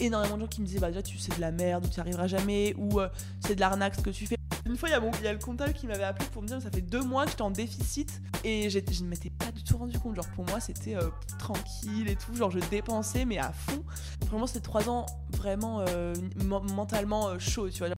énormément 0.00 0.36
de 0.36 0.42
gens 0.42 0.46
qui 0.46 0.60
me 0.60 0.66
disaient 0.66 0.80
bah 0.80 0.88
déjà 0.88 1.02
tu 1.02 1.18
c'est 1.18 1.36
de 1.36 1.40
la 1.40 1.52
merde 1.52 1.84
ou 1.84 1.88
tu 1.88 1.96
n'y 1.96 2.00
arriveras 2.00 2.26
jamais 2.26 2.74
ou 2.76 3.00
euh, 3.00 3.08
c'est 3.40 3.54
de 3.54 3.60
l'arnaque 3.60 3.94
ce 3.94 4.00
que 4.00 4.10
tu 4.10 4.26
fais. 4.26 4.36
Une 4.66 4.76
fois 4.76 4.88
il 4.88 4.92
y, 4.92 5.26
a 5.26 5.32
le 5.32 5.38
comptable 5.38 5.74
qui 5.74 5.86
m'avait 5.86 6.04
appelé 6.04 6.26
pour 6.30 6.42
me 6.42 6.46
dire 6.46 6.60
ça 6.60 6.70
fait 6.70 6.80
deux 6.80 7.02
mois 7.02 7.24
que 7.24 7.32
j'étais 7.32 7.42
en 7.42 7.50
déficit 7.50 8.22
et 8.44 8.70
je 8.70 8.78
ne 8.78 9.08
m'étais 9.08 9.30
pas 9.30 9.50
du 9.52 9.62
tout 9.62 9.76
rendu 9.76 9.98
compte. 9.98 10.16
Genre 10.16 10.28
pour 10.34 10.46
moi 10.46 10.58
c'était 10.60 10.96
euh, 10.96 11.10
tranquille 11.38 12.08
et 12.08 12.16
tout, 12.16 12.34
genre 12.34 12.50
je 12.50 12.60
dépensais 12.70 13.24
mais 13.24 13.38
à 13.38 13.52
fond. 13.52 13.84
Vraiment 14.26 14.46
c'était 14.46 14.60
trois 14.60 14.88
ans 14.88 15.06
vraiment 15.30 15.80
euh, 15.80 16.14
mentalement 16.44 17.38
chaud 17.38 17.68
tu 17.68 17.78
vois. 17.78 17.88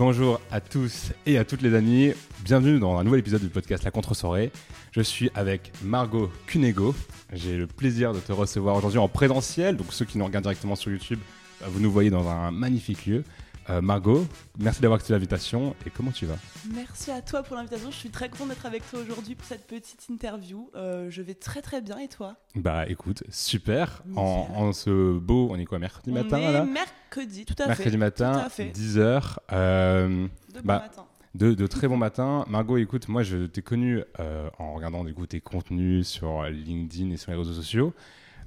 Bonjour 0.00 0.40
à 0.50 0.62
tous 0.62 1.12
et 1.26 1.36
à 1.36 1.44
toutes 1.44 1.60
les 1.60 1.74
amis. 1.74 2.14
Bienvenue 2.42 2.78
dans 2.78 2.96
un 2.96 3.04
nouvel 3.04 3.20
épisode 3.20 3.42
du 3.42 3.50
podcast 3.50 3.84
La 3.84 3.90
Contre-Soirée. 3.90 4.50
Je 4.92 5.02
suis 5.02 5.30
avec 5.34 5.72
Margot 5.82 6.30
Cunego. 6.46 6.94
J'ai 7.34 7.58
le 7.58 7.66
plaisir 7.66 8.14
de 8.14 8.18
te 8.18 8.32
recevoir 8.32 8.76
aujourd'hui 8.76 8.98
en 8.98 9.08
présentiel. 9.08 9.76
Donc, 9.76 9.88
ceux 9.90 10.06
qui 10.06 10.16
nous 10.16 10.24
regardent 10.24 10.44
directement 10.44 10.74
sur 10.74 10.90
YouTube, 10.90 11.18
bah, 11.60 11.66
vous 11.68 11.80
nous 11.80 11.92
voyez 11.92 12.08
dans 12.08 12.26
un 12.30 12.50
magnifique 12.50 13.04
lieu. 13.04 13.24
Euh, 13.68 13.80
Margot, 13.80 14.26
merci 14.58 14.80
d'avoir 14.80 14.96
accepté 14.96 15.12
l'invitation. 15.12 15.76
Et 15.86 15.90
comment 15.90 16.10
tu 16.10 16.26
vas? 16.26 16.36
Merci 16.74 17.10
à 17.10 17.20
toi 17.20 17.42
pour 17.42 17.56
l'invitation. 17.56 17.90
Je 17.90 17.96
suis 17.96 18.10
très 18.10 18.28
contente 18.28 18.48
d'être 18.48 18.66
avec 18.66 18.88
toi 18.90 19.00
aujourd'hui 19.00 19.34
pour 19.34 19.46
cette 19.46 19.66
petite 19.66 20.08
interview. 20.08 20.70
Euh, 20.74 21.08
je 21.10 21.22
vais 21.22 21.34
très 21.34 21.62
très 21.62 21.80
bien 21.80 21.98
et 21.98 22.08
toi? 22.08 22.36
Bah 22.56 22.88
écoute, 22.88 23.22
super. 23.28 24.02
En, 24.16 24.72
ce 24.72 25.18
beau, 25.18 25.48
on 25.50 25.56
est 25.56 25.66
quoi, 25.66 25.78
mercredi 25.78 26.10
matin 26.10 26.38
On 26.38 26.48
est 26.48 26.52
là? 26.52 26.64
mercredi, 26.64 27.44
tout 27.44 27.54
à 27.62 27.66
Mercredi 27.68 27.90
fait. 27.90 27.96
matin, 27.96 28.32
à 28.32 28.48
fait. 28.48 28.70
10h. 28.72 29.36
Euh, 29.52 30.26
De 30.48 30.54
bon 30.54 30.60
bah, 30.64 30.78
matin. 30.80 31.04
De, 31.36 31.54
de 31.54 31.66
très 31.68 31.86
bons 31.86 31.96
matins. 31.98 32.44
Margot, 32.48 32.76
écoute, 32.76 33.06
moi 33.08 33.22
je 33.22 33.46
t'ai 33.46 33.62
connu 33.62 34.02
euh, 34.18 34.48
en 34.58 34.74
regardant 34.74 35.04
du 35.04 35.14
coup, 35.14 35.26
tes 35.26 35.40
contenus 35.40 36.08
sur 36.08 36.42
LinkedIn 36.44 37.10
et 37.12 37.16
sur 37.16 37.30
les 37.30 37.36
réseaux 37.38 37.52
sociaux. 37.52 37.94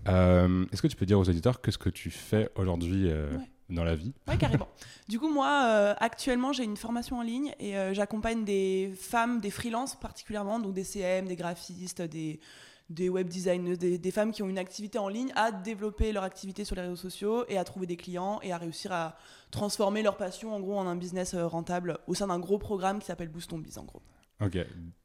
Est-ce 0.05 0.81
que 0.81 0.87
tu 0.87 0.97
peux 0.97 1.05
dire 1.05 1.17
aux 1.17 1.29
auditeurs 1.29 1.61
que 1.61 1.71
ce 1.71 1.77
que 1.77 1.89
tu 1.89 2.09
fais 2.11 2.49
aujourd'hui 2.55 3.05
Ouais. 3.07 3.39
Dans 3.73 3.83
la 3.83 3.95
vie 3.95 4.13
Ouais, 4.27 4.37
carrément. 4.37 4.67
du 5.07 5.19
coup, 5.19 5.29
moi, 5.29 5.65
euh, 5.65 5.93
actuellement, 5.99 6.53
j'ai 6.53 6.63
une 6.63 6.77
formation 6.77 7.17
en 7.17 7.21
ligne 7.21 7.53
et 7.59 7.77
euh, 7.77 7.93
j'accompagne 7.93 8.43
des 8.43 8.93
femmes, 8.97 9.39
des 9.39 9.49
freelances 9.49 9.95
particulièrement, 9.95 10.59
donc 10.59 10.73
des 10.73 10.83
CM, 10.83 11.27
des 11.27 11.35
graphistes, 11.35 12.01
des, 12.01 12.39
des 12.89 13.09
web 13.09 13.27
designers, 13.27 13.77
des, 13.77 13.97
des 13.97 14.11
femmes 14.11 14.31
qui 14.31 14.43
ont 14.43 14.49
une 14.49 14.57
activité 14.57 14.97
en 14.99 15.07
ligne, 15.07 15.31
à 15.35 15.51
développer 15.51 16.11
leur 16.11 16.23
activité 16.23 16.65
sur 16.65 16.75
les 16.75 16.83
réseaux 16.83 16.95
sociaux 16.95 17.45
et 17.47 17.57
à 17.57 17.63
trouver 17.63 17.87
des 17.87 17.97
clients 17.97 18.39
et 18.41 18.51
à 18.51 18.57
réussir 18.57 18.91
à 18.91 19.17
transformer 19.51 20.03
leur 20.03 20.17
passion 20.17 20.53
en 20.53 20.59
gros 20.59 20.77
en 20.77 20.87
un 20.87 20.95
business 20.95 21.33
euh, 21.33 21.47
rentable 21.47 21.99
au 22.07 22.13
sein 22.15 22.27
d'un 22.27 22.39
gros 22.39 22.57
programme 22.57 22.99
qui 22.99 23.05
s'appelle 23.05 23.29
Boost 23.29 23.49
ton 23.49 23.57
Biz 23.57 23.77
en 23.77 23.83
gros. 23.83 24.01
Ok, 24.43 24.57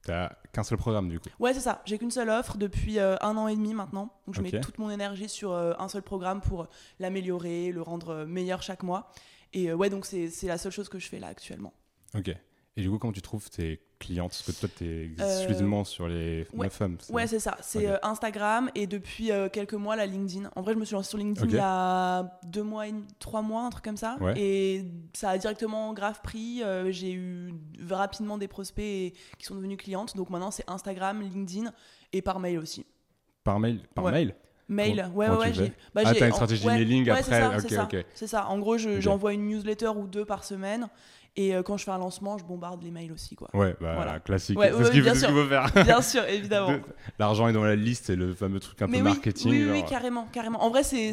t'as 0.02 0.30
qu'un 0.52 0.62
seul 0.62 0.78
programme 0.78 1.08
du 1.08 1.20
coup. 1.20 1.28
Ouais, 1.38 1.54
c'est 1.54 1.60
ça. 1.60 1.82
J'ai 1.84 1.98
qu'une 1.98 2.10
seule 2.10 2.30
offre 2.30 2.56
depuis 2.56 2.98
euh, 2.98 3.16
un 3.20 3.36
an 3.36 3.46
et 3.46 3.54
demi 3.54 3.74
maintenant. 3.74 4.12
Donc 4.26 4.34
je 4.34 4.42
mets 4.42 4.60
toute 4.60 4.78
mon 4.78 4.90
énergie 4.90 5.28
sur 5.28 5.52
euh, 5.52 5.74
un 5.78 5.88
seul 5.88 6.02
programme 6.02 6.40
pour 6.40 6.66
l'améliorer, 6.98 7.70
le 7.70 7.82
rendre 7.82 8.10
euh, 8.10 8.26
meilleur 8.26 8.62
chaque 8.62 8.82
mois. 8.82 9.12
Et 9.52 9.70
euh, 9.70 9.74
ouais, 9.74 9.90
donc 9.90 10.06
c'est 10.06 10.28
c'est 10.30 10.46
la 10.46 10.58
seule 10.58 10.72
chose 10.72 10.88
que 10.88 10.98
je 10.98 11.08
fais 11.08 11.18
là 11.18 11.28
actuellement. 11.28 11.72
Ok. 12.14 12.34
Et 12.76 12.80
du 12.80 12.90
coup, 12.90 12.98
comment 12.98 13.12
tu 13.12 13.22
trouves 13.22 13.48
tes 13.50 13.80
clientes 13.98 14.30
Parce 14.30 14.42
que 14.42 14.52
toi, 14.52 14.68
t'es 14.78 15.10
Euh, 15.20 15.36
exclusivement 15.38 15.84
sur 15.84 16.08
les 16.08 16.46
ouais. 16.54 16.68
femmes. 16.70 16.96
Ouais, 17.10 17.26
c'est 17.26 17.38
ça. 17.40 17.56
C'est 17.60 17.86
euh, 17.88 17.96
Instagram 18.02 18.70
et 18.74 18.86
depuis 18.86 19.32
euh, 19.32 19.48
quelques 19.48 19.74
mois, 19.74 19.96
la 19.96 20.06
LinkedIn. 20.06 20.50
En 20.56 20.62
vrai, 20.62 20.74
je 20.74 20.78
me 20.78 20.84
suis 20.84 20.94
lancée 20.94 21.08
sur 21.10 21.18
LinkedIn 21.18 21.46
il 21.48 21.54
y 21.54 21.58
a 21.60 22.38
deux 22.44 22.62
mois, 22.62 22.86
et 22.88 22.94
trois 23.18 23.42
mois, 23.42 23.62
un 23.64 23.70
truc 23.70 23.84
comme 23.84 23.96
ça. 23.96 24.16
Ouais. 24.20 24.34
Et 24.36 24.84
ça 25.14 25.30
a 25.30 25.38
directement 25.38 25.92
grave 25.94 26.20
pris. 26.22 26.62
Euh, 26.62 26.90
J'ai 26.92 27.12
eu 27.12 27.52
rapidement 27.88 28.38
des 28.38 28.48
prospects 28.48 28.84
et- 28.84 29.14
qui 29.38 29.44
sont 29.46 29.54
devenus 29.56 29.76
clientes. 29.78 30.16
Donc 30.16 30.30
maintenant, 30.30 30.50
c'est 30.50 30.64
Instagram, 30.68 31.20
LinkedIn 31.22 31.72
et 32.12 32.22
par 32.22 32.38
mail 32.40 32.58
aussi. 32.58 32.86
Par 33.44 33.58
mail 33.60 33.80
Par 33.94 34.04
Ouais. 34.04 34.12
mail 34.12 34.34
Mail, 34.70 35.10
ouais, 35.14 35.30
ouais, 35.30 35.50
tu 35.50 35.60
j'ai- 35.60 35.72
bah, 35.94 36.02
Ah, 36.04 36.12
t'as 36.14 36.26
une 36.26 36.32
en- 36.32 36.34
stratégie 36.36 36.66
ouais, 36.66 36.74
mailing 36.76 37.08
après 37.08 37.22
c'est 37.22 37.30
ça, 37.74 37.86
Ok, 37.86 37.94
ok. 37.94 38.04
C'est 38.14 38.26
ça. 38.26 38.48
En 38.48 38.58
gros, 38.58 38.76
je- 38.76 38.96
Ok. 38.96 39.00
j'envoie 39.00 39.32
une 39.32 39.48
newsletter 39.48 39.88
ou 39.88 40.06
deux 40.06 40.26
par 40.26 40.44
semaine. 40.44 40.88
Et 41.36 41.54
euh, 41.54 41.62
quand 41.62 41.76
je 41.76 41.84
fais 41.84 41.90
un 41.92 41.98
lancement, 41.98 42.36
je 42.36 42.44
bombarde 42.44 42.82
les 42.82 42.90
mails 42.90 43.12
aussi, 43.12 43.36
quoi. 43.36 43.48
Ouais, 43.54 43.76
bah 43.80 43.94
Voilà. 43.94 44.18
classique. 44.18 44.58
Ouais, 44.58 44.70
c'est 44.72 44.78
ouais, 44.78 44.84
ce 44.86 44.90
qu'il 44.90 45.04
faut, 45.04 45.46
faire. 45.46 45.70
Bien 45.84 46.02
sûr, 46.02 46.24
évidemment. 46.24 46.72
De- 46.72 46.80
L'argent 47.18 47.46
est 47.46 47.52
dans 47.52 47.62
la 47.62 47.76
liste, 47.76 48.06
c'est 48.06 48.16
le 48.16 48.34
fameux 48.34 48.58
truc 48.58 48.82
un 48.82 48.86
Mais 48.88 48.98
peu 48.98 49.04
oui, 49.04 49.10
marketing. 49.10 49.50
oui, 49.52 49.68
oui, 49.70 49.84
carrément, 49.88 50.26
carrément. 50.32 50.62
En 50.64 50.70
vrai, 50.70 50.82
c'est 50.82 51.12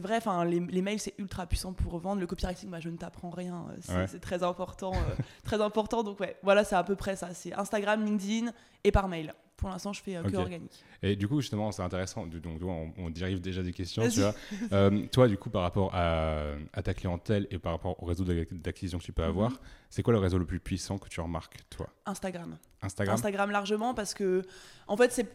vrai. 0.00 0.16
Enfin, 0.16 0.44
les, 0.44 0.58
les 0.60 0.82
mails 0.82 0.98
c'est 0.98 1.14
ultra 1.18 1.46
puissant 1.46 1.72
pour 1.72 1.92
revendre. 1.92 2.20
Le 2.20 2.26
copywriting, 2.26 2.68
bah, 2.70 2.80
je 2.80 2.88
ne 2.88 2.96
t'apprends 2.96 3.30
rien. 3.30 3.66
euh, 3.70 3.76
C'est 3.80 3.94
Ouais. 3.94 4.06
c'est 4.08 4.20
très 4.20 4.42
important, 4.42 4.92
euh, 4.92 5.22
très 5.44 5.60
important. 5.60 6.02
Donc 6.02 6.18
ouais, 6.20 6.36
voilà, 6.42 6.64
c'est 6.64 6.76
à 6.76 6.82
peu 6.82 6.96
près 6.96 7.14
ça. 7.16 7.28
C'est 7.34 7.52
Instagram, 7.54 8.04
LinkedIn 8.04 8.50
et 8.82 8.90
par 8.92 9.06
mail. 9.08 9.32
Pour 9.64 9.70
l'instant, 9.72 9.92
je 9.94 10.02
fais 10.02 10.16
euh, 10.16 10.22
que 10.22 10.36
organique. 10.36 10.84
Et 11.02 11.16
du 11.16 11.26
coup, 11.26 11.40
justement, 11.40 11.72
c'est 11.72 11.80
intéressant. 11.82 12.26
Donc, 12.26 12.60
on, 12.62 12.92
on 12.98 13.08
dérive 13.10 13.40
déjà 13.40 13.62
des 13.62 13.72
questions, 13.72 14.06
tu 14.08 14.20
vois. 14.20 14.34
Euh, 14.72 15.06
toi, 15.10 15.26
du 15.26 15.38
coup, 15.38 15.48
par 15.50 15.62
rapport 15.62 15.90
à, 15.94 16.42
à 16.72 16.82
ta 16.82 16.92
clientèle 16.94 17.46
et 17.50 17.58
par 17.58 17.72
rapport 17.72 18.02
au 18.02 18.06
réseau 18.06 18.24
d'ac- 18.24 18.52
d'acquisition 18.52 18.98
que 18.98 19.04
tu 19.04 19.12
peux 19.12 19.22
Mhm. 19.22 19.28
avoir, 19.28 19.52
c'est 19.88 20.02
quoi 20.02 20.12
le 20.12 20.18
réseau 20.18 20.36
le 20.38 20.44
plus 20.44 20.60
puissant 20.60 20.98
que 20.98 21.08
tu 21.08 21.20
remarques, 21.20 21.56
toi? 21.70 21.88
Instagram. 22.06 22.58
Instagram? 22.82 23.14
Instagram 23.14 23.50
largement 23.50 23.94
parce 23.94 24.12
que, 24.12 24.42
en 24.86 24.96
fait, 24.96 25.12
c'est 25.12 25.26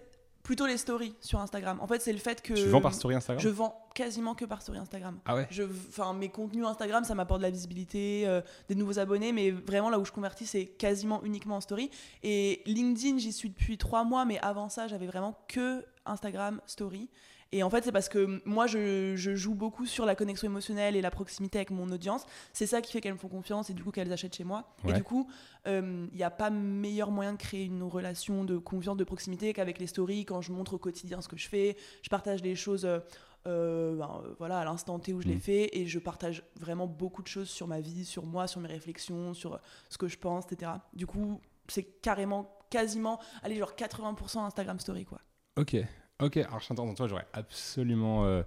plutôt 0.43 0.65
les 0.65 0.77
stories 0.77 1.15
sur 1.21 1.39
Instagram. 1.39 1.79
En 1.81 1.87
fait, 1.87 2.01
c'est 2.01 2.13
le 2.13 2.19
fait 2.19 2.41
que 2.41 2.53
Tu 2.53 2.65
vends 2.67 2.81
par 2.81 2.93
story 2.93 3.15
Instagram 3.15 3.41
je 3.41 3.49
vends 3.49 3.75
quasiment 3.93 4.35
que 4.35 4.45
par 4.45 4.61
story 4.61 4.77
Instagram. 4.79 5.19
Ah 5.25 5.35
ouais 5.35 5.47
Je, 5.51 5.63
enfin, 5.63 6.13
mes 6.13 6.29
contenus 6.29 6.65
Instagram, 6.65 7.03
ça 7.03 7.15
m'apporte 7.15 7.39
de 7.39 7.45
la 7.45 7.51
visibilité, 7.51 8.23
euh, 8.27 8.41
des 8.67 8.75
nouveaux 8.75 8.99
abonnés, 8.99 9.33
mais 9.33 9.51
vraiment 9.51 9.89
là 9.89 9.99
où 9.99 10.05
je 10.05 10.11
convertis, 10.11 10.45
c'est 10.45 10.65
quasiment 10.65 11.21
uniquement 11.23 11.57
en 11.57 11.61
story. 11.61 11.89
Et 12.23 12.61
LinkedIn, 12.65 13.17
j'y 13.17 13.33
suis 13.33 13.49
depuis 13.49 13.77
trois 13.77 14.03
mois, 14.03 14.25
mais 14.25 14.39
avant 14.39 14.69
ça, 14.69 14.87
j'avais 14.87 15.07
vraiment 15.07 15.37
que 15.47 15.85
Instagram 16.05 16.61
story. 16.65 17.09
Et 17.51 17.63
en 17.63 17.69
fait, 17.71 17.83
c'est 17.83 17.91
parce 17.91 18.09
que 18.09 18.41
moi, 18.45 18.67
je, 18.67 19.15
je 19.15 19.35
joue 19.35 19.55
beaucoup 19.55 19.85
sur 19.87 20.05
la 20.05 20.15
connexion 20.15 20.47
émotionnelle 20.47 20.95
et 20.95 21.01
la 21.01 21.09
proximité 21.09 21.57
avec 21.57 21.71
mon 21.71 21.89
audience. 21.91 22.25
C'est 22.53 22.67
ça 22.67 22.79
qui 22.81 22.91
fait 22.91 23.01
qu'elles 23.01 23.13
me 23.13 23.17
font 23.17 23.27
confiance 23.27 23.69
et 23.71 23.73
du 23.73 23.83
coup 23.83 23.89
qu'elles 23.91 24.13
achètent 24.13 24.35
chez 24.35 24.43
moi. 24.43 24.75
Et 24.87 24.93
du 24.93 25.03
coup, 25.03 25.27
il 25.65 26.09
n'y 26.13 26.21
a 26.23 26.29
pas 26.29 26.51
meilleur 26.51 27.09
moyen 27.09 27.33
de 27.33 27.37
créer 27.37 27.65
une 27.65 27.81
relation 27.83 28.43
de 28.43 28.57
confiance, 28.59 28.97
de 28.97 29.03
proximité 29.03 29.51
qu'avec 29.53 29.79
les 29.79 29.87
stories, 29.87 30.25
quand 30.25 30.41
je 30.41 30.51
montre 30.51 30.75
au 30.75 30.77
quotidien 30.77 31.21
ce 31.21 31.27
que 31.27 31.37
je 31.37 31.47
fais. 31.49 31.75
Je 32.03 32.09
partage 32.09 32.41
des 32.43 32.55
choses 32.55 32.85
euh, 32.85 32.99
euh, 33.47 33.95
ben, 33.95 34.21
euh, 34.25 34.35
voilà, 34.37 34.59
à 34.59 34.65
l'instant 34.65 34.99
T 34.99 35.13
où 35.13 35.21
je 35.21 35.27
l'ai 35.27 35.35
Mhm. 35.35 35.39
fait 35.41 35.69
et 35.77 35.87
je 35.87 35.97
partage 35.97 36.43
vraiment 36.59 36.85
beaucoup 36.87 37.23
de 37.23 37.27
choses 37.27 37.49
sur 37.49 37.67
ma 37.67 37.79
vie, 37.79 38.05
sur 38.05 38.25
moi, 38.25 38.45
sur 38.47 38.59
mes 38.61 38.67
réflexions, 38.67 39.33
sur 39.33 39.55
euh, 39.55 39.57
ce 39.89 39.97
que 39.97 40.07
je 40.07 40.17
pense, 40.19 40.45
etc. 40.51 40.73
Du 40.93 41.07
coup, 41.07 41.39
c'est 41.67 41.83
carrément, 41.83 42.59
quasiment, 42.69 43.19
allez, 43.41 43.55
genre 43.55 43.73
80% 43.75 44.39
Instagram 44.45 44.79
Story, 44.79 45.05
quoi. 45.05 45.19
Ok, 45.57 45.77
ok. 46.19 46.37
Alors, 46.37 46.59
je 46.59 46.67
t'entends, 46.67 46.93
toi, 46.93 47.07
j'aurais 47.07 47.27
absolument 47.33 48.25
euh, 48.25 48.43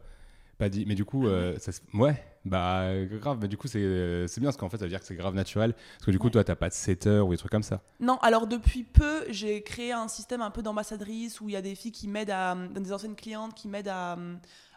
pas 0.58 0.68
dit. 0.68 0.84
Mais 0.86 0.94
du 0.94 1.04
coup, 1.04 1.24
Ah 1.26 1.30
euh, 1.30 1.58
ça 1.58 1.72
ouais, 1.94 2.22
bah 2.44 2.92
grave. 3.04 3.38
Mais 3.40 3.48
du 3.48 3.56
coup, 3.56 3.68
c'est 3.68 4.26
c'est 4.28 4.40
bien 4.40 4.48
parce 4.48 4.56
qu'en 4.56 4.68
fait, 4.68 4.78
ça 4.78 4.84
veut 4.84 4.90
dire 4.90 5.00
que 5.00 5.06
c'est 5.06 5.14
grave 5.16 5.34
naturel. 5.34 5.74
Parce 5.74 6.06
que 6.06 6.10
du 6.10 6.18
coup, 6.18 6.26
Ouais. 6.26 6.32
toi, 6.32 6.44
t'as 6.44 6.54
pas 6.56 6.68
de 6.68 6.74
setter 6.74 7.20
ou 7.20 7.30
des 7.30 7.36
trucs 7.36 7.52
comme 7.52 7.62
ça. 7.62 7.80
Non, 8.00 8.16
alors 8.18 8.46
depuis 8.46 8.82
peu, 8.84 9.24
j'ai 9.30 9.62
créé 9.62 9.92
un 9.92 10.08
système 10.08 10.42
un 10.42 10.50
peu 10.50 10.62
d'ambassadrice 10.62 11.40
où 11.40 11.48
il 11.48 11.52
y 11.52 11.56
a 11.56 11.62
des 11.62 11.74
filles 11.74 11.92
qui 11.92 12.08
m'aident 12.08 12.30
à. 12.30 12.56
des 12.56 12.92
anciennes 12.92 13.16
clientes 13.16 13.54
qui 13.54 13.68
m'aident 13.68 13.88
à 13.88 14.16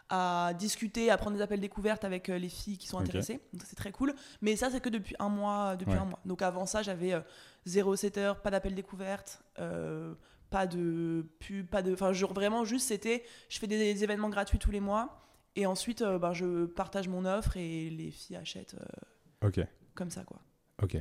à 0.08 0.52
discuter, 0.56 1.10
à 1.10 1.16
prendre 1.16 1.36
des 1.36 1.42
appels 1.42 1.58
découvertes 1.60 2.04
avec 2.04 2.28
euh, 2.28 2.38
les 2.38 2.48
filles 2.48 2.78
qui 2.78 2.86
sont 2.86 2.98
intéressées. 3.00 3.40
Donc 3.52 3.62
c'est 3.66 3.74
très 3.74 3.90
cool. 3.90 4.14
Mais 4.40 4.54
ça, 4.54 4.70
c'est 4.70 4.78
que 4.78 4.88
depuis 4.88 5.16
un 5.18 5.28
mois. 5.28 5.74
Depuis 5.74 5.94
Ouais. 5.94 5.98
un 5.98 6.04
mois. 6.04 6.20
Donc 6.24 6.42
avant 6.42 6.64
ça, 6.64 6.80
j'avais 6.82 7.12
euh, 7.14 7.20
zéro 7.64 7.96
setter, 7.96 8.32
pas 8.40 8.52
d'appel 8.52 8.76
découverte, 8.76 9.42
euh, 9.58 10.14
pas 10.50 10.66
de 10.66 11.26
pub, 11.40 11.66
pas 11.66 11.82
de. 11.82 11.92
Enfin, 11.92 12.12
genre 12.12 12.32
vraiment 12.32 12.64
juste, 12.64 12.88
c'était. 12.88 13.24
Je 13.48 13.58
fais 13.58 13.66
des, 13.66 14.04
événements 14.04 14.28
gratuits 14.30 14.58
tous 14.58 14.70
les 14.70 14.80
mois. 14.80 15.20
Et 15.54 15.64
ensuite, 15.66 16.02
euh, 16.02 16.18
ben, 16.18 16.32
je 16.34 16.66
partage 16.66 17.08
mon 17.08 17.24
offre 17.24 17.56
et 17.56 17.88
les 17.88 18.10
filles 18.10 18.36
achètent 18.36 18.74
euh, 18.74 19.46
Ok, 19.48 19.60
comme 19.94 20.10
ça, 20.10 20.22
quoi. 20.24 20.38
ok. 20.82 20.98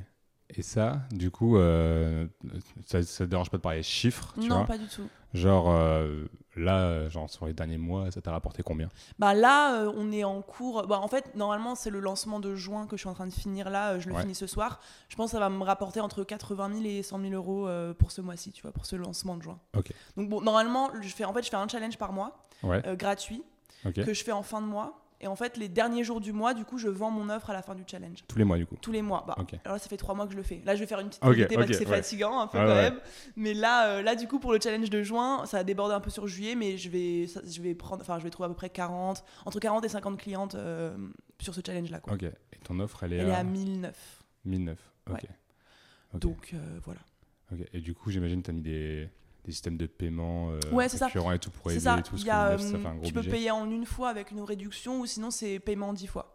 Et 0.50 0.62
ça, 0.62 1.02
du 1.12 1.32
coup, 1.32 1.58
euh, 1.58 2.28
ça, 2.86 3.02
ça 3.02 3.26
te 3.26 3.30
dérange 3.30 3.50
pas 3.50 3.58
de 3.58 3.62
parler 3.64 3.82
chiffres, 3.84 4.34
tu 4.40 4.48
non, 4.48 4.58
vois? 4.58 4.66
pas 4.66 4.78
du 4.78 4.86
tout. 4.86 5.10
Genre 5.36 5.70
euh, 5.70 6.26
là, 6.56 7.08
genre 7.10 7.30
sur 7.30 7.46
les 7.46 7.54
derniers 7.54 7.78
mois, 7.78 8.10
ça 8.12 8.22
t'a 8.22 8.32
rapporté 8.32 8.64
combien? 8.64 8.90
Bah 9.20 9.34
là, 9.34 9.82
euh, 9.82 9.92
on 9.96 10.12
est 10.12 10.24
en 10.24 10.42
cours. 10.42 10.88
Bah, 10.88 11.00
en 11.00 11.08
fait, 11.08 11.36
normalement, 11.36 11.76
c'est 11.76 11.90
le 11.90 12.00
lancement 12.00 12.40
de 12.40 12.56
juin 12.56 12.88
que 12.88 12.96
je 12.96 13.02
suis 13.02 13.10
en 13.10 13.14
train 13.14 13.28
de 13.28 13.34
finir 13.34 13.70
là. 13.70 13.92
euh, 13.94 14.00
je 14.00 14.08
le 14.08 14.16
Ouais. 14.16 14.22
finis 14.22 14.36
ce 14.36 14.48
soir. 14.48 14.80
Je 15.10 15.16
pense 15.16 15.28
que 15.32 15.38
ça 15.38 15.40
va 15.40 15.50
me 15.50 15.64
rapporter 15.64 16.00
entre 16.00 16.24
80 16.24 16.70
000 16.82 16.86
et 16.86 17.04
100 17.04 17.20
000 17.20 17.34
euros 17.34 17.68
pour 18.00 18.12
ce 18.12 18.22
mois-ci, 18.22 18.52
tu 18.54 18.62
vois, 18.62 18.72
pour 18.72 18.86
ce 18.86 18.96
lancement 18.96 19.36
de 19.36 19.44
juin. 19.44 19.60
Ok. 19.78 19.92
Donc 20.18 20.30
bon, 20.30 20.42
normalement, 20.42 20.90
je 21.02 21.10
fais, 21.10 21.26
en 21.26 21.34
fait, 21.34 21.44
je 21.44 21.50
fais 21.50 21.58
un 21.58 21.68
challenge 21.68 21.98
par 21.98 22.14
mois, 22.14 22.38
Ouais, 22.64 22.82
gratuit, 22.96 23.44
que 23.94 24.14
je 24.14 24.24
fais 24.24 24.32
en 24.32 24.42
fin 24.44 24.62
de 24.62 24.68
mois. 24.68 25.02
Et 25.22 25.28
en 25.28 25.36
fait, 25.36 25.56
les 25.58 25.70
derniers 25.70 26.04
jours 26.04 26.20
du 26.22 26.34
mois, 26.34 26.54
du 26.54 26.66
coup, 26.66 26.78
je 26.78 26.88
vends 26.90 27.10
mon 27.10 27.30
offre 27.30 27.50
à 27.50 27.54
la 27.54 27.62
fin 27.62 27.74
du 27.74 27.84
challenge. 27.90 28.20
Tous 28.28 28.38
les 28.38 28.44
mois, 28.44 28.58
du 28.58 28.66
coup. 28.66 28.76
Tous 28.82 28.92
les 28.92 29.02
mois. 29.02 29.24
Bah. 29.26 29.36
Alors 29.64 29.76
là, 29.78 29.80
ça 29.80 29.88
fait 29.90 29.98
trois 29.98 30.14
mois 30.14 30.26
que 30.26 30.34
je 30.34 30.38
le 30.38 30.44
fais. 30.44 30.62
Là, 30.66 30.76
je 30.76 30.82
vais 30.82 30.86
faire 30.88 31.00
une 31.00 31.08
petite 31.08 31.24
Ok, 31.24 31.30
mobilité 31.30 31.56
parce 31.56 31.68
que 31.68 31.74
c'est 31.74 31.88
ouais. 31.88 31.96
fatigant 31.96 32.40
un 32.42 32.48
peu 32.48 32.58
quand 32.58 32.66
ouais. 32.68 32.76
même. 32.92 33.00
Mais 33.38 33.54
là, 33.54 33.88
euh, 33.88 34.02
là, 34.02 34.16
du 34.16 34.28
coup, 34.28 34.40
pour 34.40 34.52
le 34.52 34.60
challenge 34.60 34.90
de 34.90 35.02
juin, 35.04 35.46
ça 35.46 35.60
a 35.60 35.64
débordé 35.64 35.94
un 35.96 36.00
peu 36.02 36.10
sur 36.10 36.28
juillet, 36.28 36.56
mais 36.56 36.78
je 36.78 36.90
vais, 36.90 37.28
ça- 37.28 37.42
je 37.48 37.62
vais 37.62 37.74
prendre, 37.76 38.02
enfin, 38.02 38.20
je 38.20 38.24
vais 38.26 38.30
trouver 38.30 38.46
à 38.48 38.50
peu 38.50 38.56
près 38.56 38.70
40, 38.70 39.24
entre 39.46 39.60
40 39.60 39.86
et 39.86 39.90
50 39.90 40.18
clientes 40.20 40.56
euh, 40.56 40.96
sur 41.40 41.56
ce 41.56 41.62
challenge-là. 41.66 42.02
Ok. 42.12 42.24
Et 42.24 42.32
ton 42.64 42.80
offre, 42.82 43.04
elle 43.04 43.14
est 43.14 43.18
Elle 43.18 43.30
est 43.30 43.34
à 43.34 43.38
à 43.40 43.44
1009. 43.44 44.24
1009. 44.46 44.78
Ok. 45.10 45.14
Ouais. 45.14 46.20
Donc 46.20 46.52
euh, 46.54 46.80
voilà. 46.84 47.00
Ok. 47.52 47.60
Et 47.74 47.80
du 47.80 47.94
coup, 47.94 48.12
j'imagine 48.12 48.42
que 48.42 48.46
tu 48.46 48.52
as 48.52 48.54
mis 48.54 48.62
des, 48.62 49.10
des 49.46 49.52
systèmes 49.52 49.78
de 49.78 49.86
paiement 49.86 50.52
euh, 50.52 50.60
Ouais, 50.72 50.90
c'est 50.90 50.98
ça. 50.98 51.08
et 51.08 51.40
tout 51.40 51.52
pour 51.52 51.72
aider 51.72 51.80
ça. 51.80 52.02
tout. 52.04 52.12
Parce 52.12 52.24
y 52.24 52.30
a, 52.30 52.52
le 52.52 52.58
neuf, 52.58 52.62
ça 52.62 52.76
euh, 52.76 52.80
fait 52.80 52.88
un 52.88 52.96
gros 52.96 53.06
tu 53.06 53.14
peux 53.14 53.22
budget. 53.22 53.32
payer 53.36 53.52
en 53.52 53.70
une 53.70 53.86
fois 53.86 54.10
avec 54.10 54.32
une 54.32 54.42
réduction 54.42 55.00
ou 55.00 55.06
sinon 55.06 55.32
c'est 55.32 55.60
paiement 55.60 55.94
dix 55.94 56.08
fois. 56.08 56.32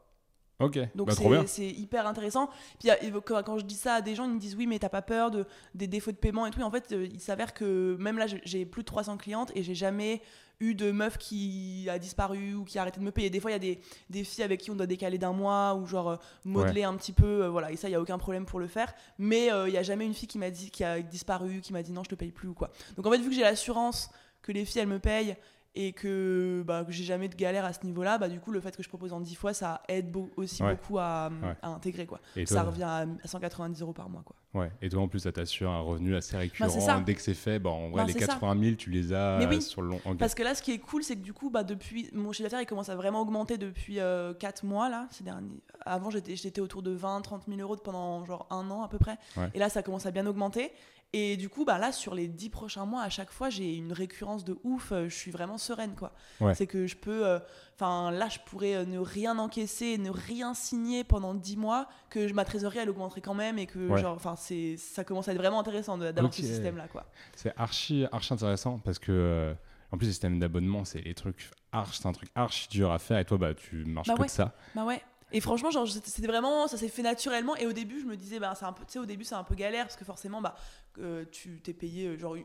Ok, 0.60 0.78
Donc 0.94 1.08
bah, 1.08 1.14
c'est 1.46 1.66
hyper 1.66 2.06
intéressant. 2.06 2.50
Puis 2.78 2.90
quand 3.24 3.58
je 3.58 3.64
dis 3.64 3.74
ça 3.74 3.94
à 3.94 4.00
des 4.02 4.14
gens, 4.14 4.26
ils 4.26 4.34
me 4.34 4.38
disent 4.38 4.54
oui, 4.56 4.66
mais 4.66 4.78
t'as 4.78 4.90
pas 4.90 5.00
peur 5.00 5.30
de, 5.30 5.46
des 5.74 5.86
défauts 5.86 6.12
de 6.12 6.18
paiement 6.18 6.44
et 6.44 6.50
tout. 6.50 6.60
Et 6.60 6.64
en 6.64 6.70
fait, 6.70 6.92
euh, 6.92 7.08
il 7.10 7.18
s'avère 7.20 7.54
que 7.54 7.96
même 7.98 8.18
là, 8.18 8.26
j'ai 8.44 8.66
plus 8.66 8.82
de 8.82 8.86
300 8.86 9.16
clientes 9.16 9.50
et 9.54 9.62
j'ai 9.62 9.74
jamais 9.74 10.20
eu 10.60 10.74
de 10.74 10.90
meuf 10.90 11.16
qui 11.18 11.88
a 11.90 11.98
disparu 11.98 12.54
ou 12.54 12.64
qui 12.64 12.78
a 12.78 12.82
arrêté 12.82 13.00
de 13.00 13.04
me 13.04 13.10
payer. 13.10 13.30
Des 13.30 13.40
fois, 13.40 13.50
il 13.50 13.54
y 13.54 13.56
a 13.56 13.58
des, 13.58 13.80
des 14.10 14.24
filles 14.24 14.44
avec 14.44 14.60
qui 14.60 14.70
on 14.70 14.76
doit 14.76 14.86
décaler 14.86 15.16
d'un 15.18 15.32
mois 15.32 15.74
ou 15.74 15.86
genre 15.86 16.10
euh, 16.10 16.16
modeler 16.44 16.82
un 16.84 16.94
petit 16.96 17.12
peu. 17.12 17.44
euh, 17.44 17.48
voilà, 17.48 17.72
et 17.72 17.76
ça, 17.76 17.88
il 17.88 17.92
y 17.92 17.94
a 17.94 18.00
aucun 18.00 18.18
problème 18.18 18.44
pour 18.44 18.60
le 18.60 18.66
faire. 18.66 18.92
Mais 19.18 19.50
euh, 19.50 19.68
il 19.68 19.74
y 19.74 19.78
a 19.78 19.82
jamais 19.82 20.04
une 20.04 20.14
fille 20.14 20.28
qui 20.28 20.38
m'a 20.38 20.50
dit 20.50 20.70
qui 20.70 20.84
a 20.84 21.00
disparu, 21.00 21.60
qui 21.60 21.72
m'a 21.72 21.82
dit 21.82 21.92
non, 21.92 22.04
je 22.04 22.10
te 22.10 22.14
paye 22.14 22.30
plus 22.30 22.48
ou 22.48 22.54
quoi. 22.54 22.70
Donc 22.96 23.06
en 23.06 23.10
fait, 23.10 23.18
vu 23.18 23.30
que 23.30 23.34
j'ai 23.34 23.42
l'assurance 23.42 24.10
que 24.42 24.52
les 24.52 24.64
filles 24.64 24.82
elles 24.82 24.88
me 24.88 24.98
payent 24.98 25.36
et 25.76 25.92
que, 25.92 26.64
bah, 26.66 26.84
que 26.84 26.90
j'ai 26.90 27.04
jamais 27.04 27.28
de 27.28 27.36
galère 27.36 27.64
à 27.64 27.72
ce 27.72 27.86
niveau-là, 27.86 28.18
bah, 28.18 28.28
du 28.28 28.40
coup, 28.40 28.50
le 28.50 28.60
fait 28.60 28.76
que 28.76 28.82
je 28.82 28.88
propose 28.88 29.12
en 29.12 29.20
10 29.20 29.36
fois, 29.36 29.52
ça 29.54 29.82
aide 29.88 30.10
beau- 30.10 30.28
aussi 30.36 30.62
Ouais. 30.64 30.74
beaucoup 30.74 30.98
à, 30.98 31.28
Ouais. 31.30 31.54
à 31.62 31.68
intégrer. 31.68 32.06
Quoi. 32.06 32.18
Et 32.34 32.44
ça 32.44 32.56
toi, 32.62 32.70
revient 32.70 32.82
à 32.82 33.06
à 33.22 33.28
190 33.28 33.80
euros 33.80 33.92
par 33.92 34.08
mois. 34.10 34.22
Quoi. 34.24 34.34
ouais. 34.62 34.72
et 34.82 34.88
toi, 34.88 35.02
en 35.02 35.06
plus, 35.08 35.20
ça 35.20 35.30
t'assure 35.30 35.70
un 35.70 35.80
revenu 35.80 36.16
assez 36.16 36.36
récurrent. 36.36 36.66
Bah, 36.74 36.80
ça. 36.80 37.00
Dès 37.06 37.14
que 37.14 37.22
c'est 37.22 37.34
fait, 37.34 37.60
bah, 37.60 37.70
en 37.70 37.90
vrai, 37.90 38.02
Ben, 38.02 38.06
les 38.08 38.12
c'est 38.14 38.20
ça. 38.26 38.32
80 38.34 38.60
000, 38.64 38.74
tu 38.76 38.90
les 38.90 39.12
as 39.12 39.38
Mais 39.38 39.46
oui. 39.46 39.56
euh, 39.56 39.60
sur 39.60 39.82
le 39.82 39.90
long. 39.90 40.00
Parce 40.18 40.34
que 40.34 40.42
là, 40.42 40.56
ce 40.56 40.62
qui 40.62 40.72
est 40.72 40.78
cool, 40.78 41.04
c'est 41.04 41.14
que 41.14 41.22
du 41.22 41.32
coup, 41.32 41.50
bah, 41.50 41.62
depuis 41.62 42.10
mon 42.14 42.32
chiffre 42.32 42.48
d'affaires, 42.48 42.62
il 42.62 42.66
commence 42.66 42.88
à 42.88 42.96
vraiment 42.96 43.20
augmenter 43.20 43.56
depuis 43.56 43.98
4 44.40 44.64
mois. 44.64 44.88
Là, 44.88 45.06
ces 45.12 45.22
derniers... 45.24 45.48
Avant, 45.86 46.10
j'étais 46.10 46.36
j'étais 46.36 46.60
autour 46.60 46.82
de 46.82 46.94
20-30 46.94 47.42
000 47.48 47.58
euros 47.60 47.76
pendant 47.76 48.24
genre 48.26 48.46
un 48.50 48.70
an 48.70 48.82
à 48.82 48.88
peu 48.88 48.98
près. 48.98 49.16
Et 49.54 49.58
là, 49.60 49.68
ça 49.68 49.82
commence 49.84 50.04
à 50.06 50.10
bien 50.10 50.26
augmenter. 50.26 50.72
Et 51.12 51.36
du 51.36 51.48
coup, 51.48 51.64
bah, 51.64 51.76
là, 51.78 51.90
sur 51.90 52.14
les 52.14 52.28
10 52.28 52.50
prochains 52.50 52.84
mois, 52.86 53.02
à 53.02 53.08
chaque 53.08 53.32
fois, 53.32 53.50
j'ai 53.50 53.74
une 53.74 53.92
récurrence 53.92 54.44
de 54.44 54.56
ouf. 54.62 54.92
Euh, 54.92 55.08
Je 55.08 55.14
suis 55.16 55.30
vraiment 55.32 55.58
sereine. 55.58 55.94
quoi. 55.96 56.12
Ouais. 56.40 56.54
C'est 56.54 56.66
que 56.68 56.86
je 56.86 56.96
peux. 56.96 57.26
euh, 57.26 57.38
Enfin, 57.74 58.10
là, 58.10 58.28
je 58.28 58.38
pourrais 58.44 58.74
euh, 58.74 58.84
ne 58.84 58.98
rien 58.98 59.38
encaisser, 59.38 59.96
ne 59.98 60.10
rien 60.10 60.52
signer 60.54 61.02
pendant 61.02 61.34
10 61.34 61.56
mois, 61.56 61.88
que 62.10 62.30
ma 62.32 62.44
trésorerie, 62.44 62.78
elle 62.78 62.90
augmenterait 62.90 63.22
quand 63.22 63.34
même. 63.34 63.58
Et 63.58 63.66
que, 63.66 63.88
Ouais. 63.88 64.00
genre, 64.00 64.14
enfin, 64.14 64.36
c'est 64.36 64.76
ça 64.76 65.02
commence 65.02 65.28
à 65.28 65.32
être 65.32 65.38
vraiment 65.38 65.58
intéressant 65.60 65.96
d'avoir 65.98 66.32
ce 66.32 66.42
système-là. 66.42 66.86
quoi. 66.88 67.06
C'est 67.34 67.52
archi, 67.56 68.06
archi 68.12 68.32
intéressant 68.34 68.78
parce 68.78 68.98
que, 68.98 69.10
euh, 69.10 69.54
en 69.92 69.96
plus, 69.98 70.06
les 70.06 70.12
systèmes 70.12 70.38
d'abonnement, 70.38 70.84
c'est 70.84 71.00
les 71.00 71.14
trucs 71.14 71.50
archi, 71.72 71.98
c'est 72.02 72.06
un 72.06 72.12
truc 72.12 72.28
archi 72.36 72.68
dur 72.68 72.92
à 72.92 72.98
faire 73.00 73.18
et 73.18 73.24
toi, 73.24 73.38
bah, 73.38 73.54
tu 73.54 73.84
marches 73.86 74.06
Bah 74.08 74.14
que 74.14 74.20
ouais. 74.20 74.26
de 74.26 74.30
ça. 74.30 74.54
Bah 74.76 74.84
ouais. 74.84 75.02
Et 75.32 75.40
franchement, 75.40 75.70
genre, 75.70 75.86
c'était 75.88 76.26
vraiment, 76.26 76.66
ça 76.66 76.76
s'est 76.76 76.88
fait 76.88 77.02
naturellement. 77.02 77.56
Et 77.56 77.66
au 77.66 77.72
début, 77.72 78.00
je 78.00 78.06
me 78.06 78.16
disais, 78.16 78.38
bah, 78.40 78.54
c'est 78.56 78.64
un 78.64 78.72
peu, 78.72 78.84
tu 78.84 78.92
sais, 78.92 78.98
au 78.98 79.06
début, 79.06 79.24
c'est 79.24 79.34
un 79.34 79.44
peu 79.44 79.54
galère 79.54 79.84
parce 79.86 79.96
que 79.96 80.04
forcément, 80.04 80.40
bah, 80.40 80.56
euh, 80.98 81.24
tu 81.30 81.60
t'es 81.62 81.72
payé 81.72 82.06
euh, 82.08 82.18
genre 82.18 82.36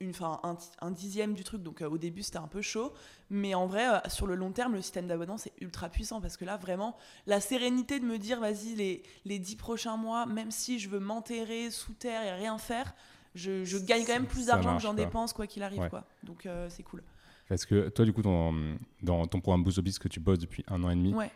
une, 0.00 0.12
un, 0.20 0.56
un 0.80 0.90
dixième 0.90 1.34
du 1.34 1.44
truc. 1.44 1.62
Donc 1.62 1.80
euh, 1.82 1.88
au 1.88 1.98
début, 1.98 2.22
c'était 2.22 2.38
un 2.38 2.48
peu 2.48 2.62
chaud. 2.62 2.92
Mais 3.30 3.54
en 3.54 3.66
vrai, 3.66 3.88
euh, 3.88 3.98
sur 4.08 4.26
le 4.26 4.34
long 4.34 4.52
terme, 4.52 4.72
le 4.74 4.82
système 4.82 5.06
d'abonnement, 5.06 5.38
c'est 5.38 5.52
ultra 5.60 5.88
puissant 5.88 6.20
parce 6.20 6.36
que 6.36 6.44
là, 6.44 6.56
vraiment, 6.56 6.96
la 7.26 7.40
sérénité 7.40 8.00
de 8.00 8.04
me 8.04 8.18
dire, 8.18 8.40
vas-y, 8.40 8.74
les, 8.74 9.02
les 9.24 9.38
dix 9.38 9.56
prochains 9.56 9.96
mois, 9.96 10.26
même 10.26 10.50
si 10.50 10.78
je 10.78 10.88
veux 10.88 11.00
m'enterrer 11.00 11.70
sous 11.70 11.92
terre 11.92 12.22
et 12.22 12.32
rien 12.32 12.58
faire, 12.58 12.94
je, 13.34 13.64
je 13.64 13.78
gagne 13.78 14.04
quand 14.04 14.12
même 14.14 14.26
plus 14.26 14.46
d'argent 14.46 14.76
que 14.76 14.82
j'en 14.82 14.94
dépense, 14.94 15.32
quoi 15.32 15.46
qu'il 15.46 15.62
arrive. 15.62 15.80
Ouais. 15.80 15.90
Quoi. 15.90 16.04
Donc 16.22 16.46
c'est 16.68 16.82
cool. 16.84 17.02
Parce 17.48 17.66
que 17.66 17.88
toi, 17.90 18.04
du 18.04 18.12
coup, 18.12 18.22
ton- 18.22 18.78
dans 19.02 19.26
ton 19.26 19.40
programme 19.40 19.62
Boost 19.64 19.98
que 19.98 20.08
tu 20.08 20.18
bosses 20.20 20.38
depuis 20.38 20.64
un 20.68 20.82
an 20.84 20.90
et 20.90 20.94
demi, 20.96 21.12
Ouais. 21.12 21.30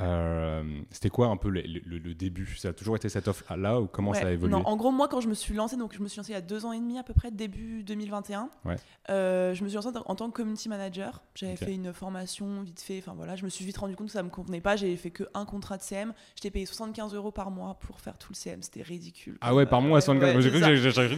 Euh, 0.00 0.62
c'était 0.90 1.08
quoi 1.08 1.28
un 1.28 1.36
peu 1.36 1.48
le, 1.48 1.60
le- 1.62 1.98
le 1.98 2.14
début? 2.14 2.56
Ça 2.56 2.68
a 2.68 2.72
toujours 2.72 2.96
été 2.96 3.08
cette 3.08 3.28
offre 3.28 3.44
là 3.56 3.80
ou 3.80 3.86
comment 3.86 4.10
Ouais, 4.10 4.20
ça 4.20 4.26
a 4.26 4.30
évolué? 4.32 4.50
non, 4.52 4.62
en 4.66 4.76
gros, 4.76 4.90
moi, 4.90 5.06
quand 5.06 5.20
je 5.20 5.28
me 5.28 5.34
suis 5.34 5.54
lancée, 5.54 5.76
donc 5.76 5.94
je 5.94 6.02
me 6.02 6.08
suis 6.08 6.18
lancée 6.18 6.32
il 6.32 6.34
y 6.34 6.38
a 6.38 6.40
deux 6.40 6.64
ans 6.66 6.72
et 6.72 6.78
demi 6.80 6.98
à 6.98 7.04
peu 7.04 7.14
près, 7.14 7.30
début 7.30 7.84
2021. 7.84 8.48
Ouais. 8.64 8.76
euh, 9.10 9.54
je 9.54 9.62
me 9.62 9.68
suis 9.68 9.76
lancée 9.76 9.90
en 10.04 10.14
tant 10.16 10.30
que 10.30 10.34
community 10.34 10.68
manager. 10.68 11.22
J'avais 11.36 11.54
fait 11.56 11.74
une 11.74 11.92
formation 11.92 12.62
vite 12.62 12.80
fait. 12.80 12.98
Enfin 12.98 13.14
voilà, 13.16 13.36
je 13.36 13.44
me 13.44 13.48
suis 13.50 13.64
vite 13.64 13.76
rendu 13.78 13.94
compte 13.94 14.08
que 14.08 14.12
ça 14.12 14.22
me 14.24 14.30
convenait 14.30 14.60
pas. 14.60 14.74
J'ai 14.76 14.96
fait 14.96 15.10
que 15.10 15.24
un 15.32 15.44
contrat 15.44 15.76
de 15.76 15.82
CM. 15.82 16.12
J'étais 16.34 16.50
payé 16.50 16.66
75 16.66 17.14
euros 17.14 17.30
par 17.30 17.50
mois 17.52 17.74
pour 17.78 18.00
faire 18.00 18.18
tout 18.18 18.28
le 18.32 18.36
CM. 18.36 18.62
C'était 18.62 18.82
ridicule. 18.82 19.38
Ah 19.40 19.54
ouais, 19.54 19.64
par 19.66 19.80
mois, 19.80 19.96
ouais, 19.98 20.00
75. 20.00 20.34
ouais, 20.36 20.42
j'ai 20.42 20.50
cru, 20.50 20.60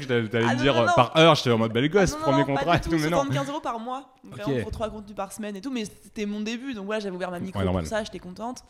que 0.00 0.26
t'allais 0.26 0.44
Ah 0.46 0.55
me 0.55 0.61
dire 0.61 0.75
non, 0.75 0.82
euh, 0.82 0.87
non. 0.87 0.93
par 0.94 1.17
heure. 1.17 1.34
J'étais 1.34 1.50
en 1.50 1.58
mode 1.58 1.73
belle 1.73 1.88
gosse, 1.88 2.14
Ah 2.19 2.23
premier 2.23 2.44
contrat 2.44 2.76
et 2.76 2.81
tout, 2.81 2.90
mais 2.90 2.99
non. 3.08 3.23
75 3.23 3.49
euros 3.49 3.61
par 3.61 3.78
mois, 3.81 4.14
vraiment 4.25 4.55
Ok. 4.56 4.62
pour 4.62 4.70
trois 4.70 4.90
contenus 4.90 5.17
par 5.17 5.32
semaine 5.32 5.56
et 5.56 5.61
tout, 5.62 5.70
mais 5.70 5.84
c'était 5.87 6.26
mon 6.26 6.40
début, 6.40 6.75
donc 6.75 6.84
voilà, 6.87 7.00
j'avais 7.00 7.17
ouvert 7.17 7.31
ma 7.31 7.40
micro 7.40 7.61
pour 7.62 7.87
ça, 7.87 8.05
j'étais 8.05 8.19
contente. 8.19 8.64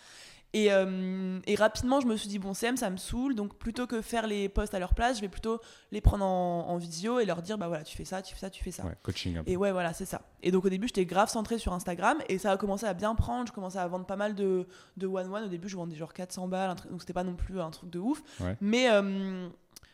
Et, 0.53 0.73
euh, 0.73 1.39
et 1.47 1.55
rapidement, 1.55 2.01
je 2.01 2.07
me 2.07 2.17
suis 2.17 2.29
dit, 2.29 2.39
bon, 2.39 2.55
CM, 2.55 2.79
ça 2.79 2.89
me 2.89 2.97
saoule, 2.97 3.35
donc 3.35 3.59
plutôt 3.59 3.87
que 3.87 4.01
faire 4.01 4.27
les 4.27 4.49
posts 4.49 4.73
à 4.73 4.79
leur 4.79 4.95
place, 4.95 5.17
je 5.17 5.21
vais 5.21 5.29
plutôt 5.29 5.61
les 5.91 6.01
prendre 6.01 6.25
en, 6.25 6.69
en 6.69 6.77
visio 6.79 7.19
et 7.19 7.27
leur 7.27 7.43
dire, 7.43 7.59
bah 7.59 7.69
voilà, 7.69 7.83
tu 7.83 7.95
fais 7.95 8.07
ça, 8.07 8.23
tu 8.23 8.33
fais 8.33 8.41
ça, 8.41 8.49
tu 8.49 8.65
fais 8.65 8.71
ça. 8.71 8.85
Ouais, 8.85 8.97
coaching 9.03 9.37
un 9.37 9.45
peu. 9.45 9.51
Et 9.51 9.57
ouais, 9.59 9.71
voilà, 9.71 9.93
c'est 9.93 10.07
ça. 10.07 10.23
Et 10.43 10.51
donc 10.51 10.65
au 10.65 10.71
début, 10.71 10.87
j'étais 10.87 11.05
grave 11.05 11.29
centrée 11.29 11.59
sur 11.59 11.75
Instagram 11.75 12.17
et 12.31 12.39
ça 12.39 12.53
a 12.53 12.57
commencé 12.57 12.87
à 12.87 12.95
bien 12.95 13.15
prendre. 13.15 13.49
Je 13.49 13.53
commençais 13.53 13.79
à 13.79 13.87
vendre 13.87 14.07
pas 14.07 14.17
mal 14.17 14.35
de, 14.35 14.67
de 14.97 15.07
one-one. 15.07 15.45
Au 15.45 15.49
début, 15.49 15.69
je 15.69 15.77
vendais 15.77 15.97
genre 15.97 16.15
400 16.15 16.49
balles, 16.49 16.75
donc 16.91 17.03
c'était 17.03 17.13
pas 17.13 17.25
non 17.25 17.35
plus 17.35 17.61
un 17.61 17.71
truc 17.71 17.91
de 17.91 17.99
ouf. 17.99 18.23
Ouais. 18.41 18.57
Mais 18.63 18.89
euh, 18.91 19.49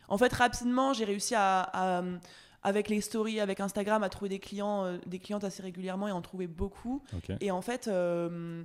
en 0.07 0.17
fait, 0.17 0.31
rapidement, 0.31 0.93
j'ai 0.93 1.03
réussi 1.03 1.35
à, 1.35 1.61
à, 1.73 2.03
avec 2.61 2.87
les 2.87 3.01
stories, 3.01 3.41
avec 3.41 3.59
Instagram, 3.59 4.01
à 4.03 4.07
trouver 4.07 4.29
des 4.29 4.39
clients, 4.39 4.85
euh, 4.85 4.97
des 5.07 5.19
clientes 5.19 5.43
assez 5.43 5.61
régulièrement 5.61 6.07
et 6.07 6.11
en 6.13 6.21
trouver 6.21 6.47
beaucoup. 6.47 7.03
Et 7.41 7.51
en 7.51 7.61
fait, 7.61 7.89
euh, 7.89 8.63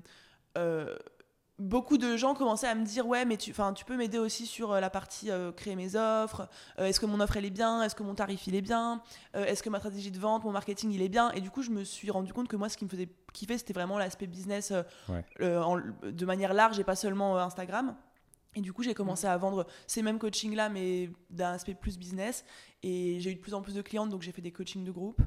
beaucoup 1.58 1.98
de 1.98 2.16
gens 2.16 2.34
commençaient 2.34 2.68
à 2.68 2.74
me 2.74 2.84
dire 2.84 3.06
ouais 3.06 3.24
mais 3.24 3.36
tu, 3.36 3.52
tu 3.74 3.84
peux 3.84 3.96
m'aider 3.96 4.18
aussi 4.18 4.46
sur 4.46 4.72
euh, 4.72 4.80
la 4.80 4.90
partie 4.90 5.30
euh, 5.30 5.50
créer 5.52 5.74
mes 5.76 5.96
offres 5.96 6.48
Euh, 6.78 6.86
est-ce 6.86 7.00
que 7.00 7.06
mon 7.06 7.18
offre 7.20 7.36
elle 7.36 7.44
est 7.44 7.50
bien 7.50 7.82
est-ce 7.82 7.94
que 7.94 8.02
mon 8.04 8.14
tarif 8.14 8.46
il 8.46 8.54
est 8.54 8.60
bien 8.62 9.02
Euh, 9.34 9.44
est-ce 9.44 9.62
que 9.62 9.68
ma 9.70 9.78
stratégie 9.78 10.10
de 10.10 10.18
vente 10.20 10.44
mon 10.44 10.52
marketing 10.52 10.92
il 10.92 11.02
est 11.02 11.08
bien? 11.08 11.30
Et 11.32 11.40
du 11.40 11.50
coup 11.50 11.62
je 11.62 11.70
me 11.70 11.82
suis 11.84 12.10
rendu 12.10 12.32
compte 12.32 12.48
que 12.48 12.56
moi 12.56 12.68
ce 12.68 12.76
qui 12.76 12.84
me 12.84 12.90
faisait 12.90 13.08
kiffer 13.32 13.58
c'était 13.58 13.72
vraiment 13.72 13.98
l'aspect 13.98 14.26
business 14.28 14.72
Ouais. 15.08 15.24
en- 15.56 15.80
de 16.02 16.24
manière 16.26 16.54
large 16.54 16.78
et 16.78 16.84
pas 16.84 16.96
seulement 16.96 17.36
Instagram 17.38 17.96
et 18.54 18.60
du 18.60 18.72
coup, 18.72 18.82
j'ai 18.82 18.94
commencé 18.94 19.26
à 19.26 19.36
vendre 19.36 19.66
ces 19.86 20.02
mêmes 20.02 20.18
coachings-là, 20.18 20.68
mais 20.70 21.10
d'un 21.30 21.52
aspect 21.52 21.74
plus 21.74 21.96
business. 21.98 22.44
Et 22.82 23.20
j'ai 23.20 23.30
eu 23.30 23.34
de 23.36 23.40
plus 23.40 23.54
en 23.54 23.60
plus 23.60 23.74
de 23.74 23.82
clientes, 23.82 24.08
donc 24.08 24.22
j'ai 24.22 24.32
fait 24.32 24.40
des 24.42 24.50
coachings 24.50 24.84
de 24.84 24.90
groupe. 24.90 25.20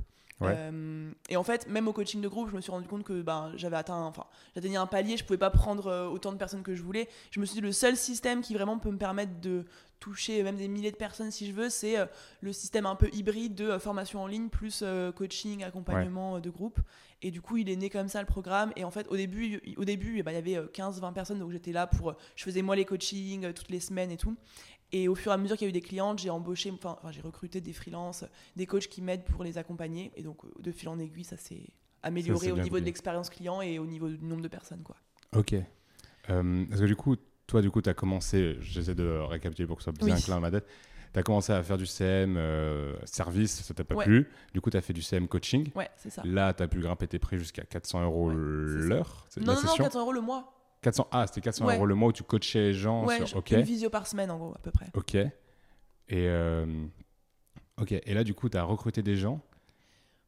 Ouais. 0.47 0.55
Euh, 0.57 1.11
et 1.29 1.37
en 1.37 1.43
fait, 1.43 1.67
même 1.67 1.87
au 1.87 1.93
coaching 1.93 2.21
de 2.21 2.27
groupe, 2.27 2.49
je 2.49 2.55
me 2.55 2.61
suis 2.61 2.71
rendu 2.71 2.87
compte 2.87 3.03
que 3.03 3.21
ben, 3.21 3.51
j'avais 3.55 3.77
atteint, 3.77 4.01
enfin, 4.05 4.25
j'atteignais 4.55 4.77
un 4.77 4.87
palier, 4.87 5.17
je 5.17 5.23
pouvais 5.23 5.37
pas 5.37 5.49
prendre 5.51 5.87
euh, 5.87 6.07
autant 6.07 6.31
de 6.31 6.37
personnes 6.37 6.63
que 6.63 6.75
je 6.75 6.81
voulais. 6.83 7.07
Je 7.31 7.39
me 7.39 7.45
suis 7.45 7.55
dit, 7.55 7.61
le 7.61 7.71
seul 7.71 7.95
système 7.95 8.41
qui 8.41 8.53
vraiment 8.53 8.77
peut 8.79 8.91
me 8.91 8.97
permettre 8.97 9.39
de 9.39 9.65
toucher 9.99 10.41
même 10.41 10.55
des 10.55 10.67
milliers 10.67 10.89
de 10.91 10.95
personnes 10.97 11.29
si 11.29 11.45
je 11.47 11.53
veux, 11.53 11.69
c'est 11.69 11.99
euh, 11.99 12.05
le 12.41 12.51
système 12.53 12.87
un 12.87 12.95
peu 12.95 13.07
hybride 13.13 13.53
de 13.53 13.77
formation 13.77 14.23
en 14.23 14.27
ligne 14.27 14.49
plus 14.49 14.83
coaching, 15.15 15.63
accompagnement 15.63 16.39
de 16.39 16.49
groupe. 16.49 16.79
Et 17.23 17.29
du 17.29 17.39
coup, 17.39 17.57
il 17.57 17.69
est 17.69 17.75
né 17.75 17.91
comme 17.91 18.07
ça 18.07 18.19
le 18.19 18.25
programme. 18.25 18.71
Et 18.75 18.83
en 18.83 18.89
fait, 18.89 19.07
au 19.09 19.15
début, 19.15 19.61
il- 19.63 19.77
au 19.77 19.85
début 19.85 20.15
eh 20.17 20.23
ben, 20.23 20.31
il 20.31 20.35
y 20.35 20.37
avait 20.37 20.57
euh, 20.57 20.65
15-20 20.73 21.13
personnes, 21.13 21.37
donc 21.37 21.51
j'étais 21.51 21.71
là 21.71 21.85
pour. 21.85 22.15
Je 22.35 22.43
faisais 22.43 22.63
moi 22.63 22.75
les 22.75 22.83
coachings 22.85 23.53
toutes 23.53 23.69
les 23.69 23.79
semaines 23.79 24.09
et 24.09 24.17
tout. 24.17 24.35
Et 24.93 25.07
au 25.07 25.15
fur 25.15 25.31
et 25.31 25.35
à 25.35 25.37
mesure 25.37 25.55
qu'il 25.57 25.65
y 25.65 25.69
a 25.69 25.69
eu 25.69 25.73
des 25.73 25.81
clientes, 25.81 26.19
j'ai 26.19 26.29
embauché, 26.29 26.69
enfin, 26.71 26.97
j'ai 27.11 27.21
recruté 27.21 27.61
des 27.61 27.71
freelances, 27.73 28.25
des 28.55 28.65
coachs 28.65 28.87
qui 28.87 29.01
m'aident 29.01 29.23
pour 29.23 29.43
les 29.43 29.57
accompagner. 29.57 30.11
Et 30.15 30.23
donc, 30.23 30.43
euh, 30.43 30.49
de 30.59 30.71
fil 30.71 30.89
en 30.89 30.99
aiguille, 30.99 31.23
ça 31.23 31.37
s'est 31.37 31.67
amélioré 32.03 32.51
au 32.51 32.57
niveau 32.57 32.79
de 32.79 32.85
l'expérience 32.85 33.29
client 33.29 33.61
et 33.61 33.79
au 33.79 33.85
niveau 33.85 34.09
du 34.09 34.23
nombre 34.25 34.41
de 34.41 34.47
personnes. 34.49 34.83
Quoi. 34.83 34.95
Ok. 35.35 35.53
Euh, 36.29 36.65
parce 36.69 36.81
que 36.81 36.85
du 36.85 36.95
coup, 36.95 37.15
toi, 37.47 37.61
du 37.61 37.71
coup, 37.71 37.81
tu 37.81 37.89
as 37.89 37.93
commencé, 37.93 38.57
j'essaie 38.61 38.95
de 38.95 39.07
récapituler 39.27 39.67
pour 39.67 39.77
que 39.77 39.83
ce 39.83 39.91
soit 39.91 40.05
bien 40.05 40.15
Oui. 40.15 40.21
clair 40.21 40.35
dans 40.37 40.41
ma 40.41 40.51
tête. 40.51 40.67
Tu 41.13 41.19
as 41.19 41.23
commencé 41.23 41.51
à 41.51 41.61
faire 41.61 41.77
du 41.77 41.85
CM 41.85 42.35
euh, 42.37 42.95
service, 43.05 43.61
ça 43.63 43.73
t'a 43.73 43.83
pas 43.83 43.95
Ouais. 43.95 44.05
plu. 44.05 44.29
Du 44.53 44.61
coup, 44.61 44.69
tu 44.69 44.77
as 44.77 44.81
fait 44.81 44.93
du 44.93 45.01
CM 45.01 45.27
coaching. 45.27 45.69
Ouais, 45.75 45.89
c'est 45.97 46.09
ça. 46.09 46.21
Là, 46.25 46.53
tu 46.53 46.63
as 46.63 46.67
pu 46.69 46.79
grimper 46.79 47.07
tes 47.07 47.19
prix 47.19 47.37
jusqu'à 47.37 47.63
400 47.63 48.03
euros 48.03 48.29
Ouais, 48.29 48.35
l'heure. 48.35 49.27
Non, 49.37 49.43
la 49.47 49.53
non, 49.53 49.61
non, 49.61 49.67
session 49.67 49.83
400 49.83 49.99
euros 50.01 50.13
le 50.13 50.21
mois. 50.21 50.53
400 50.81 51.07
Ah, 51.11 51.27
c'était 51.27 51.41
400 51.41 51.65
Ouais. 51.65 51.75
euros 51.75 51.85
le 51.85 51.95
mois 51.95 52.09
où 52.09 52.13
tu 52.13 52.23
coachais 52.23 52.59
les 52.59 52.73
gens 52.73 53.05
Ouais, 53.05 53.17
sur. 53.17 53.27
je- 53.27 53.35
Ok. 53.37 53.51
une 53.51 53.61
visio 53.61 53.89
par 53.89 54.07
semaine 54.07 54.31
en 54.31 54.37
gros, 54.37 54.53
à 54.55 54.59
peu 54.59 54.71
près. 54.71 54.87
Ok. 54.95 55.15
Et, 55.15 55.29
euh, 56.11 56.65
ok. 57.79 57.91
Et 57.91 58.13
là, 58.13 58.23
du 58.23 58.33
coup, 58.33 58.49
tu 58.49 58.57
as 58.57 58.63
recruté 58.63 59.01
des 59.01 59.15
gens. 59.15 59.39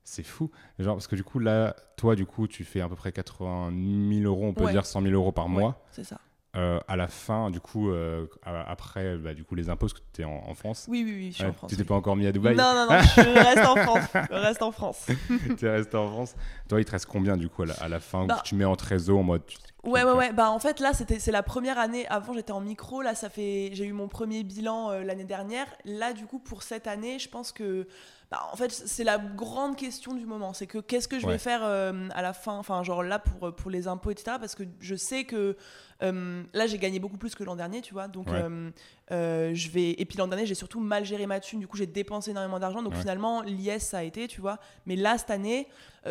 C'est 0.04 0.24
fou. 0.24 0.52
Genre, 0.80 0.96
parce 0.96 1.08
que 1.08 1.16
du 1.16 1.24
coup, 1.24 1.40
là, 1.40 1.76
toi, 1.98 2.16
du 2.16 2.26
coup, 2.26 2.48
tu 2.48 2.64
fais 2.66 2.82
à 2.82 2.90
peu 2.90 2.96
près 2.96 3.12
80 3.12 3.72
000 3.72 4.26
euros, 4.26 4.46
on 4.46 4.54
peut 4.54 4.66
Ouais. 4.66 4.72
dire 4.74 4.86
100 4.86 5.02
000 5.02 5.14
euros 5.14 5.32
par 5.32 5.48
mois. 5.48 5.82
C'est 5.92 6.04
ça. 6.04 6.20
Euh, 6.56 6.80
à 6.88 6.96
la 6.98 7.08
fin, 7.08 7.50
du 7.50 7.60
coup, 7.60 7.90
euh, 7.90 8.28
après, 8.44 9.18
bah, 9.18 9.34
du 9.34 9.44
coup, 9.44 9.56
les 9.56 9.70
impôts, 9.70 9.88
parce 9.88 9.94
que 9.94 10.02
tu 10.14 10.22
es 10.22 10.26
en, 10.26 10.44
en 10.48 10.54
France. 10.54 10.86
Oui, 10.88 11.02
oui, 11.04 11.14
oui, 11.16 11.28
je 11.32 11.36
suis 11.38 11.44
Ouais, 11.46 11.50
en 11.50 11.54
France. 11.54 11.70
tu 11.72 11.76
t'es 11.78 11.82
oui. 11.82 11.88
pas 11.88 11.96
encore 11.96 12.16
mis 12.16 12.28
à 12.28 12.32
Dubaï. 12.32 12.56
Non, 12.56 12.76
non, 12.76 12.86
non, 12.92 13.00
je 13.02 13.40
reste 13.40 13.66
en 13.66 13.76
France. 13.76 14.08
Je 14.30 14.36
reste 14.36 14.62
en 14.62 14.72
France. 14.72 15.08
tu 15.58 15.66
es 15.66 15.70
resté 15.72 15.98
en 15.98 16.08
France. 16.10 16.36
Toi, 16.70 16.80
il 16.80 16.86
te 16.86 16.92
reste 16.92 17.08
combien, 17.08 17.38
du 17.38 17.50
coup, 17.50 17.64
à 17.64 17.68
la, 17.68 17.74
à 17.76 17.88
la 17.88 18.00
fin 18.00 18.26
Bah, 18.28 18.40
que 18.44 18.48
tu 18.48 18.54
mets 18.56 18.66
en 18.66 18.76
trésor 18.76 19.18
en 19.18 19.24
mode. 19.24 19.42
Ouais, 19.84 20.04
ouais, 20.04 20.10
euh, 20.10 20.16
ouais. 20.16 20.32
Bah, 20.34 20.50
en 20.50 20.60
fait, 20.60 20.80
là, 20.80 20.94
c'était, 20.94 21.20
c'est 21.20 21.32
la 21.32 21.44
première 21.44 21.78
année. 21.78 22.08
Avant, 22.08 22.34
j'étais 22.34 22.52
en 22.54 22.62
micro. 22.62 23.02
Là, 23.02 23.16
ça 23.16 23.30
fait. 23.30 23.70
J'ai 23.74 23.86
eu 23.86 23.94
mon 23.94 24.08
premier 24.08 24.44
bilan 24.44 24.92
euh, 24.92 25.04
l'année 25.04 25.26
dernière. 25.26 25.68
Là, 25.84 26.14
du 26.14 26.26
coup, 26.26 26.40
pour 26.40 26.64
cette 26.64 26.88
année, 26.88 27.20
je 27.20 27.30
pense 27.30 27.52
que. 27.52 27.88
Bah, 28.32 28.48
en 28.52 28.56
fait, 28.56 28.72
c'est 28.72 29.04
la 29.04 29.18
grande 29.18 29.76
question 29.76 30.14
du 30.14 30.26
moment. 30.26 30.54
C'est 30.54 30.68
que 30.68 30.78
qu'est-ce 30.80 31.08
que 31.08 31.20
je 31.20 31.26
Ouais. 31.28 31.34
vais 31.34 31.38
faire 31.38 31.62
euh, 31.64 32.08
à 32.16 32.22
la 32.22 32.34
fin? 32.34 32.54
Enfin, 32.58 32.82
genre 32.84 33.04
là, 33.04 33.20
pour, 33.20 33.54
pour 33.54 33.70
les 33.70 33.88
impôts, 33.88 34.10
etc. 34.12 34.38
Parce 34.40 34.56
que 34.56 34.64
je 34.80 34.96
sais 34.96 35.26
que. 35.26 35.58
Euh, 36.04 36.44
là, 36.54 36.68
j'ai 36.68 36.78
gagné 36.78 37.00
beaucoup 37.00 37.18
plus 37.18 37.34
que 37.36 37.44
l'an 37.44 37.56
dernier, 37.56 37.82
tu 37.82 37.94
vois. 37.94 38.08
Donc, 38.08 38.28
Ouais. 38.28 38.42
euh, 38.42 38.70
euh, 39.12 39.52
je 39.54 39.70
vais. 39.70 39.92
Et 39.98 40.06
puis 40.06 40.18
l'an 40.18 40.28
dernier, 40.28 40.46
j'ai 40.46 40.56
surtout 40.56 40.80
mal 40.80 41.06
géré 41.06 41.26
ma 41.28 41.40
thune. 41.40 41.60
Du 41.60 41.68
coup, 41.68 41.78
j'ai 41.78 41.86
dépensé 41.88 42.32
énormément 42.32 42.60
d'argent. 42.60 42.82
Donc, 42.84 42.94
Ouais. 42.94 43.00
finalement, 43.02 43.42
l'IS, 43.42 43.80
ça 43.80 44.00
a 44.00 44.04
été, 44.04 44.28
tu 44.28 44.42
vois. 44.42 44.60
Mais 44.86 44.96
là, 44.96 45.18
cette 45.18 45.32
année, 45.32 45.68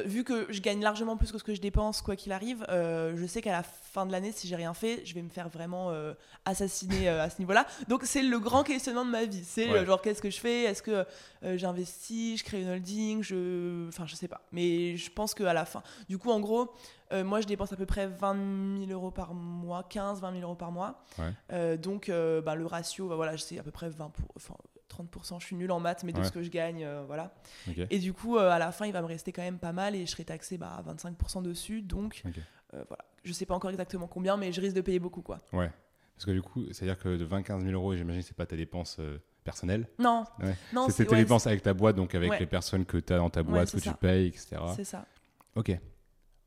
vu 0.07 0.25
que 0.25 0.47
je 0.51 0.61
gagne 0.63 0.81
largement 0.83 1.19
plus 1.19 1.31
que 1.31 1.37
ce 1.39 1.45
que 1.45 1.55
je 1.55 1.61
dépense, 1.61 2.01
quoi 2.01 2.17
qu'il 2.17 2.33
arrive, 2.33 2.65
je 2.71 3.25
sais 3.29 3.43
qu'à 3.43 3.53
la 3.53 3.63
fin 3.63 4.07
de 4.07 4.13
l'année, 4.13 4.33
si 4.33 4.49
j'ai 4.49 4.57
rien 4.57 4.73
fait, 4.73 5.03
je 5.05 5.13
vais 5.15 5.21
me 5.21 5.29
faire 5.29 5.51
vraiment 5.51 5.93
assassiner 6.47 7.09
à 7.09 7.29
ce 7.29 7.39
niveau-là. 7.41 7.67
Donc 7.89 8.03
c'est 8.05 8.23
le 8.23 8.39
grand 8.39 8.63
questionnement 8.65 9.05
de 9.05 9.11
ma 9.11 9.25
vie. 9.27 9.45
C'est 9.45 9.69
Ouais. 9.71 9.85
genre 9.85 10.01
qu'est-ce 10.01 10.23
que 10.23 10.31
je 10.31 10.41
fais? 10.41 10.63
Est-ce 10.65 10.83
que 10.83 11.05
j'investis 11.57 12.39
Je 12.41 12.45
crée 12.45 12.63
une 12.63 12.71
holding 12.71 13.23
je... 13.23 13.89
Enfin, 13.89 14.07
je 14.07 14.15
sais 14.17 14.29
pas. 14.29 14.41
Mais 14.53 14.97
je 14.97 15.11
pense 15.11 15.35
qu'à 15.35 15.53
la 15.53 15.65
fin. 15.65 15.83
Du 16.09 16.17
coup, 16.19 16.31
en 16.31 16.41
gros, 16.41 16.73
euh, 17.13 17.25
moi, 17.25 17.41
je 17.41 17.47
dépense 17.47 17.73
à 17.73 17.77
peu 17.77 17.87
près 17.87 18.07
20 18.07 18.79
000 18.87 18.91
euros 18.91 19.11
par 19.11 19.35
mois, 19.35 19.83
15, 19.89 20.21
20 20.21 20.31
000 20.33 20.43
euros 20.43 20.55
par 20.55 20.73
mois. 20.73 21.03
Ouais. 21.19 21.33
Euh, 21.53 21.77
donc 21.77 22.09
euh, 22.09 22.41
bah, 22.41 22.55
le 22.55 22.67
ratio, 22.67 23.09
bah, 23.09 23.17
voilà, 23.17 23.37
c'est 23.39 23.59
à 23.59 23.63
peu 23.63 23.71
près 23.71 23.89
20 23.91 24.11
pour... 24.11 24.29
enfin, 24.37 24.55
30%, 24.91 25.41
je 25.41 25.47
suis 25.47 25.57
nulle 25.57 25.73
en 25.73 25.81
maths, 25.81 26.05
mais 26.05 26.13
de 26.13 26.19
Ouais. 26.19 26.25
ce 26.25 26.33
que 26.33 26.43
je 26.43 26.51
gagne, 26.51 26.85
euh, 26.85 27.03
voilà. 27.07 27.33
Et 27.91 27.99
du 27.99 28.13
coup, 28.13 28.37
à 28.37 28.59
la 28.59 28.73
fin, 28.73 28.85
il 28.87 28.93
va 28.93 29.01
me 29.01 29.07
rester 29.07 29.33
quand 29.33 29.41
même 29.43 29.59
pas 29.59 29.73
mal 29.73 29.95
et 29.95 30.05
je 30.05 30.11
serai 30.11 30.25
taxé 30.25 30.59
bah, 30.59 30.83
à 30.87 30.93
25% 30.95 31.43
dessus. 31.43 31.81
Donc, 31.81 32.21
Ok. 32.27 32.33
euh, 32.75 32.85
voilà. 32.89 33.05
Je 33.25 33.33
sais 33.33 33.47
pas 33.47 33.55
encore 33.55 33.71
exactement 33.71 34.07
combien, 34.07 34.37
mais 34.37 34.53
je 34.53 34.61
risque 34.61 34.77
de 34.77 34.81
payer 34.83 34.99
beaucoup, 34.99 35.23
quoi. 35.23 35.39
Ouais. 35.55 35.71
Parce 36.15 36.27
que 36.27 36.31
du 36.33 36.43
coup, 36.43 36.65
c'est-à-dire 36.73 36.99
que 36.99 37.17
de 37.17 37.25
20-15 37.25 37.61
000 37.63 37.73
euros, 37.73 37.97
j'imagine 37.97 38.21
que 38.21 38.29
c'est 38.29 38.37
pas 38.37 38.45
ta 38.47 38.57
dépense 38.57 39.01
personnelle. 39.45 39.89
Non, 39.99 40.25
Ouais. 40.41 40.55
non, 40.75 40.89
c'est 40.91 41.07
tes 41.07 41.11
ouais, 41.13 41.23
dépenses 41.23 41.47
avec 41.47 41.63
ta 41.63 41.73
boîte, 41.75 41.97
donc 41.97 42.15
avec 42.15 42.31
Ouais. 42.31 42.39
les 42.39 42.47
personnes 42.47 42.85
que 42.85 42.99
tu 42.99 43.13
as 43.15 43.17
dans 43.17 43.31
ta 43.31 43.43
boîte, 43.43 43.73
que 43.73 43.81
tu 43.81 43.93
payes, 43.95 44.27
etc. 44.29 44.57
c'est 44.77 44.85
ça. 44.85 45.07
Ok. 45.57 45.77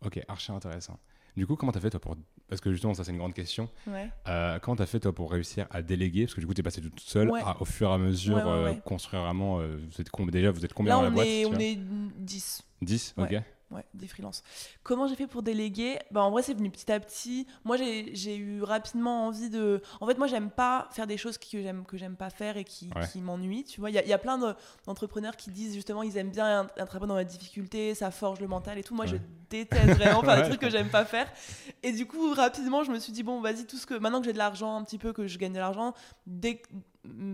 Ok, 0.04 0.20
archi 0.28 0.52
intéressant. 0.52 1.00
Du 1.38 1.46
coup, 1.46 1.56
comment 1.58 1.72
t'as 1.74 1.80
fait 1.82 1.90
toi 1.90 2.00
pour. 2.00 2.16
Parce 2.48 2.62
que 2.62 2.72
justement, 2.72 2.94
ça 2.94 3.04
c'est 3.04 3.12
une 3.12 3.18
grande 3.18 3.34
question. 3.34 3.70
Ouais. 3.88 4.10
Euh, 4.28 4.58
comment 4.60 4.78
t'as 4.78 4.86
fait 4.86 5.00
toi 5.02 5.14
pour 5.14 5.32
réussir 5.32 5.68
à 5.70 5.82
déléguer? 5.82 6.26
Parce 6.26 6.34
que 6.36 6.40
du 6.40 6.48
coup, 6.48 6.54
t'es 6.54 6.64
passé 6.64 6.80
toute 6.82 7.00
seule 7.02 7.30
Ouais. 7.30 7.42
à, 7.44 7.62
au 7.62 7.66
fur 7.66 7.90
et 7.90 7.94
à 7.94 7.98
mesure 7.98 8.38
Ouais, 8.38 8.44
euh, 8.46 8.74
construire 8.76 9.24
vraiment. 9.24 9.60
euh, 9.60 9.78
vous 9.78 10.00
êtes 10.02 10.10
com- 10.10 10.30
déjà, 10.32 10.52
vous 10.52 10.64
êtes 10.64 10.74
combien 10.74 10.94
Là, 10.94 10.98
dans 10.98 11.04
la 11.04 11.10
on, 11.10 11.14
boîte 11.14 11.28
est, 11.28 11.46
on 11.46 11.54
est 11.56 11.76
10. 12.18 12.64
10 12.82 13.16
Ouais. 13.18 13.24
Ok. 13.38 13.44
Ouais, 13.72 13.84
des 13.96 14.08
freelances. 14.08 14.44
Comment 14.84 15.08
j'ai 15.08 15.16
fait 15.16 15.26
pour 15.26 15.42
déléguer? 15.42 15.98
Bah, 16.12 16.22
En 16.22 16.30
vrai, 16.30 16.44
c'est 16.44 16.54
venu 16.54 16.70
petit 16.70 16.92
à 16.92 17.00
petit. 17.00 17.48
Moi, 17.64 17.78
j'ai 17.78 18.38
eu 18.38 18.62
rapidement 18.62 19.26
envie 19.26 19.50
de. 19.50 19.82
En 20.00 20.06
fait, 20.06 20.20
moi, 20.20 20.28
j'aime 20.28 20.52
pas 20.52 20.88
faire 20.92 21.08
des 21.08 21.18
choses 21.18 21.40
que 21.40 21.48
j'aime 21.62 21.84
que 21.84 21.98
j'aime 21.98 22.16
pas 22.16 22.30
faire 22.30 22.58
et 22.58 22.64
qui, 22.64 22.92
Ouais. 22.96 23.08
qui 23.12 23.22
m'ennuient. 23.22 23.64
Tu 23.64 23.80
vois, 23.80 23.90
il 23.90 23.94
y, 23.94 23.98
a- 23.98 24.04
il 24.04 24.08
y 24.10 24.14
a 24.14 24.20
plein 24.20 24.38
de- 24.38 24.54
d'entrepreneurs 24.86 25.36
qui 25.36 25.50
disent 25.50 25.74
justement 25.74 26.04
ils 26.04 26.16
aiment 26.16 26.30
bien 26.30 26.70
être 26.78 26.96
un 26.96 27.00
peu 27.00 27.08
dans 27.08 27.16
la 27.16 27.24
difficulté, 27.24 27.96
ça 27.96 28.12
forge 28.12 28.40
le 28.40 28.48
mental 28.48 28.78
et 28.78 28.84
tout. 28.84 28.94
Moi, 28.94 29.08
je 29.08 29.16
déteste 29.50 29.98
vraiment 29.98 30.22
faire 30.22 30.36
des 30.44 30.50
trucs 30.50 30.62
que 30.62 30.70
j'aime 30.70 30.90
pas 30.90 31.04
faire. 31.06 31.28
Et 31.82 31.92
du 31.92 32.06
coup, 32.06 32.34
rapidement, 32.34 32.84
je 32.84 32.92
me 32.92 33.00
suis 33.00 33.12
dit 33.14 33.24
bon, 33.24 33.42
vas-y, 33.42 33.66
tout 33.66 33.78
ce 33.78 33.88
que 33.88 33.96
maintenant 33.96 34.20
que 34.20 34.26
j'ai 34.26 34.34
de 34.34 34.38
l'argent, 34.38 34.78
un 34.78 34.84
petit 34.84 35.00
peu 35.00 35.12
que 35.12 35.26
je 35.26 35.40
gagne 35.40 35.54
de 35.54 35.60
l'argent, 35.60 35.96
dès 36.28 36.58
que- 36.58 36.70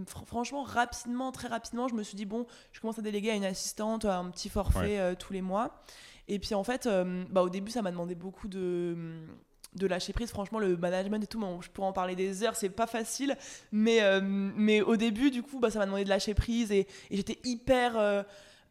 fr- 0.05 0.25
franchement, 0.25 0.63
rapidement, 0.63 1.31
très 1.31 1.47
rapidement, 1.47 1.87
je 1.87 1.93
me 1.95 2.03
suis 2.03 2.15
dit 2.15 2.25
bon, 2.25 2.45
je 2.71 2.79
commence 2.81 2.99
à 2.99 3.01
déléguer 3.01 3.31
à 3.31 3.35
une 3.35 3.45
assistante 3.45 4.05
un 4.05 4.29
petit 4.29 4.49
forfait 4.49 4.79
Ouais. 4.79 4.99
euh, 4.99 5.15
tous 5.15 5.33
les 5.33 5.41
mois. 5.41 5.81
Et 6.27 6.39
puis 6.39 6.53
en 6.55 6.63
fait, 6.63 6.85
euh, 6.85 7.23
bah, 7.29 7.41
au 7.41 7.49
début, 7.49 7.71
ça 7.71 7.81
m'a 7.81 7.91
demandé 7.91 8.15
beaucoup 8.15 8.47
de, 8.47 8.95
de 9.75 9.87
lâcher 9.87 10.13
prise. 10.13 10.29
Franchement, 10.29 10.59
le 10.59 10.77
management 10.77 11.21
et 11.23 11.27
tout, 11.27 11.39
bon, 11.39 11.59
je 11.61 11.69
pourrais 11.69 11.87
en 11.87 11.93
parler 11.93 12.15
des 12.15 12.43
heures, 12.43 12.55
c'est 12.55 12.69
pas 12.69 12.87
facile. 12.87 13.35
Mais, 13.71 14.01
euh, 14.01 14.21
mais 14.21 14.81
au 14.81 14.95
début, 14.95 15.31
du 15.31 15.43
coup, 15.43 15.59
bah, 15.59 15.69
ça 15.71 15.79
m'a 15.79 15.85
demandé 15.85 16.03
de 16.03 16.09
lâcher 16.09 16.33
prise 16.33 16.71
et, 16.71 16.87
et 17.09 17.17
j'étais 17.17 17.39
hyper. 17.43 17.97
euh, 17.97 18.23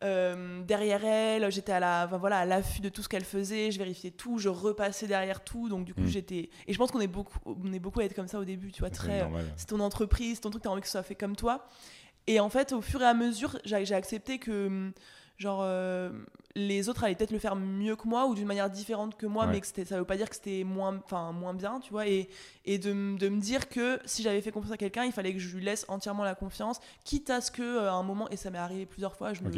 euh, 0.03 0.63
derrière 0.63 1.05
elle, 1.05 1.51
j'étais 1.51 1.73
à 1.73 1.81
la, 1.81 2.05
enfin, 2.07 2.17
voilà, 2.19 2.39
à 2.39 2.45
l'affût 2.47 2.81
de 2.81 2.89
tout 2.89 3.03
ce 3.03 3.09
qu'elle 3.09 3.25
faisait, 3.25 3.71
je 3.71 3.79
vérifiais 3.79 4.11
tout, 4.11 4.39
je 4.39 4.49
repassais 4.49 5.07
derrière 5.07 5.45
tout, 5.45 5.69
donc 5.69 5.85
du 5.85 5.95
coup 5.95 6.01
Mm. 6.03 6.07
j'étais, 6.07 6.49
et 6.67 6.73
je 6.73 6.79
pense 6.79 6.91
qu'on 6.91 7.01
est 7.01 7.07
beaucoup, 7.07 7.39
on 7.45 7.73
est 7.73 7.79
beaucoup 7.79 8.01
à 8.01 8.05
être 8.05 8.15
comme 8.15 8.29
ça 8.29 8.39
au 8.39 8.45
début, 8.45 8.73
tu 8.73 8.81
vois, 8.81 8.89
C'est 8.89 8.97
très, 8.97 9.21
c'est 9.57 9.67
ton 9.67 9.81
entreprise, 9.81 10.41
ton 10.41 10.51
truc, 10.51 10.63
t'as 10.63 10.71
envie 10.71 10.81
que 10.81 10.87
ce 10.87 10.93
soit 10.93 11.03
fait 11.03 11.15
comme 11.15 11.37
toi. 11.37 11.67
Et 12.27 12.39
en 12.41 12.49
fait, 12.49 12.73
au 12.73 12.81
fur 12.81 13.03
et 13.03 13.07
à 13.07 13.15
mesure, 13.15 13.59
j'ai 13.65 13.95
accepté 13.95 14.39
que, 14.39 14.93
genre, 15.41 15.61
euh, 15.65 16.11
les 16.55 16.89
autres 16.89 17.03
allaient 17.05 17.15
peut-être 17.15 17.31
le 17.31 17.39
faire 17.39 17.57
mieux 17.57 17.97
que 17.97 18.07
moi 18.07 18.27
ou 18.27 18.35
d'une 18.35 18.47
manière 18.47 18.69
différente 18.69 19.17
que 19.17 19.25
moi, 19.27 19.47
Ouais. 19.47 19.53
mais 19.53 19.61
que 19.61 19.67
c'était- 19.67 19.85
ça 19.87 19.99
veut 19.99 20.05
pas 20.05 20.17
dire 20.19 20.29
que 20.29 20.35
c'était 20.37 20.65
moins, 20.65 21.01
enfin, 21.05 21.33
moins 21.33 21.55
bien, 21.55 21.81
tu 21.81 21.91
vois. 21.93 22.07
Et, 22.07 22.29
et 22.67 22.77
de, 22.79 22.93
me 22.93 23.41
dire 23.41 23.69
que 23.71 23.99
si 24.05 24.23
j'avais 24.23 24.43
fait 24.43 24.53
confiance 24.53 24.73
à 24.75 24.77
quelqu'un, 24.77 25.05
il 25.05 25.13
fallait 25.13 25.33
que 25.33 25.39
je 25.39 25.57
lui 25.57 25.65
laisse 25.65 25.87
entièrement 25.89 26.25
la 26.25 26.35
confiance, 26.35 26.79
quitte 27.05 27.31
à 27.31 27.41
ce 27.41 27.51
que, 27.51 27.63
euh, 27.63 27.89
à 27.91 27.95
un 27.95 28.03
moment, 28.03 28.29
et 28.31 28.37
ça 28.37 28.51
m'est 28.51 28.59
arrivé 28.59 28.85
plusieurs 28.85 29.15
fois, 29.17 29.33
je, 29.33 29.43
me, 29.43 29.51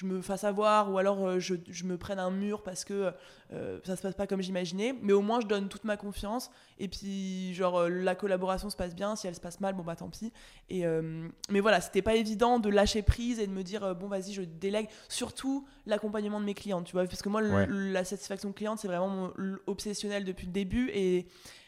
je 0.00 0.06
me 0.06 0.22
fasse 0.22 0.44
avoir 0.44 0.92
ou 0.92 0.98
alors 0.98 1.26
euh, 1.26 1.40
je, 1.40 1.56
je 1.68 1.82
me 1.82 1.98
prenne 1.98 2.20
un 2.20 2.30
mur 2.30 2.62
parce 2.62 2.84
que 2.84 3.12
euh, 3.52 3.80
ça 3.84 3.96
se 3.96 4.02
passe 4.02 4.14
pas 4.14 4.28
comme 4.28 4.40
j'imaginais, 4.40 4.94
mais 5.02 5.12
au 5.12 5.22
moins 5.22 5.40
je 5.40 5.46
donne 5.48 5.68
toute 5.68 5.82
ma 5.82 5.96
confiance 5.96 6.52
et 6.78 6.86
puis 6.86 7.52
genre 7.52 7.80
euh, 7.80 7.88
la 7.88 8.14
collaboration 8.14 8.70
se 8.70 8.76
passe 8.76 8.94
bien, 8.94 9.16
si 9.16 9.26
elle 9.26 9.34
se 9.34 9.40
passe 9.40 9.58
mal, 9.60 9.74
bon 9.74 9.82
bah 9.82 9.96
tant 9.96 10.08
pis. 10.08 10.32
Et, 10.68 10.86
euh, 10.86 11.26
mais 11.50 11.58
voilà, 11.58 11.80
c'était 11.80 12.02
pas 12.02 12.14
évident 12.14 12.60
de 12.60 12.68
lâcher 12.68 13.02
prise 13.02 13.40
et 13.40 13.48
de 13.48 13.52
me 13.52 13.64
dire 13.64 13.82
euh, 13.82 13.94
bon 13.94 14.06
vas-y 14.06 14.32
je 14.32 14.42
délègue, 14.42 14.88
surtout 15.08 15.66
l'accompagnement 15.84 16.38
de 16.38 16.44
mes 16.44 16.54
clientes, 16.54 16.84
tu 16.86 16.92
vois, 16.92 17.04
parce 17.04 17.20
que 17.22 17.28
moi 17.28 17.42
Ouais. 17.42 17.66
la 17.68 18.04
satisfaction 18.04 18.52
cliente 18.52 18.78
c'est 18.78 18.86
vraiment 18.88 19.08
mon- 19.08 19.32
obsessionnel 19.66 20.24
depuis 20.24 20.46
le 20.46 20.52
début 20.52 20.90
et 20.94 21.26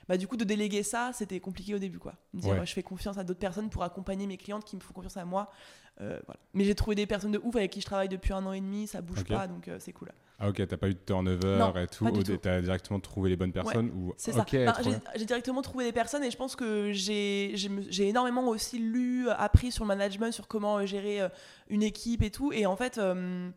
bah, 0.09 0.17
du 0.17 0.27
coup 0.27 0.37
de 0.37 0.45
déléguer 0.45 0.83
ça 0.83 1.11
c'était 1.15 1.39
compliqué 1.41 1.75
au 1.75 1.79
début 1.79 1.99
quoi. 1.99 2.15
Dire 2.35 2.53
Ouais. 2.55 2.61
euh, 2.61 2.65
je 2.65 2.73
fais 2.73 2.83
confiance 2.83 3.19
à 3.19 3.25
d'autres 3.25 3.39
personnes 3.41 3.71
pour 3.71 3.83
accompagner 3.83 4.27
mes 4.27 4.37
clientes 4.37 4.65
qui 4.65 4.77
me 4.77 4.81
font 4.81 4.93
confiance 4.93 5.17
à 5.17 5.25
moi. 5.25 5.51
Euh, 6.01 6.19
voilà. 6.27 6.41
Mais 6.55 6.65
j'ai 6.65 6.75
trouvé 6.75 6.97
des 6.97 7.07
personnes 7.07 7.33
de 7.33 7.41
ouf 7.43 7.55
avec 7.57 7.71
qui 7.73 7.81
je 7.81 7.87
travaille 7.87 8.09
depuis 8.09 8.33
un 8.33 8.45
an 8.47 8.53
et 8.53 8.61
demi, 8.61 8.87
ça 8.87 9.01
bouge 9.03 9.25
pas 9.25 9.47
donc 9.47 9.69
euh, 9.69 9.77
c'est 9.81 9.93
cool. 9.93 10.11
Ah 10.39 10.49
ok, 10.49 10.67
t'as 10.67 10.77
pas 10.79 10.89
eu 10.89 10.95
de 10.95 10.99
turnover 11.05 11.59
Non, 11.59 11.75
et 11.77 11.87
tout. 11.87 12.07
T'as 12.41 12.63
directement 12.63 12.99
trouvé 12.99 13.29
les 13.29 13.37
bonnes 13.37 13.53
personnes 13.53 13.91
ou 13.95 14.15
C'est 14.17 14.35
Ok, 14.35 14.57
ça. 14.67 14.73
Trop 14.73 14.91
j'ai 15.15 15.27
directement 15.27 15.61
trouvé 15.61 15.85
des 15.85 15.93
personnes 15.93 16.25
et 16.25 16.31
je 16.31 16.37
pense 16.39 16.57
que 16.57 16.91
j'ai 16.93 17.53
j'ai 17.55 17.69
me- 17.69 17.85
j'ai 17.91 18.09
énormément 18.09 18.49
aussi 18.49 18.79
lu, 18.79 19.29
euh, 19.29 19.35
appris 19.37 19.71
sur 19.71 19.85
le 19.85 19.89
management, 19.89 20.33
sur 20.33 20.49
comment 20.49 20.85
gérer 20.87 21.21
une 21.69 21.83
équipe 21.83 22.23
et 22.23 22.31
tout. 22.31 22.53
Et 22.55 22.65
en 22.65 22.77
fait, 22.77 22.97
euh, 22.97 23.51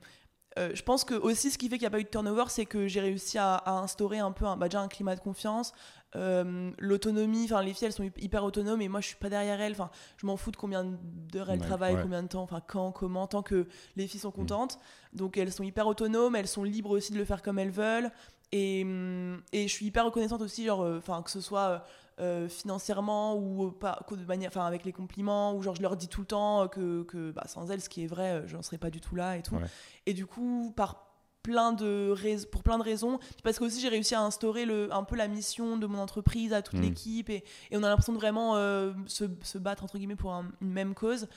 euh, 0.59 0.71
je 0.73 0.83
pense 0.83 1.05
que 1.05 1.13
aussi 1.15 1.49
ce 1.51 1.57
qui 1.57 1.69
fait 1.69 1.77
qu'il 1.77 1.83
n'y 1.83 1.87
a 1.87 1.91
pas 1.91 1.99
eu 2.01 2.03
de 2.03 2.09
turnover, 2.09 2.43
c'est 2.49 2.65
que 2.65 2.87
j'ai 2.87 2.99
réussi 2.99 3.37
à, 3.37 3.55
à 3.55 3.71
instaurer 3.79 4.19
un 4.19 4.33
peu 4.33 4.45
un, 4.45 4.57
bah, 4.57 4.67
déjà 4.67 4.81
un 4.81 4.89
climat 4.89 5.15
de 5.15 5.21
confiance, 5.21 5.73
euh, 6.15 6.71
l'autonomie. 6.79 7.45
Enfin, 7.45 7.61
les 7.61 7.73
filles, 7.73 7.87
elles 7.87 7.93
sont 7.93 8.09
hyper 8.17 8.43
autonomes 8.43 8.81
et 8.81 8.89
moi, 8.89 9.01
je 9.01 9.07
suis 9.07 9.15
pas 9.15 9.29
derrière 9.29 9.59
elles. 9.59 9.73
Enfin, 9.73 9.89
je 10.17 10.25
m'en 10.25 10.37
fous 10.37 10.51
de 10.51 10.57
combien 10.57 10.83
d'heures 10.83 11.49
elles 11.49 11.59
Ouais, 11.59 11.65
travaillent, 11.65 11.93
ouais. 11.95 11.99
Mm. 11.99 12.03
combien 12.03 12.23
de 12.23 12.27
temps, 12.27 12.43
enfin, 12.43 12.61
quand, 12.65 12.91
comment, 12.91 13.27
tant 13.27 13.41
que 13.41 13.67
les 13.95 14.07
filles 14.07 14.19
sont 14.19 14.31
contentes. 14.31 14.79
Donc, 15.13 15.37
elles 15.37 15.51
sont 15.51 15.63
hyper 15.63 15.87
autonomes, 15.87 16.35
elles 16.35 16.47
sont 16.47 16.63
libres 16.63 16.91
aussi 16.91 17.13
de 17.13 17.17
le 17.17 17.25
faire 17.25 17.41
comme 17.41 17.59
elles 17.59 17.71
veulent. 17.71 18.11
Et, 18.51 18.83
hum, 18.83 19.41
et 19.51 19.67
je 19.67 19.73
suis 19.73 19.87
hyper 19.87 20.05
reconnaissante 20.05 20.41
aussi, 20.41 20.65
genre, 20.65 20.81
euh, 20.81 20.99
enfin, 20.99 21.21
que 21.23 21.31
ce 21.31 21.41
soit 21.41 21.83
euh, 22.19 22.47
financièrement 22.47 23.35
ou 23.35 23.71
pas, 23.71 24.05
de 24.11 24.25
manière, 24.25 24.49
enfin, 24.49 24.65
avec 24.65 24.85
les 24.85 24.93
compliments, 24.93 25.55
ou 25.55 25.63
genre, 25.63 25.75
je 25.75 25.81
leur 25.81 25.97
dis 25.97 26.07
tout 26.07 26.21
le 26.21 26.27
temps 26.27 26.67
que, 26.67 27.03
que 27.03 27.31
bah, 27.31 27.43
sans 27.47 27.71
elles, 27.71 27.81
ce 27.81 27.89
qui 27.89 28.03
est 28.03 28.07
vrai, 28.07 28.43
je 28.45 28.55
n'en 28.55 28.61
serais 28.61 28.77
pas 28.77 28.91
du 28.91 29.01
tout 29.01 29.15
là 29.15 29.37
et 29.37 29.41
tout. 29.41 29.55
Ouais. 29.55 29.65
Et 30.05 30.13
du 30.13 30.27
coup, 30.27 30.71
par 30.75 31.12
plein 31.43 31.73
de 31.73 32.09
rais- 32.11 32.45
pour 32.51 32.63
plein 32.63 32.77
de 32.79 32.83
raisons. 32.83 33.19
Parce 33.43 33.59
que 33.59 33.65
aussi 33.65 33.79
j'ai 33.81 33.89
réussi 33.89 34.15
à 34.15 34.21
instaurer 34.21 34.65
le, 34.65 34.91
un 34.93 35.03
peu 35.03 35.15
la 35.15 35.27
mission 35.27 35.77
de 35.77 35.85
mon 35.85 35.99
entreprise 35.99 36.53
à 36.53 36.61
toute 36.61 36.79
Mm. 36.79 36.81
l'équipe 36.81 37.29
et, 37.29 37.43
et 37.69 37.77
on 37.77 37.83
a 37.83 37.89
l'impression 37.89 38.13
de 38.13 38.17
vraiment 38.17 38.55
euh, 38.55 38.93
se, 39.05 39.25
se 39.43 39.57
battre 39.57 39.83
entre 39.83 39.97
guillemets 39.97 40.15
pour 40.15 40.33
un- 40.33 40.51
une 40.61 40.71
même 40.71 40.95
cause. 40.95 41.27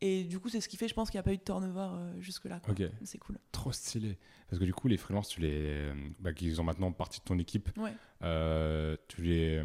Et 0.00 0.24
du 0.24 0.38
coup 0.38 0.48
c'est 0.50 0.60
ce 0.60 0.68
qui 0.68 0.76
fait 0.76 0.86
je 0.88 0.94
pense 0.94 1.08
qu'il 1.10 1.16
n'y 1.18 1.20
a 1.20 1.22
pas 1.24 1.32
eu 1.32 1.38
de 1.38 1.42
turnover 1.42 1.88
euh, 1.94 2.20
jusque 2.20 2.44
là 2.44 2.60
Ok, 2.68 2.82
c'est 3.04 3.18
cool. 3.18 3.38
Trop 3.52 3.72
stylé. 3.72 4.18
Parce 4.50 4.60
que 4.60 4.66
du 4.66 4.74
coup, 4.74 4.86
les 4.88 4.98
freelances, 4.98 5.28
tu 5.28 5.40
les, 5.40 5.90
bah, 6.20 6.32
qui 6.34 6.54
sont 6.54 6.62
maintenant 6.62 6.92
partie 6.92 7.18
de 7.20 7.24
ton 7.24 7.38
équipe, 7.38 7.70
ouais. 7.78 7.92
Euh, 8.22 8.96
tu 9.08 9.22
les, 9.22 9.62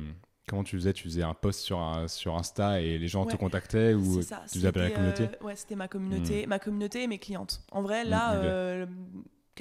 comment 0.48 0.64
tu 0.64 0.78
faisais? 0.78 0.94
Tu 0.94 1.04
faisais 1.04 1.22
un 1.22 1.34
post 1.34 1.60
sur, 1.60 1.80
un- 1.80 2.08
sur 2.08 2.36
Insta 2.38 2.82
et 2.82 2.98
les 2.98 3.08
gens 3.10 3.26
te 3.26 3.36
contactaient 3.36 3.94
ou 3.94 4.16
C'est 4.16 4.22
ça, 4.30 4.42
tu 4.48 4.58
faisais 4.60 4.68
appel 4.70 4.84
à 4.84 4.86
la 4.90 4.92
communauté 4.96 5.24
euh, 5.26 5.46
Ouais, 5.46 5.56
c'était 5.58 5.76
ma 5.76 5.88
communauté, 5.90 6.48
ma 6.48 6.58
communauté 6.60 7.04
et 7.04 7.08
mes 7.08 7.20
clientes. 7.20 7.62
En 7.72 7.82
vrai, 7.82 8.06
Mm, 8.06 8.10
là, 8.10 8.34
euh, 8.36 8.86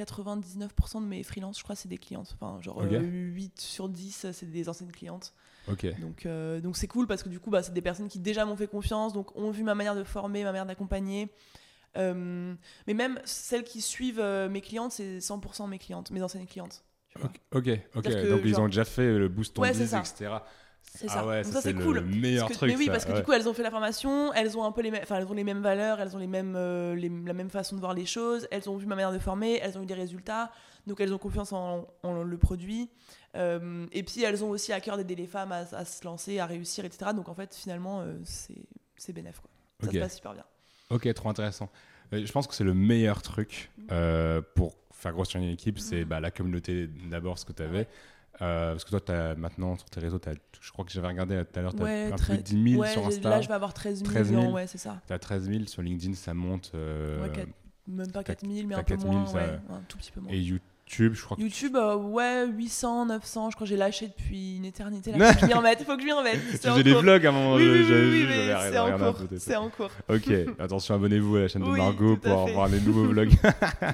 99% 0.05 1.03
de 1.03 1.07
mes 1.07 1.23
freelances, 1.23 1.59
je 1.59 1.63
crois, 1.65 1.77
c'est 1.77 1.89
des 1.89 1.99
clientes. 1.99 2.37
Enfin, 2.41 2.61
genre 2.61 2.79
Ok. 2.79 2.93
euh, 2.93 3.01
8 3.01 3.61
sur 3.61 3.89
10, 3.89 4.27
c'est 4.33 4.51
des 4.51 4.69
anciennes 4.69 4.93
clientes. 4.93 5.35
Donc, 6.01 6.25
euh, 6.27 6.61
donc 6.61 6.77
c'est 6.77 6.87
cool 6.87 7.07
parce 7.07 7.23
que 7.23 7.29
du 7.29 7.41
coup, 7.41 7.51
bah, 7.51 7.63
c'est 7.63 7.75
des 7.75 7.83
personnes 7.83 8.09
qui 8.09 8.19
déjà 8.19 8.45
m'ont 8.45 8.57
fait 8.57 8.67
confiance, 8.67 9.13
donc 9.13 9.37
ont 9.37 9.51
vu 9.51 9.63
ma 9.63 9.75
manière 9.75 9.95
de 9.95 10.05
former, 10.05 10.43
ma 10.45 10.53
manière 10.53 10.67
d'accompagner. 10.67 11.29
Euh, 11.97 12.55
mais 12.87 12.95
même 12.95 13.21
celles 13.25 13.65
qui 13.65 13.81
suivent 13.81 14.21
euh, 14.21 14.49
mes 14.49 14.61
clientes, 14.61 14.93
c'est 14.93 15.19
100% 15.19 15.69
mes 15.69 15.79
clientes, 15.79 16.11
mes 16.11 16.23
anciennes 16.23 16.47
clientes. 16.47 16.85
tu 17.09 17.19
vois. 17.19 17.31
ok, 17.53 17.69
ok. 17.97 18.03
que, 18.05 18.31
Donc 18.31 18.43
ils 18.45 18.61
ont 18.61 18.67
déjà 18.67 18.85
fait 18.85 19.19
le 19.19 19.29
boost 19.29 19.59
on 19.59 19.63
Ouais, 19.63 19.71
etc. 19.71 20.39
C'est 20.95 21.07
Ah 21.11 21.13
ça. 21.15 21.27
ouais, 21.27 21.43
Donc 21.43 21.53
ça, 21.53 21.61
c'est 21.61 21.75
cool. 21.75 21.97
le 21.97 22.01
meilleur 22.03 22.47
Parce 22.47 22.53
que- 22.55 22.59
truc, 22.59 22.71
Mais 22.73 22.77
oui, 22.79 22.87
ça, 22.87 22.93
parce 22.93 23.05
que 23.05 23.11
ouais. 23.13 23.19
du 23.19 23.23
coup, 23.25 23.33
elles 23.33 23.49
ont 23.49 23.55
fait 23.55 23.63
la 23.63 23.71
formation, 23.71 24.33
elles 24.33 24.57
ont 24.59 24.65
un 24.65 24.73
peu 24.73 24.81
les 24.83 24.91
mêmes, 24.91 25.05
elles 25.09 25.27
ont 25.27 25.33
les 25.35 25.45
mêmes 25.45 25.61
valeurs, 25.63 26.01
elles 26.01 26.15
ont 26.17 26.19
les 26.19 26.27
mêmes, 26.27 26.55
euh, 26.57 26.95
les- 26.95 27.09
la 27.25 27.33
même 27.35 27.51
façon 27.51 27.77
de 27.77 27.81
voir 27.81 27.95
les 27.95 28.07
choses, 28.07 28.49
elles 28.51 28.69
ont 28.69 28.77
vu 28.77 28.87
ma 28.87 28.97
manière 28.97 29.13
de 29.13 29.19
former, 29.19 29.59
elles 29.63 29.79
ont 29.79 29.83
eu 29.83 29.87
des 29.87 29.95
résultats, 29.95 30.51
donc 30.87 31.01
elles 31.01 31.13
ont 31.15 31.19
confiance 31.19 31.53
en, 31.53 31.87
en 32.03 32.23
le 32.23 32.39
produit. 32.39 32.91
Euh, 33.37 33.87
et 33.93 34.03
puis 34.03 34.23
elles 34.25 34.43
ont 34.43 34.51
aussi 34.51 34.73
à 34.73 34.81
cœur 34.81 34.97
d'aider 34.97 35.15
les 35.15 35.27
femmes 35.27 35.53
à, 35.53 35.59
à 35.73 35.85
se 35.85 36.05
lancer, 36.05 36.39
à 36.39 36.47
réussir, 36.47 36.85
etc. 36.85 37.11
Donc 37.15 37.29
en 37.29 37.35
fait, 37.35 37.55
finalement, 37.55 38.01
euh, 38.01 38.15
c'est 38.25 38.55
c'est 38.97 39.13
bénéf, 39.13 39.39
quoi. 39.41 39.51
Ça 39.85 39.93
se 39.93 39.99
passe 39.99 40.17
super 40.17 40.33
bien. 40.33 40.45
Ok, 40.91 41.13
trop 41.15 41.29
intéressant. 41.29 41.71
Euh, 42.13 42.25
Je 42.25 42.33
pense 42.33 42.47
que 42.49 42.55
c'est 42.55 42.65
le 42.65 42.75
meilleur 42.75 43.23
truc 43.23 43.71
Mm. 43.77 44.41
pour 44.57 44.75
faire 44.93 45.13
grossir 45.13 45.41
une 45.41 45.51
équipe, 45.51 45.79
c'est 45.79 46.05
bah, 46.05 46.19
la 46.19 46.33
communauté 46.33 46.89
d'abord, 47.09 47.39
ce 47.39 47.45
que 47.45 47.53
tu 47.53 47.63
avais. 47.63 47.79
Ouais. 47.81 47.89
Euh, 48.41 48.73
parce 48.73 48.85
que 48.85 48.91
toi, 48.91 49.01
as, 49.15 49.35
maintenant, 49.35 49.77
sur 49.77 49.91
tes 49.91 49.99
réseaux, 50.01 50.19
t'as- 50.19 50.33
je 50.61 50.71
crois 50.73 50.85
que 50.85 50.93
j'avais 50.93 51.09
regardé 51.09 51.43
tout 51.45 51.59
à 51.59 51.63
l'heure, 51.63 51.75
tu 51.75 51.83
as 51.83 51.85
Ouais, 51.85 52.13
un 52.13 52.17
peu 52.17 52.37
de 52.37 52.43
10 52.43 52.71
000 52.73 52.81
ouais, 52.83 52.89
sur 52.93 53.03
j'ai- 53.03 53.17
Insta. 53.17 53.31
Là, 53.31 53.41
je 53.41 53.49
vais 53.49 53.55
avoir 53.55 53.75
13 53.75 53.99
000, 53.99 54.11
13 54.11 54.29
000. 54.31 54.53
ouais, 54.53 54.67
c'est 54.69 54.79
ça. 54.79 55.01
Tu 55.07 55.13
as 55.13 55.19
13 55.19 55.49
000 55.51 55.65
sur 55.67 55.83
LinkedIn, 55.83 56.15
ça 56.15 56.35
monte. 56.35 56.71
euh, 56.75 57.21
Ouais, 57.23 57.31
quatre- 57.33 57.49
même 57.89 58.07
pas 58.13 58.23
t'as- 58.23 58.35
4 58.35 58.47
000, 58.47 58.67
mais 58.69 58.75
un 58.77 58.79
peu 58.79 58.85
4 58.95 59.01
000, 59.03 59.13
moins, 59.13 59.27
ça- 59.27 59.39
un 59.71 59.81
tout 59.89 59.99
petit 59.99 60.13
peu 60.13 60.21
moins. 60.21 60.31
et 60.31 60.39
YouTube, 60.39 61.15
je 61.15 61.23
crois 61.25 61.37
que 61.37 61.43
YouTube, 61.43 61.75
euh, 61.75 61.97
ouais, 61.97 62.47
800, 62.47 63.07
900, 63.07 63.51
je 63.51 63.57
crois 63.57 63.65
que 63.67 63.69
j'ai 63.71 63.77
lâché 63.77 64.07
depuis 64.09 64.57
une 64.59 64.65
éternité. 64.67 65.11
Là, 65.13 65.19
faut 65.33 65.35
que 65.35 65.41
je 65.41 65.47
m'y 65.47 65.55
remette, 65.55 65.83
faut 65.83 65.97
que 65.97 66.01
je 66.03 66.07
m'y 66.07 66.13
remette. 66.13 66.39
faisais 66.39 66.83
des 66.85 66.95
vlogs 66.95 67.27
à 67.27 67.29
un 67.31 67.33
moment. 67.33 67.55
Oui, 67.57 67.69
oui, 67.69 67.85
oui, 67.91 68.27
oui, 68.29 68.55
c'est 68.71 68.79
en 68.79 68.99
cours. 68.99 69.17
C'est 69.39 69.57
en 69.57 69.69
cours. 69.71 69.91
Ok, 70.09 70.31
attention, 70.61 70.95
abonnez-vous 70.95 71.37
à 71.37 71.41
la 71.41 71.49
chaîne 71.49 71.63
de 71.65 71.69
Margot 71.77 72.17
pour 72.19 72.47
voir 72.51 72.69
les 72.69 72.81
nouveaux 72.81 73.05
vlogs. 73.09 73.31
Tout 73.31 73.47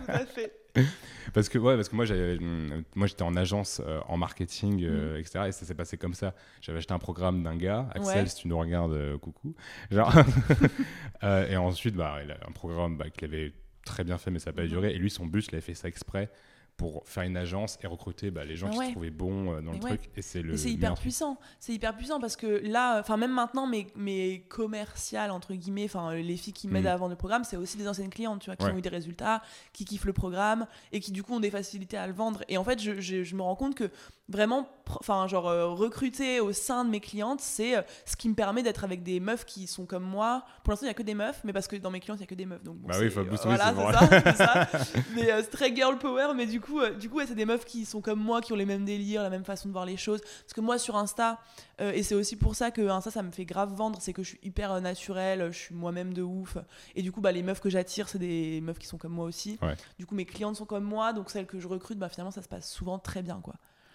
à 0.08 0.26
fait. 0.26 0.52
Parce 1.33 1.49
que, 1.49 1.57
ouais, 1.59 1.75
parce 1.76 1.88
que 1.88 1.97
moi, 1.97 2.04
j'avais, 2.04 2.37
hum, 2.38 2.85
moi 2.95 3.07
j'étais 3.07 3.23
en 3.23 3.35
agence 3.35 3.81
euh, 3.85 4.00
en 4.09 4.16
marketing, 4.16 4.83
Mm. 4.83 4.85
euh, 4.88 5.19
etc. 5.19 5.47
Et 5.49 5.52
ça 5.52 5.64
s'est 5.64 5.75
passé 5.75 5.97
comme 5.97 6.14
ça. 6.14 6.35
J'avais 6.61 6.78
acheté 6.78 6.93
un 6.93 6.99
programme 6.99 7.43
d'un 7.43 7.57
gars, 7.57 7.88
Axel, 7.95 8.23
Ouais. 8.25 8.28
si 8.28 8.37
tu 8.43 8.49
nous 8.49 8.59
regardes, 8.59 8.93
euh, 8.93 9.16
coucou. 9.19 9.54
Genre. 9.90 10.12
Et 11.50 11.57
ensuite, 11.57 11.95
bah, 11.95 12.19
il 12.23 12.31
a 12.31 12.37
un 12.47 12.52
programme 12.52 12.97
bah, 12.99 13.09
qu'il 13.11 13.25
avait 13.25 13.52
très 13.87 14.04
bien 14.04 14.19
fait, 14.19 14.31
mais 14.31 14.38
ça 14.38 14.50
n'a 14.50 14.57
pas 14.57 14.62
Mhm. 14.62 14.69
duré. 14.69 14.95
Et 14.95 14.99
lui, 14.99 15.11
son 15.11 15.26
but, 15.26 15.47
il 15.49 15.54
avait 15.54 15.62
fait 15.62 15.75
ça 15.75 15.88
exprès 15.88 16.31
pour 16.76 17.02
faire 17.07 17.23
une 17.23 17.37
agence 17.37 17.78
et 17.83 17.87
recruter 17.87 18.31
bah, 18.33 18.45
les 18.45 18.57
gens 18.57 18.69
qui 18.69 18.85
se 18.87 18.90
trouvaient 18.90 19.11
bons 19.11 19.52
euh, 19.52 19.61
dans 19.61 19.73
le 19.73 19.78
ouais. 19.78 19.97
truc. 19.97 20.11
Et 20.16 20.23
c'est 20.23 20.43
le. 20.43 20.57
C'est 20.57 20.71
hyper 20.71 20.95
puissant. 20.95 21.38
C'est 21.61 21.73
hyper 21.73 21.97
puissant 21.97 22.19
parce 22.21 22.35
que 22.37 22.47
là, 22.64 22.99
enfin 22.99 23.16
même 23.16 23.33
maintenant, 23.33 23.66
mes, 23.66 23.87
mes 23.95 24.40
commerciales 24.49 25.31
entre 25.31 25.54
guillemets, 25.54 25.85
enfin 25.85 26.14
les 26.14 26.37
filles 26.37 26.52
qui 26.52 26.66
m'aident 26.69 26.85
Mhm. 26.85 26.90
à 26.90 26.97
vendre 26.97 27.11
le 27.11 27.16
programme, 27.16 27.45
c'est 27.45 27.57
aussi 27.57 27.76
des 27.76 27.87
anciennes 27.88 28.11
clientes, 28.11 28.40
tu 28.40 28.47
vois, 28.47 28.57
qui 28.57 28.64
Ouais. 28.64 28.73
ont 28.73 28.78
eu 28.78 28.83
des 28.83 28.88
résultats, 28.88 29.40
qui 29.73 29.85
kiffent 29.85 30.04
le 30.04 30.12
programme 30.12 30.66
et 30.93 31.00
qui 31.00 31.12
du 31.12 31.23
coup 31.23 31.35
ont 31.35 31.40
des 31.40 31.50
facilités 31.50 31.97
à 31.97 32.07
le 32.07 32.12
vendre. 32.12 32.43
Et 32.49 32.59
en 32.59 32.64
fait, 32.64 32.81
je, 32.83 33.00
je- 33.00 33.23
je 33.23 33.35
me 33.37 33.43
rends 33.43 33.57
compte 33.57 33.75
que 33.76 33.90
vraiment, 34.28 34.69
enfin 35.00 35.26
genre 35.28 35.48
euh, 35.48 35.68
recruter 35.68 36.40
au 36.40 36.52
sein 36.52 36.84
de 36.84 36.90
mes 36.90 37.00
clientes, 37.00 37.40
c'est 37.40 37.76
euh, 37.76 37.82
ce 38.04 38.16
qui 38.16 38.28
me 38.28 38.34
permet 38.34 38.62
d'être 38.62 38.84
avec 38.84 39.02
des 39.02 39.20
meufs 39.20 39.44
qui 39.44 39.66
sont 39.66 39.86
comme 39.86 40.04
moi. 40.04 40.44
Pour 40.62 40.70
l'instant, 40.72 40.86
il 40.86 40.88
y 40.88 40.90
a 40.90 40.94
que 40.94 41.02
des 41.02 41.14
meufs, 41.14 41.40
mais 41.44 41.52
parce 41.52 41.68
que 41.68 41.76
dans 41.76 41.90
mes 41.90 42.00
clientes, 42.00 42.18
il 42.18 42.22
y 42.22 42.24
a 42.24 42.26
que 42.28 42.34
des 42.34 42.46
meufs. 42.46 42.62
Donc 42.62 42.76
bon, 42.78 42.88
Bah 42.88 42.96
oui, 43.00 43.10
faut 43.10 43.24
booster, 43.24 43.48
voilà, 43.48 43.72
c'est 44.10 44.36
ça, 44.36 44.68
mais 45.14 45.30
euh, 45.30 45.40
c'est 45.42 45.50
très 45.50 45.74
girl 45.74 45.98
power 45.98 46.32
mais 46.36 46.46
du 46.46 46.60
coup 46.60 46.80
euh, 46.80 46.90
du 46.94 47.08
coup 47.08 47.16
ouais, 47.18 47.26
c'est 47.26 47.34
des 47.34 47.44
meufs 47.46 47.64
qui 47.64 47.84
sont 47.84 48.00
comme 48.00 48.20
moi 48.20 48.40
qui 48.40 48.52
ont 48.52 48.56
les 48.56 48.64
mêmes 48.66 48.84
délires 48.84 49.22
la 49.22 49.30
même 49.30 49.44
façon 49.44 49.68
de 49.68 49.72
voir 49.72 49.86
les 49.86 49.96
choses 49.96 50.20
parce 50.20 50.52
que 50.52 50.60
moi 50.60 50.78
sur 50.78 50.96
Insta 50.96 51.38
euh, 51.80 51.92
et 51.92 52.02
c'est 52.02 52.14
aussi 52.14 52.36
pour 52.36 52.54
ça 52.54 52.70
que 52.70 52.86
Insta 52.88 53.10
ça 53.10 53.22
me 53.22 53.30
fait 53.30 53.44
grave 53.44 53.72
vendre 53.74 53.98
c'est 54.00 54.12
que 54.12 54.22
je 54.22 54.28
suis 54.30 54.38
hyper 54.42 54.72
euh, 54.72 54.80
naturelle 54.80 55.48
je 55.52 55.58
suis 55.58 55.74
moi-même 55.74 56.12
de 56.14 56.22
ouf 56.22 56.56
et 56.94 57.02
du 57.02 57.12
coup 57.12 57.20
bah 57.20 57.32
les 57.32 57.42
meufs 57.42 57.60
que 57.60 57.70
j'attire 57.70 58.08
c'est 58.08 58.18
des 58.18 58.60
meufs 58.60 58.78
qui 58.78 58.86
sont 58.86 58.98
comme 58.98 59.12
moi 59.12 59.24
aussi 59.24 59.58
Ouais. 59.62 59.74
du 59.98 60.06
coup 60.06 60.14
mes 60.14 60.26
clientes 60.26 60.56
sont 60.56 60.66
comme 60.66 60.84
moi 60.84 61.12
donc 61.12 61.30
celles 61.30 61.46
que 61.46 61.58
je 61.60 61.68
recrute 61.68 61.98
bah 61.98 62.08
finalement 62.08 62.30
ça 62.30 62.42
se 62.42 62.48
passe 62.48 62.70
souvent 62.70 62.98
très 62.98 63.22
bien 63.22 63.40
quoi 63.42 63.54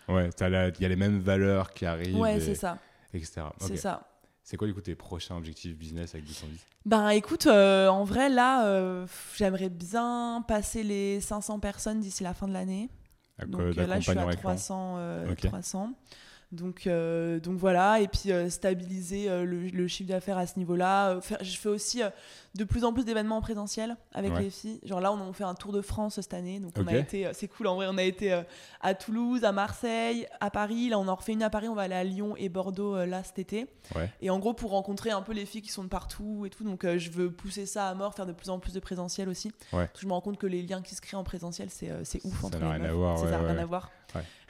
Ouais, 0.09 0.29
il 0.39 0.81
y 0.81 0.85
a 0.85 0.89
les 0.89 0.95
mêmes 0.95 1.19
valeurs 1.19 1.71
qui 1.73 1.85
arrivent. 1.85 2.17
ouais 2.19 2.37
et- 2.37 2.39
c'est 2.41 2.55
ça 2.55 2.77
Etc. 3.13 3.41
c'est 3.59 3.77
ça 3.77 4.01
C'est 4.43 4.57
quoi, 4.57 4.67
du 4.67 4.73
coup, 4.73 4.81
tes 4.81 4.95
prochains 4.95 5.35
objectifs 5.37 5.77
business 5.77 6.13
avec 6.15 6.25
210 6.25 6.59
Ben 6.85 7.09
écoute, 7.09 7.45
euh, 7.47 7.87
en 7.87 8.03
vrai 8.03 8.29
là, 8.29 8.65
euh, 8.65 9.05
j'aimerais 9.35 9.69
bien 9.69 10.43
passer 10.47 10.83
les 10.83 11.21
500 11.21 11.59
personnes 11.59 11.99
d'ici 11.99 12.23
la 12.23 12.33
fin 12.33 12.47
de 12.47 12.53
l'année. 12.53 12.89
Donc 13.47 13.61
euh, 13.61 13.73
là, 13.87 13.95
je 13.99 14.01
suis 14.01 14.11
à 14.11 14.15
d'accompagnement 14.15 14.31
écran 14.31 14.41
300. 14.55 14.95
euh, 14.97 15.31
Ok. 15.31 15.41
300. 15.47 15.93
Donc, 16.51 16.87
euh, 16.87 17.39
donc 17.39 17.57
voilà, 17.59 17.99
et 17.99 18.07
puis 18.07 18.31
euh, 18.31 18.49
stabiliser 18.49 19.29
euh, 19.29 19.45
le, 19.45 19.67
le 19.67 19.87
chiffre 19.87 20.09
d'affaires 20.09 20.39
à 20.39 20.47
ce 20.47 20.57
niveau-là. 20.57 21.19
Je 21.41 21.57
fais 21.57 21.69
aussi 21.69 22.01
de 22.55 22.63
plus 22.63 22.83
en 22.85 22.91
plus 22.91 23.05
d'événements 23.05 23.37
en 23.37 23.41
présentiel 23.41 23.95
avec 24.13 24.33
Ouais. 24.33 24.41
les 24.41 24.49
filles. 24.49 24.79
Genre 24.83 24.99
là, 24.99 25.11
on 25.11 25.29
a 25.29 25.33
fait 25.33 25.43
un 25.43 25.53
tour 25.53 25.71
de 25.71 25.81
France 25.81 26.15
cette 26.19 26.33
année, 26.33 26.59
donc 26.59 26.73
on 26.77 26.87
a 26.87 26.95
été, 26.95 27.29
c'est 27.33 27.47
cool 27.47 27.67
en 27.67 27.75
vrai, 27.75 27.85
on 27.87 27.97
a 27.99 28.03
été 28.03 28.41
à 28.81 28.95
Toulouse, 28.95 29.43
à 29.43 29.51
Marseille, 29.51 30.25
à 30.39 30.49
Paris. 30.49 30.89
Là, 30.89 30.97
on 30.97 31.07
en 31.07 31.13
refait 31.13 31.33
une 31.33 31.43
à 31.43 31.51
Paris, 31.51 31.67
on 31.67 31.75
va 31.75 31.83
aller 31.83 31.93
à 31.93 32.03
Lyon 32.03 32.33
et 32.35 32.49
Bordeaux 32.49 33.05
là 33.05 33.23
cet 33.23 33.37
été. 33.37 33.67
Ouais. 33.95 34.09
Et 34.21 34.31
en 34.31 34.39
gros, 34.39 34.53
pour 34.53 34.71
rencontrer 34.71 35.11
un 35.11 35.21
peu 35.21 35.33
les 35.33 35.45
filles 35.45 35.61
qui 35.61 35.69
sont 35.71 35.83
de 35.83 35.89
partout 35.89 36.45
et 36.47 36.49
tout, 36.49 36.63
donc 36.63 36.83
je 36.97 37.11
veux 37.11 37.31
pousser 37.31 37.67
ça 37.67 37.87
à 37.89 37.93
mort, 37.93 38.15
faire 38.15 38.25
de 38.25 38.33
plus 38.33 38.49
en 38.49 38.57
plus 38.57 38.73
de 38.73 38.79
présentiel 38.79 39.29
aussi. 39.29 39.49
Ouais. 39.71 39.85
Parce 39.85 39.91
que 39.91 39.99
je 40.01 40.07
me 40.07 40.13
rends 40.13 40.21
compte 40.21 40.39
que 40.39 40.47
les 40.47 40.63
liens 40.63 40.81
qui 40.81 40.95
se 40.95 41.01
créent 41.01 41.15
en 41.17 41.23
présentiel, 41.23 41.69
c'est 41.69 41.91
c'est 42.03 42.25
ouf 42.25 42.41
Ça 42.51 42.57
n'a 42.57 42.71
rien 42.71 42.83
à 42.85 42.93
voir, 42.93 43.19
ça, 43.19 43.25
ouais, 43.25 43.35
rien 43.37 43.57
à 43.59 43.65
voir. 43.65 43.91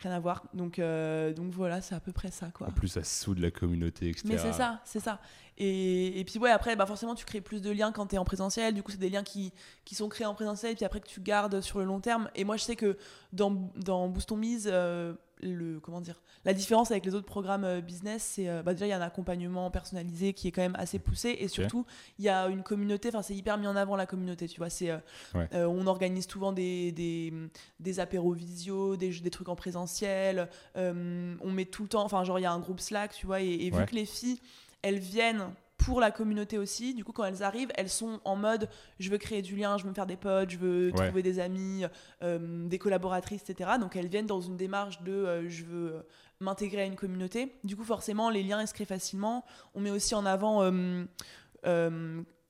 Rien 0.02 0.12
à 0.12 0.20
voir. 0.20 0.44
Donc, 0.54 0.80
euh, 0.80 1.34
donc 1.34 1.52
voilà, 1.52 1.82
c'est 1.82 1.96
à 1.96 2.00
peu 2.00 2.12
près 2.12 2.32
ça, 2.32 2.48
quoi. 2.54 2.68
En 2.68 2.72
plus, 2.72 2.88
ça 2.88 3.04
soude 3.04 3.40
la 3.40 3.52
communauté, 3.52 4.10
etc. 4.10 4.24
Mais 4.28 4.38
c'est 4.38 4.54
ça, 4.54 4.80
c'est 4.86 5.00
ça. 5.02 5.20
Et, 5.58 6.20
et 6.20 6.24
puis 6.24 6.40
ouais, 6.40 6.52
après, 6.52 6.78
bah 6.78 6.86
forcément, 6.86 7.16
tu 7.16 7.26
crées 7.26 7.42
plus 7.42 7.62
de 7.62 7.70
liens 7.70 7.92
quand 7.92 8.08
tu 8.08 8.16
es 8.16 8.18
en 8.18 8.24
présentiel. 8.24 8.74
Du 8.74 8.82
coup, 8.82 8.92
c'est 8.92 8.98
des 8.98 9.10
liens 9.10 9.24
qui, 9.24 9.52
qui 9.84 9.94
sont 9.94 10.08
créés 10.08 10.26
en 10.26 10.34
présentiel, 10.34 10.76
puis 10.76 10.86
après 10.86 11.02
que 11.02 11.08
tu 11.08 11.20
gardes 11.20 11.60
sur 11.60 11.80
le 11.80 11.86
long 11.86 12.00
terme. 12.00 12.30
Et 12.36 12.46
moi, 12.46 12.56
je 12.56 12.64
sais 12.64 12.78
que 12.78 12.98
dans, 13.34 13.72
dans 13.76 14.08
Boost 14.08 14.32
on 14.32 14.38
Mise, 14.38 14.70
euh, 14.72 15.14
le, 15.42 15.80
comment 15.80 16.02
dire, 16.02 16.22
la 16.46 16.54
différence 16.54 16.92
avec 16.92 17.06
les 17.06 17.16
autres 17.16 17.26
programmes 17.26 17.64
euh, 17.64 17.82
business, 17.82 18.24
c'est 18.36 18.50
euh, 18.50 18.62
bah, 18.64 18.74
déjà, 18.74 18.86
il 18.86 18.90
y 18.90 18.94
a 18.94 18.98
un 18.98 19.02
accompagnement 19.02 19.70
personnalisé 19.72 20.34
qui 20.34 20.48
est 20.48 20.52
quand 20.52 20.62
même 20.62 20.76
assez 20.78 21.00
poussé. 21.00 21.36
Et 21.40 21.48
surtout, 21.48 21.86
il 22.18 22.26
y 22.26 22.30
a 22.30 22.48
une 22.48 22.64
communauté, 22.64 23.10
enfin, 23.10 23.22
c'est 23.22 23.36
hyper 23.36 23.58
mis 23.58 23.68
en 23.68 23.76
avant 23.76 23.96
la 23.96 24.06
communauté, 24.06 24.48
tu 24.48 24.58
vois. 24.60 24.70
C'est, 24.70 24.90
euh, 24.92 24.98
Ouais. 25.36 25.48
euh, 25.54 25.66
on 25.66 25.88
organise 25.88 26.28
souvent 26.28 26.52
des, 26.52 26.92
des, 26.92 27.34
des 27.80 28.00
apéros 28.00 28.34
visio, 28.34 28.96
des, 28.98 29.10
des 29.12 29.30
trucs 29.30 29.50
en 29.50 29.56
présentiel. 29.56 30.50
on 30.76 31.52
met 31.52 31.66
tout 31.66 31.84
le 31.84 31.90
temps, 31.90 32.04
enfin, 32.04 32.24
genre, 32.24 32.40
il 32.40 32.44
y 32.44 32.46
a 32.46 32.52
un 32.52 32.60
groupe 32.60 32.80
Slack, 32.80 33.14
tu 33.14 33.26
vois. 33.26 33.42
Et, 33.42 33.66
et 33.66 33.70
vu 33.72 33.86
que 33.86 33.96
les 33.96 34.06
filles, 34.06 34.40
elles 34.82 35.00
viennent 35.00 35.46
pour 35.80 36.00
la 36.00 36.12
communauté 36.12 36.58
aussi. 36.58 36.94
Du 36.94 37.04
coup, 37.04 37.12
quand 37.14 37.24
elles 37.24 37.42
arrivent, 37.42 37.72
elles 37.76 37.90
sont 37.90 38.20
en 38.26 38.36
mode 38.36 38.70
je 39.00 39.10
veux 39.10 39.18
créer 39.18 39.42
du 39.42 39.56
lien, 39.56 39.78
je 39.78 39.84
veux 39.84 39.90
me 39.90 39.96
faire 39.96 40.06
des 40.06 40.18
potes, 40.18 40.52
je 40.52 40.58
veux 40.58 40.92
Ouais. 40.94 41.08
trouver 41.08 41.24
des 41.24 41.40
amis, 41.40 41.84
euh, 42.22 42.68
des 42.68 42.78
collaboratrices, 42.78 43.50
etc. 43.50 43.72
Donc 43.80 43.96
elles 43.96 44.08
viennent 44.08 44.28
dans 44.28 44.42
une 44.42 44.58
démarche 44.58 45.02
de 45.04 45.12
euh, 45.14 45.50
je 45.50 45.64
veux 45.64 45.94
euh, 45.96 46.02
m'intégrer 46.42 46.82
à 46.84 46.86
une 46.86 46.96
communauté. 46.96 47.54
Du 47.64 47.76
coup, 47.76 47.84
forcément, 47.86 48.30
les 48.30 48.44
liens 48.44 48.62
ils 48.62 48.68
se 48.68 48.74
créent 48.74 48.86
facilement. 48.86 49.46
On 49.74 49.80
met 49.80 49.92
aussi 49.92 50.14
en 50.16 50.26
avant 50.26 50.62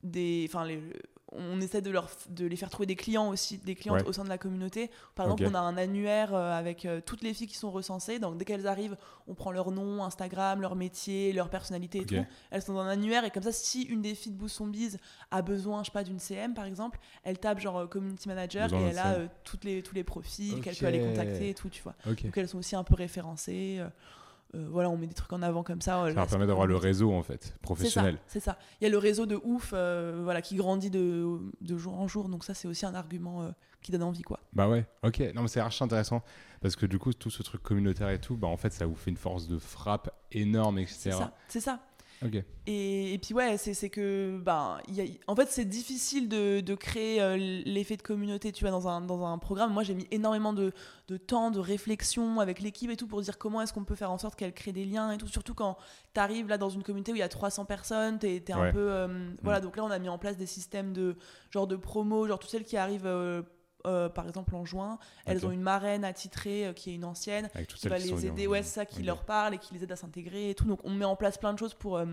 des. 0.04 0.46
Enfin, 0.50 0.65
les. 0.65 0.82
On 1.32 1.62
essaie 1.62 1.82
de, 1.82 1.92
leur, 1.92 2.10
de 2.30 2.46
les 2.46 2.56
faire 2.56 2.70
trouver 2.70 2.88
des 2.88 2.96
clients 2.96 3.30
aussi, 3.30 3.58
des 3.60 3.76
clientes 3.76 4.02
Ouais. 4.02 4.08
au 4.08 4.13
sein 4.13 4.24
de 4.24 4.30
la 4.30 4.38
communauté. 4.38 4.89
Par 5.15 5.26
exemple, 5.26 5.44
on 5.48 5.54
a 5.56 5.60
un 5.60 5.78
annuaire 5.78 6.34
euh, 6.34 6.52
avec 6.58 6.86
euh, 6.86 7.02
toutes 7.06 7.22
les 7.22 7.34
filles 7.34 7.48
qui 7.48 7.58
sont 7.58 7.70
recensées. 7.72 8.18
Donc, 8.20 8.38
dès 8.38 8.46
qu'elles 8.46 8.65
arrivent, 8.68 8.98
on 9.28 9.36
prend 9.36 9.52
leur 9.52 9.72
nom, 9.72 10.04
Instagram, 10.04 10.62
leur 10.62 10.76
métier, 10.76 11.32
leur 11.34 11.50
personnalité 11.50 12.00
et 12.00 12.06
tout. 12.06 12.26
Elles 12.52 12.62
sont 12.62 12.74
dans 12.74 12.80
un 12.82 12.88
annuaire 12.88 13.26
et 13.26 13.32
comme 13.32 13.44
ça, 13.44 13.52
si 13.52 13.84
une 13.84 14.02
des 14.02 14.15
filles 14.15 14.32
de 14.32 14.38
Bousson 14.38 14.68
Biz 14.68 14.98
a 15.32 15.42
besoin, 15.42 15.84
je 15.84 15.88
sais 15.88 15.92
pas, 15.92 16.04
d'une 16.04 16.20
CM 16.20 16.54
par 16.54 16.65
exemple, 16.65 17.00
elle 17.24 17.38
tape 17.38 17.60
genre 17.60 17.78
euh, 17.78 17.88
community 17.88 18.28
manager 18.28 18.63
Besoin 18.70 18.80
et 18.82 18.89
elle 18.89 18.98
a 19.00 19.13
euh, 19.13 19.28
toutes 19.44 19.63
les, 19.65 19.84
tous 19.84 19.94
les 19.96 20.04
profils 20.04 20.60
qu'elle 20.62 20.76
peut 20.76 20.86
aller 20.88 21.00
contacter 21.02 21.50
et 21.50 21.54
tout, 21.54 21.70
tu 21.70 21.84
vois. 21.84 21.96
Donc 22.06 22.38
elles 22.38 22.48
sont 22.50 22.58
aussi 22.58 22.76
un 22.76 22.84
peu 22.84 22.96
référencées. 22.96 23.82
Euh, 24.56 24.68
voilà, 24.70 24.90
on 24.90 24.98
met 24.98 25.06
des 25.08 25.14
trucs 25.14 25.32
en 25.32 25.42
avant 25.42 25.64
comme 25.64 25.82
ça. 25.82 26.04
Ça 26.08 26.14
leur 26.14 26.28
permet 26.28 26.48
d'avoir 26.48 26.66
le 26.66 26.76
réseau, 26.76 27.14
en 27.14 27.22
fait, 27.22 27.56
professionnel. 27.62 28.18
c'est 28.28 28.40
ça. 28.40 28.58
Il 28.82 28.84
y 28.86 28.88
a 28.88 28.90
le 28.90 28.98
réseau 28.98 29.26
de 29.26 29.40
ouf, 29.44 29.72
euh, 29.74 30.22
voilà, 30.24 30.42
qui 30.42 30.56
grandit 30.56 30.90
de, 30.90 31.40
de 31.62 31.78
jour 31.78 32.00
en 32.00 32.08
jour. 32.08 32.30
Donc 32.30 32.44
ça, 32.44 32.54
c'est 32.54 32.68
aussi 32.68 32.86
un 32.86 32.96
argument 32.96 33.44
euh, 33.44 33.50
qui 33.82 33.92
donne 33.92 34.04
envie, 34.04 34.24
quoi. 34.24 34.40
Bah 34.54 34.68
ouais, 34.68 34.88
ok. 35.04 35.20
Non, 35.36 35.44
mais 35.44 35.48
c'est 35.48 35.60
archi 35.60 35.84
intéressant. 35.84 36.24
Parce 36.62 36.76
que 36.76 36.86
du 36.86 36.98
coup, 36.98 37.14
tout 37.14 37.30
ce 37.30 37.44
truc 37.44 37.62
communautaire 37.62 38.10
et 38.10 38.20
tout, 38.20 38.38
bah 38.38 38.48
en 38.48 38.58
fait, 38.58 38.74
ça 38.74 38.86
vous 38.86 38.96
fait 38.96 39.12
une 39.12 39.18
force 39.18 39.48
de 39.48 39.60
frappe 39.60 40.10
énorme, 40.32 40.80
etc. 40.80 40.98
C'est 41.00 41.12
ça, 41.12 41.34
c'est 41.48 41.62
ça. 41.62 41.80
Et, 42.67 43.13
et 43.13 43.17
puis 43.17 43.34
ouais, 43.34 43.58
c'est 43.58 43.89
que, 43.89 44.38
ben, 44.43 44.77
y 44.89 45.01
a- 45.01 45.05
en 45.27 45.36
fait, 45.36 45.47
c'est 45.49 45.65
difficile 45.65 46.27
de, 46.27 46.60
de 46.60 46.75
créer 46.75 47.21
euh, 47.21 47.38
l'effet 47.38 47.95
de 47.97 48.01
communauté, 48.01 48.51
tu 48.51 48.63
vois, 48.63 48.71
dans 48.71 48.88
un, 48.88 49.01
dans 49.01 49.25
un 49.25 49.38
programme. 49.38 49.71
Moi, 49.73 49.84
j'ai 49.84 49.93
mis 49.95 50.05
énormément 50.12 50.51
de, 50.53 50.73
de 51.08 51.17
temps, 51.17 51.49
de 51.49 51.60
réflexion 51.60 52.39
avec 52.41 52.60
l'équipe 52.60 52.89
et 52.91 52.97
tout 52.97 53.08
pour 53.08 53.21
dire 53.21 53.38
comment 53.38 53.62
est-ce 53.62 53.71
qu'on 53.73 53.86
peut 53.86 53.95
faire 53.95 54.12
en 54.12 54.17
sorte 54.17 54.36
qu'elle 54.36 54.53
crée 54.53 54.73
des 54.73 54.86
liens 54.86 55.12
et 55.12 55.17
tout. 55.17 55.27
Surtout 55.27 55.53
quand 55.53 55.77
tu 56.13 56.19
arrives 56.19 56.47
là 56.49 56.58
dans 56.58 56.69
une 56.69 56.84
communauté 56.84 57.12
où 57.12 57.15
il 57.15 57.19
y 57.19 57.23
a 57.23 57.29
300 57.29 57.65
personnes, 57.65 58.19
t'es 58.19 58.36
es 58.36 58.51
un 58.51 58.62
Ouais. 58.63 58.71
peu... 58.73 58.79
euh, 58.91 59.32
Voilà, 59.41 59.62
donc 59.62 59.77
là, 59.77 59.86
on 59.86 59.91
a 59.91 59.99
mis 59.99 60.10
en 60.10 60.17
place 60.17 60.36
des 60.38 60.45
systèmes 60.45 60.91
de 60.93 61.15
genre 61.51 61.67
de 61.67 61.77
promo, 61.77 62.27
genre 62.27 62.39
toutes 62.39 62.51
celles 62.51 62.65
qui 62.65 62.75
arrivent... 62.77 63.05
euh, 63.05 63.41
euh, 63.86 64.10
par 64.10 64.28
exemple 64.28 64.56
en 64.56 64.65
juin, 64.65 65.00
elles 65.26 65.46
ont 65.46 65.52
une 65.52 65.62
marraine 65.62 66.04
attitrée 66.04 66.68
euh, 66.68 66.74
qui 66.74 66.92
est 66.92 66.96
une 66.96 67.06
ancienne 67.06 67.50
qui 67.68 67.88
va 67.88 67.98
les 67.98 68.26
aider, 68.26 68.48
ouais, 68.48 68.63
ça, 68.63 68.86
qui 68.86 69.04
leur 69.04 69.24
parle 69.24 69.54
et 69.54 69.58
qui 69.58 69.74
les 69.74 69.84
aide 69.84 69.92
à 69.92 69.96
s'intégrer 69.96 70.50
et 70.50 70.56
tout. 70.56 70.65
Donc 70.65 70.80
on 70.84 70.92
met 70.92 71.06
en 71.06 71.15
place 71.15 71.38
plein 71.38 71.54
de 71.54 71.60
choses 71.60 71.74
pour, 71.74 71.98
euh, 71.98 72.06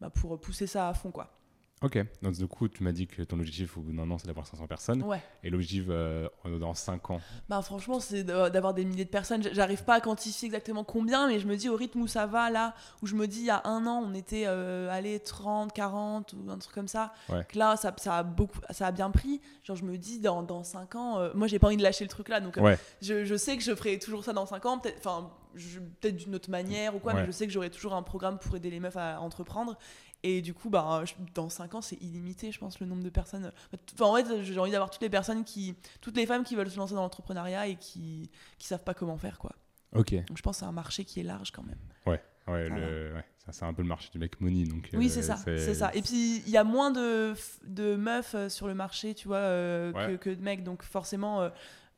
bah, 0.00 0.10
pour 0.10 0.38
pousser 0.38 0.66
ça 0.66 0.88
à 0.88 0.94
fond, 0.94 1.10
quoi. 1.10 1.37
Ok, 1.80 1.96
donc 2.22 2.34
du 2.34 2.46
coup, 2.48 2.66
tu 2.66 2.82
m'as 2.82 2.90
dit 2.90 3.06
que 3.06 3.22
ton 3.22 3.38
objectif 3.38 3.76
au 3.76 3.82
bout 3.82 3.92
d'un 3.92 4.10
an, 4.10 4.18
c'est 4.18 4.26
d'avoir 4.26 4.46
500 4.48 4.66
personnes. 4.66 5.02
Ouais. 5.04 5.22
Et 5.44 5.50
l'objectif 5.50 5.84
euh, 5.88 6.28
dans 6.58 6.74
5 6.74 7.10
ans? 7.10 7.20
Bah 7.48 7.62
franchement, 7.62 8.00
c'est 8.00 8.24
de- 8.24 8.48
d'avoir 8.48 8.74
des 8.74 8.84
milliers 8.84 9.04
de 9.04 9.10
personnes. 9.10 9.44
J'arrive 9.52 9.84
pas 9.84 9.94
à 9.94 10.00
quantifier 10.00 10.46
exactement 10.46 10.82
combien, 10.82 11.28
mais 11.28 11.38
je 11.38 11.46
me 11.46 11.56
dis 11.56 11.68
au 11.68 11.76
rythme 11.76 12.00
où 12.00 12.08
ça 12.08 12.26
va 12.26 12.50
là, 12.50 12.74
où 13.00 13.06
je 13.06 13.14
me 13.14 13.28
dis 13.28 13.38
il 13.40 13.44
y 13.46 13.50
a 13.50 13.62
un 13.64 13.86
an, 13.86 14.02
on 14.04 14.12
était 14.14 14.44
euh, 14.48 14.90
allez 14.90 15.20
30, 15.20 15.72
40 15.72 16.32
ou 16.34 16.50
un 16.50 16.58
truc 16.58 16.74
comme 16.74 16.88
ça. 16.88 17.12
Ouais. 17.28 17.44
Que 17.48 17.56
là, 17.56 17.76
ça, 17.76 17.94
ça 17.96 18.18
a 18.18 18.22
beaucoup, 18.24 18.58
ça 18.70 18.88
a 18.88 18.90
bien 18.90 19.12
pris. 19.12 19.40
Genre 19.62 19.76
je 19.76 19.84
me 19.84 19.96
dis 19.98 20.18
dans, 20.18 20.42
dans 20.42 20.64
5 20.64 20.96
ans, 20.96 21.18
euh, 21.20 21.30
moi 21.34 21.46
j'ai 21.46 21.60
pas 21.60 21.68
envie 21.68 21.76
de 21.76 21.82
lâcher 21.84 22.02
le 22.04 22.10
truc 22.10 22.28
là, 22.28 22.40
donc 22.40 22.58
euh, 22.58 22.62
Ouais. 22.62 22.78
je, 23.02 23.24
je 23.24 23.36
sais 23.36 23.56
que 23.56 23.62
je 23.62 23.72
ferai 23.74 24.00
toujours 24.00 24.24
ça 24.24 24.32
dans 24.32 24.46
5 24.46 24.66
ans, 24.66 24.78
peut-être, 24.80 24.98
enfin 24.98 25.30
je- 25.54 25.78
peut-être 25.78 26.16
d'une 26.16 26.34
autre 26.34 26.50
manière 26.50 26.94
ou 26.94 26.98
quoi, 26.98 27.14
mais 27.14 27.24
je 27.26 27.30
sais 27.30 27.46
que 27.46 27.52
j'aurai 27.52 27.70
toujours 27.70 27.94
un 27.94 28.02
programme 28.02 28.38
pour 28.38 28.54
aider 28.56 28.70
les 28.70 28.80
meufs 28.80 28.96
à 28.96 29.20
entreprendre. 29.20 29.76
Et 30.24 30.42
du 30.42 30.52
coup, 30.52 30.68
bah, 30.68 31.04
dans 31.34 31.48
5 31.48 31.74
ans, 31.76 31.80
c'est 31.80 31.96
illimité, 32.02 32.50
je 32.50 32.58
pense, 32.58 32.80
le 32.80 32.86
nombre 32.86 33.04
de 33.04 33.10
personnes. 33.10 33.52
Enfin, 33.94 34.06
en 34.06 34.16
fait, 34.16 34.42
j'ai 34.42 34.58
envie 34.58 34.72
d'avoir 34.72 34.90
toutes 34.90 35.02
les 35.02 35.10
personnes 35.10 35.44
qui. 35.44 35.76
Toutes 36.00 36.16
les 36.16 36.26
femmes 36.26 36.42
qui 36.44 36.56
veulent 36.56 36.70
se 36.70 36.76
lancer 36.76 36.94
dans 36.94 37.02
l'entrepreneuriat 37.02 37.68
et 37.68 37.76
qui, 37.76 38.30
qui 38.58 38.66
savent 38.66 38.82
pas 38.82 38.94
comment 38.94 39.16
faire, 39.16 39.38
quoi. 39.38 39.52
Ok, 39.94 40.14
Donc 40.26 40.36
je 40.36 40.42
pense 40.42 40.56
que 40.56 40.60
c'est 40.60 40.66
un 40.66 40.72
marché 40.72 41.04
qui 41.04 41.20
est 41.20 41.22
large 41.22 41.50
quand 41.52 41.62
même. 41.62 41.78
ouais, 42.06 42.20
Voilà. 42.46 42.68
le, 42.68 43.14
ouais, 43.14 43.24
ça 43.46 43.52
c'est 43.52 43.64
un 43.64 43.72
peu 43.72 43.80
le 43.82 43.88
marché 43.88 44.10
du 44.12 44.18
mec 44.18 44.38
money. 44.40 44.64
Donc, 44.64 44.90
oui, 44.92 45.06
euh, 45.06 45.08
c'est 45.08 45.22
ça, 45.22 45.36
c'est 45.36 45.74
ça. 45.74 45.90
Et 45.94 46.02
puis, 46.02 46.42
il 46.44 46.50
y 46.50 46.58
a 46.58 46.64
moins 46.64 46.90
de, 46.90 47.32
de 47.64 47.96
meufs 47.96 48.34
euh, 48.34 48.48
sur 48.50 48.66
le 48.66 48.74
marché, 48.74 49.14
tu 49.14 49.28
vois, 49.28 49.38
euh, 49.38 49.92
Ouais. 49.92 50.08
que, 50.08 50.16
que 50.16 50.30
de 50.30 50.42
mecs. 50.42 50.62
Donc 50.62 50.82
forcément, 50.82 51.48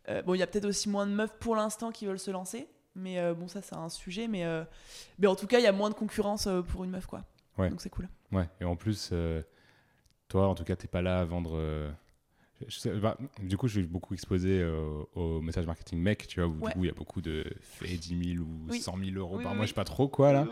euh, 0.09 0.23
bon, 0.23 0.35
il 0.35 0.39
y 0.39 0.43
a 0.43 0.47
peut-être 0.47 0.67
aussi 0.67 0.89
moins 0.89 1.05
de 1.07 1.13
meufs 1.13 1.33
pour 1.41 1.57
l'instant 1.57 1.91
qui 1.91 2.07
veulent 2.07 2.19
se 2.21 2.31
lancer. 2.31 2.69
Mais 2.95 3.19
bon, 3.35 3.49
ça, 3.49 3.63
c'est 3.63 3.75
un 3.77 3.89
sujet. 3.89 4.29
Mais, 4.29 4.45
mais 5.19 5.27
en 5.27 5.35
tout 5.37 5.47
cas, 5.47 5.59
il 5.59 5.63
y 5.65 5.69
a 5.69 5.73
moins 5.73 5.91
de 5.91 5.95
concurrence 5.95 6.49
pour 6.69 6.85
une 6.85 6.91
meuf, 6.91 7.07
quoi. 7.07 7.25
Ouais. 7.61 7.71
Donc 7.71 7.81
c'est 7.81 7.91
cool. 7.91 8.09
Ouais, 8.33 8.49
et 8.61 8.65
en 8.65 8.77
plus, 8.77 9.11
euh, 9.13 9.43
toi, 10.29 10.49
en 10.49 10.55
tout 10.55 10.65
cas, 10.65 10.77
t'es 10.77 10.89
pas 10.89 11.03
là 11.03 11.21
à 11.21 11.25
vendre. 11.25 11.53
euh, 11.55 11.91
je 12.69 12.79
sais- 12.79 12.93
bah, 13.01 13.17
du 13.43 13.57
coup, 13.57 13.69
je 13.69 13.81
suis 13.81 13.87
beaucoup 13.89 14.13
exposé 14.15 14.61
euh, 14.61 15.03
au 15.15 15.41
message 15.41 15.67
marketing 15.67 15.99
mec, 15.99 16.27
tu 16.29 16.41
vois, 16.41 16.49
où 16.49 16.59
Ouais. 16.61 16.69
du 16.69 16.73
coup, 16.75 16.85
il 16.85 16.87
y 16.89 16.91
a 16.91 16.95
beaucoup 16.95 17.21
de 17.23 17.45
fait 17.61 17.97
10 17.97 18.35
000 18.37 18.45
ou 18.45 18.67
Oui. 18.71 18.81
100 18.81 18.99
000 18.99 19.17
euros 19.17 19.37
Oui, 19.39 19.43
par 19.43 19.53
oui, 19.53 19.57
mois, 19.59 19.67
je 19.67 19.71
sais 19.71 19.75
pas 19.75 19.85
trop 19.85 20.09
quoi 20.09 20.33
là. 20.33 20.47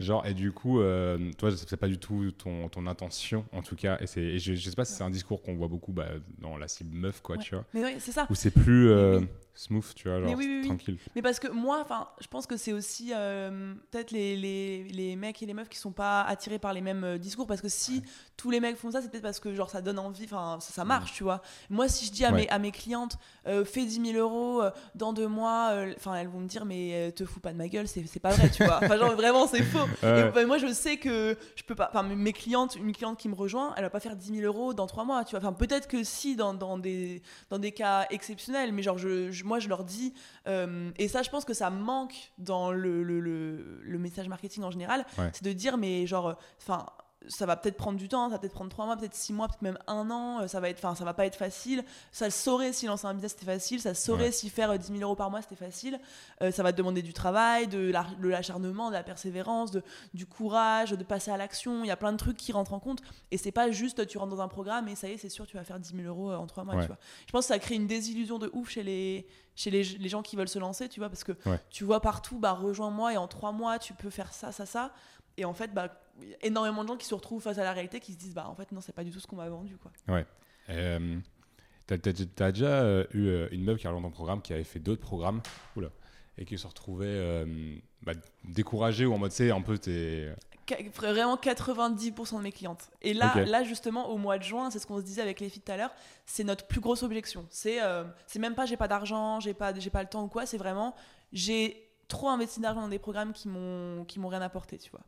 Genre, 0.00 0.24
et 0.26 0.34
du 0.34 0.52
coup, 0.52 0.78
toi, 1.38 1.50
c'est 1.56 1.76
pas 1.76 1.88
du 1.88 1.98
tout 1.98 2.30
ton, 2.30 2.68
ton 2.68 2.86
intention, 2.86 3.44
en 3.52 3.62
tout 3.62 3.74
cas. 3.74 3.98
Et, 4.00 4.18
et 4.20 4.38
je, 4.38 4.54
je 4.54 4.70
sais 4.70 4.76
pas 4.76 4.84
si 4.84 4.92
c'est 4.94 5.02
un 5.02 5.10
discours 5.10 5.42
qu'on 5.42 5.56
voit 5.56 5.66
beaucoup 5.66 5.92
bah, 5.92 6.06
dans 6.38 6.56
la 6.56 6.68
cible 6.68 6.96
meuf, 6.96 7.20
quoi, 7.20 7.36
tu 7.36 7.54
vois. 7.56 7.64
Mais 7.74 7.82
oui, 7.84 7.96
c'est 7.98 8.12
ça. 8.12 8.26
Où 8.30 8.34
c'est 8.36 8.52
plus. 8.52 8.88
Smooth, 9.58 9.94
tu 9.94 10.08
vois, 10.08 10.20
Mais 10.20 10.28
genre 10.28 10.36
oui, 10.38 10.46
oui, 10.46 10.58
oui. 10.62 10.68
tranquille. 10.68 10.98
Mais 11.16 11.22
parce 11.22 11.40
que 11.40 11.48
moi, 11.48 11.80
enfin, 11.82 12.08
je 12.20 12.28
pense 12.28 12.46
que 12.46 12.56
c'est 12.56 12.72
aussi 12.72 13.12
euh, 13.14 13.74
peut-être 13.90 14.12
les, 14.12 14.36
les, 14.36 14.84
les 14.84 15.16
mecs 15.16 15.42
et 15.42 15.46
les 15.46 15.54
meufs 15.54 15.68
qui 15.68 15.78
sont 15.78 15.90
pas 15.92 16.22
attirés 16.22 16.58
par 16.60 16.72
les 16.72 16.80
mêmes 16.80 17.02
euh, 17.04 17.18
discours. 17.18 17.46
Parce 17.46 17.60
que 17.60 17.68
si 17.68 18.02
tous 18.36 18.50
les 18.50 18.60
mecs 18.60 18.76
font 18.76 18.92
ça, 18.92 19.02
c'est 19.02 19.10
peut-être 19.10 19.22
parce 19.24 19.40
que 19.40 19.52
genre 19.54 19.68
ça 19.68 19.82
donne 19.82 19.98
envie, 19.98 20.24
enfin 20.26 20.58
ça, 20.60 20.72
ça 20.72 20.84
marche, 20.84 21.12
tu 21.12 21.24
vois. 21.24 21.42
Moi, 21.70 21.88
si 21.88 22.06
je 22.06 22.12
dis 22.12 22.24
à, 22.24 22.30
Ouais. 22.30 22.42
mes, 22.42 22.48
à 22.50 22.58
mes 22.60 22.70
clientes, 22.70 23.18
euh, 23.48 23.64
fais 23.64 23.84
10 23.84 24.12
000 24.12 24.18
euros 24.18 24.62
euh, 24.62 24.70
dans 24.94 25.12
deux 25.12 25.26
mois, 25.26 25.74
enfin 25.96 26.14
elles 26.14 26.28
vont 26.28 26.40
me 26.40 26.46
dire, 26.48 26.64
mais 26.64 27.10
te 27.16 27.24
fous 27.24 27.40
pas 27.40 27.52
de 27.52 27.56
ma 27.58 27.68
gueule, 27.68 27.88
c'est 27.88 28.04
c'est 28.06 28.20
pas 28.20 28.34
vrai, 28.34 28.48
tu 28.50 28.62
vois. 28.64 28.78
Enfin, 28.82 28.96
genre 28.96 29.12
vraiment, 29.16 29.46
c'est 29.48 29.62
faux. 29.64 29.86
Et, 30.04 30.30
bah, 30.32 30.46
moi, 30.46 30.58
je 30.58 30.72
sais 30.72 30.98
que 30.98 31.36
je 31.56 31.62
peux 31.64 31.74
pas. 31.74 31.88
Enfin, 31.92 32.04
mes 32.04 32.32
clientes, 32.32 32.76
une 32.76 32.92
cliente 32.92 33.18
qui 33.18 33.28
me 33.28 33.34
rejoint, 33.34 33.74
elle 33.76 33.82
va 33.82 33.90
pas 33.90 33.98
faire 34.00 34.14
10 34.14 34.34
000 34.40 34.42
euros 34.46 34.72
dans 34.72 34.86
trois 34.86 35.04
mois, 35.04 35.24
tu 35.24 35.30
vois. 35.36 35.40
Enfin, 35.40 35.52
peut-être 35.52 35.88
que 35.88 36.04
si 36.04 36.36
dans, 36.36 36.54
dans 36.54 36.78
des 36.78 37.22
dans 37.50 37.58
des 37.58 37.72
cas 37.72 38.06
exceptionnels, 38.10 38.72
mais 38.72 38.82
genre 38.82 38.98
je, 38.98 39.30
je- 39.32 39.47
moi 39.48 39.58
je 39.58 39.68
leur 39.68 39.82
dis 39.84 40.14
euh, 40.46 40.90
et 40.96 41.08
ça 41.08 41.22
je 41.22 41.30
pense 41.30 41.44
que 41.44 41.54
ça 41.54 41.70
manque 41.70 42.14
dans 42.38 42.70
le 42.70 43.02
le, 43.02 43.18
le, 43.20 43.80
le 43.82 43.98
message 43.98 44.28
marketing 44.28 44.62
en 44.62 44.70
général, 44.70 45.04
Ouais. 45.18 45.30
c'est 45.32 45.44
de 45.44 45.52
dire 45.52 45.76
mais 45.78 46.06
genre 46.06 46.36
enfin 46.62 46.86
ça 47.26 47.46
va 47.46 47.56
peut-être 47.56 47.76
prendre 47.76 47.98
du 47.98 48.08
temps, 48.08 48.26
ça 48.28 48.34
va 48.34 48.38
peut-être 48.38 48.52
prendre 48.54 48.70
trois 48.70 48.86
mois, 48.86 48.96
peut-être 48.96 49.14
six 49.14 49.32
mois, 49.32 49.48
peut-être 49.48 49.62
même 49.62 49.78
un 49.88 50.08
an. 50.10 50.40
euh, 50.42 50.46
Ça 50.46 50.60
va 50.60 50.68
être, 50.70 50.78
enfin, 50.78 50.94
ça 50.94 51.04
va 51.04 51.14
pas 51.14 51.26
être 51.26 51.34
facile. 51.36 51.84
Ça 52.12 52.26
le 52.26 52.30
saurait 52.30 52.72
si 52.72 52.86
lancer 52.86 53.06
un 53.06 53.12
business 53.14 53.32
c'était 53.32 53.44
facile. 53.46 53.80
Ça 53.80 53.92
saurait 53.92 54.26
Ouais. 54.26 54.30
si 54.32 54.48
faire 54.50 54.70
euh, 54.70 54.76
10 54.78 54.86
000 54.92 55.00
euros 55.00 55.16
par 55.16 55.28
mois 55.30 55.42
c'était 55.42 55.56
facile. 55.56 55.98
Euh, 56.42 56.52
ça 56.52 56.62
va 56.62 56.70
te 56.72 56.76
demander 56.78 57.02
du 57.02 57.12
travail, 57.12 57.66
de 57.66 57.90
la- 57.90 58.06
de 58.20 58.28
l'acharnement, 58.28 58.88
de 58.88 58.94
la 58.94 59.02
persévérance, 59.02 59.72
de, 59.72 59.82
du 60.14 60.26
courage, 60.26 60.92
de 60.92 61.02
passer 61.04 61.32
à 61.32 61.36
l'action. 61.36 61.82
Il 61.82 61.88
y 61.88 61.90
a 61.90 61.96
plein 61.96 62.12
de 62.12 62.18
trucs 62.18 62.36
qui 62.36 62.52
rentrent 62.52 62.72
en 62.72 62.78
compte. 62.80 63.00
Et 63.32 63.36
c'est 63.36 63.52
pas 63.52 63.70
juste 63.72 64.06
tu 64.06 64.16
rentres 64.16 64.34
dans 64.36 64.42
un 64.42 64.48
programme 64.48 64.86
et 64.88 64.94
ça 64.94 65.08
y 65.08 65.12
est, 65.12 65.18
c'est 65.18 65.28
sûr, 65.28 65.44
tu 65.46 65.56
vas 65.56 65.64
faire 65.64 65.80
10 65.80 65.94
000 65.96 66.06
euros 66.06 66.30
euh, 66.30 66.36
en 66.36 66.46
trois 66.46 66.62
mois. 66.64 66.76
Ouais. 66.76 66.82
Tu 66.82 66.86
vois. 66.86 66.98
Je 67.26 67.32
pense 67.32 67.46
que 67.46 67.48
ça 67.52 67.58
crée 67.58 67.74
une 67.74 67.88
désillusion 67.88 68.38
de 68.38 68.48
ouf 68.52 68.70
chez 68.70 68.84
les, 68.84 69.26
chez 69.56 69.70
les, 69.72 69.82
les 69.82 70.08
gens 70.08 70.22
qui 70.22 70.36
veulent 70.36 70.48
se 70.48 70.60
lancer, 70.60 70.88
tu 70.88 71.00
vois, 71.00 71.08
parce 71.08 71.24
que 71.24 71.32
Ouais. 71.46 71.58
tu 71.68 71.82
vois 71.82 72.00
partout, 72.00 72.38
bah, 72.38 72.52
rejoins-moi 72.52 73.14
et 73.14 73.16
en 73.16 73.26
trois 73.26 73.50
mois, 73.50 73.80
tu 73.80 73.92
peux 73.92 74.08
faire 74.10 74.32
ça, 74.32 74.52
ça, 74.52 74.66
ça. 74.66 74.92
Et 75.38 75.44
en 75.44 75.54
fait, 75.54 75.72
bah, 75.72 75.88
énormément 76.42 76.82
de 76.82 76.88
gens 76.88 76.96
qui 76.96 77.06
se 77.06 77.14
retrouvent 77.14 77.42
face 77.42 77.58
à 77.58 77.64
la 77.64 77.72
réalité 77.72 78.00
qui 78.00 78.12
se 78.12 78.18
disent, 78.18 78.34
bah, 78.34 78.46
en 78.48 78.54
fait, 78.54 78.70
non, 78.72 78.80
c'est 78.80 78.92
pas 78.92 79.04
du 79.04 79.10
tout 79.10 79.20
ce 79.20 79.26
qu'on 79.26 79.36
m'a 79.36 79.48
vendu, 79.48 79.76
quoi. 79.78 79.90
Euh, 80.68 81.18
T'as 81.86 81.96
t'as 81.96 82.52
déjà 82.52 82.66
euh, 82.66 83.06
eu 83.14 83.28
euh, 83.28 83.48
une 83.50 83.64
meuf 83.64 83.78
qui 83.78 83.86
a 83.86 83.90
rejoint 83.90 84.06
ton 84.06 84.12
programme, 84.14 84.42
qui 84.42 84.52
avait 84.52 84.62
fait 84.62 84.78
d'autres 84.78 85.00
programmes, 85.00 85.40
oula, 85.74 85.88
et 86.36 86.44
qui 86.44 86.58
se 86.58 86.66
retrouvait 86.66 87.06
euh, 87.08 87.76
bah, 88.02 88.12
découragée 88.44 89.06
ou 89.06 89.14
en 89.14 89.18
mode, 89.18 89.32
sais, 89.32 89.50
un 89.50 89.62
peu, 89.62 89.78
t'es. 89.78 90.30
Vraiment 90.96 91.36
90% 91.36 92.36
de 92.36 92.42
mes 92.42 92.52
clientes. 92.52 92.90
Et 93.00 93.14
là, 93.14 93.32
là 93.46 93.64
justement, 93.64 94.10
au 94.10 94.18
mois 94.18 94.36
de 94.36 94.42
juin, 94.42 94.70
c'est 94.70 94.78
ce 94.78 94.86
qu'on 94.86 94.98
se 94.98 95.02
disait 95.02 95.22
avec 95.22 95.40
les 95.40 95.48
filles 95.48 95.62
tout 95.62 95.72
à 95.72 95.78
l'heure, 95.78 95.94
c'est 96.26 96.44
notre 96.44 96.66
plus 96.66 96.80
grosse 96.80 97.02
objection. 97.02 97.46
C'est 97.48 97.82
euh, 97.82 98.04
c'est 98.26 98.38
même 98.38 98.54
pas 98.54 98.66
j'ai 98.66 98.76
pas 98.76 98.88
d'argent, 98.88 99.40
j'ai 99.40 99.54
pas, 99.54 99.72
j'ai 99.74 99.88
pas 99.88 100.02
le 100.02 100.10
temps 100.10 100.24
ou 100.24 100.28
quoi, 100.28 100.44
c'est 100.44 100.58
vraiment 100.58 100.94
j'ai 101.32 101.88
trop 102.06 102.28
investi 102.28 102.60
d'argent 102.60 102.82
dans 102.82 102.88
des 102.88 102.98
programmes 102.98 103.32
qui 103.32 103.48
m'ont 103.48 104.04
qui 104.04 104.20
m'ont 104.20 104.28
rien 104.28 104.42
apporté, 104.42 104.76
tu 104.76 104.90
vois. 104.90 105.00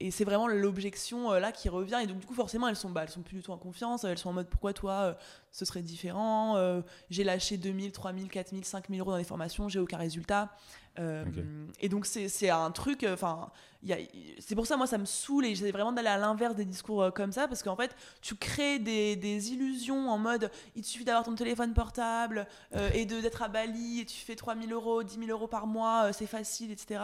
Et 0.00 0.10
c'est 0.10 0.24
vraiment 0.24 0.46
l'objection 0.46 1.32
euh, 1.32 1.40
là 1.40 1.52
qui 1.52 1.68
revient. 1.68 1.98
Et 2.02 2.06
donc, 2.06 2.18
du 2.18 2.26
coup, 2.26 2.34
forcément, 2.34 2.68
elles 2.68 2.76
sont, 2.76 2.90
bah, 2.90 3.02
elles 3.02 3.10
sont 3.10 3.22
plus 3.22 3.36
du 3.36 3.42
tout 3.42 3.52
en 3.52 3.58
confiance. 3.58 4.04
Elles 4.04 4.18
sont 4.18 4.30
en 4.30 4.34
mode 4.34 4.48
pourquoi 4.48 4.72
toi, 4.72 4.92
euh, 4.92 5.14
ce 5.56 5.64
serait 5.64 5.80
différent 5.80 6.58
euh, 6.58 6.82
J'ai 7.08 7.24
lâché 7.24 7.56
2000, 7.56 7.90
3000, 7.90 8.28
4000, 8.28 8.64
5000 8.66 9.00
euros 9.00 9.10
dans 9.12 9.16
les 9.16 9.24
formations, 9.24 9.70
j'ai 9.70 9.78
aucun 9.78 9.96
résultat. 9.96 10.50
Euh. 10.98 11.24
Et 11.80 11.88
donc, 11.88 12.04
c'est 12.04 12.50
un 12.50 12.70
truc. 12.70 13.04
euh, 13.04 13.14
Enfin, 13.14 13.50
c'est 14.38 14.54
pour 14.54 14.66
ça, 14.66 14.76
moi, 14.76 14.86
ça 14.86 14.98
me 14.98 15.06
saoule 15.06 15.46
et 15.46 15.54
j'essaie 15.54 15.70
vraiment 15.70 15.92
d'aller 15.92 16.08
à 16.08 16.18
l'inverse 16.18 16.56
des 16.56 16.66
discours 16.66 17.10
comme 17.14 17.32
ça 17.32 17.48
parce 17.48 17.62
qu'en 17.62 17.76
fait, 17.76 17.96
tu 18.20 18.34
crées 18.34 18.78
des, 18.78 19.16
des 19.16 19.52
illusions 19.52 20.10
en 20.10 20.18
mode 20.18 20.50
il 20.74 20.82
te 20.82 20.86
suffit 20.86 21.04
d'avoir 21.04 21.24
ton 21.24 21.34
téléphone 21.34 21.72
portable 21.72 22.46
euh, 22.74 22.90
et 22.92 23.06
d'être 23.06 23.42
à 23.42 23.48
Bali 23.48 24.00
et 24.00 24.04
tu 24.04 24.16
fais 24.18 24.36
3000 24.36 24.72
euros, 24.72 25.02
10 25.02 25.18
000 25.18 25.30
euros 25.30 25.46
par 25.46 25.66
mois, 25.66 26.12
c'est 26.12 26.26
facile, 26.26 26.70
etc. 26.70 27.00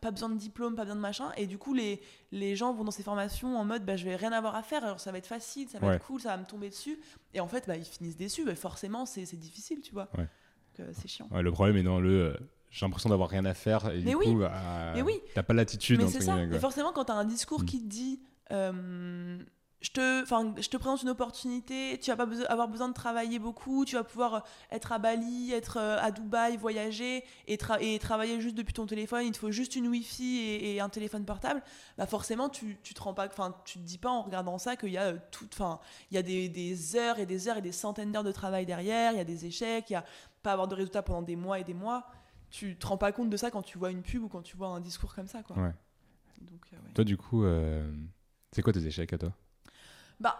Pas 0.00 0.10
besoin 0.10 0.28
de 0.28 0.36
diplôme, 0.36 0.74
pas 0.74 0.82
besoin 0.82 0.96
de 0.96 1.00
machin. 1.00 1.30
Et 1.36 1.46
du 1.46 1.58
coup, 1.58 1.74
les, 1.74 2.00
les 2.32 2.56
gens 2.56 2.72
vont 2.74 2.82
dans 2.82 2.90
ces 2.90 3.02
formations 3.04 3.56
en 3.56 3.64
mode 3.64 3.84
bah, 3.84 3.94
je 3.96 4.04
vais 4.04 4.16
rien 4.16 4.32
avoir 4.32 4.56
à 4.56 4.62
faire, 4.62 4.82
alors 4.84 4.98
ça 4.98 5.12
va 5.12 5.18
être 5.18 5.26
facile, 5.26 5.68
ça 5.68 5.78
va 5.78 5.86
Ouais. 5.88 5.94
être 5.96 6.04
cool, 6.06 6.20
ça 6.20 6.30
va 6.30 6.38
me 6.38 6.44
tomber 6.46 6.68
dessus. 6.70 6.98
Et 7.34 7.40
en 7.40 7.46
fait, 7.46 7.64
bah, 7.68 7.76
ils 7.76 7.84
finissent 7.84 8.16
déçus. 8.16 8.44
Forcément, 8.56 9.06
c'est 9.06 9.22
difficile, 9.38 9.80
tu 9.82 9.92
vois. 9.92 10.08
Ouais. 10.18 10.26
Euh, 10.80 10.90
c'est 10.94 11.08
chiant. 11.08 11.28
Ouais, 11.30 11.42
le 11.42 11.52
problème 11.52 11.76
est 11.76 11.82
dans 11.82 12.00
le. 12.00 12.10
euh, 12.10 12.36
j'ai 12.70 12.86
l'impression 12.86 13.10
d'avoir 13.10 13.28
rien 13.28 13.44
à 13.44 13.52
faire, 13.52 13.90
et 13.90 14.00
Mais 14.02 14.10
du 14.12 14.16
oui. 14.16 14.24
coup, 14.24 14.42
oui. 15.04 15.20
t'as 15.34 15.42
pas 15.42 15.52
l'attitude, 15.52 16.00
Mais 16.00 16.08
c'est 16.08 16.22
ça. 16.22 16.42
Et 16.42 16.58
forcément, 16.58 16.92
quand 16.92 17.04
tu 17.04 17.12
as 17.12 17.16
un 17.16 17.26
discours 17.26 17.62
Mm. 17.62 17.66
qui 17.66 17.82
te 17.82 17.86
dit 17.88 18.20
euh, 18.50 19.38
je, 19.82 19.90
te, 19.90 20.24
'fin, 20.24 20.54
je 20.58 20.68
te 20.68 20.76
présente 20.78 21.02
une 21.02 21.10
opportunité, 21.10 21.98
tu 22.00 22.10
vas 22.10 22.16
pas 22.16 22.26
beso- 22.26 22.46
avoir 22.46 22.68
besoin 22.68 22.88
de 22.88 22.94
travailler 22.94 23.38
beaucoup, 23.38 23.84
tu 23.84 23.96
vas 23.96 24.04
pouvoir 24.04 24.34
euh, 24.34 24.40
être 24.70 24.92
à 24.92 24.98
Bali, 24.98 25.52
être 25.52 25.76
euh, 25.76 25.98
à 26.00 26.10
Dubaï, 26.10 26.56
voyager 26.56 27.24
et, 27.46 27.56
tra- 27.56 27.82
et 27.82 27.98
travailler 27.98 28.40
juste 28.40 28.54
depuis 28.54 28.72
ton 28.72 28.86
téléphone, 28.86 29.26
il 29.26 29.32
te 29.32 29.38
faut 29.38 29.50
juste 29.50 29.76
une 29.76 29.88
Wi-Fi 29.88 30.38
et, 30.38 30.74
et 30.76 30.80
un 30.80 30.88
téléphone 30.88 31.24
portable, 31.24 31.62
bah 31.98 32.06
forcément, 32.06 32.48
tu, 32.48 32.78
tu 32.82 32.94
te 32.94 33.02
rends 33.02 33.12
pas, 33.14 33.26
enfin, 33.26 33.54
tu 33.64 33.78
te 33.78 33.84
dis 33.84 33.98
pas 33.98 34.10
en 34.10 34.22
regardant 34.22 34.56
ça 34.58 34.76
qu'il 34.76 34.90
y 34.90 34.98
a 34.98 35.02
euh, 35.08 35.18
tout, 35.30 35.48
enfin, 35.52 35.80
il 36.10 36.14
y 36.14 36.18
a 36.18 36.22
des, 36.22 36.48
des 36.48 36.96
heures 36.96 37.18
et 37.18 37.26
des 37.26 37.48
heures 37.48 37.56
et 37.58 37.62
des 37.62 37.72
centaines 37.72 38.12
d'heures 38.12 38.24
de 38.24 38.32
travail 38.32 38.64
derrière, 38.64 39.12
il 39.12 39.18
y 39.18 39.20
a 39.20 39.24
des 39.24 39.46
échecs, 39.46 39.90
il 39.90 39.94
y 39.94 39.96
a 39.96 40.04
pas 40.42 40.52
avoir 40.52 40.68
de 40.68 40.74
résultats 40.74 41.02
pendant 41.02 41.22
des 41.22 41.36
mois 41.36 41.58
et 41.58 41.64
des 41.64 41.74
mois. 41.74 42.06
Tu 42.50 42.76
te 42.76 42.86
rends 42.86 42.98
pas 42.98 43.12
compte 43.12 43.30
de 43.30 43.36
ça 43.36 43.50
quand 43.50 43.62
tu 43.62 43.78
vois 43.78 43.90
une 43.90 44.02
pub 44.02 44.24
ou 44.24 44.28
quand 44.28 44.42
tu 44.42 44.56
vois 44.56 44.68
un 44.68 44.80
discours 44.80 45.14
comme 45.14 45.26
ça, 45.28 45.42
quoi. 45.42 45.56
Ouais. 45.56 45.72
Donc, 46.40 46.60
euh, 46.72 46.76
ouais. 46.76 46.92
Toi, 46.94 47.04
du 47.04 47.16
coup, 47.16 47.44
euh, 47.44 47.90
c'est 48.50 48.60
quoi 48.60 48.72
tes 48.72 48.84
échecs 48.84 49.12
à 49.12 49.18
toi? 49.18 49.32
Bah, 50.22 50.38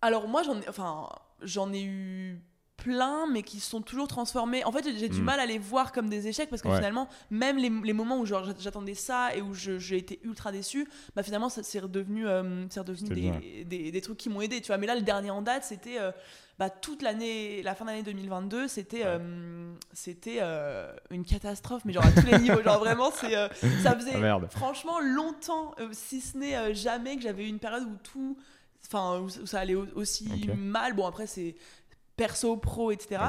alors 0.00 0.28
moi 0.28 0.42
j'en 0.42 0.60
ai, 0.60 0.68
enfin, 0.68 1.08
j'en 1.42 1.72
ai 1.72 1.82
eu 1.82 2.40
plein, 2.76 3.26
mais 3.30 3.42
qui 3.42 3.60
se 3.60 3.70
sont 3.70 3.80
toujours 3.82 4.08
transformés. 4.08 4.64
En 4.64 4.72
fait, 4.72 4.84
j'ai 4.98 5.08
du 5.08 5.20
Mm. 5.22 5.24
mal 5.24 5.40
à 5.40 5.46
les 5.46 5.58
voir 5.58 5.92
comme 5.92 6.08
des 6.08 6.26
échecs 6.28 6.50
parce 6.50 6.60
que 6.60 6.68
Ouais. 6.68 6.76
finalement, 6.76 7.08
même 7.30 7.56
les, 7.56 7.70
les 7.70 7.92
moments 7.92 8.18
où 8.18 8.26
j'attendais 8.26 8.94
ça 8.94 9.34
et 9.34 9.40
où 9.42 9.54
j'ai 9.54 9.96
été 9.96 10.20
ultra 10.24 10.52
déçue, 10.52 10.86
bah 11.16 11.22
finalement, 11.22 11.48
ça 11.48 11.62
c'est 11.62 11.78
redevenu, 11.78 12.26
euh, 12.26 12.66
redevenu 12.76 13.08
des, 13.40 13.64
des, 13.64 13.90
des 13.92 14.00
trucs 14.00 14.18
qui 14.18 14.28
m'ont 14.28 14.40
aidé. 14.40 14.60
Tu 14.60 14.66
vois, 14.68 14.76
mais 14.78 14.86
là, 14.88 14.96
le 14.96 15.02
dernier 15.02 15.30
en 15.30 15.40
date, 15.40 15.64
c'était 15.64 15.98
euh, 16.00 16.10
bah, 16.58 16.68
toute 16.68 17.00
l'année, 17.00 17.62
la 17.62 17.74
fin 17.74 17.84
d'année 17.86 18.02
2022, 18.02 18.68
c'était, 18.68 18.98
Ouais. 18.98 19.04
euh, 19.06 19.72
c'était 19.92 20.38
euh, 20.42 20.92
une 21.10 21.24
catastrophe, 21.24 21.84
mais 21.86 21.92
genre 21.92 22.04
à 22.04 22.10
tous 22.12 22.26
les 22.26 22.38
niveaux. 22.38 22.62
Genre 22.62 22.80
vraiment, 22.80 23.10
c'est, 23.12 23.34
euh, 23.36 23.48
ça 23.82 23.94
faisait 23.96 24.10
Ah, 24.16 24.18
merde. 24.18 24.48
franchement 24.50 24.98
longtemps, 25.00 25.74
euh, 25.78 25.88
si 25.92 26.20
ce 26.20 26.36
n'est 26.36 26.56
euh, 26.56 26.74
jamais, 26.74 27.16
que 27.16 27.22
j'avais 27.22 27.44
eu 27.44 27.48
une 27.48 27.60
période 27.60 27.84
où 27.84 27.96
tout, 28.02 28.36
enfin, 28.86 29.18
où, 29.20 29.24
où 29.26 29.46
ça 29.46 29.60
allait 29.60 29.74
au- 29.74 29.86
aussi 29.94 30.28
mal. 30.56 30.94
Bon, 30.94 31.06
après, 31.06 31.26
c'est 31.26 31.54
perso, 32.16 32.56
pro, 32.56 32.90
etc. 32.92 33.22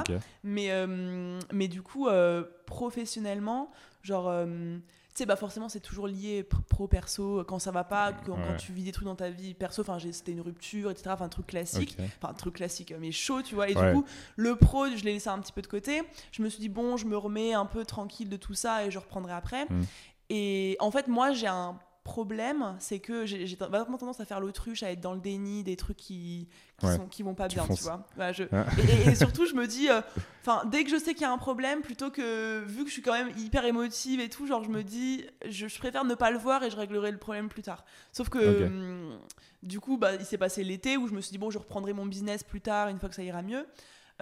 Mais, 0.44 0.70
euh, 0.70 1.38
mais 1.52 1.68
du 1.68 1.82
coup, 1.82 2.06
euh, 2.08 2.44
professionnellement, 2.66 3.70
genre, 4.02 4.28
euh, 4.28 4.78
sais, 5.12 5.26
bah 5.26 5.34
forcément, 5.36 5.68
c'est 5.68 5.80
toujours 5.80 6.06
lié 6.06 6.42
pr- 6.42 6.62
pro-perso. 6.68 7.42
Quand 7.48 7.58
ça 7.58 7.70
va 7.70 7.84
pas, 7.84 8.12
quand, 8.12 8.36
tu 8.58 8.72
vis 8.72 8.84
des 8.84 8.92
trucs 8.92 9.06
dans 9.06 9.16
ta 9.16 9.30
vie 9.30 9.54
perso, 9.54 9.80
enfin, 9.82 9.98
c'était 10.12 10.32
une 10.32 10.40
rupture, 10.42 10.90
etc. 10.90 11.10
Enfin, 11.12 11.24
un 11.24 11.28
truc 11.30 11.46
classique. 11.48 11.96
Enfin, 12.18 12.28
un 12.32 12.34
truc 12.34 12.54
classique, 12.56 12.94
mais 13.00 13.10
chaud, 13.12 13.42
tu 13.42 13.54
vois. 13.54 13.68
Et 13.70 13.74
Ouais. 13.76 13.88
du 13.94 13.98
coup, 14.00 14.04
le 14.36 14.56
pro, 14.56 14.86
je 14.88 15.02
l'ai 15.04 15.14
laissé 15.14 15.28
un 15.30 15.38
petit 15.40 15.52
peu 15.52 15.62
de 15.62 15.66
côté. 15.66 16.02
Je 16.32 16.42
me 16.42 16.48
suis 16.48 16.60
dit, 16.60 16.68
bon, 16.68 16.96
je 16.96 17.06
me 17.06 17.16
remets 17.16 17.54
un 17.54 17.66
peu 17.66 17.84
tranquille 17.84 18.28
de 18.28 18.36
tout 18.36 18.54
ça 18.54 18.84
et 18.86 18.90
je 18.90 18.98
reprendrai 18.98 19.32
après. 19.32 19.64
Mm. 19.64 19.82
Et 20.28 20.76
en 20.80 20.90
fait, 20.90 21.08
moi, 21.08 21.32
j'ai 21.32 21.46
un 21.46 21.78
problème, 22.06 22.76
c'est 22.78 23.00
que 23.00 23.26
j'ai 23.26 23.56
vraiment 23.56 23.98
tendance 23.98 24.20
à 24.20 24.24
faire 24.24 24.40
l'autruche, 24.40 24.82
à 24.82 24.90
être 24.92 25.00
dans 25.00 25.12
le 25.12 25.20
déni 25.20 25.62
des 25.64 25.76
trucs 25.76 25.96
qui, 25.96 26.48
qui, 26.78 26.86
Ouais. 26.86 26.96
sont, 26.96 27.06
qui 27.08 27.22
vont 27.22 27.34
pas 27.34 27.48
Tu 27.48 27.56
bien, 27.56 27.64
fonces. 27.64 27.78
tu 27.78 27.82
vois. 27.84 28.06
Voilà, 28.14 28.32
je- 28.32 28.44
Ah. 28.52 28.64
et, 29.06 29.14
surtout, 29.14 29.44
je 29.46 29.54
me 29.54 29.66
dis, 29.66 29.90
euh, 29.90 30.00
enfin, 30.42 30.64
dès 30.70 30.84
que 30.84 30.90
je 30.90 30.96
sais 30.96 31.12
qu'il 31.14 31.22
y 31.22 31.24
a 31.24 31.32
un 31.32 31.38
problème, 31.38 31.80
plutôt 31.82 32.10
que, 32.10 32.62
vu 32.64 32.82
que 32.84 32.88
je 32.88 32.92
suis 32.92 33.02
quand 33.02 33.12
même 33.12 33.30
hyper 33.36 33.64
émotive 33.64 34.20
et 34.20 34.28
tout, 34.28 34.46
genre, 34.46 34.62
je 34.64 34.70
me 34.70 34.82
dis, 34.82 35.24
je, 35.48 35.66
je 35.68 35.78
préfère 35.78 36.04
ne 36.04 36.14
pas 36.14 36.30
le 36.30 36.38
voir 36.38 36.62
et 36.62 36.70
je 36.70 36.76
réglerai 36.76 37.10
le 37.10 37.18
problème 37.18 37.48
plus 37.48 37.62
tard. 37.62 37.84
Sauf 38.12 38.28
que, 38.28 38.64
hum, 38.66 39.18
du 39.62 39.80
coup, 39.80 39.96
bah, 39.98 40.14
il 40.14 40.24
s'est 40.24 40.38
passé 40.38 40.62
l'été 40.64 40.96
où 40.96 41.08
je 41.08 41.12
me 41.14 41.20
suis 41.20 41.32
dit, 41.32 41.38
bon, 41.38 41.50
je 41.50 41.58
reprendrai 41.58 41.92
mon 41.92 42.06
business 42.06 42.42
plus 42.44 42.60
tard, 42.60 42.88
une 42.88 42.98
fois 42.98 43.08
que 43.08 43.14
ça 43.16 43.22
ira 43.22 43.42
mieux. 43.42 43.66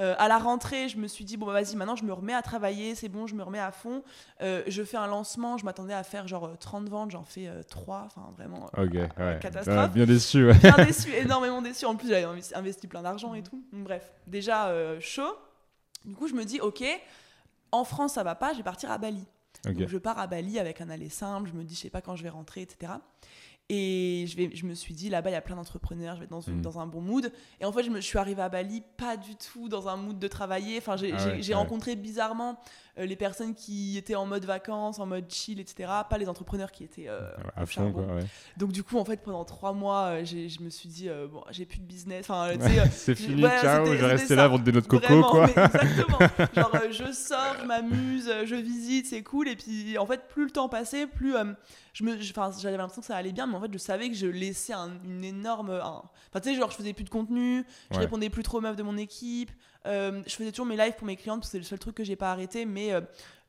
Euh, 0.00 0.14
à 0.18 0.26
la 0.26 0.38
rentrée, 0.38 0.88
je 0.88 0.96
me 0.96 1.06
suis 1.06 1.24
dit, 1.24 1.36
bon, 1.36 1.46
bah, 1.46 1.52
vas-y, 1.52 1.76
maintenant, 1.76 1.94
je 1.94 2.04
me 2.04 2.12
remets 2.12 2.34
à 2.34 2.42
travailler, 2.42 2.94
c'est 2.96 3.08
bon, 3.08 3.26
je 3.28 3.34
me 3.36 3.42
remets 3.44 3.60
à 3.60 3.70
fond. 3.70 4.02
Euh, 4.42 4.62
je 4.66 4.82
fais 4.82 4.96
un 4.96 5.06
lancement, 5.06 5.56
je 5.56 5.64
m'attendais 5.64 5.94
à 5.94 6.02
faire 6.02 6.26
genre 6.26 6.46
euh, 6.46 6.56
30 6.58 6.88
ventes, 6.88 7.12
j'en 7.12 7.22
fais 7.22 7.48
3, 7.68 8.02
enfin, 8.06 8.32
vraiment. 8.36 8.68
euh, 9.18 9.34
ouais. 9.34 9.38
catastrophe. 9.40 9.92
Bien 9.92 10.04
déçu, 10.06 10.46
ouais. 10.46 10.54
bien 10.58 10.84
déçu, 10.84 11.12
énormément 11.14 11.62
déçu. 11.62 11.84
En 11.84 11.94
plus, 11.94 12.08
j'avais 12.08 12.26
investi, 12.54 12.88
plein 12.88 13.02
d'argent 13.02 13.34
et 13.34 13.42
tout. 13.42 13.62
Donc, 13.72 13.84
bref, 13.84 14.12
déjà 14.26 14.66
euh, 14.68 14.98
chaud. 15.00 15.36
Du 16.04 16.14
coup, 16.16 16.26
je 16.26 16.34
me 16.34 16.44
dis, 16.44 16.60
ok, 16.60 16.82
en 17.70 17.84
France, 17.84 18.14
ça 18.14 18.22
va 18.24 18.34
pas, 18.34 18.52
je 18.52 18.58
vais 18.58 18.64
partir 18.64 18.90
à 18.90 18.98
Bali. 18.98 19.24
Donc, 19.64 19.88
je 19.88 19.96
pars 19.98 20.18
à 20.18 20.26
Bali 20.26 20.58
avec 20.58 20.80
un 20.80 20.90
aller 20.90 21.08
simple. 21.08 21.48
Je 21.48 21.54
me 21.54 21.62
dis, 21.64 21.74
je 21.74 21.80
sais 21.80 21.90
pas 21.90 22.02
quand 22.02 22.16
je 22.16 22.22
vais 22.22 22.28
rentrer, 22.28 22.60
etc. 22.62 22.92
Et 23.70 24.26
je, 24.28 24.36
vais, 24.36 24.50
je 24.54 24.66
me 24.66 24.74
suis 24.74 24.92
dit, 24.92 25.08
là-bas, 25.08 25.30
il 25.30 25.32
y 25.32 25.36
a 25.36 25.40
plein 25.40 25.56
d'entrepreneurs, 25.56 26.16
je 26.16 26.20
vais 26.20 26.24
être 26.24 26.30
dans, 26.30 26.42
une- 26.42 26.56
Mhm. 26.56 26.60
dans 26.62 26.78
un 26.80 26.86
bon 26.86 27.00
mood. 27.00 27.32
Et 27.60 27.64
en 27.64 27.72
fait, 27.72 27.82
je, 27.82 27.88
me, 27.90 27.96
je 27.96 28.06
suis 28.06 28.18
arrivée 28.18 28.42
à 28.42 28.50
Bali 28.50 28.82
pas 28.98 29.16
du 29.16 29.36
tout 29.36 29.70
dans 29.70 29.88
un 29.88 29.96
mood 29.96 30.18
de 30.18 30.28
travailler. 30.28 30.76
Enfin, 30.76 30.96
j'ai 30.96 31.12
Ah 31.12 31.26
ouais, 31.28 31.40
ouais. 31.48 31.54
rencontré 31.54 31.96
bizarrement 31.96 32.58
les 32.96 33.16
personnes 33.16 33.54
qui 33.54 33.98
étaient 33.98 34.14
en 34.14 34.24
mode 34.26 34.44
vacances, 34.44 34.98
en 35.00 35.06
mode 35.06 35.28
chill, 35.28 35.58
etc. 35.60 35.90
Pas 36.08 36.16
les 36.18 36.28
entrepreneurs 36.28 36.70
qui 36.70 36.84
étaient 36.84 37.08
euh, 37.08 37.30
à 37.56 37.62
au 37.62 37.66
fond, 37.66 37.72
charbon. 37.72 38.04
quoi, 38.04 38.14
ouais. 38.14 38.24
Donc 38.56 38.70
du 38.72 38.82
coup, 38.84 38.98
en 38.98 39.04
fait, 39.04 39.16
pendant 39.22 39.44
trois 39.44 39.72
mois, 39.72 40.04
euh, 40.20 40.24
je 40.24 40.62
me 40.62 40.70
suis 40.70 40.88
dit, 40.88 41.08
euh, 41.08 41.26
bon, 41.26 41.42
j'ai 41.50 41.64
plus 41.66 41.78
de 41.78 41.84
business. 41.86 42.28
Enfin, 42.30 42.48
euh, 42.60 42.86
C'est 42.92 43.14
fini, 43.14 43.42
ciao, 43.42 43.84
je 43.86 43.92
vais 43.92 44.06
rester 44.06 44.36
là 44.36 44.48
pour 44.48 44.58
te 44.58 44.64
donner 44.64 44.76
notre 44.76 44.88
coco, 44.88 45.04
Vraiment, 45.06 45.30
quoi. 45.30 45.48
exactement. 45.48 46.18
Genre, 46.54 46.74
euh, 46.74 46.92
je 46.92 47.12
sors, 47.12 47.56
je 47.60 47.66
m'amuse, 47.66 48.28
euh, 48.28 48.46
je 48.46 48.54
visite, 48.54 49.06
c'est 49.06 49.22
cool. 49.22 49.48
Et 49.48 49.56
puis, 49.56 49.98
en 49.98 50.06
fait, 50.06 50.28
plus 50.28 50.44
le 50.44 50.50
temps 50.50 50.68
passait, 50.68 51.06
plus 51.06 51.34
euh, 51.36 51.52
je 51.94 52.04
me, 52.04 52.16
j'avais 52.20 52.76
l'impression 52.76 53.00
que 53.02 53.06
ça 53.06 53.16
allait 53.16 53.32
bien, 53.32 53.46
mais 53.46 53.54
en 53.56 53.60
fait, 53.60 53.72
je 53.72 53.78
savais 53.78 54.08
que 54.08 54.14
je 54.16 54.26
laissais 54.26 54.72
un- 54.72 54.98
une 55.04 55.24
énorme. 55.24 55.70
un- 55.70 56.02
Enfin, 56.30 56.40
tu 56.42 56.50
sais, 56.50 56.54
genre, 56.56 56.70
je 56.70 56.76
faisais 56.76 56.92
plus 56.92 57.04
de 57.04 57.10
contenu, 57.10 57.64
je 57.90 57.96
Ouais. 57.96 58.02
répondais 58.04 58.30
plus 58.30 58.42
trop 58.42 58.58
aux 58.58 58.60
meufs 58.60 58.74
de 58.76 58.82
mon 58.82 58.96
équipe, 58.96 59.50
euh, 59.86 60.22
je 60.26 60.34
faisais 60.34 60.50
toujours 60.50 60.66
mes 60.66 60.76
lives 60.76 60.94
pour 60.94 61.06
mes 61.06 61.16
clientes 61.16 61.40
parce 61.40 61.48
que 61.48 61.52
c'est 61.52 61.58
le 61.58 61.64
seul 61.64 61.78
truc 61.78 61.94
que 61.96 62.04
j'ai 62.04 62.16
pas 62.16 62.30
arrêté, 62.32 62.64
mais. 62.64 62.92
euh, 62.92 63.00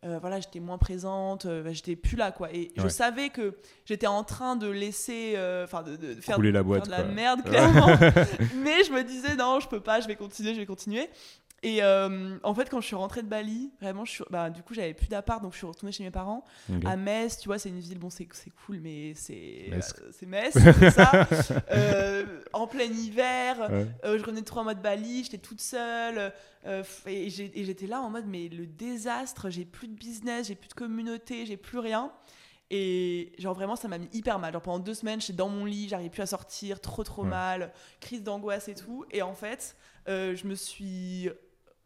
euh, 0.04 0.20
voilà, 0.20 0.40
j'étais 0.40 0.60
moins 0.60 0.78
présente, 0.78 1.48
j'étais 1.72 1.96
plus 1.96 2.16
là, 2.16 2.32
quoi. 2.32 2.54
Et 2.54 2.72
je 2.78 2.88
savais 2.88 3.30
que 3.30 3.56
j'étais 3.86 4.06
en 4.06 4.24
train 4.24 4.56
de 4.56 4.68
laisser, 4.70 5.34
enfin, 5.64 5.82
de, 5.82 5.96
de 5.96 6.22
faire, 6.22 6.36
Couler 6.36 6.52
la 6.52 6.60
faire 6.60 6.64
boîte, 6.66 6.86
de 6.86 6.92
la 6.92 7.02
quoi. 7.02 7.12
merde, 7.12 7.42
clairement. 7.44 7.88
mais 8.56 8.84
je 8.84 8.92
me 8.92 9.04
disais, 9.04 9.36
non, 9.36 9.60
je 9.60 9.68
peux 9.68 9.80
pas, 9.80 10.02
je 10.02 10.08
vais 10.08 10.16
continuer, 10.16 10.54
je 10.54 10.60
vais 10.60 10.68
continuer. 10.68 11.10
Et 11.64 11.82
euh, 11.82 12.38
en 12.44 12.54
fait, 12.54 12.70
quand 12.70 12.80
je 12.80 12.86
suis 12.86 12.96
rentrée 12.96 13.24
de 13.24 13.28
Bali, 13.28 13.72
vraiment, 13.82 14.06
je 14.06 14.12
suis, 14.12 14.24
bah, 14.30 14.52
du 14.52 14.62
coup, 14.62 14.76
j'avais 14.76 14.94
plus 14.94 15.08
d'appart, 15.08 15.42
donc 15.42 15.54
je 15.54 15.58
suis 15.58 15.66
retournée 15.66 15.92
chez 15.92 16.04
mes 16.04 16.12
parents. 16.12 16.44
À 16.86 16.96
Metz, 16.96 17.40
tu 17.40 17.48
vois, 17.50 17.58
c'est 17.58 17.70
une 17.70 17.80
ville, 17.80 17.98
bon, 17.98 18.10
c'est 18.12 18.28
cool, 18.66 18.80
mais 18.82 19.14
c'est 19.16 19.68
Metz. 19.72 19.94
euh, 20.00 20.10
c'est 20.12 20.26
Metz, 20.28 20.54
c'est 20.54 20.92
ça. 20.92 21.28
Euh, 21.72 22.42
en 22.54 22.68
plein 22.68 22.84
hiver, 22.86 23.70
Ouais. 23.72 23.88
je 24.18 24.24
revenais 24.24 24.42
de 24.42 24.46
trois 24.46 24.64
mois 24.64 24.76
de 24.76 24.82
Bali, 24.82 25.24
j'étais 25.24 25.40
toute 25.40 25.62
seule. 25.62 26.32
et 27.08 27.30
j'étais 27.30 27.88
là 27.88 28.02
en 28.02 28.10
mode, 28.12 28.26
mais 28.28 28.48
le 28.50 28.68
désastre, 28.68 29.50
j'ai 29.50 29.66
plus 29.66 29.88
de 29.88 29.96
business, 29.96 30.48
j'ai 30.48 30.56
plus 30.56 30.68
de 30.70 30.74
communauté, 30.74 31.46
j'ai 31.48 31.58
plus 31.58 31.80
rien. 31.80 32.12
Et 32.72 33.32
genre 33.38 33.54
vraiment, 33.54 33.76
ça 33.76 33.88
m'a 33.88 33.98
mis 34.00 34.10
hyper 34.14 34.40
mal. 34.40 34.52
Genre 34.54 34.62
pendant 34.62 34.80
deux 34.80 34.94
semaines, 34.96 35.22
j'étais 35.22 35.34
dans 35.34 35.50
mon 35.50 35.66
lit, 35.66 35.88
j'arrivais 35.88 36.10
plus 36.10 36.22
à 36.24 36.26
sortir, 36.26 36.80
trop 36.82 37.04
trop 37.04 37.24
Ouais. 37.24 37.30
mal, 37.30 37.72
crise 38.00 38.24
d'angoisse 38.24 38.68
et 38.68 38.74
tout. 38.76 39.06
Et 39.12 39.22
en 39.22 39.34
fait, 39.36 39.76
euh, 40.08 40.36
je 40.36 40.48
me 40.48 40.56
suis 40.56 41.30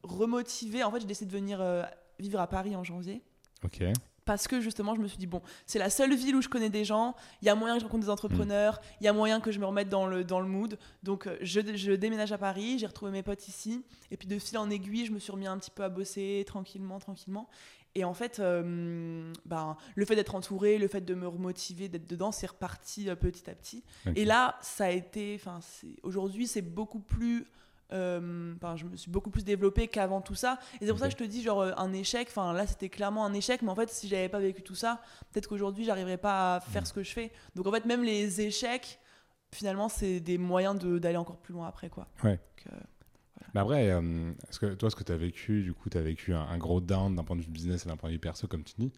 remotivée. 0.04 0.84
En 0.84 0.92
fait, 0.92 1.02
j'ai 1.02 1.08
décidé 1.08 1.32
de 1.32 1.38
venir 1.38 1.62
euh, 1.62 1.84
vivre 2.20 2.40
à 2.40 2.48
Paris 2.48 2.76
en 2.76 2.84
janvier. 2.84 3.22
Ok. 3.64 3.84
parce 4.24 4.48
que 4.48 4.62
justement 4.62 4.96
je 4.96 5.02
me 5.02 5.08
suis 5.08 5.18
dit 5.18 5.26
bon 5.28 5.42
c'est 5.66 5.80
la 5.80 5.90
seule 5.90 6.14
ville 6.16 6.36
où 6.36 6.42
je 6.42 6.48
connais 6.48 6.70
des 6.70 6.86
gens. 6.86 7.16
Il 7.42 7.46
y 7.46 7.50
a 7.50 7.56
moyen 7.56 7.74
que 7.76 7.82
je 7.82 7.86
rencontre 7.86 8.06
des 8.06 8.10
entrepreneurs. 8.10 8.80
Il 9.02 9.06
y 9.06 9.08
a 9.08 9.14
moyen 9.14 9.42
que 9.42 9.52
je 9.52 9.60
me 9.60 9.66
remette 9.66 9.90
dans 9.90 10.06
le, 10.06 10.24
dans 10.24 10.40
le 10.40 10.48
mood. 10.48 10.78
Donc 11.04 11.26
euh, 11.28 11.38
je, 11.42 11.60
je 11.76 11.92
déménage 11.92 12.32
à 12.32 12.38
Paris. 12.38 12.78
J'ai 12.80 12.86
retrouvé 12.86 13.12
mes 13.12 13.24
potes 13.24 13.48
ici. 13.48 13.84
Et 14.12 14.18
puis 14.18 14.28
de 14.28 14.38
fil 14.38 14.58
en 14.58 14.70
aiguille 14.70 15.06
je 15.08 15.12
me 15.12 15.20
suis 15.20 15.32
remis 15.32 15.48
un 15.48 15.58
petit 15.58 15.72
peu 15.72 15.84
à 15.84 15.90
bosser 15.90 16.44
tranquillement 16.48 17.00
tranquillement. 17.00 17.50
Et 17.96 18.04
en 18.04 18.14
fait 18.14 18.40
euh, 18.40 19.34
ben, 19.46 19.76
le 19.96 20.06
fait 20.06 20.16
d'être 20.16 20.36
entouré 20.36 20.78
le 20.78 20.88
fait 20.88 21.02
de 21.02 21.16
me 21.16 21.28
remotiver 21.28 21.90
d'être 21.90 22.08
dedans 22.08 22.32
c'est 22.32 22.48
reparti 22.48 23.10
euh, 23.10 23.16
petit 23.16 23.50
à 23.50 23.56
petit. 23.56 23.84
Et 24.16 24.26
là 24.26 24.60
ça 24.62 24.86
a 24.86 24.90
été 24.92 25.42
aujourd'hui 26.04 26.46
c'est 26.46 26.62
beaucoup 26.62 27.00
plus 27.00 27.48
euh, 27.92 28.54
je 28.76 28.86
me 28.86 28.96
suis 28.96 29.10
beaucoup 29.12 29.30
plus 29.30 29.44
développée 29.44 29.88
qu'avant 29.88 30.22
tout 30.22 30.36
ça 30.36 30.60
et 30.76 30.86
c'est 30.86 30.90
pour 30.92 31.00
ça 31.00 31.06
que 31.08 31.12
je 31.14 31.18
te 31.18 31.24
dis 31.24 31.42
genre 31.42 31.62
euh, 31.62 31.72
un 31.78 31.92
échec 31.94 32.28
enfin 32.30 32.54
là 32.54 32.68
c'était 32.68 32.90
clairement 32.90 33.26
un 33.26 33.34
échec 33.34 33.62
mais 33.62 33.70
en 33.70 33.76
fait 33.76 33.90
si 33.90 34.08
j'avais 34.08 34.30
pas 34.30 34.40
vécu 34.40 34.62
tout 34.62 34.76
ça 34.76 35.02
peut-être 35.32 35.48
qu'aujourd'hui 35.48 35.86
j'arriverais 35.86 36.18
pas 36.18 36.56
à 36.56 36.60
faire 36.60 36.84
Mm. 36.84 36.86
ce 36.86 36.94
que 36.94 37.04
je 37.04 37.12
fais 37.12 37.32
donc 37.56 37.66
en 37.68 37.72
fait 37.72 37.86
même 37.86 38.04
les 38.04 38.42
échecs 38.42 39.00
finalement 39.54 39.90
c'est 39.90 40.20
des 40.20 40.38
moyens 40.38 40.78
de- 40.78 41.00
d'aller 41.00 41.18
encore 41.18 41.38
plus 41.38 41.54
loin 41.54 41.68
après 41.68 41.90
quoi 41.90 42.08
Ouais. 42.24 42.40
Donc, 42.66 42.74
euh, 42.74 42.78
Mais 43.56 43.62
après, 43.62 43.90
euh, 43.90 44.32
que, 44.60 44.74
toi, 44.76 44.92
ce 44.92 44.96
que 44.96 45.04
tu 45.04 45.12
as 45.12 45.18
vécu, 45.18 45.64
du 45.64 45.74
coup, 45.74 45.90
tu 45.90 45.98
as 45.98 46.02
vécu 46.02 46.34
un, 46.36 46.42
un 46.42 46.58
gros 46.60 46.82
down 46.82 47.16
d'un 47.16 47.24
point 47.24 47.36
de 47.36 47.42
vue 47.42 47.50
business 47.50 47.84
et 47.86 47.90
d'un 47.90 47.98
point 47.98 48.10
de 48.10 48.14
vue 48.14 48.20
perso, 48.20 48.48
comme 48.48 48.64
tu 48.64 48.76
dis, 48.78 48.92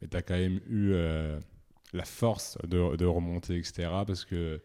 et 0.00 0.06
tu 0.06 0.16
as 0.16 0.22
quand 0.22 0.36
même 0.36 0.60
eu 0.68 0.92
euh, 0.92 1.40
la 1.92 2.04
force 2.04 2.56
de, 2.64 2.94
de 2.94 3.04
remonter, 3.04 3.56
etc. 3.56 3.88
Parce 4.06 4.24
que 4.24 4.60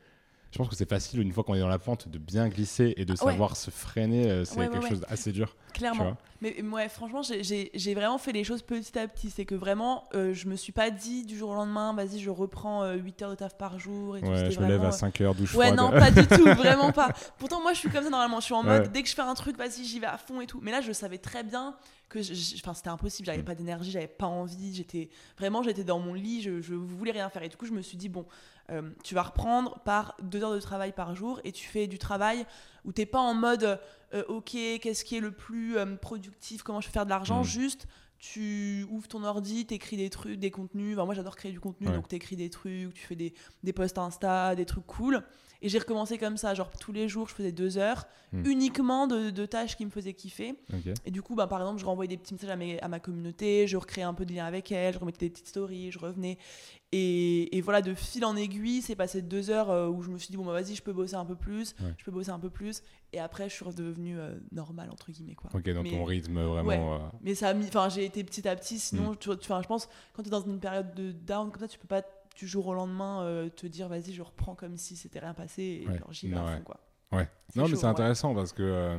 je 0.52 0.58
pense 0.58 0.68
que 0.68 0.76
c'est 0.76 0.90
facile, 0.90 1.22
une 1.22 1.32
fois 1.32 1.44
qu'on 1.44 1.56
est 1.56 1.60
dans 1.60 1.68
la 1.68 1.80
pente, 1.80 2.08
de 2.10 2.18
bien 2.18 2.50
glisser 2.50 2.94
et 2.98 3.06
de 3.06 3.14
Ah 3.20 3.26
ouais. 3.26 3.32
savoir 3.32 3.56
se 3.56 3.72
freiner. 3.72 4.30
euh, 4.30 4.44
C'est 4.46 4.58
Ouais, 4.58 4.66
ouais, 4.66 4.70
quelque 4.72 4.84
ouais. 4.84 4.90
chose 4.90 5.00
d'assez 5.02 5.32
dur. 5.32 5.56
Clairement. 5.74 6.18
Mais 6.42 6.56
mais 6.62 6.70
ouais, 6.70 6.90
franchement, 6.90 7.22
j'ai- 7.22 7.94
vraiment 7.94 8.18
fait 8.18 8.32
les 8.34 8.44
choses 8.44 8.62
petit 8.64 8.98
à 9.00 9.08
petit. 9.08 9.30
C'est 9.30 9.46
que 9.46 9.56
vraiment, 9.56 10.10
euh, 10.16 10.34
je 10.34 10.48
me 10.48 10.56
suis 10.56 10.74
pas 10.74 10.90
dit 10.92 11.24
du 11.24 11.38
jour 11.38 11.52
au 11.52 11.54
lendemain, 11.54 11.94
vas-y, 11.94 12.20
je 12.20 12.30
reprends 12.30 12.84
euh, 12.84 12.96
8 12.96 13.22
heures 13.22 13.30
de 13.30 13.36
taf 13.36 13.58
par 13.58 13.80
jour. 13.80 14.18
Et 14.18 14.22
tout. 14.22 14.28
Ouais, 14.28 14.52
je 14.52 14.60
me 14.60 14.68
lève 14.68 14.84
à 14.84 14.92
5 14.92 15.22
heures, 15.22 15.36
douche 15.36 15.54
Ouais, 15.56 15.68
froide. 15.74 15.80
non, 15.80 15.92
pas 15.92 16.12
du 16.12 16.26
tout, 16.28 16.44
vraiment 16.58 16.92
pas. 16.92 17.10
Pourtant, 17.38 17.62
moi, 17.62 17.74
je 17.74 17.80
suis 17.80 17.90
comme 17.90 18.04
ça 18.04 18.10
normalement. 18.10 18.40
Je 18.40 18.46
suis 18.46 18.54
en 18.54 18.64
mode, 18.64 18.82
Ouais. 18.82 18.90
dès 18.90 19.04
que 19.04 19.10
je 19.10 19.14
fais 19.16 19.22
un 19.22 19.34
truc, 19.36 19.56
vas-y, 19.58 19.86
j'y 19.86 20.00
vais 20.00 20.08
à 20.08 20.18
fond 20.18 20.42
et 20.42 20.48
tout. 20.48 20.60
Mais 20.62 20.72
là, 20.72 20.82
je 20.82 20.92
savais 20.92 21.20
très 21.20 21.44
bien 21.44 21.76
que 22.10 22.22
c'était 22.22 22.90
impossible. 22.90 23.28
J'avais 23.28 23.42
Mm. 23.42 23.46
pas 23.46 23.56
d'énergie, 23.56 23.92
j'avais 23.92 24.08
pas 24.08 24.26
envie. 24.26 24.76
J'étais 24.76 25.10
vraiment, 25.38 25.64
j'étais 25.64 25.84
dans 25.86 26.00
mon 26.00 26.14
lit, 26.14 26.42
je, 26.42 26.60
je 26.60 26.74
voulais 26.74 27.12
rien 27.14 27.30
faire. 27.30 27.44
Et 27.44 27.50
du 27.50 27.56
coup, 27.56 27.66
je 27.68 27.72
me 27.72 27.82
suis 27.82 27.96
dit, 27.98 28.10
bon, 28.10 28.26
euh, 28.72 28.90
tu 29.04 29.14
vas 29.16 29.24
reprendre 29.24 29.80
par 29.82 30.16
deux 30.22 30.44
heures 30.44 30.54
de 30.54 30.60
travail 30.60 30.92
par 30.94 31.14
jour 31.16 31.40
et 31.44 31.52
tu 31.52 31.68
fais 31.68 31.88
du 31.88 31.98
travail 32.00 32.46
où 32.86 32.92
t'es 32.92 33.06
pas 33.06 33.20
en 33.20 33.34
mode, 33.34 33.80
euh, 34.14 34.24
ok, 34.30 34.52
qu'est-ce 34.82 35.04
qui 35.04 35.18
est 35.18 35.20
le 35.20 35.32
plus 35.32 35.78
euh, 35.78 35.96
productif, 35.98 36.64
comment 36.64 36.82
je 36.82 36.88
peux 36.88 36.94
faire 36.94 37.06
de 37.06 37.10
l'argent, 37.12 37.42
Mm. 37.42 37.46
juste. 37.46 37.88
Tu 38.18 38.86
ouvres 38.92 39.08
ton 39.08 39.24
ordi, 39.24 39.66
t'écris 39.66 39.98
des 39.98 40.12
trucs, 40.12 40.38
des 40.40 40.52
contenus. 40.52 40.96
Enfin, 40.96 41.06
moi, 41.06 41.16
j'adore 41.16 41.36
créer 41.36 41.52
du 41.52 41.60
contenu, 41.60 41.88
Ouais. 41.88 41.94
donc 41.96 42.08
t'écris 42.08 42.36
des 42.36 42.52
trucs, 42.52 42.94
tu 42.94 43.02
fais 43.06 43.16
des, 43.16 43.34
des 43.64 43.74
posts 43.74 43.98
Insta, 43.98 44.54
des 44.56 44.66
trucs 44.66 44.86
cool. 44.86 45.24
Et 45.64 45.70
j'ai 45.70 45.78
recommencé 45.80 46.18
comme 46.18 46.38
ça, 46.38 46.54
genre 46.56 46.72
tous 46.80 46.92
les 46.92 47.08
jours, 47.08 47.30
je 47.30 47.36
faisais 47.36 47.52
deux 47.52 47.78
heures, 47.78 48.06
Hmm. 48.34 48.46
uniquement 48.46 49.08
de, 49.08 49.30
de 49.30 49.46
tâches 49.46 49.76
qui 49.76 49.86
me 49.86 49.90
faisaient 49.92 50.14
kiffer. 50.14 50.56
Et 51.06 51.12
du 51.12 51.22
coup, 51.22 51.36
bah, 51.36 51.48
par 51.48 51.60
exemple, 51.60 51.82
je 51.82 51.86
renvoyais 51.86 52.08
des 52.08 52.16
petits 52.18 52.34
messages 52.34 52.50
à, 52.50 52.56
mes- 52.56 52.80
à 52.80 52.88
ma 52.88 53.02
communauté, 53.02 53.68
je 53.68 53.76
recréais 53.76 54.06
un 54.06 54.14
peu 54.14 54.24
de 54.26 54.34
lien 54.34 54.46
avec 54.46 54.72
elle, 54.72 54.94
je 54.94 55.00
remettais 55.00 55.26
des 55.26 55.30
petites 55.32 55.50
stories, 55.50 55.92
je 55.92 56.00
revenais. 56.00 56.38
Et, 56.94 57.58
et 57.58 57.62
voilà, 57.62 57.82
de 57.82 57.94
fil 57.94 58.24
en 58.26 58.36
aiguille, 58.38 58.82
c'est 58.82 58.96
passé 58.96 59.22
deux 59.22 59.50
heures 59.50 59.70
euh, 59.70 59.90
où 59.90 60.02
je 60.02 60.10
me 60.10 60.18
suis 60.18 60.30
dit, 60.30 60.38
bon, 60.38 60.46
bah, 60.46 60.54
vas-y, 60.54 60.76
je 60.76 60.82
peux 60.82 60.94
bosser 60.94 61.16
un 61.16 61.26
peu 61.26 61.36
plus, 61.36 61.76
Ouais. 61.82 61.94
je 61.98 62.04
peux 62.06 62.12
bosser 62.12 62.30
un 62.32 62.40
peu 62.40 62.50
plus. 62.50 62.84
Et 63.14 63.20
après, 63.20 63.50
je 63.50 63.54
suis 63.56 63.66
redevenue 63.66 64.18
euh, 64.18 64.34
normale, 64.54 64.90
entre 64.92 65.12
guillemets. 65.12 65.36
Quoi. 65.36 65.50
Ok, 65.54 65.70
dans 65.70 65.84
Mais- 65.84 65.92
ton 65.92 66.06
rythme 66.06 66.42
vraiment. 66.42 66.96
euh, 66.96 67.00
Mais 67.22 67.36
ça 67.36 67.50
a 67.50 67.54
mis, 67.54 67.66
enfin, 67.68 67.90
j'ai 67.90 68.06
été 68.06 68.24
petit 68.24 68.48
à 68.48 68.56
petit, 68.56 68.76
Hmm. 68.76 68.80
sinon, 68.80 69.16
tu, 69.16 69.30
tu- 69.30 69.52
enfin, 69.52 69.62
je 69.62 69.68
pense, 69.68 69.90
quand 70.14 70.24
tu 70.24 70.30
es 70.30 70.32
dans 70.32 70.42
une 70.42 70.60
période 70.60 70.94
de 70.96 71.12
down 71.12 71.52
comme 71.52 71.62
ça, 71.62 71.68
tu 71.68 71.80
peux 71.80 71.88
pas 71.88 72.02
du 72.42 72.48
jour 72.48 72.66
au 72.66 72.74
lendemain 72.74 73.22
euh, 73.24 73.50
te 73.50 73.68
dire, 73.68 73.88
vas-y, 73.88 74.14
je 74.14 74.22
reprends 74.24 74.56
comme 74.56 74.76
si 74.76 74.96
c'était 74.96 75.20
rien 75.20 75.36
passé 75.36 75.84
et 75.84 75.88
Ouais. 75.88 76.00
genre, 76.00 76.12
j'y 76.12 76.28
vais 76.28 76.36
Non, 76.36 76.42
à 76.42 76.46
ouais. 76.50 76.58
fond, 76.58 76.64
quoi. 76.64 76.80
Ouais. 77.12 77.30
Non, 77.56 77.68
mais 77.68 77.76
c'est 77.76 77.84
ouais. 77.84 77.90
intéressant 77.92 78.34
parce 78.34 78.52
que 78.52 78.64
euh, 78.64 78.98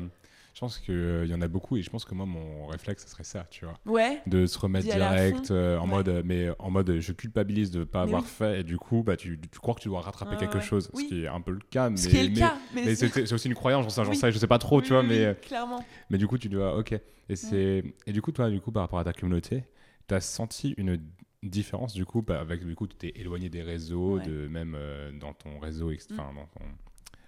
je 0.55 0.61
pense 0.61 0.79
qu'il 0.79 1.25
y 1.27 1.35
en 1.35 1.43
a 1.43 1.49
beaucoup 1.49 1.77
et 1.77 1.83
je 1.83 1.91
pense 1.91 2.05
que 2.05 2.15
moi, 2.15 2.25
mon 2.25 2.67
réflexe, 2.69 3.03
ce 3.05 3.11
serait 3.11 3.25
ça, 3.25 3.45
tu 3.51 3.65
vois. 3.65 3.75
Ouais, 3.85 4.23
de 4.29 4.47
se 4.47 4.57
remettre 4.61 4.87
direct 4.87 5.51
euh, 5.51 5.77
en 5.79 5.89
mode 5.89 6.09
euh, 6.09 6.23
mais 6.25 6.51
en 6.61 6.71
mode 6.71 7.01
je 7.01 7.13
culpabilise 7.13 7.73
de 7.73 7.83
pas 7.83 8.01
Mais 8.01 8.11
avoir 8.11 8.23
oui. 8.23 8.29
fait 8.29 8.61
et 8.61 8.63
du 8.63 8.79
coup 8.79 9.03
bah 9.03 9.17
tu, 9.17 9.41
tu 9.51 9.59
crois 9.59 9.75
que 9.75 9.81
tu 9.81 9.89
dois 9.89 10.03
rattraper 10.03 10.37
quelque 10.37 10.61
chose 10.61 10.89
Oui. 10.95 11.03
ce 11.05 11.09
qui 11.09 11.25
est 11.25 11.27
un 11.29 11.41
peu 11.41 11.51
le 11.51 11.59
cas 11.69 11.91
mais 11.91 11.97
ce 11.97 12.09
qui 12.09 12.17
est 12.19 12.23
le 12.25 12.29
mais, 12.31 12.39
cas. 12.39 12.55
Mais, 12.75 12.85
mais 12.85 12.95
c'est- 12.95 13.33
aussi 13.33 13.49
une 13.49 13.55
croyance 13.55 13.83
j'en 13.85 13.91
sais, 13.91 14.05
j'en 14.05 14.11
Oui. 14.11 14.17
sais 14.17 14.31
je 14.31 14.39
sais 14.39 14.47
pas 14.47 14.59
trop 14.59 14.81
tu 14.83 14.91
vois 14.93 15.03
mais 15.03 15.25
euh, 15.25 15.35
clairement. 15.35 15.85
mais 16.11 16.19
du 16.19 16.29
coup 16.29 16.39
tu 16.39 16.49
dois 16.49 16.77
ok 16.77 16.93
et 16.93 17.35
c'est 17.37 17.83
et 18.07 18.13
du 18.13 18.21
coup 18.23 18.31
toi 18.31 18.51
du 18.51 18.61
coup 18.61 18.71
par 18.71 18.83
rapport 18.83 18.99
à 19.01 19.05
ta 19.05 19.13
communauté 19.13 19.65
t'as 20.07 20.21
senti 20.21 20.75
une 20.77 21.01
différence 21.43 21.93
du 21.95 22.05
coup 22.07 22.23
bah, 22.23 22.41
avec 22.41 22.65
du 22.65 22.75
coup 22.75 22.87
tu 22.87 22.97
t'es 22.97 23.13
éloigné 23.17 23.49
des 23.49 23.63
réseaux 23.63 24.19
Ouais. 24.19 24.27
de 24.27 24.47
même 24.49 24.75
euh, 24.77 25.11
dans 25.13 25.33
ton 25.33 25.59
réseau 25.59 25.91
Mm. 25.91 26.15
enfin, 26.45 26.67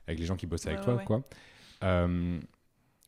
avec 0.07 0.21
les 0.21 0.27
gens 0.27 0.37
qui 0.37 0.47
bossent 0.47 0.67
avec 0.67 0.79
Ouais, 0.81 0.85
toi 0.85 0.99
quoi 1.05 1.23
Euh, 1.83 2.39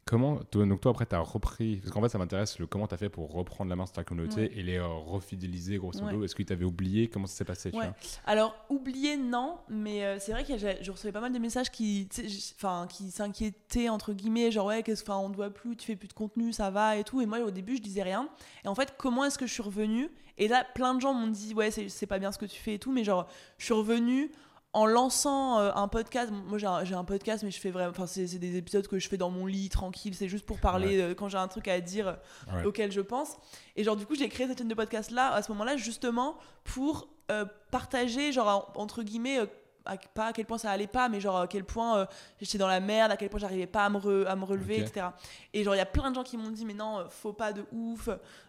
comment 0.07 0.39
toi, 0.51 0.65
donc 0.65 0.81
toi 0.81 0.93
après 0.93 1.05
tu 1.05 1.15
as 1.15 1.19
repris 1.21 1.77
parce 1.77 1.91
qu'en 1.93 2.01
fait 2.01 2.09
ça 2.09 2.17
m'intéresse 2.19 2.59
le 2.61 2.67
comment 2.67 2.87
tu 2.87 2.95
as 2.95 2.97
fait 2.97 3.09
pour 3.09 3.33
reprendre 3.33 3.69
la 3.69 3.77
main 3.77 3.87
sur 3.87 3.95
ta 3.95 4.05
communauté 4.05 4.43
Ouais. 4.43 4.53
et 4.55 4.63
les 4.63 4.77
euh, 4.77 4.87
refidéliser 4.87 5.77
grosso 5.79 6.01
modo 6.01 6.19
Ouais. 6.19 6.25
est-ce 6.25 6.35
que 6.35 6.43
tu 6.45 6.53
avais 6.53 6.65
oublié? 6.65 7.09
Comment 7.09 7.27
ça 7.27 7.35
s'est 7.37 7.45
passé 7.45 7.71
tu 7.71 7.77
vois? 7.77 7.95
Alors, 8.25 8.55
oublier, 8.71 9.17
non, 9.17 9.59
mais 9.69 10.05
euh, 10.05 10.19
c'est 10.21 10.33
vrai 10.33 10.45
que 10.45 10.57
je 10.57 10.91
recevais 10.91 11.13
pas 11.13 11.21
mal 11.21 11.33
de 11.33 11.39
messages 11.39 11.71
qui, 11.71 12.09
enfin, 12.57 12.87
qui 12.89 13.11
s'inquiétaient, 13.11 13.89
entre 13.89 14.13
guillemets, 14.13 14.51
genre, 14.51 14.67
ouais, 14.67 14.83
qu'est-ce, 14.83 15.03
enfin, 15.03 15.17
on 15.19 15.31
te 15.31 15.37
voit 15.37 15.51
plus, 15.51 15.77
tu 15.77 15.87
fais 15.87 15.97
plus 15.97 16.09
de 16.09 16.13
contenu, 16.13 16.53
ça 16.53 16.71
va 16.71 16.97
et 16.97 17.05
tout. 17.05 17.21
Et 17.21 17.27
moi, 17.27 17.41
au 17.41 17.51
début, 17.51 17.77
je 17.77 17.83
disais 17.83 18.03
rien. 18.03 18.29
Et 18.65 18.69
en 18.69 18.75
fait, 18.75 18.95
comment 18.97 19.25
est-ce 19.25 19.39
que 19.39 19.47
je 19.47 19.53
suis 19.53 19.63
revenue? 19.63 20.09
Et 20.39 20.49
là, 20.49 20.65
plein 20.75 20.95
de 20.95 21.01
gens 21.01 21.13
m'ont 21.15 21.29
dit, 21.29 21.55
ouais, 21.55 21.71
c'est 21.71 22.07
pas 22.07 22.19
bien 22.19 22.31
ce 22.31 22.39
que 22.39 22.47
tu 22.47 22.61
fais 22.61 22.75
et 22.75 22.79
tout, 22.79 22.93
mais 22.93 23.05
genre, 23.05 23.27
je 23.59 23.65
suis 23.65 23.75
revenue 23.75 24.31
en 24.73 24.85
lançant 24.87 25.59
euh, 25.59 25.73
un 25.75 25.89
podcast. 25.89 26.31
Moi, 26.33 26.59
j'ai 26.59 26.95
un, 26.95 27.05
podcast, 27.05 27.43
mais 27.45 27.51
je 27.51 27.59
fais 27.61 27.71
vraiment, 27.71 27.91
enfin, 27.91 28.07
c'est 28.07 28.27
des 28.39 28.57
épisodes 28.57 28.87
que 28.87 28.99
je 28.99 29.09
fais 29.09 29.17
dans 29.17 29.31
mon 29.31 29.47
lit, 29.47 29.69
tranquille, 29.71 30.15
c'est 30.15 30.29
juste 30.29 30.45
pour 30.45 30.59
parler 30.59 31.01
euh, 31.01 31.15
quand 31.15 31.29
j'ai 31.29 31.39
un 31.39 31.49
truc 31.49 31.67
à 31.69 31.81
dire 31.81 32.09
euh, 32.09 32.15
Ouais. 32.59 32.65
auquel 32.67 32.93
je 32.93 33.01
pense. 33.01 33.37
Et 33.77 33.85
genre, 33.85 33.97
du 33.97 34.05
coup, 34.07 34.15
j'ai 34.15 34.29
créé 34.29 34.47
cette 34.47 34.59
chaîne 34.59 34.69
de 34.69 34.75
podcast 34.75 35.11
là, 35.11 35.33
à 35.33 35.43
ce 35.43 35.51
moment-là, 35.53 35.77
justement 35.77 36.37
pour 36.65 37.09
euh, 37.31 37.45
partager, 37.71 38.33
genre, 38.33 38.71
en- 38.77 38.81
entre 38.81 39.03
guillemets, 39.03 39.41
à- 39.87 39.97
pas 39.97 40.27
à 40.27 40.33
quel 40.33 40.47
point 40.47 40.59
ça 40.59 40.71
allait 40.71 40.87
pas, 40.87 41.09
mais 41.09 41.21
genre 41.21 41.39
à 41.39 41.47
quel 41.47 41.65
point 41.65 41.99
euh, 41.99 42.07
j'étais 42.41 42.59
dans 42.59 42.67
la 42.69 42.81
merde, 42.81 43.11
à 43.13 43.17
quel 43.17 43.29
point 43.31 43.41
j'arrivais 43.41 43.67
pas 43.67 43.85
à 43.85 43.91
me, 43.91 43.99
re- 43.99 44.27
à 44.27 44.37
me 44.37 44.45
relever, 44.45 44.77
etc. 44.81 45.07
Et 45.53 45.65
genre, 45.65 45.75
il 45.75 45.79
y 45.79 45.81
a 45.81 45.87
plein 45.87 46.11
de 46.11 46.15
gens 46.15 46.23
qui 46.25 46.37
m'ont 46.37 46.51
dit, 46.51 46.65
mais 46.65 46.75
non, 46.75 46.99
euh, 46.99 47.05
faut 47.09 47.33
pas 47.33 47.53
de 47.53 47.65
ouf, 47.73 48.09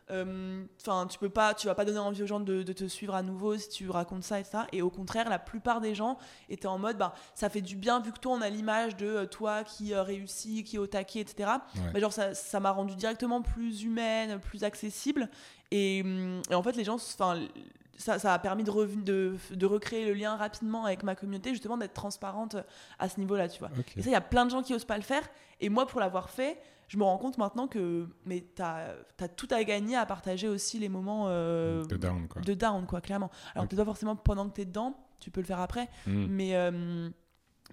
euh, 0.09 0.63
enfin, 0.81 1.05
tu 1.07 1.17
peux 1.19 1.29
pas, 1.29 1.53
tu 1.53 1.67
vas 1.67 1.75
pas 1.75 1.83
donner 1.85 1.99
envie 1.99 2.23
aux 2.23 2.27
gens 2.27 2.39
de, 2.39 2.63
de 2.63 2.73
te 2.73 2.85
suivre 2.87 3.13
à 3.15 3.21
nouveau 3.21 3.57
si 3.57 3.69
tu 3.69 3.89
racontes 3.89 4.23
ça, 4.23 4.39
etc. 4.39 4.59
Et 4.71 4.81
au 4.81 4.89
contraire, 4.89 5.29
la 5.29 5.39
plupart 5.39 5.81
des 5.81 5.95
gens 5.95 6.17
étaient 6.49 6.67
en 6.67 6.77
mode, 6.77 6.97
bah, 6.97 7.13
ça 7.35 7.49
fait 7.49 7.61
du 7.61 7.75
bien 7.75 7.99
vu 7.99 8.11
que 8.11 8.19
toi, 8.19 8.33
on 8.33 8.41
a 8.41 8.49
l'image 8.49 8.95
de 8.95 9.25
toi 9.25 9.63
qui 9.63 9.93
réussit, 9.93 10.65
qui 10.65 10.77
est 10.77 10.79
au 10.79 10.87
taquet, 10.87 11.19
etc. 11.19 11.49
Ouais. 11.75 11.81
Mais 11.93 11.99
genre, 11.99 12.13
ça 12.13 12.33
ça 12.33 12.59
m'a 12.59 12.71
rendu 12.71 12.95
directement 12.95 13.41
plus 13.41 13.83
humaine, 13.83 14.39
plus 14.39 14.63
accessible. 14.63 15.29
Et, 15.71 16.01
hum, 16.05 16.41
et 16.49 16.55
en 16.55 16.63
fait, 16.63 16.73
les 16.77 16.83
gens, 16.85 16.95
enfin, 16.95 17.39
ça, 17.97 18.19
ça 18.19 18.33
a 18.33 18.39
permis 18.39 18.63
de, 18.63 18.71
de, 19.01 19.35
de 19.51 19.65
recréer 19.65 20.05
le 20.07 20.13
lien 20.13 20.35
rapidement 20.35 20.85
avec 20.85 21.03
ma 21.03 21.15
communauté, 21.15 21.49
justement 21.51 21.77
d'être 21.77 21.93
transparente 21.93 22.55
à 22.99 23.09
ce 23.09 23.19
niveau-là, 23.19 23.49
tu 23.49 23.59
vois. 23.59 23.69
Et 23.95 24.01
ça, 24.01 24.09
il 24.09 24.13
y 24.13 24.15
a 24.15 24.21
plein 24.21 24.45
de 24.45 24.51
gens 24.51 24.61
qui 24.63 24.73
osent 24.73 24.85
pas 24.85 24.97
le 24.97 25.03
faire. 25.03 25.27
Et 25.59 25.69
moi, 25.69 25.85
pour 25.87 25.99
l'avoir 25.99 26.29
fait, 26.29 26.59
je 26.87 26.97
me 26.97 27.03
rends 27.03 27.17
compte 27.17 27.37
maintenant 27.37 27.67
que 27.67 28.07
mais 28.25 28.41
t'as 28.55 28.93
as 29.19 29.27
tout 29.27 29.47
à 29.51 29.63
gagner 29.63 29.97
à 29.97 30.05
partager 30.05 30.47
aussi 30.47 30.79
les 30.79 30.87
moments 30.89 31.25
euh, 31.27 31.83
de 31.85 31.97
down 31.97 32.27
quoi 32.29 32.41
de 32.41 32.53
down, 32.53 32.85
quoi, 32.85 33.01
clairement. 33.01 33.29
Alors, 33.53 33.63
Ok. 33.65 33.71
peut-être 33.71 33.81
pas 33.81 33.85
forcément 33.85 34.15
pendant 34.15 34.47
que 34.47 34.53
t'es 34.53 34.65
dedans, 34.65 34.95
tu 35.19 35.29
peux 35.31 35.41
le 35.41 35.47
faire 35.47 35.59
après, 35.59 35.89
Mm. 36.05 36.25
mais 36.29 36.55
euh, 36.55 37.09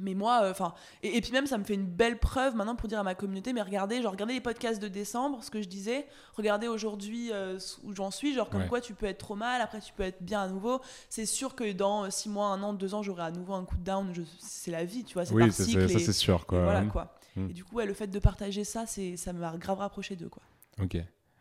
mais 0.01 0.15
moi 0.15 0.49
enfin 0.51 0.75
et, 1.03 1.17
et 1.17 1.21
puis 1.21 1.31
même 1.33 1.47
ça 1.47 1.57
me 1.57 1.65
fait 1.65 1.75
une 1.75 1.87
belle 1.87 2.19
preuve 2.19 2.57
maintenant 2.57 2.75
pour 2.75 2.89
dire 2.89 2.99
à 2.99 3.03
ma 3.05 3.15
communauté 3.15 3.53
mais 3.53 3.63
regardez 3.63 4.03
genre 4.03 4.13
regardez 4.13 4.35
les 4.35 4.41
podcasts 4.41 4.83
de 4.83 4.89
décembre 4.89 5.43
ce 5.45 5.51
que 5.51 5.63
je 5.63 5.69
disais 5.69 6.07
regardez 6.35 6.67
aujourd'hui 6.67 7.31
euh, 7.33 7.59
où 7.85 7.95
j'en 7.95 8.11
suis 8.11 8.35
genre 8.35 8.51
comme 8.51 8.63
Ouais. 8.63 8.69
quoi 8.69 8.81
tu 8.81 8.95
peux 8.95 9.07
être 9.07 9.19
trop 9.19 9.37
mal 9.37 9.61
après 9.61 9.81
tu 9.81 9.93
peux 9.93 10.03
être 10.03 10.23
bien 10.23 10.41
à 10.43 10.49
nouveau 10.49 10.81
c'est 11.09 11.27
sûr 11.27 11.55
que 11.55 11.71
dans 11.73 12.11
6 12.11 12.29
mois 12.29 12.47
un 12.49 12.63
an 12.63 12.73
deux 12.73 12.95
ans 12.95 13.03
j'aurai 13.03 13.23
à 13.23 13.31
nouveau 13.31 13.55
un 13.55 13.65
coup 13.65 13.77
de 13.77 13.85
down 13.85 14.13
c'est 14.41 14.71
la 14.73 14.85
vie 14.85 15.05
tu 15.05 15.15
vois 15.15 15.25
c'est 15.25 15.35
oui 15.35 15.43
par 15.47 15.53
cycle 15.53 15.89
ça 15.89 15.95
et- 15.95 15.99
c'est 16.01 16.13
sûr 16.13 16.41
et 16.43 16.47
quoi 16.47 16.63
voilà 16.65 16.83
quoi 16.87 17.15
Mm. 17.37 17.51
et 17.51 17.53
du 17.53 17.65
coup 17.65 17.75
ouais, 17.75 17.85
le 17.87 17.95
fait 17.95 18.07
de 18.07 18.19
partager 18.21 18.63
ça 18.63 18.87
c'est 18.87 19.17
ça 19.17 19.33
m'a 19.33 19.57
grave 19.57 19.79
rapproché 19.79 20.15
d'eux 20.15 20.29
quoi 20.29 20.43
Ok. 20.81 20.97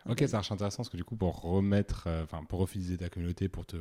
Ok, 0.09 0.23
ça 0.27 0.37
marche 0.37 0.51
intéressant 0.51 0.77
parce 0.77 0.89
que 0.89 0.97
du 0.97 1.03
coup, 1.05 1.15
pour 1.15 1.39
remettre, 1.41 2.05
euh, 2.07 2.23
enfin, 2.23 2.43
pour 2.43 2.59
refidéliser 2.59 2.97
ta 2.97 3.09
communauté, 3.09 3.47
pour 3.47 3.65
te, 3.65 3.77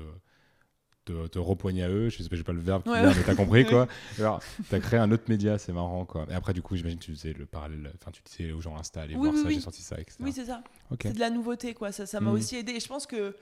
te, 1.05 1.27
te 1.27 1.38
repoigner 1.38 1.83
à 1.83 1.88
eux, 1.88 2.09
je 2.09 2.23
sais 2.23 2.29
pas, 2.29 2.37
j'ai 2.37 2.45
pas 2.45 2.53
le 2.53 2.61
verbe, 2.61 2.83
Ouais, 2.87 3.03
mais 3.03 3.23
t'as 3.25 3.35
compris 3.35 3.65
quoi. 3.65 3.88
Alors, 4.19 4.41
t'as 4.69 4.79
créé 4.79 5.01
un 5.01 5.11
autre 5.11 5.25
média, 5.29 5.59
c'est 5.59 5.73
marrant 5.73 6.05
quoi. 6.05 6.27
Et 6.31 6.35
après, 6.35 6.53
du 6.53 6.62
coup, 6.62 6.77
j'imagine 6.77 6.99
que 6.99 7.05
tu 7.05 7.12
faisais 7.15 7.33
le 7.33 7.45
parallèle, 7.47 7.93
enfin, 8.01 8.11
tu 8.12 8.23
disais 8.25 8.53
aux 8.53 8.61
gens 8.61 8.77
Insta, 8.77 9.03
allez 9.03 9.15
Oui, 9.17 9.23
voir 9.23 9.35
oui, 9.35 9.41
ça, 9.43 9.49
oui. 9.49 9.55
j'ai 9.55 9.61
sorti 9.61 9.83
ça, 9.83 9.97
etc. 10.01 10.17
oui 10.21 10.33
c'est 10.33 10.45
ça. 10.45 10.62
C'est 11.03 11.12
de 11.15 11.19
la 11.21 11.31
nouveauté 11.31 11.75
quoi. 11.75 11.91
Ça 11.91 12.07
ça 12.07 12.21
m'a 12.21 12.31
Mhm. 12.31 12.37
aussi 12.37 12.57
aidé. 12.57 12.73
Et 12.73 12.81
je 12.81 12.87
pense 12.88 13.07
que, 13.07 13.35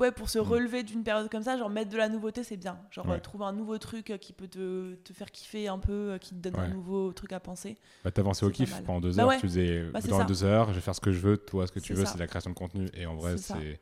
ouais, 0.00 0.12
pour 0.12 0.28
se 0.28 0.38
Mhm. 0.38 0.44
relever 0.46 0.82
d'une 0.82 1.02
période 1.02 1.28
comme 1.30 1.42
ça 1.42 1.56
genre 1.56 1.70
mettre 1.70 1.90
de 1.90 1.96
la 1.96 2.08
nouveauté 2.08 2.44
c'est 2.44 2.56
bien. 2.56 2.78
Genre 2.90 3.10
euh, 3.10 3.18
trouver 3.18 3.46
un 3.46 3.52
nouveau 3.52 3.78
truc 3.78 4.10
euh, 4.10 4.18
qui 4.18 4.32
peut 4.32 4.48
te, 4.48 4.94
te 4.94 5.12
faire 5.12 5.30
kiffer 5.30 5.68
un 5.68 5.78
peu 5.78 5.92
euh, 6.12 6.18
qui 6.18 6.30
te 6.34 6.40
donne 6.40 6.56
un 6.56 6.68
nouveau 6.68 7.12
truc 7.12 7.32
à 7.32 7.40
penser 7.40 7.76
Bah, 8.04 8.10
t'avançais 8.10 8.46
au 8.46 8.50
kiff 8.50 8.82
pendant 8.84 9.00
deux 9.00 9.16
Bah 9.16 9.24
heures, 9.24 9.32
tu 9.36 9.40
faisais 9.48 9.82
Bah, 9.92 10.00
dans 10.02 10.24
deux 10.24 10.44
heures, 10.44 10.68
je 10.68 10.74
vais 10.74 10.80
faire 10.80 10.94
ce 10.94 11.00
que 11.00 11.12
je 11.12 11.18
veux, 11.20 11.36
toi, 11.36 11.66
ce 11.66 11.72
que 11.72 11.80
tu 11.80 11.94
veux, 11.94 12.04
c'est 12.04 12.18
la 12.18 12.26
création 12.26 12.50
de 12.50 12.54
contenu. 12.56 12.88
Et 12.94 13.06
en 13.06 13.16
vrai, 13.16 13.36
c'est 13.38 13.80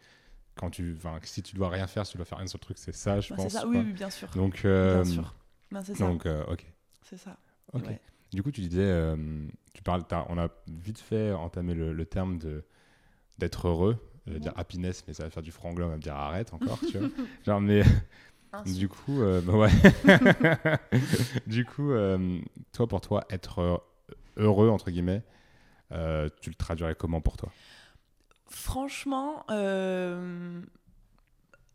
quand 0.61 0.69
tu, 0.71 0.95
si 1.23 1.43
tu 1.43 1.57
dois 1.57 1.71
rien 1.71 1.87
faire, 1.87 2.05
si 2.05 2.13
tu 2.13 2.19
dois 2.19 2.27
faire 2.27 2.39
un 2.39 2.47
seul 2.47 2.61
truc, 2.61 2.77
c'est 2.77 2.95
ça, 2.95 3.19
je 3.19 3.31
Bah, 3.31 3.37
c'est 3.39 3.45
pense. 3.45 3.53
ça 3.55 3.67
oui, 3.67 3.79
oui 3.79 3.93
bien 3.95 4.11
sûr 4.11 4.29
Donc, 4.37 4.67
euh, 4.67 5.03
bien 5.03 5.05
sûr 5.05 5.35
Ben, 5.73 5.83
c'est 5.83 5.95
ça 5.95 6.05
donc, 6.05 6.27
euh, 6.27 6.45
ok. 6.49 6.67
c'est 7.03 7.17
ça 7.17 7.39
Ok. 7.73 7.87
Ouais. 7.87 7.99
Du 8.33 8.43
coup, 8.43 8.51
tu 8.51 8.61
disais, 8.61 8.83
euh, 8.83 9.17
tu 9.73 9.83
parles, 9.83 10.05
on 10.29 10.39
a 10.39 10.49
vite 10.69 10.99
fait 10.99 11.33
entamé 11.33 11.73
le, 11.75 11.93
le 11.95 12.05
terme 12.05 12.39
de 12.39 12.63
d'être 13.39 13.69
heureux. 13.69 13.97
Je 14.27 14.35
vais 14.35 14.39
dire 14.41 14.53
happiness, 14.57 15.03
mais 15.09 15.15
ça 15.15 15.25
va 15.25 15.31
faire 15.31 15.43
du 15.43 15.51
franglais, 15.51 15.83
on 15.85 15.89
va 15.89 15.97
me 15.97 16.03
dire 16.03 16.15
arrête 16.15 16.53
encore, 16.53 16.79
tu 16.87 16.99
vois. 16.99 17.09
Genre, 17.47 17.61
mais 17.61 17.83
du 18.67 18.87
coup, 18.89 19.23
euh, 19.23 19.41
bah 19.41 19.55
ouais. 19.55 19.71
du 21.47 21.65
coup, 21.65 21.91
euh, 21.91 22.39
toi, 22.73 22.87
pour 22.87 23.01
toi, 23.01 23.25
être 23.31 23.59
euh, 23.61 23.77
heureux 24.37 24.69
entre 24.69 24.91
guillemets, 24.91 25.23
euh, 25.93 26.29
tu 26.43 26.51
le 26.51 26.55
traduirais 26.55 26.95
comment 26.95 27.23
pour 27.23 27.39
toi? 27.39 27.51
Franchement 28.51 29.45
euh, 29.51 30.61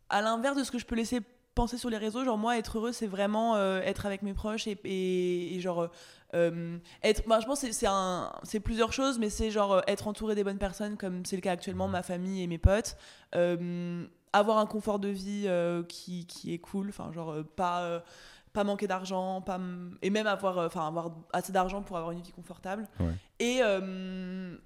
à 0.10 0.22
l'inverse 0.22 0.58
de 0.58 0.64
ce 0.64 0.72
que 0.72 0.78
je 0.78 0.86
peux 0.86 0.96
laisser 0.96 1.22
penser 1.56 1.78
sur 1.78 1.90
les 1.90 1.98
réseaux 1.98 2.24
genre 2.26 2.38
moi 2.38 2.58
être 2.58 2.78
heureux 2.78 2.92
c'est 2.92 3.08
vraiment 3.08 3.56
euh, 3.56 3.80
être 3.82 4.06
avec 4.06 4.22
mes 4.24 4.34
proches 4.34 4.68
et, 4.68 4.78
et, 4.84 5.56
et 5.56 5.60
genre 5.62 5.90
euh, 6.34 6.78
être 7.02 7.24
bah, 7.28 7.40
je 7.40 7.46
pense 7.46 7.62
que 7.62 7.68
c'est- 7.68 7.72
c'est 7.74 7.88
un 7.88 8.32
c'est 8.44 8.60
plusieurs 8.60 8.92
choses 8.92 9.18
mais 9.20 9.30
c'est 9.30 9.52
genre 9.52 9.82
être 9.88 10.08
entouré 10.10 10.36
des 10.36 10.44
bonnes 10.44 10.58
personnes 10.58 10.98
comme 10.98 11.26
c'est 11.26 11.38
le 11.38 11.42
cas 11.42 11.54
actuellement 11.54 11.88
ma 11.88 12.04
famille 12.04 12.44
et 12.44 12.48
mes 12.48 12.58
potes 12.58 12.98
avoir 14.34 14.58
un 14.58 14.66
confort 14.66 15.00
de 15.00 15.08
vie 15.08 15.48
qui, 15.88 16.26
qui 16.28 16.54
est 16.54 16.60
cool 16.60 16.90
enfin 16.90 17.12
genre 17.14 17.36
pas 17.56 18.04
pas 18.52 18.64
manquer 18.66 18.88
d'argent 18.88 19.42
pas 19.42 19.60
et 20.02 20.10
même 20.10 20.28
avoir 20.28 20.58
enfin 20.58 20.88
avoir 20.88 21.12
assez 21.32 21.54
d'argent 21.54 21.82
pour 21.84 21.96
avoir 21.98 22.12
une 22.12 22.22
vie 22.22 22.32
confortable 22.34 22.86
Ouais. 23.00 23.14
et 23.40 23.60
euh, 23.62 24.58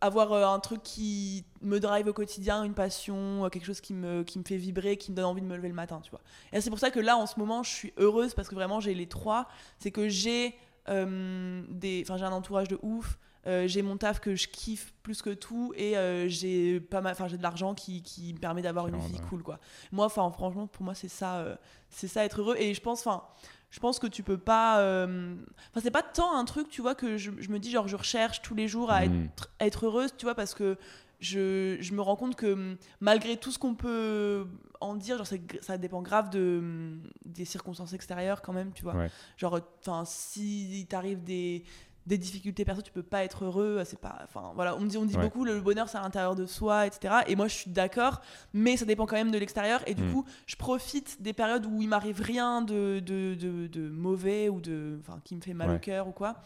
avoir 0.00 0.32
euh, 0.32 0.44
un 0.46 0.58
truc 0.60 0.82
qui 0.82 1.44
me 1.62 1.80
drive 1.80 2.06
au 2.06 2.12
quotidien, 2.12 2.62
une 2.64 2.74
passion, 2.74 3.44
euh, 3.44 3.48
quelque 3.48 3.64
chose 3.66 3.80
qui 3.80 3.94
me, 3.94 4.22
qui 4.24 4.38
me 4.38 4.44
fait 4.44 4.56
vibrer, 4.56 4.96
qui 4.96 5.10
me 5.10 5.16
donne 5.16 5.24
envie 5.26 5.40
de 5.42 5.46
me 5.46 5.56
lever 5.56 5.68
le 5.68 5.74
matin, 5.74 6.00
tu 6.02 6.10
vois. 6.10 6.20
Et 6.52 6.60
c'est 6.60 6.70
pour 6.70 6.78
ça 6.78 6.90
que 6.90 7.00
là, 7.00 7.16
en 7.16 7.26
ce 7.26 7.38
moment, 7.38 7.62
je 7.62 7.70
suis 7.70 7.92
heureuse 7.96 8.34
parce 8.34 8.48
que 8.48 8.54
vraiment, 8.54 8.80
j'ai 8.80 8.94
les 8.94 9.06
trois. 9.08 9.48
C'est 9.78 9.90
que 9.90 10.08
j'ai 10.08 10.54
euh, 10.88 11.62
des, 11.68 12.02
enfin, 12.04 12.16
j'ai 12.16 12.24
un 12.24 12.32
entourage 12.32 12.68
de 12.68 12.78
ouf. 12.82 13.18
euh, 13.46 13.68
j'ai 13.68 13.82
mon 13.82 13.96
taf 13.96 14.18
que 14.20 14.34
je 14.34 14.48
kiffe 14.48 14.92
plus 15.02 15.22
que 15.22 15.30
tout 15.30 15.72
et 15.76 15.96
euh, 15.96 16.28
j'ai 16.28 16.80
pas 16.80 17.00
mal 17.00 17.12
enfin 17.12 17.28
j'ai 17.28 17.36
de 17.36 17.42
l'argent 17.42 17.74
qui, 17.74 18.02
qui 18.02 18.34
me 18.34 18.38
permet 18.38 18.60
d'avoir 18.62 18.88
une 18.88 18.98
vie 18.98 19.20
cool 19.28 19.42
quoi 19.44 19.60
moi 19.92 20.06
enfin 20.06 20.28
franchement 20.32 20.66
pour 20.66 20.82
moi 20.84 20.94
c'est 20.94 21.06
ça 21.08 21.36
euh, 21.36 21.56
c'est 21.88 22.08
ça 22.08 22.24
être 22.24 22.40
heureux 22.40 22.56
et 22.58 22.74
je 22.74 22.80
pense 22.80 23.06
enfin 23.06 23.22
je 23.70 23.80
pense 23.80 23.98
que 23.98 24.06
tu 24.06 24.22
peux 24.22 24.38
pas 24.38 24.80
euh, 24.80 25.34
enfin 25.70 25.80
c'est 25.82 25.90
pas 25.90 26.02
tant 26.02 26.36
un 26.38 26.44
truc 26.44 26.68
tu 26.68 26.80
vois 26.82 26.94
que 26.94 27.16
je, 27.16 27.30
je 27.38 27.48
me 27.50 27.58
dis 27.58 27.70
genre 27.70 27.88
je 27.88 27.96
recherche 27.96 28.40
tous 28.42 28.54
les 28.54 28.68
jours 28.68 28.90
à 28.90 29.04
être 29.04 29.12
Mm. 29.12 29.28
être 29.60 29.86
heureuse, 29.86 30.14
tu 30.16 30.24
vois, 30.24 30.34
parce 30.34 30.54
que 30.54 30.76
je, 31.20 31.76
je 31.80 31.94
me 31.94 32.02
rends 32.02 32.16
compte 32.16 32.36
que 32.36 32.52
hum, 32.52 32.76
malgré 33.00 33.36
tout 33.38 33.50
ce 33.50 33.58
qu'on 33.58 33.74
peut 33.74 34.46
en 34.80 34.94
dire, 34.94 35.16
genre 35.16 35.26
ça 35.62 35.78
dépend 35.78 36.02
grave 36.02 36.28
de, 36.30 36.58
hum, 36.60 37.02
des 37.24 37.44
circonstances 37.46 37.92
extérieures 37.94 38.42
quand 38.42 38.52
même, 38.52 38.72
tu 38.72 38.82
vois. 38.82 38.94
Ouais. 38.94 39.10
Genre, 39.38 39.58
enfin, 39.80 40.04
si 40.04 40.86
t'arrive 40.90 41.24
des 41.24 41.64
des 42.06 42.18
difficultés 42.18 42.64
perso, 42.64 42.82
tu 42.82 42.92
peux 42.92 43.02
pas 43.02 43.24
être 43.24 43.44
heureux, 43.44 43.82
c'est 43.84 43.98
pas, 43.98 44.20
enfin 44.24 44.52
voilà, 44.54 44.76
on 44.76 44.80
me 44.80 44.88
dit, 44.88 44.96
on 44.96 45.04
dit 45.04 45.16
Ouais. 45.16 45.22
beaucoup 45.24 45.44
le 45.44 45.60
bonheur 45.60 45.88
c'est 45.88 45.98
à 45.98 46.02
l'intérieur 46.02 46.34
de 46.36 46.46
soi, 46.46 46.86
etc. 46.86 47.14
Et 47.26 47.34
moi 47.36 47.48
je 47.48 47.54
suis 47.54 47.70
d'accord, 47.70 48.20
mais 48.52 48.76
ça 48.76 48.84
dépend 48.84 49.06
quand 49.06 49.16
même 49.16 49.30
de 49.32 49.38
l'extérieur. 49.38 49.82
Et 49.88 49.94
du 49.94 50.04
Mm. 50.04 50.12
coup, 50.12 50.24
je 50.46 50.56
profite 50.56 51.20
des 51.20 51.32
périodes 51.32 51.66
où 51.66 51.82
il 51.82 51.88
m'arrive 51.88 52.20
rien 52.20 52.62
de, 52.62 53.00
de, 53.00 53.34
de, 53.34 53.66
de 53.66 53.88
mauvais 53.88 54.48
ou 54.48 54.60
de, 54.60 54.98
enfin, 55.00 55.20
qui 55.24 55.34
me 55.34 55.40
fait 55.40 55.54
mal 55.54 55.68
Ouais. 55.70 55.76
au 55.76 55.78
cœur 55.80 56.06
ou 56.08 56.12
quoi, 56.12 56.36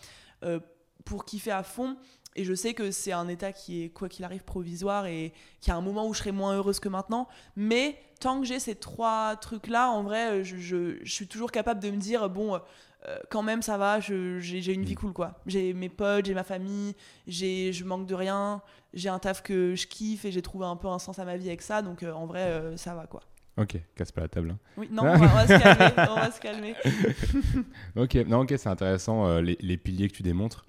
euh, 0.45 0.61
pour 1.05 1.25
kiffer 1.25 1.51
à 1.53 1.63
fond. 1.63 1.97
Et 2.37 2.45
je 2.45 2.55
sais 2.55 2.75
que 2.75 2.93
c'est 2.93 3.11
un 3.13 3.27
état 3.27 3.53
qui 3.53 3.83
est, 3.83 3.89
quoi 3.91 4.09
qu'il 4.09 4.25
arrive, 4.25 4.45
provisoire 4.45 5.07
et 5.07 5.33
qu'il 5.61 5.73
y 5.73 5.75
a 5.75 5.77
un 5.77 5.81
moment 5.81 6.07
où 6.07 6.15
je 6.15 6.21
serai 6.21 6.31
moins 6.31 6.55
heureuse 6.57 6.79
que 6.79 6.89
maintenant. 6.89 7.27
Mais 7.57 7.99
tant 8.21 8.41
que 8.41 8.47
j'ai 8.47 8.61
ces 8.61 8.77
trois 8.77 9.35
trucs-là, 9.37 9.91
en 9.91 10.05
vrai, 10.05 10.45
je, 10.45 10.57
je- 10.57 10.99
je 11.03 11.13
suis 11.13 11.27
toujours 11.27 11.51
capable 11.51 11.81
de 11.81 11.91
me 11.91 11.97
dire, 11.97 12.31
bon, 12.31 12.61
euh, 13.09 13.19
quand 13.31 13.43
même, 13.43 13.63
ça 13.63 13.79
va, 13.79 13.99
j'ai 14.01 14.73
une 14.73 14.85
vie 14.85 14.93
Mm. 14.93 14.97
cool, 14.97 15.13
quoi. 15.13 15.35
J'ai 15.47 15.73
mes 15.73 15.89
potes, 15.89 16.27
j'ai 16.27 16.35
ma 16.35 16.45
famille, 16.45 16.95
j'ai- 17.27 17.73
je 17.73 17.85
manque 17.85 18.07
de 18.07 18.15
rien, 18.15 18.61
j'ai 18.95 19.09
un 19.09 19.19
taf 19.19 19.43
que 19.43 19.75
je 19.75 19.87
kiffe 19.87 20.25
et 20.25 20.33
j'ai 20.33 20.43
trouvé 20.43 20.67
un 20.67 20.77
peu 20.77 20.89
un 20.89 20.99
sens 20.99 21.19
à 21.19 21.25
ma 21.25 21.37
vie 21.37 21.49
avec 21.49 21.63
ça. 21.63 21.81
Donc, 21.83 22.03
euh, 22.03 22.13
en 22.13 22.27
vrai, 22.27 22.43
euh, 22.43 22.77
ça 22.77 22.95
va, 22.95 23.07
quoi. 23.07 23.21
Ok, 23.57 23.77
casse 23.95 24.13
pas 24.13 24.21
la 24.23 24.29
table. 24.29 24.51
hein. 24.53 24.59
Oui, 24.77 24.89
non, 24.93 25.03
on 25.05 25.17
va, 25.17 25.27
on 25.27 25.35
va 25.35 25.47
se 25.47 25.63
calmer. 25.63 25.95
On 26.11 26.15
va 26.15 26.31
se 26.31 26.41
calmer. 26.41 26.75
Ok, 27.97 28.15
non, 28.27 28.41
ok, 28.41 28.55
c'est 28.57 28.69
intéressant 28.69 29.41
les, 29.41 29.57
les 29.61 29.77
piliers 29.77 30.09
que 30.09 30.15
tu 30.15 30.23
démontres. 30.23 30.65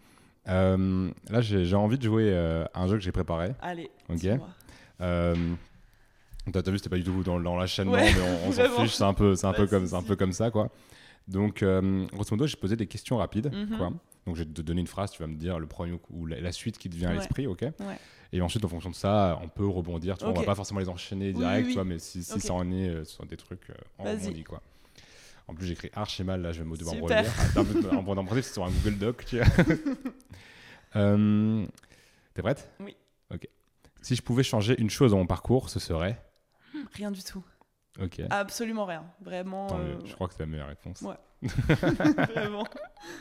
Là, 0.46 1.42
j'ai 1.42 1.76
envie 1.76 1.98
de 1.98 2.04
jouer 2.04 2.34
un 2.74 2.88
jeu 2.88 2.96
que 2.98 3.04
j'ai 3.04 3.12
préparé. 3.12 3.54
Allez, 3.62 3.90
Ok. 4.10 4.28
T'as 6.52 6.72
vu, 6.72 6.78
c'était 6.78 6.90
pas 6.90 6.98
du 6.98 7.04
tout 7.04 7.24
dans, 7.24 7.40
dans 7.40 7.56
l'enchaînement, 7.56 7.94
Ouais, 7.94 8.12
mais 8.16 8.22
on, 8.46 8.50
on 8.50 8.52
s'en 8.52 8.64
fiche, 8.82 8.94
c'est 8.96 9.04
un 9.04 9.14
peu, 9.14 9.36
c'est 9.36 9.46
un 9.46 9.54
peu 9.54 9.68
comme, 9.68 9.86
c'est 9.86 9.96
un 9.96 10.02
peu 10.02 10.16
comme 10.16 10.34
ça, 10.34 10.50
quoi. 10.50 10.70
Donc, 11.28 11.64
euh, 11.64 12.06
grosso 12.08 12.28
modo, 12.32 12.48
j'ai 12.48 12.58
posé 12.58 12.76
des 12.76 12.88
questions 12.88 13.18
rapides, 13.18 13.52
Mhm. 13.54 13.78
quoi. 13.78 13.94
Donc, 14.28 14.36
je 14.36 14.44
vais 14.44 14.50
te 14.50 14.62
donner 14.62 14.82
une 14.82 14.88
phrase, 14.88 15.12
tu 15.12 15.22
vas 15.22 15.28
me 15.28 15.36
dire 15.36 15.60
le 15.60 15.68
premier 15.68 15.98
ou 16.12 16.26
la, 16.26 16.40
la 16.42 16.52
suite 16.52 16.78
qui 16.78 16.90
te 16.90 16.96
vient 16.96 17.10
à 17.10 17.14
l'esprit, 17.14 17.48
ok 17.48 17.62
Ouais. 17.62 17.98
Et 18.34 18.42
ensuite, 18.42 18.64
en 18.64 18.68
fonction 18.70 18.90
de 18.90 18.96
ça, 18.96 19.40
on 19.44 19.50
peut 19.50 19.68
rebondir. 19.68 20.18
Tu 20.18 20.24
vois, 20.24 20.34
On 20.34 20.38
va 20.38 20.44
pas 20.46 20.56
forcément 20.56 20.80
les 20.80 20.88
enchaîner 20.90 21.28
Oui, 21.30 21.34
direct, 21.34 21.66
oui, 21.66 21.72
tu 21.72 21.74
vois, 21.76 21.84
oui. 21.84 21.90
mais 21.90 22.00
si, 22.00 22.24
ça 22.24 22.54
en 22.54 22.72
est 22.72 22.88
euh, 22.90 23.04
sur 23.04 23.26
des 23.26 23.36
trucs, 23.38 23.70
euh, 23.70 23.74
Vas-y. 24.04 24.18
rebondit, 24.20 24.44
quoi. 24.44 24.62
En 25.48 25.54
plus, 25.54 25.66
j'écris 25.68 25.90
archi 25.94 26.24
mal, 26.24 26.42
là, 26.42 26.52
je 26.54 26.60
vais 26.64 26.70
me 26.70 26.78
devoir 26.78 26.96
Super. 26.96 27.18
relire. 27.18 27.34
Ah, 27.92 27.96
En 27.98 28.08
en- 28.08 28.18
en 28.18 28.24
principe, 28.26 28.46
c'est 28.46 28.54
sur 28.54 28.64
un 28.64 28.70
Google 28.72 28.98
Doc, 28.98 29.26
tu 29.26 29.38
vois. 29.38 29.46
Euh, 30.96 31.66
T'es 32.34 32.42
prête 32.42 32.70
Oui. 32.82 32.96
Ok. 33.34 33.48
Si 34.02 34.16
je 34.16 34.22
pouvais 34.22 34.44
changer 34.44 34.80
une 34.80 34.90
chose 34.90 35.12
dans 35.12 35.18
mon 35.18 35.26
parcours, 35.26 35.70
ce 35.70 35.80
serait? 35.80 36.22
Rien 36.94 37.12
du 37.12 37.24
tout. 37.24 37.44
Ok. 38.02 38.22
Absolument 38.30 38.86
rien. 38.86 39.06
Vraiment. 39.22 39.68
Tant 39.68 39.80
euh, 39.80 39.96
mieux. 39.96 40.00
Je 40.06 40.14
crois 40.14 40.28
que 40.28 40.34
c'est 40.34 40.44
la 40.44 40.48
meilleure 40.48 40.68
réponse. 40.68 41.02
Ouais. 41.02 41.16
vraiment. 42.34 42.66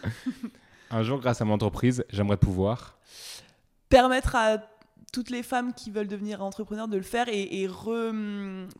Un 0.91 1.03
jour, 1.03 1.21
grâce 1.21 1.41
à 1.41 1.45
mon 1.45 1.55
entreprise, 1.55 2.05
j'aimerais 2.11 2.37
pouvoir. 2.37 2.99
Permettre 3.89 4.35
à 4.37 4.59
toutes 5.13 5.31
les 5.31 5.43
femmes 5.43 5.73
qui 5.75 5.91
veulent 5.91 6.09
devenir 6.09 6.43
entrepreneurs 6.43 6.89
de 6.89 6.97
le 6.97 7.03
faire 7.03 7.29
et, 7.29 7.63
et 7.63 7.67
re. 7.69 8.13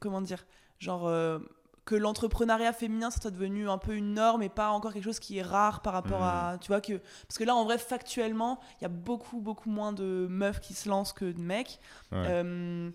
Comment 0.01 0.21
dire 0.21 0.45
Genre. 0.79 1.07
euh, 1.07 1.39
que 1.87 1.97
l'entrepreneuriat 1.97 2.73
féminin 2.73 3.11
soit 3.11 3.33
devenu 3.33 3.69
un 3.69 3.79
peu 3.79 3.97
une 3.97 4.15
norme 4.15 4.43
et 4.43 4.49
pas 4.49 4.69
encore 4.71 4.93
quelque 4.93 5.03
chose 5.03 5.19
qui 5.19 5.39
est 5.39 5.43
rare 5.43 5.83
par 5.83 5.93
rapport 5.93 6.23
à 6.23 6.57
tu 6.61 6.69
vois 6.69 6.81
que 6.81 7.01
parce 7.27 7.37
que 7.37 7.43
là 7.43 7.57
en 7.57 7.65
vrai 7.65 7.79
factuellement 7.79 8.61
il 8.79 8.83
y 8.83 8.85
a 8.85 8.89
beaucoup 8.89 9.41
beaucoup 9.41 9.71
moins 9.71 9.93
de 9.93 10.29
meufs 10.31 10.61
qui 10.61 10.75
se 10.75 10.89
lancent 10.89 11.13
que 11.13 11.25
de 11.25 11.41
mecs 11.41 11.81
Ouais. 12.13 12.19
Euh, 12.27 12.91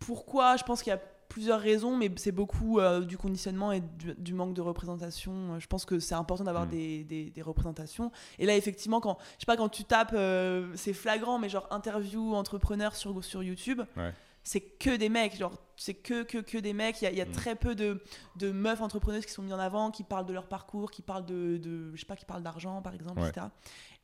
pourquoi? 0.00 0.56
Je 0.56 0.64
pense 0.64 0.82
qu'il 0.82 0.90
y 0.90 0.96
a 0.96 1.00
plusieurs 1.34 1.58
raisons, 1.60 1.96
mais 1.96 2.08
c'est 2.16 2.30
beaucoup 2.30 2.78
euh, 2.78 3.00
du 3.00 3.18
conditionnement 3.18 3.72
et 3.72 3.80
du, 3.80 4.14
du 4.16 4.34
manque 4.34 4.54
de 4.54 4.60
représentation. 4.60 5.32
Euh, 5.54 5.58
Je 5.58 5.66
pense 5.66 5.84
que 5.84 5.98
c'est 5.98 6.14
important 6.14 6.44
d'avoir 6.44 6.66
Mm. 6.66 6.70
des, 6.70 7.04
des- 7.04 7.30
des 7.30 7.42
représentations. 7.42 8.12
Et 8.38 8.46
là, 8.46 8.54
effectivement, 8.56 9.00
quand 9.00 9.18
je 9.34 9.40
sais 9.40 9.46
pas 9.46 9.56
quand 9.56 9.68
tu 9.68 9.82
tapes, 9.82 10.12
euh, 10.14 10.68
c'est 10.76 10.92
flagrant, 10.92 11.40
mais 11.40 11.48
genre 11.48 11.66
interview 11.72 12.34
entrepreneur 12.36 12.94
sur 12.94 13.24
sur 13.24 13.42
YouTube. 13.42 13.80
Ouais. 13.96 14.12
C'est 14.46 14.60
que 14.60 14.94
des 14.96 15.08
mecs, 15.08 15.36
genre 15.36 15.58
c'est 15.76 15.94
que, 15.94 16.22
que, 16.22 16.38
que 16.38 16.58
des 16.58 16.72
mecs. 16.72 17.00
Il 17.02 17.04
y 17.04 17.08
a, 17.08 17.10
il 17.10 17.16
y 17.16 17.20
a 17.20 17.24
Mm. 17.24 17.32
très 17.32 17.56
peu 17.56 17.74
de, 17.74 18.00
de 18.36 18.52
meufs 18.52 18.80
entrepreneuses 18.82 19.24
qui 19.26 19.32
sont 19.32 19.42
mises 19.42 19.54
en 19.54 19.58
avant, 19.58 19.90
qui 19.90 20.04
parlent 20.04 20.26
de 20.26 20.32
leur 20.34 20.46
parcours, 20.46 20.90
qui 20.90 21.02
parlent 21.02 21.24
de, 21.26 21.56
de 21.56 21.92
je 21.94 22.00
sais 22.00 22.06
pas, 22.06 22.14
qui 22.16 22.24
parlent 22.26 22.42
d'argent 22.42 22.80
par 22.82 22.94
exemple, 22.94 23.20
Ouais. 23.20 23.28
etc. 23.30 23.46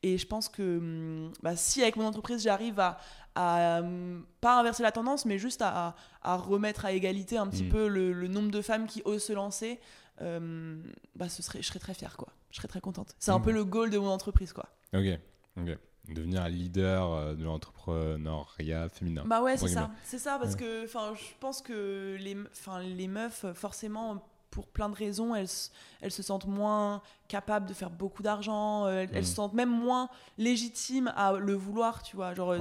Et 0.03 0.17
je 0.17 0.25
pense 0.27 0.49
que 0.49 0.77
hum, 0.79 1.31
bah, 1.43 1.55
si 1.55 1.81
avec 1.83 1.95
mon 1.95 2.05
entreprise 2.05 2.41
j'arrive 2.43 2.79
à, 2.79 2.97
à, 3.35 3.81
hum, 3.81 4.25
pas 4.41 4.59
inverser 4.59 4.81
la 4.83 4.91
tendance, 4.91 5.25
mais 5.25 5.37
juste 5.37 5.61
à, 5.61 5.95
à- 6.23 6.35
remettre 6.37 6.85
à 6.85 6.91
égalité 6.91 7.37
un 7.37 7.47
petit 7.47 7.63
Mm. 7.65 7.69
peu 7.69 7.87
le, 7.87 8.11
le 8.11 8.27
nombre 8.27 8.49
de 8.51 8.61
femmes 8.61 8.87
qui 8.87 9.01
osent 9.05 9.23
se 9.23 9.33
lancer, 9.33 9.79
euh, 10.21 10.81
bah, 11.15 11.29
ce 11.29 11.41
serait, 11.43 11.61
je 11.61 11.67
serais 11.67 11.79
très 11.79 11.93
fière, 11.93 12.17
quoi. 12.17 12.29
Je 12.49 12.57
serais 12.57 12.67
très 12.67 12.81
contente. 12.81 13.15
C'est 13.19 13.31
un 13.31 13.39
Mm. 13.39 13.43
peu 13.43 13.51
le 13.51 13.63
goal 13.63 13.91
de 13.91 13.97
mon 13.99 14.09
entreprise, 14.09 14.53
quoi. 14.53 14.65
Ok. 14.93 15.05
Ok. 15.57 15.77
Devenir 16.13 16.41
un 16.43 16.49
leader 16.49 17.11
euh, 17.13 17.33
de 17.35 17.43
l'entrepreneuriat 17.43 18.89
féminin. 18.89 19.23
Bah 19.25 19.41
ouais, 19.41 19.57
c'est 19.57 19.67
ça. 19.69 19.89
C'est 20.03 20.19
ça, 20.19 20.37
parce 20.39 20.53
Ouais. 20.53 20.59
que 20.59 20.85
enfin, 20.85 21.13
je 21.15 21.23
pense 21.39 21.61
que 21.61 22.17
les, 22.19 22.35
les 22.95 23.07
meufs, 23.07 23.45
forcément, 23.53 24.23
pour 24.49 24.67
plein 24.67 24.89
de 24.89 24.95
raisons, 24.95 25.33
elles, 25.33 25.47
elles 26.01 26.11
se 26.11 26.21
sentent 26.21 26.45
moins 26.47 27.01
capables 27.29 27.65
de 27.65 27.73
faire 27.73 27.89
beaucoup 27.89 28.21
d'argent, 28.21 28.85
euh, 28.85 29.03
elles, 29.03 29.09
elles 29.13 29.21
Mm. 29.23 29.25
se 29.25 29.35
sentent 29.35 29.53
même 29.53 29.69
moins 29.69 30.09
légitimes 30.37 31.13
à 31.15 31.31
le 31.33 31.53
vouloir, 31.53 32.03
tu 32.03 32.17
vois. 32.17 32.33
Genre, 32.33 32.49
Ouais. 32.49 32.59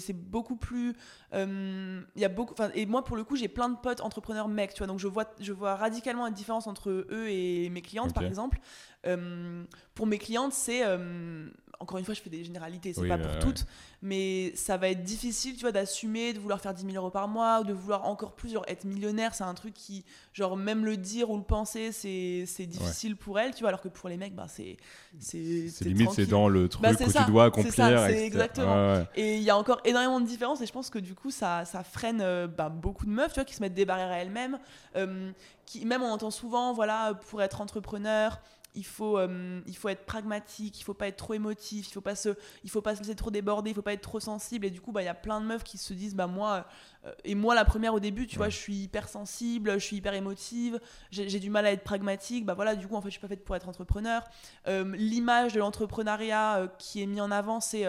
c'est 0.00 0.14
beaucoup 0.14 0.56
plus. 0.56 0.94
Euh, 1.36 2.00
Il 2.16 2.22
y 2.22 2.24
a 2.24 2.28
beaucoup. 2.28 2.54
Et 2.74 2.86
moi, 2.86 3.04
pour 3.04 3.16
le 3.16 3.24
coup, 3.24 3.36
j'ai 3.36 3.48
plein 3.48 3.68
de 3.68 3.76
potes 3.76 4.00
entrepreneurs 4.00 4.48
mecs, 4.48 4.72
tu 4.74 4.78
vois. 4.78 4.86
Donc, 4.86 4.98
je 4.98 5.06
vois, 5.08 5.26
je 5.40 5.52
vois 5.52 5.76
radicalement 5.76 6.26
une 6.26 6.34
différence 6.34 6.66
entre 6.66 6.90
eux 6.90 7.28
et 7.28 7.68
mes 7.70 7.82
clientes, 7.82 8.14
par 8.14 8.24
exemple. 8.24 8.58
Euh, 9.06 9.62
pour 9.94 10.06
mes 10.06 10.18
clientes, 10.18 10.52
c'est. 10.52 10.80
euh, 10.84 11.48
encore 11.78 11.98
une 11.98 12.06
fois, 12.06 12.14
je 12.14 12.22
fais 12.22 12.30
des 12.30 12.42
généralités, 12.42 12.94
c'est 12.94 13.02
Oui, 13.02 13.08
pas 13.08 13.18
bah, 13.18 13.24
pour 13.24 13.34
ouais. 13.34 13.38
toutes 13.40 13.66
mais 14.02 14.52
ça 14.54 14.76
va 14.76 14.90
être 14.90 15.02
difficile 15.02 15.54
tu 15.54 15.62
vois 15.62 15.72
d'assumer 15.72 16.34
de 16.34 16.38
vouloir 16.38 16.60
faire 16.60 16.74
10 16.74 16.84
000 16.84 16.96
euros 16.96 17.10
par 17.10 17.28
mois 17.28 17.60
ou 17.60 17.64
de 17.64 17.72
vouloir 17.72 18.04
encore 18.04 18.32
plus 18.36 18.52
genre 18.52 18.64
être 18.68 18.84
millionnaire 18.84 19.34
c'est 19.34 19.42
un 19.42 19.54
truc 19.54 19.72
qui 19.72 20.04
genre 20.34 20.54
même 20.56 20.84
le 20.84 20.98
dire 20.98 21.30
ou 21.30 21.36
le 21.38 21.42
penser 21.42 21.92
c'est 21.92 22.66
difficile 22.66 23.16
pour 23.16 23.40
elles 23.40 23.54
tu 23.54 23.60
vois 23.60 23.70
alors 23.70 23.80
que 23.80 23.88
pour 23.88 24.10
les 24.10 24.18
mecs 24.18 24.34
bah 24.34 24.46
c'est 24.48 24.76
c'est 25.18 25.38
limite, 25.80 26.10
c'est 26.10 26.26
dans 26.26 26.48
le 26.48 26.68
truc 26.68 26.82
Bah, 26.82 26.90
c'est 26.96 27.06
tu 27.06 27.30
dois 27.30 27.46
accomplir. 27.46 27.72
c'est 28.06 28.24
exactement. 28.26 28.92
Ouais. 28.94 29.06
et 29.16 29.36
il 29.36 29.42
y 29.42 29.50
a 29.50 29.56
encore 29.56 29.80
énormément 29.86 30.20
de 30.20 30.26
différences 30.26 30.60
et 30.60 30.66
je 30.66 30.72
pense 30.72 30.90
que 30.90 30.98
du 30.98 31.14
coup 31.14 31.25
ça, 31.30 31.64
ça 31.64 31.82
freine 31.82 32.20
euh, 32.20 32.46
bah, 32.46 32.68
beaucoup 32.68 33.06
de 33.06 33.10
meufs 33.10 33.32
tu 33.32 33.40
vois 33.40 33.44
qui 33.44 33.54
se 33.54 33.60
mettent 33.60 33.74
des 33.74 33.84
barrières 33.84 34.10
à 34.10 34.18
elles-mêmes 34.18 34.58
euh, 34.96 35.30
qui 35.64 35.84
même 35.84 36.02
on 36.02 36.10
entend 36.10 36.30
souvent 36.30 36.72
voilà 36.72 37.14
pour 37.28 37.42
être 37.42 37.60
entrepreneur 37.60 38.40
il 38.76 38.84
faut, 38.84 39.18
euh, 39.18 39.60
il 39.66 39.76
faut 39.76 39.88
être 39.88 40.04
pragmatique, 40.04 40.78
il 40.78 40.84
faut 40.84 40.94
pas 40.94 41.08
être 41.08 41.16
trop 41.16 41.34
émotif, 41.34 41.88
il 41.88 41.92
faut 41.92 42.00
pas 42.00 42.14
se, 42.14 42.28
il 42.62 42.70
faut 42.70 42.82
pas 42.82 42.94
se 42.94 43.00
laisser 43.00 43.14
trop 43.14 43.30
déborder, 43.30 43.70
il 43.70 43.74
faut 43.74 43.82
pas 43.82 43.94
être 43.94 44.02
trop 44.02 44.20
sensible. 44.20 44.66
Et 44.66 44.70
du 44.70 44.80
coup, 44.80 44.92
bah, 44.92 45.02
il 45.02 45.06
y 45.06 45.08
a 45.08 45.14
plein 45.14 45.40
de 45.40 45.46
meufs 45.46 45.64
qui 45.64 45.78
se 45.78 45.94
disent, 45.94 46.14
bah 46.14 46.26
moi, 46.26 46.66
euh, 47.06 47.12
et 47.24 47.34
moi 47.34 47.54
la 47.54 47.64
première 47.64 47.94
au 47.94 48.00
début, 48.00 48.26
tu 48.26 48.36
vois, 48.36 48.50
je 48.50 48.56
suis 48.56 48.76
hyper 48.76 49.08
sensible, 49.08 49.72
je 49.72 49.78
suis 49.78 49.96
hyper 49.96 50.14
émotive, 50.14 50.78
j'ai 51.10 51.40
du 51.40 51.50
mal 51.50 51.66
à 51.66 51.72
être 51.72 51.84
pragmatique. 51.84 52.44
Bah 52.44 52.54
voilà, 52.54 52.76
du 52.76 52.86
coup, 52.86 52.94
en 52.94 53.00
fait, 53.00 53.08
je 53.08 53.12
suis 53.12 53.20
pas 53.20 53.28
faite 53.28 53.44
pour 53.44 53.56
être 53.56 53.68
entrepreneur. 53.68 54.22
Euh, 54.68 54.94
L'image 54.96 55.54
de 55.54 55.58
l'entrepreneuriat 55.58 56.68
qui 56.78 57.02
est 57.02 57.06
mis 57.06 57.20
en 57.20 57.30
avant, 57.30 57.60
c'est 57.60 57.86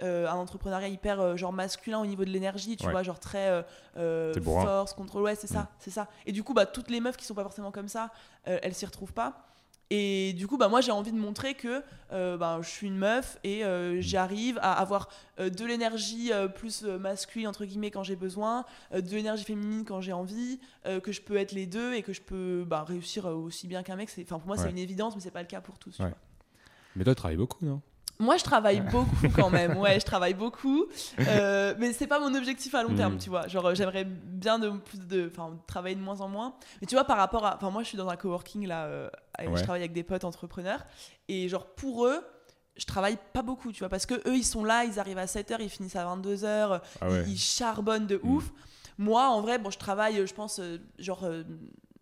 un 0.00 0.34
entrepreneuriat 0.36 0.88
hyper 0.88 1.20
euh, 1.20 1.36
genre 1.36 1.52
masculin 1.52 1.98
au 2.00 2.06
niveau 2.06 2.24
de 2.24 2.30
l'énergie, 2.30 2.76
tu 2.76 2.86
Ouais. 2.86 2.92
vois, 2.92 3.02
genre 3.02 3.18
très 3.20 3.48
euh, 3.48 3.62
euh, 3.96 4.34
force, 4.42 4.94
contrôle, 4.94 5.22
ouais, 5.22 5.34
c'est 5.34 5.46
ça, 5.48 5.62
Mm. 5.62 5.68
c'est 5.80 5.90
ça. 5.90 6.08
Et 6.26 6.32
du 6.32 6.42
coup, 6.44 6.54
bah 6.54 6.66
toutes 6.66 6.90
les 6.90 7.00
meufs 7.00 7.16
qui 7.16 7.24
sont 7.24 7.34
pas 7.34 7.42
forcément 7.42 7.70
comme 7.72 7.88
ça, 7.88 8.10
euh, 8.46 8.58
elles 8.62 8.74
s'y 8.74 8.86
retrouvent 8.86 9.12
pas. 9.12 9.44
Et 9.90 10.34
du 10.34 10.46
coup, 10.46 10.58
bah, 10.58 10.68
moi, 10.68 10.82
j'ai 10.82 10.92
envie 10.92 11.12
de 11.12 11.18
montrer 11.18 11.54
que 11.54 11.82
euh, 12.12 12.36
bah, 12.36 12.58
je 12.60 12.68
suis 12.68 12.86
une 12.88 12.98
meuf 12.98 13.38
et 13.42 13.64
euh, 13.64 14.02
j'arrive 14.02 14.58
à 14.60 14.74
avoir 14.74 15.08
euh, 15.40 15.48
de 15.48 15.64
l'énergie 15.64 16.30
euh, 16.30 16.46
plus 16.46 16.84
euh, 16.84 16.98
masculine, 16.98 17.48
entre 17.48 17.64
guillemets, 17.64 17.90
quand 17.90 18.02
j'ai 18.02 18.14
besoin, 18.14 18.66
euh, 18.92 19.00
de 19.00 19.08
l'énergie 19.08 19.44
féminine 19.44 19.86
quand 19.86 20.02
j'ai 20.02 20.12
envie, 20.12 20.60
euh, 20.84 21.00
que 21.00 21.10
je 21.10 21.22
peux 21.22 21.38
être 21.38 21.52
les 21.52 21.64
deux 21.64 21.94
et 21.94 22.02
que 22.02 22.12
je 22.12 22.20
peux 22.20 22.64
bah, 22.66 22.84
réussir 22.86 23.24
euh, 23.26 23.32
aussi 23.32 23.66
bien 23.66 23.82
qu'un 23.82 23.96
mec. 23.96 24.10
C'est- 24.10 24.22
Enfin, 24.24 24.36
pour 24.38 24.48
moi, 24.48 24.56
Ouais. 24.56 24.62
c'est 24.64 24.68
une 24.70 24.76
évidence, 24.76 25.14
mais 25.14 25.22
c'est 25.22 25.30
pas 25.30 25.40
le 25.40 25.48
cas 25.48 25.62
pour 25.62 25.78
tous. 25.78 25.96
tu 25.96 26.02
Ouais. 26.02 26.08
vois. 26.10 26.18
Mais 26.94 27.04
toi, 27.04 27.14
tu 27.14 27.18
travailles 27.20 27.38
beaucoup, 27.38 27.64
non? 27.64 27.80
Moi, 28.20 28.36
je 28.36 28.44
travaille 28.44 28.80
beaucoup 28.80 29.28
quand 29.34 29.50
même. 29.50 29.76
Ouais, 29.78 30.00
je 30.00 30.04
travaille 30.04 30.34
beaucoup. 30.34 30.86
Euh, 31.20 31.74
mais 31.78 31.92
c'est 31.92 32.06
pas 32.08 32.18
mon 32.18 32.34
objectif 32.34 32.74
à 32.74 32.82
long 32.82 32.94
terme, 32.94 33.12
Mhm. 33.14 33.18
tu 33.20 33.30
vois. 33.30 33.46
Genre, 33.48 33.64
euh, 33.66 33.74
j'aimerais 33.74 34.04
bien 34.04 34.58
de 34.58 34.70
plus 34.70 34.98
de, 34.98 35.30
enfin, 35.32 35.56
travailler 35.66 35.94
de 35.94 36.00
moins 36.00 36.20
en 36.20 36.28
moins. 36.28 36.54
Mais 36.80 36.86
tu 36.86 36.94
vois, 36.96 37.04
par 37.04 37.16
rapport 37.16 37.46
à, 37.46 37.54
enfin, 37.56 37.70
moi, 37.70 37.82
je 37.82 37.88
suis 37.88 37.98
dans 37.98 38.08
un 38.08 38.16
coworking 38.16 38.66
là. 38.66 38.84
euh, 38.86 39.08
Ouais. 39.38 39.46
Je 39.54 39.62
travaille 39.62 39.82
avec 39.82 39.92
des 39.92 40.02
potes 40.02 40.24
entrepreneurs. 40.24 40.84
Et 41.28 41.48
genre, 41.48 41.66
pour 41.66 42.06
eux, 42.06 42.20
je 42.76 42.84
travaille 42.86 43.18
pas 43.32 43.42
beaucoup, 43.42 43.70
tu 43.72 43.78
vois, 43.80 43.88
parce 43.88 44.04
que 44.06 44.14
eux, 44.28 44.34
ils 44.36 44.44
sont 44.44 44.64
là, 44.64 44.84
ils 44.84 44.98
arrivent 44.98 45.18
à 45.18 45.26
7h, 45.26 45.56
ils 45.60 45.68
finissent 45.68 45.94
à 45.96 46.04
22h, 46.04 46.80
Ah 47.00 47.08
ouais. 47.08 47.22
ils, 47.26 47.32
ils 47.34 47.38
charbonnent 47.38 48.06
de 48.08 48.20
Mhm. 48.22 48.30
ouf. 48.34 48.50
Moi, 48.98 49.28
en 49.28 49.40
vrai, 49.42 49.58
bon, 49.58 49.70
je 49.70 49.78
travaille, 49.78 50.26
je 50.26 50.34
pense, 50.34 50.58
euh, 50.58 50.78
genre, 50.98 51.22
euh, 51.22 51.44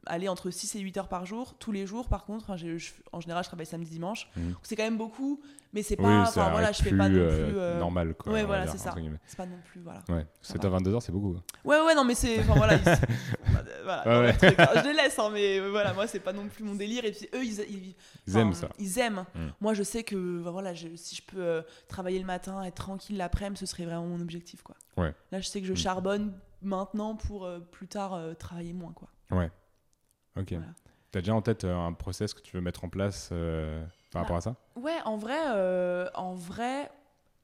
aller 0.07 0.29
entre 0.29 0.51
6 0.51 0.75
et 0.77 0.81
8 0.81 0.97
heures 0.99 1.09
par 1.09 1.27
jour, 1.27 1.55
tous 1.59 1.73
les 1.73 1.87
jours, 1.87 2.09
par 2.09 2.25
contre. 2.25 2.57
Je- 2.57 2.93
en 3.13 3.21
général, 3.21 3.43
je 3.45 3.49
travaille 3.49 3.67
samedi, 3.67 3.91
dimanche. 3.91 4.29
Donc, 4.37 4.57
C'est 4.63 4.77
quand 4.77 4.83
même 4.85 4.97
beaucoup, 4.99 5.41
mais 5.73 5.83
c'est 5.83 5.99
Oui, 5.99 6.05
pas. 6.05 6.27
ça 6.27 6.43
Enfin, 6.43 6.51
voilà, 6.53 6.73
je 6.73 6.83
fais 6.83 6.91
pas 6.97 7.09
non 7.09 7.19
euh, 7.19 7.49
plus. 7.49 7.59
euh, 7.59 7.79
normal, 7.79 8.15
quoi. 8.15 8.33
ouais, 8.33 8.45
voilà, 8.45 8.67
c'est 8.67 8.79
ça. 8.79 8.95
C'est 9.27 9.37
pas 9.37 9.47
non 9.47 9.59
plus, 9.65 9.81
voilà. 9.81 10.03
Ouais, 10.09 10.27
Ça 10.43 10.55
7h, 10.55 10.71
22h, 10.83 11.01
c'est 11.01 11.13
beaucoup. 11.13 11.37
Ouais, 11.65 11.81
ouais, 11.85 11.95
non, 11.95 12.05
mais 12.05 12.15
c'est. 12.15 12.41
Enfin, 12.41 12.55
voilà. 12.55 12.77
Ouais, 14.21 14.33
truc, 14.33 14.59
hein. 14.59 14.69
Je 14.77 14.89
les 14.89 14.93
laisse, 14.95 15.19
hein, 15.19 15.31
mais 15.33 15.59
euh, 15.61 15.71
voilà, 15.71 15.93
moi, 15.93 16.07
c'est 16.07 16.21
pas 16.21 16.33
non 16.33 16.47
plus 16.49 16.65
mon 16.65 16.75
délire. 16.75 17.05
Et 17.05 17.13
puis, 17.13 17.29
eux, 17.35 17.45
ils. 17.45 17.61
ils 17.71 17.95
Ils 18.27 18.37
aiment 18.37 18.53
ça. 18.55 18.69
Ils 18.79 18.99
aiment. 18.99 19.25
Mm. 19.35 19.41
Moi, 19.61 19.75
je 19.75 19.83
sais 19.83 20.03
que 20.05 20.43
bah, 20.43 20.51
voilà, 20.51 20.75
je- 20.75 20.95
si 20.97 21.15
je 21.17 21.23
peux 21.23 21.41
euh, 21.43 21.63
travailler 21.89 22.19
le 22.19 22.25
matin, 22.27 22.63
être 22.65 22.75
tranquille 22.77 23.17
l'après-midi, 23.17 23.59
ce 23.61 23.67
serait 23.67 23.85
vraiment 23.85 24.07
mon 24.07 24.21
objectif. 24.21 24.63
Quoi. 24.63 24.75
Ouais. 24.97 25.15
Là, 25.33 25.41
je 25.41 25.49
sais 25.49 25.61
que 25.61 25.67
je 25.67 25.73
Mm. 25.73 25.77
charbonne 25.77 26.33
maintenant 26.63 27.15
pour 27.17 27.45
euh, 27.45 27.59
plus 27.61 27.87
tard 27.89 28.19
travailler 28.39 28.73
moins. 28.73 28.93
Quoi. 28.93 29.09
Ouais. 29.31 29.51
Ok. 30.37 30.51
Voilà. 30.53 30.67
T'as 31.13 31.21
déjà 31.21 31.35
en 31.35 31.43
tête 31.43 31.65
euh, 31.65 31.75
un 31.77 31.93
process 31.93 32.35
que 32.35 32.41
tu 32.41 32.57
veux 32.57 32.63
mettre 32.63 32.85
en 32.85 32.89
place 32.89 33.31
euh, 33.33 33.85
par 34.13 34.23
rapport 34.23 34.37
à 34.37 34.41
ça? 34.41 34.57
Ouais, 34.77 34.97
en 35.05 35.17
vrai, 35.17 35.39
euh, 35.55 36.09
en 36.15 36.35
vrai 36.35 36.91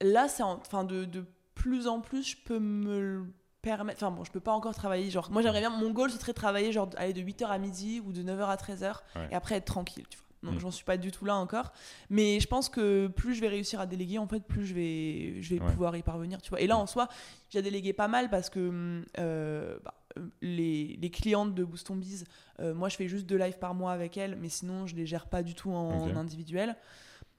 là, 0.01 0.29
c'est 0.29 0.43
en- 0.43 0.59
enfin 0.59 0.85
de, 0.85 1.05
de 1.05 1.25
plus 1.55 1.87
en 1.87 2.01
plus, 2.01 2.31
je 2.33 2.37
peux 2.45 2.59
me 2.59 3.01
le 3.01 3.27
permettre. 3.63 4.03
Enfin 4.03 4.15
bon, 4.15 4.25
je 4.25 4.33
peux 4.33 4.41
pas 4.41 4.53
encore 4.53 4.75
travailler. 4.75 5.11
Genre, 5.11 5.31
moi, 5.31 5.43
j'aimerais 5.43 5.61
bien. 5.61 5.71
Mon 5.71 5.91
goal, 5.91 6.11
ce 6.11 6.19
serait 6.19 6.33
de 6.33 6.37
travailler 6.37 6.73
genre 6.73 6.91
aller 6.97 7.13
de 7.13 7.21
8h 7.23 7.47
à 7.47 7.59
midi 7.59 8.03
ou 8.05 8.13
de 8.13 8.23
9h 8.23 8.47
à 8.47 8.57
13h 8.57 8.97
Ouais. 9.17 9.29
et 9.31 9.35
après 9.35 9.55
être 9.57 9.65
tranquille. 9.67 10.05
Tu 10.11 10.19
vois. 10.19 10.27
Donc, 10.51 10.59
Mm. 10.59 10.61
j'en 10.63 10.71
suis 10.73 10.85
pas 10.85 10.97
du 10.97 11.13
tout 11.13 11.25
là 11.25 11.37
encore. 11.37 11.71
Mais 12.11 12.41
je 12.41 12.49
pense 12.49 12.69
que 12.69 13.07
plus 13.07 13.35
je 13.37 13.41
vais 13.41 13.49
réussir 13.49 13.79
à 13.81 13.87
déléguer, 13.87 14.19
en 14.19 14.27
fait, 14.27 14.41
plus 14.41 14.67
je 14.67 14.75
vais, 14.75 15.41
je 15.41 15.55
vais 15.55 15.61
Ouais. 15.63 15.71
pouvoir 15.71 15.95
y 15.97 16.03
parvenir. 16.03 16.43
Tu 16.43 16.51
vois. 16.51 16.61
Et 16.61 16.67
là, 16.67 16.75
Mm. 16.75 16.79
en 16.81 16.87
soi, 16.89 17.07
j'ai 17.51 17.63
délégué 17.63 17.93
pas 17.93 18.09
mal 18.09 18.29
parce 18.29 18.51
que 18.51 19.05
euh, 19.21 19.79
bah, 19.85 19.95
les, 20.41 20.99
les 21.01 21.11
clientes 21.11 21.55
de 21.55 21.65
Boost 21.65 21.91
on 21.91 21.97
Biz, 21.97 22.25
euh, 22.61 22.75
moi, 22.75 22.89
je 22.89 22.97
fais 22.97 23.09
juste 23.09 23.27
deux 23.27 23.39
lives 23.39 23.59
par 23.59 23.75
mois 23.75 23.93
avec 23.93 24.17
elles, 24.17 24.37
mais 24.37 24.49
sinon, 24.49 24.87
je 24.87 24.95
les 24.95 25.07
gère 25.07 25.27
pas 25.27 25.43
du 25.43 25.55
tout 25.55 25.71
en, 25.71 26.15
individuel. 26.17 26.77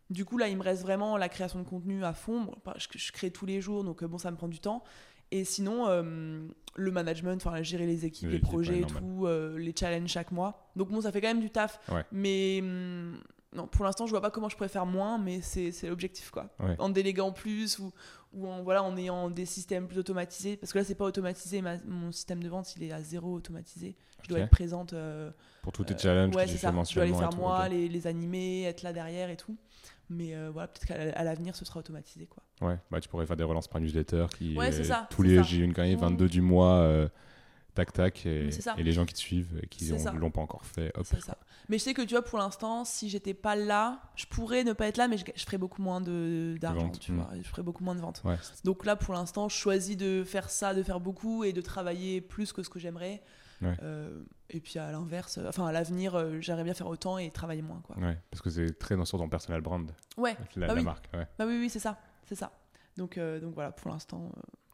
Du 0.09 0.25
coup, 0.25 0.37
là, 0.37 0.47
il 0.47 0.57
me 0.57 0.63
reste 0.63 0.81
vraiment 0.81 1.17
la 1.17 1.29
création 1.29 1.59
de 1.59 1.67
contenu 1.67 2.03
à 2.03 2.13
fond. 2.13 2.41
Bon, 2.41 2.55
je, 2.77 2.87
je 2.95 3.11
crée 3.11 3.31
tous 3.31 3.45
les 3.45 3.61
jours, 3.61 3.83
donc 3.83 4.03
euh, 4.03 4.07
bon, 4.07 4.17
ça 4.17 4.31
me 4.31 4.37
prend 4.37 4.47
du 4.47 4.59
temps. 4.59 4.83
Et 5.33 5.45
sinon, 5.45 5.87
euh, 5.87 6.47
le 6.75 6.91
management, 6.91 7.43
enfin 7.43 7.63
gérer 7.63 7.87
les 7.87 8.05
équipes, 8.05 8.27
les, 8.27 8.33
Les 8.33 8.37
équipes, 8.37 8.49
projets 8.49 8.79
et 8.81 8.85
tout, 8.85 9.25
euh, 9.25 9.57
les 9.57 9.73
challenges 9.75 10.09
chaque 10.09 10.31
mois. 10.31 10.69
Donc 10.75 10.89
bon, 10.91 11.01
ça 11.01 11.11
fait 11.11 11.21
quand 11.21 11.27
même 11.27 11.39
du 11.39 11.49
taf. 11.49 11.79
Ouais. 11.89 12.05
Mais 12.11 12.59
hum, 12.61 13.19
non, 13.51 13.65
pour 13.65 13.83
l'instant, 13.83 14.05
je 14.05 14.11
vois 14.11 14.21
pas 14.21 14.29
comment 14.29 14.47
je 14.47 14.55
pourrais 14.55 14.69
faire 14.69 14.85
moins, 14.85 15.17
mais 15.17 15.41
c'est 15.41 15.71
c'est 15.71 15.87
l'objectif 15.87 16.29
quoi. 16.29 16.49
Ouais. 16.59 16.75
En 16.77 16.89
déléguant 16.89 17.31
plus 17.31 17.79
ou, 17.79 17.91
ou 18.33 18.47
en, 18.47 18.63
voilà, 18.63 18.83
en 18.83 18.95
ayant 18.97 19.29
des 19.29 19.45
systèmes 19.45 19.87
plus 19.87 19.99
automatisés. 19.99 20.57
Parce 20.57 20.73
que 20.73 20.79
là, 20.79 20.83
c'est 20.83 20.95
pas 20.95 21.05
automatisé. 21.05 21.61
ma- 21.61 21.77
mon 21.85 22.11
système 22.11 22.41
de 22.43 22.49
vente, 22.49 22.75
il 22.75 22.83
est 22.83 22.91
à 22.91 23.01
zéro 23.01 23.33
automatisé. 23.33 23.95
Je 24.23 24.29
dois 24.29 24.39
être 24.39 24.49
présente. 24.49 24.93
euh, 24.93 25.31
Pour 25.61 25.71
tous 25.73 25.83
tes 25.83 25.93
euh, 25.93 25.97
challenges 25.97 26.35
ouais, 26.35 26.45
que 26.45 26.51
tu 26.51 26.57
fais. 26.57 26.67
Je 26.89 26.95
dois 26.95 27.05
les 27.05 27.13
faire 27.13 27.29
tout, 27.29 27.37
moi, 27.37 27.63
ok. 27.65 27.71
les, 27.71 27.87
les 27.89 28.07
animer, 28.07 28.63
être 28.63 28.81
là 28.81 28.91
derrière 28.93 29.29
et 29.29 29.37
tout. 29.37 29.55
Mais 30.09 30.35
euh, 30.35 30.49
voilà, 30.51 30.67
peut-être 30.67 30.85
qu'à 30.85 31.23
l'avenir, 31.23 31.55
ce 31.55 31.63
sera 31.65 31.79
automatisé 31.79 32.27
quoi. 32.27 32.43
Ouais, 32.61 32.77
bah, 32.91 32.99
tu 32.99 33.07
pourrais 33.09 33.25
faire 33.25 33.37
des 33.37 33.43
relances 33.43 33.67
par 33.67 33.79
newsletter 33.81 34.25
qui 34.37 34.55
Ouais, 34.57 34.67
est 34.69 34.83
ça, 34.83 35.07
tous 35.09 35.21
les 35.23 35.37
ça. 35.37 35.43
j'ai 35.43 35.57
une 35.57 35.73
carrière 35.73 35.97
Mmh. 35.97 36.01
22 36.01 36.27
du 36.29 36.41
mois 36.41 36.73
euh, 36.75 37.07
tac 37.73 37.91
tac 37.93 38.25
et, 38.25 38.49
les 38.77 38.91
gens 38.91 39.05
qui 39.05 39.13
te 39.13 39.19
suivent 39.19 39.59
et 39.61 39.67
qui 39.67 39.89
l'ont 39.89 40.31
pas 40.31 40.41
encore 40.41 40.65
fait 40.65 40.91
hop 40.95 41.05
ça. 41.05 41.37
Mais 41.69 41.77
je 41.77 41.83
sais 41.83 41.93
que 41.93 42.01
tu 42.01 42.13
vois, 42.13 42.23
pour 42.23 42.39
l'instant, 42.39 42.85
si 42.85 43.09
j'étais 43.09 43.33
pas 43.33 43.55
là, 43.55 44.01
je 44.15 44.25
pourrais 44.25 44.63
ne 44.63 44.73
pas 44.73 44.87
être 44.87 44.97
là, 44.97 45.07
mais 45.07 45.17
je, 45.17 45.25
je 45.35 45.43
ferais 45.43 45.57
beaucoup 45.57 45.81
moins 45.81 46.01
de- 46.01 46.57
d'argent, 46.59 46.89
tu 46.91 47.13
vois. 47.13 47.29
Je 47.41 47.47
ferais 47.47 47.63
beaucoup 47.63 47.83
moins 47.83 47.95
de 47.95 48.01
ventes. 48.01 48.21
ouais 48.25 48.37
Donc 48.63 48.85
là, 48.85 48.95
pour 48.95 49.13
l'instant, 49.13 49.49
je 49.49 49.55
choisis 49.55 49.97
de 49.97 50.23
faire 50.25 50.49
ça, 50.49 50.73
de 50.73 50.83
faire 50.83 50.99
beaucoup 50.99 51.43
et 51.43 51.53
de 51.53 51.61
travailler 51.61 52.21
plus 52.21 52.53
que 52.53 52.63
ce 52.63 52.69
que 52.69 52.79
j'aimerais. 52.79 53.23
Ouais. 53.61 53.77
Euh, 53.81 54.23
et 54.49 54.59
puis 54.59 54.77
à 54.77 54.91
l'inverse, 54.91 55.37
euh, 55.37 55.47
enfin 55.47 55.65
à 55.65 55.71
l'avenir, 55.71 56.15
euh, 56.15 56.41
j'aimerais 56.41 56.65
bien 56.65 56.73
faire 56.73 56.87
autant 56.87 57.17
et 57.17 57.31
travailler 57.31 57.61
moins, 57.61 57.79
quoi. 57.81 57.97
ouais 57.97 58.17
parce 58.29 58.41
que 58.41 58.49
c'est 58.49 58.77
très 58.77 58.97
dans 58.97 59.05
ton 59.05 59.29
personal 59.29 59.61
brand 59.61 59.89
Ouais, 60.17 60.35
la, 60.55 60.67
Bah 60.67 60.73
la 60.73 60.79
oui. 60.79 60.83
marque 60.83 61.09
bah 61.13 61.45
oui, 61.47 61.57
oui, 61.59 61.69
c'est 61.69 61.79
ça, 61.79 61.97
c'est 62.25 62.35
ça. 62.35 62.51
Donc, 62.97 63.17
euh, 63.17 63.39
donc 63.39 63.53
voilà, 63.53 63.71
pour 63.71 63.89
l'instant, 63.89 64.31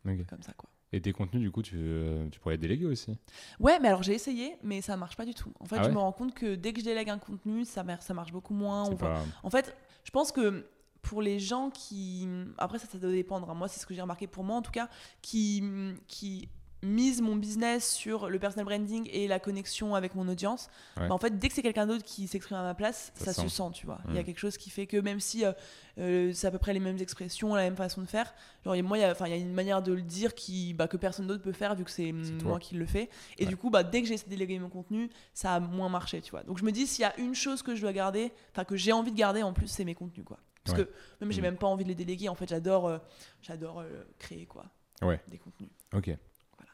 euh, 0.08 0.12
Ok. 0.12 0.26
comme 0.28 0.42
ça, 0.42 0.54
quoi. 0.54 0.70
Et 0.92 1.02
tes 1.02 1.12
contenus 1.14 1.42
du 1.44 1.52
coup 1.52 1.62
tu, 1.62 1.76
euh, 1.78 2.28
tu 2.32 2.40
pourrais 2.40 2.58
déléguer 2.58 2.86
aussi 2.86 3.18
Ouais, 3.60 3.80
mais 3.80 3.88
alors 3.90 4.04
j'ai 4.04 4.14
essayé, 4.14 4.56
mais 4.64 4.82
ça 4.82 4.98
marche 4.98 5.16
pas 5.16 5.26
du 5.26 5.34
tout. 5.34 5.54
En 5.60 5.66
fait, 5.66 5.78
Ah 5.80 5.84
je 5.84 5.88
ouais 5.90 5.94
me 5.94 6.00
rends 6.00 6.12
compte 6.12 6.34
que 6.34 6.56
dès 6.56 6.74
que 6.74 6.80
je 6.80 6.86
délègue 6.86 7.10
un 7.10 7.20
contenu, 7.20 7.66
ça, 7.66 7.84
ça 8.00 8.14
marche 8.14 8.32
beaucoup 8.32 8.54
moins. 8.54 8.86
On 8.86 8.98
En 9.44 9.50
fait, 9.50 9.76
je 10.04 10.12
pense 10.12 10.32
que 10.32 10.66
pour 11.02 11.22
les 11.22 11.40
gens 11.40 11.70
qui. 11.70 12.28
Après, 12.58 12.78
ça, 12.80 12.88
ça 12.88 12.98
doit 12.98 13.12
dépendre. 13.12 13.50
hein. 13.50 13.54
Moi, 13.54 13.68
c'est 13.68 13.80
ce 13.80 13.86
que 13.86 13.94
j'ai 13.94 14.02
remarqué 14.02 14.28
pour 14.28 14.44
moi, 14.44 14.56
en 14.58 14.62
tout 14.62 14.72
cas, 14.72 14.90
qui, 15.22 15.64
qui 16.08 16.50
misent 16.82 17.22
mon 17.22 17.36
business 17.36 17.92
sur 17.94 18.30
le 18.30 18.40
personal 18.40 18.66
branding 18.66 19.10
et 19.12 19.28
la 19.28 19.40
connexion 19.40 19.96
avec 19.96 20.16
mon 20.16 20.28
audience. 20.30 20.70
Ouais. 20.98 21.08
bah, 21.08 21.14
en 21.14 21.18
fait, 21.18 21.38
dès 21.38 21.50
que 21.50 21.54
c'est 21.54 21.62
quelqu'un 21.62 21.86
d'autre 21.88 22.04
qui 22.06 22.28
s'exprime 22.28 22.58
à 22.58 22.64
ma 22.64 22.74
place, 22.74 23.12
Ça 23.16 23.26
ça, 23.26 23.34
sent. 23.34 23.50
se 23.50 23.56
sent, 23.58 23.64
tu 23.74 23.86
vois. 23.86 24.00
Il 24.08 24.16
y 24.16 24.18
a 24.18 24.22
Mm. 24.22 24.26
quelque 24.26 24.40
chose 24.40 24.58
qui 24.58 24.70
fait 24.70 24.88
que 24.88 24.98
même 24.98 25.20
si 25.20 25.44
euh, 25.46 25.52
euh, 25.98 26.32
c'est 26.34 26.48
à 26.48 26.52
peu 26.52 26.58
près 26.58 26.74
les 26.74 26.80
mêmes 26.80 26.98
expressions, 27.00 27.54
la 27.56 27.64
même 27.64 27.76
façon 27.76 28.02
de 28.02 28.06
faire, 28.08 28.34
genre, 28.64 28.76
moi, 28.84 28.98
il 28.98 29.02
y 29.02 29.04
a, 29.04 29.12
enfin, 29.12 29.26
il 29.28 29.32
y 29.32 29.34
a 29.34 29.38
une 29.38 29.54
manière 29.54 29.82
de 29.82 29.92
le 29.92 30.02
dire 30.02 30.34
qui, 30.36 30.74
bah, 30.74 30.88
que 30.88 30.96
personne 30.98 31.28
d'autre 31.28 31.44
peut 31.44 31.52
faire 31.52 31.76
vu 31.76 31.84
que 31.84 31.92
c'est 31.92 32.14
moi 32.44 32.60
qui 32.60 32.76
le 32.76 32.86
fais. 32.86 33.10
Et 33.38 33.44
Ouais. 33.44 33.50
du 33.50 33.58
coup, 33.58 33.70
bah, 33.70 33.84
dès 33.84 34.02
que 34.02 34.08
j'ai 34.08 34.14
essayé 34.14 34.28
de 34.30 34.36
déléguer 34.36 34.58
mon 34.60 34.70
contenu, 34.70 35.10
ça 35.34 35.56
a 35.56 35.60
moins 35.60 35.90
marché, 35.90 36.22
tu 36.22 36.32
vois. 36.32 36.44
Donc 36.44 36.58
je 36.60 36.64
me 36.64 36.72
dis, 36.72 36.88
s'il 36.88 37.02
y 37.02 37.06
a 37.06 37.18
une 37.20 37.36
chose 37.36 37.62
que 37.62 37.76
je 37.76 37.82
dois 37.82 37.94
garder, 37.94 38.32
enfin 38.54 38.64
que 38.64 38.76
j'ai 38.78 38.94
envie 38.94 39.12
de 39.12 39.18
garder 39.18 39.44
en 39.44 39.52
plus, 39.54 39.68
c'est 39.68 39.84
mes 39.86 39.96
contenus, 39.96 40.26
quoi. 40.26 40.40
Parce 40.64 40.78
Ouais. 40.78 40.86
que 40.86 40.92
même 41.22 41.32
j'ai 41.32 41.42
Mm. 41.42 41.46
même 41.46 41.58
pas 41.58 41.68
envie 41.68 41.84
de 41.84 41.90
les 41.90 41.96
déléguer. 41.96 42.30
En 42.30 42.36
fait, 42.36 42.48
j'adore, 42.48 42.88
euh, 42.88 42.98
j'adore 43.42 43.84
créer, 44.18 44.46
quoi. 44.46 44.66
Ouais. 45.02 45.20
Des 45.28 45.38
contenus. 45.38 45.70
ok 45.94 46.12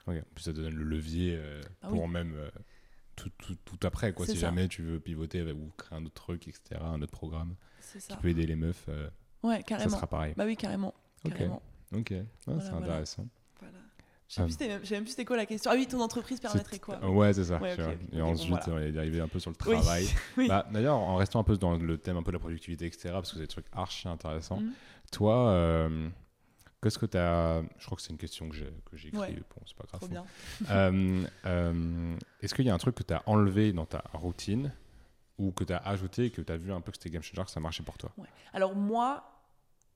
ok 0.07 0.23
puis 0.35 0.43
ça 0.43 0.53
te 0.53 0.59
donne 0.61 0.75
le 0.75 0.83
levier 0.83 1.35
euh, 1.37 1.61
Ah 1.81 1.87
pour 1.89 2.03
oui. 2.03 2.09
même 2.09 2.33
euh, 2.35 2.49
tout, 3.15 3.29
tout, 3.37 3.55
tout 3.65 3.79
après 3.87 4.13
quoi 4.13 4.25
si 4.25 4.33
ça. 4.33 4.47
jamais 4.47 4.67
tu 4.67 4.81
veux 4.83 4.99
pivoter 4.99 5.41
ou 5.51 5.71
créer 5.77 5.97
un 5.97 6.05
autre 6.05 6.13
truc 6.15 6.47
etc 6.47 6.63
un 6.81 7.01
autre 7.01 7.11
programme 7.11 7.55
qui 7.93 8.01
ça. 8.01 8.15
peut 8.17 8.29
aider 8.29 8.45
les 8.45 8.55
meufs 8.55 8.85
euh, 8.89 9.09
Ouais, 9.43 9.57
ça 9.57 9.63
carrément. 9.63 9.95
sera 9.95 10.07
pareil 10.07 10.33
Bah 10.35 10.45
oui, 10.45 10.57
carrément. 10.57 10.93
Ok. 11.23 11.31
carrément. 11.33 11.61
ok 11.93 12.13
Ah, 12.13 12.23
Voilà, 12.45 12.61
c'est 12.61 12.69
voilà. 12.71 12.85
intéressant 12.85 13.27
Voilà. 13.59 13.77
Je 14.27 14.33
sais 14.33 14.41
Ah. 14.41 14.45
plus 14.45 14.53
c'était 14.53 15.01
plus 15.01 15.25
quoi 15.25 15.37
la 15.37 15.45
question. 15.45 15.69
Ah 15.71 15.75
oui, 15.75 15.85
ton 15.87 15.99
entreprise 16.01 16.39
permettrait 16.39 16.79
quoi? 16.79 16.99
Ouais, 17.07 17.31
c'est 17.31 17.43
ça. 17.43 17.59
Ouais, 17.61 17.75
et 18.11 18.17
bon, 18.17 18.23
ensuite, 18.23 18.49
voilà. 18.49 18.65
on 18.69 18.79
est 18.79 18.97
arrivé 18.97 19.21
un 19.21 19.27
peu 19.27 19.37
sur 19.39 19.51
le 19.51 19.55
travail. 19.55 20.07
Oui. 20.37 20.47
Bah, 20.47 20.67
D'ailleurs, 20.71 20.95
en 20.97 21.15
restant 21.15 21.39
un 21.39 21.43
peu 21.43 21.57
dans 21.57 21.77
le 21.77 21.97
thème 21.99 22.17
un 22.17 22.23
peu 22.23 22.31
de 22.31 22.37
la 22.37 22.39
productivité, 22.39 22.87
etc., 22.87 23.09
parce 23.11 23.29
que 23.29 23.35
c'est 23.35 23.43
des 23.43 23.47
trucs 23.47 23.67
archi 23.71 24.07
intéressants. 24.07 24.59
Mhm. 24.61 24.71
Toi, 25.11 25.49
euh, 25.49 26.09
qu'est-ce 26.85 26.99
que 26.99 27.07
tu 27.07 27.17
as. 27.17 27.63
Je 27.79 27.85
crois 27.87 27.95
que 27.95 28.01
c'est 28.03 28.11
une 28.11 28.19
question 28.19 28.47
que 28.47 28.55
j'ai 28.55 28.71
que 28.85 28.95
j'ai 28.95 29.07
écrite. 29.07 29.21
Ouais. 29.21 29.33
Bon, 29.33 29.61
c'est 29.65 29.75
pas 29.75 29.85
grave. 29.87 30.25
Euh, 30.69 31.25
euh, 31.45 32.17
Est-ce 32.41 32.53
qu'il 32.53 32.65
y 32.65 32.69
a 32.69 32.73
un 32.73 32.77
truc 32.77 32.95
que 32.95 33.03
tu 33.03 33.13
as 33.13 33.23
enlevé 33.25 33.73
dans 33.73 33.85
ta 33.85 34.03
routine 34.13 34.71
ou 35.39 35.51
que 35.51 35.63
tu 35.63 35.73
as 35.73 35.77
ajouté 35.77 36.25
et 36.25 36.29
que 36.29 36.41
tu 36.41 36.51
as 36.51 36.57
vu 36.57 36.71
un 36.71 36.81
peu 36.81 36.91
que 36.91 36.97
c'était 36.97 37.09
game 37.09 37.23
changer, 37.23 37.43
que 37.43 37.49
ça 37.49 37.59
marchait 37.59 37.83
pour 37.83 37.97
toi? 37.97 38.11
Ouais. 38.17 38.27
Alors 38.53 38.75
moi, 38.75 39.35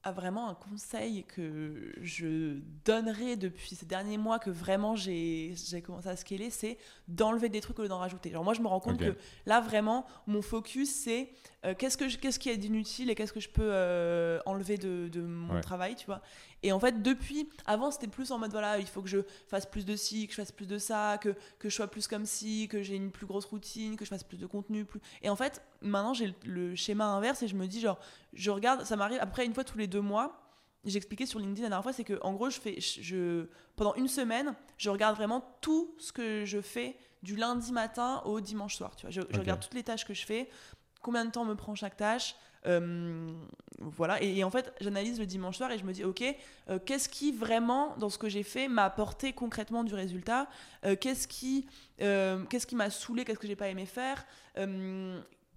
a 0.03 0.11
vraiment 0.11 0.49
un 0.49 0.55
conseil 0.55 1.25
que 1.25 1.93
je 2.01 2.59
donnerais 2.85 3.35
depuis 3.35 3.75
ces 3.75 3.85
derniers 3.85 4.17
mois 4.17 4.39
que 4.39 4.49
vraiment 4.49 4.95
j'ai 4.95 5.53
j'ai 5.55 5.81
commencé 5.81 6.07
à 6.07 6.15
scaler, 6.15 6.49
c'est 6.49 6.77
d'enlever 7.07 7.49
des 7.49 7.59
trucs 7.59 7.77
au 7.79 7.83
lieu 7.83 7.89
d'en 7.89 7.99
rajouter. 7.99 8.31
Genre 8.31 8.43
moi 8.43 8.53
je 8.53 8.61
me 8.61 8.67
rends 8.67 8.79
compte 8.79 8.97
que 8.97 9.15
là 9.45 9.59
vraiment 9.59 10.05
mon 10.25 10.41
focus 10.41 10.89
c'est 10.89 11.29
euh, 11.65 11.73
qu'est-ce 11.77 11.97
que 11.97 12.05
qu'est-ce 12.15 12.39
qui 12.39 12.49
est 12.49 12.55
d'inutile 12.57 13.09
et 13.09 13.15
qu'est-ce 13.15 13.33
que 13.33 13.39
je 13.41 13.49
peux 13.49 13.61
euh, 13.69 14.39
enlever 14.45 14.77
de, 14.77 15.09
de 15.09 15.21
mon 15.21 15.55
Ouais. 15.55 15.61
travail, 15.61 15.95
tu 15.95 16.05
vois? 16.05 16.21
Et 16.63 16.71
en 16.71 16.79
fait 16.79 17.01
depuis 17.01 17.49
avant 17.65 17.91
c'était 17.91 18.07
plus 18.07 18.31
en 18.31 18.37
mode 18.37 18.51
voilà 18.51 18.79
il 18.79 18.87
faut 18.87 19.01
que 19.01 19.09
je 19.09 19.19
fasse 19.47 19.65
plus 19.65 19.85
de 19.85 19.95
ci, 19.97 20.25
que 20.27 20.31
je 20.33 20.37
fasse 20.37 20.51
plus 20.53 20.67
de 20.67 20.77
ça, 20.77 21.17
que 21.19 21.35
que 21.59 21.69
je 21.69 21.75
sois 21.75 21.87
plus 21.87 22.07
comme 22.07 22.25
ci, 22.25 22.67
que 22.69 22.81
j'ai 22.81 22.95
une 22.95 23.11
plus 23.11 23.25
grosse 23.25 23.45
routine, 23.45 23.97
que 23.97 24.05
je 24.05 24.09
fasse 24.09 24.23
plus 24.23 24.37
de 24.37 24.45
contenu, 24.45 24.85
plus. 24.85 25.01
Et 25.21 25.29
en 25.29 25.35
fait 25.35 25.61
maintenant 25.81 26.13
j'ai 26.13 26.27
le, 26.27 26.33
le 26.45 26.75
schéma 26.75 27.05
inverse 27.07 27.43
et 27.43 27.47
je 27.49 27.55
me 27.55 27.67
dis 27.67 27.81
genre 27.81 27.99
je 28.33 28.51
regarde, 28.51 28.85
ça 28.85 28.95
m'arrive 28.95 29.19
après 29.21 29.45
une 29.45 29.53
fois 29.53 29.63
tous 29.65 29.77
les 29.77 29.87
deux 29.87 30.01
mois. 30.01 30.45
J'ai 30.85 30.95
expliqué 30.95 31.25
sur 31.25 31.39
LinkedIn 31.39 31.63
la 31.63 31.69
dernière 31.69 31.83
fois, 31.83 31.91
c'est 31.91 32.05
que 32.05 32.17
en 32.21 32.31
gros, 32.33 32.49
je 32.49 32.57
fais, 32.57 32.79
je, 32.79 33.01
je- 33.01 33.45
pendant 33.75 33.93
une 33.95 34.07
semaine, 34.07 34.55
je 34.77 34.89
regarde 34.89 35.17
vraiment 35.17 35.43
tout 35.59 35.93
ce 35.99 36.13
que 36.13 36.45
je 36.45 36.61
fais 36.61 36.95
du 37.21 37.35
lundi 37.35 37.73
matin 37.73 38.21
au 38.23 38.39
dimanche 38.39 38.77
soir. 38.77 38.95
Tu 38.95 39.01
vois, 39.05 39.11
je, 39.11 39.19
regarde 39.37 39.59
toutes 39.59 39.73
les 39.73 39.83
tâches 39.83 40.05
que 40.05 40.13
je 40.13 40.25
fais, 40.25 40.47
combien 41.01 41.25
de 41.25 41.31
temps 41.31 41.45
me 41.45 41.55
prend 41.55 41.75
chaque 41.75 41.97
tâche. 41.97 42.35
euh, 42.65 43.31
voilà, 43.81 44.21
et, 44.21 44.43
en 44.43 44.49
fait, 44.51 44.73
j'analyse 44.81 45.17
le 45.19 45.25
dimanche 45.25 45.55
soir 45.57 45.71
et 45.71 45.77
je 45.77 45.85
me 45.85 45.93
dis, 45.93 46.03
ok, 46.03 46.21
euh, 46.69 46.79
qu'est-ce 46.85 47.07
qui 47.07 47.31
vraiment 47.31 47.95
dans 47.97 48.09
ce 48.09 48.17
que 48.17 48.27
j'ai 48.27 48.43
fait 48.43 48.67
m'a 48.67 48.83
apporté 48.83 49.31
concrètement 49.31 49.85
du 49.85 49.95
résultat 49.95 50.47
Euh, 50.85 50.95
Qu'est-ce 50.97 51.27
qui, 51.27 51.65
m'a 52.75 52.89
saoulé 52.89 53.23
Qu'est-ce 53.23 53.39
que 53.39 53.47
j'ai 53.47 53.55
pas 53.55 53.69
aimé 53.69 53.85
faire 53.85 54.25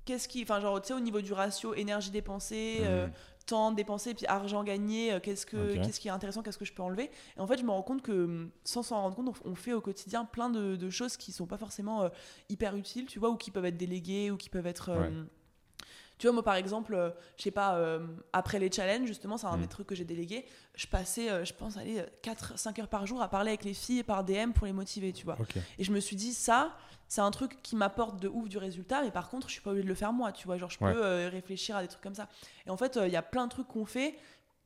Qu'est-ce 0.04 0.26
qui, 0.28 0.42
enfin 0.42 0.60
genre, 0.60 0.80
tu 0.80 0.88
sais, 0.88 0.94
au 0.94 1.00
niveau 1.00 1.20
du 1.20 1.32
ratio 1.32 1.74
énergie 1.74 2.10
dépensée, 2.10 2.80
Mhm. 2.82 3.12
Temps 3.46 3.72
dépensé 3.72 4.14
puis 4.14 4.26
argent 4.26 4.64
gagné, 4.64 5.12
euh, 5.12 5.20
qu'est-ce 5.20 5.46
que 5.46 5.56
qu'est-ce 5.84 6.00
qui 6.00 6.08
est 6.08 6.12
intéressant, 6.12 6.42
qu'est-ce 6.42 6.58
que 6.58 6.64
je 6.64 6.72
peux 6.72 6.82
enlever. 6.82 7.10
Et 7.36 7.40
en 7.40 7.46
fait, 7.46 7.58
je 7.58 7.64
me 7.64 7.70
rends 7.70 7.82
compte 7.82 8.02
que 8.02 8.12
hum, 8.24 8.50
sans 8.64 8.82
s'en 8.82 9.00
rendre 9.02 9.16
compte, 9.16 9.34
on- 9.44 9.54
fait 9.54 9.72
au 9.72 9.80
quotidien 9.80 10.24
plein 10.24 10.50
de, 10.50 10.76
de 10.76 10.90
choses 10.90 11.16
qui 11.16 11.32
sont 11.32 11.46
pas 11.46 11.58
forcément 11.58 12.02
euh, 12.02 12.08
hyper 12.48 12.76
utiles, 12.76 13.06
tu 13.06 13.18
vois, 13.18 13.30
ou 13.30 13.36
qui 13.36 13.50
peuvent 13.50 13.64
être 13.66 13.76
déléguées 13.76 14.30
ou 14.30 14.36
qui 14.36 14.48
peuvent 14.48 14.66
être 14.66 14.88
euh, 14.90 15.00
Ouais. 15.00 15.10
tu 16.18 16.26
vois, 16.28 16.34
moi 16.34 16.42
par 16.44 16.54
exemple, 16.54 16.94
euh, 16.94 17.10
je 17.36 17.42
sais 17.44 17.50
pas, 17.50 17.76
euh, 17.76 18.06
après 18.32 18.58
les 18.60 18.70
challenges, 18.70 19.06
justement, 19.08 19.36
c'est 19.36 19.46
un 19.48 19.56
Mm. 19.56 19.60
des 19.62 19.66
trucs 19.68 19.86
que 19.88 19.94
j'ai 19.94 20.04
délégué, 20.04 20.44
je 20.76 20.86
passais, 20.86 21.30
euh, 21.30 21.44
je 21.44 21.52
pense, 21.52 21.76
aller 21.76 22.04
4-5 22.22 22.78
heures 22.80 22.88
par 22.88 23.06
jour 23.06 23.20
à 23.22 23.28
parler 23.28 23.50
avec 23.50 23.64
les 23.64 23.74
filles 23.74 24.02
par 24.04 24.22
DM 24.24 24.52
pour 24.52 24.66
les 24.66 24.72
motiver, 24.72 25.12
tu 25.12 25.24
vois. 25.24 25.36
Et 25.78 25.84
je 25.84 25.90
me 25.92 25.98
suis 26.00 26.14
dit, 26.16 26.32
ça, 26.32 26.76
c'est 27.08 27.20
un 27.20 27.30
truc 27.30 27.60
qui 27.62 27.76
m'apporte 27.76 28.20
de 28.20 28.28
ouf 28.28 28.48
du 28.48 28.58
résultat, 28.58 29.02
mais 29.02 29.10
par 29.10 29.28
contre, 29.28 29.48
je 29.48 29.52
suis 29.52 29.60
pas 29.60 29.70
obligée 29.70 29.84
de 29.84 29.88
le 29.88 29.94
faire 29.94 30.12
moi, 30.12 30.32
tu 30.32 30.46
vois. 30.46 30.56
Genre, 30.58 30.70
je 30.70 30.78
Ouais. 30.82 30.92
peux 30.92 31.04
euh, 31.04 31.28
réfléchir 31.28 31.76
à 31.76 31.82
des 31.82 31.88
trucs 31.88 32.02
comme 32.02 32.14
ça. 32.14 32.28
Et 32.66 32.70
en 32.70 32.76
fait, 32.76 32.96
euh, 32.96 33.06
il 33.06 33.12
y 33.12 33.16
a 33.16 33.22
plein 33.22 33.44
de 33.46 33.50
trucs 33.50 33.68
qu'on 33.68 33.84
fait 33.84 34.16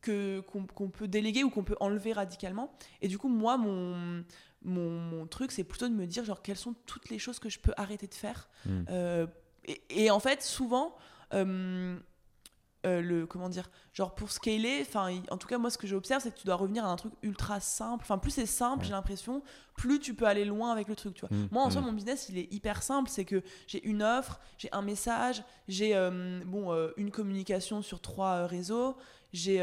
que 0.02 0.40
qu'on 0.40 0.88
peut 0.88 1.08
déléguer 1.08 1.42
ou 1.42 1.50
qu'on 1.50 1.64
peut 1.64 1.76
enlever 1.80 2.12
radicalement. 2.12 2.72
Et 3.02 3.08
du 3.08 3.18
coup, 3.18 3.28
moi, 3.28 3.56
mon, 3.56 4.22
mon, 4.62 4.90
mon 5.00 5.26
truc, 5.26 5.50
c'est 5.50 5.64
plutôt 5.64 5.88
de 5.88 5.94
me 5.94 6.06
dire, 6.06 6.24
genre, 6.24 6.42
quelles 6.42 6.56
sont 6.56 6.74
toutes 6.86 7.08
les 7.10 7.18
choses 7.18 7.38
que 7.40 7.48
je 7.48 7.58
peux 7.58 7.72
arrêter 7.76 8.06
de 8.06 8.14
faire. 8.14 8.48
Hmm. 8.64 8.84
Euh, 8.90 9.26
et, 9.64 9.82
et 10.04 10.10
en 10.12 10.20
fait, 10.20 10.42
souvent, 10.42 10.94
euh, 12.86 13.00
le 13.02 13.26
comment 13.26 13.48
dire, 13.48 13.68
genre 13.92 14.14
pour 14.14 14.30
scaler, 14.30 14.78
enfin, 14.80 15.20
en 15.30 15.36
tout 15.36 15.48
cas, 15.48 15.58
moi, 15.58 15.70
ce 15.70 15.76
que 15.78 15.86
j'observe, 15.86 16.22
c'est 16.22 16.30
que 16.32 16.38
tu 16.38 16.46
dois 16.46 16.54
revenir 16.54 16.84
à 16.86 16.88
un 16.88 16.96
truc 16.96 17.12
ultra 17.22 17.60
simple. 17.60 18.02
Enfin, 18.04 18.16
plus 18.18 18.30
c'est 18.30 18.46
simple, 18.46 18.80
Ouais. 18.80 18.84
j'ai 18.86 18.92
l'impression, 18.92 19.42
plus 19.76 19.98
tu 19.98 20.14
peux 20.14 20.26
aller 20.26 20.44
loin 20.44 20.70
avec 20.72 20.88
le 20.88 20.94
truc, 20.96 21.14
tu 21.14 21.26
vois. 21.26 21.36
Hmm. 21.36 21.48
Moi, 21.50 21.62
en 21.64 21.70
soi, 21.70 21.80
Hmm. 21.80 21.86
mon 21.86 21.92
business, 21.92 22.28
il 22.28 22.38
est 22.38 22.52
hyper 22.52 22.82
simple. 22.82 23.10
C'est 23.10 23.24
que 23.24 23.42
j'ai 23.66 23.84
une 23.84 24.02
offre, 24.02 24.40
j'ai 24.58 24.68
un 24.72 24.82
message, 24.82 25.42
j'ai 25.68 25.96
euh, 25.96 26.40
bon, 26.46 26.72
euh, 26.72 26.92
une 26.96 27.10
communication 27.10 27.82
sur 27.82 28.00
trois 28.00 28.46
réseaux, 28.46 28.96
j'ai 29.32 29.60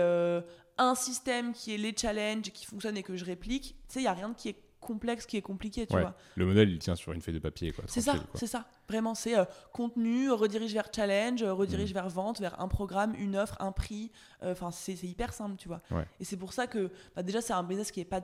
un 0.78 0.96
système 0.96 1.54
qui 1.54 1.74
est 1.74 1.78
les 1.78 1.96
challenges 1.96 2.52
qui 2.52 2.66
fonctionne 2.66 2.98
et 2.98 3.04
que 3.04 3.16
je 3.16 3.26
réplique. 3.26 3.76
Tu 3.88 3.94
sais, 3.94 4.00
il 4.00 4.04
n'y 4.04 4.08
a 4.08 4.14
rien 4.14 4.34
qui 4.34 4.50
est 4.50 4.58
complexe, 4.84 5.26
qui 5.26 5.38
est 5.38 5.42
compliqué, 5.42 5.88
tu 5.88 5.96
Ouais. 5.96 6.02
vois. 6.02 6.16
Le 6.36 6.46
modèle, 6.46 6.70
il 6.70 6.80
tient 6.80 6.96
sur 6.96 7.12
une 7.14 7.22
feuille 7.22 7.34
de 7.36 7.40
papier. 7.40 7.72
quoi, 7.72 7.84
C'est 7.88 8.02
ça, 8.02 8.16
c'est 8.36 8.48
ça. 8.48 8.66
Vraiment, 8.88 9.16
c'est 9.16 9.38
euh, 9.38 9.46
contenu, 9.72 10.30
redirige 10.32 10.74
vers 10.74 10.90
challenge, 10.96 11.42
euh, 11.44 11.54
redirige 11.54 11.92
Mm. 11.92 11.94
vers 11.94 12.10
vente, 12.10 12.40
vers 12.40 12.60
un 12.62 12.68
programme, 12.68 13.16
une 13.16 13.36
offre, 13.36 13.56
un 13.60 13.72
prix. 13.72 14.12
Euh, 14.44 14.52
Enfin, 14.52 14.72
c'est 14.72 14.96
c'est 14.96 15.08
hyper 15.08 15.34
simple, 15.34 15.56
tu 15.58 15.68
vois. 15.68 15.82
Ouais. 15.92 16.06
Et 16.20 16.26
c'est 16.26 16.38
pour 16.38 16.54
ça 16.54 16.68
que 16.68 16.92
bah, 17.16 17.24
déjà, 17.24 17.42
c'est 17.42 17.54
un 17.54 17.64
business 17.64 17.92
qui 17.92 18.00
est 18.02 18.06
pas. 18.06 18.22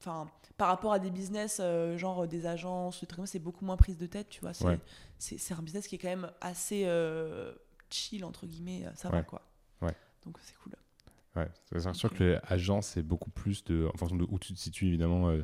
Enfin, 0.00 0.28
par 0.56 0.68
rapport 0.68 0.92
à 0.92 0.98
des 0.98 1.10
business 1.10 1.58
euh, 1.60 1.96
genre 1.96 2.26
des 2.26 2.44
agences, 2.46 3.04
c'est 3.26 3.38
beaucoup 3.38 3.64
moins 3.64 3.76
prise 3.76 3.96
de 3.98 4.06
tête, 4.06 4.28
tu 4.28 4.40
vois. 4.40 4.52
C'est 4.52 4.64
Ouais. 4.66 4.78
un 5.56 5.62
business 5.62 5.86
qui 5.86 5.94
est 5.94 5.98
quand 5.98 6.08
même 6.08 6.30
assez 6.40 6.82
euh, 6.86 7.52
chill, 7.88 8.24
entre 8.24 8.46
guillemets. 8.46 8.84
Ça 8.96 9.08
va, 9.10 9.22
quoi. 9.22 9.42
Ouais. 9.80 9.94
Donc, 10.26 10.38
c'est 10.42 10.54
cool. 10.62 10.72
Ouais, 11.34 11.48
c'est 11.70 11.94
sûr 11.94 12.12
que 12.12 12.38
l'agence, 12.50 12.88
c'est 12.88 13.02
beaucoup 13.02 13.30
plus 13.30 13.64
de, 13.64 13.88
en 13.94 13.96
fonction 13.96 14.16
de 14.16 14.26
où 14.28 14.38
tu 14.38 14.52
te 14.52 14.58
situes, 14.58 14.88
évidemment, 14.88 15.28
euh, 15.30 15.42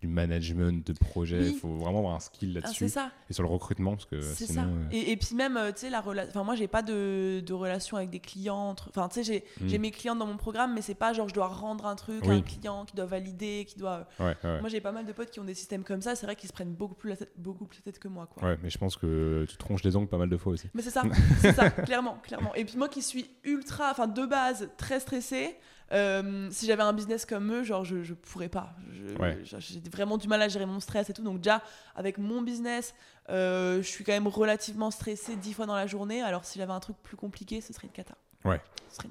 du 0.00 0.08
management 0.08 0.86
de 0.86 0.92
projet. 0.94 1.48
Il 1.50 1.54
faut 1.58 1.68
vraiment 1.76 1.98
avoir 1.98 2.14
un 2.14 2.20
skill 2.20 2.52
ah, 2.56 2.60
là-dessus. 2.66 2.88
ça. 2.88 3.10
Et 3.28 3.32
sur 3.34 3.42
le 3.42 3.48
recrutement, 3.50 3.92
parce 3.92 4.06
que 4.06 4.20
C'est 4.22 4.46
sinon. 4.46 4.62
ça. 4.62 4.68
euh, 4.68 4.88
Et, 4.92 5.12
et 5.12 5.16
puis 5.16 5.34
même, 5.34 5.56
euh, 5.58 5.72
tu 5.72 5.80
sais, 5.80 5.90
la 5.90 6.00
relation. 6.00 6.30
Enfin, 6.30 6.44
moi, 6.44 6.54
j'ai 6.54 6.68
pas 6.68 6.82
de, 6.82 7.40
de 7.44 7.52
relation 7.52 7.96
avec 7.98 8.08
des 8.10 8.20
clients. 8.20 8.70
entre- 8.70 8.88
Enfin, 8.88 9.08
tu 9.08 9.16
sais, 9.16 9.22
j'ai 9.24 9.44
Hmm. 9.60 9.68
j'ai 9.68 9.78
mes 9.78 9.90
clients 9.90 10.16
dans 10.16 10.26
mon 10.26 10.36
programme, 10.36 10.74
mais 10.74 10.80
c'est 10.82 10.94
pas 10.94 11.12
genre 11.12 11.28
je 11.28 11.34
dois 11.34 11.48
rendre 11.48 11.86
un 11.86 11.96
truc 11.96 12.26
à 12.26 12.30
un 12.30 12.40
client 12.42 12.84
qui 12.86 12.96
doit 12.96 13.04
valider, 13.06 13.64
qui 13.68 13.76
doit. 13.78 14.06
Ouais, 14.18 14.36
ouais. 14.42 14.60
Moi, 14.60 14.68
j'ai 14.70 14.80
pas 14.80 14.92
mal 14.92 15.04
de 15.06 15.12
potes 15.12 15.30
qui 15.30 15.40
ont 15.40 15.44
des 15.44 15.54
systèmes 15.54 15.84
comme 15.84 16.00
ça. 16.00 16.14
C'est 16.16 16.26
vrai 16.26 16.34
qu'ils 16.36 16.48
se 16.48 16.52
prennent 16.54 16.74
beaucoup 16.74 16.94
plus 16.94 17.10
la 17.10 17.16
tête, 17.16 17.32
beaucoup 17.36 17.66
plus 17.66 17.78
la 17.84 17.92
tête 17.92 18.00
que 18.00 18.08
moi, 18.08 18.26
quoi. 18.26 18.42
Ouais, 18.48 18.58
mais 18.62 18.70
je 18.70 18.78
pense 18.78 18.96
que 18.96 19.44
tu 19.48 19.56
tronches 19.58 19.82
les 19.84 19.96
ongles 19.96 20.08
pas 20.08 20.18
mal 20.18 20.30
de 20.30 20.36
fois 20.36 20.52
aussi. 20.52 20.68
Mais 20.74 20.82
c'est 20.82 20.90
ça, 20.90 21.02
c'est 21.40 21.52
ça, 21.52 21.68
clairement, 21.70 22.16
clairement. 22.22 22.54
Et 22.54 22.64
puis 22.64 22.76
moi 22.78 22.88
qui 22.88 23.02
suis 23.02 23.28
ultra, 23.44 23.90
enfin 23.90 24.06
de 24.06 24.24
base 24.24 24.70
très 24.78 24.98
stressée, 25.00 25.56
euh, 25.92 26.46
si 26.52 26.66
j'avais 26.66 26.82
un 26.84 26.92
business 26.92 27.26
comme 27.26 27.52
eux, 27.52 27.64
genre 27.64 27.84
je, 27.84 28.02
je 28.02 28.14
pourrais 28.14 28.48
pas. 28.48 28.76
Je- 28.92 29.16
Ouais. 29.20 29.38
je- 29.42 29.58
vraiment 29.90 30.16
du 30.18 30.28
mal 30.28 30.40
à 30.42 30.48
gérer 30.48 30.66
mon 30.66 30.80
stress 30.80 31.10
et 31.10 31.12
tout. 31.12 31.22
Donc 31.22 31.38
déjà 31.40 31.62
avec 31.94 32.18
mon 32.18 32.42
business, 32.42 32.94
euh, 33.28 33.82
je 33.82 33.88
suis 33.88 34.04
quand 34.04 34.12
même 34.12 34.26
relativement 34.28 34.90
stressée 34.90 35.36
dix 35.36 35.52
fois 35.54 35.66
dans 35.66 35.74
la 35.76 35.86
journée. 35.86 36.22
Alors 36.22 36.44
si 36.44 36.58
j'avais 36.58 36.72
un 36.72 36.80
truc 36.80 36.96
plus 37.02 37.16
compliqué, 37.16 37.60
ce 37.60 37.72
serait 37.72 37.86
une 37.86 37.92
cata. 37.92 38.14
Ouais. 38.44 38.60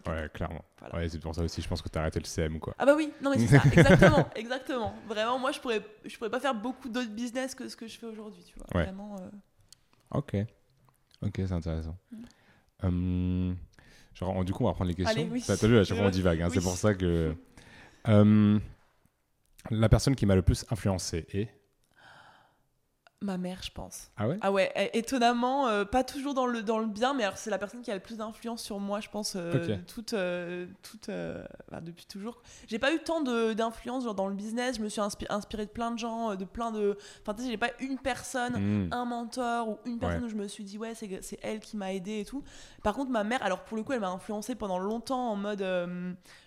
Ouais, 0.07 0.27
clairement. 0.33 0.63
Voilà. 0.79 0.95
Ouais, 0.95 1.07
c'est 1.07 1.19
pour 1.19 1.35
ça 1.35 1.43
aussi, 1.43 1.61
je 1.61 1.67
pense 1.67 1.81
que 1.83 1.87
t'as 1.89 2.01
arrêté 2.01 2.19
le 2.19 2.25
CM, 2.25 2.59
quoi. 2.59 2.73
Ah 2.79 2.85
bah 2.85 2.95
oui, 2.97 3.13
non 3.21 3.29
mais 3.29 3.37
c'est 3.39 3.57
ça, 3.57 3.63
exactement, 3.71 4.27
exactement. 4.35 4.93
Vraiment, 5.07 5.37
moi 5.37 5.51
je 5.51 5.59
pourrais, 5.59 5.81
je 6.03 6.17
pourrais 6.17 6.31
pas 6.31 6.39
faire 6.39 6.55
beaucoup 6.55 6.89
d'autres 6.89 7.11
business 7.11 7.53
que 7.53 7.67
ce 7.69 7.75
que 7.75 7.87
je 7.87 7.97
fais 7.99 8.07
aujourd'hui, 8.07 8.43
tu 8.43 8.55
vois. 8.57 8.65
Ouais. 8.75 8.85
Vraiment. 8.85 9.15
euh, 9.19 9.29
Ok. 10.11 10.35
Ok, 11.21 11.33
c'est 11.35 11.51
intéressant. 11.51 11.95
Mm. 12.11 12.23
Hum, 12.83 13.57
genre, 14.15 14.43
du 14.43 14.53
coup, 14.53 14.63
on 14.63 14.67
va 14.67 14.73
prendre 14.73 14.89
les 14.89 14.95
questions. 14.95 15.21
Allez, 15.21 15.29
oui. 15.31 15.43
T'as 15.45 15.55
vu, 15.55 15.77
à 15.77 15.83
chaque 15.83 15.97
fois, 15.97 16.07
on 16.07 16.09
divague. 16.09 16.41
hein, 16.41 16.49
C'est 16.51 16.61
pour 16.61 16.75
ça 16.77 16.93
que. 16.95 17.35
Hum, 18.05 18.59
la 19.69 19.89
personne 19.89 20.15
qui 20.15 20.25
m'a 20.25 20.35
le 20.35 20.41
plus 20.41 20.65
influencé 20.69 21.25
est. 21.31 21.58
Ma 23.21 23.37
mère, 23.37 23.59
je 23.61 23.71
pense. 23.71 24.11
Ah 24.15 24.29
ouais? 24.29 24.37
Ah 24.41 24.49
ouais, 24.49 24.71
étonnamment, 24.93 25.67
euh, 25.67 25.83
pas 25.83 26.05
toujours 26.05 26.33
dans 26.33 26.45
le, 26.45 26.63
dans 26.63 26.79
le 26.79 26.85
bien, 26.87 27.13
mais 27.13 27.23
alors 27.25 27.37
c'est 27.37 27.49
la 27.49 27.57
personne 27.57 27.81
qui 27.81 27.91
a 27.91 27.93
le 27.93 27.99
plus 27.99 28.15
d'influence 28.15 28.63
sur 28.63 28.79
moi, 28.79 29.01
je 29.01 29.09
pense, 29.09 29.33
euh, 29.35 29.75
toute, 29.87 30.13
euh, 30.13 30.67
toute, 30.81 31.09
bah, 31.69 31.81
depuis 31.81 32.05
toujours. 32.05 32.41
J'ai 32.67 32.79
pas 32.79 32.93
eu 32.93 32.99
tant 32.99 33.19
d'influence 33.21 34.05
genre, 34.05 34.15
dans 34.15 34.27
le 34.29 34.35
business, 34.35 34.77
je 34.77 34.81
me 34.81 34.87
suis 34.87 35.01
inspi- 35.01 35.25
inspirée 35.29 35.65
de 35.65 35.71
plein 35.71 35.91
de 35.91 35.99
gens, 35.99 36.35
de 36.35 36.45
plein 36.45 36.71
de... 36.71 36.97
Enfin, 37.21 37.33
tu 37.33 37.43
sais, 37.43 37.49
j'ai 37.49 37.57
pas 37.57 37.71
une 37.81 37.97
personne, 37.97 38.55
Hum, 38.55 38.87
un 38.93 39.03
mentor 39.03 39.67
ou 39.67 39.79
une 39.85 39.99
personne 39.99 40.21
Ouais. 40.21 40.27
où 40.27 40.29
je 40.29 40.35
me 40.35 40.47
suis 40.47 40.63
dit, 40.63 40.77
ouais, 40.77 40.93
c'est 40.95 41.39
elle 41.41 41.59
qui 41.59 41.75
m'a 41.75 41.91
aidé 41.93 42.21
et 42.21 42.25
tout. 42.25 42.41
Par 42.83 42.95
contre, 42.95 43.11
ma 43.11 43.25
mère, 43.25 43.43
alors 43.43 43.65
pour 43.65 43.75
le 43.75 43.83
coup, 43.83 43.91
elle 43.91 43.99
m'a 43.99 44.09
influencée 44.11 44.55
pendant 44.55 44.79
longtemps 44.79 45.31
en 45.31 45.35
mode, 45.35 45.61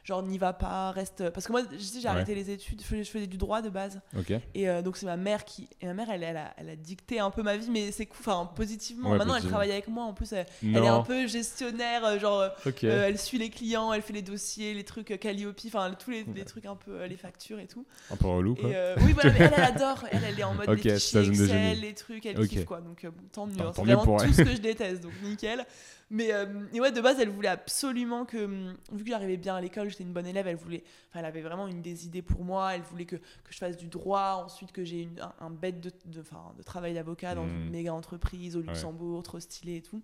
genre, 0.04 0.22
n'y 0.22 0.38
va 0.38 0.54
pas, 0.54 0.90
reste... 0.90 1.28
Parce 1.28 1.46
que 1.46 1.52
moi, 1.52 1.60
je 1.70 1.76
sais, 1.76 2.00
j'ai 2.00 2.08
Ouais. 2.08 2.14
arrêté 2.14 2.34
les 2.34 2.50
études, 2.50 2.80
je 2.80 2.86
faisais, 2.86 3.04
je 3.04 3.10
faisais 3.10 3.26
du 3.26 3.36
droit 3.36 3.60
de 3.60 3.68
base. 3.68 4.00
Ok. 4.18 4.32
Et 4.54 4.82
donc 4.82 4.96
c'est 4.96 5.04
ma 5.06 5.18
mère 5.18 5.44
qui 5.44 5.68
et 5.82 5.86
ma 5.86 5.92
mère 5.94 6.08
elle, 6.10 6.22
elle, 6.22 6.36
a, 6.38 6.54
elle 6.62 6.70
a 6.70 6.76
dicté 6.76 7.18
un 7.18 7.30
peu 7.30 7.42
ma 7.42 7.56
vie 7.56 7.68
mais 7.70 7.90
c'est 7.92 8.06
cool 8.06 8.18
enfin 8.20 8.50
positivement. 8.54 9.10
Ouais, 9.10 9.18
maintenant 9.18 9.36
elle 9.36 9.42
travaille 9.42 9.72
avec 9.72 9.88
moi 9.88 10.04
en 10.04 10.12
plus 10.14 10.32
elle, 10.32 10.46
est 10.62 10.88
un 10.88 11.02
peu 11.02 11.26
gestionnaire 11.26 12.04
euh, 12.04 12.18
genre 12.18 12.40
euh, 12.40 12.48
euh, 12.84 13.06
elle 13.08 13.18
suit 13.18 13.38
les 13.38 13.50
clients 13.50 13.92
elle 13.92 14.02
fait 14.02 14.12
les 14.12 14.22
dossiers 14.22 14.74
les 14.74 14.84
trucs 14.84 15.18
Calliope 15.18 15.58
enfin 15.66 15.92
tous 15.98 16.10
les, 16.10 16.24
les 16.34 16.44
trucs 16.44 16.66
un 16.66 16.76
peu 16.76 16.92
euh, 16.92 17.06
les 17.06 17.16
factures 17.16 17.58
et 17.58 17.66
tout. 17.66 17.84
Un 18.10 18.16
peu 18.16 18.28
relou, 18.28 18.54
quoi. 18.54 18.70
et 18.70 18.76
euh, 18.76 18.94
oui 19.02 19.12
voilà 19.12 19.32
mais 19.32 19.40
elle, 19.40 19.54
elle 19.56 19.62
adore. 19.64 20.04
Elle 20.10 20.20
elle 20.24 20.38
est 20.38 20.44
en 20.44 20.54
mode 20.54 20.68
Ok, 20.68 20.84
les 20.84 20.94
fichiers 20.94 21.28
Excel 21.28 21.80
les 21.80 21.94
trucs 21.94 22.26
elle 22.26 22.40
Ok. 22.40 22.48
kiffe 22.48 22.64
quoi. 22.64 22.80
Donc 22.80 23.06
tant 23.32 23.46
mieux. 23.46 23.60
Hein, 23.60 23.72
c'est 23.74 23.82
vraiment 23.82 24.04
pour 24.04 24.18
tout 24.18 24.24
elle. 24.24 24.34
ce 24.34 24.42
que 24.42 24.52
je 24.52 24.60
déteste 24.60 25.02
donc 25.02 25.12
nickel 25.22 25.64
mais 26.12 26.32
euh, 26.32 26.44
ouais 26.74 26.92
de 26.92 27.00
base 27.00 27.18
elle 27.18 27.30
voulait 27.30 27.48
absolument 27.48 28.26
que 28.26 28.44
hum, 28.44 28.76
vu 28.92 29.02
que 29.02 29.10
j'arrivais 29.10 29.38
bien 29.38 29.56
à 29.56 29.60
l'école 29.60 29.88
j'étais 29.88 30.04
une 30.04 30.12
bonne 30.12 30.26
élève 30.26 30.46
elle 30.46 30.56
voulait 30.56 30.84
enfin 31.08 31.20
elle 31.20 31.24
avait 31.24 31.40
vraiment 31.40 31.66
une 31.68 31.80
des 31.80 32.04
idées 32.06 32.20
pour 32.20 32.44
moi. 32.44 32.74
Elle 32.74 32.82
voulait 32.82 33.06
que, 33.06 33.16
que 33.16 33.50
je 33.50 33.56
fasse 33.56 33.76
du 33.76 33.88
droit. 33.88 34.42
Ensuite 34.44 34.72
que 34.72 34.84
j'ai 34.84 35.08
un, 35.20 35.32
un 35.46 35.50
bête 35.50 35.80
de, 35.80 35.90
de, 36.04 36.22
de 36.22 36.62
travail 36.62 36.94
d'avocat 36.94 37.34
dans 37.34 37.46
une 37.48 37.70
méga 37.70 37.92
entreprise 37.94 38.56
au 38.56 38.60
Luxembourg 38.60 39.22
trop 39.22 39.40
stylé 39.40 39.76
et 39.76 39.82
tout. 39.82 40.02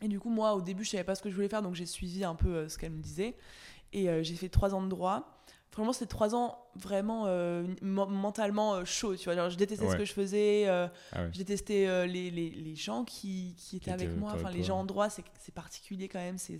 Et 0.00 0.08
du 0.08 0.20
coup 0.20 0.30
moi 0.30 0.54
au 0.54 0.62
début 0.62 0.84
je 0.84 0.90
savais 0.90 1.04
pas 1.04 1.16
ce 1.16 1.22
que 1.22 1.30
je 1.30 1.34
voulais 1.34 1.48
faire 1.48 1.62
donc 1.62 1.74
j'ai 1.74 1.86
suivi 1.86 2.24
un 2.24 2.36
peu 2.36 2.54
euh, 2.54 2.68
ce 2.68 2.78
qu'elle 2.78 2.92
me 2.92 3.02
disait. 3.02 3.36
Et 3.92 4.08
euh, 4.08 4.22
j'ai 4.22 4.36
fait 4.36 4.48
trois 4.48 4.74
ans 4.74 4.82
de 4.82 4.88
droit 4.88 5.37
Franchement, 5.78 5.92
c'était 5.92 6.06
trois 6.06 6.34
ans 6.34 6.58
vraiment 6.74 7.24
euh, 7.26 7.64
mentalement 7.82 8.74
euh, 8.74 8.84
chaud, 8.84 9.14
tu 9.16 9.24
vois. 9.24 9.34
Genre, 9.36 9.48
je 9.50 9.56
détestais 9.56 9.84
ce 9.92 9.96
que 9.98 10.04
je 10.04 10.12
faisais, 10.12 10.64
euh, 10.66 10.88
Ah 11.12 11.22
ouais. 11.22 11.30
je 11.32 11.38
détestais 11.38 11.86
euh, 11.86 12.04
les, 12.06 12.30
les, 12.32 12.50
les 12.50 12.74
gens 12.74 13.04
qui, 13.04 13.54
qui 13.56 13.76
étaient 13.76 13.90
avec 13.92 14.08
moi. 14.18 14.32
Enfin, 14.34 14.50
les 14.50 14.62
gens 14.64 14.80
en 14.80 14.84
droit, 14.84 15.08
c'est 15.08 15.54
particulier 15.54 16.08
quand 16.08 16.18
même. 16.18 16.36
C'est 16.38 16.58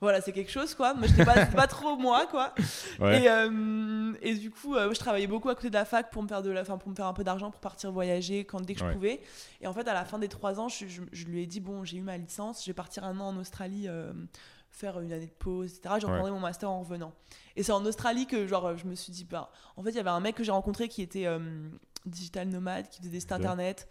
voilà, 0.00 0.22
c'est 0.22 0.32
quelque 0.32 0.50
chose, 0.50 0.74
quoi. 0.74 0.94
Moi, 0.94 1.06
j'étais 1.08 1.26
pas, 1.26 1.44
pas 1.44 1.66
trop 1.66 1.94
moi, 1.96 2.26
quoi. 2.30 2.54
Ouais. 3.00 3.22
Et, 3.24 3.28
euh, 3.28 4.12
et 4.22 4.34
du 4.34 4.50
coup, 4.50 4.74
je 4.74 4.98
travaillais 4.98 5.26
beaucoup 5.26 5.48
à 5.50 5.54
côté 5.54 5.68
de 5.68 5.74
la 5.74 5.84
fac 5.84 6.10
pour 6.10 6.22
me 6.22 6.28
faire 6.28 6.40
de 6.42 6.50
la, 6.50 6.62
enfin, 6.62 6.78
pour 6.78 6.88
me 6.88 6.94
faire 6.94 7.06
un 7.06 7.12
peu 7.12 7.22
d'argent 7.24 7.50
pour 7.50 7.60
partir 7.60 7.92
voyager 7.92 8.44
quand 8.46 8.60
dès 8.62 8.72
que 8.74 8.80
je 8.80 8.84
pouvais. 8.94 9.20
Et 9.60 9.66
en 9.66 9.72
fait, 9.74 9.86
à 9.88 9.92
la 9.92 10.04
fin 10.06 10.18
des 10.18 10.28
trois 10.28 10.58
ans, 10.58 10.68
je, 10.68 10.86
je- 10.86 11.02
je 11.12 11.24
lui 11.26 11.42
ai 11.42 11.46
dit 11.46 11.60
bon, 11.60 11.84
j'ai 11.84 11.98
eu 11.98 12.02
ma 12.02 12.16
licence, 12.16 12.62
je 12.64 12.70
vais 12.70 12.74
partir 12.74 13.04
un 13.04 13.18
an 13.20 13.26
en 13.28 13.36
Australie. 13.36 13.88
Faire 14.70 15.00
une 15.00 15.12
année 15.12 15.26
de 15.26 15.32
pause, 15.32 15.74
etc. 15.76 15.96
Je 16.00 16.06
Ouais. 16.06 16.30
mon 16.30 16.40
master 16.40 16.70
en 16.70 16.80
revenant. 16.80 17.12
Et 17.56 17.62
c'est 17.62 17.72
en 17.72 17.84
Australie 17.84 18.26
que 18.26 18.46
genre 18.46 18.76
je 18.76 18.86
me 18.86 18.94
suis 18.94 19.12
dit, 19.12 19.24
bah, 19.24 19.50
en 19.76 19.82
fait, 19.82 19.90
il 19.90 19.96
y 19.96 20.00
avait 20.00 20.10
un 20.10 20.20
mec 20.20 20.36
que 20.36 20.44
j'ai 20.44 20.52
rencontré 20.52 20.88
qui 20.88 21.02
était 21.02 21.26
euh, 21.26 21.68
digital 22.06 22.48
nomade, 22.48 22.88
qui 22.88 22.98
faisait 23.00 23.10
des 23.10 23.20
sites 23.20 23.32
internet, 23.32 23.88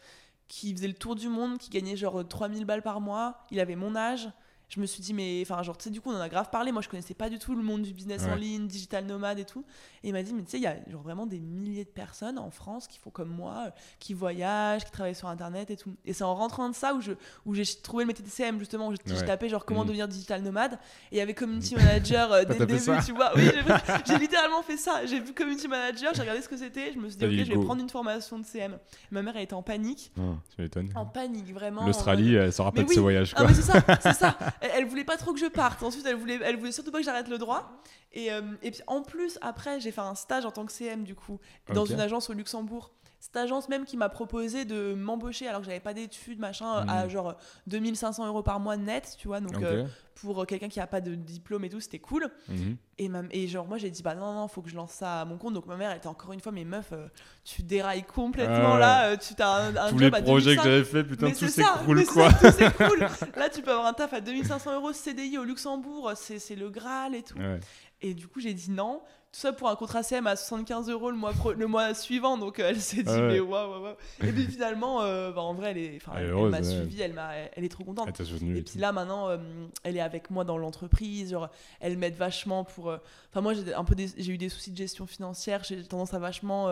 qui 0.47 0.73
faisait 0.73 0.87
le 0.87 0.93
tour 0.93 1.15
du 1.15 1.27
monde, 1.27 1.57
qui 1.57 1.69
gagnait 1.69 1.95
genre 1.95 2.27
3000 2.27 2.65
balles 2.65 2.81
par 2.81 3.01
mois. 3.01 3.45
Il 3.51 3.59
avait 3.59 3.75
mon 3.75 3.95
âge. 3.95 4.29
Je 4.69 4.79
me 4.79 4.85
suis 4.85 5.01
dit, 5.01 5.15
mais 5.15 5.39
enfin, 5.41 5.63
genre, 5.63 5.75
tu 5.77 5.85
sais, 5.85 5.89
du 5.89 5.99
coup, 5.99 6.11
on 6.11 6.15
en 6.15 6.21
a 6.21 6.29
grave 6.29 6.49
parlé. 6.51 6.71
Moi, 6.71 6.83
je 6.83 6.89
connaissais 6.89 7.15
pas 7.15 7.27
du 7.29 7.39
tout 7.39 7.55
le 7.55 7.63
monde 7.63 7.81
du 7.81 7.91
business 7.91 8.23
en 8.31 8.35
ligne, 8.35 8.67
digital 8.67 9.03
nomade 9.05 9.39
et 9.39 9.45
tout. 9.45 9.65
Et 10.03 10.09
il 10.09 10.13
m'a 10.13 10.21
dit, 10.21 10.31
mais 10.31 10.43
tu 10.43 10.51
sais, 10.51 10.57
il 10.57 10.63
y 10.63 10.67
a 10.67 10.75
genre 10.91 11.01
vraiment 11.01 11.25
des 11.25 11.39
milliers 11.39 11.85
de 11.85 11.89
personnes 11.89 12.37
en 12.37 12.51
France 12.51 12.87
qui 12.87 12.99
font 12.99 13.09
comme 13.09 13.29
moi, 13.29 13.71
qui 13.99 14.13
voyagent, 14.13 14.85
qui 14.85 14.91
travaillent 14.91 15.15
sur 15.15 15.27
internet 15.27 15.71
et 15.71 15.75
tout. 15.75 15.95
Et 16.05 16.13
c'est 16.13 16.23
en 16.23 16.35
rentrant 16.35 16.69
de 16.69 16.75
ça 16.75 16.93
où 16.93 17.01
je 17.01 17.13
où 17.45 17.55
j'ai 17.55 17.65
trouvé 17.81 18.03
le 18.03 18.07
métier 18.09 18.23
de 18.23 18.29
CM 18.29 18.59
justement, 18.59 18.89
où 18.89 18.91
je, 18.93 18.97
je 19.07 19.13
Ouais. 19.15 19.25
tapais 19.25 19.49
genre 19.49 19.65
comment 19.65 19.81
Mhm. 19.81 19.87
devenir 19.87 20.07
digital 20.07 20.41
nomade. 20.43 20.73
Et 21.11 21.15
il 21.15 21.17
y 21.17 21.21
avait 21.21 21.33
community 21.33 21.75
manager 21.75 22.31
euh, 22.31 22.43
dès 22.43 22.53
le 22.53 22.59
tapé 22.59 22.73
début, 22.77 23.05
tu 23.05 23.11
vois. 23.13 23.31
Oui, 23.35 23.49
j'ai 23.51 23.63
j'ai 24.05 24.17
littéralement 24.19 24.61
fait 24.61 24.77
ça. 24.77 25.03
J'ai 25.07 25.19
vu 25.19 25.33
community 25.33 25.67
manager, 25.67 26.13
j'ai 26.13 26.21
regardé 26.21 26.41
ce 26.43 26.47
que 26.47 26.57
c'était. 26.57 26.93
Je 26.93 26.99
me 26.99 27.09
suis 27.09 27.17
dit, 27.17 27.25
ok, 27.25 27.31
je 27.31 27.53
vais 27.53 27.65
prendre 27.65 27.81
une 27.81 27.89
formation 27.89 28.37
de 28.37 28.45
CM. 28.45 28.77
Ma 29.09 29.23
mère, 29.23 29.35
elle 29.35 29.43
était 29.43 29.53
en 29.55 29.63
panique. 29.63 30.11
Non, 30.15 30.39
tu 30.55 30.61
m'étonnes. 30.61 30.91
En 30.93 31.07
panique, 31.07 31.51
vraiment. 31.51 31.81
en 31.81 31.87
L'Australie, 31.87 32.35
elle 32.35 32.51
rappelle 32.59 32.83
Mais 32.83 32.87
de 32.89 32.89
ses 32.93 32.97
oui. 32.97 33.01
voyages, 33.01 33.33
ah 33.35 33.39
quoi. 33.41 33.47
mais 33.47 33.53
c'est 33.55 33.61
ça, 33.63 33.81
c'est 34.01 34.13
ça. 34.13 34.37
Elle, 34.61 34.71
elle 34.75 34.85
voulait 34.85 35.03
pas 35.03 35.17
trop 35.17 35.33
que 35.33 35.39
je 35.39 35.45
parte. 35.45 35.81
Ensuite, 35.83 36.05
elle 36.05 36.15
voulait, 36.15 36.39
elle 36.43 36.57
voulait 36.57 36.71
surtout 36.71 36.91
pas 36.91 36.99
que 36.99 37.05
j'arrête 37.05 37.27
le 37.27 37.37
droit. 37.37 37.81
Et, 38.11 38.31
euh, 38.31 38.41
et 38.61 38.71
puis 38.71 38.81
en 38.87 39.01
plus, 39.01 39.37
après, 39.41 39.79
j'ai 39.79 39.91
fait 39.91 40.01
un 40.01 40.15
stage 40.15 40.45
en 40.45 40.51
tant 40.51 40.65
que 40.65 40.71
CM 40.71 41.03
du 41.03 41.15
coup 41.15 41.39
dans 41.73 41.85
une 41.85 41.99
agence 41.99 42.29
au 42.29 42.33
Luxembourg. 42.33 42.91
Cette 43.19 43.35
agence 43.35 43.67
même 43.67 43.83
qui 43.85 43.97
m'a 43.97 44.07
proposé 44.09 44.63
de 44.63 44.93
m'embaucher 44.93 45.47
alors 45.47 45.59
que 45.61 45.65
j'avais 45.67 45.81
pas 45.81 45.93
d'études, 45.93 46.39
machin, 46.39 46.85
à 46.87 47.07
genre 47.09 47.35
2500 47.67 48.25
euros 48.27 48.43
par 48.43 48.59
mois 48.59 48.77
net, 48.77 49.15
tu 49.19 49.27
vois. 49.27 49.41
Donc 49.41 49.61
euh, 49.61 49.85
pour 50.15 50.45
quelqu'un 50.47 50.69
qui 50.69 50.79
a 50.79 50.87
pas 50.87 51.01
de 51.01 51.15
diplôme 51.15 51.63
et 51.65 51.69
tout, 51.69 51.79
c'était 51.81 51.99
cool. 51.99 52.29
Mhm. 52.47 52.77
Et, 52.97 53.09
ma- 53.09 53.23
et 53.31 53.47
genre, 53.47 53.67
moi, 53.67 53.77
j'ai 53.77 53.89
dit, 53.89 54.03
bah 54.03 54.15
non, 54.15 54.33
non, 54.33 54.47
faut 54.47 54.61
que 54.61 54.69
je 54.69 54.75
lance 54.75 54.91
ça 54.91 55.21
à 55.21 55.25
mon 55.25 55.37
compte. 55.37 55.53
Donc 55.53 55.65
ma 55.65 55.75
mère, 55.75 55.91
elle 55.91 55.97
était 55.97 56.07
encore 56.07 56.31
une 56.33 56.39
fois, 56.39 56.51
mais 56.53 56.63
meuf, 56.65 56.89
euh, 56.93 57.07
tu 57.43 57.61
dérailles 57.61 58.03
complètement 58.03 58.73
Ah 58.75 58.79
là. 58.79 59.05
euh, 59.11 59.17
tu 59.17 59.33
as 59.41 59.49
un, 59.49 59.75
un 59.75 59.89
Tous 59.89 59.97
job 59.99 60.11
les 60.13 60.17
à 60.19 60.21
projets 60.21 60.55
que 60.55 60.61
2500. 60.61 60.63
j'avais 60.63 60.83
fait, 60.85 61.03
putain, 61.03 61.31
tout 61.31 61.47
s'écroule, 61.47 62.05
quoi. 62.05 62.31
ça, 62.31 62.51
tout 62.51 62.57
s'écroule. 62.57 63.07
Là, 63.35 63.49
tu 63.49 63.61
peux 63.61 63.71
avoir 63.71 63.85
un 63.87 63.93
taf 63.93 64.13
à 64.13 64.21
2500 64.21 64.73
euros 64.75 64.93
CDI 64.93 65.37
au 65.37 65.43
Luxembourg, 65.43 66.11
c'est 66.15 66.39
c'est 66.39 66.55
le 66.55 66.69
Graal 66.69 67.15
et 67.15 67.23
tout. 67.23 67.37
Ouais. 67.37 67.59
Et 68.01 68.13
du 68.13 68.27
coup, 68.29 68.39
j'ai 68.39 68.53
dit 68.53 68.71
non. 68.71 69.01
Tout 69.31 69.39
ça 69.41 69.53
pour 69.53 69.69
un 69.69 69.75
contrat 69.75 70.01
CM 70.01 70.25
à 70.25 70.35
75 70.35 70.89
euros 70.89 71.11
le 71.11 71.15
mois, 71.17 71.33
pro- 71.33 71.53
le 71.53 71.67
mois 71.67 71.93
suivant. 71.93 72.35
Donc, 72.35 72.57
euh, 72.59 72.69
elle 72.69 72.81
s'est 72.81 73.03
dit, 73.03 73.09
ouais. 73.11 73.21
mais 73.27 73.39
waouh, 73.39 73.69
waouh, 73.69 73.81
waouh. 73.83 73.93
Et 74.23 74.31
puis 74.31 74.47
finalement, 74.47 75.03
euh, 75.03 75.31
bah, 75.31 75.41
en 75.41 75.53
vrai, 75.53 75.69
elle 75.69 75.77
est- 75.77 75.99
Elle 76.17 76.29
elle, 76.35 76.49
m'a 76.49 76.63
suivi, 76.63 76.99
elle, 76.99 77.13
m'a- 77.13 77.35
elle 77.55 77.63
est 77.63 77.69
trop 77.69 77.83
contente. 77.83 78.07
Elle 78.07 78.13
t'a 78.13 78.25
soutenu. 78.25 78.57
Et 78.57 78.63
puis 78.63 78.79
là, 78.79 78.91
maintenant, 78.91 79.29
euh, 79.29 79.37
elle 79.83 79.97
est 79.97 80.01
avec 80.01 80.31
moi 80.31 80.45
dans 80.45 80.57
l'entreprise. 80.57 81.37
Elle 81.79 81.97
m'aide 81.99 82.15
vachement 82.15 82.63
pour. 82.63 82.89
euh, 82.89 82.97
Enfin, 83.31 83.41
moi, 83.41 83.53
j'ai 83.53 83.71
un 83.75 83.83
peu, 83.83 83.93
des- 83.93 84.09
j'ai 84.17 84.31
eu 84.31 84.39
des 84.39 84.49
soucis 84.49 84.71
de 84.71 84.77
gestion 84.77 85.05
financière. 85.05 85.63
J'ai 85.63 85.83
tendance 85.83 86.15
à 86.15 86.19
vachement 86.19 86.67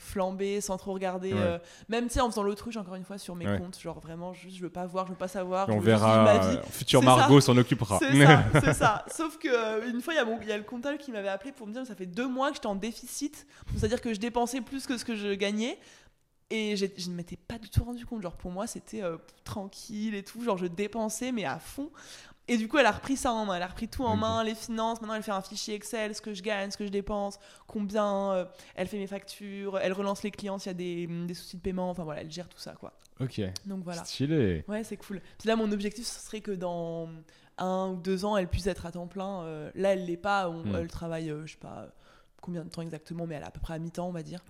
flamber 0.00 0.60
sans 0.60 0.76
trop 0.76 0.92
regarder. 0.94 1.32
Ouais. 1.32 1.60
même, 1.88 2.08
tu 2.08 2.14
sais, 2.14 2.20
en 2.20 2.28
faisant 2.30 2.42
l'autruche, 2.42 2.76
encore 2.76 2.96
une 2.96 3.04
fois, 3.04 3.18
sur 3.18 3.36
mes 3.36 3.46
Ouais. 3.46 3.58
comptes. 3.58 3.78
Genre, 3.78 4.00
vraiment, 4.00 4.32
juste, 4.32 4.56
je 4.56 4.62
veux 4.62 4.70
pas 4.70 4.86
voir, 4.86 5.06
je 5.06 5.12
veux 5.12 5.16
pas 5.18 5.28
savoir. 5.28 5.68
on 5.68 5.78
verra. 5.78 6.24
ma 6.24 6.38
vie. 6.38 6.58
Futur 6.70 7.02
Margot 7.04 7.40
s'en 7.40 7.56
occupera. 7.56 8.00
C'est 8.00 8.24
ça, 8.24 8.44
c'est 8.64 8.74
ça. 8.74 9.04
Sauf 9.14 9.38
que 9.38 9.46
euh, 9.48 9.88
une 9.90 10.00
fois, 10.00 10.14
y, 10.14 10.18
il 10.42 10.48
y 10.48 10.52
a 10.52 10.56
le 10.56 10.64
comptable 10.64 10.98
qui 10.98 11.12
m'avait 11.12 11.28
appelé 11.28 11.52
pour 11.52 11.66
me 11.68 11.72
dire 11.72 11.83
ça 11.84 11.94
fait 11.94 12.06
deux 12.06 12.28
mois 12.28 12.50
que 12.50 12.56
j'étais 12.56 12.66
en 12.66 12.74
déficit. 12.74 13.46
C'est-à-dire 13.76 14.00
que 14.00 14.12
je 14.14 14.20
dépensais 14.20 14.60
plus 14.60 14.86
que 14.86 14.96
ce 14.98 15.04
que 15.04 15.14
je 15.14 15.34
gagnais. 15.34 15.78
Et 16.50 16.76
je 16.76 16.86
ne 17.10 17.14
m'étais 17.14 17.36
pas 17.36 17.58
du 17.58 17.70
tout 17.70 17.82
rendu 17.82 18.04
compte. 18.04 18.22
Genre, 18.22 18.36
pour 18.36 18.50
moi, 18.50 18.66
c'était 18.66 19.02
euh, 19.02 19.16
tranquille 19.44 20.14
et 20.14 20.22
tout. 20.22 20.42
Genre, 20.44 20.58
je 20.58 20.66
dépensais, 20.66 21.32
mais 21.32 21.44
à 21.44 21.58
fond. 21.58 21.90
Et 22.46 22.58
du 22.58 22.68
coup, 22.68 22.76
elle 22.76 22.84
a 22.86 22.92
repris 22.92 23.16
ça 23.16 23.32
en 23.32 23.46
main. 23.46 23.56
Elle 23.56 23.62
a 23.62 23.66
repris 23.66 23.88
tout 23.88 24.04
en 24.04 24.16
main, 24.16 24.44
les 24.44 24.54
finances. 24.54 25.00
Maintenant, 25.00 25.14
elle 25.14 25.22
fait 25.22 25.30
un 25.32 25.40
fichier 25.40 25.74
Excel, 25.74 26.14
ce 26.14 26.20
que 26.20 26.34
je 26.34 26.42
gagne, 26.42 26.70
ce 26.70 26.76
que 26.76 26.84
je 26.84 26.90
dépense, 26.90 27.38
combien. 27.66 28.32
euh, 28.32 28.44
elle 28.74 28.86
fait 28.86 28.98
mes 28.98 29.06
factures, 29.06 29.78
elle 29.78 29.94
relance 29.94 30.22
les 30.22 30.30
clients 30.30 30.58
s'il 30.58 30.68
y 30.68 30.70
a 30.70 30.74
des, 30.74 31.06
des 31.06 31.34
soucis 31.34 31.56
de 31.56 31.62
paiement. 31.62 31.88
Enfin 31.88 32.04
voilà, 32.04 32.20
elle 32.20 32.30
gère 32.30 32.48
tout 32.50 32.58
ça, 32.58 32.72
quoi. 32.72 32.92
Ok. 33.18 33.40
Donc 33.64 33.82
voilà. 33.82 34.04
Stylé. 34.04 34.64
Ouais, 34.68 34.84
c'est 34.84 34.98
cool. 34.98 35.22
Puis 35.38 35.48
là, 35.48 35.56
mon 35.56 35.72
objectif, 35.72 36.04
ce 36.06 36.20
serait 36.20 36.42
que 36.42 36.50
dans 36.50 37.08
un 37.58 37.88
ou 37.90 37.96
deux 37.96 38.24
ans, 38.24 38.36
elle 38.36 38.48
puisse 38.48 38.66
être 38.66 38.86
à 38.86 38.92
temps 38.92 39.06
plein. 39.06 39.42
Euh, 39.42 39.70
là, 39.74 39.92
elle 39.94 40.04
l'est 40.06 40.16
pas. 40.16 40.48
On- 40.50 40.64
Mm. 40.64 40.74
Elle 40.76 40.88
travaille, 40.88 41.30
euh, 41.30 41.46
je 41.46 41.52
sais 41.52 41.58
pas 41.58 41.82
euh, 41.84 41.88
combien 42.40 42.64
de 42.64 42.68
temps 42.70 42.82
exactement, 42.82 43.26
mais 43.26 43.36
elle 43.36 43.42
est 43.42 43.46
à 43.46 43.50
peu 43.50 43.60
près 43.60 43.74
à 43.74 43.78
mi-temps, 43.78 44.08
on 44.08 44.12
va 44.12 44.22
dire. 44.22 44.40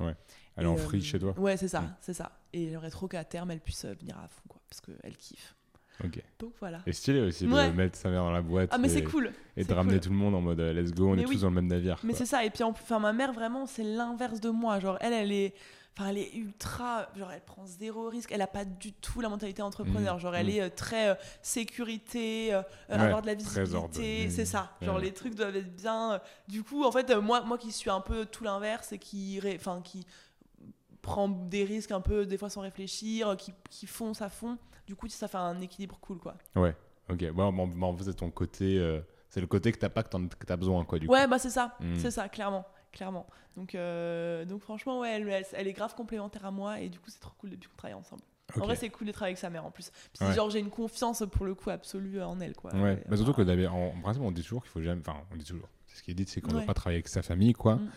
Elle 0.56 0.64
est 0.64 0.68
en 0.68 0.74
Et, 0.74 0.78
free 0.78 0.98
euh, 0.98 1.02
chez 1.02 1.18
toi. 1.18 1.34
Ouais, 1.38 1.56
c'est 1.56 1.68
ça, 1.68 1.80
Mm. 1.82 1.94
c'est 2.00 2.14
ça. 2.14 2.32
Et 2.52 2.68
j'aimerais 2.68 2.90
trop 2.90 3.06
qu'à 3.08 3.24
terme, 3.24 3.50
elle 3.50 3.60
puisse 3.60 3.84
euh, 3.84 3.94
venir 4.00 4.16
à 4.18 4.28
fond, 4.28 4.42
quoi, 4.48 4.60
parce 4.68 4.80
qu'elle 4.80 5.16
kiffe. 5.16 5.54
Ok. 6.04 6.20
Donc 6.40 6.52
voilà. 6.58 6.80
Et 6.86 6.92
stylé 6.92 7.20
aussi 7.20 7.46
Ouais. 7.46 7.70
de 7.70 7.76
mettre 7.76 7.96
sa 7.96 8.08
mère 8.10 8.22
dans 8.24 8.32
la 8.32 8.42
boîte. 8.42 8.68
Ah, 8.72 8.78
mais 8.78 8.88
c'est 8.88 9.04
cool. 9.04 9.30
Et 9.56 9.62
de 9.64 9.72
ramener 9.72 9.94
cool. 9.94 10.00
tout 10.00 10.10
le 10.10 10.16
monde 10.16 10.34
en 10.34 10.40
mode 10.40 10.58
euh, 10.58 10.72
let's 10.72 10.92
go, 10.92 11.10
on 11.10 11.14
Mais 11.14 11.22
est 11.22 11.26
oui. 11.26 11.34
tous 11.36 11.42
dans 11.42 11.50
le 11.50 11.54
même 11.54 11.68
navire. 11.68 12.00
Mais 12.02 12.14
c'est 12.14 12.26
ça. 12.26 12.44
Et 12.44 12.50
puis, 12.50 12.64
en 12.64 12.72
plus, 12.72 12.82
enfin, 12.82 12.98
ma 12.98 13.12
mère, 13.12 13.32
vraiment, 13.32 13.64
c'est 13.66 13.84
l'inverse 13.84 14.40
de 14.40 14.50
moi. 14.50 14.80
Genre, 14.80 14.98
elle, 15.00 15.12
elle 15.12 15.30
est. 15.30 15.54
Enfin, 15.96 16.08
elle 16.10 16.18
est 16.18 16.34
ultra. 16.34 17.08
Genre, 17.16 17.30
elle 17.30 17.40
prend 17.44 17.64
zéro 17.66 18.08
risque. 18.08 18.32
Elle 18.32 18.42
a 18.42 18.48
pas 18.48 18.64
du 18.64 18.92
tout 18.92 19.20
la 19.20 19.28
mentalité 19.28 19.62
entrepreneur. 19.62 20.16
Mm, 20.16 20.20
Genre, 20.20 20.34
elle 20.34 20.46
mm. 20.46 20.50
est 20.50 20.60
euh, 20.62 20.68
très 20.68 21.08
euh, 21.10 21.14
sécurité, 21.42 22.52
euh, 22.52 22.62
Ouais, 22.88 22.94
avoir 22.96 23.22
de 23.22 23.26
la 23.26 23.34
visibilité. 23.34 23.76
ordonné. 23.76 24.30
C'est 24.30 24.44
ça. 24.44 24.72
Genre, 24.82 24.98
les 24.98 25.12
trucs 25.12 25.34
doivent 25.34 25.54
être 25.56 25.74
bien. 25.76 26.14
euh, 26.14 26.18
Du 26.48 26.62
coup, 26.64 26.84
en 26.84 26.90
fait, 26.92 27.10
moi, 27.16 27.42
moi 27.42 27.58
qui 27.58 27.70
suis 27.72 27.90
un 27.90 28.00
peu 28.00 28.26
tout 28.26 28.44
l'inverse 28.44 28.92
et 28.92 28.98
qui. 28.98 29.40
Enfin, 29.56 29.80
qui 29.82 30.04
prend 31.02 31.28
des 31.28 31.64
risques 31.64 31.90
un 31.92 32.00
peu, 32.00 32.24
des 32.26 32.38
fois 32.38 32.48
sans 32.48 32.62
réfléchir, 32.62 33.36
qui, 33.36 33.52
qui 33.70 33.86
fonce 33.86 34.22
à 34.22 34.28
fond. 34.30 34.56
Du 34.86 34.96
coup, 34.96 35.08
ça 35.08 35.28
fait 35.28 35.36
un 35.38 35.60
équilibre 35.60 35.98
cool, 36.00 36.18
quoi. 36.18 36.34
Ouais. 36.56 36.74
Ok. 37.10 37.30
Bon, 37.32 37.52
bon, 37.52 37.66
bon, 37.68 37.96
c'est 38.02 38.14
ton 38.14 38.30
côté. 38.30 38.78
euh, 38.78 39.00
c'est 39.28 39.40
le 39.40 39.46
côté 39.46 39.70
que 39.72 39.78
t'as 39.78 39.88
pas 39.88 40.02
que 40.02 40.46
t'as 40.46 40.56
besoin, 40.56 40.84
quoi, 40.84 40.98
du 40.98 41.06
Ouais, 41.08 41.26
bah 41.26 41.38
c'est 41.40 41.50
ça, 41.50 41.76
c'est 41.98 42.12
ça, 42.12 42.28
clairement, 42.28 42.64
clairement. 42.94 43.26
Donc, 43.56 43.74
euh, 43.74 44.44
donc 44.44 44.60
franchement, 44.62 45.00
ouais, 45.00 45.10
elle, 45.12 45.28
elle- 45.28 45.44
elle 45.52 45.66
est 45.68 45.72
grave 45.72 45.94
complémentaire 45.94 46.46
à 46.46 46.50
moi 46.50 46.80
et 46.80 46.88
du 46.88 46.98
coup, 46.98 47.10
c'est 47.10 47.20
trop 47.20 47.34
cool 47.38 47.50
depuis 47.50 47.68
qu'on 47.68 47.76
travaille 47.76 47.94
ensemble. 47.94 48.22
En 48.56 48.60
vrai, 48.64 48.76
c'est 48.76 48.88
cool 48.90 49.06
de 49.06 49.12
travailler 49.12 49.32
avec 49.32 49.38
sa 49.38 49.50
mère 49.50 49.64
en 49.64 49.70
plus. 49.70 49.90
Puis 50.12 50.26
Ouais. 50.26 50.32
genre, 50.34 50.48
j'ai 50.50 50.60
une 50.60 50.70
confiance 50.70 51.22
pour 51.32 51.44
le 51.44 51.54
coup 51.54 51.70
absolue 51.70 52.22
en 52.22 52.38
elle, 52.40 52.54
quoi. 52.54 52.72
Ouais, 52.74 53.02
Et, 53.04 53.08
bah, 53.08 53.16
surtout 53.16 53.32
que 53.32 53.42
voilà. 53.42 53.56
d'habitude, 53.62 53.72
en, 53.74 53.98
en 53.98 54.00
principe, 54.00 54.22
on 54.22 54.30
dit 54.30 54.42
toujours 54.42 54.62
qu'il 54.62 54.70
faut 54.70 54.82
jamais. 54.82 55.00
Enfin, 55.06 55.18
on 55.32 55.36
dit 55.36 55.44
toujours. 55.44 55.68
C'est 55.86 55.96
ce 55.98 56.02
qui 56.02 56.10
est 56.10 56.14
dit, 56.14 56.24
c'est 56.26 56.40
qu'on 56.40 56.48
ne 56.48 56.54
Ouais. 56.54 56.60
doit 56.60 56.66
pas 56.66 56.74
travailler 56.74 56.96
avec 56.98 57.08
sa 57.08 57.22
famille, 57.22 57.52
quoi. 57.52 57.76
Mm. 57.76 57.90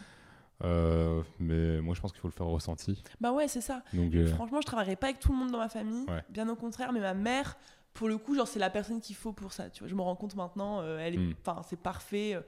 Euh, 0.64 1.22
mais 1.40 1.82
moi, 1.82 1.94
je 1.94 2.02
pense 2.02 2.12
qu'il 2.12 2.20
faut 2.22 2.28
le 2.28 2.34
faire 2.34 2.48
au 2.48 2.52
ressenti. 2.54 3.04
Bah 3.22 3.32
ouais, 3.32 3.48
c'est 3.48 3.62
ça. 3.62 3.84
Donc, 3.94 4.14
euh, 4.16 4.26
Franchement, 4.34 4.60
je 4.62 4.66
travaillerai 4.66 4.96
pas 4.96 5.08
avec 5.08 5.20
tout 5.20 5.32
le 5.32 5.38
monde 5.38 5.52
dans 5.52 5.60
ma 5.60 5.70
famille, 5.70 6.06
Ouais. 6.10 6.24
bien 6.30 6.50
au 6.50 6.56
contraire, 6.56 6.92
mais 6.94 7.00
ma 7.02 7.14
mère, 7.14 7.58
pour 7.94 8.08
le 8.08 8.18
coup, 8.18 8.34
genre, 8.36 8.48
c'est 8.48 8.60
la 8.60 8.70
personne 8.72 9.00
qu'il 9.02 9.16
faut 9.16 9.34
pour 9.34 9.54
ça. 9.54 9.70
Tu 9.70 9.80
vois, 9.80 9.88
je 9.90 9.96
me 9.96 10.02
rends 10.02 10.16
compte 10.16 10.36
maintenant, 10.36 10.80
euh, 10.82 10.98
elle 11.00 11.14
est, 11.16 11.18
Mm. 11.20 11.34
enfin, 11.46 11.62
c'est 11.70 11.80
parfait. 11.80 12.40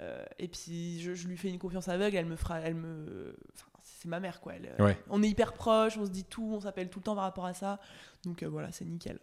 Euh, 0.00 0.24
et 0.38 0.48
puis, 0.48 1.00
je, 1.00 1.14
je 1.14 1.28
lui 1.28 1.36
fais 1.36 1.48
une 1.48 1.58
confiance 1.58 1.88
aveugle, 1.88 2.16
elle 2.16 2.26
me 2.26 2.36
fera, 2.36 2.60
elle 2.60 2.74
me, 2.74 3.36
enfin, 3.54 3.66
c'est 3.82 4.08
ma 4.08 4.20
mère, 4.20 4.40
quoi. 4.40 4.54
Elle, 4.54 4.74
euh, 4.78 4.84
Ouais. 4.84 4.98
On 5.10 5.22
est 5.22 5.28
hyper 5.28 5.52
proches, 5.52 5.96
on 5.98 6.04
se 6.06 6.10
dit 6.10 6.24
tout, 6.24 6.50
on 6.54 6.60
s'appelle 6.60 6.88
tout 6.90 6.98
le 7.00 7.04
temps 7.04 7.14
par 7.14 7.24
rapport 7.24 7.46
à 7.46 7.54
ça. 7.54 7.78
Donc 8.24 8.42
euh, 8.42 8.48
voilà, 8.48 8.72
c'est 8.72 8.84
nickel. 8.84 9.18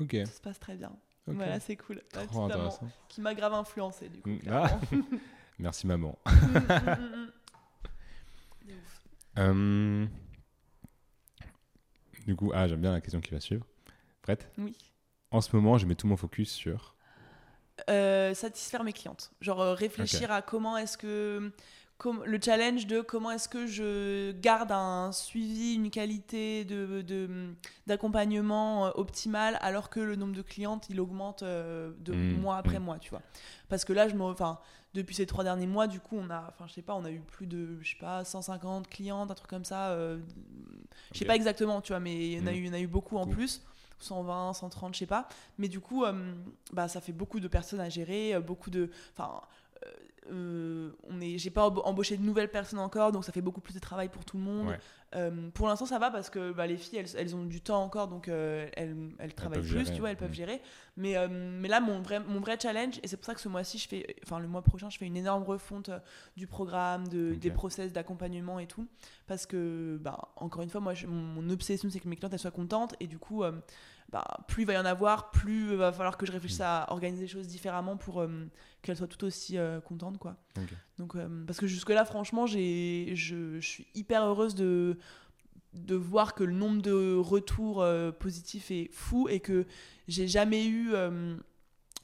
ok. 0.00 0.16
Ça 0.26 0.32
se 0.32 0.40
passe 0.40 0.58
très 0.58 0.76
bien. 0.76 0.92
Voilà, 1.26 1.60
c'est 1.60 1.76
cool. 1.76 2.02
Trop 2.10 2.44
intéressant. 2.44 2.88
qui 3.08 3.20
m'a 3.20 3.34
grave 3.34 3.52
influencé 3.52 4.08
du 4.08 4.20
coup. 4.22 4.30
Mm, 4.30 4.38
ah. 4.50 4.80
Merci, 5.58 5.86
maman. 5.86 6.18
Mm, 6.26 6.30
mm, 6.30 7.30
ouf. 8.70 9.02
Euh, 9.38 10.06
Du 12.26 12.34
coup, 12.36 12.50
ah, 12.54 12.66
j'aime 12.68 12.80
bien 12.80 12.92
la 12.92 13.00
question 13.00 13.20
qui 13.20 13.30
va 13.30 13.40
suivre. 13.40 13.66
Prête? 14.22 14.50
Oui. 14.58 14.74
En 15.30 15.40
ce 15.42 15.54
moment, 15.54 15.76
je 15.78 15.86
mets 15.86 15.94
tout 15.94 16.06
mon 16.06 16.16
focus 16.16 16.50
sur. 16.50 16.94
Euh, 17.88 18.34
satisfaire 18.34 18.82
mes 18.84 18.92
clientes. 18.92 19.30
Genre 19.40 19.60
euh, 19.60 19.74
réfléchir 19.74 20.30
à 20.32 20.42
comment 20.42 20.76
est-ce 20.76 20.98
que. 20.98 21.52
com- 21.98 22.22
le 22.24 22.38
challenge 22.42 22.86
de 22.86 23.00
comment 23.00 23.30
est-ce 23.32 23.48
que 23.48 23.66
je 23.66 24.32
garde 24.32 24.70
un 24.72 25.10
suivi, 25.12 25.74
une 25.74 25.90
qualité 25.90 26.64
de, 26.64 27.02
d'accompagnement 27.86 28.86
euh, 28.86 28.90
optimale 28.94 29.58
alors 29.60 29.90
que 29.90 30.00
le 30.00 30.16
nombre 30.16 30.34
de 30.34 30.42
clientes 30.42 30.86
il 30.90 31.00
augmente 31.00 31.42
de 31.42 32.12
Mm, 32.12 32.40
mois 32.40 32.56
après 32.56 32.78
mm. 32.78 32.82
mois, 32.84 32.98
tu 32.98 33.10
vois. 33.10 33.22
Parce 33.68 33.84
que 33.84 33.92
là, 33.92 34.08
je 34.08 34.14
me, 34.14 34.22
enfin, 34.22 34.58
depuis 34.94 35.14
ces 35.14 35.26
trois 35.26 35.44
derniers 35.44 35.66
mois, 35.66 35.86
du 35.86 36.00
coup, 36.00 36.16
on 36.18 36.30
a, 36.30 36.44
enfin, 36.48 36.66
je 36.66 36.72
sais 36.72 36.82
pas, 36.82 36.94
on 36.94 37.04
a 37.04 37.10
eu 37.10 37.20
plus 37.20 37.46
de, 37.46 37.78
je 37.82 37.90
sais 37.90 37.98
pas, 37.98 38.24
150 38.24 38.88
clientes, 38.88 39.30
un 39.30 39.34
truc 39.34 39.48
comme 39.50 39.64
ça. 39.64 39.90
euh, 39.90 40.18
je 41.12 41.18
sais 41.18 41.24
pas 41.24 41.36
exactement, 41.36 41.80
tu 41.80 41.92
vois, 41.92 42.00
mais 42.00 42.14
il 42.14 42.32
y 42.38 42.40
en 42.40 42.46
a 42.46 42.52
Mm. 42.52 42.54
eu, 42.54 42.58
il 42.58 42.66
y 42.66 42.70
en 42.70 42.74
a 42.74 42.80
eu 42.80 42.86
beaucoup 42.86 43.16
en 43.18 43.26
plus. 43.26 43.62
120, 44.00 44.52
130, 44.52 44.94
je 44.94 45.00
sais 45.00 45.06
pas. 45.06 45.28
Mais 45.58 45.66
du 45.68 45.80
coup, 45.80 46.04
euh, 46.04 46.32
bah, 46.72 46.86
ça 46.88 47.00
fait 47.00 47.12
beaucoup 47.12 47.40
de 47.40 47.48
personnes 47.48 47.80
à 47.80 47.88
gérer, 47.88 48.34
euh, 48.34 48.40
beaucoup 48.40 48.70
de. 48.70 48.90
Enfin, 49.16 49.40
euh, 50.30 50.90
on 51.08 51.20
est, 51.20 51.38
j'ai 51.38 51.50
pas 51.50 51.68
emb- 51.68 51.82
embauché 51.84 52.16
de 52.16 52.22
nouvelles 52.22 52.50
personnes 52.50 52.78
encore, 52.78 53.12
donc 53.12 53.24
ça 53.24 53.32
fait 53.32 53.40
beaucoup 53.40 53.60
plus 53.60 53.74
de 53.74 53.78
travail 53.80 54.08
pour 54.08 54.24
tout 54.24 54.36
le 54.36 54.42
monde. 54.42 54.68
Ouais. 54.68 54.78
Euh, 55.14 55.48
pour 55.50 55.68
l'instant, 55.68 55.86
ça 55.86 55.98
va 55.98 56.10
parce 56.10 56.28
que 56.28 56.52
bah, 56.52 56.66
les 56.66 56.76
filles, 56.76 56.98
elles, 56.98 57.16
elles 57.16 57.34
ont 57.34 57.44
du 57.44 57.60
temps 57.62 57.82
encore, 57.82 58.08
donc 58.08 58.28
euh, 58.28 58.68
elles, 58.74 58.94
elles 59.18 59.34
travaillent 59.34 59.60
peuvent 59.60 59.68
plus, 59.68 59.84
gérer, 59.84 59.92
tu 59.92 60.00
vois, 60.00 60.10
elles 60.10 60.16
peuvent 60.16 60.30
mm. 60.30 60.34
gérer. 60.34 60.62
Mais, 60.96 61.16
euh, 61.16 61.28
mais 61.30 61.68
là, 61.68 61.80
mon 61.80 62.00
vrai, 62.00 62.20
mon 62.20 62.40
vrai 62.40 62.58
challenge, 62.60 63.00
et 63.02 63.08
c'est 63.08 63.16
pour 63.16 63.24
ça 63.24 63.34
que 63.34 63.40
ce 63.40 63.48
mois-ci, 63.48 63.78
je 63.78 63.88
fais, 63.88 64.16
enfin 64.22 64.38
le 64.38 64.48
mois 64.48 64.62
prochain, 64.62 64.90
je 64.90 64.98
fais 64.98 65.06
une 65.06 65.16
énorme 65.16 65.44
refonte 65.44 65.90
du 66.36 66.46
programme, 66.46 67.08
de, 67.08 67.34
des 67.34 67.50
process 67.50 67.92
d'accompagnement 67.92 68.58
et 68.58 68.66
tout, 68.66 68.86
parce 69.26 69.46
que, 69.46 69.98
bah, 70.00 70.28
encore 70.36 70.62
une 70.62 70.70
fois, 70.70 70.80
moi, 70.80 70.92
je- 70.92 71.06
mon, 71.06 71.42
mon 71.42 71.50
obsession, 71.50 71.88
c'est 71.88 72.00
que 72.00 72.08
mes 72.08 72.16
clientes 72.16 72.32
elles 72.34 72.38
soient 72.38 72.50
contentes, 72.50 72.94
et 73.00 73.06
du 73.06 73.18
coup, 73.18 73.42
bah, 74.10 74.24
plus 74.46 74.64
il 74.64 74.66
va 74.66 74.74
y 74.74 74.78
en 74.78 74.84
avoir, 74.84 75.30
plus 75.30 75.70
il 75.70 75.76
va 75.76 75.90
falloir 75.90 76.18
que 76.18 76.26
je 76.26 76.32
réfléchisse 76.32 76.60
à 76.60 76.86
organiser 76.90 77.22
les 77.22 77.28
choses 77.28 77.46
différemment 77.46 77.96
pour 77.96 78.22
qu'elles 78.82 78.96
soient 78.96 79.08
tout 79.08 79.24
aussi 79.24 79.56
contentes, 79.86 80.18
quoi. 80.18 80.36
Donc, 80.98 81.14
euh, 81.14 81.44
parce 81.46 81.58
que 81.58 81.66
jusque-là, 81.66 82.04
franchement, 82.04 82.46
je, 82.46 83.10
je 83.14 83.60
suis 83.60 83.86
hyper 83.94 84.24
heureuse 84.24 84.54
de, 84.54 84.98
de 85.74 85.94
voir 85.94 86.34
que 86.34 86.44
le 86.44 86.52
nombre 86.52 86.82
de 86.82 87.16
retours 87.16 87.82
euh, 87.82 88.10
positifs 88.10 88.70
est 88.70 88.90
fou 88.92 89.28
et 89.28 89.40
que 89.40 89.66
j'ai 90.08 90.26
jamais 90.26 90.66
eu 90.66 90.92
euh, 90.94 91.36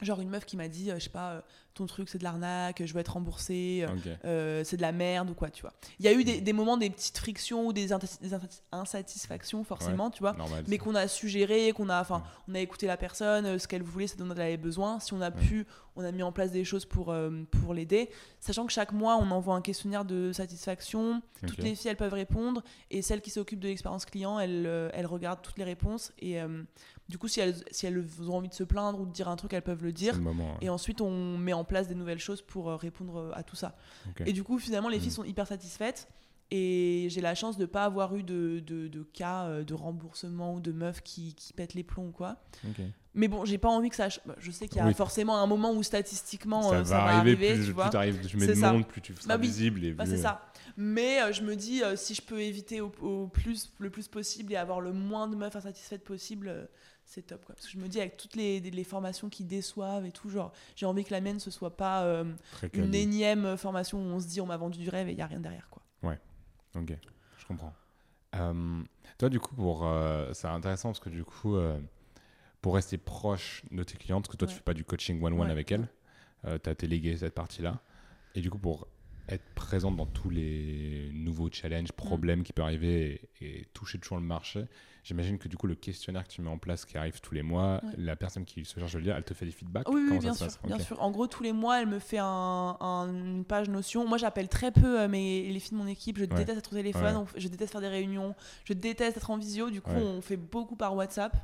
genre 0.01 0.21
une 0.21 0.29
meuf 0.29 0.45
qui 0.45 0.55
m'a 0.55 0.67
dit, 0.67 0.91
je 0.93 0.99
sais 0.99 1.09
pas, 1.09 1.43
ton 1.75 1.85
truc 1.85 2.09
c'est 2.09 2.17
de 2.17 2.23
l'arnaque, 2.23 2.81
je 2.85 2.93
veux 2.93 2.99
être 3.01 3.13
remboursée, 3.13 3.85
euh, 3.87 4.15
euh, 4.25 4.63
c'est 4.63 4.77
de 4.77 4.81
la 4.81 4.91
merde 4.91 5.29
ou 5.29 5.33
quoi, 5.35 5.49
tu 5.49 5.61
vois. 5.61 5.73
Il 5.99 6.05
y 6.05 6.07
a 6.07 6.13
eu 6.13 6.23
des, 6.23 6.41
des 6.41 6.53
moments, 6.53 6.77
des 6.77 6.89
petites 6.89 7.17
frictions 7.17 7.67
ou 7.67 7.73
des, 7.73 7.89
insatis- 7.91 8.21
des 8.21 8.33
insati- 8.33 8.61
insatisfactions 8.71 9.63
forcément, 9.63 10.09
tu 10.09 10.19
vois 10.19 10.33
Normal. 10.33 10.63
mais 10.67 10.77
qu'on 10.77 10.95
a 10.95 11.07
suggéré, 11.07 11.71
qu'on 11.73 11.89
a, 11.89 12.01
enfin, 12.01 12.19
Mm. 12.19 12.51
on 12.51 12.55
a 12.55 12.59
écouté 12.59 12.87
la 12.87 12.97
personne, 12.97 13.45
euh, 13.45 13.59
ce 13.59 13.67
qu'elle 13.67 13.83
voulait, 13.83 14.07
ce 14.07 14.15
dont 14.17 14.29
elle 14.31 14.41
avait 14.41 14.57
besoin. 14.57 14.99
Si 14.99 15.13
on 15.13 15.21
a 15.21 15.29
Ouais. 15.29 15.35
pu, 15.35 15.67
on 15.97 16.03
a 16.03 16.11
mis 16.11 16.23
en 16.23 16.31
place 16.31 16.51
des 16.51 16.63
choses 16.63 16.85
pour, 16.85 17.11
euh, 17.11 17.43
pour 17.51 17.73
l'aider. 17.73 18.09
Sachant 18.39 18.65
que 18.65 18.71
chaque 18.71 18.91
mois, 18.93 19.17
on 19.17 19.29
envoie 19.31 19.55
un 19.55 19.61
questionnaire 19.61 20.05
de 20.05 20.31
satisfaction. 20.33 21.21
Toutes 21.45 21.57
les 21.59 21.75
filles, 21.75 21.91
elles 21.91 21.97
peuvent 21.97 22.13
répondre. 22.13 22.63
Et 22.91 23.01
celles 23.01 23.21
qui 23.21 23.29
s'occupent 23.31 23.59
de 23.59 23.67
l'expérience 23.67 24.05
client, 24.05 24.39
elles, 24.39 24.65
euh, 24.65 24.89
elles 24.93 25.05
regardent 25.05 25.41
toutes 25.41 25.57
les 25.57 25.63
réponses. 25.63 26.11
Et 26.19 26.37
du 27.09 27.17
coup, 27.17 27.27
si 27.27 27.39
elles, 27.39 27.55
si 27.71 27.85
elles 27.85 28.03
ont 28.27 28.35
envie 28.37 28.49
de 28.49 28.53
se 28.53 28.63
plaindre 28.63 28.99
ou 29.01 29.05
de 29.05 29.11
dire 29.11 29.27
un 29.29 29.35
truc, 29.35 29.53
elles 29.53 29.61
peuvent 29.61 29.83
le 29.83 29.91
dire. 29.91 30.15
le 30.15 30.21
moment. 30.21 30.51
ouais. 30.53 30.57
Et 30.65 30.69
ensuite, 30.69 31.01
on 31.01 31.37
met 31.37 31.53
en 31.53 31.63
place 31.65 31.87
des 31.87 31.95
nouvelles 31.95 32.19
choses 32.19 32.41
pour 32.41 32.69
euh, 32.69 32.75
répondre 32.75 33.17
euh, 33.17 33.31
à 33.33 33.43
tout 33.43 33.55
ça. 33.55 33.75
Et 34.25 34.33
du 34.33 34.43
coup, 34.43 34.57
finalement, 34.59 34.89
les 34.89 34.99
filles 34.99 35.11
sont 35.11 35.23
hyper 35.23 35.47
satisfaites. 35.47 36.07
Et 36.51 37.07
j'ai 37.09 37.21
la 37.21 37.33
chance 37.33 37.57
de 37.57 37.63
ne 37.63 37.65
pas 37.65 37.85
avoir 37.85 38.15
eu 38.15 38.21
de, 38.21 38.59
de, 38.59 38.87
de 38.87 39.01
cas 39.01 39.45
euh, 39.45 39.63
de 39.63 39.73
remboursement 39.73 40.53
ou 40.53 40.59
de 40.59 40.71
meufs 40.71 41.01
qui, 41.01 41.33
qui 41.33 41.53
pètent 41.53 41.73
les 41.73 41.83
plombs 41.83 42.09
ou 42.09 42.11
quoi. 42.11 42.37
Mais 43.15 43.27
bon, 43.27 43.45
j'ai 43.45 43.57
pas 43.57 43.69
envie 43.69 43.89
que 43.89 43.95
ça. 43.95 44.09
Je 44.37 44.51
sais 44.51 44.67
qu'il 44.67 44.77
y 44.77 44.81
a 44.81 44.85
Oui. 44.85 44.93
forcément 44.93 45.37
un 45.37 45.47
moment 45.47 45.73
où 45.73 45.81
statistiquement 45.81 46.61
ça, 46.69 46.75
euh, 46.75 46.77
va 46.79 46.85
ça 46.85 46.97
va 46.97 47.17
arriver, 47.17 47.35
plus, 47.35 47.47
tu 47.47 47.63
plus 47.63 47.71
vois. 47.71 47.89
t'arrives, 47.89 48.23
tu 48.27 48.37
mets 48.37 48.45
de 48.47 48.53
monde, 48.53 48.85
plus 48.85 49.01
tu 49.01 49.15
seras 49.15 49.27
Bah 49.27 49.37
visible. 49.37 49.83
Et 49.85 49.93
Bah, 49.93 50.05
c'est 50.05 50.17
ça. 50.17 50.45
Mais 50.77 51.19
euh, 51.23 51.31
je 51.33 51.41
me 51.41 51.55
dis, 51.55 51.81
euh, 51.81 51.95
si 51.95 52.13
je 52.13 52.21
peux 52.21 52.39
éviter 52.39 52.79
au, 52.79 52.91
au 53.01 53.27
plus, 53.27 53.71
le 53.79 53.89
plus 53.89 54.07
possible 54.07 54.53
et 54.53 54.55
avoir 54.55 54.81
le 54.81 54.93
moins 54.93 55.27
de 55.27 55.35
meufs 55.35 55.55
insatisfaites 55.55 56.03
possible, 56.03 56.69
c'est 57.05 57.21
top. 57.27 57.45
Quoi. 57.45 57.55
Parce 57.55 57.67
que 57.67 57.71
je 57.73 57.77
me 57.77 57.87
dis, 57.87 57.99
avec 57.99 58.17
toutes 58.17 58.35
les, 58.35 58.59
les 58.59 58.83
formations 58.83 59.29
qui 59.29 59.43
déçoivent 59.43 60.05
et 60.05 60.11
tout, 60.11 60.29
genre, 60.29 60.51
j'ai 60.75 60.85
envie 60.85 61.03
que 61.03 61.11
la 61.11 61.21
mienne, 61.21 61.39
ce 61.39 61.51
soit 61.51 61.77
pas 61.77 62.03
euh, 62.03 62.25
une 62.73 62.93
énième 62.95 63.55
formation 63.57 63.99
où 63.99 64.05
on 64.05 64.19
se 64.19 64.27
dit, 64.27 64.41
on 64.41 64.45
m'a 64.47 64.57
vendu 64.57 64.79
du 64.79 64.89
rêve 64.89 65.07
et 65.07 65.11
il 65.11 65.17
y 65.17 65.21
a 65.21 65.27
rien 65.27 65.39
derrière. 65.39 65.69
Quoi. 65.69 65.81
Ok, 66.77 66.91
je 67.37 67.45
comprends. 67.45 67.73
Euh, 68.35 68.83
toi, 69.17 69.29
du 69.29 69.39
coup, 69.39 69.55
pour, 69.55 69.85
euh, 69.87 70.33
c'est 70.33 70.47
intéressant 70.47 70.89
parce 70.89 70.99
que 70.99 71.09
du 71.09 71.23
coup, 71.23 71.55
pour 72.61 72.75
rester 72.75 72.97
proche 72.97 73.63
de 73.71 73.81
tes 73.83 73.97
clientes, 73.97 74.25
parce 74.25 74.33
que 74.33 74.37
toi, 74.37 74.47
tu 74.47 74.53
Ouais. 74.53 74.57
fais 74.57 74.63
pas 74.63 74.73
du 74.73 74.83
coaching 74.83 75.23
one-one 75.23 75.45
Ouais. 75.45 75.51
avec 75.51 75.71
elles, 75.71 75.87
tu 76.43 76.69
as 76.69 76.73
délégué 76.73 77.15
cette 77.15 77.33
partie-là. 77.33 77.79
Et 78.33 78.41
du 78.41 78.49
coup, 78.49 78.57
pour 78.57 78.87
être 79.29 79.45
présente 79.55 79.95
dans 79.95 80.05
tous 80.05 80.29
les 80.29 81.09
nouveaux 81.13 81.49
challenges, 81.49 81.93
problèmes 81.93 82.43
qui 82.43 82.51
peuvent 82.51 82.65
arriver 82.65 83.29
et, 83.39 83.45
et 83.61 83.65
toucher 83.73 83.99
toujours 83.99 84.17
le 84.17 84.23
marché. 84.25 84.65
J'imagine 85.05 85.37
que 85.37 85.47
du 85.47 85.55
coup, 85.55 85.67
le 85.67 85.75
questionnaire 85.75 86.23
que 86.23 86.29
tu 86.29 86.41
mets 86.41 86.49
en 86.49 86.57
place, 86.57 86.83
qui 86.83 86.97
arrive 86.97 87.21
tous 87.21 87.35
les 87.35 87.43
mois, 87.43 87.79
Ouais. 87.83 87.91
la 87.97 88.15
personne 88.15 88.43
qui 88.43 88.65
se 88.65 88.79
charge 88.79 88.91
de 88.93 88.97
le 88.97 89.03
lire, 89.05 89.15
elle 89.15 89.23
te 89.23 89.35
fait 89.35 89.45
des 89.45 89.51
feedbacks? 89.51 89.87
Oui, 89.87 90.17
bien 90.19 90.33
sûr, 90.33 90.47
bien 90.63 90.79
sûr. 90.79 90.99
En 91.01 91.11
gros, 91.11 91.27
tous 91.27 91.43
les 91.43 91.53
mois, 91.53 91.79
elle 91.79 91.85
me 91.87 91.99
fait 91.99 92.17
un- 92.17 92.75
un- 92.79 93.07
une 93.13 93.45
page 93.45 93.69
Notion. 93.69 94.07
Moi, 94.07 94.17
j'appelle 94.17 94.49
très 94.49 94.71
peu 94.71 95.01
euh, 95.01 95.07
mes, 95.07 95.47
les 95.51 95.59
filles 95.59 95.77
de 95.77 95.83
mon 95.83 95.87
équipe. 95.87 96.17
Je 96.17 96.25
déteste 96.25 96.57
être 96.57 96.73
au 96.73 96.75
téléphone, 96.75 97.03
Ouais. 97.17 97.23
on- 97.35 97.39
je 97.39 97.47
déteste 97.47 97.71
faire 97.71 97.81
des 97.81 97.87
réunions, 97.87 98.33
je 98.63 98.73
déteste 98.73 99.17
être 99.17 99.29
en 99.29 99.37
visio. 99.37 99.69
Du 99.69 99.79
coup, 99.81 99.91
on 99.91 100.21
fait 100.21 100.37
beaucoup 100.37 100.75
par 100.75 100.95
WhatsApp. 100.95 101.37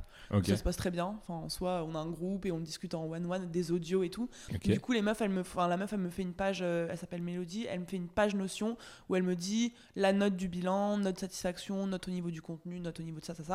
Ça 0.44 0.58
se 0.58 0.64
passe 0.64 0.78
très 0.78 0.90
bien. 0.92 1.16
Enfin, 1.22 1.34
en 1.36 1.50
soi, 1.50 1.86
on 1.88 1.94
a 1.94 2.00
un 2.00 2.10
groupe 2.10 2.46
et 2.48 2.52
on 2.52 2.60
discute 2.60 2.96
en 2.96 3.04
one-one, 3.06 3.52
des 3.52 3.72
audios 3.72 4.02
et 4.02 4.10
tout. 4.10 4.28
Du 4.64 4.80
coup, 4.80 4.94
les 4.94 5.02
meufs, 5.04 5.22
elles 5.22 5.30
me, 5.30 5.42
enfin, 5.42 5.68
la 5.68 5.78
meuf, 5.78 5.94
elle 5.94 6.00
me 6.00 6.10
fait 6.10 6.22
une 6.24 6.34
page, 6.34 6.62
euh, 6.64 6.88
elle 6.90 6.98
s'appelle 6.98 7.22
Mélodie, 7.22 7.68
elle 7.70 7.82
me 7.82 7.86
fait 7.86 7.98
une 7.98 8.08
page 8.08 8.34
Notion 8.34 8.76
où 9.10 9.16
elle 9.16 9.24
me 9.24 9.36
dit 9.36 9.74
la 9.96 10.14
note 10.14 10.36
du 10.36 10.48
bilan, 10.48 10.98
note 10.98 11.20
satisfaction, 11.20 11.86
note 11.86 12.08
au 12.08 12.12
niveau 12.12 12.32
du 12.32 12.42
contenu, 12.42 12.80
note 12.80 13.00
au 13.00 13.04
niveau 13.04 13.20
de 13.20 13.26
ça, 13.26 13.36
ça, 13.36 13.44
ça. 13.44 13.51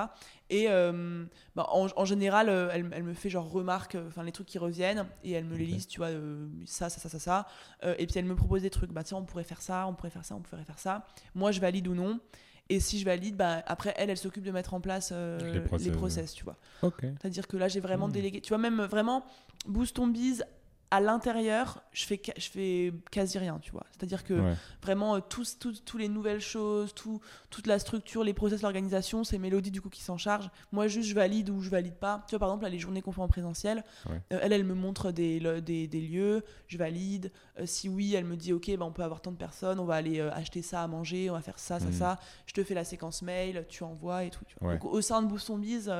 Et 0.51 0.67
euh, 0.69 1.25
bah, 1.55 1.67
en, 1.71 1.87
en 1.97 2.05
général, 2.05 2.49
euh, 2.49 2.69
elle, 2.73 2.89
elle 2.93 3.03
me 3.03 3.15
fait 3.15 3.29
genre 3.31 3.51
remarque, 3.51 3.95
euh, 3.97 4.09
enfin 4.09 4.23
les 4.23 4.33
trucs 4.33 4.47
qui 4.47 4.59
reviennent, 4.59 5.07
et 5.25 5.33
elle 5.33 5.45
me 5.45 5.57
les 5.57 5.67
liste, 5.67 5.91
tu 5.91 5.99
vois, 5.99 6.09
euh, 6.09 6.47
ça, 6.67 6.89
ça, 6.89 7.01
ça, 7.01 7.09
ça, 7.09 7.19
ça. 7.19 7.47
Euh, 7.85 7.95
et 7.99 8.07
puis 8.07 8.19
elle 8.19 8.25
me 8.27 8.37
propose 8.37 8.63
des 8.63 8.71
trucs, 8.71 8.93
bah 8.93 9.03
tiens, 9.03 9.19
on 9.19 9.25
pourrait 9.25 9.45
faire 9.45 9.63
ça, 9.63 9.87
on 9.89 9.95
pourrait 9.95 10.11
faire 10.11 10.25
ça, 10.25 10.35
on 10.37 10.41
pourrait 10.41 10.65
faire 10.65 10.79
ça. 10.79 11.07
Moi, 11.35 11.51
je 11.53 11.61
valide 11.61 11.89
ou 11.89 11.95
non. 11.95 12.21
Et 12.69 12.81
si 12.81 12.99
je 12.99 13.05
valide, 13.05 13.37
bah, 13.37 13.63
après, 13.67 13.95
elle, 13.97 14.11
elle 14.11 14.17
s'occupe 14.17 14.43
de 14.43 14.51
mettre 14.51 14.75
en 14.75 14.81
place 14.81 15.13
Les 15.13 15.53
les, 15.79 15.91
process, 15.93 16.33
tu 16.33 16.43
vois. 16.43 16.57
Ok. 16.83 17.01
C'est-à-dire 17.03 17.47
que 17.47 17.57
là, 17.57 17.69
j'ai 17.69 17.79
vraiment 17.81 18.09
Hmm. 18.09 18.13
délégué. 18.13 18.41
Tu 18.41 18.49
vois, 18.49 18.59
même 18.59 18.83
vraiment, 18.83 19.25
Boost 19.67 19.95
ton 19.97 20.09
bise 20.09 20.45
à 20.93 21.01
l'intérieur, 21.01 21.83
je 21.93 22.05
fais, 22.05 22.23
je 22.37 22.49
fais 22.49 22.93
quasi 23.11 23.39
rien, 23.39 23.59
tu 23.61 23.73
vois. 23.73 23.85
C'est-à-dire 23.91 24.23
que 24.23 24.35
Ouais. 24.35 24.55
vraiment, 24.83 25.17
euh, 25.17 25.21
tous, 25.21 25.59
tous 25.59 25.99
les 25.99 26.09
nouvelles 26.09 26.41
choses, 26.41 26.95
tout, 26.95 27.21
toute 27.51 27.67
la 27.67 27.79
structure, 27.81 28.23
les 28.23 28.33
process, 28.35 28.63
l'organisation, 28.63 29.25
c'est 29.25 29.37
Mélodie 29.39 29.73
du 29.73 29.81
coup 29.83 29.89
qui 29.89 30.03
s'en 30.03 30.17
charge. 30.17 30.49
Moi, 30.71 30.87
juste, 30.87 31.09
je 31.09 31.15
valide 31.15 31.51
ou 31.51 31.61
je 31.61 31.71
valide 31.71 31.97
pas. 31.97 32.23
Tu 32.29 32.33
vois, 32.35 32.39
par 32.39 32.49
exemple, 32.51 32.65
là, 32.65 32.71
les 32.71 32.79
journées 32.79 33.03
qu'on 33.03 33.11
fait 33.11 33.21
en 33.21 33.27
présentiel, 33.27 33.83
Ouais. 34.09 34.21
euh, 34.33 34.39
elle, 34.43 34.53
elle 34.53 34.65
me 34.65 34.75
montre 34.75 35.11
des, 35.11 35.41
le- 35.41 35.61
des, 35.61 35.89
des 35.89 36.01
lieux, 36.01 36.45
je 36.69 36.79
valide. 36.79 37.33
Euh, 37.59 37.67
si 37.67 37.89
oui, 37.89 38.15
elle 38.15 38.25
me 38.25 38.37
dit, 38.37 38.53
ok, 38.53 38.71
bah, 38.79 38.85
on 38.85 38.93
peut 38.93 39.03
avoir 39.03 39.21
tant 39.21 39.33
de 39.33 39.37
personnes, 39.37 39.81
on 39.81 39.87
va 39.87 39.95
aller 39.97 40.21
acheter 40.21 40.63
ça 40.63 40.83
à 40.85 40.87
manger, 40.87 41.31
on 41.31 41.33
va 41.35 41.43
faire 41.43 41.59
ça, 41.59 41.81
ça, 41.81 41.87
Mhm. 41.87 41.93
ça. 41.93 42.21
Je 42.47 42.53
te 42.53 42.63
fais 42.63 42.75
la 42.75 42.85
séquence 42.85 43.23
mail, 43.23 43.65
tu 43.69 43.83
envoies 43.83 44.23
et 44.25 44.31
tout. 44.31 44.45
tu 44.47 44.55
vois. 44.61 44.69
Ouais. 44.69 44.79
Donc, 44.79 44.85
au 44.93 45.01
sein 45.01 45.21
de 45.21 45.27
Boost 45.27 45.49
ton 45.49 45.59
bise, 45.59 45.93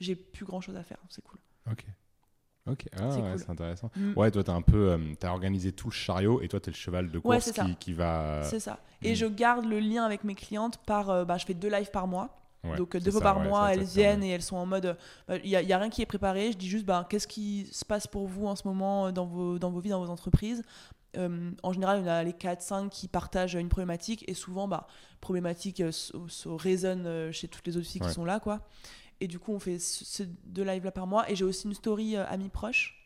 j'ai 0.00 0.16
plus 0.16 0.44
grand-chose 0.44 0.76
à 0.76 0.82
faire. 0.82 0.98
C'est 1.08 1.22
cool. 1.22 1.38
Ok. 1.70 1.86
Ok. 2.70 2.84
Ah, 2.92 3.10
C'est 3.10 3.20
ouais, 3.20 3.32
cool. 3.34 3.44
intéressant. 3.52 3.90
Mm. 3.96 4.12
Ouais, 4.16 4.30
toi, 4.30 4.44
t'as 4.44 4.52
un 4.52 4.62
peu, 4.62 4.90
euh, 4.92 4.98
t'as 5.18 5.30
organisé 5.30 5.72
tout 5.72 5.88
le 5.88 5.92
chariot 5.92 6.40
et 6.42 6.48
toi, 6.48 6.60
t'es 6.60 6.70
le 6.70 6.76
cheval 6.76 7.10
de 7.10 7.18
Ouais, 7.18 7.38
course 7.38 7.50
ça. 7.52 7.64
qui, 7.64 7.74
qui 7.76 7.92
va. 7.92 8.42
C'est 8.44 8.60
ça. 8.60 8.78
Et 9.02 9.12
mm. 9.12 9.16
je 9.16 9.26
garde 9.26 9.64
le 9.64 9.80
lien 9.80 10.04
avec 10.04 10.22
mes 10.24 10.34
clientes 10.36 10.78
par. 10.86 11.10
euh, 11.10 11.24
bah, 11.24 11.38
je 11.38 11.44
fais 11.46 11.54
deux 11.54 11.68
lives 11.70 11.90
par 11.90 12.06
mois. 12.06 12.38
Ouais, 12.64 12.76
Donc 12.76 12.94
euh, 12.94 13.00
deux 13.00 13.10
fois 13.10 13.20
ça, 13.20 13.24
par 13.32 13.38
ouais, 13.40 13.48
mois, 13.48 13.72
elles 13.74 13.82
viennent 13.82 14.20
ouais. 14.20 14.28
et 14.28 14.30
elles 14.30 14.42
sont 14.42 14.56
en 14.56 14.66
mode. 14.66 14.96
Il 15.28 15.48
n'y 15.50 15.56
a, 15.56 15.62
y 15.62 15.72
a 15.72 15.78
rien 15.78 15.90
qui 15.90 16.02
est 16.02 16.06
préparé. 16.06 16.52
Je 16.52 16.56
dis 16.56 16.68
juste 16.68 16.86
bah, 16.86 17.04
qu'est-ce 17.10 17.26
qui 17.26 17.68
se 17.72 17.84
passe 17.84 18.06
pour 18.06 18.28
vous 18.28 18.46
en 18.46 18.54
ce 18.54 18.68
moment 18.68 19.10
dans 19.10 19.26
vos, 19.26 19.58
dans 19.58 19.70
vos 19.72 19.80
vies, 19.80 19.90
dans 19.90 20.04
vos 20.04 20.10
entreprises? 20.12 20.62
Euh, 21.16 21.50
en 21.64 21.72
général, 21.72 21.98
il 21.98 22.06
y 22.06 22.08
en 22.08 22.12
a 22.12 22.22
les 22.22 22.32
4-5 22.32 22.88
qui 22.88 23.08
partagent 23.08 23.54
une 23.54 23.68
problématique 23.68 24.24
et 24.28 24.34
souvent, 24.34 24.68
bah, 24.68 24.86
problématique 25.20 25.80
euh, 25.80 25.90
se, 25.90 26.12
se 26.28 26.48
résonne 26.48 27.32
chez 27.32 27.48
toutes 27.48 27.66
les 27.66 27.76
autres 27.76 27.86
filles 27.88 28.00
Ouais. 28.02 28.06
qui 28.08 28.14
sont 28.14 28.24
là. 28.24 28.38
quoi. 28.38 28.60
Et 29.22 29.28
du 29.28 29.38
coup, 29.38 29.52
on 29.52 29.58
fait 29.58 29.78
ce- 29.78 30.04
ces 30.04 30.26
deux 30.44 30.64
lives 30.64 30.84
là 30.84 30.90
par 30.92 31.06
mois. 31.06 31.30
Et 31.30 31.36
j'ai 31.36 31.44
aussi 31.44 31.66
une 31.66 31.74
story 31.74 32.16
euh, 32.16 32.26
amis 32.28 32.48
proches 32.48 32.98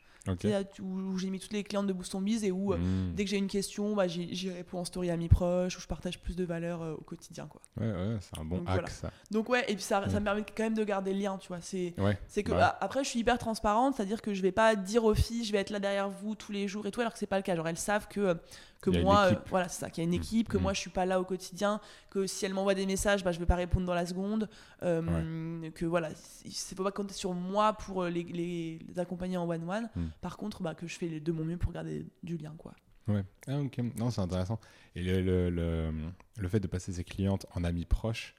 où, 0.83 0.85
où 0.99 1.19
j'ai 1.19 1.31
mis 1.31 1.39
toutes 1.39 1.53
les 1.53 1.63
clientes 1.63 1.87
de 1.87 1.93
Boost 1.93 2.13
on 2.17 2.21
Biz 2.21 2.43
et 2.43 2.51
où 2.51 2.73
euh, 2.73 2.79
Mm. 2.79 3.15
dès 3.15 3.23
que 3.25 3.31
j'ai 3.31 3.37
une 3.37 3.47
question, 3.47 3.95
bah, 3.95 4.09
j'y 4.09 4.51
réponds 4.51 4.79
en 4.81 4.85
story 4.85 5.09
amis 5.11 5.29
proches, 5.29 5.77
où 5.79 5.81
je 5.81 5.87
partage 5.87 6.19
plus 6.19 6.35
de 6.35 6.43
valeur 6.45 6.83
euh, 6.83 6.95
au 6.95 7.01
quotidien. 7.03 7.47
Quoi. 7.47 7.61
Ouais, 7.81 7.87
ouais, 7.93 8.17
c'est 8.21 8.37
un 8.41 8.45
bon 8.45 8.57
Donc 8.59 8.67
hack, 8.69 8.75
voilà. 8.75 8.89
ça. 8.89 9.13
Donc 9.31 9.49
ouais, 9.49 9.63
et 9.71 9.75
puis 9.75 9.85
ça, 9.85 10.03
ça 10.09 10.19
me 10.19 10.25
permet 10.25 10.43
quand 10.43 10.65
même 10.65 10.75
de 10.75 10.83
garder 10.83 11.13
le 11.13 11.21
lien, 11.21 11.39
tu 11.39 11.47
vois. 11.47 11.61
C'est 11.61 11.95
Ouais. 11.99 12.19
c'est 12.27 12.43
que 12.43 12.51
Bah. 12.51 12.77
ah, 12.81 12.85
après 12.85 13.05
je 13.05 13.09
suis 13.11 13.21
hyper 13.21 13.39
transparente, 13.39 13.95
c'est-à-dire 13.95 14.21
que 14.21 14.35
je 14.35 14.43
vais 14.43 14.51
pas 14.51 14.75
dire 14.75 15.05
aux 15.05 15.15
filles 15.15 15.45
je 15.45 15.53
vais 15.53 15.59
être 15.59 15.71
là 15.71 15.79
derrière 15.79 16.09
vous 16.09 16.35
tous 16.35 16.51
les 16.51 16.67
jours 16.67 16.87
et 16.87 16.91
tout 16.91 17.01
alors 17.01 17.13
que 17.13 17.21
c'est 17.21 17.27
pas 17.29 17.37
le 17.37 17.45
cas. 17.45 17.55
Genre 17.55 17.69
elles 17.69 17.77
savent 17.79 18.09
que 18.09 18.37
que 18.81 18.91
moi 19.03 19.27
euh, 19.27 19.35
voilà, 19.49 19.69
c'est 19.69 19.81
ça, 19.81 19.91
qu'il 19.91 20.03
y 20.03 20.07
a 20.07 20.09
une 20.11 20.17
Mm. 20.17 20.23
équipe, 20.23 20.49
que 20.49 20.59
Mm. 20.59 20.63
moi 20.63 20.73
je 20.73 20.81
suis 20.81 20.91
pas 20.91 21.07
là 21.07 21.21
au 21.21 21.25
quotidien, 21.25 21.81
que 22.11 22.27
si 22.27 22.45
elles 22.45 22.55
m'envoient 22.55 22.75
des 22.75 22.87
messages, 22.87 23.25
bah 23.25 23.33
je 23.33 23.39
vais 23.39 23.47
pas 23.47 23.55
répondre 23.57 23.87
dans 23.87 23.95
la 23.95 24.07
seconde, 24.07 24.49
euh, 24.83 25.71
que 25.73 25.85
voilà, 25.87 26.11
il 26.45 26.53
faut 26.53 26.83
pas 26.85 26.93
compter 26.93 27.15
sur 27.15 27.33
moi 27.33 27.73
pour 27.75 28.03
euh, 28.05 28.11
les, 28.11 28.23
les, 28.25 28.79
les 28.87 28.99
accompagner 28.99 29.37
en 29.37 29.49
one 29.49 29.69
one. 29.69 29.89
Mm. 29.97 30.07
Par 30.21 30.37
contre, 30.37 30.63
bah 30.63 30.75
que 30.75 30.87
je 30.87 30.97
fais 30.99 31.21
de 31.21 31.33
mon 31.33 31.45
mieux 31.45 31.57
pour 31.57 31.73
garder 31.73 32.07
du 32.23 32.37
lien 32.37 32.55
quoi. 32.59 32.75
Ouais. 33.09 33.25
Ah, 33.47 33.61
ok. 33.61 33.79
Non, 33.97 34.11
c'est 34.11 34.21
intéressant. 34.21 34.59
Et 34.97 35.03
le, 35.03 35.21
le, 35.23 35.49
le, 35.51 35.93
le 36.39 36.49
fait 36.49 36.59
de 36.59 36.67
passer 36.67 36.93
ses 36.93 37.05
clientes 37.05 37.47
en 37.55 37.63
amis 37.63 37.85
proches, 37.85 38.35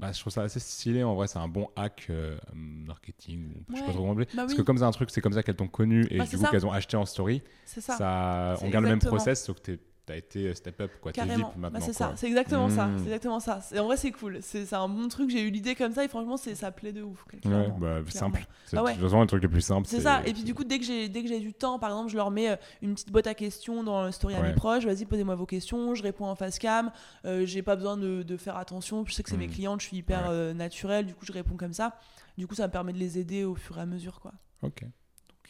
bah, 0.00 0.12
je 0.12 0.20
trouve 0.20 0.32
ça 0.32 0.42
assez 0.42 0.58
stylé. 0.60 1.02
En 1.04 1.14
vrai, 1.14 1.26
c'est 1.26 1.38
un 1.38 1.48
bon 1.48 1.68
hack 1.76 2.06
euh, 2.10 2.36
marketing. 2.54 3.52
Je 3.68 3.74
sais 3.76 3.80
Ouais. 3.80 3.86
pas 3.86 3.92
trop. 3.92 4.14
Bah 4.14 4.24
Parce 4.34 4.52
oui. 4.52 4.56
que 4.56 4.62
comme 4.62 4.78
c'est 4.78 4.84
un 4.84 4.90
truc, 4.90 5.10
c'est 5.10 5.20
comme 5.20 5.32
ça 5.32 5.42
qu'elles 5.42 5.56
t'ont 5.56 5.68
connu 5.68 6.06
et 6.10 6.18
Bah, 6.18 6.24
du 6.26 6.36
coup 6.38 6.46
qu'elles 6.50 6.66
ont 6.66 6.72
acheté 6.72 6.96
en 6.96 7.04
story, 7.06 7.42
C'est 7.64 7.80
ça. 7.80 7.96
ça, 7.96 8.56
on 8.62 8.70
garde 8.70 8.84
le 8.84 8.90
même 8.90 8.98
process, 9.00 9.44
sauf 9.44 9.60
que 9.60 9.78
été 10.16 10.54
step 10.54 10.80
up, 10.80 10.90
quoi. 11.00 11.12
Carrément, 11.12 11.48
VIP 11.50 11.56
Bah, 11.60 11.70
maintenant. 11.70 11.80
c'est 11.80 11.96
quoi. 11.96 12.06
ça, 12.08 12.12
c'est 12.16 12.26
exactement 12.26 12.68
ça, 12.68 12.86
Mm. 12.86 12.98
c'est 12.98 13.04
exactement 13.04 13.40
ça. 13.40 13.60
C'est- 13.60 13.78
En 13.78 13.84
vrai, 13.86 13.96
c'est 13.96 14.10
cool, 14.12 14.38
c'est 14.42 14.66
c'est 14.66 14.74
un 14.76 14.88
bon 14.88 15.08
truc. 15.08 15.30
J'ai 15.30 15.42
eu 15.42 15.50
l'idée 15.50 15.74
comme 15.74 15.92
ça 15.92 16.04
et 16.04 16.08
franchement, 16.08 16.36
c'est 16.36 16.54
ça 16.54 16.70
plaît 16.72 16.92
de 16.92 17.02
ouf. 17.02 17.24
Ouais, 17.32 17.38
clairement, 17.40 17.78
bah, 17.78 17.98
simple. 18.08 18.46
C'est 18.66 18.76
Ah 18.76 18.82
ouais. 18.82 18.92
de 18.92 18.96
toute 18.98 19.06
façon 19.08 19.20
le 19.20 19.26
truc 19.26 19.42
le 19.42 19.48
plus 19.48 19.60
simple. 19.60 19.86
C'est 19.88 20.00
ça. 20.00 20.22
Et 20.26 20.32
puis 20.32 20.42
du 20.44 20.54
coup, 20.54 20.64
dès 20.64 20.78
que 20.78 20.84
j'ai 20.84 21.08
dès 21.08 21.22
que 21.22 21.28
j'ai 21.28 21.40
du 21.40 21.52
temps, 21.54 21.78
par 21.78 21.90
exemple, 21.90 22.10
je 22.10 22.16
leur 22.16 22.30
mets 22.30 22.50
euh, 22.50 22.56
une 22.82 22.94
petite 22.94 23.10
boîte 23.12 23.26
à 23.26 23.34
questions 23.34 23.82
dans 23.82 24.04
le 24.04 24.12
story 24.12 24.34
à 24.34 24.42
mes 24.42 24.52
proches. 24.54 24.84
Vas-y, 24.84 25.04
posez-moi 25.06 25.34
vos 25.34 25.46
questions. 25.46 25.94
Je 25.94 26.02
réponds 26.02 26.26
en 26.26 26.34
face 26.34 26.58
cam. 26.58 26.90
Euh, 27.24 27.44
j'ai 27.46 27.62
pas 27.62 27.76
besoin 27.76 27.96
de, 27.96 28.22
de 28.22 28.36
faire 28.36 28.56
attention. 28.56 29.04
Je 29.06 29.12
sais 29.12 29.22
que 29.22 29.30
c'est 29.30 29.36
mes 29.36 29.48
Mm. 29.48 29.52
clientes. 29.52 29.80
Je 29.80 29.86
suis 29.86 29.96
hyper 29.98 30.22
Ouais. 30.22 30.28
euh, 30.30 30.54
naturelle. 30.54 31.06
Du 31.06 31.14
coup, 31.14 31.24
je 31.26 31.32
réponds 31.32 31.56
comme 31.56 31.72
ça. 31.72 31.96
Du 32.38 32.46
coup, 32.46 32.54
ça 32.54 32.66
me 32.66 32.72
permet 32.72 32.92
de 32.92 32.98
les 32.98 33.18
aider 33.18 33.44
au 33.44 33.54
fur 33.54 33.76
et 33.78 33.80
à 33.82 33.86
mesure, 33.86 34.20
quoi. 34.20 34.32
Ok. 34.62 34.82
Donc 34.82 34.90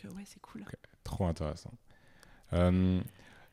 euh, 0.05 0.17
ouais, 0.17 0.23
c'est 0.25 0.41
cool. 0.41 0.65
Trop 1.05 1.27
intéressant. 1.27 1.73
Euh, 2.53 3.01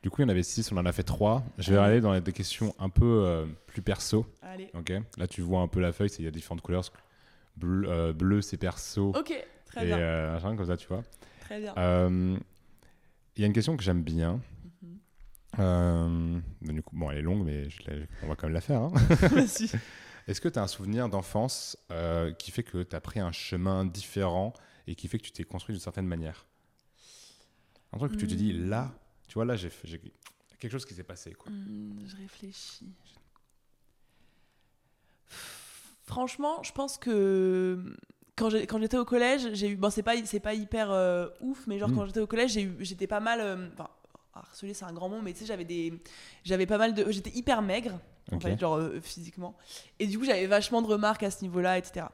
du 0.07 0.11
coup, 0.11 0.21
il 0.21 0.23
y 0.23 0.27
en 0.27 0.29
avait 0.29 0.41
six, 0.43 0.71
on 0.71 0.77
en 0.77 0.85
a 0.85 0.93
fait 0.93 1.03
trois. 1.03 1.43
Je 1.57 1.71
vais 1.73 1.77
Ouais. 1.77 1.83
aller 1.83 1.99
dans 1.99 2.17
des 2.17 2.31
questions 2.31 2.73
un 2.79 2.87
peu 2.87 3.23
euh, 3.25 3.45
plus 3.65 3.81
perso. 3.81 4.25
Allez. 4.41 4.69
Ok. 4.73 4.93
Là, 5.17 5.27
tu 5.27 5.41
vois 5.41 5.59
un 5.59 5.67
peu 5.67 5.81
la 5.81 5.91
feuille, 5.91 6.09
il 6.17 6.23
y 6.23 6.27
a 6.29 6.31
différentes 6.31 6.61
couleurs. 6.61 6.85
Bleu, 7.57 7.89
euh, 7.89 8.13
bleu 8.13 8.41
c'est 8.41 8.55
perso. 8.55 9.09
Ok, 9.17 9.33
très 9.65 9.83
et 9.83 9.85
bien, 9.87 9.97
euh, 9.99 10.31
machin, 10.31 10.55
comme 10.55 10.65
ça, 10.65 10.77
tu 10.77 10.87
vois. 10.87 11.03
très 11.41 11.59
bien. 11.59 11.73
Euh, 11.77 12.37
Il 13.35 13.41
y 13.41 13.43
a 13.43 13.47
une 13.47 13.53
question 13.53 13.75
que 13.75 13.83
j'aime 13.83 14.01
bien. 14.01 14.39
Mhm. 14.81 14.97
Euh, 15.59 16.39
du 16.61 16.81
coup, 16.83 16.95
bon, 16.95 17.11
elle 17.11 17.17
est 17.17 17.21
longue, 17.21 17.43
mais 17.43 17.69
je 17.69 17.79
on 18.23 18.27
va 18.27 18.35
quand 18.37 18.47
même 18.47 18.53
la 18.53 18.61
faire. 18.61 18.81
hein. 18.83 18.93
Est-ce 20.27 20.39
que 20.39 20.47
tu 20.47 20.57
as 20.57 20.61
un 20.63 20.67
souvenir 20.67 21.09
d'enfance 21.09 21.77
euh, 21.91 22.31
qui 22.31 22.51
fait 22.51 22.63
que 22.63 22.81
tu 22.83 22.95
as 22.95 23.01
pris 23.01 23.19
un 23.19 23.33
chemin 23.33 23.83
différent 23.83 24.53
et 24.87 24.95
qui 24.95 25.09
fait 25.09 25.17
que 25.17 25.23
tu 25.25 25.31
t'es 25.31 25.43
construit 25.43 25.73
d'une 25.75 25.81
certaine 25.83 26.07
manière? 26.07 26.45
Un 27.91 27.97
truc 27.97 28.11
que 28.13 28.17
tu 28.17 28.27
te 28.27 28.33
dis, 28.35 28.53
Hmm. 28.53 28.69
là, 28.69 28.93
tu 29.27 29.33
vois, 29.35 29.45
là, 29.45 29.55
j'ai 29.55 29.69
quelque 30.59 30.71
chose 30.71 30.85
qui 30.85 30.93
s'est 30.93 31.03
passé. 31.03 31.33
Quoi. 31.33 31.51
Hmm, 31.51 31.99
je 32.07 32.15
réfléchis. 32.17 32.87
Franchement, 36.05 36.63
je 36.63 36.71
pense 36.71 36.97
que 36.97 37.83
quand 38.35 38.49
j'ai- 38.49 38.65
quand 38.65 38.79
j'étais 38.79 38.97
au 38.97 39.03
collège, 39.05 39.53
j'ai 39.53 39.69
eu 39.69 39.75
bon 39.75 39.89
c'est 39.89 40.03
pas 40.03 40.13
pas 40.41 40.53
hyper 40.53 40.91
euh, 40.91 41.27
ouf, 41.41 41.67
mais 41.67 41.77
genre 41.79 41.89
Mm. 41.89 41.95
quand 41.95 42.05
j'étais 42.05 42.19
au 42.21 42.27
collège, 42.27 42.57
j'étais 42.79 43.07
pas 43.07 43.19
mal 43.19 43.41
euh, 43.41 43.67
enfin 43.73 43.89
harcelée 44.33 44.73
c'est 44.73 44.85
un 44.85 44.93
grand 44.93 45.09
mot, 45.09 45.21
mais 45.21 45.33
tu 45.33 45.39
sais 45.39 45.45
j'avais 45.45 45.65
des 45.65 45.93
j'avais 46.43 46.65
pas 46.65 46.77
mal 46.77 46.93
de 46.93 47.11
j'étais 47.11 47.31
hyper 47.31 47.61
maigre 47.61 47.99
en 48.31 48.35
Ok. 48.35 48.41
fait 48.43 48.59
genre 48.59 48.75
euh, 48.75 48.99
physiquement 49.01 49.55
et 49.99 50.07
du 50.07 50.17
coup 50.19 50.25
j'avais 50.25 50.47
vachement 50.47 50.81
de 50.81 50.87
remarques 50.87 51.23
à 51.23 51.31
ce 51.31 51.41
niveau-là 51.43 51.77
etc. 51.77 52.07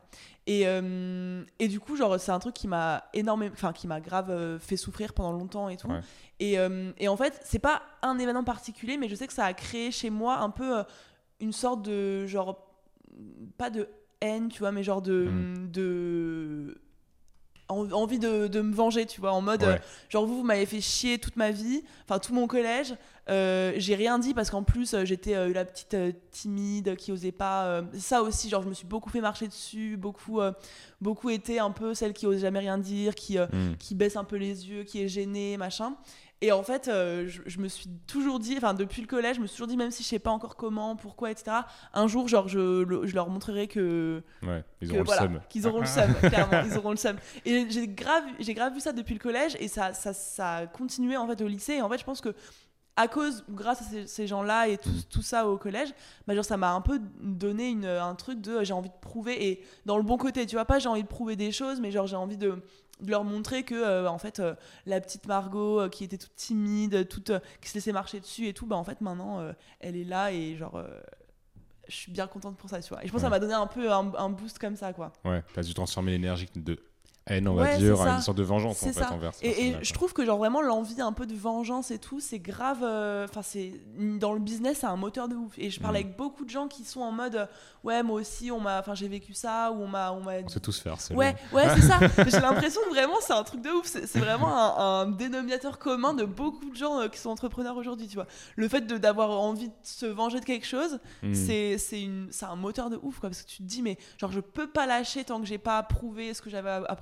Et, 0.46 0.68
euh, 0.68 1.44
et 1.60 1.68
du 1.68 1.80
coup 1.80 1.96
genre 1.96 2.20
c'est 2.20 2.32
un 2.32 2.40
truc 2.40 2.54
qui 2.54 2.68
m'a 2.68 3.06
énormément 3.14 3.54
enfin 3.54 3.74
qui 3.74 3.88
m'a 3.88 4.00
grave 4.02 4.30
euh, 4.30 4.60
fait 4.60 4.78
souffrir 4.78 5.14
pendant 5.14 5.32
longtemps 5.32 5.70
et 5.70 5.78
tout. 5.78 5.88
Ouais. 5.88 6.02
Et, 6.40 6.58
et 6.98 7.08
en 7.08 7.16
fait, 7.16 7.40
c'est 7.46 7.60
pas 7.60 7.84
un 8.02 8.20
événement 8.20 8.44
particulier, 8.44 8.98
mais 8.98 9.08
je 9.08 9.16
sais 9.16 9.28
que 9.28 9.34
ça 9.34 9.46
a 9.46 9.54
créé 9.54 9.92
chez 9.92 10.10
moi 10.10 10.40
un 10.40 10.50
peu 10.50 10.84
une 11.40 11.54
sorte 11.54 11.82
de 11.84 12.26
genre 12.26 12.68
pas 13.58 13.70
de 13.70 13.88
haine, 14.20 14.50
tu 14.50 14.60
vois, 14.60 14.74
mais 14.74 14.84
genre 14.84 15.02
de 15.02 15.32
de 15.68 16.76
en- 16.76 16.93
envie 17.74 18.20
de, 18.20 18.48
de 18.48 18.62
me 18.62 18.74
venger, 18.74 19.06
tu 19.06 19.20
vois, 19.22 19.32
en 19.34 19.42
mode 19.42 19.64
Ouais. 19.64 19.70
euh, 19.70 19.78
genre 20.10 20.26
vous 20.26 20.38
vous 20.38 20.44
m'avez 20.44 20.66
fait 20.66 20.82
chier 20.82 21.18
toute 21.18 21.36
ma 21.36 21.52
vie, 21.52 21.84
enfin 22.08 22.20
tout 22.20 22.34
mon 22.34 22.48
collège, 22.48 22.96
euh, 23.30 23.74
j'ai 23.78 23.96
rien 23.96 24.20
dit 24.20 24.34
parce 24.34 24.50
qu'en 24.50 24.64
plus 24.64 24.94
euh, 24.94 25.06
j'étais 25.06 25.34
euh, 25.36 25.54
la 25.54 25.64
petite 25.66 25.96
timide 26.32 26.96
qui 26.98 27.12
osait 27.12 27.32
pas 27.32 27.82
ça 27.98 28.22
aussi 28.22 28.50
genre 28.50 28.62
je 28.64 28.70
me 28.70 28.74
suis 28.74 28.86
beaucoup 28.88 29.10
fait 29.10 29.22
marcher 29.22 29.48
dessus, 29.48 29.96
beaucoup 29.98 30.40
beaucoup 31.02 31.30
été 31.30 31.60
un 31.60 31.72
peu 31.72 31.94
celle 31.94 32.14
qui 32.14 32.26
ose 32.28 32.40
jamais 32.42 32.60
rien 32.60 32.78
dire, 32.78 33.16
qui 33.16 33.38
Hmm. 33.38 33.76
qui 33.80 33.96
baisse 33.96 34.16
un 34.16 34.24
peu 34.24 34.36
les 34.38 34.70
yeux, 34.70 34.84
qui 34.84 35.02
est 35.02 35.08
gêné, 35.08 35.58
machin. 35.58 35.96
Et 36.46 36.52
en 36.52 36.62
fait, 36.62 36.90
euh, 36.90 37.26
je, 37.28 37.42
je 37.46 37.60
me 37.60 37.70
suis 37.70 37.88
toujours 38.06 38.38
dit, 38.40 38.56
enfin 38.58 38.74
depuis 38.74 39.02
le 39.02 39.08
collège, 39.08 39.38
je 39.38 39.42
me 39.42 39.48
suis 39.48 39.56
toujours 39.56 39.68
dit, 39.68 39.78
même 39.78 39.92
si 39.92 40.04
je 40.04 40.08
sais 40.10 40.20
pas 40.20 40.32
encore 40.32 40.56
comment, 40.58 40.96
pourquoi, 40.98 41.32
etc. 41.32 41.58
Un 41.94 42.08
jour, 42.08 42.28
genre, 42.28 42.48
je, 42.50 42.84
le- 42.84 43.08
je 43.08 43.16
leur 43.16 43.30
montrerai 43.30 43.68
que, 43.68 44.22
Ouais, 44.42 44.64
ils 44.82 44.90
que 44.90 44.94
auront 44.96 45.04
voilà, 45.04 45.22
le 45.24 45.28
seum. 45.30 45.42
qu'ils 45.50 45.68
auront 45.68 45.80
le 45.80 45.86
seum, 45.86 46.14
clairement, 46.20 46.64
ils 46.70 46.78
auront 46.78 46.92
le 46.92 46.98
seum. 46.98 47.16
Et 47.46 47.66
j'ai 47.70 47.88
grave, 47.88 48.24
j'ai 48.40 48.54
grave 48.54 48.74
vu 48.74 48.82
ça 48.82 48.92
depuis 48.92 49.14
le 49.14 49.20
collège, 49.22 49.56
et 49.60 49.68
ça, 49.70 49.94
ça, 49.94 50.12
ça 50.14 50.56
a 50.56 50.68
continué 50.68 51.16
en 51.16 51.28
fait 51.28 51.42
au 51.42 51.48
lycée. 51.48 51.76
Et 51.76 51.82
en 51.82 51.88
fait, 51.90 51.98
je 51.98 52.04
pense 52.04 52.20
que 52.20 52.36
à 52.96 53.08
cause, 53.08 53.44
ou 53.50 53.54
grâce 53.56 53.82
à 53.82 53.86
ces, 53.86 54.06
ces 54.06 54.28
gens-là 54.28 54.68
et 54.68 54.78
tout, 54.78 54.90
Mm. 54.90 55.02
tout 55.10 55.22
ça 55.24 55.48
au 55.48 55.58
collège, 55.58 55.90
bah 56.28 56.36
genre 56.36 56.46
ça 56.46 56.58
m'a 56.58 56.74
un 56.74 56.82
peu 56.82 57.00
donné 57.22 57.70
une, 57.70 57.86
un 57.86 58.14
truc 58.14 58.40
de 58.40 58.64
j'ai 58.64 58.74
envie 58.74 58.90
de 58.90 59.00
prouver 59.02 59.48
et 59.48 59.64
dans 59.88 59.98
le 59.98 60.04
bon 60.04 60.18
côté, 60.18 60.46
tu 60.46 60.56
vois 60.56 60.66
pas 60.66 60.78
j'ai 60.78 60.90
envie 60.90 61.02
de 61.02 61.08
prouver 61.08 61.36
des 61.36 61.52
choses, 61.52 61.80
mais 61.80 61.90
genre 61.90 62.06
j'ai 62.06 62.16
envie 62.16 62.38
de, 62.38 62.62
de 63.02 63.12
leur 63.12 63.24
montrer 63.24 63.64
que 63.64 63.76
euh, 63.76 64.08
en 64.08 64.18
fait 64.18 64.40
euh, 64.40 64.56
la 64.86 65.02
petite 65.02 65.28
Margot 65.28 65.82
euh, 65.82 65.90
qui 65.90 66.04
était 66.04 66.18
toute 66.18 66.36
timide, 66.36 67.08
toute 67.08 67.32
qui 67.62 67.70
se 67.70 67.76
laissait 67.76 67.92
marcher 67.92 68.20
dessus 68.20 68.48
et 68.48 68.54
tout, 68.54 68.66
bah 68.66 68.76
en 68.76 68.84
fait 68.84 69.02
maintenant 69.02 69.54
elle 69.80 69.96
est 69.96 70.04
là 70.04 70.32
et 70.32 70.56
genre 70.56 70.84
je 71.88 71.96
suis 71.96 72.12
bien 72.12 72.28
contente 72.28 72.56
pour 72.56 72.70
ça, 72.70 72.82
tu 72.82 72.90
vois. 72.90 73.04
Et 73.04 73.08
je 73.08 73.12
pense 73.12 73.20
que 73.20 73.26
ça 73.26 73.30
m'a 73.30 73.40
donné 73.40 73.54
un 73.54 73.68
peu 73.68 73.92
un, 73.92 74.14
un 74.16 74.30
boost 74.30 74.58
comme 74.58 74.76
ça 74.76 74.94
quoi. 74.94 75.12
Ouais, 75.26 75.44
t'as 75.54 75.64
dû 75.64 75.74
transformer 75.74 76.12
l'énergie 76.12 76.48
de 76.56 76.80
haine, 77.28 77.48
on 77.48 77.54
va 77.56 77.78
dire, 77.78 78.00
une 78.06 78.22
sorte 78.22 78.38
de 78.38 78.44
vengeance 78.44 78.82
en 78.84 78.88
fait 78.88 78.94
ça. 78.94 79.12
envers 79.14 79.32
Et, 79.42 79.76
je 79.82 79.94
trouve 79.94 80.14
que 80.14 80.26
genre 80.26 80.38
vraiment 80.38 80.62
l'envie 80.62 81.00
un 81.02 81.14
peu 81.14 81.26
de 81.26 81.34
vengeance 81.36 81.92
et 81.92 82.00
tout, 82.00 82.20
c'est 82.20 82.40
grave. 82.40 82.80
euh, 82.84 83.26
Enfin, 83.30 83.42
c'est 83.42 83.74
dans 84.20 84.34
le 84.34 84.40
business, 84.40 84.80
c'est 84.82 84.88
un 84.88 84.96
moteur 84.96 85.28
de 85.28 85.36
ouf. 85.36 85.54
Et 85.58 85.70
je 85.70 85.80
parle 85.80 85.94
Mm. 85.94 85.98
avec 85.98 86.18
beaucoup 86.18 86.44
de 86.46 86.50
gens 86.50 86.68
qui 86.68 86.84
sont 86.84 87.02
en 87.02 87.12
mode, 87.12 87.36
euh, 87.36 87.46
ouais, 87.84 88.04
moi 88.04 88.20
aussi, 88.20 88.52
on 88.52 88.60
m'a, 88.60 88.80
enfin, 88.80 88.94
j'ai 88.96 89.08
vécu 89.08 89.34
ça 89.34 89.72
ou 89.72 89.84
on 89.84 89.88
m'a, 89.88 90.12
on 90.12 90.22
m'a. 90.22 90.34
On 90.44 90.48
sait 90.50 90.60
tous 90.60 90.80
faire, 90.80 91.00
c'est 91.00 91.14
Ouais, 91.16 91.36
ouais, 91.54 91.64
c'est 91.76 91.82
ça. 91.82 92.00
J'ai 92.28 92.40
l'impression 92.40 92.82
que 92.86 92.90
vraiment, 92.90 93.16
c'est 93.22 93.34
un 93.34 93.44
truc 93.44 93.62
de 93.62 93.70
ouf. 93.70 93.86
C'est 93.86 94.20
vraiment 94.20 94.48
un, 94.80 95.02
un 95.02 95.06
dénominateur 95.12 95.80
commun 95.80 96.14
de 96.14 96.26
beaucoup 96.26 96.70
de 96.70 96.76
gens 96.76 97.00
euh, 97.00 97.08
qui 97.08 97.20
sont 97.20 97.30
entrepreneurs 97.30 97.78
aujourd'hui, 97.78 98.08
tu 98.08 98.16
vois. 98.16 98.28
Le 98.56 98.68
fait 98.68 98.82
d'avoir 98.86 99.30
envie 99.32 99.70
de 99.70 99.74
se 99.84 100.06
venger 100.06 100.40
de 100.40 100.46
quelque 100.46 100.66
chose, 100.68 101.00
Hmm. 101.22 101.34
c'est 101.34 102.44
un 102.44 102.56
moteur 102.56 102.90
de 102.90 103.00
ouf 103.02 103.20
quoi 103.20 103.30
parce 103.30 103.42
que 103.44 103.48
tu 103.48 103.58
te 103.58 103.64
dis 103.64 103.82
mais 103.82 103.98
genre 104.18 104.32
je 104.32 104.40
peux 104.40 104.68
pas 104.68 104.86
lâcher 104.86 105.24
tant 105.24 105.40
que 105.40 105.46
j'ai 105.46 105.58
pas 105.58 105.82
prouvé 105.84 106.34
ce 106.34 106.42
que 106.42 106.50
j'avais 106.50 106.70
à, 106.70 106.96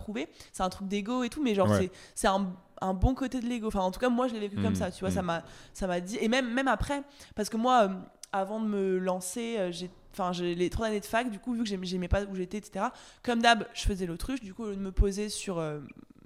c'est 0.52 0.64
un 0.64 0.70
truc 0.70 0.88
d'ego 0.88 1.24
et 1.24 1.30
tout 1.30 1.42
mais 1.44 1.56
genre 1.56 1.70
Ouais. 1.70 1.90
c'est 2.16 2.28
un, 2.28 2.54
un 2.82 2.94
bon 2.94 3.14
côté 3.14 3.40
de 3.40 3.46
l'ego 3.48 3.68
enfin 3.68 3.82
en 3.82 3.92
tout 3.92 4.00
cas 4.00 4.10
moi 4.10 4.28
je 4.28 4.34
l'ai 4.34 4.40
vécu 4.40 4.56
comme 4.62 4.74
Mm, 4.74 4.76
ça 4.76 4.92
tu 4.92 5.02
vois 5.02 5.10
mm. 5.10 5.14
ça 5.14 5.22
m'a 5.22 5.44
ça 5.74 5.88
m'a 5.88 6.00
dit 6.00 6.18
et 6.20 6.28
même 6.28 6.52
même 6.54 6.68
après 6.68 7.04
parce 7.36 7.50
que 7.50 7.58
moi 7.58 7.84
euh, 7.84 7.90
avant 8.32 8.60
de 8.60 8.66
me 8.68 8.98
lancer 8.98 9.58
euh, 9.60 9.72
j'ai 9.72 9.90
Enfin, 10.14 10.32
les 10.42 10.70
trois 10.70 10.88
années 10.88 11.00
de 11.00 11.06
fac, 11.06 11.30
du 11.32 11.40
coup, 11.40 11.54
vu 11.54 11.64
que 11.64 11.86
j'aimais 11.86 12.10
pas 12.10 12.24
où 12.24 12.36
j'étais, 12.36 12.58
etc. 12.58 12.88
Comme 13.24 13.42
d'hab, 13.42 13.66
je 13.74 13.84
faisais 13.84 14.06
l'autruche. 14.06 14.42
Du 14.42 14.54
coup, 14.54 14.64
au 14.64 14.72
lieu 14.72 14.76
de 14.76 14.82
me 14.82 14.92
poser 14.92 15.30
sur 15.30 15.58
euh, 15.58 15.80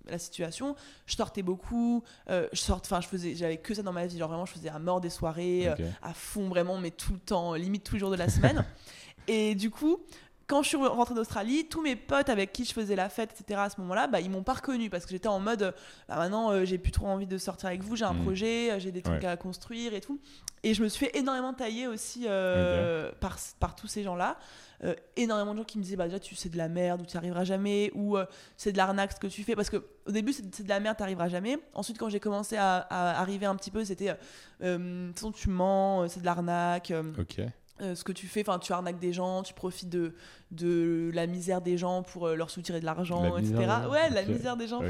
la 0.07 0.17
situation, 0.17 0.75
je 1.05 1.15
sortais 1.15 1.43
beaucoup. 1.43 2.03
euh, 2.31 2.47
je 2.51 2.61
sortais, 2.61 2.88
enfin, 2.91 2.99
je 2.99 3.07
faisais, 3.07 3.36
j'avais 3.36 3.57
que 3.57 3.75
ça 3.75 3.83
dans 3.83 3.93
ma 3.93 4.07
vie. 4.07 4.17
Genre 4.17 4.27
vraiment, 4.27 4.47
je 4.47 4.53
faisais 4.53 4.69
à 4.69 4.79
mort 4.79 5.01
des 5.01 5.11
soirées, 5.11 5.67
euh, 5.67 5.75
à 6.01 6.15
fond 6.15 6.49
vraiment, 6.49 6.79
mais 6.79 6.89
tout 6.89 7.13
le 7.13 7.19
temps, 7.19 7.53
limite 7.53 7.83
tous 7.83 7.93
les 7.93 7.99
jours 7.99 8.09
de 8.09 8.15
la 8.15 8.27
semaine. 8.27 8.65
et 9.27 9.53
du 9.53 9.69
coup, 9.69 9.99
quand 10.47 10.61
je 10.61 10.67
suis 10.69 10.77
rentrée 10.77 11.15
d'Australie, 11.15 11.67
tous 11.67 11.81
mes 11.81 11.95
potes 11.95 12.29
avec 12.29 12.53
qui 12.53 12.65
je 12.65 12.73
faisais 12.73 12.95
la 12.95 13.09
fête, 13.09 13.35
etc. 13.39 13.61
à 13.63 13.69
ce 13.69 13.81
moment-là, 13.81 14.07
bah, 14.07 14.19
ils 14.19 14.29
m'ont 14.29 14.43
pas 14.43 14.53
reconnue 14.53 14.89
parce 14.91 15.05
que 15.05 15.11
j'étais 15.11 15.27
en 15.27 15.39
mode, 15.39 15.73
bah, 16.07 16.15
maintenant 16.17 16.51
euh, 16.51 16.65
j'ai 16.65 16.77
plus 16.77 16.91
trop 16.91 17.07
envie 17.07 17.25
de 17.25 17.37
sortir 17.37 17.67
avec 17.69 17.81
vous, 17.81 17.95
j'ai 17.95 18.05
un 18.05 18.13
Mm. 18.13 18.21
projet, 18.23 18.71
euh, 18.71 18.79
j'ai 18.79 18.91
des 18.91 19.01
trucs 19.01 19.23
Ouais. 19.23 19.27
à 19.27 19.37
construire 19.37 19.93
et 19.93 20.01
tout. 20.01 20.19
Et 20.63 20.73
je 20.73 20.83
me 20.83 20.87
suis 20.87 21.05
fait 21.07 21.17
énormément 21.17 21.53
tailler 21.53 21.87
aussi 21.87 22.25
euh, 22.27 23.11
par, 23.19 23.37
par 23.59 23.75
tous 23.75 23.87
ces 23.87 24.03
gens-là. 24.03 24.37
Euh, 24.83 24.93
énormément 25.15 25.53
de 25.53 25.59
gens 25.59 25.63
qui 25.63 25.77
me 25.77 25.83
disaient 25.83 25.95
bah 25.95 26.03
déjà 26.05 26.19
tu 26.19 26.35
c'est 26.35 26.49
de 26.49 26.57
la 26.57 26.67
merde 26.67 27.01
ou 27.01 27.05
tu 27.05 27.13
n'y 27.13 27.17
arriveras 27.17 27.45
jamais 27.45 27.91
ou 27.95 28.17
c'est 28.57 28.73
de 28.73 28.77
l'arnaque 28.77 29.13
ce 29.13 29.19
que 29.21 29.27
tu 29.27 29.41
fais 29.43 29.55
parce 29.55 29.69
que 29.69 29.77
au 30.05 30.11
début 30.11 30.33
c'est 30.33 30.63
de 30.63 30.67
la 30.69 30.81
merde 30.81 30.97
tu 30.97 31.03
arriveras 31.03 31.29
jamais 31.29 31.57
ensuite 31.73 31.97
quand 31.97 32.09
j'ai 32.09 32.19
commencé 32.19 32.57
à, 32.57 32.79
à 32.89 33.21
arriver 33.21 33.45
un 33.45 33.55
petit 33.55 33.71
peu 33.71 33.85
c'était 33.85 34.13
de 34.61 35.07
toute 35.07 35.15
façon 35.15 35.31
tu 35.31 35.49
mens 35.49 36.09
c'est 36.09 36.19
de 36.19 36.25
l'arnaque 36.25 36.91
Ok. 37.17 37.39
Euh, 37.82 37.93
ce 37.95 38.03
que 38.03 38.11
tu 38.11 38.28
fais, 38.28 38.41
enfin, 38.47 38.57
tu 38.59 38.71
arnaques 38.71 38.99
des 38.99 39.11
gens, 39.13 39.43
tu 39.43 39.53
profites 39.53 39.89
de, 39.89 40.13
de 40.51 41.11
la 41.13 41.28
misère 41.28 41.61
des 41.61 41.78
gens 41.78 42.03
pour 42.03 42.28
euh, 42.28 42.36
leur 42.36 42.49
soutirer 42.49 42.80
de 42.80 42.86
l'argent, 42.86 43.21
La 43.23 43.30
etc. 43.39 43.53
misère 43.53 43.84
gens, 43.84 43.89
Ouais, 43.91 44.09
la 44.09 44.23
misère 44.23 44.55
des 44.57 44.67
gens. 44.67 44.82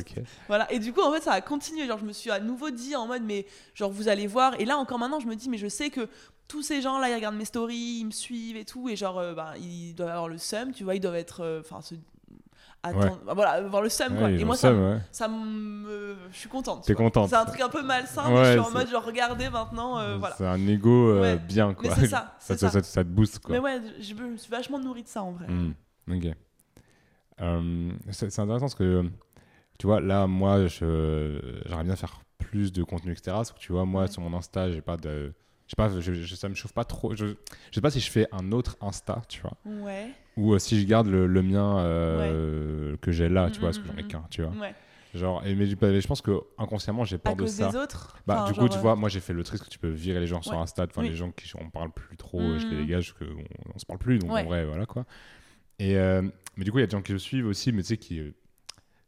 Voilà. 0.47 0.71
Et 0.71 0.79
du 0.79 0.93
coup, 0.93 1.01
en 1.01 1.11
fait, 1.11 1.21
ça 1.21 1.31
a 1.33 1.41
continué. 1.41 1.87
Genre, 1.87 1.97
je 1.97 2.05
me 2.05 2.13
suis 2.13 2.29
à 2.31 2.39
nouveau 2.39 2.69
dit 2.69 2.95
en 2.95 3.07
mode, 3.07 3.23
mais 3.23 3.45
genre, 3.73 3.89
vous 3.91 4.07
allez 4.07 4.27
voir. 4.27 4.59
Et 4.59 4.65
là, 4.65 4.77
encore 4.77 4.99
maintenant, 4.99 5.19
je 5.19 5.27
me 5.27 5.35
dis, 5.35 5.49
mais 5.49 5.57
je 5.57 5.67
sais 5.67 5.89
que 5.89 6.07
tous 6.47 6.61
ces 6.61 6.79
gens-là, 6.81 7.09
ils 7.09 7.15
regardent 7.15 7.37
mes 7.37 7.45
stories, 7.45 7.97
ils 8.01 8.05
me 8.05 8.11
suivent 8.11 8.55
et 8.57 8.65
tout. 8.65 8.87
Et 8.87 8.95
genre, 8.95 9.17
euh, 9.17 9.33
bah, 9.33 9.53
ils 9.59 9.95
doivent 9.95 10.09
avoir 10.09 10.27
le 10.29 10.37
seum, 10.37 10.71
tu 10.71 10.83
vois, 10.83 10.93
ils 10.95 10.99
doivent 10.99 11.15
être. 11.15 11.41
euh, 11.43 11.63
se. 11.81 11.95
Attendre, 12.89 13.19
bah, 13.25 13.33
voilà, 13.33 13.51
avoir 13.51 13.81
le 13.81 13.89
seum. 13.89 14.17
Ouais, 14.21 14.33
Et 14.39 14.43
moi, 14.45 14.55
ça, 14.55 14.73
ouais. 14.73 14.97
ça 15.11 15.27
me. 15.27 16.15
Je 16.31 16.37
suis 16.37 16.49
contente. 16.49 16.83
T'es. 16.85 16.93
C'est 16.95 17.35
un 17.35 17.45
truc 17.45 17.61
un 17.61 17.69
peu 17.69 17.81
malsain, 17.83 18.23
mais 18.29 18.45
je 18.45 18.51
suis 18.51 18.59
en 18.59 18.71
mode, 18.71 18.89
genre, 18.89 19.03
regardez 19.05 19.49
maintenant, 19.49 19.99
euh, 19.99 20.17
voilà. 20.17 20.35
C'est 20.37 20.45
un 20.47 20.67
ego 20.67 21.09
euh, 21.11 21.35
bien, 21.37 21.69
Mais 21.81 21.87
quoi. 21.87 21.95
c'est 21.95 22.07
ça, 22.07 22.35
ça, 22.39 22.57
ça. 22.57 22.81
ça 22.83 23.03
te 23.03 23.09
booste, 23.09 23.39
quoi. 23.39 23.53
Mais 23.55 23.59
ouais, 23.59 23.81
je 23.99 24.13
me 24.13 24.37
suis 24.37 24.49
vachement 24.51 24.79
nourrie 24.79 25.03
de 25.03 25.07
ça 25.07 25.23
en 25.23 25.31
vrai. 25.31 25.47
Hmm, 25.47 25.73
Ok. 26.11 26.25
Euh, 27.41 27.91
c'est 28.11 28.39
intéressant 28.39 28.65
parce 28.65 28.75
que, 28.75 29.03
tu 29.77 29.87
vois, 29.87 29.99
là, 29.99 30.25
moi, 30.27 30.67
j'aimerais 30.67 31.83
bien 31.83 31.95
faire 31.95 32.21
plus 32.37 32.71
de 32.71 32.83
contenu, 32.83 33.11
etc. 33.11 33.23
Parce 33.37 33.51
que, 33.51 33.59
tu 33.59 33.71
vois, 33.71 33.85
moi, 33.85 34.07
sur 34.07 34.21
mon 34.21 34.35
Insta, 34.37 34.71
j'ai 34.71 34.81
pas 34.81 34.97
de. 34.97 35.33
Je 35.67 35.71
sais 35.71 35.75
pas, 35.75 35.89
je, 35.99 36.13
je- 36.13 36.35
ça 36.35 36.47
me 36.47 36.53
chauffe 36.53 36.73
pas 36.73 36.85
trop. 36.85 37.15
Je, 37.15 37.25
je 37.25 37.33
sais 37.73 37.81
pas 37.81 37.89
si 37.89 37.99
je 37.99 38.09
fais 38.11 38.27
un 38.31 38.51
autre 38.51 38.77
Insta, 38.81 39.21
tu 39.27 39.41
vois, 39.41 39.53
Ouais, 39.65 40.11
ou 40.37 40.53
euh, 40.53 40.59
si 40.59 40.79
je 40.81 40.85
garde 40.85 41.07
le, 41.07 41.27
le 41.27 41.41
mien 41.41 41.79
euh, 41.79 42.97
que 43.01 43.11
j'ai 43.11 43.29
là, 43.29 43.49
tu 43.49 43.59
vois, 43.59 43.69
parce 43.69 43.79
que 43.79 43.87
j'en 43.87 43.97
ai 43.97 44.03
mm, 44.03 44.07
qu'un, 44.07 44.23
tu 44.29 44.41
vois. 44.41 44.51
ouais. 44.61 44.75
Genre, 45.13 45.45
et, 45.45 45.55
mais, 45.55 45.65
je 45.65 46.07
pense 46.07 46.21
que 46.21 46.41
inconsciemment, 46.57 47.05
j'ai 47.05 47.17
peur 47.17 47.31
À 47.31 47.35
de 47.35 47.41
cause 47.43 47.51
ça. 47.51 47.69
des 47.69 47.77
autres? 47.77 48.17
Bah, 48.27 48.41
Enfin, 48.43 48.51
du 48.51 48.59
coup, 48.59 48.67
tu 48.67 48.77
euh, 48.77 48.81
vois, 48.81 48.97
moi 48.97 49.07
j'ai 49.07 49.21
fait 49.21 49.31
le 49.31 49.43
truc 49.45 49.63
que 49.63 49.69
tu 49.69 49.79
peux 49.79 49.87
virer 49.87 50.19
les 50.19 50.27
gens 50.27 50.41
sur 50.41 50.51
Ouais. 50.51 50.57
Insta, 50.57 50.83
enfin 50.89 51.01
Oui. 51.03 51.09
les 51.09 51.15
gens 51.15 51.31
qui 51.31 51.49
on 51.57 51.69
parle 51.69 51.91
plus 51.91 52.17
trop, 52.17 52.41
Mm. 52.41 52.59
je 52.59 52.67
les 52.67 52.75
dégage, 52.77 53.13
que 53.15 53.23
on, 53.23 53.71
on 53.75 53.79
se 53.79 53.85
parle 53.85 53.99
plus, 53.99 54.19
donc 54.19 54.31
Ouais. 54.33 54.41
en 54.41 54.45
vrai, 54.45 54.65
voilà 54.65 54.85
quoi. 54.85 55.05
Et 55.79 55.97
euh, 55.97 56.21
mais 56.57 56.65
du 56.65 56.71
coup, 56.71 56.79
il 56.79 56.81
y 56.81 56.83
a 56.83 56.87
des 56.87 56.91
gens 56.91 57.01
qui 57.01 57.13
le 57.13 57.19
suivent 57.19 57.47
aussi, 57.47 57.71
mais 57.71 57.81
tu 57.81 57.87
sais 57.89 57.97
qui, 57.97 58.19
euh, 58.19 58.31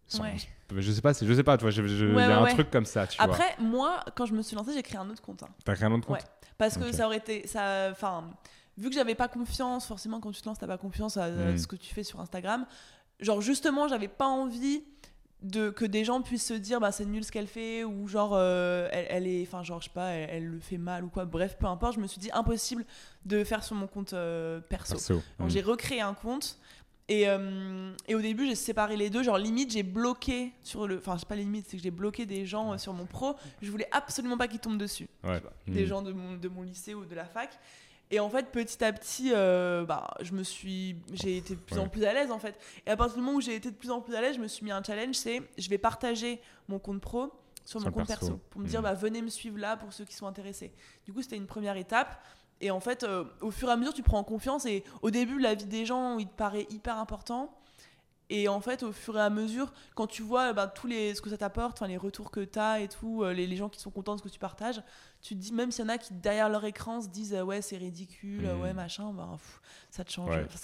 sont- 0.07 0.23
Ouais. 0.23 0.35
je 0.77 0.91
sais 0.91 1.01
pas, 1.01 1.11
je 1.11 1.33
sais 1.33 1.43
pas, 1.43 1.57
tu 1.57 1.65
vois, 1.69 1.71
il 1.73 2.13
y 2.15 2.19
a 2.19 2.39
un 2.39 2.45
truc 2.45 2.69
comme 2.71 2.85
ça, 2.85 3.05
tu 3.05 3.17
vois. 3.17 3.25
Après, 3.25 3.55
moi, 3.59 3.99
quand 4.15 4.25
je 4.25 4.33
me 4.33 4.41
suis 4.41 4.55
lancée, 4.55 4.71
j'ai 4.73 4.83
créé 4.83 4.97
un 4.99 5.09
autre 5.09 5.21
compte. 5.21 5.43
hein. 5.43 5.49
T'as 5.65 5.75
créé 5.75 5.87
un 5.87 5.91
autre 5.91 6.07
compte? 6.07 6.17
Ouais. 6.21 6.23
Parce 6.57 6.77
que 6.77 6.89
ça 6.93 7.05
aurait 7.05 7.17
été. 7.17 7.45
Ça, 7.47 7.89
enfin, 7.91 8.23
vu 8.77 8.89
que 8.89 8.95
j'avais 8.95 9.15
pas 9.15 9.27
confiance, 9.27 9.85
forcément, 9.87 10.19
quand 10.19 10.31
tu 10.31 10.41
te 10.41 10.47
lances, 10.47 10.59
t'as 10.59 10.67
pas 10.67 10.77
confiance 10.77 11.17
à, 11.17 11.25
à 11.25 11.29
Mm. 11.29 11.57
ce 11.57 11.67
que 11.67 11.75
tu 11.75 11.93
fais 11.93 12.03
sur 12.03 12.19
Instagram. 12.19 12.65
Genre, 13.19 13.41
justement, 13.41 13.87
j'avais 13.87 14.07
pas 14.07 14.27
envie 14.27 14.83
de 15.43 15.69
que 15.69 15.85
des 15.85 16.03
gens 16.03 16.23
puissent 16.23 16.47
se 16.47 16.53
dire 16.55 16.79
bah 16.79 16.91
c'est 16.91 17.05
nul 17.05 17.23
ce 17.23 17.31
qu'elle 17.31 17.45
fait 17.45 17.83
ou 17.83 18.07
genre 18.07 18.31
euh, 18.33 18.89
elle, 18.91 19.05
elle 19.09 19.27
est 19.27 19.43
enfin 19.43 19.61
genre 19.61 19.79
je 19.79 19.85
sais 19.85 19.93
pas 19.93 20.09
elle, 20.09 20.29
elle 20.31 20.45
le 20.47 20.59
fait 20.59 20.79
mal 20.79 21.03
ou 21.03 21.09
quoi 21.09 21.25
bref 21.25 21.57
peu 21.59 21.67
importe 21.67 21.93
je 21.93 21.99
me 21.99 22.07
suis 22.07 22.17
dit 22.19 22.31
impossible 22.33 22.83
de 23.23 23.43
faire 23.43 23.63
sur 23.63 23.75
mon 23.75 23.85
compte 23.85 24.13
euh, 24.13 24.59
perso 24.61 24.95
Perso. 24.95 25.13
Donc 25.37 25.47
Mm. 25.47 25.49
j'ai 25.51 25.61
recréé 25.61 26.01
un 26.01 26.15
compte. 26.15 26.57
Et, 27.09 27.29
euh, 27.29 27.93
et 28.07 28.15
au 28.15 28.21
début, 28.21 28.47
j'ai 28.47 28.55
séparé 28.55 28.97
les 28.97 29.09
deux. 29.09 29.23
Genre, 29.23 29.37
limite, 29.37 29.71
j'ai 29.71 29.83
bloqué 29.83 30.51
sur 30.61 30.87
le. 30.89 30.97
Enfin, 30.97 31.17
c'est 31.17 31.25
pas 31.27 31.37
limite, 31.37 31.65
c'est 31.69 31.77
que 31.77 31.83
j'ai 31.83 31.89
bloqué 31.91 32.25
des 32.25 32.45
gens 32.45 32.73
euh, 32.73 32.77
sur 32.77 32.91
mon 32.91 33.05
pro. 33.05 33.35
Je 33.61 33.71
voulais 33.71 33.87
absolument 33.93 34.37
pas 34.37 34.49
qu'ils 34.49 34.59
tombent 34.59 34.77
dessus. 34.77 35.07
Ouais. 35.23 35.41
Des 35.67 35.83
Mm. 35.83 35.87
gens 35.87 36.01
de 36.01 36.11
mon, 36.11 36.35
de 36.35 36.47
mon 36.49 36.63
lycée 36.63 36.95
ou 36.95 37.05
de 37.05 37.15
la 37.15 37.23
fac. 37.23 37.57
Et 38.09 38.19
en 38.21 38.29
fait, 38.29 38.51
petit 38.51 38.83
à 38.83 38.93
petit, 38.93 39.31
euh, 39.33 39.83
bah, 39.85 40.07
je 40.21 40.31
me 40.33 40.43
suis. 40.43 40.95
J'ai 41.13 41.37
été 41.37 41.55
de 41.55 41.59
plus 41.59 41.77
en 41.77 41.89
plus 41.89 42.05
à 42.05 42.13
l'aise, 42.13 42.31
en 42.31 42.39
fait. 42.39 42.57
Et 42.85 42.89
à 42.89 42.95
partir 42.95 43.17
du 43.17 43.21
moment 43.21 43.37
où 43.37 43.41
j'ai 43.41 43.55
été 43.55 43.69
de 43.69 43.75
plus 43.75 43.91
en 43.91 43.99
plus 44.01 44.15
à 44.15 44.21
l'aise, 44.21 44.35
je 44.35 44.41
me 44.41 44.47
suis 44.47 44.63
mis 44.63 44.71
un 44.71 44.81
challenge 44.81 45.15
c'est 45.15 45.41
je 45.57 45.69
vais 45.69 45.77
partager 45.77 46.39
mon 46.69 46.79
compte 46.79 47.01
pro 47.01 47.31
sur 47.65 47.81
Sur 47.81 47.89
mon 47.89 47.97
compte 47.97 48.07
perso. 48.07 48.27
perso. 48.27 48.39
Pour 48.49 48.61
me 48.61 48.67
dire, 48.67 48.79
Mm. 48.79 48.83
bah, 48.83 48.93
venez 48.93 49.21
me 49.21 49.27
suivre 49.29 49.57
là 49.59 49.75
pour 49.75 49.91
ceux 49.91 50.05
qui 50.05 50.15
sont 50.15 50.25
intéressés. 50.25 50.71
Du 51.05 51.11
coup, 51.11 51.21
c'était 51.21 51.35
une 51.35 51.47
première 51.47 51.75
étape. 51.75 52.23
Et 52.61 52.71
en 52.71 52.79
fait, 52.79 53.03
euh, 53.03 53.25
au 53.41 53.51
fur 53.51 53.67
et 53.67 53.71
à 53.73 53.75
mesure, 53.75 53.93
tu 53.93 54.03
prends 54.03 54.23
confiance. 54.23 54.65
Et 54.65 54.83
au 55.01 55.11
début, 55.11 55.37
la 55.37 55.53
vie 55.53 55.65
des 55.65 55.85
gens, 55.85 56.17
il 56.17 56.27
te 56.27 56.33
paraît 56.35 56.65
hyper 56.69 56.97
important. 56.97 57.53
Et 58.29 58.49
en 58.49 58.59
fait, 58.59 58.83
au 58.83 58.91
fur 58.91 59.17
et 59.17 59.21
à 59.21 59.29
mesure, 59.29 59.71
quand 59.95 60.05
tu 60.05 60.21
vois 60.21 60.51
bah, 60.51 60.67
tous 60.67 60.85
les, 60.87 61.15
ce 61.15 61.21
que 61.21 61.29
ça 61.29 61.37
t'apporte, 61.37 61.81
les 61.83 61.95
retours 61.95 62.29
que 62.29 62.41
tu 62.41 62.59
as 62.59 62.81
et 62.81 62.89
tout, 62.89 63.23
euh, 63.23 63.31
les, 63.31 63.47
les 63.47 63.55
gens 63.55 63.69
qui 63.69 63.79
sont 63.79 63.89
contents 63.89 64.15
de 64.15 64.19
ce 64.19 64.23
que 64.25 64.29
tu 64.29 64.37
partages, 64.37 64.81
tu 65.21 65.33
te 65.33 65.39
dis, 65.39 65.53
même 65.53 65.71
s'il 65.71 65.85
y 65.85 65.87
en 65.87 65.89
a 65.89 65.97
qui, 65.97 66.13
derrière 66.13 66.49
leur 66.49 66.65
écran, 66.65 66.99
se 66.99 67.07
disent 67.07 67.33
Ouais, 67.45 67.61
c'est 67.61 67.77
ridicule, 67.77 68.41
Mhm. 68.45 68.61
ouais, 68.61 68.73
machin, 68.73 69.13
pff, 69.37 69.61
ça 69.91 70.03
te 70.03 70.11
change. 70.11 70.29
Ouais. 70.35 70.43
Enfin, 70.45 70.57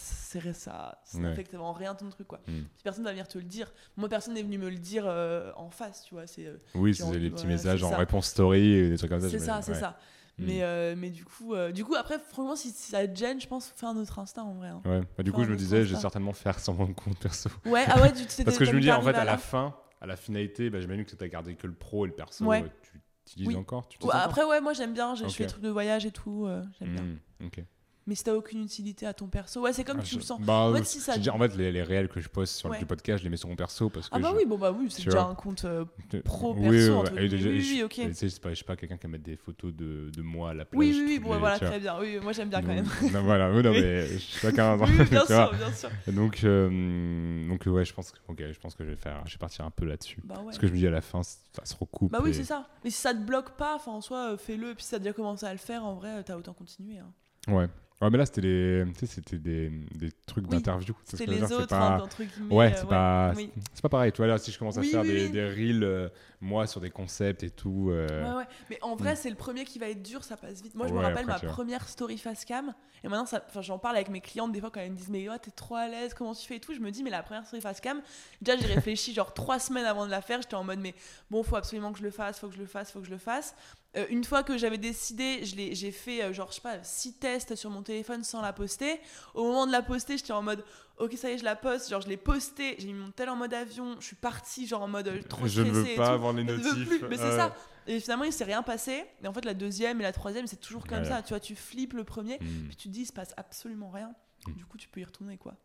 ça, 0.53 0.99
ça 1.05 1.17
Ouais. 1.17 1.23
n'affecte 1.23 1.51
vraiment 1.53 1.71
rien 1.71 1.95
ton 1.95 2.09
truc, 2.09 2.27
quoi. 2.27 2.39
Mm. 2.47 2.51
Puis 2.63 2.83
personne 2.83 3.05
va 3.05 3.11
venir 3.11 3.27
te 3.29 3.37
le 3.37 3.45
dire. 3.45 3.71
Moi, 3.95 4.09
personne 4.09 4.33
n'est 4.33 4.43
venu 4.43 4.57
me 4.57 4.69
le 4.69 4.77
dire 4.77 5.05
euh, 5.07 5.51
en 5.55 5.69
face, 5.69 6.03
tu 6.03 6.15
vois. 6.15 6.27
C'est 6.27 6.45
euh, 6.47 6.57
Oui, 6.75 6.93
c'est 6.93 7.17
les 7.17 7.29
petits 7.29 7.47
messages 7.47 7.81
en 7.83 7.91
ça. 7.91 7.97
réponse 7.97 8.27
story 8.27 8.61
et 8.73 8.89
des 8.89 8.97
trucs 8.97 9.09
comme 9.09 9.21
ça. 9.21 9.29
c'est 9.29 9.39
ça, 9.39 9.61
c'est 9.61 9.71
Ouais. 9.71 9.79
ça. 9.79 9.97
Mm. 10.39 10.45
Mais, 10.45 10.63
euh, 10.63 10.95
mais 10.97 11.09
du 11.11 11.23
coup, 11.25 11.53
euh, 11.53 11.71
du 11.71 11.85
coup, 11.85 11.95
après, 11.95 12.17
franchement, 12.19 12.55
si, 12.55 12.71
si 12.71 12.91
ça 12.91 13.07
te 13.07 13.15
gêne, 13.15 13.39
je 13.39 13.47
pense 13.47 13.67
faire 13.75 13.89
un 13.89 13.97
autre 13.97 14.17
Insta 14.19 14.43
en 14.43 14.53
vrai. 14.55 14.69
hein. 14.69 14.81
Ouais. 14.85 15.01
Bah, 15.15 15.23
du 15.23 15.29
Faire 15.29 15.39
coup, 15.39 15.43
je 15.45 15.51
me 15.51 15.55
disais, 15.55 15.83
je 15.85 15.93
vais 15.93 16.01
certainement 16.01 16.33
faire 16.33 16.59
sur 16.59 16.73
mon 16.73 16.91
compte 16.93 17.17
perso. 17.19 17.49
Ouais, 17.65 17.85
ah 17.87 18.01
ouais, 18.01 18.11
tu 18.13 18.25
t'es- 18.27 18.43
Parce 18.43 18.57
que 18.57 18.65
je 18.65 18.71
me 18.71 18.79
dis, 18.81 18.91
en 18.91 19.01
fait, 19.01 19.09
à 19.09 19.23
la 19.23 19.25
là 19.25 19.37
fin, 19.37 19.75
à 20.01 20.07
la 20.07 20.15
finalité, 20.15 20.69
bah, 20.69 20.81
j'imagine 20.81 21.05
que 21.05 21.15
tu 21.15 21.23
as 21.23 21.27
gardé 21.27 21.55
que 21.55 21.67
le 21.67 21.73
pro 21.73 22.05
et 22.05 22.09
le 22.09 22.15
perso. 22.15 22.45
Ouais. 22.45 22.63
euh, 22.63 22.67
Tu 22.81 22.99
utilises 23.33 23.47
Oui. 23.49 23.55
encore 23.55 23.87
tu 23.87 23.97
Ouais, 24.03 24.11
après, 24.15 24.43
ouais, 24.43 24.59
moi 24.59 24.73
j'aime 24.73 24.93
bien, 24.93 25.15
je 25.15 25.27
fais 25.27 25.43
des 25.43 25.49
trucs 25.49 25.63
de 25.63 25.69
voyage 25.69 26.05
et 26.05 26.11
tout, 26.11 26.47
j'aime 26.79 26.89
bien. 26.93 27.03
Mm, 27.03 27.19
ok. 27.45 27.63
Mais 28.05 28.15
si 28.15 28.23
t'as 28.25 28.33
aucune 28.33 28.61
utilité 28.63 29.05
à 29.05 29.13
ton 29.13 29.27
perso, 29.27 29.61
ouais, 29.61 29.71
c'est 29.71 29.85
comme 29.85 29.99
Ah, 30.01 30.03
tu 30.03 30.11
je- 30.15 30.19
le 30.19 30.23
sens. 30.23 30.41
Bah, 30.41 30.53
En 30.53 30.73
fait, 30.73 30.83
si 30.83 30.99
ça- 30.99 31.13
en 31.33 31.39
fait, 31.39 31.55
les, 31.55 31.71
les 31.71 31.83
réels 31.83 32.09
que 32.09 32.19
je 32.19 32.27
poste 32.27 32.55
sur 32.57 32.69
Ouais. 32.69 32.79
le 32.81 32.85
podcast, 32.85 33.19
je 33.19 33.23
les 33.23 33.29
mets 33.29 33.37
sur 33.37 33.47
mon 33.47 33.55
perso 33.55 33.89
parce 33.89 34.09
que 34.09 34.15
Ah 34.15 34.19
bah 34.19 34.29
je- 34.33 34.37
oui, 34.39 34.45
bon 34.45 34.57
bah 34.57 34.71
oui, 34.77 34.87
c'est 34.91 35.05
déjà 35.05 35.23
un 35.23 35.35
compte 35.35 35.63
euh, 35.63 35.85
pro, 36.25 36.53
oui, 36.53 36.69
perso, 36.69 36.95
entre. 36.97 37.17
Et 37.17 37.27
guillemets. 37.29 37.41
je- 37.41 37.49
Oui, 37.49 37.61
je- 37.61 37.73
oui, 37.75 37.83
ok. 37.83 37.91
tu 37.93 38.13
sais, 38.13 38.29
c'est 38.29 38.41
pas, 38.41 38.49
je 38.49 38.55
sais 38.55 38.65
pas 38.65 38.75
quelqu'un 38.75 38.97
qui 38.97 39.03
va 39.07 39.11
mettre 39.13 39.23
des 39.23 39.37
photos 39.37 39.73
de, 39.73 40.09
de 40.13 40.21
moi 40.21 40.49
à 40.49 40.53
la 40.53 40.65
plage. 40.65 40.77
Oui, 40.79 40.91
oui, 40.93 41.03
oui, 41.07 41.19
bon 41.19 41.33
les- 41.33 41.39
voilà, 41.39 41.57
très 41.59 41.79
bien. 41.79 41.97
Oui, 41.99 42.19
moi 42.21 42.33
j'aime 42.33 42.49
bien 42.49 42.61
quand 42.61 42.67
même. 42.73 42.87
Non, 43.13 43.23
voilà, 43.23 43.49
oui, 43.51 43.63
non, 43.63 43.71
Oui. 43.71 43.81
mais 43.81 44.19
chacun. 44.19 44.77
oui, 44.81 45.05
bien 45.09 45.25
sûr, 45.25 45.53
bien 45.53 45.71
sûr. 45.71 45.89
Donc, 46.07 46.41
euh, 46.43 47.47
donc 47.47 47.63
ouais, 47.67 47.85
je 47.85 47.93
pense 47.93 48.11
que, 48.11 48.17
ok, 48.27 48.43
je 48.51 48.59
pense 48.59 48.75
que 48.75 48.83
je 48.83 48.89
vais 48.89 48.95
faire, 48.97 49.23
je 49.25 49.33
vais 49.33 49.39
partir 49.39 49.63
un 49.63 49.71
peu 49.71 49.85
là-dessus. 49.85 50.19
Bah 50.25 50.35
ouais. 50.39 50.45
Parce 50.45 50.57
que 50.57 50.67
je 50.67 50.73
me 50.73 50.77
dis 50.77 50.87
à 50.87 50.91
la 50.91 51.01
fin, 51.01 51.23
ça 51.23 51.39
se 51.63 51.75
recoupe. 51.79 52.11
Bah 52.11 52.19
oui, 52.21 52.33
c'est 52.33 52.43
ça. 52.43 52.67
Mais 52.83 52.89
si 52.89 52.99
ça 52.99 53.13
te 53.13 53.19
bloque 53.21 53.51
pas, 53.51 53.75
enfin 53.75 53.91
en 53.93 54.01
soi, 54.01 54.33
euh, 54.33 54.37
fais-le. 54.37 54.71
Et 54.71 54.75
puis 54.75 54.83
si 54.83 54.91
t'as 54.91 54.99
déjà 54.99 55.13
commencé 55.13 55.45
à 55.45 55.53
le 55.53 55.57
faire, 55.59 55.85
en 55.85 55.93
vrai, 55.95 56.09
euh, 56.19 56.21
t'as 56.25 56.35
autant 56.35 56.53
continuer. 56.53 56.97
hein. 56.97 57.11
Ouais. 57.47 57.67
Ouais, 58.03 58.09
mais 58.09 58.17
là, 58.17 58.25
c'était 58.25 58.41
des, 58.41 58.83
tu 58.93 58.99
sais, 58.99 59.05
c'était 59.05 59.37
des, 59.37 59.69
des 59.69 60.11
trucs 60.27 60.43
Oui, 60.45 60.57
d'interview. 60.57 60.93
Veux 61.13 61.25
les 61.25 61.41
autres, 61.53 61.67
pas- 61.67 61.95
hein, 61.95 61.99
entre 62.01 62.21
guillemets. 62.23 62.53
Ouais, 62.53 62.73
euh, 62.73 62.75
c'est 62.77 62.87
pas, 62.89 63.31
oui. 63.33 63.49
c'est 63.73 63.81
pas 63.81 63.87
pareil. 63.87 64.11
Tu 64.11 64.17
vois, 64.17 64.27
là, 64.27 64.37
si 64.37 64.51
je 64.51 64.59
commence 64.59 64.77
à 64.77 64.81
Oui, 64.81 64.89
faire 64.91 65.03
des, 65.03 65.29
des 65.29 65.45
reels, 65.47 65.83
euh, 65.85 66.09
moi, 66.41 66.67
sur 66.67 66.81
des 66.81 66.89
concepts 66.89 67.43
et 67.43 67.49
tout. 67.49 67.91
euh, 67.91 68.29
Ouais, 68.29 68.37
ouais. 68.39 68.47
Mais 68.69 68.77
en 68.81 68.97
vrai, 68.97 69.15
c'est 69.15 69.29
le 69.29 69.37
premier 69.37 69.63
qui 69.63 69.79
va 69.79 69.87
être 69.87 70.01
dur, 70.03 70.21
ça 70.25 70.35
passe 70.35 70.61
vite. 70.61 70.75
Moi, 70.75 70.87
je 70.89 70.93
me 70.93 70.99
rappelle 70.99 71.29
après, 71.29 71.47
ma 71.47 71.53
première 71.53 71.87
story 71.87 72.17
face 72.17 72.43
cam. 72.43 72.73
Et 73.05 73.07
maintenant, 73.07 73.25
ça- 73.25 73.41
enfin, 73.47 73.61
j'en 73.61 73.79
parle 73.79 73.95
avec 73.95 74.09
mes 74.09 74.19
clientes 74.19 74.51
des 74.51 74.59
fois 74.59 74.69
quand 74.69 74.81
elles 74.81 74.91
me 74.91 74.97
disent 74.97 75.07
Mais 75.09 75.29
oh, 75.29 75.37
t'es 75.41 75.51
trop 75.51 75.75
à 75.75 75.87
l'aise, 75.87 76.13
comment 76.13 76.33
tu 76.33 76.45
fais 76.45 76.57
et 76.57 76.59
tout. 76.59 76.73
Je 76.73 76.79
me 76.81 76.91
dis 76.91 77.03
Mais 77.03 77.09
la 77.09 77.23
première 77.23 77.45
story 77.45 77.61
face 77.61 77.79
cam, 77.79 78.01
déjà, 78.41 78.57
j'ai 78.57 78.67
réfléchi 78.67 79.13
genre 79.13 79.33
trois 79.33 79.59
semaines 79.59 79.85
avant 79.85 80.05
de 80.05 80.11
la 80.11 80.21
faire. 80.21 80.41
J'étais 80.41 80.55
en 80.55 80.65
mode 80.65 80.79
Mais 80.79 80.93
bon, 81.31 81.41
faut 81.41 81.55
absolument 81.55 81.93
que 81.93 81.99
je 81.99 82.03
le 82.03 82.11
fasse, 82.11 82.37
faut 82.39 82.49
que 82.49 82.55
je 82.55 82.59
le 82.59 82.65
fasse, 82.65 82.91
faut 82.91 82.99
que 82.99 83.05
je 83.05 83.11
le 83.11 83.17
fasse. 83.17 83.55
Euh, 83.95 84.05
une 84.09 84.23
fois 84.23 84.41
que 84.43 84.57
j'avais 84.57 84.79
décidé, 84.79 85.41
j'ai 85.43 85.91
fait 85.91 86.23
euh, 86.23 86.33
genre, 86.33 86.49
je 86.49 86.55
sais 86.55 86.61
pas, 86.61 86.83
six 86.83 87.13
tests 87.13 87.55
sur 87.55 87.69
mon 87.69 87.83
téléphone 87.83 88.23
sans 88.23 88.41
la 88.41 88.51
poster. 88.51 88.99
Au 89.35 89.43
moment 89.43 89.67
de 89.67 89.71
la 89.71 89.83
poster, 89.83 90.17
j'étais 90.17 90.31
en 90.33 90.41
mode 90.41 90.63
Ok, 90.97 91.13
ça 91.13 91.29
y 91.29 91.33
est, 91.33 91.37
je 91.39 91.43
la 91.43 91.55
poste. 91.55 91.89
Genre, 91.89 92.01
je 92.01 92.07
l'ai 92.07 92.17
postée, 92.17 92.75
j'ai 92.77 92.87
mis 92.87 92.93
mon 92.93 93.11
tel 93.11 93.29
en 93.29 93.35
mode 93.35 93.53
avion. 93.53 93.95
Je 93.99 94.05
suis 94.05 94.15
partie, 94.15 94.67
genre 94.67 94.81
en 94.83 94.87
mode 94.87 95.07
euh, 95.07 95.21
trop 95.23 95.47
je 95.47 95.61
ne 95.61 95.71
veux 95.71 95.95
pas 95.95 96.09
avoir 96.11 96.33
les 96.33 96.45
Je 96.45 96.51
veux 96.53 96.63
notifs. 96.63 96.87
plus, 96.87 97.07
mais 97.07 97.17
c'est 97.17 97.37
ça. 97.37 97.55
Et 97.85 97.99
finalement, 97.99 98.23
il 98.23 98.31
s'est 98.33 98.43
rien 98.45 98.63
passé. 98.63 99.03
Et 99.23 99.27
en 99.27 99.33
fait, 99.33 99.43
la 99.45 99.53
deuxième 99.53 99.99
et 99.99 100.03
la 100.03 100.13
troisième, 100.13 100.47
c'est 100.47 100.59
toujours 100.59 100.85
comme 100.87 101.03
ça. 101.03 101.21
Tu 101.21 101.29
vois, 101.29 101.39
tu 101.39 101.55
flippes 101.55 101.93
le 101.93 102.03
premier, 102.03 102.37
Hmm, 102.39 102.67
puis 102.67 102.75
tu 102.75 102.87
te 102.87 102.93
dis, 102.93 103.01
il 103.01 103.05
se 103.05 103.13
passe 103.13 103.33
absolument 103.37 103.89
rien. 103.89 104.13
Mm. 104.47 104.53
Du 104.53 104.65
coup, 104.65 104.77
tu 104.77 104.87
peux 104.87 105.01
y 105.01 105.03
retourner, 105.03 105.37
quoi. 105.37 105.55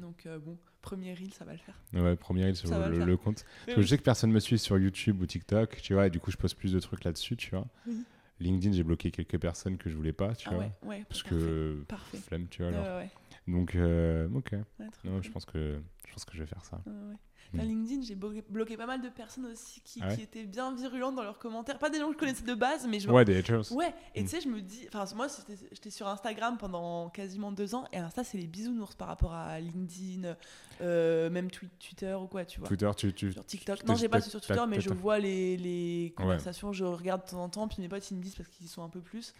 Donc, 0.00 0.26
euh, 0.26 0.38
bon, 0.38 0.56
premier 0.80 1.12
reel, 1.14 1.32
ça 1.34 1.44
va 1.44 1.52
le 1.52 1.58
faire. 1.58 1.78
Ouais, 1.92 2.16
premier 2.16 2.44
reel 2.44 2.56
sur 2.56 2.70
le, 2.70 2.90
le 2.90 2.96
faire. 2.98 3.06
le 3.06 3.16
compte. 3.16 3.44
Parce 3.66 3.76
que 3.76 3.82
je 3.82 3.86
sais 3.86 3.98
que 3.98 4.02
personne 4.02 4.30
me 4.32 4.40
suit 4.40 4.58
sur 4.58 4.78
YouTube 4.78 5.20
ou 5.20 5.26
TikTok, 5.26 5.80
tu 5.82 5.94
vois, 5.94 6.06
et 6.06 6.10
du 6.10 6.20
coup, 6.20 6.30
je 6.30 6.36
poste 6.36 6.56
plus 6.56 6.72
de 6.72 6.80
trucs 6.80 7.04
là-dessus, 7.04 7.36
tu 7.36 7.50
vois. 7.50 7.66
Oui. 7.86 8.04
LinkedIn, 8.40 8.72
j'ai 8.72 8.84
bloqué 8.84 9.10
quelques 9.10 9.38
personnes 9.38 9.76
que 9.78 9.90
je 9.90 9.96
voulais 9.96 10.12
pas, 10.12 10.34
tu 10.34 10.48
Ah 10.48 10.54
vois. 10.54 10.64
ouais, 10.64 10.70
ouais. 10.84 11.04
Parce 11.08 11.22
parfait. 11.22 11.36
que 11.36 11.84
Parfait. 11.88 12.18
flemme, 12.18 12.46
tu 12.48 12.62
vois. 12.62 12.70
Ouais. 12.98 13.10
Donc, 13.48 13.74
euh, 13.74 14.28
ok. 14.32 14.52
Non, 14.52 14.86
cool. 15.14 15.22
je 15.24 15.30
pense 15.30 15.44
que 15.44 15.80
je 16.06 16.12
pense 16.12 16.24
que 16.24 16.34
je 16.36 16.40
vais 16.42 16.46
faire 16.46 16.64
ça. 16.64 16.80
Mm. 17.52 17.58
Dans 17.58 17.64
LinkedIn, 17.64 18.02
j'ai 18.02 18.14
bloqué, 18.14 18.44
bloqué 18.48 18.76
pas 18.76 18.86
mal 18.86 19.00
de 19.00 19.08
personnes 19.08 19.46
aussi 19.46 19.80
qui, 19.82 20.00
Ah 20.02 20.08
ouais 20.08 20.16
qui 20.16 20.22
étaient 20.22 20.44
bien 20.44 20.74
virulentes 20.74 21.14
dans 21.14 21.22
leurs 21.22 21.38
commentaires. 21.38 21.78
Pas 21.78 21.88
des 21.90 21.98
gens 21.98 22.08
que 22.08 22.12
je 22.14 22.18
connaissais 22.18 22.44
de 22.44 22.54
base, 22.54 22.86
mais 22.86 23.00
je 23.00 23.08
Ouais, 23.08 23.24
des 23.24 23.38
haters. 23.38 23.72
Ouais, 23.72 23.94
et 24.14 24.20
Mm. 24.22 24.24
tu 24.24 24.30
sais, 24.30 24.40
je 24.42 24.48
me 24.48 24.60
dis, 24.60 24.86
enfin, 24.92 25.04
moi, 25.16 25.28
c'était- 25.28 25.56
j'étais 25.72 25.90
sur 25.90 26.06
Instagram 26.08 26.56
pendant 26.58 27.08
quasiment 27.08 27.50
deux 27.52 27.74
ans, 27.74 27.84
et 27.92 27.96
Insta, 27.98 28.22
c'est 28.24 28.36
les 28.38 28.46
bisounours 28.46 28.94
par 28.94 29.08
rapport 29.08 29.32
à 29.32 29.58
LinkedIn, 29.60 30.34
euh, 30.82 31.30
même 31.30 31.48
twi- 31.48 31.68
Twitter 31.80 32.14
ou 32.14 32.26
quoi, 32.26 32.44
tu 32.44 32.60
vois. 32.60 32.68
Twitter, 32.68 32.90
tu, 32.96 33.12
tu, 33.14 33.32
Sur 33.32 33.46
TikTok. 33.46 33.84
Non, 33.84 33.94
j'ai 33.94 34.08
pas 34.08 34.20
sur 34.20 34.40
Twitter, 34.40 34.62
mais 34.68 34.80
je 34.80 34.90
vois 34.90 35.18
les, 35.18 35.56
les 35.56 36.12
conversations, 36.16 36.72
je 36.72 36.84
regarde 36.84 37.24
de 37.24 37.30
temps 37.30 37.42
en 37.44 37.48
temps, 37.48 37.68
puis 37.68 37.80
mes 37.80 37.88
potes 37.88 38.10
ils 38.10 38.16
me 38.16 38.22
disent 38.22 38.34
parce 38.34 38.48
qu'ils 38.48 38.66
y 38.66 38.68
sont 38.68 38.82
un 38.82 38.88
peu 38.88 39.00
plus. 39.00 39.32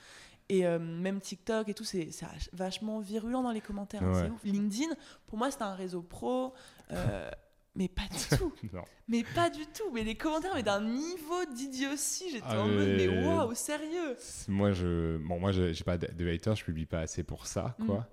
Et 0.51 0.67
euh, 0.67 0.79
même 0.79 1.21
TikTok 1.21 1.69
et 1.69 1.75
tout, 1.75 1.85
c'est 1.85 2.09
vachement 2.55 3.01
virulent 3.01 3.43
dans 3.43 3.51
les 3.53 3.61
commentaires. 3.61 4.03
hein, 4.03 4.13
Ouais. 4.15 4.23
c'est 4.25 4.31
ouf. 4.31 4.41
LinkedIn, 4.45 4.95
pour 5.27 5.37
moi, 5.37 5.51
c'est 5.51 5.61
un 5.61 5.75
réseau 5.75 6.01
pro. 6.01 6.55
euh, 6.91 7.31
mais 7.79 7.89
pas 7.89 8.03
du 8.11 8.37
tout, 8.39 8.53
Non. 8.72 8.85
mais 9.09 9.22
pas 9.22 9.49
du 9.49 9.64
tout. 9.66 9.91
Mais 9.93 10.03
les 10.05 10.14
commentaires, 10.16 10.55
mais 10.55 10.62
d'un 10.62 10.83
niveau 10.83 11.45
d'idiotie, 11.55 12.31
j'étais 12.31 12.45
Ah, 12.47 12.61
en 12.61 12.68
mode, 12.68 12.89
mais 12.89 13.07
mais- 13.07 13.24
waouh, 13.26 13.55
sérieux 13.55 14.16
Moi, 14.49 14.72
je, 14.72 15.16
bon, 15.18 15.39
moi, 15.41 15.53
j'ai 15.53 15.85
pas 15.85 15.97
de, 15.97 16.29
haters, 16.29 16.57
je 16.57 16.64
publie 16.64 16.87
pas 16.87 17.01
assez 17.01 17.22
pour 17.22 17.47
ça, 17.47 17.74
Mm. 17.79 17.87
quoi. 17.87 18.07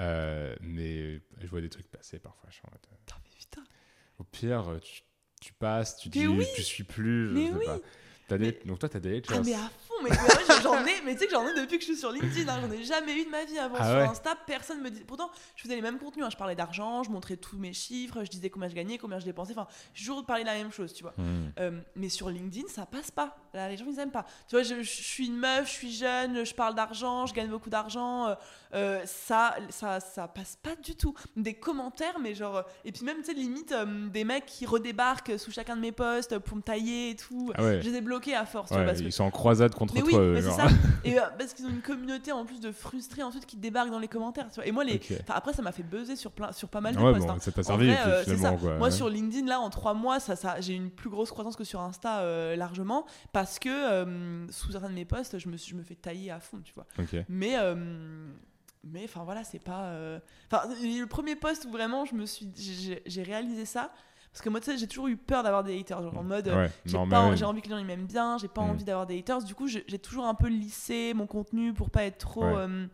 Euh, 0.00 0.54
mais 0.60 1.20
je 1.38 1.46
vois 1.46 1.60
des 1.62 1.70
trucs 1.70 1.88
passer 1.90 2.18
parfois. 2.18 2.50
Je 2.50 2.56
suis 2.56 2.62
en 2.66 2.70
mode, 2.70 2.80
euh, 2.92 3.14
mais 3.24 3.30
putain. 3.38 3.64
Au 4.18 4.24
pire, 4.24 4.78
tu, 4.82 5.02
tu 5.40 5.52
passes, 5.54 5.96
tu 5.96 6.10
Mais 6.14 6.20
dis, 6.20 6.26
oui. 6.26 6.46
tu 6.54 6.62
suis 6.62 6.84
plus. 6.84 7.28
Je 7.28 7.32
Mais 7.34 7.46
sais 7.48 7.54
oui. 7.54 7.64
pas. 7.64 7.78
T'as 8.28 8.38
des- 8.38 8.58
Donc 8.64 8.78
toi, 8.80 8.88
t'as 8.88 8.98
des 9.00 9.18
haters. 9.18 9.38
Ah 9.38 9.42
mais 9.44 9.54
à 9.54 9.70
mais, 10.02 10.10
j'en 10.62 10.84
ai, 10.86 11.00
mais 11.04 11.12
tu 11.14 11.20
sais 11.20 11.26
que 11.26 11.32
j'en 11.32 11.46
ai 11.46 11.54
depuis 11.54 11.76
que 11.78 11.84
je 11.84 11.90
suis 11.92 11.96
sur 11.96 12.10
LinkedIn, 12.10 12.48
hein, 12.52 12.60
j'en 12.62 12.70
ai 12.70 12.82
jamais 12.84 13.14
eu 13.20 13.24
de 13.24 13.30
ma 13.30 13.44
vie 13.44 13.58
avant 13.58 13.76
Ah 13.78 13.84
sur 13.84 13.96
ouais. 13.96 14.04
Insta, 14.08 14.34
personne 14.46 14.80
me 14.80 14.90
dit. 14.90 15.00
Pourtant, 15.04 15.30
je 15.56 15.62
faisais 15.62 15.74
les 15.76 15.82
mêmes 15.82 15.98
contenus, 15.98 16.24
hein, 16.24 16.30
je 16.30 16.36
parlais 16.36 16.54
d'argent, 16.54 17.02
je 17.02 17.10
montrais 17.10 17.36
tous 17.36 17.56
mes 17.58 17.72
chiffres, 17.72 18.24
je 18.24 18.30
disais 18.30 18.50
combien 18.50 18.68
je 18.68 18.74
gagnais, 18.74 18.98
combien 18.98 19.18
je 19.18 19.24
dépensais, 19.24 19.52
enfin, 19.52 19.66
j'ai 19.94 20.04
toujours 20.04 20.24
parlé 20.24 20.42
de 20.42 20.48
la 20.48 20.54
même 20.54 20.72
chose, 20.72 20.92
tu 20.92 21.02
vois. 21.02 21.14
Hmm. 21.16 21.48
Euh, 21.58 21.80
mais 21.94 22.08
sur 22.08 22.28
LinkedIn, 22.30 22.68
ça 22.68 22.86
passe 22.86 23.10
pas. 23.10 23.36
Là, 23.54 23.68
les 23.68 23.76
gens 23.76 23.86
ils 23.88 23.98
aiment 23.98 24.10
pas. 24.10 24.24
Tu 24.48 24.54
vois, 24.56 24.62
je, 24.62 24.82
je 24.82 25.02
suis 25.02 25.26
une 25.26 25.36
meuf, 25.36 25.66
je 25.68 25.72
suis 25.72 25.92
jeune, 25.92 26.44
je 26.44 26.54
parle 26.54 26.74
d'argent, 26.74 27.26
je 27.26 27.34
gagne 27.34 27.48
beaucoup 27.48 27.70
d'argent. 27.70 28.26
euh, 28.28 28.34
euh, 28.74 29.00
ça, 29.04 29.56
ça, 29.70 30.00
ça 30.00 30.28
passe 30.28 30.56
pas 30.62 30.74
du 30.76 30.94
tout. 30.96 31.14
Des 31.36 31.54
commentaires, 31.54 32.18
mais 32.20 32.34
genre. 32.34 32.56
euh, 32.56 32.62
Et 32.84 32.92
puis 32.92 33.04
même, 33.04 33.18
tu 33.18 33.24
sais, 33.26 33.34
limite, 33.34 33.72
euh, 33.72 34.08
des 34.08 34.24
mecs 34.24 34.46
qui 34.46 34.66
redébarquent 34.66 35.38
sous 35.38 35.50
chacun 35.50 35.76
de 35.76 35.80
mes 35.80 35.92
posts 35.92 36.38
pour 36.38 36.56
me 36.56 36.62
tailler 36.62 37.10
et 37.10 37.16
tout. 37.16 37.52
Ah 37.54 37.62
ouais. 37.62 37.80
Je 37.82 37.88
les 37.90 37.96
ai 37.96 38.00
bloqués 38.00 38.34
à 38.34 38.44
force. 38.46 38.68
tu 38.68 38.74
Ouais, 38.74 38.80
vois, 38.82 38.92
parce 38.92 39.00
que 39.00 39.06
ils 39.06 39.12
sont 39.12 39.24
en 39.24 39.30
croisade 39.30 39.74
contre 39.74 39.94
mais 39.94 40.02
oui, 40.02 40.10
toi. 40.10 40.20
c'est 40.36 40.42
genre. 40.42 40.56
ça. 40.56 40.66
Et 41.04 41.18
euh, 41.18 41.22
parce 41.38 41.54
qu'ils 41.54 41.66
ont 41.66 41.70
une 41.70 41.82
communauté 41.82 42.32
en 42.32 42.44
plus 42.44 42.60
de 42.60 42.72
frustrés 42.72 43.22
ensuite 43.22 43.46
qui 43.46 43.56
débarquent 43.56 43.90
dans 43.90 43.98
les 43.98 44.08
commentaires. 44.08 44.48
Tu 44.48 44.56
vois. 44.56 44.66
Et 44.66 44.72
moi, 44.72 44.84
les... 44.84 45.00
Enfin, 45.22 45.34
après, 45.34 45.52
ça 45.52 45.62
m'a 45.62 45.72
fait 45.72 45.82
buzzer 45.84 46.16
sur, 46.16 46.32
plein, 46.32 46.52
sur 46.52 46.68
pas 46.68 46.80
mal 46.80 46.94
de 46.96 47.00
Ouais, 47.00 47.12
posts. 47.12 47.26
bon, 47.26 47.32
hein. 47.34 47.38
ça 47.40 47.52
t'a 47.52 47.62
servi 47.62 47.86
vrai, 47.86 47.98
euh, 48.06 48.22
finalement. 48.24 48.58
ça. 48.58 48.64
Quoi. 48.64 48.74
Moi, 48.76 48.90
sur 48.90 49.08
LinkedIn, 49.08 49.46
là, 49.46 49.60
en 49.60 49.70
trois 49.70 49.94
mois, 49.94 50.18
ça, 50.20 50.34
ça, 50.36 50.60
j'ai 50.60 50.74
une 50.74 50.90
plus 50.90 51.10
grosse 51.10 51.30
croissance 51.30 51.54
que 51.56 51.64
sur 51.64 51.80
Insta 51.80 52.20
euh, 52.20 52.56
largement 52.56 53.06
parce 53.32 53.58
que 53.58 53.68
euh, 53.68 54.46
sous 54.50 54.72
certains 54.72 54.88
de 54.90 54.94
mes 54.94 55.04
posts, 55.04 55.38
je 55.38 55.48
me, 55.48 55.56
je 55.56 55.74
me 55.74 55.82
fais 55.82 55.94
tailler 55.94 56.30
à 56.30 56.40
fond, 56.40 56.58
tu 56.64 56.72
vois. 56.74 56.86
Mais. 57.28 57.56
euh, 57.58 58.26
mais 58.90 59.04
enfin 59.04 59.24
voilà, 59.24 59.44
c'est 59.44 59.58
pas. 59.58 59.84
euh, 59.86 60.18
Enfin, 60.50 60.68
le 60.82 61.04
premier 61.06 61.36
post 61.36 61.64
où 61.66 61.70
vraiment 61.70 62.04
je 62.04 62.14
me 62.14 62.26
suis, 62.26 62.50
j'ai 63.06 63.22
réalisé 63.22 63.64
ça 63.64 63.92
parce 64.32 64.42
que 64.42 64.48
moi 64.50 64.60
tu 64.60 64.66
sais, 64.70 64.76
j'ai 64.76 64.86
toujours 64.86 65.08
eu 65.08 65.16
peur 65.16 65.42
d'avoir 65.42 65.64
des 65.64 65.78
haters, 65.78 66.02
genre 66.02 66.18
en 66.18 66.22
mode 66.22 66.48
Ouais, 66.48 66.70
j'ai 66.84 66.96
envie 66.98 67.62
que 67.62 67.68
les 67.68 67.74
gens 67.78 67.84
m'aiment 67.84 68.06
bien, 68.06 68.36
j'ai 68.38 68.48
pas 68.48 68.60
Mm. 68.62 68.70
envie 68.70 68.84
d'avoir 68.84 69.06
des 69.06 69.18
haters. 69.18 69.42
Du 69.42 69.54
coup, 69.54 69.66
j'ai 69.66 69.82
toujours 69.98 70.26
un 70.26 70.34
peu 70.34 70.48
lissé 70.48 71.14
mon 71.14 71.26
contenu 71.26 71.72
pour 71.72 71.88
pas 71.90 72.04
être 72.04 72.18
trop, 72.18 72.44
Ouais. 72.44 72.54
euh, 72.56 72.86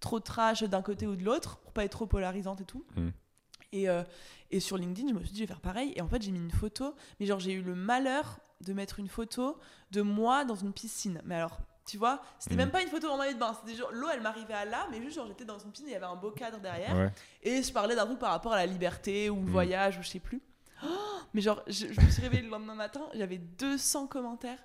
trop 0.00 0.20
trash 0.20 0.62
d'un 0.62 0.82
côté 0.82 1.06
ou 1.06 1.16
de 1.16 1.24
l'autre, 1.24 1.56
pour 1.58 1.72
pas 1.72 1.84
être 1.84 1.92
trop 1.92 2.06
polarisante 2.06 2.60
et 2.60 2.64
tout. 2.66 2.84
Mm. 2.96 3.08
Et, 3.72 3.88
euh, 3.88 4.02
et 4.50 4.60
sur 4.60 4.76
LinkedIn, 4.76 5.08
je 5.08 5.14
me 5.14 5.20
suis 5.20 5.30
dit, 5.30 5.36
je 5.38 5.44
vais 5.44 5.46
faire 5.46 5.60
pareil. 5.60 5.92
Et 5.96 6.02
en 6.02 6.08
fait, 6.08 6.20
j'ai 6.20 6.32
mis 6.32 6.40
une 6.40 6.50
photo, 6.50 6.94
mais 7.18 7.24
genre, 7.26 7.38
j'ai 7.40 7.52
eu 7.52 7.62
le 7.62 7.74
malheur 7.74 8.38
de 8.62 8.72
mettre 8.74 8.98
une 8.98 9.08
photo 9.08 9.58
de 9.92 10.02
moi 10.02 10.44
dans 10.44 10.54
une 10.56 10.72
piscine. 10.74 11.22
Mais 11.24 11.36
alors, 11.36 11.60
tu 11.90 11.98
vois, 11.98 12.22
c'était 12.38 12.54
Mm. 12.54 12.58
même 12.58 12.70
pas 12.70 12.82
une 12.82 12.88
photo 12.88 13.08
en 13.08 13.16
maillot 13.16 13.34
de 13.34 13.38
bain. 13.38 13.52
C'était 13.60 13.76
genre, 13.76 13.90
l'eau, 13.92 14.08
elle 14.12 14.20
m'arrivait 14.20 14.54
à 14.54 14.64
là, 14.64 14.86
mais 14.90 15.00
juste, 15.02 15.16
genre, 15.16 15.26
j'étais 15.26 15.44
dans 15.44 15.58
une 15.58 15.70
piscine 15.70 15.86
et 15.88 15.90
il 15.90 15.94
y 15.94 15.96
avait 15.96 16.06
un 16.06 16.16
beau 16.16 16.30
cadre 16.30 16.58
derrière. 16.58 16.94
Ouais. 16.96 17.12
Et 17.42 17.62
je 17.62 17.72
parlais 17.72 17.96
d'un 17.96 18.06
truc 18.06 18.18
par 18.18 18.30
rapport 18.30 18.52
à 18.52 18.56
la 18.56 18.66
liberté 18.66 19.28
ou 19.30 19.36
le 19.36 19.40
Mm. 19.42 19.50
voyage 19.50 19.98
ou 19.98 20.02
je 20.02 20.08
sais 20.08 20.20
plus. 20.20 20.40
Oh, 20.84 20.86
mais 21.34 21.40
genre, 21.40 21.62
je, 21.66 21.86
je 21.92 22.00
me 22.00 22.08
suis 22.10 22.22
réveillée 22.22 22.42
le 22.44 22.48
lendemain 22.50 22.74
matin, 22.74 23.02
j'avais 23.14 23.38
200 23.38 24.06
commentaires 24.06 24.58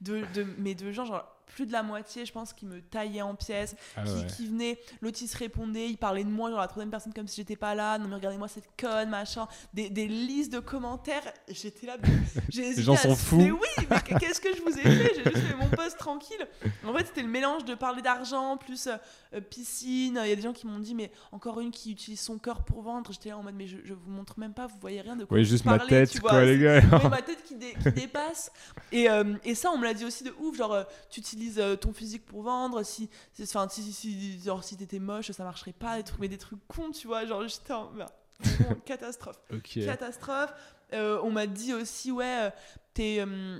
de, 0.00 0.22
de, 0.34 0.46
mais 0.58 0.74
de 0.74 0.92
gens, 0.92 1.04
genre 1.04 1.24
plus 1.46 1.66
de 1.66 1.72
la 1.72 1.82
moitié, 1.82 2.24
je 2.24 2.32
pense, 2.32 2.52
qui 2.54 2.64
me 2.64 2.80
taillaient 2.80 3.20
en 3.22 3.34
pièces, 3.34 3.76
Ah 3.96 4.04
qui, 4.04 4.10
ouais. 4.12 4.26
qui 4.26 4.46
venaient, 4.46 4.78
l'autre 5.02 5.18
il 5.20 5.28
se 5.28 5.36
répondait, 5.36 5.88
il 5.88 5.98
parlait 5.98 6.24
de 6.24 6.30
moi, 6.30 6.48
genre 6.50 6.60
la 6.60 6.66
troisième 6.68 6.90
personne 6.90 7.12
comme 7.12 7.28
si 7.28 7.36
j'étais 7.36 7.56
pas 7.56 7.74
là, 7.74 7.98
non 7.98 8.08
mais 8.08 8.14
regardez-moi 8.14 8.48
cette 8.48 8.68
conne, 8.80 9.10
machin, 9.10 9.46
des, 9.74 9.90
des 9.90 10.06
listes 10.08 10.52
de 10.52 10.60
commentaires, 10.60 11.22
j'étais 11.48 11.86
là, 11.86 11.96
j'ai 12.48 12.62
hésité 12.68 12.82
gens 12.82 12.96
fous. 13.14 13.36
Mais 13.36 13.50
oui, 13.50 13.86
mais 13.90 14.18
qu'est-ce 14.18 14.40
que 14.40 14.48
je 14.56 14.62
vous 14.62 14.78
ai 14.78 14.82
fait? 14.82 15.12
J'ai 15.16 15.24
juste 15.24 15.46
fait 15.46 15.54
mon 15.56 15.68
post 15.68 15.98
tranquille. 15.98 16.46
En 16.86 16.94
fait, 16.94 17.06
c'était 17.06 17.22
le 17.22 17.28
mélange 17.28 17.64
de 17.66 17.74
parler 17.74 18.00
d'argent 18.02 18.56
plus 18.56 18.86
euh, 18.86 18.96
euh, 19.34 19.40
piscine. 19.40 20.18
Il 20.24 20.28
y 20.28 20.32
a 20.32 20.36
des 20.36 20.42
gens 20.42 20.52
qui 20.54 20.66
m'ont 20.66 20.78
dit, 20.78 20.94
mais 20.94 21.10
encore 21.32 21.60
une 21.60 21.70
qui 21.70 21.92
utilise 21.92 22.20
son 22.20 22.38
cœur 22.38 22.64
pour 22.64 22.80
vendre. 22.82 23.12
J'étais 23.12 23.28
là 23.28 23.36
en 23.38 23.42
mode, 23.42 23.54
mais 23.56 23.66
je, 23.66 23.76
je 23.84 23.92
vous 23.94 24.10
montre 24.10 24.38
même 24.38 24.54
pas, 24.54 24.66
vous 24.66 24.78
voyez 24.80 25.00
rien 25.02 25.16
de 25.16 25.24
quoi 25.26 25.36
Oui, 25.36 25.44
juste 25.44 25.64
ma 25.66 25.78
tête, 25.78 26.10
tu 26.10 26.20
quoi, 26.20 26.32
vois, 26.32 26.44
les 26.44 26.58
gars. 26.58 26.80
Ma 27.10 27.20
tête 27.22 27.42
qui, 27.44 27.56
dé- 27.56 27.74
qui 27.82 27.92
dépasse. 27.92 28.50
Et, 28.90 29.10
euh, 29.10 29.34
et 29.44 29.54
ça, 29.54 29.70
on 29.70 29.76
me 29.78 29.84
l'a 29.84 29.92
dit 29.94 30.04
aussi 30.06 30.24
de 30.24 30.32
ouf. 30.40 30.56
Genre, 30.56 30.84
tu 31.10 31.20
utilises 31.20 31.41
euh, 31.58 31.76
ton 31.76 31.92
physique 31.92 32.24
pour 32.24 32.42
vendre. 32.42 32.82
Si, 32.82 33.08
enfin, 33.42 33.68
si, 33.68 33.82
si, 33.82 33.92
si, 33.92 34.40
genre, 34.42 34.62
si 34.64 34.76
t'étais 34.76 34.98
moche, 34.98 35.30
ça 35.30 35.44
marcherait 35.44 35.72
pas. 35.72 35.96
Des 35.96 36.04
trucs, 36.04 36.20
mais 36.20 36.28
des 36.28 36.38
trucs 36.38 36.66
cons, 36.68 36.90
tu 36.90 37.06
vois. 37.06 37.24
Genre, 37.26 37.46
j'étais 37.46 37.72
en. 37.72 37.90
bah, 37.92 38.10
catastrophe. 38.84 39.40
Ok. 39.52 39.78
Catastrophe. 39.84 40.52
Euh, 40.92 41.20
on 41.22 41.30
m'a 41.30 41.46
dit 41.46 41.72
aussi, 41.72 42.10
ouais, 42.12 42.46
euh, 42.46 42.50
t'es. 42.94 43.16
euh, 43.20 43.58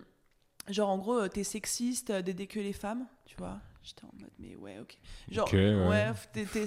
genre, 0.69 0.91
en 0.91 0.99
gros, 0.99 1.21
euh, 1.23 1.29
t'es 1.29 1.45
sexiste 1.45 2.13
d'aider 2.13 2.47
que 2.47 2.61
les 2.61 2.73
femmes, 2.75 3.07
tu 3.25 3.37
vois. 3.37 3.59
J'étais 3.85 4.05
en 4.05 4.11
mode, 4.21 4.31
mais 4.39 4.55
ouais, 4.55 4.79
ok. 4.81 4.97
Genre, 5.29 5.53
ouais. 5.53 5.89
ouais, 5.89 6.07
t'es- 6.33 6.45
t'es- 6.45 6.67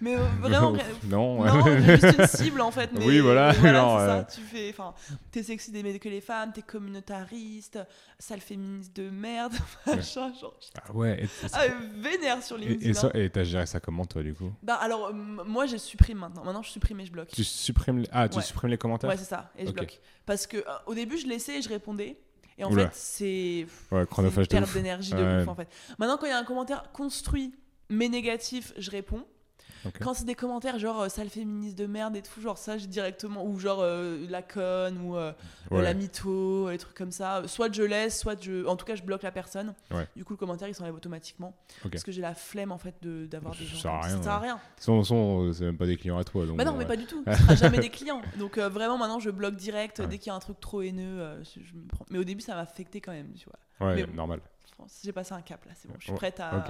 Mais 0.00 0.14
euh, 0.14 0.22
vraiment, 0.40 0.72
non. 1.08 1.44
non, 1.44 1.76
juste 1.80 2.04
une 2.16 2.26
cible 2.28 2.60
en 2.60 2.70
fait. 2.70 2.88
Mais, 2.92 3.04
Oui, 3.04 3.18
voilà, 3.18 3.48
mais 3.54 3.58
c'est 3.60 3.66
euh, 3.74 4.06
ça. 4.20 4.24
Tu 4.32 4.40
fais, 4.42 4.70
enfin, 4.70 4.94
t'es 5.32 5.42
sexy 5.42 5.72
d'aimer 5.72 5.98
que 5.98 6.08
les 6.08 6.20
femmes, 6.20 6.52
t'es 6.52 6.62
communautariste, 6.62 7.80
sale 8.18 8.40
féministe 8.40 8.94
de 8.94 9.10
merde, 9.10 9.54
machin, 9.86 10.32
genre. 10.40 10.54
Ah 10.86 10.92
ouais. 10.92 11.24
Et, 11.24 11.28
Ah, 11.52 11.62
vénère 11.96 12.40
sur 12.44 12.56
et, 12.62 12.94
ça, 12.94 13.08
hein. 13.08 13.10
et 13.14 13.28
t'as 13.28 13.42
géré 13.42 13.66
ça 13.66 13.80
comment 13.80 14.04
toi 14.04 14.22
du 14.22 14.32
coup? 14.32 14.52
Bah 14.62 14.76
alors, 14.76 15.08
euh, 15.08 15.12
moi 15.12 15.66
je 15.66 15.76
supprime 15.76 16.18
maintenant. 16.18 16.44
Maintenant 16.44 16.62
je 16.62 16.70
supprime 16.70 17.00
et 17.00 17.06
je 17.06 17.10
bloque. 17.12 17.28
Tu 17.28 17.42
supprimes 17.42 17.98
les... 17.98 18.08
ah 18.12 18.28
tu 18.28 18.36
Ouais. 18.36 18.42
supprimes 18.44 18.70
les 18.70 18.78
commentaires? 18.78 19.10
Ouais, 19.10 19.16
c'est 19.16 19.24
ça, 19.24 19.50
et 19.58 19.66
je 19.66 19.72
bloque. 19.72 20.00
Parce 20.26 20.46
que 20.46 20.58
euh, 20.58 20.62
au 20.86 20.94
début 20.94 21.18
je 21.18 21.26
laissais 21.26 21.58
et 21.58 21.62
je 21.62 21.68
répondais. 21.68 22.16
Et 22.62 22.64
en 22.64 22.72
Oula. 22.72 22.88
fait, 22.88 22.94
c'est 22.94 23.66
Ouais, 23.94 24.06
une 24.18 24.46
perte 24.46 24.72
d'énergie 24.74 25.12
de 25.12 25.16
Ouais. 25.16 25.42
ouf 25.42 25.48
en 25.48 25.54
fait. 25.54 25.68
Maintenant, 25.98 26.16
quand 26.16 26.26
il 26.26 26.30
y 26.30 26.32
a 26.32 26.38
un 26.38 26.44
commentaire 26.44 26.90
construit 26.92 27.54
mais 27.90 28.08
négatif, 28.08 28.72
je 28.78 28.90
réponds. 28.90 29.24
Quand 30.00 30.14
c'est 30.14 30.24
des 30.24 30.34
commentaires 30.34 30.78
genre 30.78 31.00
euh, 31.02 31.08
sale 31.08 31.28
féministe 31.28 31.76
de 31.76 31.86
merde 31.86 32.16
et 32.16 32.22
tout, 32.22 32.40
genre 32.40 32.58
ça, 32.58 32.78
j'ai 32.78 32.86
directement. 32.86 33.44
Ou 33.44 33.58
genre 33.58 33.80
euh, 33.80 34.24
la 34.28 34.42
conne 34.42 34.98
ou 35.04 35.16
euh, 35.16 35.32
Ouais. 35.70 35.82
la 35.82 35.94
mytho, 35.94 36.68
les 36.70 36.78
trucs 36.78 36.94
comme 36.94 37.10
ça. 37.12 37.42
Soit 37.46 37.72
je 37.74 37.82
laisse, 37.82 38.20
soit 38.20 38.40
je. 38.42 38.66
En 38.66 38.76
tout 38.76 38.84
cas, 38.84 38.94
je 38.94 39.02
bloque 39.02 39.22
la 39.22 39.32
personne. 39.32 39.74
Ouais. 39.90 40.06
Du 40.16 40.24
coup, 40.24 40.32
le 40.34 40.36
commentaire 40.36 40.68
il 40.68 40.74
s'enlève 40.74 40.94
automatiquement. 40.94 41.54
Parce 41.90 42.02
que 42.04 42.12
j'ai 42.12 42.20
la 42.22 42.34
flemme 42.34 42.72
en 42.72 42.78
fait 42.78 42.94
de- 43.02 43.26
d'avoir 43.26 43.54
des 43.54 43.64
Ça 43.64 43.72
gens. 43.74 43.78
sert 43.80 43.90
à 43.92 44.00
rien, 44.02 44.16
Ça 44.18 44.22
sert 44.22 44.32
à 44.32 44.38
rien. 44.38 44.60
Façon, 44.76 45.42
euh, 45.48 45.52
c'est 45.52 45.64
même 45.64 45.76
pas 45.78 45.86
des 45.86 45.96
clients 45.96 46.18
à 46.18 46.24
toi. 46.24 46.44
Donc 46.46 46.56
Bah 46.58 46.64
non, 46.64 46.76
mais 46.76 46.84
pas 46.86 46.96
du 46.96 47.06
tout. 47.06 47.24
Ce 47.26 47.34
sera 47.42 47.54
jamais 47.54 47.78
des 47.80 47.90
clients. 47.90 48.22
Donc 48.38 48.58
euh, 48.58 48.68
vraiment, 48.68 48.98
maintenant, 48.98 49.18
je 49.20 49.30
bloque 49.30 49.56
direct 49.56 50.00
dès 50.02 50.18
qu'il 50.18 50.28
y 50.28 50.30
a 50.30 50.34
un 50.34 50.40
truc 50.40 50.60
trop 50.60 50.82
haineux. 50.82 51.42
je, 51.42 51.60
je 51.62 51.74
me 51.74 51.86
prends... 51.88 52.04
Mais 52.10 52.18
au 52.18 52.24
début, 52.24 52.40
ça 52.42 52.54
m'a 52.54 52.60
affecté 52.60 53.00
quand 53.00 53.12
même, 53.12 53.32
tu 53.34 53.46
vois. 53.46 53.88
Ouais, 53.88 53.96
mais 53.96 54.04
bon. 54.06 54.14
normal. 54.14 54.40
J'ai 55.04 55.12
passé 55.12 55.32
un 55.34 55.42
cap 55.42 55.64
là, 55.64 55.72
c'est 55.74 55.88
bon. 55.88 55.94
Je 55.98 56.04
suis 56.04 56.12
prête 56.14 56.40
à, 56.40 56.64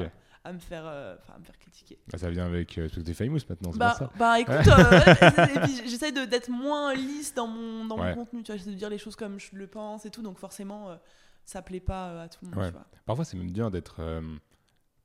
à 0.45 0.53
me 0.53 0.59
faire, 0.59 0.83
euh, 0.87 1.17
à 1.35 1.39
me 1.39 1.45
faire 1.45 1.59
critiquer. 1.59 1.99
Bah, 2.11 2.19
ça 2.19 2.29
vient 2.31 2.45
avec. 2.47 2.77
euh, 2.77 2.83
parce 2.89 2.95
que 2.97 3.01
t'es 3.01 3.15
famous 3.15 3.39
maintenant, 3.49 3.71
Bah, 3.77 3.95
ça. 3.99 4.11
bah 4.19 4.39
écoute, 4.41 4.55
euh, 4.69 5.67
j'essaie 5.87 6.13
d'être 6.13 6.51
moins 6.51 6.95
lisse 6.95 7.33
dans 7.35 7.47
mon, 7.47 7.85
dans 7.87 7.99
Ouais. 7.99 8.15
mon 8.15 8.25
contenu. 8.25 8.43
J'essaie 8.47 8.71
de 8.71 8.75
dire 8.75 8.91
les 8.91 8.99
choses 8.99 9.17
comme 9.17 9.39
je 9.41 9.55
le 9.55 9.67
pense 9.67 10.05
et 10.05 10.11
tout. 10.11 10.23
Donc 10.23 10.39
forcément, 10.39 10.91
euh, 10.91 10.97
ça 11.45 11.63
plaît 11.63 11.81
pas 11.81 12.09
euh, 12.09 12.25
à 12.25 12.29
tout 12.29 12.39
le 12.45 12.51
monde, 12.51 12.59
Ouais. 12.59 12.67
tu 12.69 12.73
vois. 12.73 12.87
Parfois, 13.07 13.25
c'est 13.25 13.37
même 13.37 13.51
bien 13.51 13.71
d'être 13.71 13.97
euh, 14.01 14.21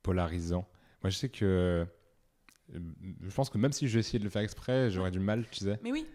polarisant. 0.02 0.66
Moi, 1.02 1.10
je 1.10 1.16
sais 1.16 1.28
que. 1.28 1.86
Je 2.70 3.34
pense 3.34 3.48
que 3.48 3.56
même 3.56 3.72
si 3.72 3.88
je 3.88 3.94
vais 3.94 4.00
essayer 4.00 4.18
de 4.18 4.24
le 4.24 4.30
faire 4.30 4.42
exprès, 4.42 4.90
j'aurais 4.90 5.10
du 5.10 5.20
mal, 5.20 5.46
tu 5.50 5.60
sais. 5.60 5.78
Mais 5.82 5.90
oui. 5.92 6.06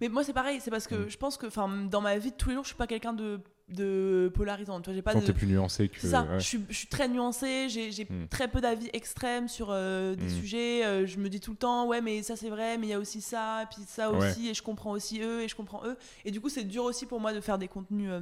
Mais 0.00 0.08
moi, 0.08 0.24
c'est 0.24 0.32
pareil. 0.32 0.60
C'est 0.60 0.70
parce 0.70 0.86
que 0.86 0.94
Mm. 0.94 1.08
je 1.10 1.16
pense 1.18 1.36
que, 1.36 1.88
dans 1.88 2.00
ma 2.00 2.16
vie 2.16 2.30
de 2.30 2.36
tous 2.36 2.48
les 2.48 2.54
jours, 2.54 2.64
je 2.64 2.68
suis 2.68 2.76
pas 2.78 2.86
quelqu'un 2.86 3.12
de, 3.12 3.40
de 3.70 4.30
polarisant. 4.34 4.80
Tu 4.80 4.86
vois, 4.86 4.94
j'ai 4.94 5.02
pas 5.02 5.12
Quand 5.12 5.20
de. 5.20 5.26
t'es 5.26 5.32
plus 5.32 5.46
nuancé 5.46 5.88
que. 5.88 6.00
Ça, 6.06 6.22
ouais. 6.22 6.40
je, 6.40 6.44
suis, 6.44 6.60
je 6.68 6.74
suis 6.76 6.86
très 6.88 7.08
nuancée, 7.08 7.68
j'ai 7.68 8.04
Mm. 8.08 8.26
très 8.30 8.48
peu 8.48 8.60
d'avis 8.60 8.88
extrêmes 8.92 9.48
sur 9.48 9.68
euh, 9.70 10.14
des 10.14 10.24
Mm. 10.26 10.40
sujets. 10.40 10.84
euh, 10.86 11.06
je 11.06 11.18
me 11.18 11.28
dis 11.28 11.40
tout 11.40 11.50
le 11.50 11.56
temps, 11.56 11.86
ouais, 11.86 12.00
mais 12.00 12.22
ça 12.22 12.36
c'est 12.36 12.48
vrai, 12.48 12.78
mais 12.78 12.86
il 12.86 12.90
y 12.90 12.94
a 12.94 12.98
aussi 12.98 13.20
ça, 13.20 13.62
et 13.62 13.66
puis 13.66 13.84
ça 13.86 14.10
Ouais. 14.10 14.30
aussi, 14.30 14.48
et 14.48 14.54
je 14.54 14.62
comprends 14.62 14.92
aussi 14.92 15.20
eux, 15.20 15.42
et 15.42 15.48
je 15.48 15.54
comprends 15.54 15.82
eux. 15.86 15.96
Et 16.24 16.30
du 16.30 16.40
coup, 16.40 16.48
c'est 16.48 16.64
dur 16.64 16.84
aussi 16.84 17.04
pour 17.06 17.20
moi 17.20 17.32
de 17.34 17.40
faire 17.40 17.58
des 17.58 17.68
contenus 17.68 18.08
euh, 18.10 18.20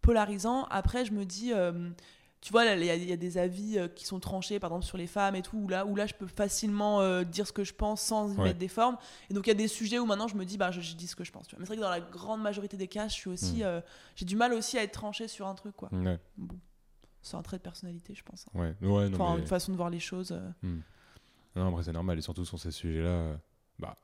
polarisants. 0.00 0.64
Après, 0.70 1.04
je 1.04 1.12
me 1.12 1.24
dis, 1.24 1.52
tu 2.42 2.52
vois, 2.52 2.64
il 2.66 2.84
y, 2.84 2.90
a- 2.90 2.94
il 2.96 3.08
y 3.08 3.12
a 3.12 3.16
des 3.16 3.38
avis 3.38 3.78
euh, 3.78 3.88
qui 3.88 4.04
sont 4.04 4.20
tranchés, 4.20 4.58
par 4.60 4.70
exemple, 4.70 4.84
sur 4.84 4.98
les 4.98 5.06
femmes 5.06 5.34
et 5.36 5.40
tout, 5.42 5.56
où 5.56 5.68
là, 5.68 5.86
où 5.86 5.94
là 5.96 6.06
je 6.06 6.12
peux 6.14 6.26
facilement 6.26 7.00
euh, 7.00 7.24
dire 7.24 7.46
ce 7.46 7.52
que 7.52 7.64
je 7.64 7.72
pense 7.72 8.02
sans 8.02 8.34
y 8.34 8.36
Ouais. 8.36 8.44
mettre 8.48 8.58
des 8.58 8.68
formes. 8.68 8.98
Et 9.30 9.34
donc, 9.34 9.46
il 9.46 9.50
y 9.50 9.52
a 9.52 9.54
des 9.54 9.68
sujets 9.68 9.98
où 9.98 10.04
maintenant 10.06 10.28
je 10.28 10.36
me 10.36 10.44
dis, 10.44 10.58
bah, 10.58 10.70
je, 10.70 10.80
je 10.82 10.94
dis 10.94 11.06
ce 11.06 11.16
que 11.16 11.24
je 11.24 11.32
pense. 11.32 11.46
tu 11.46 11.54
vois. 11.54 11.60
Mais 11.60 11.66
c'est 11.66 11.70
vrai 11.74 11.76
que 11.78 11.82
dans 11.82 11.88
la 11.90 12.00
grande 12.00 12.42
majorité 12.42 12.76
des 12.76 12.88
cas, 12.88 13.08
je 13.08 13.14
suis 13.14 13.30
aussi. 13.30 13.58
Mm. 13.60 13.62
euh, 13.62 13.80
j'ai 14.16 14.24
du 14.26 14.36
mal 14.36 14.52
aussi 14.52 14.76
à 14.76 14.82
être 14.82 14.92
tranchée 14.92 15.28
sur 15.28 15.46
un 15.46 15.54
truc, 15.54 15.74
quoi. 15.76 15.88
Ouais, 15.92 16.18
Bon. 16.36 16.58
C'est 17.24 17.36
un 17.36 17.42
trait 17.42 17.56
de 17.58 17.62
personnalité, 17.62 18.14
je 18.16 18.22
pense. 18.24 18.44
hein. 18.52 18.58
ouais, 18.58 18.74
ouais, 18.88 19.08
non, 19.08 19.14
Enfin, 19.20 19.34
mais- 19.36 19.42
une 19.42 19.46
façon 19.46 19.70
de 19.70 19.76
voir 19.76 19.90
les 19.90 20.00
choses. 20.00 20.32
euh. 20.32 20.76
Non, 21.54 21.68
après, 21.68 21.84
c'est 21.84 21.92
normal. 21.92 22.18
Et 22.18 22.22
surtout 22.22 22.44
sur 22.44 22.58
ces 22.58 22.72
sujets-là, 22.72 23.36
bah, 23.78 23.96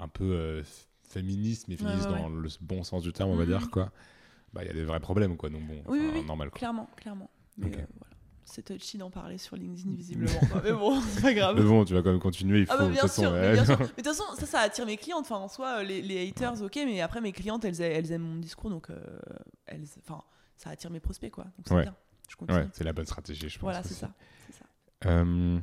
un 0.00 0.08
peu 0.08 0.62
féministe, 1.04 1.68
mais 1.68 1.76
féministe 1.76 2.08
dans 2.08 2.28
le 2.28 2.48
bon 2.60 2.82
sens 2.82 3.02
du 3.04 3.12
terme, 3.12 3.30
on 3.30 3.36
va 3.36 3.44
Mhm. 3.44 3.48
dire, 3.58 3.70
quoi. 3.70 3.92
Bah, 4.52 4.62
il 4.64 4.66
y 4.66 4.70
a 4.70 4.72
des 4.72 4.84
vrais 4.84 5.00
problèmes, 5.00 5.36
quoi. 5.36 5.50
Donc, 5.50 5.62
bon, 5.66 5.82
Oui, 5.86 6.24
normal, 6.24 6.50
quoi. 6.50 6.58
Clairement, 6.58 6.88
clairement. 6.96 7.28
Mais 7.56 7.66
euh, 7.68 7.70
voilà. 7.98 8.14
C'est 8.46 8.62
touchy 8.62 8.98
d'en 8.98 9.10
parler 9.10 9.38
sur 9.38 9.56
LinkedIn, 9.56 9.94
visiblement. 9.94 10.38
quoi. 10.50 10.60
mais 10.62 10.72
bon, 10.72 11.00
c'est 11.00 11.22
pas 11.22 11.32
grave. 11.34 11.56
Mais 11.58 11.64
bon, 11.64 11.84
tu 11.84 11.94
vas 11.94 12.02
quand 12.02 12.10
même 12.10 12.20
continuer, 12.20 12.60
il 12.60 12.66
faut. 12.66 12.72
Ah 12.74 12.78
bah 12.78 12.88
bien 12.88 13.00
façon, 13.02 13.22
sûr, 13.22 13.32
ouais. 13.32 13.52
bien 13.54 13.64
sûr. 13.64 13.78
Mais 13.80 13.86
de 13.86 13.92
toute 13.94 14.04
façon, 14.06 14.24
ça, 14.38 14.46
ça 14.46 14.60
attire 14.60 14.86
mes 14.86 14.96
clientes. 14.96 15.22
Enfin, 15.22 15.36
en 15.36 15.48
soi, 15.48 15.78
euh, 15.78 15.82
les, 15.82 16.02
les 16.02 16.28
haters, 16.28 16.62
ok, 16.62 16.76
mais 16.84 17.00
après, 17.00 17.20
mes 17.20 17.32
clientes, 17.32 17.64
elles, 17.64 17.80
elles 17.80 18.12
aiment 18.12 18.22
mon 18.22 18.36
discours, 18.36 18.70
donc 18.70 18.90
euh, 18.90 19.00
elles, 19.66 19.84
ça 20.56 20.70
attire 20.70 20.90
mes 20.90 21.00
prospects, 21.00 21.30
quoi. 21.32 21.44
Donc 21.44 21.66
c'est 21.66 21.74
Ouais. 21.74 21.82
bien. 21.82 21.96
Je 22.28 22.36
continue. 22.36 22.58
Ouais, 22.58 22.68
c'est 22.72 22.84
la 22.84 22.92
bonne 22.92 23.06
stratégie, 23.06 23.48
je 23.48 23.54
pense. 23.58 23.62
voilà, 23.62 23.82
c'est 23.82 23.94
ça. 23.94 24.10
Euh, 25.06 25.58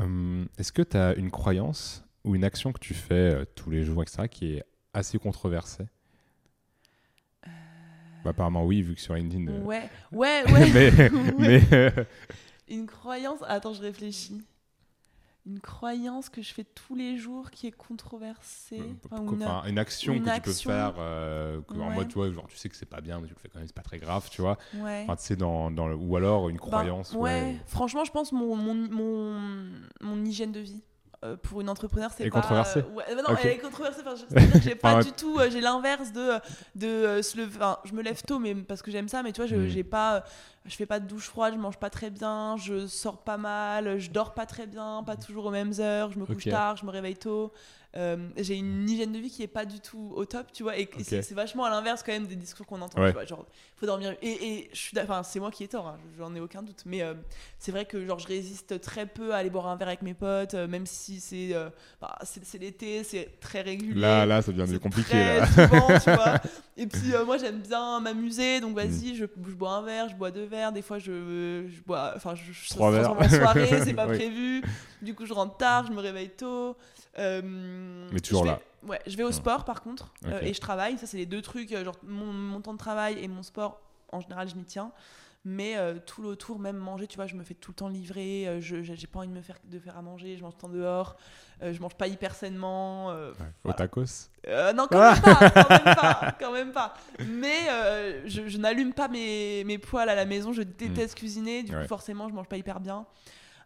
euh, 0.00 0.44
Est-ce 0.58 0.72
que 0.72 0.82
tu 0.82 0.96
as 0.96 1.14
une 1.14 1.30
croyance 1.30 2.04
ou 2.24 2.34
une 2.34 2.44
action 2.44 2.72
que 2.72 2.78
tu 2.80 2.94
fais 2.94 3.44
tous 3.54 3.70
les 3.70 3.84
jours, 3.84 4.02
etc., 4.02 4.28
qui 4.28 4.54
est 4.54 4.64
assez 4.92 5.18
controversée? 5.18 5.86
Bah, 8.24 8.30
Apparemment, 8.30 8.64
oui, 8.64 8.82
vu 8.82 8.94
que 8.94 9.00
sur 9.00 9.14
LinkedIn. 9.14 9.46
euh, 9.48 9.60
Ouais, 9.62 9.88
ouais, 10.12 10.42
ouais. 10.50 10.70
mais, 10.74 10.90
Ouais. 11.10 11.34
mais, 11.38 11.62
euh, 11.72 12.04
Une 12.68 12.86
croyance. 12.86 13.40
Attends, 13.46 13.74
je 13.74 13.82
réfléchis. 13.82 14.40
Une 15.46 15.60
croyance 15.60 16.30
que 16.30 16.40
je 16.40 16.54
fais 16.54 16.64
tous 16.64 16.94
les 16.94 17.18
jours 17.18 17.50
qui 17.50 17.66
est 17.66 17.70
controversée. 17.70 18.80
Enfin, 19.12 19.62
une- 19.66 19.78
action 19.78 20.14
une 20.14 20.22
que 20.24 20.30
action. 20.30 20.52
tu 20.54 20.66
peux 20.68 20.72
faire 20.72 20.94
euh, 20.98 21.60
que 21.68 21.74
en 21.74 21.90
mode, 21.90 22.08
tu 22.08 22.14
vois, 22.14 22.30
genre, 22.32 22.46
tu 22.48 22.56
sais 22.56 22.70
que 22.70 22.76
c'est 22.76 22.86
pas 22.88 23.02
bien, 23.02 23.20
mais 23.20 23.26
tu 23.28 23.34
le 23.34 23.38
fais 23.40 23.50
quand 23.50 23.58
même, 23.58 23.66
c'est 23.68 23.74
pas 23.76 23.82
très 23.82 23.98
grave, 23.98 24.26
tu 24.30 24.40
vois. 24.40 24.56
Ouais. 24.76 25.02
Enfin, 25.04 25.16
tu 25.16 25.24
sais, 25.24 25.36
dans, 25.36 25.70
dans 25.70 25.86
le, 25.86 25.96
ou 25.96 26.16
alors 26.16 26.48
une 26.48 26.56
Ben, 26.56 26.60
croyance. 26.62 27.12
ouais. 27.12 27.56
franchement, 27.66 28.04
je 28.04 28.10
pense 28.10 28.32
mon, 28.32 28.56
mon, 28.56 28.74
mon, 28.74 29.70
mon 30.00 30.24
hygiène 30.24 30.52
de 30.52 30.60
vie. 30.60 30.80
Euh, 31.24 31.36
pour 31.36 31.60
une 31.60 31.68
entrepreneur, 31.70 32.10
c'est 32.14 32.24
pas. 32.28 32.40
controversée 32.40 32.80
euh, 32.80 32.94
ouais, 32.94 33.14
non, 33.16 33.34
elle 33.42 33.50
est 33.52 33.58
controversée. 33.58 34.02
Enfin, 34.06 34.14
j'ai 34.62 34.74
pas 34.74 35.02
du 35.02 35.12
tout. 35.12 35.38
euh, 35.38 35.48
j'ai 35.50 35.60
l'inverse 35.60 36.12
de 36.12 36.32
de 36.74 37.22
se 37.22 37.36
lever. 37.38 37.56
Enfin, 37.56 37.78
je 37.84 37.92
me 37.94 38.02
lève 38.02 38.20
tôt, 38.22 38.38
mais 38.38 38.54
parce 38.54 38.82
que 38.82 38.90
j'aime 38.90 39.08
ça. 39.08 39.22
Mais 39.22 39.32
tu 39.32 39.40
vois, 39.40 39.46
je 39.46 39.56
Mm. 39.56 39.68
j'ai 39.68 39.84
pas. 39.84 40.24
Je 40.66 40.74
fais 40.76 40.86
pas 40.86 40.98
de 40.98 41.06
douche 41.06 41.26
froide, 41.28 41.52
je 41.54 41.58
mange 41.58 41.76
pas 41.78 41.90
très 41.90 42.08
bien, 42.08 42.56
je 42.56 42.86
sors 42.86 43.18
pas 43.18 43.36
mal, 43.36 43.98
je 43.98 44.10
dors 44.10 44.32
pas 44.32 44.46
très 44.46 44.66
bien, 44.66 45.02
pas 45.04 45.14
toujours 45.16 45.44
aux 45.46 45.50
mêmes 45.50 45.72
heures, 45.78 46.10
je 46.10 46.18
me 46.18 46.24
couche 46.24 46.44
tard, 46.52 46.76
je 46.78 46.86
me 46.86 46.90
réveille 46.90 47.16
tôt. 47.18 47.52
Euh, 47.96 48.16
j'ai 48.36 48.56
une 48.56 48.88
hygiène 48.90 49.12
de 49.12 49.18
vie 49.18 49.30
qui 49.30 49.42
est 49.44 49.46
pas 49.46 49.64
du 49.64 49.78
tout 49.78 50.12
au 50.16 50.24
top, 50.24 50.48
tu 50.52 50.64
vois, 50.64 50.76
et, 50.76 50.88
c'est 51.00 51.30
vachement 51.32 51.64
à 51.64 51.70
l'inverse 51.70 52.02
quand 52.02 52.10
même 52.12 52.26
des 52.26 52.34
discours 52.34 52.66
qu'on 52.66 52.82
entend, 52.82 53.00
Ouais. 53.00 53.08
tu 53.10 53.14
vois, 53.14 53.24
genre 53.24 53.46
faut 53.76 53.86
dormir. 53.86 54.16
Et, 54.20 54.30
et 54.32 54.70
je 54.72 54.78
suis, 54.78 54.98
enfin 54.98 55.22
c'est 55.22 55.38
moi 55.38 55.50
qui 55.52 55.62
ai 55.62 55.68
tort, 55.68 55.86
hein, 55.86 55.98
j'en 56.18 56.34
ai 56.34 56.40
aucun 56.40 56.62
doute, 56.62 56.82
mais 56.86 57.02
euh, 57.02 57.14
c'est 57.60 57.70
vrai 57.70 57.84
que 57.84 58.04
genre 58.04 58.18
je 58.18 58.26
résiste 58.26 58.80
très 58.80 59.06
peu 59.06 59.32
à 59.32 59.36
aller 59.36 59.50
boire 59.50 59.68
un 59.68 59.76
verre 59.76 59.86
avec 59.88 60.02
mes 60.02 60.14
potes, 60.14 60.54
euh, 60.54 60.66
même 60.66 60.86
si 60.86 61.20
c'est 61.20 61.54
bah, 62.00 62.18
c'est 62.24 62.44
c'est 62.44 62.58
l'été, 62.58 63.04
c'est 63.04 63.38
très 63.40 63.60
régulier. 63.60 64.00
Là, 64.00 64.26
là, 64.26 64.42
ça 64.42 64.50
devient 64.50 64.78
compliqué. 64.80 65.10
très 65.10 65.38
Là. 65.40 65.46
souvent, 65.46 65.86
tu 66.02 66.10
vois. 66.16 66.40
Et 66.76 66.88
puis 66.88 67.12
moi 67.24 67.38
j'aime 67.38 67.60
bien 67.60 68.00
m'amuser, 68.00 68.60
donc 68.60 68.72
Mm. 68.72 68.74
vas-y, 68.74 69.14
je, 69.14 69.26
je 69.46 69.54
bois 69.54 69.70
un 69.70 69.82
verre, 69.82 70.08
je 70.08 70.16
bois 70.16 70.32
deux 70.32 70.46
verres, 70.46 70.72
des 70.72 70.82
fois 70.82 70.98
je, 70.98 71.64
je 71.68 71.80
bois, 71.86 72.12
enfin 72.16 72.34
je, 72.34 72.50
je 72.52 72.68
Trois 72.70 72.90
verres. 72.90 73.12
en 73.12 73.28
soirée, 73.28 73.82
c'est 73.84 73.94
pas 73.94 74.08
Oui. 74.08 74.16
prévu. 74.16 74.62
Du 75.00 75.14
coup 75.14 75.26
je 75.26 75.32
rentre 75.32 75.56
tard, 75.58 75.86
je 75.86 75.92
me 75.92 76.00
réveille 76.00 76.30
tôt. 76.30 76.76
Euh, 77.16 77.40
Mais 78.12 78.20
toujours 78.20 78.44
vais- 78.44 78.50
là. 78.50 78.60
Ouais, 78.86 79.00
je 79.06 79.16
vais 79.16 79.22
au 79.24 79.30
Mm. 79.30 79.32
sport 79.32 79.64
par 79.64 79.80
contre 79.82 80.12
euh, 80.26 80.40
et 80.42 80.52
je 80.52 80.60
travaille. 80.60 80.98
Ça 80.98 81.06
c'est 81.06 81.16
les 81.16 81.26
deux 81.26 81.40
trucs, 81.42 81.72
euh, 81.72 81.84
genre 81.84 81.96
mon, 82.06 82.26
mon 82.32 82.60
temps 82.60 82.72
de 82.74 82.78
travail 82.78 83.18
et 83.22 83.28
mon 83.28 83.42
sport. 83.42 83.80
En 84.12 84.20
général, 84.20 84.48
je 84.48 84.54
m'y 84.56 84.64
tiens. 84.64 84.92
Mais 85.46 85.76
euh, 85.76 85.98
tout 86.06 86.22
l'autour, 86.22 86.58
même 86.58 86.78
manger, 86.78 87.06
tu 87.06 87.16
vois, 87.16 87.26
je 87.26 87.34
me 87.34 87.44
fais 87.44 87.52
tout 87.52 87.72
le 87.72 87.74
temps 87.74 87.88
livrer. 87.88 88.48
euh, 88.48 88.60
je 88.62 88.82
j'ai 88.82 89.06
pas 89.06 89.18
envie 89.18 89.28
de 89.28 89.32
me 89.34 89.42
faire 89.42 89.58
de 89.64 89.78
faire 89.78 89.98
à 89.98 90.00
manger. 90.02 90.38
Je 90.38 90.42
mange 90.42 90.52
tout 90.56 90.66
le 90.66 90.72
temps 90.72 90.78
dehors. 90.78 91.16
euh, 91.62 91.72
je 91.74 91.80
mange 91.82 91.94
pas 91.96 92.06
hyper 92.06 92.34
sainement. 92.34 93.10
euh, 93.10 93.32
Ouais. 93.32 93.70
Au 93.70 93.72
tacos. 93.74 94.30
euh, 94.48 94.72
non, 94.72 94.86
quand 94.90 94.98
Ah 95.00 95.12
même 95.12 95.22
pas, 95.22 95.50
quand 95.50 95.68
même 95.84 95.94
pas, 95.94 96.36
quand 96.40 96.52
même 96.52 96.72
pas. 96.72 96.94
Mais 97.26 97.68
euh, 97.70 98.22
je, 98.26 98.48
je 98.48 98.56
n'allume 98.58 98.94
pas 98.94 99.08
mes, 99.08 99.64
mes 99.64 99.76
poêles 99.78 100.08
à 100.08 100.14
la 100.14 100.24
maison, 100.24 100.52
je 100.54 100.62
déteste 100.62 101.14
cuisiner, 101.16 101.62
du 101.62 101.74
Ouais. 101.74 101.82
coup 101.82 101.88
forcément 101.88 102.28
je 102.30 102.34
mange 102.34 102.48
pas 102.48 102.56
hyper 102.56 102.80
bien. 102.80 103.04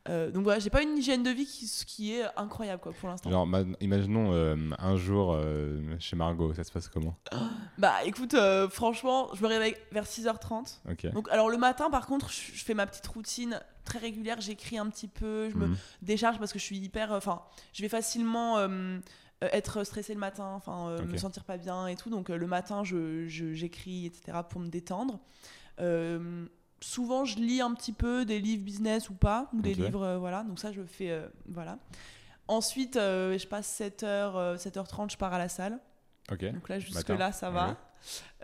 Euh, 0.08 0.30
donc 0.30 0.42
voilà, 0.44 0.58
j'ai 0.58 0.70
pas 0.70 0.82
une 0.82 0.96
hygiène 0.96 1.22
de 1.22 1.30
vie 1.30 1.44
qui, 1.44 1.70
qui 1.86 2.14
est 2.14 2.24
incroyable 2.36 2.80
quoi 2.82 2.92
pour 2.92 3.08
l'instant. 3.08 3.30
Genre, 3.30 3.46
ma- 3.46 3.64
imaginons 3.80 4.32
euh, 4.32 4.56
un 4.78 4.96
jour 4.96 5.34
euh, 5.34 5.80
chez 5.98 6.16
Margot, 6.16 6.54
ça 6.54 6.64
se 6.64 6.72
passe 6.72 6.88
comment? 6.88 7.14
Bah 7.78 7.94
écoute, 8.04 8.34
franchement, 8.70 9.28
je 9.34 9.42
me 9.42 9.48
réveille 9.48 9.76
vers 9.92 10.04
6h30. 10.04 10.78
Ok. 10.90 11.12
Donc 11.12 11.28
alors 11.30 11.48
le 11.48 11.58
matin 11.58 11.90
par 11.90 12.06
contre, 12.06 12.30
je, 12.30 12.52
je 12.54 12.64
fais 12.64 12.74
ma 12.74 12.86
petite 12.86 13.06
routine 13.06 13.60
très 13.84 13.98
régulière, 13.98 14.40
j'écris 14.40 14.78
un 14.78 14.86
petit 14.88 15.08
peu, 15.08 15.48
je 15.50 15.56
me 15.56 15.66
Mhm. 15.68 15.76
décharge 16.02 16.38
parce 16.38 16.52
que 16.52 16.58
je 16.58 16.64
suis 16.64 16.78
hyper 16.78 17.12
enfin 17.12 17.42
je 17.72 17.82
vais 17.82 17.88
facilement 17.88 18.58
euh, 18.58 18.68
euh, 19.44 19.48
être 19.52 19.84
stressée 19.84 20.12
le 20.14 20.20
matin 20.20 20.52
enfin 20.56 20.88
euh, 20.88 20.98
Ok. 21.02 21.12
me 21.12 21.16
sentir 21.16 21.44
pas 21.44 21.56
bien 21.56 21.86
et 21.86 21.96
tout 21.96 22.10
donc 22.10 22.28
euh, 22.30 22.36
le 22.36 22.46
matin 22.46 22.82
je 22.84 23.26
je- 23.28 23.52
j'écris 23.54 24.06
etc 24.06 24.38
pour 24.48 24.60
me 24.60 24.68
détendre 24.68 25.20
Euh, 25.80 26.46
souvent 26.80 27.24
je 27.24 27.36
lis 27.36 27.60
un 27.60 27.74
petit 27.74 27.92
peu 27.92 28.24
des 28.24 28.38
livres 28.40 28.62
business 28.62 29.10
ou 29.10 29.14
pas 29.14 29.48
ou 29.52 29.60
des 29.60 29.74
livres 29.74 30.02
euh, 30.02 30.18
voilà 30.18 30.44
donc 30.44 30.58
ça 30.58 30.72
je 30.72 30.82
fais 30.82 31.10
euh, 31.10 31.26
voilà 31.48 31.78
ensuite 32.46 32.96
euh, 32.96 33.36
je 33.38 33.46
passe 33.46 33.80
7h 33.80 34.56
7h30 34.56 35.12
je 35.12 35.16
pars 35.16 35.32
à 35.32 35.38
la 35.38 35.48
salle 35.48 35.78
Ok. 36.30 36.44
donc 36.52 36.68
là 36.68 36.78
jusque 36.78 36.96
Matin. 36.96 37.16
là 37.16 37.32
ça 37.32 37.50
va 37.50 37.76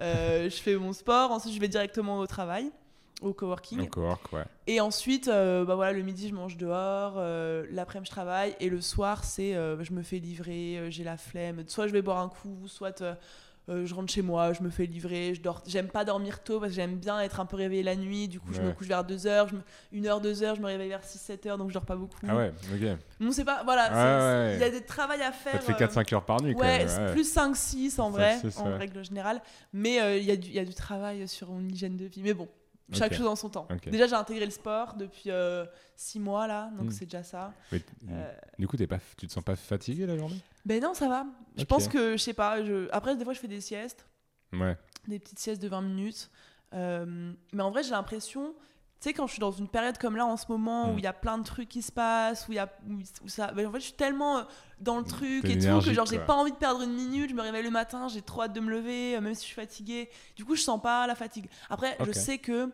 je 0.00 0.60
fais 0.62 0.76
mon 0.76 0.92
sport 0.92 1.30
ensuite 1.30 1.54
je 1.54 1.60
vais 1.60 1.68
directement 1.68 2.18
au 2.18 2.26
travail 2.26 2.70
au 3.22 3.32
coworking. 3.32 3.80
Au 3.80 3.86
cowork, 3.86 4.32
ouais. 4.32 4.44
Et 4.66 4.80
ensuite, 4.80 5.28
bah 5.28 5.74
voilà, 5.76 5.92
le 5.92 6.02
midi, 6.02 6.28
je 6.28 6.34
mange 6.34 6.58
dehors, 6.58 7.14
l'après-midi, 7.70 8.08
je 8.08 8.10
travaille, 8.10 8.54
et 8.60 8.68
le 8.68 8.82
soir, 8.82 9.24
c'est 9.24 9.52
je 9.54 9.92
me 9.92 10.02
fais 10.02 10.18
livrer, 10.18 10.90
j'ai 10.90 11.04
la 11.04 11.16
flemme. 11.16 11.62
Soit 11.68 11.86
je 11.86 11.92
vais 11.92 12.02
boire 12.02 12.18
un 12.18 12.28
coup, 12.28 12.66
soit 12.66 13.02
euh, 13.68 13.72
euh, 13.74 13.86
je 13.86 13.94
rentre 13.94 14.12
chez 14.12 14.22
moi, 14.22 14.52
je 14.52 14.62
me 14.62 14.70
fais 14.70 14.86
livrer, 14.86 15.34
je 15.34 15.40
dors. 15.40 15.62
J'aime 15.66 15.88
pas 15.88 16.04
dormir 16.04 16.42
tôt 16.42 16.60
parce 16.60 16.70
que 16.72 16.76
j'aime 16.76 16.96
bien 16.96 17.20
être 17.20 17.40
un 17.40 17.46
peu 17.46 17.56
réveillée 17.56 17.82
la 17.82 17.96
nuit, 17.96 18.28
du 18.28 18.38
coup, 18.40 18.52
je 18.52 18.60
me 18.60 18.68
Ouais. 18.68 18.74
couche 18.74 18.86
vers 18.86 19.04
2h, 19.04 19.48
me... 19.54 20.00
1h, 20.00 20.22
2h, 20.22 20.56
je 20.56 20.60
me 20.60 20.66
réveille 20.66 20.88
vers 20.90 21.02
6-7 21.02 21.48
heures, 21.48 21.58
donc 21.58 21.68
je 21.70 21.74
dors 21.74 21.84
pas 21.86 21.96
beaucoup. 21.96 22.18
Ah 22.28 22.36
ouais, 22.36 22.52
ok. 22.74 22.98
Bon, 23.20 23.32
c'est 23.32 23.44
pas. 23.44 23.62
Voilà, 23.64 23.84
Ouais, 23.84 23.88
c'est- 23.88 23.94
c'est- 23.94 24.50
ouais. 24.50 24.54
il 24.56 24.60
y 24.60 24.64
a 24.76 24.80
des 24.80 24.84
travail 24.84 25.22
à 25.22 25.32
faire. 25.32 25.52
Ça 25.52 25.58
te 25.58 25.64
fait 25.64 25.72
euh, 25.72 25.86
4-5 25.86 26.12
heures 26.14 26.24
par 26.24 26.42
nuit, 26.42 26.54
quand 26.54 26.60
Ouais, 26.60 26.86
plus 27.12 27.24
5-6 27.32 27.98
en 28.00 28.10
vrai, 28.10 28.38
5-6, 28.42 28.58
en 28.60 28.66
ouais. 28.70 28.76
règle 28.76 29.04
générale. 29.04 29.40
Mais 29.72 30.00
euh, 30.00 30.16
il 30.18 30.24
y, 30.24 30.30
a 30.30 30.36
du- 30.36 30.48
il 30.48 30.54
y 30.54 30.58
a 30.58 30.64
du 30.64 30.74
travail 30.74 31.26
sur 31.28 31.50
mon 31.50 31.66
hygiène 31.66 31.96
de 31.96 32.04
vie. 32.04 32.22
Mais 32.22 32.34
bon, 32.34 32.48
chaque 32.92 33.14
chose 33.14 33.26
en 33.26 33.36
son 33.36 33.48
temps. 33.48 33.66
Déjà, 33.86 34.06
j'ai 34.06 34.14
intégré 34.14 34.44
le 34.44 34.50
sport 34.50 34.94
depuis 34.94 35.30
6 35.96 36.20
mois 36.20 36.46
là, 36.46 36.70
donc 36.76 36.86
Mm. 36.88 36.90
c'est 36.90 37.04
déjà 37.06 37.22
ça. 37.22 37.52
Mais 37.72 37.82
Euh, 38.10 38.32
Du 38.58 38.66
coup, 38.68 38.76
t'es 38.76 38.86
pas, 38.86 38.98
tu 39.16 39.26
te 39.26 39.32
sens 39.32 39.42
pas 39.44 39.56
fatigué 39.56 40.06
la 40.06 40.16
journée? 40.18 40.40
Ben 40.64 40.82
non, 40.82 40.94
ça 40.94 41.08
va. 41.08 41.26
Je 41.56 41.64
pense 41.64 41.88
que, 41.88 42.12
je 42.12 42.22
sais 42.22 42.34
pas, 42.34 42.62
je... 42.64 42.88
après, 42.92 43.16
des 43.16 43.24
fois, 43.24 43.32
je 43.32 43.38
fais 43.40 43.48
des 43.48 43.60
siestes, 43.60 44.06
Ouais. 44.52 44.76
des 45.08 45.18
petites 45.18 45.38
siestes 45.38 45.62
de 45.62 45.68
20 45.68 45.82
minutes. 45.82 46.30
Euh, 46.72 47.32
mais 47.52 47.62
en 47.62 47.70
vrai, 47.70 47.82
j'ai 47.84 47.90
l'impression, 47.90 48.54
tu 49.00 49.10
sais, 49.10 49.12
quand 49.12 49.26
je 49.26 49.32
suis 49.32 49.40
dans 49.40 49.50
une 49.52 49.68
période 49.68 49.98
comme 49.98 50.16
là 50.16 50.24
en 50.24 50.36
ce 50.36 50.46
moment, 50.48 50.86
Mm. 50.88 50.94
où 50.94 50.98
il 50.98 51.04
y 51.04 51.06
a 51.06 51.12
plein 51.12 51.36
de 51.38 51.44
trucs 51.44 51.68
qui 51.68 51.82
se 51.82 51.92
passent, 51.92 52.48
où 52.48 52.52
il 52.52 52.56
y 52.56 52.58
a. 52.58 52.72
Où, 53.22 53.28
ça... 53.28 53.52
en 53.52 53.54
fait, 53.56 53.78
je 53.80 53.84
suis 53.84 53.92
tellement 53.92 54.38
euh, 54.38 54.42
dans 54.80 54.98
le 54.98 55.04
truc 55.04 55.42
T'es 55.42 55.52
et 55.52 55.58
tout, 55.58 55.80
que 55.84 55.92
genre, 55.92 56.06
j'ai 56.06 56.18
pas 56.18 56.34
envie 56.34 56.52
de 56.52 56.56
perdre 56.56 56.80
une 56.82 56.94
minute, 56.94 57.30
je 57.30 57.34
me 57.34 57.42
réveille 57.42 57.62
le 57.64 57.70
matin, 57.70 58.08
j'ai 58.08 58.22
trop 58.22 58.42
hâte 58.42 58.52
de 58.54 58.60
me 58.60 58.70
lever, 58.70 59.16
euh, 59.16 59.20
même 59.20 59.34
si 59.34 59.42
je 59.42 59.46
suis 59.46 59.54
fatiguée. 59.54 60.08
Du 60.36 60.44
coup, 60.44 60.54
je 60.56 60.62
sens 60.62 60.80
pas 60.80 61.06
la 61.06 61.14
fatigue. 61.14 61.46
Après, 61.68 61.96
je 62.06 62.12
sais 62.12 62.38
que 62.38 62.70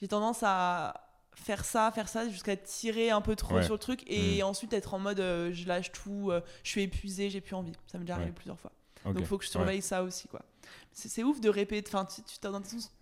j'ai 0.00 0.08
tendance 0.08 0.40
à 0.42 1.04
faire 1.34 1.64
ça, 1.64 1.90
faire 1.92 2.08
ça, 2.08 2.28
jusqu'à 2.28 2.56
tirer 2.56 3.10
un 3.10 3.20
peu 3.20 3.36
trop 3.36 3.54
Ouais. 3.56 3.62
sur 3.62 3.74
le 3.74 3.78
truc 3.78 4.02
et 4.06 4.42
ensuite 4.42 4.72
être 4.72 4.94
en 4.94 4.98
mode 4.98 5.20
euh, 5.20 5.50
je 5.52 5.68
lâche 5.68 5.92
tout, 5.92 6.30
euh, 6.30 6.40
je 6.64 6.70
suis 6.70 6.82
épuisée, 6.82 7.30
j'ai 7.30 7.40
plus 7.40 7.54
envie. 7.54 7.72
Ça 7.86 7.96
m'est 7.98 8.04
déjà 8.04 8.14
arrivé 8.14 8.30
Ouais. 8.30 8.34
plusieurs 8.34 8.58
fois. 8.58 8.72
Donc 9.04 9.16
il 9.20 9.24
faut 9.26 9.38
que 9.38 9.44
je 9.44 9.48
Ouais. 9.50 9.52
surveille 9.52 9.82
ça 9.82 10.02
aussi 10.02 10.26
quoi. 10.28 10.42
C'est 10.92 11.22
ouf 11.22 11.40
de 11.40 11.48
répéter, 11.48 11.88
enfin 11.94 12.04
tu, 12.04 12.22
tu- 12.22 12.38
t'as 12.40 12.50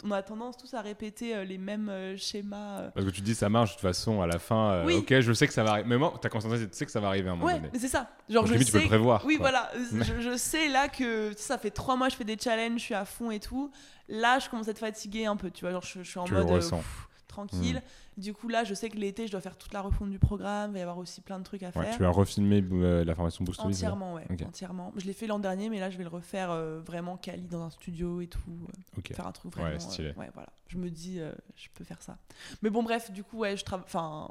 on 0.05 0.11
a 0.11 0.23
tendance 0.23 0.59
tous 0.59 0.75
à 0.75 0.83
répéter 0.83 1.35
euh, 1.35 1.45
les 1.45 1.57
mêmes 1.57 1.89
euh, 1.89 2.15
schémas. 2.19 2.81
euh. 2.81 2.91
Parce 2.95 3.07
que 3.07 3.11
tu 3.11 3.23
dis 3.23 3.35
ça 3.35 3.49
marche 3.49 3.71
de 3.71 3.75
toute 3.77 3.83
façon 3.83 4.21
à 4.21 4.27
la 4.27 4.39
fin. 4.39 4.71
euh. 4.73 4.99
Ok, 4.99 5.19
je 5.21 5.33
sais 5.33 5.47
que 5.47 5.53
ça 5.55 5.65
va 5.65 5.71
arriver. 5.71 5.89
Mais 5.89 5.97
moi, 5.97 6.13
ta 6.21 6.29
conscience, 6.29 6.53
tu 6.59 6.69
sais 6.73 6.85
que 6.85 6.93
ça 6.93 7.01
va 7.01 7.09
arriver 7.09 7.29
à 7.31 7.33
un 7.33 7.37
moment 7.37 7.47
Ouais, 7.47 7.55
donné. 7.55 7.71
mais 7.73 7.79
c'est 7.79 7.89
ça. 7.89 8.11
Genre 8.29 8.43
Donc, 8.43 8.49
je 8.49 8.53
limite, 8.53 8.67
tu 8.67 8.73
peux 8.73 8.79
sais. 8.79 8.85
le 8.85 8.89
prévoir. 8.91 9.25
oui, 9.25 9.37
quoi. 9.39 9.51
voilà. 9.51 9.71
je, 10.03 10.21
je 10.21 10.37
sais 10.37 10.69
là 10.69 10.89
que 10.89 11.33
sais, 11.37 11.43
ça 11.43 11.57
fait 11.59 11.71
trois 11.71 11.97
mois 11.97 12.09
que 12.09 12.13
je 12.13 12.19
fais 12.19 12.25
des 12.25 12.37
challenges, 12.39 12.81
je 12.81 12.85
suis 12.85 12.95
à 12.95 13.07
fond 13.07 13.31
et 13.31 13.41
tout. 13.41 13.71
Là, 14.09 14.39
je 14.41 14.49
commence 14.51 14.69
à 14.69 14.73
être 14.73 14.79
fatiguée 14.79 15.25
un 15.25 15.37
peu, 15.37 15.51
tu 15.51 15.63
vois. 15.63 15.73
Genre 15.73 15.83
je, 15.83 16.03
je 16.03 16.09
suis 16.11 16.19
en 16.19 16.25
Tu 16.25 16.35
le 16.35 16.41
mode 16.41 16.51
euh, 16.51 16.55
ressens. 16.57 16.77
pff, 16.77 17.09
tranquille. 17.37 17.83
Du 18.17 18.33
coup, 18.33 18.49
là, 18.49 18.65
je 18.65 18.73
sais 18.73 18.89
que 18.89 18.97
l'été, 18.97 19.27
je 19.27 19.33
dois 19.33 19.41
faire 19.43 19.57
toute 19.59 19.73
la 19.75 19.83
refonte 19.83 20.11
du 20.11 20.19
programme. 20.19 20.71
Il 20.71 20.75
va 20.75 20.79
y 20.79 20.83
avoir 20.83 20.97
aussi 20.99 21.21
plein 21.21 21.39
de 21.39 21.45
trucs 21.45 21.63
à 21.63 21.67
Ouais, 21.67 21.73
faire. 21.85 21.97
tu 21.97 22.03
vas 22.03 22.09
refilmer 22.11 22.65
euh, 22.73 23.05
la 23.05 23.15
formation 23.15 23.45
Boost 23.45 23.61
Entièrement, 23.61 24.15
ouais. 24.15 24.27
Entièrement. 24.45 24.93
Je 24.97 25.05
l'ai 25.07 25.13
fait 25.13 25.27
l'an 25.27 25.39
dernier, 25.39 25.69
mais 25.69 25.81
là, 25.81 25.91
je 25.91 25.99
vais 25.99 26.05
le 26.05 26.09
refaire 26.09 26.51
euh, 26.51 26.81
vraiment 26.81 27.17
quali 27.17 27.43
dans 27.43 27.63
un 27.63 27.71
studio 27.71 28.21
et 28.21 28.27
tout. 28.27 28.41
euh, 28.49 28.99
Ok. 28.99 29.13
Faire 29.15 29.27
un 29.27 29.33
truc 29.33 29.55
Ouais, 29.57 29.63
vraiment. 29.63 29.79
stylé. 29.81 30.09
euh, 30.09 30.21
ouais, 30.21 30.31
voilà. 30.35 30.49
Je 30.69 30.79
me 30.79 30.91
dis, 30.91 31.21
euh, 31.21 31.33
je 31.57 31.69
peux 31.75 31.85
faire 31.85 32.01
ça. 32.03 32.17
Mais 32.63 32.71
bon, 32.71 32.83
bref, 32.83 33.11
du 33.13 33.23
coup, 33.23 33.39
ouais, 33.39 33.57
je 33.57 33.65
travaille. 33.65 33.85
Enfin. 33.87 34.31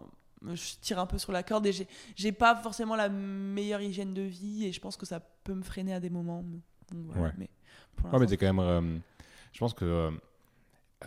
Je 0.53 0.75
tire 0.79 0.99
un 0.99 1.07
peu 1.07 1.17
sur 1.17 1.31
la 1.31 1.41
corde 1.41 1.65
et 1.65 1.73
j'ai- 2.15 2.31
pas 2.31 2.55
forcément 2.57 2.95
la 2.95 3.09
meilleure 3.09 3.81
hygiène 3.81 4.13
de 4.13 4.21
vie 4.21 4.65
et 4.65 4.71
je 4.73 4.79
pense 4.79 4.95
que 4.95 5.05
ça 5.05 5.19
peut 5.19 5.55
me 5.55 5.63
freiner 5.63 5.91
à 5.93 5.99
des 5.99 6.11
moments. 6.11 6.43
Donc, 6.43 6.59
voilà. 7.05 7.21
Ouais. 7.23 7.31
Mais 7.39 7.49
pour 7.95 8.13
Ouais, 8.13 8.19
mais 8.19 8.27
t'es 8.27 8.37
quand 8.37 8.45
même. 8.53 8.59
euh, 8.59 8.97
je 9.53 9.59
pense 9.59 9.73
que. 9.73 10.11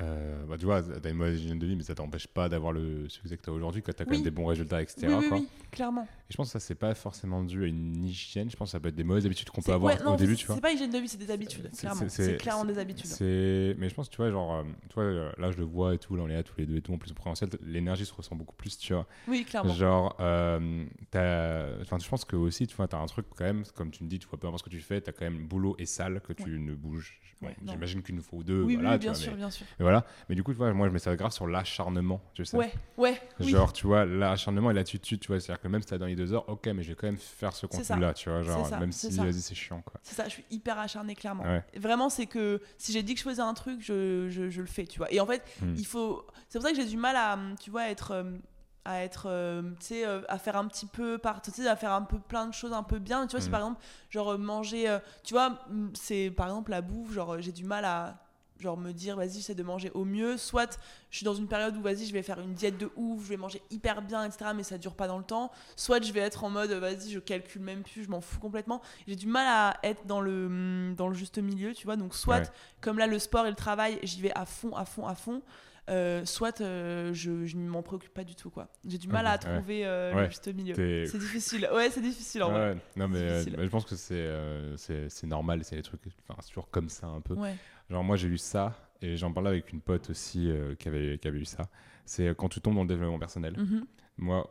Euh, 0.00 0.44
bah, 0.46 0.56
tu 0.58 0.64
vois, 0.64 0.82
t'as 0.82 1.10
une 1.10 1.16
mauvaise 1.16 1.40
hygiène 1.40 1.58
de 1.58 1.66
vie, 1.66 1.76
mais 1.76 1.82
ça 1.82 1.94
t'empêche 1.94 2.26
pas 2.26 2.48
d'avoir 2.48 2.72
le 2.72 3.08
succès 3.08 3.36
que 3.36 3.42
t'as 3.42 3.52
aujourd'hui, 3.52 3.82
que 3.82 3.90
t'as 3.90 4.04
quand 4.04 4.12
même 4.12 4.22
des 4.22 4.30
bons 4.30 4.46
résultats, 4.46 4.80
etc. 4.80 5.08
oui, 5.08 5.14
oui, 5.14 5.28
quoi. 5.28 5.40
Clairement. 5.70 6.02
Et 6.28 6.32
je 6.32 6.36
pense 6.36 6.48
que 6.48 6.52
ça, 6.52 6.60
c'est 6.60 6.74
pas 6.74 6.94
forcément 6.94 7.42
dû 7.42 7.64
à 7.64 7.66
une 7.66 8.04
hygiène. 8.04 8.50
Je 8.50 8.56
pense 8.56 8.68
que 8.68 8.72
ça 8.72 8.80
peut 8.80 8.88
être 8.88 8.94
des 8.94 9.04
mauvaises 9.04 9.24
habitudes 9.26 9.48
qu'on 9.50 9.62
peut 9.62 9.72
avoir 9.72 9.94
ouais, 9.96 10.04
non, 10.04 10.12
au 10.14 10.16
début, 10.16 10.36
tu 10.36 10.46
vois. 10.46 10.56
C'est 10.56 10.60
pas 10.60 10.72
hygiène 10.72 10.90
de 10.90 10.98
vie, 10.98 11.08
c'est 11.08 11.16
des 11.18 11.30
habitudes, 11.30 11.68
C'est- 11.72 11.80
clairement. 11.80 12.08
c'est- 12.08 12.36
clairement 12.36 12.64
des 12.64 12.78
habitudes. 12.78 13.10
Mais 13.20 13.88
je 13.88 13.94
pense, 13.94 14.10
tu 14.10 14.16
vois, 14.18 14.30
genre, 14.30 14.54
euh, 14.56 14.62
tu 14.88 14.94
vois, 14.94 15.04
euh, 15.04 15.32
là, 15.38 15.50
je 15.50 15.56
le 15.56 15.64
vois 15.64 15.94
et 15.94 15.98
tout, 15.98 16.16
là, 16.16 16.22
on 16.24 16.28
est 16.28 16.34
là 16.34 16.42
tous 16.42 16.58
les 16.58 16.66
deux 16.66 16.76
et 16.76 16.82
tout, 16.82 16.92
en 16.92 16.98
plus, 16.98 17.10
en 17.10 17.14
présentiel, 17.14 17.48
l'énergie 17.62 18.04
se 18.04 18.12
ressent 18.12 18.36
beaucoup 18.36 18.54
plus, 18.56 18.76
tu 18.78 18.92
vois. 18.92 19.06
Oui, 19.26 19.44
clairement. 19.44 19.72
Genre, 19.72 20.16
euh, 20.20 20.84
t'as- 21.10 21.80
enfin, 21.80 21.98
je 21.98 22.08
pense 22.08 22.24
que 22.24 22.36
aussi, 22.36 22.66
tu 22.66 22.76
vois, 22.76 22.88
t'as 22.88 22.98
un 22.98 23.06
truc 23.06 23.26
quand 23.36 23.44
même, 23.44 23.64
comme 23.74 23.90
tu 23.90 24.04
me 24.04 24.08
dis, 24.08 24.18
tu 24.18 24.26
vois, 24.28 24.38
peu 24.38 24.46
importe 24.46 24.64
ce 24.64 24.70
que 24.70 24.74
tu 24.74 24.80
fais, 24.82 25.00
t'as 25.00 25.12
quand 25.12 25.24
même 25.24 25.46
boulot 25.46 25.76
et 25.78 25.86
salle 25.86 26.20
que 26.20 26.32
tu 26.32 26.58
ne 26.58 26.74
bouges. 26.74 27.18
Bon, 27.40 27.46
Ouais, 27.48 27.56
non. 27.62 27.72
J'imagine 27.72 28.02
qu'une 28.02 28.20
fois 28.20 28.40
ou 28.40 28.42
deux, 28.42 28.62
oui, 28.64 28.74
voilà, 28.74 28.94
oui, 28.94 28.96
tu 28.96 29.00
bien 29.02 29.12
vois, 29.12 29.20
sûr, 29.20 29.30
mais, 29.30 29.38
bien 29.38 29.50
sûr. 29.50 29.64
mais 29.78 29.84
voilà. 29.84 30.04
Mais 30.28 30.34
du 30.34 30.42
coup, 30.42 30.50
tu 30.50 30.58
vois, 30.58 30.72
moi, 30.72 30.88
je 30.88 30.92
mets 30.92 30.98
ça 30.98 31.14
grave 31.14 31.30
sur 31.30 31.46
l'acharnement, 31.46 32.20
tu 32.34 32.44
sais. 32.44 32.56
Ouais, 32.56 32.72
ouais. 32.96 33.20
Oui. 33.40 33.48
Genre, 33.50 33.72
tu 33.72 33.86
vois, 33.86 34.04
l'acharnement 34.04 34.70
et 34.70 34.74
l'attitude, 34.74 35.20
tu 35.20 35.28
vois, 35.28 35.40
c'est-à-dire 35.40 35.60
que 35.62 35.68
même 35.68 35.80
si 35.82 35.88
t'as 35.88 35.98
dans 35.98 36.06
les 36.06 36.16
deux 36.16 36.32
heures, 36.32 36.48
ok, 36.48 36.66
mais 36.68 36.82
je 36.82 36.88
vais 36.90 36.94
quand 36.94 37.06
même 37.06 37.16
faire 37.18 37.52
ce 37.52 37.66
contenu-là, 37.66 38.14
tu 38.14 38.28
vois, 38.30 38.42
genre, 38.42 38.66
ça, 38.66 38.78
même 38.78 38.92
si, 38.92 39.10
vas-y, 39.16 39.40
c'est 39.40 39.54
chiant, 39.54 39.82
quoi. 39.82 40.00
C'est 40.02 40.14
ça, 40.14 40.24
je 40.24 40.30
suis 40.30 40.44
hyper 40.50 40.78
acharnée, 40.78 41.14
clairement. 41.14 41.44
Ouais. 41.44 41.64
Vraiment, 41.76 42.08
c'est 42.08 42.26
que 42.26 42.60
si 42.78 42.92
j'ai 42.92 43.02
dit 43.02 43.14
que 43.14 43.20
je 43.20 43.24
faisais 43.24 43.42
un 43.42 43.54
truc, 43.54 43.80
je, 43.80 44.28
je, 44.28 44.48
je 44.50 44.60
le 44.60 44.66
fais, 44.66 44.86
tu 44.86 44.98
vois. 44.98 45.12
Et 45.12 45.20
en 45.20 45.26
fait, 45.26 45.42
Hmm. 45.62 45.74
il 45.76 45.86
faut. 45.86 46.26
C'est 46.48 46.58
pour 46.58 46.66
ça 46.66 46.72
que 46.74 46.80
j'ai 46.80 46.86
du 46.88 46.96
mal 46.96 47.16
à, 47.16 47.38
tu 47.60 47.70
vois, 47.70 47.88
être. 47.88 48.12
euh, 48.12 48.38
à 48.84 49.02
être 49.02 49.26
euh, 49.28 49.60
tu 49.80 49.86
sais 49.86 50.06
euh, 50.06 50.22
à 50.28 50.38
faire 50.38 50.56
un 50.56 50.66
petit 50.66 50.86
peu 50.86 51.18
par 51.18 51.42
tu 51.42 51.50
sais 51.50 51.68
à 51.68 51.76
faire 51.76 51.92
un 51.92 52.00
peu 52.02 52.18
plein 52.18 52.46
de 52.46 52.54
choses 52.54 52.72
un 52.72 52.82
peu 52.82 52.98
bien 52.98 53.26
tu 53.26 53.32
vois 53.36 53.42
si 53.42 53.48
Mm. 53.48 53.50
par 53.50 53.60
exemple 53.60 53.80
genre 54.08 54.32
euh, 54.32 54.38
manger 54.38 54.88
euh, 54.88 54.98
tu 55.24 55.34
vois 55.34 55.50
mm, 55.68 55.88
c'est 55.92 56.30
par 56.30 56.46
exemple 56.46 56.70
la 56.70 56.80
bouffe 56.80 57.12
genre 57.12 57.34
euh, 57.34 57.40
j'ai 57.42 57.52
du 57.52 57.64
mal 57.64 57.84
à 57.84 58.18
genre 58.60 58.76
me 58.76 58.92
dire 58.92 59.16
vas-y 59.16 59.34
j'essaie 59.34 59.54
de 59.54 59.62
manger 59.62 59.90
au 59.94 60.04
mieux. 60.04 60.36
Soit 60.36 60.78
je 61.10 61.16
suis 61.18 61.24
dans 61.24 61.34
une 61.34 61.46
période 61.48 61.76
où 61.76 61.80
vas-y 61.82 62.06
je 62.06 62.12
vais 62.12 62.22
faire 62.22 62.40
une 62.40 62.54
diète 62.54 62.78
de 62.78 62.90
ouf 62.96 63.24
je 63.24 63.28
vais 63.30 63.36
manger 63.36 63.62
hyper 63.70 64.02
bien 64.02 64.24
etc 64.24 64.50
mais 64.54 64.62
ça 64.62 64.78
dure 64.78 64.94
pas 64.94 65.06
dans 65.08 65.18
le 65.18 65.24
temps. 65.24 65.50
Soit 65.76 66.02
je 66.04 66.12
vais 66.12 66.20
être 66.20 66.44
en 66.44 66.50
mode 66.50 66.70
vas-y 66.72 67.10
je 67.10 67.18
calcule 67.18 67.62
même 67.62 67.82
plus 67.82 68.04
je 68.04 68.08
m'en 68.10 68.20
fous 68.20 68.40
complètement. 68.40 68.80
J'ai 69.06 69.16
du 69.16 69.26
mal 69.26 69.46
à 69.46 69.78
être 69.86 70.06
dans 70.06 70.20
le 70.20 70.94
dans 70.96 71.08
le 71.08 71.14
juste 71.14 71.38
milieu 71.38 71.72
tu 71.74 71.84
vois. 71.86 71.96
Donc 71.96 72.14
soit 72.14 72.38
Ouais. 72.38 72.42
comme 72.80 72.98
là 72.98 73.06
le 73.06 73.18
sport 73.18 73.46
et 73.46 73.50
le 73.50 73.56
travail 73.56 73.98
j'y 74.02 74.20
vais 74.20 74.32
à 74.34 74.44
fond 74.46 74.74
à 74.76 74.84
fond 74.84 75.06
à 75.06 75.14
fond 75.14 75.42
euh, 75.90 76.22
soit 76.26 76.60
euh, 76.60 77.14
je, 77.14 77.46
je 77.46 77.56
ne 77.56 77.66
m'en 77.66 77.80
préoccupe 77.82 78.12
pas 78.12 78.22
du 78.24 78.34
tout 78.34 78.50
quoi. 78.50 78.68
J'ai 78.86 78.98
du 78.98 79.08
mal 79.08 79.26
à 79.26 79.32
ouais. 79.32 79.38
trouver 79.38 79.86
euh, 79.86 80.14
Ouais, 80.14 80.24
le 80.24 80.28
juste 80.28 80.46
milieu. 80.54 80.74
C'est 80.74 81.16
difficile. 81.18 81.66
Ouais 81.72 81.88
c'est 81.88 82.02
difficile 82.02 82.42
en 82.42 82.50
vrai. 82.50 82.76
non 82.94 83.08
mais, 83.08 83.42
je 83.44 83.68
pense 83.68 83.86
que 83.86 83.96
c'est 83.96 84.30
c'est 84.76 85.08
c'est 85.08 85.26
normal 85.26 85.64
c'est 85.64 85.76
des 85.76 85.82
trucs 85.82 86.02
enfin 86.28 86.38
c'est 86.42 86.48
toujours 86.48 86.68
comme 86.70 86.90
ça 86.90 87.06
un 87.06 87.22
peu. 87.22 87.32
Ouais 87.34 87.56
genre 87.90 88.04
moi 88.04 88.16
j'ai 88.16 88.28
eu 88.28 88.38
ça 88.38 88.74
et 89.00 89.16
j'en 89.16 89.32
parlais 89.32 89.50
avec 89.50 89.72
une 89.72 89.80
pote 89.80 90.10
aussi 90.10 90.50
euh, 90.50 90.74
qui 90.74 90.88
avait 90.88 91.18
qui 91.18 91.28
avait 91.28 91.38
eu 91.40 91.44
ça. 91.44 91.68
C'est 92.04 92.28
euh, 92.28 92.34
quand 92.34 92.48
tu 92.48 92.60
tombes 92.60 92.74
dans 92.74 92.82
le 92.82 92.88
développement 92.88 93.18
personnel. 93.18 93.54
Mhm. 93.56 93.86
moi 94.18 94.48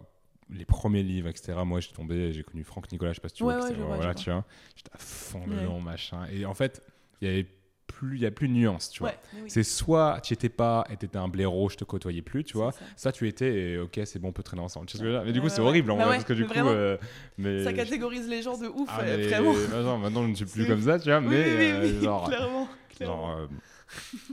les 0.49 0.63
premiers 0.65 1.03
livres 1.03 1.27
etc 1.27 1.53
moi 1.65 1.81
j'ai 1.81 1.91
tombé 1.91 2.31
j'ai 2.31 2.43
connu 2.43 2.63
Franck 2.63 2.89
Nicolas 2.91 3.11
je 3.11 3.15
sais 3.15 3.21
pas 3.21 3.27
si 3.29 3.35
tu 3.35 3.43
Ouais, 3.43 3.53
vois, 3.73 3.89
ouais, 3.89 3.95
voilà 3.97 4.13
tu 4.13 4.31
vois. 4.31 4.45
J'étais 4.75 4.91
à 4.93 4.97
fond 4.97 5.45
Ouais. 5.45 5.81
machin. 5.81 6.25
Et 6.31 6.45
en 6.45 6.53
fait 6.53 6.81
il 7.21 7.27
y 7.27 7.31
avait 7.31 7.47
plus 7.87 8.17
il 8.17 8.21
y 8.21 8.25
a 8.25 8.31
plus 8.31 8.47
de 8.47 8.53
nuance 8.53 8.89
tu 8.91 8.99
vois. 8.99 9.09
Ouais 9.09 9.17
mais 9.33 9.41
oui, 9.43 9.49
c'est 9.49 9.63
soit 9.63 10.19
tu 10.21 10.33
étais 10.33 10.49
pas 10.49 10.85
et 10.89 10.97
t'étais 10.97 11.17
un 11.17 11.27
blaireau 11.27 11.69
je 11.69 11.77
te 11.77 11.83
côtoyais 11.83 12.21
plus 12.21 12.43
tu 12.43 12.57
vois. 12.57 12.71
ça. 12.71 12.79
ça 12.95 13.11
tu 13.11 13.27
étais 13.27 13.53
et 13.53 13.77
ok 13.79 13.99
c'est 14.05 14.19
bon 14.19 14.27
on 14.29 14.31
peut 14.33 14.43
traîner 14.43 14.61
ensemble 14.61 14.85
Tu 14.85 14.97
mais 15.01 15.31
du 15.31 15.41
coup 15.41 15.49
c'est 15.49 15.61
horrible 15.61 15.91
en 15.91 15.97
Bah 15.97 16.05
vrai 16.05 16.15
parce 16.17 16.25
que 16.25 16.33
du 16.33 16.45
coup 16.45 16.53
euh, 16.59 16.97
mais 17.37 17.63
ça 17.63 17.73
catégorise 17.73 18.27
les 18.27 18.41
gens 18.41 18.57
de 18.57 18.67
ouf 18.67 18.89
ah, 18.91 19.01
euh, 19.01 19.17
mais- 19.17 19.27
vraiment. 19.27 19.53
bah 19.97 20.03
maintenant 20.03 20.23
je 20.23 20.29
ne 20.29 20.35
suis 20.35 20.45
plus 20.45 20.67
comme 20.67 20.81
ça, 20.81 20.99
tu 20.99 21.09
vois, 21.09 21.19
oui, 21.19 21.25
mais 21.29 21.55
oui, 21.57 21.65
euh, 21.71 22.01
genre, 22.01 22.27
clairement, 22.27 22.67
clairement. 22.95 23.37
genre 23.37 23.47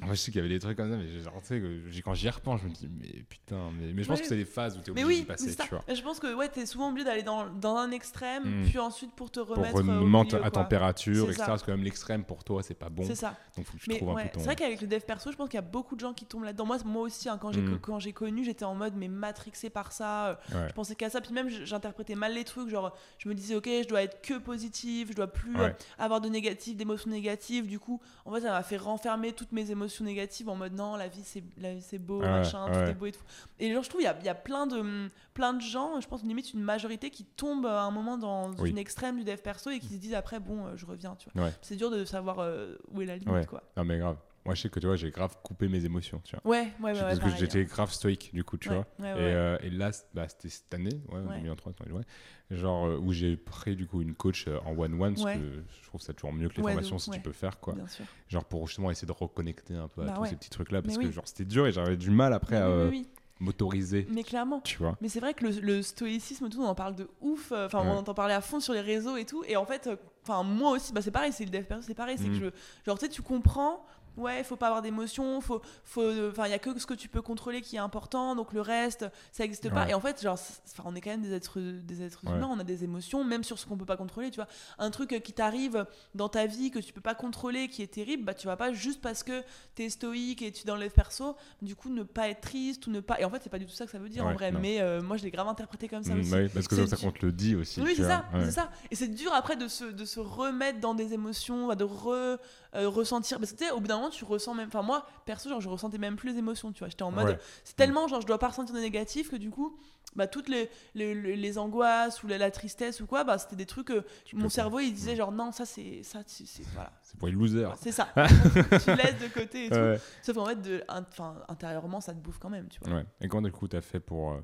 moi 0.03 0.15
je 0.15 0.19
sais 0.19 0.33
qu'il 0.33 0.41
y 0.41 0.45
avait 0.45 0.49
des 0.55 0.59
trucs 0.59 0.77
comme 0.77 0.91
ça, 0.91 0.97
mais 0.97 1.21
genre, 1.21 1.41
tu 1.41 1.49
sais, 1.49 1.61
que 1.61 2.01
quand 2.03 2.15
j'y 2.15 2.29
repense, 2.29 2.61
je 2.63 2.69
me 2.69 2.73
dis, 2.73 2.89
mais 2.89 3.23
putain, 3.29 3.71
mais, 3.79 3.93
mais 3.93 4.03
je 4.03 4.09
pense 4.09 4.19
Ouais. 4.19 4.23
que 4.23 4.29
c'est 4.29 4.37
des 4.37 4.45
phases 4.45 4.77
où 4.77 4.81
t'es 4.81 4.93
mais 4.93 5.03
obligé 5.05 5.21
oui 5.21 5.21
d'y 5.23 5.27
passer, 5.27 5.55
tu 5.57 5.69
vois. 5.69 5.85
Je 5.93 6.01
pense 6.03 6.19
que 6.21 6.35
ouais 6.35 6.49
t'es 6.49 6.67
souvent 6.67 6.89
obligé 6.91 7.05
d'aller 7.05 7.23
dans, 7.23 7.49
dans 7.49 7.77
un 7.77 7.91
extrême 7.91 8.43
Mm. 8.45 8.65
puis 8.69 8.79
ensuite 8.79 9.13
pour 9.15 9.31
te 9.31 9.41
Pour 9.41 9.57
remettre 9.57 9.77
euh, 9.77 10.01
remonter 10.01 10.37
milieu, 10.37 10.47
à 10.47 10.51
température, 10.51 11.25
etc. 11.25 11.39
ça. 11.39 11.47
Parce 11.47 11.63
que 11.63 11.71
même 11.71 11.83
l'extrême 11.83 12.25
pour 12.25 12.45
toi, 12.45 12.63
c'est 12.63 12.75
pas 12.75 12.89
bon. 12.89 13.05
c'est 13.05 13.15
ça 13.15 13.37
Donc 13.57 13.67
faut 13.67 13.77
que 13.77 13.83
tu 13.83 13.91
mais 13.91 13.97
trouves 13.99 14.11
un 14.11 14.15
ouais, 14.15 14.25
peu 14.25 14.31
ton. 14.31 14.41
c'est 14.41 14.47
vrai 14.47 14.57
qu'avec 14.57 14.81
le 14.81 14.87
dev 14.87 15.01
perso, 15.01 15.31
je 15.33 15.37
pense 15.37 15.49
qu'il 15.49 15.57
y 15.57 15.59
a 15.59 15.63
beaucoup 15.63 15.95
de 15.95 16.01
gens 16.01 16.13
qui 16.13 16.27
tombent 16.27 16.45
là-dedans. 16.45 16.67
Moi, 16.67 16.79
moi 16.85 17.03
aussi, 17.03 17.29
hein, 17.29 17.39
quand 17.41 17.53
j'ai 17.53 17.61
Mm. 17.61 17.79
quand 17.81 17.99
j'ai 17.99 18.13
connu, 18.13 18.45
j'étais 18.45 18.65
en 18.65 18.75
mode 18.75 18.95
mais 18.97 19.09
matrixé 19.09 19.71
par 19.71 19.93
ça. 19.93 20.27
euh, 20.29 20.35
Ouais. 20.55 20.69
Je 20.69 20.75
pensais 20.75 20.95
qu'à 20.95 21.09
ça. 21.11 21.21
Puis 21.21 21.33
même, 21.33 21.49
j'interprétais 21.49 22.15
mal 22.15 22.35
les 22.35 22.45
trucs. 22.45 22.69
Genre, 22.69 22.95
je 23.19 23.29
me 23.29 23.35
disais, 23.35 23.55
ok, 23.55 23.67
je 23.67 23.89
dois 23.89 24.03
être 24.03 24.21
que 24.23 24.35
positive, 24.39 25.09
je 25.11 25.17
dois 25.17 25.27
plus 25.33 25.57
euh, 25.59 25.71
avoir 25.99 26.21
de 26.21 26.29
négatif, 26.29 26.77
d'émotions 26.77 27.11
négatives. 27.11 27.67
Du 27.67 27.79
coup, 27.79 28.01
en 28.25 28.33
fait, 28.33 28.41
ça 28.43 28.51
m'a 28.51 28.63
fait 28.63 28.77
renfermer 28.77 29.33
toutes 29.45 29.53
mes 29.53 29.71
émotions 29.71 30.05
négatives 30.05 30.49
en 30.49 30.57
mode 30.57 30.73
non, 30.73 30.97
la 30.97 31.09
vie 31.09 31.23
c'est 31.23 31.43
la 31.59 31.75
vie 31.75 31.83
c'est 31.83 31.99
beau, 31.99 32.21
machin, 32.21 32.67
tout 32.67 32.79
ouais. 32.79 32.91
est 32.91 32.95
beau 32.95 33.07
et 33.07 33.13
tout. 33.13 33.23
Et 33.59 33.73
genre, 33.73 33.83
je 33.83 33.89
trouve 33.89 34.01
il 34.01 34.05
y 34.05 34.09
a, 34.09 34.19
y 34.23 34.29
a 34.29 34.35
plein 34.35 34.67
de 34.67 35.11
plein 35.35 35.53
de 35.53 35.61
gens, 35.61 36.01
je 36.01 36.09
pense 36.09 36.23
limite 36.23 36.53
une 36.55 36.63
majorité 36.63 37.11
qui 37.11 37.25
tombe 37.25 37.67
à 37.67 37.83
un 37.83 37.91
moment 37.91 38.17
dans 38.19 38.51
Oui. 38.55 38.71
une 38.71 38.79
extrême 38.79 39.17
du 39.17 39.25
dev 39.25 39.37
perso 39.39 39.71
et 39.71 39.79
qui 39.81 39.89
se 39.95 40.01
disent 40.01 40.15
après 40.15 40.41
bon, 40.41 40.67
euh, 40.67 40.77
je 40.77 40.87
reviens, 40.87 41.15
tu 41.17 41.29
vois. 41.35 41.45
Ouais. 41.45 41.53
C'est 41.63 41.77
dur 41.77 41.91
de 41.91 42.05
savoir 42.05 42.39
euh, 42.41 42.77
où 42.93 43.03
est 43.03 43.07
la 43.07 43.17
limite, 43.17 43.47
quoi. 43.47 43.63
Non, 43.77 43.85
mais 43.85 43.99
grave. 43.99 44.17
Moi, 44.45 44.55
je 44.55 44.61
sais 44.63 44.69
que 44.69 44.79
tu 44.79 44.87
vois, 44.87 44.97
j'ai 44.97 45.11
grave 45.11 45.37
coupé 45.43 45.69
mes 45.69 45.85
émotions, 45.85 46.21
tu 46.25 46.37
vois. 46.37 46.51
Ouais, 46.51 46.69
ouais, 46.81 46.93
ouais. 46.93 47.01
parce 47.01 47.19
que 47.19 47.31
j'étais 47.31 47.61
hein. 47.61 47.65
grave 47.65 47.91
stoïque, 47.93 48.31
du 48.35 48.45
coup, 48.45 48.59
tu 48.59 48.69
Ouais, 48.69 48.75
vois. 48.77 48.87
ouais, 49.01 49.11
Et, 49.11 49.15
ouais. 49.15 49.21
euh, 49.35 49.59
et 49.63 49.71
là, 49.71 49.91
bah, 50.13 50.29
c'était 50.29 50.49
cette 50.51 50.73
année, 50.75 51.01
ouais, 51.09 51.21
Ouais. 51.21 51.37
2023, 51.39 51.73
attends, 51.73 51.91
ouais, 51.95 52.03
genre 52.51 52.87
euh, 52.87 52.99
où 52.99 53.13
j'ai 53.13 53.37
pris 53.37 53.75
du 53.75 53.87
coup 53.87 54.03
une 54.03 54.15
coach 54.15 54.47
euh, 54.49 54.59
en 54.67 54.77
one-one, 54.79 55.15
parce 55.15 55.37
que 55.37 55.63
je 55.83 55.87
trouve 55.89 56.01
ça 56.03 56.13
toujours 56.13 56.33
mieux 56.35 56.49
que 56.49 56.57
les 56.57 56.63
formations 56.63 56.97
ouf, 56.97 57.03
si 57.03 57.11
tu 57.11 57.21
peux 57.21 57.33
faire, 57.33 57.59
quoi. 57.59 57.73
Bien 57.75 57.89
sûr. 57.89 58.05
Genre 58.29 58.45
pour 58.45 58.67
justement 58.69 58.91
essayer 58.91 59.07
de 59.09 59.13
reconnecter 59.13 59.75
un 59.75 59.89
peu 59.89 60.03
à 60.03 60.07
Bah 60.07 60.15
tous 60.19 60.27
ces 60.27 60.37
petits 60.37 60.51
trucs-là, 60.51 60.83
parce 60.83 60.97
Mais 60.97 61.03
que 61.05 61.09
oui. 61.09 61.13
genre 61.15 61.27
c'était 61.27 61.45
dur 61.47 61.67
et 61.67 61.73
j'avais 61.73 61.97
du 61.97 62.11
mal 62.11 62.33
après 62.35 62.57
à 62.57 62.69
Oui, 62.89 63.07
euh, 63.07 63.21
m'autoriser, 63.41 64.07
Mais 64.11 64.23
clairement. 64.25 64.61
tu 64.61 64.79
vois. 64.79 64.97
Mais 65.01 65.09
c'est 65.09 65.21
vrai 65.21 65.35
que 65.35 65.47
le, 65.47 65.61
le 65.61 65.83
stoïcisme, 65.83 66.49
tout, 66.49 66.61
on 66.61 66.67
en 66.67 66.75
parle 66.75 66.95
de 66.97 67.09
ouf. 67.21 67.51
euh, 67.53 67.67
Enfin, 67.67 67.81
Ouais. 67.83 67.89
on 67.89 67.97
entend 67.99 68.15
parler 68.15 68.35
à 68.35 68.41
fond 68.41 68.61
sur 68.61 68.73
les 68.75 68.81
réseaux 68.81 69.17
et 69.17 69.25
tout. 69.25 69.43
Et 69.49 69.57
en 69.57 69.65
fait, 69.67 69.87
euh, 69.87 69.97
enfin, 70.23 70.43
moi 70.43 70.71
aussi, 70.73 70.93
bah, 70.93 71.03
c'est 71.03 71.11
pareil, 71.11 71.33
c'est 71.33 71.45
le 71.45 71.51
dev 71.51 71.65
perso, 71.65 71.83
c'est 71.87 71.95
pareil. 71.95 72.17
C'est 72.19 72.29
que 72.29 72.35
je, 72.35 72.47
genre, 72.87 72.99
tu 72.99 73.07
sais, 73.07 73.11
tu 73.11 73.23
comprends. 73.23 73.85
Ouais, 74.17 74.45
faut 74.45 74.57
pas 74.57 74.67
avoir 74.69 74.83
d'émotion, 74.83 75.41
faut, 75.41 75.61
faut, 75.85 76.09
enfin, 76.29 76.47
il 76.47 76.51
y 76.51 76.55
a 76.55 76.59
que 76.59 76.79
ce 76.79 76.87
que 76.87 76.95
tu 76.95 77.09
peux 77.09 77.23
contrôler 77.23 77.61
qui 77.63 77.77
est 77.77 77.81
important, 77.81 78.35
donc 78.37 78.53
le 78.53 78.61
reste, 78.61 79.07
ça 79.33 79.45
existe 79.45 79.71
pas. 79.71 79.85
Ouais. 79.85 79.91
Et 79.91 79.95
en 79.95 80.01
fait, 80.01 80.23
genre, 80.23 80.39
on 80.85 80.95
est 80.95 81.01
quand 81.01 81.11
même 81.11 81.23
des 81.23 81.33
êtres, 81.33 81.59
des 81.61 82.03
êtres 82.03 82.21
Ouais. 82.25 82.33
humains, 82.37 82.49
on 82.51 82.59
a 82.59 82.65
des 82.65 82.85
émotions, 82.85 83.25
même 83.25 83.43
sur 83.45 83.59
ce 83.59 83.67
qu'on 83.67 83.77
peut 83.77 83.85
pas 83.85 83.97
contrôler, 83.97 84.31
tu 84.31 84.37
vois. 84.37 84.49
Un 84.79 84.91
truc 84.91 85.21
qui 85.23 85.33
t'arrive 85.33 85.85
dans 86.15 86.29
ta 86.29 86.47
vie 86.47 86.71
que 86.71 86.79
tu 86.79 86.93
peux 86.93 87.01
pas 87.01 87.15
contrôler, 87.15 87.69
qui 87.69 87.83
est 87.83 87.87
terrible, 87.93 88.25
bah, 88.25 88.35
tu 88.35 88.47
vas 88.47 88.57
pas 88.57 88.73
juste 88.73 89.01
parce 89.01 89.23
que 89.23 89.43
t'es 89.75 89.89
stoïque 89.91 90.43
et 90.43 90.53
tu 90.53 90.63
es 90.63 90.65
dans 90.65 90.77
le 90.77 90.89
perso, 90.89 91.37
du 91.63 91.75
coup, 91.75 91.89
ne 91.91 92.03
pas 92.03 92.29
être 92.29 92.41
triste 92.43 92.87
ou 92.87 92.91
ne 92.91 93.01
pas. 93.01 93.21
Et 93.21 93.25
en 93.25 93.31
fait, 93.31 93.41
c'est 93.43 93.51
pas 93.51 93.59
du 93.59 93.67
tout 93.67 93.73
ça 93.73 93.85
que 93.85 93.91
ça 93.91 93.99
veut 93.99 94.09
dire 94.09 94.25
en 94.27 94.33
vrai, 94.35 94.53
non. 94.53 94.61
mais 94.61 94.81
euh, 94.81 95.03
moi, 95.03 95.17
je 95.17 95.25
l'ai 95.25 95.31
grave 95.31 95.49
interprété 95.49 95.89
comme 95.89 96.03
ça 96.05 96.15
Mm, 96.15 96.21
aussi. 96.21 96.33
ouais, 96.33 96.49
parce 96.49 96.69
que 96.69 96.87
ça 96.87 96.97
qu'on 96.97 97.11
te 97.13 97.25
le 97.27 97.33
dit 97.33 97.55
aussi. 97.57 97.81
Oui, 97.81 97.91
tu 97.91 97.97
c'est 98.03 98.09
ça, 98.09 98.25
c'est 98.45 98.51
ça. 98.53 98.71
Et 98.91 98.95
c'est 98.95 99.09
dur 99.09 99.33
après 99.35 99.57
de 99.57 99.67
se, 99.69 99.85
de 99.85 100.05
se 100.05 100.21
remettre 100.21 100.79
dans 100.81 100.95
des 100.95 101.13
émotions, 101.15 101.67
bah, 101.67 101.75
de 101.75 101.85
re, 101.85 102.39
euh, 102.75 102.89
ressentir. 102.89 103.39
Parce 103.39 103.53
que 103.53 103.57
tu 103.59 103.65
sais, 103.65 103.71
au 103.71 103.81
bout 103.81 103.87
d'un 103.87 103.97
moment, 103.97 104.11
tu 104.11 104.25
ressens 104.25 104.55
même. 104.55 104.69
Enfin, 104.69 104.83
moi, 104.83 105.07
perso, 105.25 105.49
genre, 105.49 105.61
je 105.61 105.69
ressentais 105.69 105.99
même 105.99 106.17
plus 106.17 106.33
les 106.33 106.39
émotions, 106.39 106.73
tu 106.73 106.81
vois. 106.81 106.89
J'étais 106.89 107.03
en 107.03 107.13
mode. 107.13 107.27
Ouais. 107.27 107.39
C'est 107.65 107.77
tellement, 107.77 108.09
genre, 108.09 108.21
je 108.21 108.27
dois 108.27 108.39
pas 108.39 108.49
ressentir 108.49 108.75
de 108.75 108.81
négatif 108.81 109.31
que 109.31 109.37
du 109.37 109.51
coup, 109.51 109.77
bah, 110.17 110.27
toutes 110.27 110.49
les, 110.49 110.71
les, 110.95 111.59
angoisses 111.59 112.23
ou 112.23 112.27
la, 112.27 112.39
la 112.39 112.51
tristesse 112.51 113.01
ou 113.01 113.07
quoi, 113.07 113.25
bah, 113.25 113.39
c'était 113.39 113.57
des 113.57 113.67
trucs 113.67 113.89
que 113.89 114.05
Tu 114.25 114.37
mon 114.37 114.49
cerveau, 114.49 114.81
il 114.81 114.93
disait, 114.93 115.17
genre, 115.17 115.33
non, 115.33 115.53
ça, 115.53 115.67
c'est. 115.67 116.03
ça 116.03 116.21
c'est 116.27 116.45
Voilà. 116.75 116.93
C'est 117.03 117.19
pour 117.19 117.29
les 117.29 117.35
losers. 117.35 117.75
C'est 117.81 117.93
ça. 117.93 118.09
tu 118.17 118.95
laisses 118.95 119.21
de 119.21 119.33
côté 119.33 119.67
et 119.67 119.71
tout. 119.71 119.77
Ouais. 119.77 120.01
Sauf 120.23 120.37
qu'en 120.37 120.47
fait, 120.47 120.61
de, 120.61 120.83
enfin, 120.89 121.37
intérieurement, 121.49 122.01
ça 122.01 122.13
te 122.13 122.19
bouffe 122.19 122.39
quand 122.39 122.51
même, 122.51 122.69
tu 122.69 122.81
vois. 122.81 122.99
Ouais. 122.99 123.07
Et 123.21 123.29
comment 123.29 123.43
du 123.43 123.53
coup 123.53 123.69
t'as 123.69 123.81
fait 123.81 124.01
pour 124.01 124.33
euh, 124.33 124.41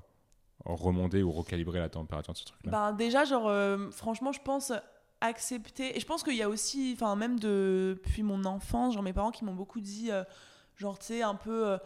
remonter 0.65 1.23
ou 1.23 1.32
recalibrer 1.32 1.81
la 1.81 1.89
température 1.89 2.32
de 2.32 2.39
ce 2.39 2.44
truc-là? 2.44 2.70
Ben, 2.70 2.93
déjà, 2.93 3.24
genre, 3.24 3.48
euh, 3.48 3.90
franchement, 3.90 4.32
je 4.32 4.40
pense 4.40 4.73
accepter. 5.20 5.97
Et 5.97 6.01
je 6.01 6.06
pense 6.06 6.22
qu'il 6.22 6.34
y 6.36 6.42
a 6.42 6.48
aussi, 6.48 6.92
enfin, 6.97 7.14
même 7.16 7.38
depuis 7.38 8.22
mon 8.22 8.44
enfance, 8.44 8.94
genre, 8.94 9.02
mes 9.02 9.12
parents 9.12 9.30
qui 9.30 9.44
m'ont 9.44 9.55
beaucoup 9.55 9.80
dit, 9.80 10.10
euh, 10.10 10.24
genre, 10.76 10.98
tu 10.98 11.06
sais, 11.06 11.22
un 11.22 11.34
peu. 11.34 11.66
euh, 11.68 11.78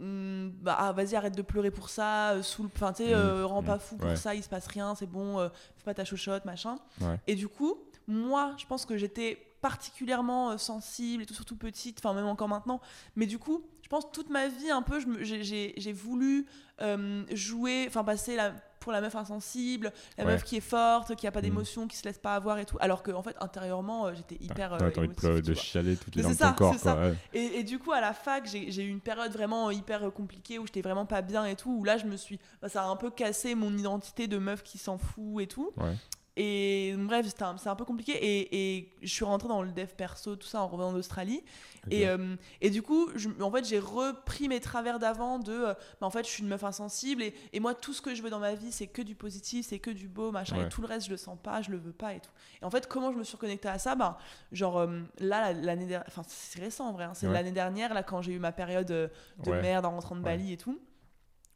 hum, 0.00 0.52
bah, 0.60 0.76
ah, 0.78 0.92
vas-y, 0.92 1.16
arrête 1.16 1.36
de 1.36 1.42
pleurer 1.42 1.70
pour 1.70 1.88
ça, 1.88 2.32
euh, 2.32 2.42
sous 2.42 2.62
le- 2.62 2.70
enfin, 2.74 2.92
tu 2.92 3.02
sais, 3.04 3.14
euh, 3.14 3.40
Mhm, 3.40 3.44
rends 3.46 3.62
pas 3.62 3.74
mhm, 3.74 3.80
fou 3.80 3.96
pour 3.96 4.08
ouais. 4.10 4.16
ça, 4.16 4.34
il 4.34 4.42
se 4.42 4.48
passe 4.48 4.66
rien, 4.68 4.94
c'est 4.94 5.06
bon, 5.10 5.38
euh, 5.40 5.48
fais 5.76 5.84
pas 5.84 5.94
ta 5.94 6.04
chochotte, 6.04 6.44
machin. 6.44 6.78
Ouais. 7.00 7.18
Et 7.26 7.34
du 7.34 7.48
coup, 7.48 7.74
moi, 8.06 8.54
je 8.58 8.66
pense 8.66 8.86
que 8.86 8.96
j'étais 8.96 9.44
particulièrement 9.60 10.50
euh, 10.52 10.56
sensible 10.56 11.24
et 11.24 11.26
tout, 11.26 11.34
surtout 11.34 11.56
petite, 11.56 11.98
enfin, 11.98 12.14
même 12.14 12.26
encore 12.26 12.48
maintenant. 12.48 12.80
Mais 13.16 13.26
du 13.26 13.38
coup, 13.40 13.64
je 13.82 13.88
pense 13.88 14.10
toute 14.12 14.30
ma 14.30 14.46
vie, 14.48 14.70
un 14.70 14.82
peu, 14.82 15.00
j'ai- 15.22 15.92
voulu 15.92 16.46
euh, 16.80 17.24
jouer, 17.32 17.86
enfin, 17.88 18.04
passer 18.04 18.36
la, 18.36 18.52
pour 18.88 18.94
la 18.94 19.02
meuf 19.02 19.14
insensible, 19.16 19.92
la 20.16 20.24
Ouais. 20.24 20.32
meuf 20.32 20.44
qui 20.44 20.56
est 20.56 20.60
forte, 20.60 21.14
qui 21.14 21.26
a 21.26 21.30
pas 21.30 21.40
Mhm. 21.40 21.44
d'émotion, 21.50 21.86
qui 21.88 21.98
se 21.98 22.04
laisse 22.04 22.16
pas 22.16 22.34
avoir 22.34 22.58
et 22.58 22.64
tout. 22.64 22.78
Alors 22.80 23.02
que, 23.02 23.10
en 23.10 23.22
fait, 23.22 23.36
intérieurement, 23.38 24.06
euh, 24.06 24.14
j'étais 24.14 24.42
hyper. 24.42 24.72
Euh, 24.72 24.78
de, 24.78 25.40
de 25.42 25.54
chialer 25.54 25.94
toutes 25.96 26.16
les 26.16 26.22
ton 26.22 26.32
ça, 26.32 26.54
corps. 26.56 26.72
c'est 26.72 26.80
quoi, 26.80 26.92
ça. 26.94 26.98
ouais. 27.00 27.14
Et, 27.34 27.58
et 27.58 27.64
du 27.64 27.78
coup, 27.78 27.92
à 27.92 28.00
la 28.00 28.14
fac, 28.14 28.46
j'ai 28.46 28.70
j'ai 28.70 28.82
eu 28.84 28.88
une 28.88 29.00
période 29.02 29.30
vraiment 29.30 29.70
hyper 29.70 30.04
euh, 30.04 30.10
compliquée 30.10 30.58
où 30.58 30.64
j'étais 30.66 30.80
vraiment 30.80 31.04
pas 31.04 31.20
bien 31.20 31.44
et 31.44 31.54
tout. 31.54 31.70
Où 31.70 31.84
là, 31.84 31.98
je 31.98 32.06
me 32.06 32.16
suis. 32.16 32.40
bah, 32.62 32.70
ça 32.70 32.82
a 32.82 32.86
un 32.86 32.96
peu 32.96 33.10
cassé 33.10 33.54
mon 33.54 33.76
identité 33.76 34.26
de 34.26 34.38
meuf 34.38 34.62
qui 34.62 34.78
s'en 34.78 34.96
fout 34.96 35.42
et 35.42 35.46
tout. 35.46 35.70
Ouais. 35.76 35.94
Et 36.40 36.94
bref, 36.96 37.26
c'était 37.26 37.42
un- 37.42 37.56
c'est 37.58 37.68
un 37.68 37.74
peu 37.74 37.84
compliqué. 37.84 38.12
Et, 38.12 38.76
et 38.78 38.92
je 39.02 39.08
suis 39.12 39.24
rentrée 39.24 39.48
dans 39.48 39.62
le 39.62 39.72
dev 39.72 39.88
perso, 39.96 40.36
tout 40.36 40.46
ça, 40.46 40.62
en 40.62 40.68
revenant 40.68 40.92
d'Australie. 40.92 41.42
Et, 41.90 42.06
euh, 42.06 42.36
et 42.60 42.70
du 42.70 42.82
coup, 42.82 43.08
je- 43.16 43.28
en 43.40 43.50
fait, 43.50 43.64
j'ai 43.64 43.78
repris 43.78 44.46
mes 44.48 44.60
travers 44.60 44.98
d'avant 44.98 45.38
de. 45.38 45.52
euh, 45.52 45.74
bah, 46.00 46.06
en 46.06 46.10
fait, 46.10 46.24
je 46.24 46.30
suis 46.30 46.42
une 46.42 46.48
meuf 46.48 46.62
insensible. 46.62 47.22
Et, 47.22 47.34
et 47.52 47.60
moi, 47.60 47.74
tout 47.74 47.92
ce 47.92 48.00
que 48.02 48.14
je 48.14 48.22
veux 48.22 48.30
dans 48.30 48.38
ma 48.38 48.54
vie, 48.54 48.70
c'est 48.72 48.86
que 48.86 49.02
du 49.02 49.14
positif, 49.14 49.66
c'est 49.66 49.78
que 49.80 49.90
du 49.90 50.06
beau, 50.06 50.30
machin. 50.30 50.58
Ouais. 50.58 50.66
Et 50.66 50.68
tout 50.68 50.80
le 50.80 50.86
reste, 50.86 51.06
je 51.06 51.10
le 51.10 51.16
sens 51.16 51.36
pas, 51.42 51.60
je 51.62 51.70
le 51.70 51.78
veux 51.78 51.92
pas 51.92 52.14
et 52.14 52.20
tout. 52.20 52.30
Et 52.62 52.64
en 52.64 52.70
fait, 52.70 52.86
comment 52.86 53.10
je 53.12 53.16
me 53.18 53.24
suis 53.24 53.36
reconnectée 53.36 53.68
à 53.68 53.78
ça 53.78 53.94
bah, 53.96 54.18
Genre, 54.52 54.78
euh, 54.78 55.00
là, 55.18 55.52
la- 55.52 55.60
l'année 55.60 55.86
dernière. 55.86 56.04
Enfin, 56.08 56.22
c'est 56.28 56.60
récent 56.60 56.88
en 56.88 56.92
vrai. 56.92 57.04
hein, 57.04 57.14
c'est 57.14 57.26
Ouais. 57.26 57.32
l'année 57.32 57.52
dernière, 57.52 57.94
là, 57.94 58.02
quand 58.02 58.22
j'ai 58.22 58.32
eu 58.32 58.38
ma 58.38 58.52
période 58.52 58.86
de 58.86 59.10
Ouais. 59.46 59.60
merde 59.62 59.84
en 59.86 59.90
rentrant 59.92 60.14
de. 60.14 60.20
Bali 60.20 60.52
et 60.52 60.56
tout 60.56 60.78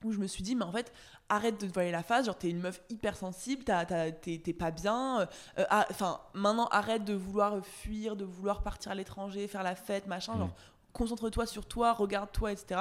où 0.04 0.12
je 0.12 0.18
me 0.18 0.26
suis 0.26 0.42
dit 0.42 0.54
mais 0.54 0.64
en 0.64 0.72
fait 0.72 0.92
arrête 1.28 1.60
de 1.60 1.66
te 1.66 1.72
voiler 1.72 1.90
la 1.90 2.02
face 2.02 2.26
genre 2.26 2.36
t'es 2.36 2.50
une 2.50 2.60
meuf 2.60 2.80
hyper 2.90 3.16
sensible 3.16 3.64
t'as- 3.64 3.84
t'as- 3.84 4.10
t'es 4.12 4.52
pas 4.52 4.70
bien 4.70 5.20
euh, 5.20 5.26
euh, 5.58 5.64
ah, 5.70 5.86
enfin 5.90 6.20
maintenant 6.34 6.66
arrête 6.66 7.04
de 7.04 7.14
vouloir 7.14 7.64
fuir 7.64 8.16
de 8.16 8.24
vouloir 8.24 8.62
partir 8.62 8.92
à 8.92 8.94
l'étranger 8.94 9.46
faire 9.48 9.62
la 9.62 9.74
fête 9.74 10.06
machin 10.06 10.34
Mm. 10.34 10.38
genre 10.38 10.54
concentre-toi 10.92 11.46
sur 11.46 11.64
toi 11.66 11.92
regarde-toi 11.92 12.52
etc 12.52 12.80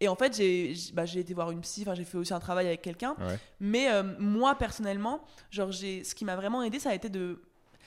et 0.00 0.08
en 0.08 0.16
fait 0.16 0.34
j'ai 0.36 0.74
bah, 0.92 1.04
été 1.04 1.34
voir 1.34 1.50
une 1.50 1.60
psy 1.60 1.84
j'ai 1.94 2.04
fait 2.04 2.18
aussi 2.18 2.32
un 2.34 2.40
travail 2.40 2.66
avec 2.66 2.82
quelqu'un 2.82 3.14
Ouais. 3.18 3.38
mais 3.60 3.90
euh, 3.90 4.02
moi 4.18 4.54
personnellement 4.56 5.20
genre 5.50 5.70
j'ai 5.72 6.04
ce 6.04 6.14
qui 6.14 6.24
m'a 6.24 6.36
vraiment 6.36 6.62
aidé 6.62 6.78
ça 6.78 6.90
a 6.90 6.94
été 6.94 7.08
de 7.08 7.42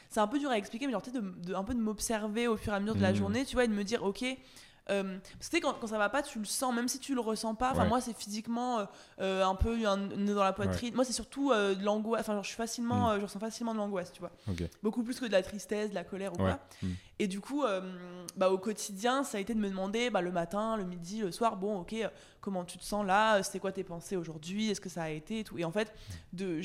c'est 0.09 0.21
un 0.21 0.27
peu 0.27 0.39
dur 0.39 0.49
à 0.49 0.57
expliquer 0.57 0.85
mais 0.85 0.93
genre 0.93 1.01
de, 1.01 1.19
de- 1.19 1.53
un 1.53 1.63
peu 1.65 1.73
de 1.73 1.79
m'observer 1.81 2.47
au 2.47 2.55
fur 2.55 2.71
et 2.71 2.75
à 2.75 2.79
mesure 2.79 2.95
de 2.95 3.01
la 3.01 3.11
Mhm. 3.11 3.15
journée 3.17 3.45
tu 3.45 3.55
vois 3.55 3.65
et 3.65 3.67
de 3.67 3.73
me 3.73 3.83
dire 3.83 4.03
ok 4.03 4.23
euh, 4.89 5.17
parce 5.37 5.49
que 5.49 5.57
quand, 5.57 5.73
quand 5.79 5.87
ça 5.87 5.97
va 5.97 6.09
pas, 6.09 6.21
tu 6.23 6.39
le 6.39 6.45
sens, 6.45 6.73
même 6.73 6.87
si 6.87 6.99
tu 6.99 7.13
le 7.13 7.21
ressens 7.21 7.55
pas. 7.55 7.71
Enfin, 7.71 7.83
Ouais. 7.83 7.89
moi, 7.89 8.01
c'est 8.01 8.15
physiquement 8.15 8.79
euh, 8.79 8.85
euh, 9.21 9.45
un 9.45 9.55
peu 9.55 9.85
un 9.87 9.97
nœud 9.97 10.33
dans 10.35 10.43
la 10.43 10.53
poitrine. 10.53 10.93
Moi, 10.95 11.03
c'est 11.05 11.13
surtout 11.13 11.51
euh, 11.51 11.75
de 11.75 11.83
l'angoisse. 11.83 12.21
Enfin, 12.21 12.33
genre, 12.33 12.43
je 12.43 12.49
suis 12.49 12.57
facilement, 12.57 13.13
Mm. 13.13 13.19
je 13.19 13.25
ressens 13.25 13.39
facilement 13.39 13.73
de 13.73 13.79
l'angoisse, 13.79 14.11
tu 14.13 14.19
vois. 14.21 14.31
Beaucoup 14.83 15.03
plus 15.03 15.19
que 15.19 15.25
de 15.25 15.31
la 15.31 15.41
tristesse, 15.43 15.89
de 15.89 15.95
la 15.95 16.03
colère 16.03 16.33
ou 16.33 16.43
Ouais. 16.43 16.51
quoi. 16.51 16.59
Mm. 16.81 16.87
Et 17.19 17.27
du 17.27 17.39
coup, 17.41 17.63
euh, 17.63 17.81
bah, 18.35 18.51
au 18.51 18.59
quotidien, 18.59 19.23
ça 19.23 19.39
a 19.39 19.41
été 19.41 19.55
de 19.55 19.59
me 19.59 19.69
demander 19.69 20.11
bah, 20.11 20.21
le 20.21 20.31
matin, 20.31 20.77
le 20.77 20.83
midi, 20.83 21.21
le 21.21 21.31
soir, 21.31 21.57
bon, 21.57 21.79
ok, 21.79 21.93
euh, 21.93 22.09
comment 22.41 22.63
tu 22.63 22.77
te 22.77 22.83
sens 22.83 23.05
là 23.05 23.41
C'était 23.41 23.59
quoi 23.59 23.71
tes 23.71 23.83
pensées 23.83 24.15
aujourd'hui 24.15 24.69
Est-ce 24.69 24.79
que 24.81 24.89
ça 24.89 25.03
a 25.03 25.09
été 25.09 25.39
et 25.39 25.43
tout 25.43 25.57
Et 25.57 25.65
en 25.65 25.71
fait, 25.71 25.93
de, 26.33 26.61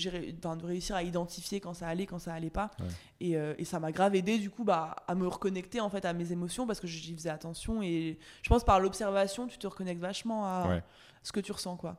réussir 0.67 0.95
à 0.97 1.03
identifier 1.03 1.61
quand 1.61 1.73
ça 1.73 1.89
allait, 1.89 2.05
quand 2.05 2.19
ça 2.19 2.35
allait 2.35 2.51
pas. 2.51 2.71
Ouais. 2.81 2.87
Et, 3.21 3.37
euh, 3.39 3.55
et 3.57 3.65
ça 3.65 3.81
m'a 3.81 3.93
grave 3.93 4.15
aidé 4.15 4.39
du 4.39 4.51
coup 4.51 4.65
bah, 4.65 4.97
à 5.09 5.15
me 5.15 5.27
reconnecter 5.27 5.81
en 5.81 5.89
fait 5.89 6.05
à 6.05 6.13
mes 6.13 6.33
émotions 6.33 6.67
parce 6.67 6.81
que 6.81 6.87
j'y 6.87 7.15
faisais 7.15 7.31
attention 7.31 7.83
et 7.83 8.19
je 8.43 8.49
pense 8.49 8.65
par 8.65 8.81
l'observation 8.81 9.47
tu 9.47 9.59
te 9.59 9.67
reconnectes 9.67 10.01
vachement 10.01 10.45
à 10.45 10.67
Ouais. 10.69 10.83
ce 11.23 11.33
que 11.33 11.41
tu 11.41 11.53
ressens 11.53 11.77
quoi. 11.77 11.97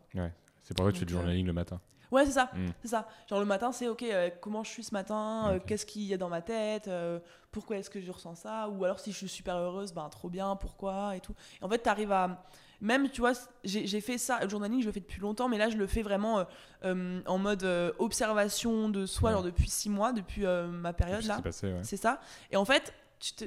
C'est 0.64 0.76
pour 0.76 0.86
ça 0.86 0.92
que 0.92 0.96
tu 0.96 1.00
fais 1.00 1.06
du 1.06 1.14
euh, 1.14 1.18
journaling 1.18 1.46
le 1.46 1.54
matin. 1.54 1.80
Ouais, 2.14 2.26
c'est 2.26 2.32
ça. 2.32 2.50
Mm. 2.54 2.68
C'est 2.82 2.88
ça. 2.90 3.08
Genre 3.28 3.40
le 3.40 3.46
matin, 3.46 3.72
c'est 3.72 3.88
OK, 3.88 4.04
euh, 4.04 4.30
comment 4.40 4.64
je 4.64 4.70
suis 4.70 4.84
ce 4.84 4.94
matin 4.94 5.50
euh. 5.52 5.60
Qu'est-ce 5.66 5.86
qu'il 5.86 6.04
y 6.04 6.14
a 6.14 6.18
dans 6.18 6.30
ma 6.30 6.42
tête 6.42 6.88
euh, 6.88 7.20
Pourquoi 7.52 7.78
est-ce 7.78 7.90
que 7.90 8.00
je 8.00 8.12
ressens 8.12 8.36
ça 8.36 8.70
Ou 8.70 8.86
alors 8.86 9.00
si 9.00 9.12
je 9.12 9.18
suis 9.18 9.28
super 9.28 9.56
heureuse, 9.58 9.94
ben 9.94 10.08
trop 10.10 10.30
bien, 10.30 10.56
pourquoi 10.56 11.16
Et 11.16 11.20
tout. 11.20 11.34
Et 11.60 11.66
en 11.66 11.70
fait, 11.70 11.82
tu 11.82 11.90
arrives 11.90 12.12
à. 12.12 12.46
Même, 12.82 13.10
tu 13.10 13.22
vois, 13.22 13.32
j'ai 13.64 14.02
fait 14.02 14.18
ça, 14.18 14.40
le 14.44 14.50
journaling, 14.50 14.82
je 14.82 14.88
le 14.88 14.92
fais 14.92 15.00
depuis 15.00 15.22
longtemps, 15.22 15.48
mais 15.48 15.58
là, 15.58 15.70
je 15.70 15.78
le 15.78 15.88
fais 15.88 16.02
vraiment 16.02 16.46
en 16.84 17.38
mode 17.38 17.64
observation 17.98 18.90
de 18.90 19.06
soi, 19.06 19.30
Ouais. 19.30 19.36
genre 19.36 19.44
depuis 19.44 19.70
six 19.70 19.90
mois, 19.90 20.12
depuis 20.12 20.44
ma 20.46 20.92
période 20.92 21.24
là. 21.24 21.40
passé, 21.42 21.68
ouais. 21.72 21.80
C'est 21.84 21.96
ça. 21.98 22.20
Et 22.52 22.58
en 22.58 22.66
fait, 22.66 22.94
tu 23.24 23.34
te- 23.34 23.46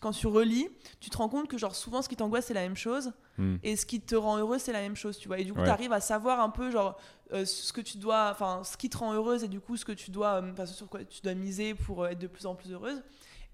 quand 0.00 0.10
tu 0.10 0.26
relis, 0.26 0.68
tu 0.98 1.08
te 1.10 1.16
rends 1.16 1.28
compte 1.28 1.46
que 1.46 1.56
genre 1.56 1.76
souvent 1.76 2.02
ce 2.02 2.08
qui 2.08 2.16
t'angoisse 2.16 2.46
c'est 2.46 2.54
la 2.54 2.62
même 2.62 2.76
chose 2.76 3.12
Mm. 3.38 3.56
et 3.62 3.76
ce 3.76 3.86
qui 3.86 4.00
te 4.00 4.16
rend 4.16 4.38
heureux 4.38 4.58
c'est 4.58 4.72
la 4.72 4.80
même 4.80 4.96
chose, 4.96 5.16
tu 5.16 5.28
vois. 5.28 5.38
Et 5.38 5.44
du 5.44 5.52
coup, 5.52 5.60
Ouais. 5.60 5.66
tu 5.66 5.70
arrives 5.70 5.92
à 5.92 6.00
savoir 6.00 6.40
un 6.40 6.50
peu 6.50 6.72
genre 6.72 6.98
euh, 7.32 7.44
ce 7.44 7.72
que 7.72 7.80
tu 7.80 7.98
dois, 7.98 8.30
enfin 8.32 8.62
ce 8.64 8.76
qui 8.76 8.90
te 8.90 8.96
rend 8.98 9.12
heureuse 9.12 9.44
et 9.44 9.48
du 9.48 9.60
coup 9.60 9.76
ce 9.76 9.84
que 9.84 9.92
tu 9.92 10.10
dois, 10.10 10.42
euh, 10.42 10.66
sur 10.66 10.88
quoi 10.88 11.04
tu 11.04 11.20
dois 11.22 11.34
miser 11.34 11.74
pour 11.74 12.02
euh, 12.02 12.08
être 12.08 12.18
de 12.18 12.26
plus 12.26 12.46
en 12.46 12.56
plus 12.56 12.72
heureuse. 12.72 13.00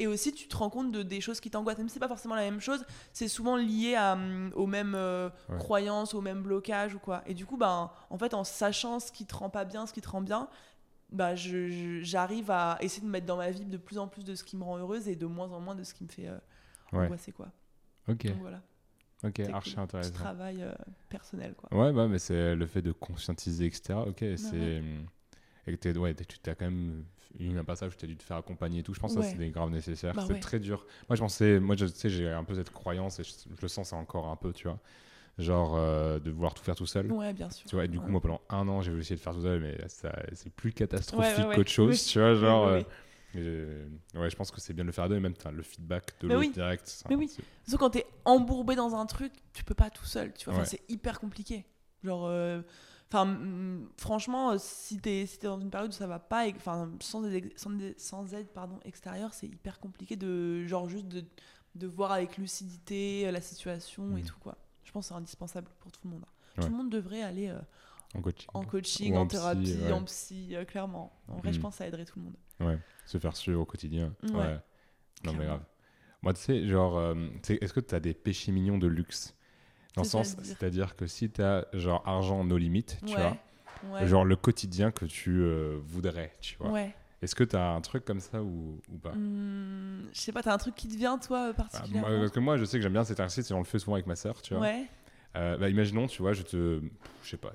Et 0.00 0.08
aussi, 0.08 0.32
tu 0.32 0.48
te 0.48 0.56
rends 0.56 0.70
compte 0.70 0.90
de 0.90 1.04
des 1.04 1.20
choses 1.20 1.38
qui 1.38 1.50
t'angoissent. 1.52 1.78
Même 1.78 1.88
si 1.88 1.94
c'est 1.94 2.00
pas 2.00 2.08
forcément 2.08 2.34
la 2.34 2.40
même 2.42 2.60
chose, 2.60 2.84
c'est 3.12 3.28
souvent 3.28 3.54
lié 3.56 3.94
à, 3.94 4.14
hum, 4.14 4.50
aux 4.56 4.66
mêmes 4.66 4.94
euh, 4.96 5.28
Ouais. 5.48 5.58
croyances, 5.58 6.14
aux 6.14 6.20
mêmes 6.20 6.42
blocages 6.42 6.94
ou 6.94 6.98
quoi. 6.98 7.22
Et 7.26 7.34
du 7.34 7.46
coup, 7.46 7.56
ben, 7.56 7.90
en 8.10 8.18
fait, 8.18 8.34
en 8.34 8.42
sachant 8.42 8.98
ce 8.98 9.12
qui 9.12 9.24
te 9.24 9.36
rend 9.36 9.50
pas 9.50 9.64
bien, 9.64 9.86
ce 9.86 9.92
qui 9.92 10.00
te 10.00 10.08
rend 10.08 10.20
bien, 10.20 10.48
bah, 11.10 11.34
j'arrive 11.34 12.50
à 12.50 12.78
essayer 12.80 13.02
de 13.06 13.10
mettre 13.10 13.26
dans 13.26 13.36
ma 13.36 13.50
vie 13.50 13.64
de 13.64 13.76
plus 13.76 13.98
en 13.98 14.08
plus 14.08 14.24
de 14.24 14.34
ce 14.34 14.44
qui 14.44 14.56
me 14.56 14.64
rend 14.64 14.78
heureuse 14.78 15.08
et 15.08 15.16
de 15.16 15.26
moins 15.26 15.50
en 15.52 15.60
moins 15.60 15.74
de 15.74 15.84
ce 15.84 15.94
qui 15.94 16.04
me 16.04 16.08
fait 16.08 16.28
euh, 16.28 16.36
Ouais. 16.92 17.06
angoisser. 17.06 17.32
Quoi. 17.32 17.50
Ok. 18.08 18.26
Donc 18.26 18.38
voilà, 18.40 18.62
Ok. 19.24 19.34
c'est 19.36 19.52
Archi 19.52 19.78
intéressant. 19.78 20.12
travail 20.12 20.62
euh, 20.62 20.72
personnel. 21.08 21.54
Quoi. 21.54 21.76
Ouais, 21.76 21.92
bah, 21.92 22.06
mais 22.08 22.18
c'est 22.18 22.54
le 22.54 22.66
fait 22.66 22.82
de 22.82 22.92
conscientiser, 22.92 23.66
etc. 23.66 23.94
Ok, 24.06 24.24
c'est. 24.36 24.82
Et 25.66 25.76
que 25.76 25.98
ouais, 25.98 26.14
tu 26.14 26.50
as 26.50 26.54
quand 26.54 26.66
même 26.66 27.04
eu 27.38 27.56
un 27.58 27.64
passage 27.64 27.92
où 27.94 27.96
tu 27.96 28.04
as 28.04 28.08
dû 28.08 28.16
te 28.16 28.22
faire 28.22 28.36
accompagner 28.36 28.80
et 28.80 28.82
tout. 28.82 28.92
Je 28.94 29.00
pense 29.00 29.14
que 29.14 29.22
ça, 29.22 29.28
c'est 29.28 29.38
des 29.38 29.50
graves 29.50 29.70
nécessaires. 29.70 30.14
Bah 30.14 30.24
c'est 30.26 30.38
très 30.40 30.60
dur. 30.60 30.86
Moi, 31.08 31.16
je 31.16 31.20
pensais. 31.20 31.58
Moi, 31.58 31.74
je 31.74 31.86
tu 31.86 31.92
sais, 31.94 32.10
j'ai 32.10 32.30
un 32.30 32.44
peu 32.44 32.54
cette 32.54 32.70
croyance 32.70 33.18
et 33.18 33.24
je, 33.24 33.32
je 33.56 33.62
le 33.62 33.68
sens, 33.68 33.88
ça 33.88 33.96
encore 33.96 34.28
un 34.28 34.36
peu, 34.36 34.52
tu 34.52 34.68
vois. 34.68 34.78
Genre 35.38 35.74
euh, 35.76 36.20
de 36.20 36.30
vouloir 36.30 36.54
tout 36.54 36.62
faire 36.62 36.76
tout 36.76 36.86
seul. 36.86 37.10
Ouais, 37.10 37.32
bien 37.32 37.50
sûr. 37.50 37.68
Tu 37.68 37.74
vois, 37.74 37.84
et 37.84 37.88
du 37.88 37.98
coup, 37.98 38.06
Ouais. 38.06 38.12
moi, 38.12 38.20
pendant 38.20 38.40
un 38.50 38.68
an, 38.68 38.82
j'ai 38.82 38.90
voulu 38.90 39.02
essayer 39.02 39.16
de 39.16 39.20
faire 39.20 39.34
tout 39.34 39.42
seul, 39.42 39.60
mais 39.60 39.76
c'est 40.32 40.52
plus 40.54 40.72
catastrophique 40.72 41.32
Ouais, 41.32 41.42
ouais, 41.42 41.48
ouais. 41.48 41.56
qu'autre 41.56 41.70
chose, 41.70 41.88
Oui. 41.90 42.06
tu 42.12 42.18
vois. 42.20 42.34
Genre, 42.34 42.66
Oui, 42.66 42.72
oui, 42.78 42.86
euh. 43.34 43.88
Et, 44.14 44.18
ouais, 44.18 44.30
je 44.30 44.36
pense 44.36 44.52
que 44.52 44.60
c'est 44.60 44.72
bien 44.74 44.84
de 44.84 44.88
le 44.88 44.92
faire 44.92 45.04
à 45.04 45.08
deux, 45.08 45.16
et 45.16 45.20
même 45.20 45.34
le 45.52 45.62
feedback 45.64 46.12
de 46.20 46.28
l'autre 46.28 46.52
direct. 46.52 46.86
ça, 46.86 47.08
Mais 47.08 47.16
oui. 47.16 47.28
Sauf 47.66 47.80
quand 47.80 47.90
t'es 47.90 48.06
embourbé 48.24 48.76
dans 48.76 48.94
un 48.94 49.06
truc, 49.06 49.32
tu 49.52 49.64
peux 49.64 49.74
pas 49.74 49.90
tout 49.90 50.04
seul, 50.04 50.32
tu 50.34 50.44
vois. 50.44 50.54
Enfin, 50.54 50.64
c'est 50.64 50.82
hyper 50.88 51.18
compliqué. 51.18 51.64
Genre, 52.04 52.26
euh, 52.26 52.62
enfin, 53.10 53.36
franchement, 53.98 54.52
euh, 54.52 54.56
si 54.58 54.98
t'es 54.98 55.26
si 55.26 55.38
t'es 55.38 55.46
dans 55.48 55.58
une 55.60 55.70
période 55.70 55.90
où 55.90 55.92
ça 55.94 56.06
va 56.06 56.18
pas, 56.20 56.46
enfin, 56.54 56.92
sans 57.00 57.24
aide, 57.26 57.52
sans, 57.56 57.70
sans 57.96 58.34
aide 58.34 58.48
pardon, 58.48 58.78
extérieure, 58.84 59.32
c'est 59.34 59.46
hyper 59.46 59.80
compliqué 59.80 60.14
de, 60.16 60.64
genre, 60.66 60.88
juste 60.88 61.08
de, 61.08 61.24
de 61.74 61.86
voir 61.88 62.12
avec 62.12 62.36
lucidité 62.38 63.26
euh, 63.26 63.32
la 63.32 63.40
situation 63.40 64.16
et 64.16 64.22
Mm. 64.22 64.26
tout, 64.26 64.38
quoi. 64.38 64.56
Je 64.84 64.92
pense 64.92 65.06
que 65.06 65.08
c'est 65.08 65.14
indispensable 65.18 65.68
pour 65.80 65.90
tout 65.92 66.00
le 66.04 66.10
monde. 66.10 66.24
Ouais. 66.56 66.64
Tout 66.64 66.70
le 66.70 66.76
monde 66.76 66.90
devrait 66.90 67.22
aller 67.22 67.48
euh, 67.48 67.58
En 68.14 68.20
coaching. 68.22 68.48
en 68.54 68.62
coaching, 68.64 69.16
en 69.16 69.26
psy, 69.26 69.36
thérapie, 69.36 69.76
ouais. 69.82 69.92
en 69.92 70.04
psy, 70.04 70.48
euh, 70.56 70.64
clairement. 70.64 71.12
En 71.28 71.38
vrai, 71.38 71.52
je 71.52 71.58
Mm. 71.58 71.62
pense 71.62 71.74
que 71.74 71.78
ça 71.78 71.86
aiderait 71.86 72.04
tout 72.04 72.18
le 72.18 72.24
monde. 72.26 72.36
Ouais, 72.60 72.78
se 73.06 73.18
faire 73.18 73.36
suivre 73.36 73.60
au 73.60 73.64
quotidien. 73.64 74.14
Ouais. 74.24 74.56
Non, 75.24 75.32
mais 75.32 75.46
grave. 75.46 75.62
Moi, 76.22 76.32
tu 76.34 76.40
sais, 76.40 76.66
genre, 76.68 76.96
euh, 76.96 77.14
est-ce 77.48 77.72
que 77.72 77.80
tu 77.80 77.94
as 77.94 78.00
des 78.00 78.14
péchés 78.14 78.52
mignons 78.52 78.78
de 78.78 78.86
luxe? 78.86 79.34
Dans 79.96 80.02
le 80.02 80.08
sens, 80.08 80.36
C'est-à-dire 80.42 80.96
que 80.96 81.06
si 81.06 81.30
tu 81.30 81.42
as 81.42 81.66
genre 81.72 82.02
argent 82.06 82.42
no 82.44 82.56
limite, 82.56 82.98
tu 83.06 83.14
vois, 83.14 83.36
genre 84.06 84.24
le 84.24 84.34
quotidien 84.36 84.90
que 84.90 85.04
tu 85.06 85.44
voudrais, 85.84 86.32
tu 86.40 86.56
vois. 86.58 86.70
ouais. 86.70 86.94
Est-ce 87.22 87.34
que 87.34 87.44
tu 87.44 87.56
as 87.56 87.70
un 87.70 87.80
truc 87.80 88.04
comme 88.04 88.20
ça 88.20 88.42
ou, 88.42 88.80
ou 88.90 88.98
pas 88.98 89.12
Hmm, 89.12 90.02
je 90.12 90.18
sais 90.20 90.32
pas, 90.32 90.42
t'as 90.42 90.52
un 90.54 90.58
truc 90.58 90.74
qui 90.74 90.88
te 90.88 90.96
vient, 90.96 91.18
toi, 91.18 91.48
euh, 91.48 91.52
Bah, 91.52 91.64
particulièrement 91.70 92.08
moi, 92.10 92.18
Parce 92.18 92.32
que 92.32 92.40
moi, 92.40 92.56
je 92.58 92.64
sais 92.64 92.76
que 92.78 92.82
j'aime 92.82 92.92
bien 92.92 93.04
cet 93.04 93.18
exercice 93.18 93.50
et 93.50 93.54
on 93.54 93.58
le 93.58 93.64
fait 93.64 93.78
souvent 93.78 93.94
avec 93.94 94.06
ma 94.06 94.16
sœur, 94.16 94.42
tu 94.42 94.54
vois. 94.54 94.62
Ouais. 94.64 94.84
Euh, 95.36 95.56
bah, 95.58 95.68
imaginons, 95.68 96.06
tu 96.06 96.22
vois, 96.22 96.32
je 96.32 96.42
te. 96.42 96.80
Je 97.24 97.28
sais 97.30 97.36
pas, 97.36 97.52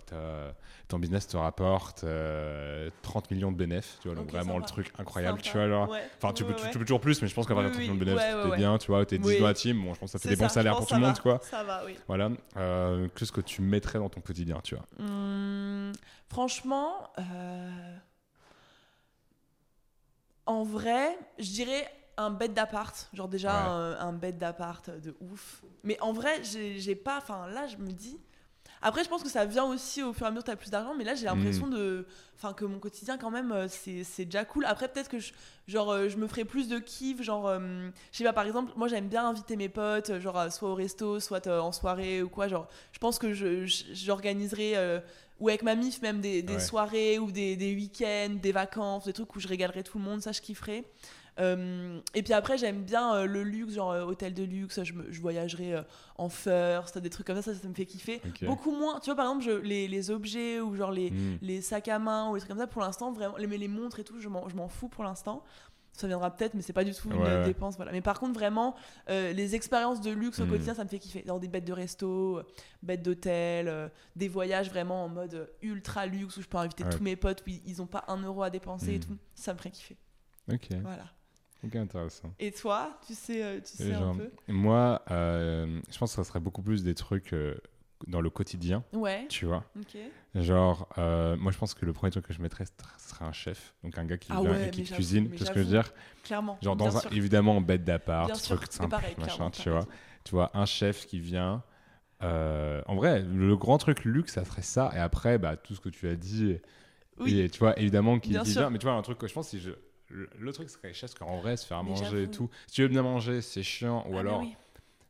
ton 0.90 0.99
business 0.99 1.27
te 1.27 1.38
rapporte 1.38 2.03
euh, 2.03 2.90
30 3.03 3.31
millions 3.31 3.52
de 3.53 3.57
bénéfices, 3.57 3.99
tu 4.02 4.10
vois, 4.10 4.18
donc 4.18 4.30
vraiment 4.31 4.57
le 4.57 4.65
truc 4.65 4.91
incroyable, 4.98 5.38
Sympa. 5.38 5.49
tu 5.52 5.57
vois, 5.57 5.68
genre. 5.69 5.90
Ouais. 5.90 6.02
Enfin, 6.18 6.34
tu, 6.34 6.44
Ouais, 6.44 6.49
peux, 6.49 6.56
tu- 6.56 6.65
ouais. 6.65 6.72
tu 6.72 6.77
peux 6.80 6.84
toujours 6.86 6.99
plus, 6.99 7.22
mais 7.22 7.27
je 7.30 7.34
pense 7.36 7.45
qu'à 7.45 7.53
partir 7.53 7.72
de 7.72 7.77
Oui, 7.77 7.86
30 7.86 7.95
millions 7.95 7.99
de 7.99 8.06
bénéfices, 8.06 8.52
t'es 8.52 8.57
bien, 8.57 8.77
tu 8.80 8.88
vois, 8.88 9.06
t'es 9.06 9.18
10 9.18 9.27
Oui. 9.27 9.40
dans 9.40 9.45
la 9.45 9.53
team, 9.53 9.81
bon, 9.81 9.94
je 9.94 9.99
pense 9.99 10.11
que 10.11 10.18
ça 10.18 10.22
fait 10.22 10.27
des 10.30 10.36
bons 10.36 10.49
ça, 10.49 10.56
salaires 10.56 10.76
pour 10.76 10.88
tout 10.88 10.95
le 10.95 10.99
monde, 11.02 11.19
quoi. 11.19 11.40
Ça 11.44 11.64
va, 11.64 11.86
oui. 11.86 11.95
Voilà, 12.07 12.31
euh, 12.57 13.07
qu'est-ce 13.15 13.31
que 13.31 13.40
tu 13.41 13.61
mettrais 13.61 13.99
dans 13.99 14.10
ton 14.10 14.19
quotidien, 14.19 14.60
tu 14.64 14.76
vois? 14.76 14.86
Hmm, 14.98 15.91
franchement, 16.27 17.11
euh, 17.19 17.95
en 20.49 20.63
vrai, 20.63 21.17
je 21.38 21.51
dirais 21.51 21.88
un 22.17 22.31
bed 22.31 22.53
d'appart. 22.53 23.09
Genre 23.13 23.27
déjà 23.30 23.49
Ouais. 23.51 23.69
un, 23.99 24.07
un 24.07 24.13
bed 24.13 24.38
d'appart 24.38 24.89
de 24.89 25.15
ouf. 25.21 25.61
Mais 25.84 25.97
en 26.01 26.11
vrai, 26.11 26.41
j'ai 26.43 26.95
pas. 26.95 27.17
Enfin 27.17 27.47
là, 27.47 27.67
je 27.67 27.77
me 27.77 27.91
dis. 27.91 28.19
Après, 28.81 29.03
je 29.03 29.09
pense 29.09 29.23
que 29.23 29.30
ça 29.30 29.43
vient 29.45 29.65
aussi 29.65 30.01
au 30.03 30.13
fur 30.13 30.26
et 30.26 30.30
à 30.30 30.31
mesure 30.31 30.43
que 30.43 30.49
tu 30.49 30.51
as 30.53 30.55
plus 30.55 30.69
d'argent, 30.69 30.93
mais 30.95 31.03
là, 31.03 31.13
j'ai 31.13 31.26
l'impression 31.26 31.67
Mm. 31.67 31.71
de, 31.71 32.05
enfin, 32.38 32.53
que 32.53 32.63
mon 32.63 32.80
quotidien, 32.80 33.17
quand 33.17 33.30
même, 33.30 33.51
euh, 33.51 33.67
c'est 33.67 34.23
déjà 34.26 34.45
cool. 34.45 34.63
Après, 34.63 34.88
peut-être 34.88 35.09
que 35.09 35.19
je, 35.19 35.34
genre, 35.67 35.91
euh, 35.91 36.07
je 36.07 36.15
me 36.15 36.27
ferais 36.27 36.45
plus 36.45 36.69
de 36.69 36.80
kiff, 36.80 37.21
genre, 37.21 37.47
euh, 37.47 37.59
je 38.13 38.17
sais 38.17 38.23
pas, 38.23 38.31
par 38.31 38.45
exemple, 38.45 38.71
moi, 38.77 38.88
j'aime 38.88 39.09
bien 39.09 39.27
inviter 39.27 39.57
mes 39.57 39.67
potes, 39.67 40.17
genre, 40.19 40.49
soit 40.49 40.69
au 40.69 40.76
resto, 40.76 41.19
soit 41.19 41.45
en 41.47 41.73
soirée 41.73 42.21
ou 42.23 42.30
quoi. 42.30 42.47
Genre, 42.47 42.67
je 42.93 42.99
pense 42.99 43.19
que 43.19 43.34
je- 43.34 43.65
j'organiserai, 43.65 44.77
ou 45.40 45.49
avec 45.49 45.64
ma 45.64 45.76
mif, 45.76 46.02
même 46.02 46.22
des, 46.22 46.41
des 46.41 46.53
Ouais. 46.56 46.60
soirées 46.60 47.20
ou 47.20 47.32
des, 47.32 47.56
des 47.56 47.74
week-ends, 47.76 48.36
des 48.41 48.52
vacances, 48.52 49.06
des 49.06 49.14
trucs 49.14 49.36
où 49.36 49.40
je 49.40 49.48
régalerai 49.48 49.84
tout 49.84 49.98
le 49.98 50.03
monde, 50.03 50.22
ça, 50.22 50.32
je 50.32 50.41
kifferais. 50.41 50.84
Euh, 51.40 52.02
et 52.16 52.22
puis 52.22 52.34
après, 52.34 52.57
j'aime 52.57 52.84
bien 52.84 53.16
euh, 53.16 53.26
le 53.26 53.44
luxe, 53.44 53.74
genre 53.76 53.91
euh, 53.91 54.03
hôtel 54.03 54.34
de 54.34 54.44
luxe, 54.44 54.84
je, 54.84 54.91
me- 54.91 55.10
je 55.10 55.22
voyagerai 55.22 55.74
euh, 55.74 55.82
en 56.18 56.28
first, 56.28 56.98
des 56.98 57.10
trucs 57.10 57.26
comme 57.28 57.38
ça, 57.38 57.41
ça, 57.41 57.56
ça 57.56 57.68
me 57.70 57.74
fait 57.74 57.86
kiffer. 57.86 58.22
Beaucoup 58.41 58.72
moins, 58.72 58.99
tu 58.99 59.06
vois, 59.06 59.16
par 59.16 59.26
exemple, 59.28 59.45
je- 59.45 59.52
les, 59.66 59.88
les 59.88 60.11
objets 60.11 60.60
ou 60.60 60.76
genre 60.76 60.91
les, 60.91 61.11
Hmm. 61.11 61.38
les 61.41 61.61
sacs 61.61 61.88
à 61.88 61.98
main 61.98 62.30
ou 62.30 62.36
les 62.36 62.41
trucs 62.41 62.49
comme 62.49 62.60
ça, 62.60 62.68
pour 62.68 62.82
l'instant, 62.82 63.14
vraiment, 63.14 63.38
les, 63.38 63.48
les 63.57 63.68
montres 63.70 63.99
et 64.02 64.03
tout, 64.03 64.20
je 64.20 64.28
m'en 64.28 64.68
fous 64.68 64.90
pour 64.90 65.06
l'instant. 65.06 65.41
Ça 65.99 66.07
viendra 66.07 66.31
peut-être, 66.34 66.53
mais 66.53 66.61
c'est 66.61 66.71
pas 66.73 66.85
du 66.85 66.93
tout 66.93 67.09
une 67.11 67.17
Ouais, 67.21 67.43
dépense. 67.43 67.76
Voilà. 67.76 67.91
Mais 67.91 67.99
par 68.01 68.19
contre, 68.19 68.34
vraiment, 68.34 68.73
euh, 69.09 69.34
les 69.34 69.53
expériences 69.55 69.99
de 69.99 70.11
luxe 70.11 70.39
au 70.39 70.45
Mm. 70.45 70.49
quotidien, 70.49 70.73
ça 70.73 70.84
me 70.85 70.89
fait 70.89 70.99
kiffer. 70.99 71.23
Dans 71.23 71.39
des 71.39 71.49
bêtes 71.49 71.65
de 71.65 71.73
resto, 71.73 72.38
euh, 72.38 72.43
bêtes 72.81 73.03
d'hôtel, 73.03 73.67
euh, 73.67 73.89
des 74.15 74.30
voyages 74.30 74.69
vraiment 74.69 75.03
en 75.03 75.09
mode 75.09 75.51
ultra 75.61 76.05
luxe 76.05 76.38
où 76.38 76.41
je 76.41 76.47
peux 76.47 76.57
inviter 76.57 76.85
Ouais. 76.85 76.89
tous 76.89 77.03
mes 77.03 77.15
potes 77.17 77.41
où 77.45 77.49
ils- 77.49 77.61
ils 77.65 77.81
ont 77.81 77.85
pas 77.88 78.05
un 78.07 78.17
euro 78.23 78.43
à 78.43 78.49
dépenser 78.49 78.93
et 78.93 78.97
Mm. 78.97 79.01
tout. 79.01 79.17
Ça 79.35 79.53
me 79.53 79.57
ferait 79.57 79.71
kiffer. 79.71 79.97
Ok, 80.51 80.69
Voilà. 80.81 81.03
ok, 81.65 81.76
intéressant. 81.76 82.34
Et 82.39 82.51
toi, 82.53 82.97
tu 83.05 83.13
sais, 83.13 83.61
tu 83.61 83.76
sais 83.77 83.93
un 83.93 84.15
peu 84.15 84.31
moi, 84.47 85.03
euh, 85.11 85.81
je 85.91 85.97
pense 85.97 86.11
que 86.11 86.15
ça 86.15 86.23
serait 86.23 86.39
beaucoup 86.39 86.61
plus 86.61 86.81
des 86.84 86.95
trucs 86.95 87.35
dans 88.07 88.21
le 88.21 88.30
quotidien, 88.30 88.84
Ouais, 88.93 89.26
tu 89.30 89.45
vois. 89.45 89.65
Genre, 90.35 90.88
euh, 90.97 91.35
moi, 91.38 91.51
je 91.51 91.57
pense 91.57 91.73
que 91.73 91.85
le 91.85 91.93
premier 91.93 92.11
truc 92.11 92.26
que 92.27 92.34
je 92.34 92.41
mettrais, 92.41 92.65
ce 92.65 93.09
serait 93.09 93.26
un 93.26 93.31
chef. 93.31 93.73
Donc, 93.84 93.97
un 93.97 94.05
gars 94.05 94.17
qui 94.17 94.31
Ah 94.31 94.41
vient 94.41 94.51
ouais, 94.51 94.67
et 94.67 94.71
qui 94.71 94.84
cuisine. 94.84 95.30
Tu 95.31 95.38
vois 95.38 95.47
ce 95.47 95.51
que 95.51 95.59
je 95.59 95.65
veux 95.65 95.69
dire? 95.71 95.93
Clairement. 96.23 96.57
Genre, 96.61 96.76
dans 96.76 96.97
un, 96.97 97.01
évidemment, 97.11 97.59
bête 97.61 97.84
d'appart, 97.84 98.31
truc 98.41 98.61
simple, 98.69 98.89
pareil, 98.89 99.15
machin, 99.17 99.49
tu 99.49 99.69
vois. 99.69 99.88
Tu 100.23 100.31
vois, 100.31 100.51
un 100.53 100.65
chef 100.65 101.05
qui 101.07 101.19
vient. 101.19 101.63
euh, 102.21 102.81
en 102.85 102.95
vrai, 102.95 103.21
le 103.21 103.55
grand 103.55 103.77
truc 103.77 104.03
luxe, 104.05 104.34
ça 104.34 104.45
serait 104.45 104.61
ça. 104.61 104.91
Et 104.95 104.99
après, 104.99 105.38
bah, 105.38 105.55
tout 105.57 105.73
ce 105.73 105.80
que 105.81 105.89
tu 105.89 106.07
as 106.07 106.15
dit. 106.15 106.57
Oui. 107.17 107.39
Et 107.39 107.49
tu 107.49 107.59
vois, 107.59 107.77
évidemment, 107.80 108.19
qui, 108.19 108.30
Bien 108.31 108.43
vient. 108.43 108.69
Mais 108.69 108.77
tu 108.77 108.85
vois, 108.85 108.95
un 108.95 109.01
truc 109.01 109.17
que 109.17 109.27
je 109.27 109.34
pense, 109.34 109.49
si 109.49 109.59
je. 109.59 109.71
Le, 110.11 110.27
le 110.39 110.51
truc 110.53 110.69
serait 110.69 110.91
chef, 110.93 111.13
parce 111.13 111.15
qu'en 111.15 111.39
vrai, 111.39 111.55
se 111.55 111.67
faire 111.67 111.84
Mais 111.84 111.91
manger 111.91 112.23
et 112.23 112.31
tout. 112.31 112.49
Si 112.67 112.76
tu 112.76 112.81
veux 112.81 112.88
bien 112.88 113.03
manger, 113.03 113.41
c'est 113.41 113.61
chiant. 113.63 114.05
Ou 114.09 114.17
Ah, 114.17 114.19
alors, 114.21 114.39
oui. 114.41 114.55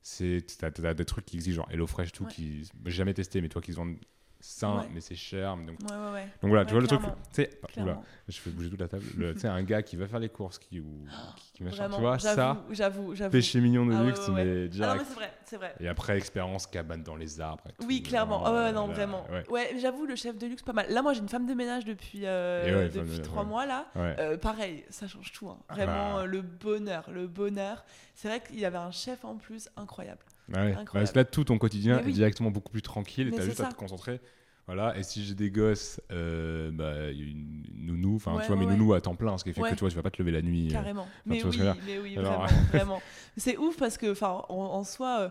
C'est 0.09 0.43
t'as, 0.57 0.71
t'as 0.71 0.93
des 0.93 1.05
trucs 1.05 1.25
qui 1.25 1.35
existent, 1.37 1.63
genre 1.63 1.71
HelloFresh, 1.71 2.11
tout, 2.11 2.23
Ouais. 2.23 2.31
qui. 2.31 2.69
J'ai 2.85 2.91
jamais 2.91 3.13
testé, 3.13 3.41
mais 3.41 3.49
toi 3.49 3.61
qui 3.61 3.71
se 3.71 3.77
vendent 3.77 3.97
sain, 4.41 4.79
Ouais. 4.79 4.89
mais 4.93 5.01
c'est 5.01 5.15
cher. 5.15 5.55
mais 5.57 5.65
Donc, 5.65 5.79
Ouais, 5.81 5.95
ouais, 5.97 6.13
ouais. 6.13 6.27
donc 6.41 6.49
voilà, 6.49 6.65
tu 6.65 6.71
vois 6.71 6.81
le 6.81 6.87
truc. 6.87 7.01
Tu 7.01 7.43
sais, 7.43 7.49
je 8.27 8.39
fais 8.39 8.49
bouger 8.51 8.69
toute 8.69 8.79
la 8.79 8.87
table. 8.87 9.03
Le- 9.17 9.33
Tu 9.33 9.41
sais, 9.41 9.47
un 9.47 9.63
gars 9.63 9.81
qui 9.81 9.95
va 9.95 10.07
faire 10.07 10.19
les 10.19 10.29
courses, 10.29 10.57
qui, 10.57 10.79
ou, 10.79 11.05
qui, 11.35 11.51
qui 11.53 11.63
machin, 11.63 11.89
tu 11.89 11.99
vois, 11.99 12.17
ça, 12.19 12.57
j'avoue, 12.71 13.15
j'avoue, 13.15 13.31
péché 13.31 13.59
mignon 13.59 13.85
de 13.85 13.93
Ah 13.93 14.03
luxe, 14.03 14.27
mais 14.29 14.41
Ah 14.41 14.45
non, 14.45 14.67
direct. 14.67 14.97
mais 14.99 15.05
c'est 15.07 15.13
vrai, 15.15 15.33
c'est 15.45 15.57
vrai. 15.57 15.75
Et 15.79 15.87
après, 15.87 16.17
expérience 16.17 16.67
cabane 16.67 17.03
dans 17.03 17.15
les 17.15 17.41
arbres. 17.41 17.63
et 17.67 17.85
Oui, 17.85 18.01
tout, 18.01 18.09
clairement. 18.09 18.43
Ah 18.45 18.51
ouais, 18.51 18.57
euh, 18.57 18.71
non, 18.71 18.87
là, 18.87 18.93
vraiment. 18.93 19.25
Ouais. 19.49 19.75
J'avoue, 19.79 20.05
le 20.05 20.15
chef 20.15 20.37
de 20.37 20.47
luxe, 20.47 20.61
pas 20.61 20.73
mal. 20.73 20.87
Là, 20.89 21.01
moi, 21.01 21.13
j'ai 21.13 21.21
une 21.21 21.29
femme 21.29 21.45
de 21.45 21.53
ménage 21.53 21.85
depuis, 21.85 22.21
euh, 22.25 22.87
depuis 22.89 23.21
trois 23.21 23.43
mois, 23.43 23.65
là. 23.65 23.87
Euh, 23.97 24.37
pareil, 24.37 24.85
ça 24.89 25.07
change 25.07 25.31
tout. 25.31 25.49
hein. 25.49 25.57
Ah 25.69 25.73
Vraiment, 25.75 26.19
euh, 26.19 26.25
le 26.25 26.41
bonheur, 26.41 27.09
le 27.11 27.27
bonheur. 27.27 27.83
C'est 28.15 28.27
vrai 28.27 28.41
qu'il 28.41 28.59
y 28.59 28.65
avait 28.65 28.77
un 28.77 28.91
chef 28.91 29.23
en 29.25 29.35
plus 29.37 29.69
incroyable. 29.77 30.19
Ouais. 30.53 30.75
Ouais, 30.75 30.85
parce 30.93 31.11
que 31.11 31.17
là, 31.19 31.25
tout 31.25 31.43
ton 31.43 31.57
quotidien 31.57 31.97
Mais 31.97 32.03
oui. 32.05 32.09
est 32.11 32.13
directement 32.13 32.51
beaucoup 32.51 32.71
plus 32.71 32.81
tranquille 32.81 33.27
et 33.27 33.31
Mais 33.31 33.37
t'as 33.37 33.43
c'est 33.43 33.49
juste 33.49 33.61
à 33.61 33.65
te 33.65 33.75
concentrer. 33.75 34.19
Voilà, 34.67 34.95
et 34.97 35.01
si 35.01 35.25
j'ai 35.25 35.33
des 35.33 35.49
gosses, 35.49 35.99
euh, 36.11 36.69
bah, 36.71 37.09
il 37.11 37.17
y 37.19 37.23
a 37.23 37.25
une 37.31 37.63
nounou, 37.87 38.17
enfin, 38.17 38.35
Ouais, 38.35 38.41
tu 38.43 38.47
vois, 38.49 38.55
ouais, 38.55 38.65
mais 38.67 38.71
nounou 38.71 38.93
à 38.93 39.01
temps 39.01 39.15
plein, 39.15 39.35
ce 39.39 39.43
qui 39.43 39.51
fait 39.51 39.61
que 39.61 39.69
tu 39.69 39.79
vois, 39.79 39.89
tu 39.89 39.95
vas 39.95 40.03
pas 40.03 40.11
te 40.11 40.21
lever 40.21 40.31
la 40.31 40.43
nuit. 40.43 40.67
euh, 40.67 40.71
Carrément. 40.73 41.07
mais 41.25 41.37
tu 41.37 41.43
vois 41.43 41.51
ce 41.53 41.57
oui, 41.59 41.79
mais 41.87 41.97
oui, 41.99 42.17
Alors- 42.19 42.45
vraiment, 42.45 42.47
vraiment. 42.71 43.01
C'est 43.35 43.57
ouf 43.57 43.77
parce 43.77 43.97
que, 43.97 44.11
enfin, 44.11 44.43
en, 44.47 44.55
en 44.55 44.83
soi, 44.83 45.19
euh, 45.21 45.29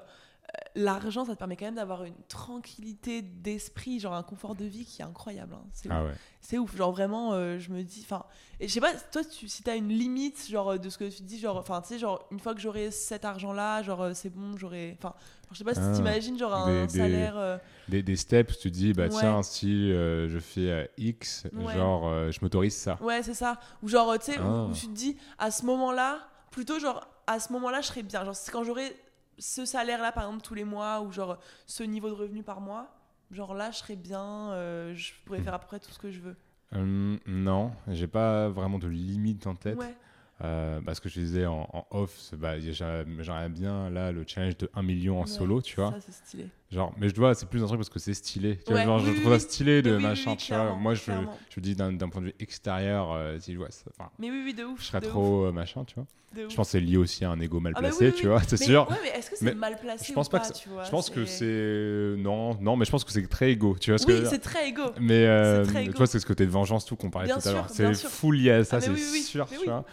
l'argent, 0.75 1.25
ça 1.25 1.35
te 1.35 1.39
permet 1.39 1.57
quand 1.57 1.65
même 1.67 1.75
d'avoir 1.75 2.05
une 2.05 2.15
tranquillité 2.29 3.23
d'esprit, 3.23 4.01
genre 4.01 4.15
un 4.15 4.23
confort 4.23 4.55
de 4.55 4.65
vie 4.65 4.85
qui 4.85 5.03
est 5.03 5.05
incroyable. 5.05 5.55
hein. 5.55 5.65
C'est 5.73 5.89
Ah 5.91 6.03
ouf. 6.03 6.09
ouais. 6.09 6.15
C'est 6.41 6.59
ouf, 6.59 6.77
genre 6.77 6.93
vraiment, 6.93 7.33
euh, 7.33 7.59
je 7.59 7.71
me 7.71 7.83
dis, 7.83 8.01
enfin, 8.05 8.25
et 8.61 8.69
je 8.69 8.73
sais 8.73 8.81
pas, 8.81 8.95
toi, 8.95 9.23
tu, 9.25 9.49
si 9.49 9.63
t'as 9.63 9.77
une 9.77 9.89
limite, 9.89 10.47
genre 10.49 10.71
euh, 10.73 10.79
de 10.79 10.89
ce 10.89 10.97
que 10.99 11.05
tu 11.15 11.23
dis, 11.23 11.39
genre, 11.39 11.57
enfin, 11.57 11.81
tu 11.83 11.89
sais, 11.89 11.99
genre, 11.99 12.27
une 12.31 12.39
fois 12.41 12.55
que 12.55 12.61
j'aurai 12.61 12.91
cet 12.91 13.25
argent-là, 13.25 13.83
genre, 13.83 14.01
euh, 14.03 14.13
c'est 14.15 14.31
bon, 14.31 14.57
j'aurai, 14.57 14.97
enfin, 14.99 15.15
je 15.53 15.59
sais 15.59 15.65
pas 15.65 15.75
si 15.75 15.81
Ah. 15.83 15.93
t'imagines, 15.95 16.39
genre, 16.39 16.55
un 16.55 16.87
Des- 16.87 16.89
salaire, 16.99 17.37
euh, 17.37 17.59
Des, 17.89 18.03
des 18.03 18.17
steps, 18.17 18.59
tu 18.59 18.71
te 18.71 18.75
dis, 18.77 18.93
bah 18.93 19.05
Ouais. 19.05 19.09
tiens, 19.11 19.43
si 19.43 19.91
euh, 19.93 20.29
je 20.29 20.39
fais 20.39 20.91
X, 20.97 21.45
Ouais. 21.53 21.75
genre, 21.75 22.31
je 22.31 22.39
m'autorise 22.41 22.77
ça. 22.77 22.97
ouais, 23.03 23.23
c'est 23.23 23.35
ça, 23.35 23.59
ou 23.83 23.89
genre, 23.89 24.19
tu 24.19 24.33
sais, 24.33 24.39
où- 24.39 24.43
Ah. 24.45 24.67
où, 24.71 24.73
tu 24.73 24.87
te 24.87 24.93
dis, 24.93 25.17
à 25.39 25.51
ce 25.51 25.67
moment-là, 25.67 26.21
plutôt, 26.51 26.79
genre, 26.79 27.07
à 27.27 27.41
ce 27.41 27.53
moment-là, 27.53 27.81
je 27.83 27.89
serais 27.89 28.03
bien, 28.03 28.25
genre, 28.25 28.35
c'est 28.37 28.51
quand 28.53 28.65
j'aurai 28.65 28.97
ce 29.39 29.65
salaire-là, 29.65 30.13
par 30.13 30.25
exemple, 30.25 30.43
tous 30.43 30.55
les 30.55 30.65
mois, 30.65 31.01
ou 31.01 31.13
genre, 31.13 31.39
ce 31.67 31.83
niveau 31.83 32.09
de 32.09 32.15
revenu 32.15 32.43
par 32.43 32.61
mois, 32.61 32.89
genre, 33.31 33.55
là, 33.55 33.71
je 33.71 33.79
serais 33.79 33.97
bien, 33.97 34.51
euh, 34.53 34.95
je 34.95 35.13
pourrais 35.25 35.41
faire 35.41 35.55
à 35.55 35.59
peu 35.59 35.67
près 35.67 35.81
tout 35.81 35.91
ce 35.91 35.99
que 35.99 36.11
je 36.11 36.21
veux. 36.21 36.37
Hum, 36.73 37.19
non, 37.27 37.73
j'ai 37.89 38.07
pas 38.09 38.49
vraiment 38.51 38.79
de 38.79 38.89
limite 38.89 39.47
en 39.47 39.55
tête. 39.55 39.79
Ouais, 39.79 39.95
Euh, 40.41 40.81
parce 40.83 41.01
que 41.01 41.09
je 41.09 41.19
disais 41.19 41.47
en, 41.47 41.69
en 41.73 41.85
off, 41.91 42.33
bah, 42.35 42.61
j'ai- 42.61 42.73
j'aimerais 42.73 43.49
bien 43.49 43.91
là 43.91 44.13
le 44.13 44.25
challenge 44.25 44.57
de 44.59 44.71
1 44.75 44.83
million 44.83 45.17
en 45.19 45.23
Ouais, 45.23 45.27
solo, 45.27 45.61
tu 45.61 45.75
vois. 45.77 45.91
Ça, 45.91 46.01
c'est 46.01 46.13
stylé. 46.13 46.49
Genre, 46.71 46.93
mais 46.99 47.09
je 47.09 47.15
dois, 47.15 47.35
c'est 47.35 47.49
plus 47.49 47.63
un 47.63 47.67
truc 47.67 47.79
parce 47.79 47.89
que 47.89 47.99
c'est 47.99 48.13
stylé. 48.13 48.59
Tu 48.59 48.65
vois, 48.73 48.81
Ouais, 48.81 48.85
genre, 48.85 49.01
oui, 49.01 49.07
je 49.15 49.21
trouve 49.21 49.33
ça 49.33 49.39
stylé 49.39 49.81
de 49.81 49.97
oui, 49.97 50.03
machin, 50.03 50.33
oui, 50.33 50.37
tu 50.37 50.53
vois. 50.53 50.75
Moi, 50.75 50.95
je, 50.95 51.13
je 51.49 51.61
dis 51.61 51.75
d'un 51.75 51.97
point 52.11 52.21
de 52.21 52.27
vue 52.27 52.35
extérieur, 52.41 53.13
euh, 53.13 53.39
si 53.41 53.55
je 53.55 53.59
vois 53.59 53.71
ça, 53.71 53.85
Mais 54.19 54.31
oui, 54.31 54.43
oui, 54.45 54.53
de 54.55 54.65
ouf. 54.65 54.81
je 54.81 54.85
serais 54.87 54.99
ouf, 54.99 55.05
trop 55.09 55.45
euh, 55.47 55.53
machin, 55.53 55.85
tu 55.87 55.95
vois. 55.95 56.07
Je 56.37 56.55
pense 56.55 56.69
que 56.69 56.73
c'est 56.73 56.81
lié 56.81 56.99
aussi 56.99 57.25
à 57.25 57.31
un 57.31 57.41
ego 57.41 57.59
mal 57.59 57.73
Ah 57.75 57.81
bah 57.81 57.89
placé, 57.89 58.13
tu 58.13 58.27
vois, 58.27 58.43
c'est 58.43 58.59
sûr. 58.59 58.87
Ouais, 58.91 58.97
mais 59.03 59.19
est-ce 59.19 59.31
que 59.31 59.37
c'est 59.37 59.55
mal 59.55 59.79
placé 59.81 60.05
je 60.09 60.13
pense 60.13 60.27
ou 60.27 60.31
pas 60.31 60.41
que 60.41 60.53
tu 60.53 60.69
vois, 60.69 60.85
Je 60.85 60.91
pense 60.91 61.09
que 61.09 61.25
c'est- 61.25 62.15
c'est. 62.15 62.23
Non, 62.23 62.55
non, 62.61 62.77
mais 62.77 62.85
je 62.85 62.91
pense 62.91 63.03
que 63.03 63.13
c'est 63.13 63.27
très 63.29 63.53
égo, 63.53 63.75
tu 63.81 63.91
vois 63.91 63.99
ce 63.99 64.07
Oui, 64.07 64.25
c'est 64.29 64.39
très 64.39 64.69
égo. 64.69 64.83
Mais 65.01 65.25
euh, 65.27 65.65
tu 65.65 65.91
vois, 65.93 66.07
c'est 66.07 66.21
ce 66.21 66.27
côté 66.27 66.45
de 66.45 66.51
vengeance, 66.51 66.85
tout 66.85 66.97
qu'on 66.97 67.09
parlait 67.09 67.29
Bien 67.29 67.39
tout 67.39 67.49
à 67.49 67.53
l'heure. 67.53 67.71
C'est 67.71 67.95
full 67.95 68.37
lié 68.37 68.51
à 68.51 68.65
ça, 68.65 68.77
Ah, 68.77 68.81
c'est 68.83 68.95
sûr, 69.23 69.49
tu 69.49 69.65
vois. 69.65 69.87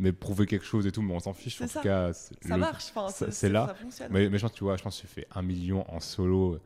Mais 0.00 0.12
prouver 0.12 0.46
quelque 0.46 0.64
chose 0.64 0.86
et 0.86 0.92
tout, 0.92 1.02
mais 1.02 1.14
on 1.14 1.20
s'en 1.20 1.32
fiche. 1.34 1.60
En 1.62 1.66
tout 1.68 1.80
cas, 1.80 2.12
ça 2.12 2.30
le- 2.44 2.56
marche. 2.56 2.92
C'est 3.30 3.48
là. 3.48 3.74
Ça. 3.90 4.08
Mais, 4.10 4.28
mais 4.28 4.38
je 4.38 4.42
pense 4.42 4.52
que 4.52 4.56
tu 4.58 4.64
vois, 4.64 4.76
je 4.76 4.82
pense 4.82 4.96
que 4.96 5.02
tu 5.02 5.06
fais 5.06 5.26
un 5.34 5.42
million 5.42 5.84
en 5.94 6.00
solo 6.00 6.58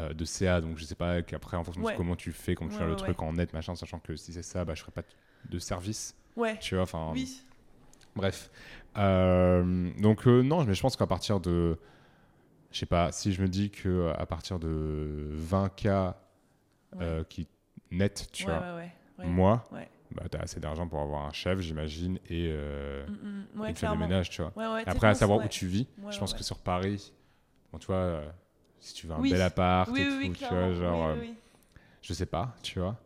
euh, 0.00 0.12
de 0.12 0.24
CA, 0.24 0.60
donc 0.60 0.76
je 0.78 0.84
sais 0.84 0.94
pas 0.94 1.22
qu'après, 1.22 1.56
en 1.56 1.64
fonction 1.64 1.82
Ouais. 1.82 1.92
de 1.92 1.96
comment 1.96 2.16
tu 2.16 2.32
fais, 2.32 2.54
comment 2.54 2.68
tu 2.70 2.76
Ouais, 2.76 2.82
fais 2.82 2.88
le 2.88 2.96
truc 2.96 3.22
en 3.22 3.32
net, 3.32 3.52
machin, 3.52 3.74
sachant 3.74 3.98
que 4.00 4.16
si 4.16 4.32
c'est 4.32 4.42
ça, 4.42 4.64
bah, 4.64 4.74
je 4.74 4.80
ferais 4.80 4.92
pas 4.92 5.02
de 5.48 5.58
service, 5.58 6.14
Ouais. 6.36 6.58
tu 6.60 6.74
vois, 6.74 6.82
enfin, 6.84 7.10
Oui. 7.12 7.40
Bref. 8.16 8.50
Euh, 8.96 9.90
donc, 10.00 10.26
euh, 10.26 10.42
non, 10.42 10.64
mais 10.64 10.74
je 10.74 10.80
pense 10.80 10.96
qu'à 10.96 11.06
partir 11.06 11.40
de. 11.40 11.78
Je 12.70 12.78
sais 12.78 12.86
pas, 12.86 13.12
si 13.12 13.32
je 13.32 13.40
me 13.42 13.48
dis 13.48 13.70
que 13.70 14.12
à 14.16 14.26
partir 14.26 14.58
de 14.58 15.30
20K 15.36 16.14
euh, 17.00 17.24
qui 17.24 17.46
net, 17.90 18.28
tu 18.32 18.44
vois, 18.44 18.78
moi, 19.18 19.64
Bah, 20.14 20.22
t'as 20.30 20.38
assez 20.40 20.60
d'argent 20.60 20.86
pour 20.86 21.00
avoir 21.00 21.26
un 21.26 21.32
chef, 21.32 21.58
j'imagine, 21.60 22.18
et 22.28 22.48
euh, 22.52 23.04
Mm, 23.06 23.12
mm, 23.12 23.60
ouais, 23.60 23.68
une 23.70 23.74
femme 23.74 23.74
de 23.74 23.74
clairement. 23.74 23.96
ménage, 23.96 24.30
tu 24.30 24.42
vois. 24.42 24.52
Ouais, 24.56 24.72
ouais, 24.74 24.84
Après, 24.86 25.08
à 25.08 25.14
savoir 25.14 25.44
où 25.44 25.48
tu 25.48 25.66
vis, 25.66 25.88
je 26.10 26.18
pense 26.18 26.32
que 26.34 26.44
sur 26.44 26.58
Paris, 26.58 27.12
bon, 27.72 27.78
tu 27.78 27.86
vois, 27.88 27.96
euh, 27.96 28.30
si 28.80 28.94
tu 28.94 29.06
veux 29.08 29.14
un 29.14 29.20
Oui. 29.20 29.30
bel 29.30 29.42
appart 29.42 29.90
Oui, 29.92 30.00
et 30.02 30.04
oui, 30.16 30.28
tout, 30.28 30.36
tu 30.36 30.44
vois, 30.54 30.72
genre, 30.72 31.06
euh, 31.08 31.16
je 32.00 32.12
sais 32.14 32.26
pas, 32.26 32.54
tu 32.62 32.78
vois. 32.78 32.96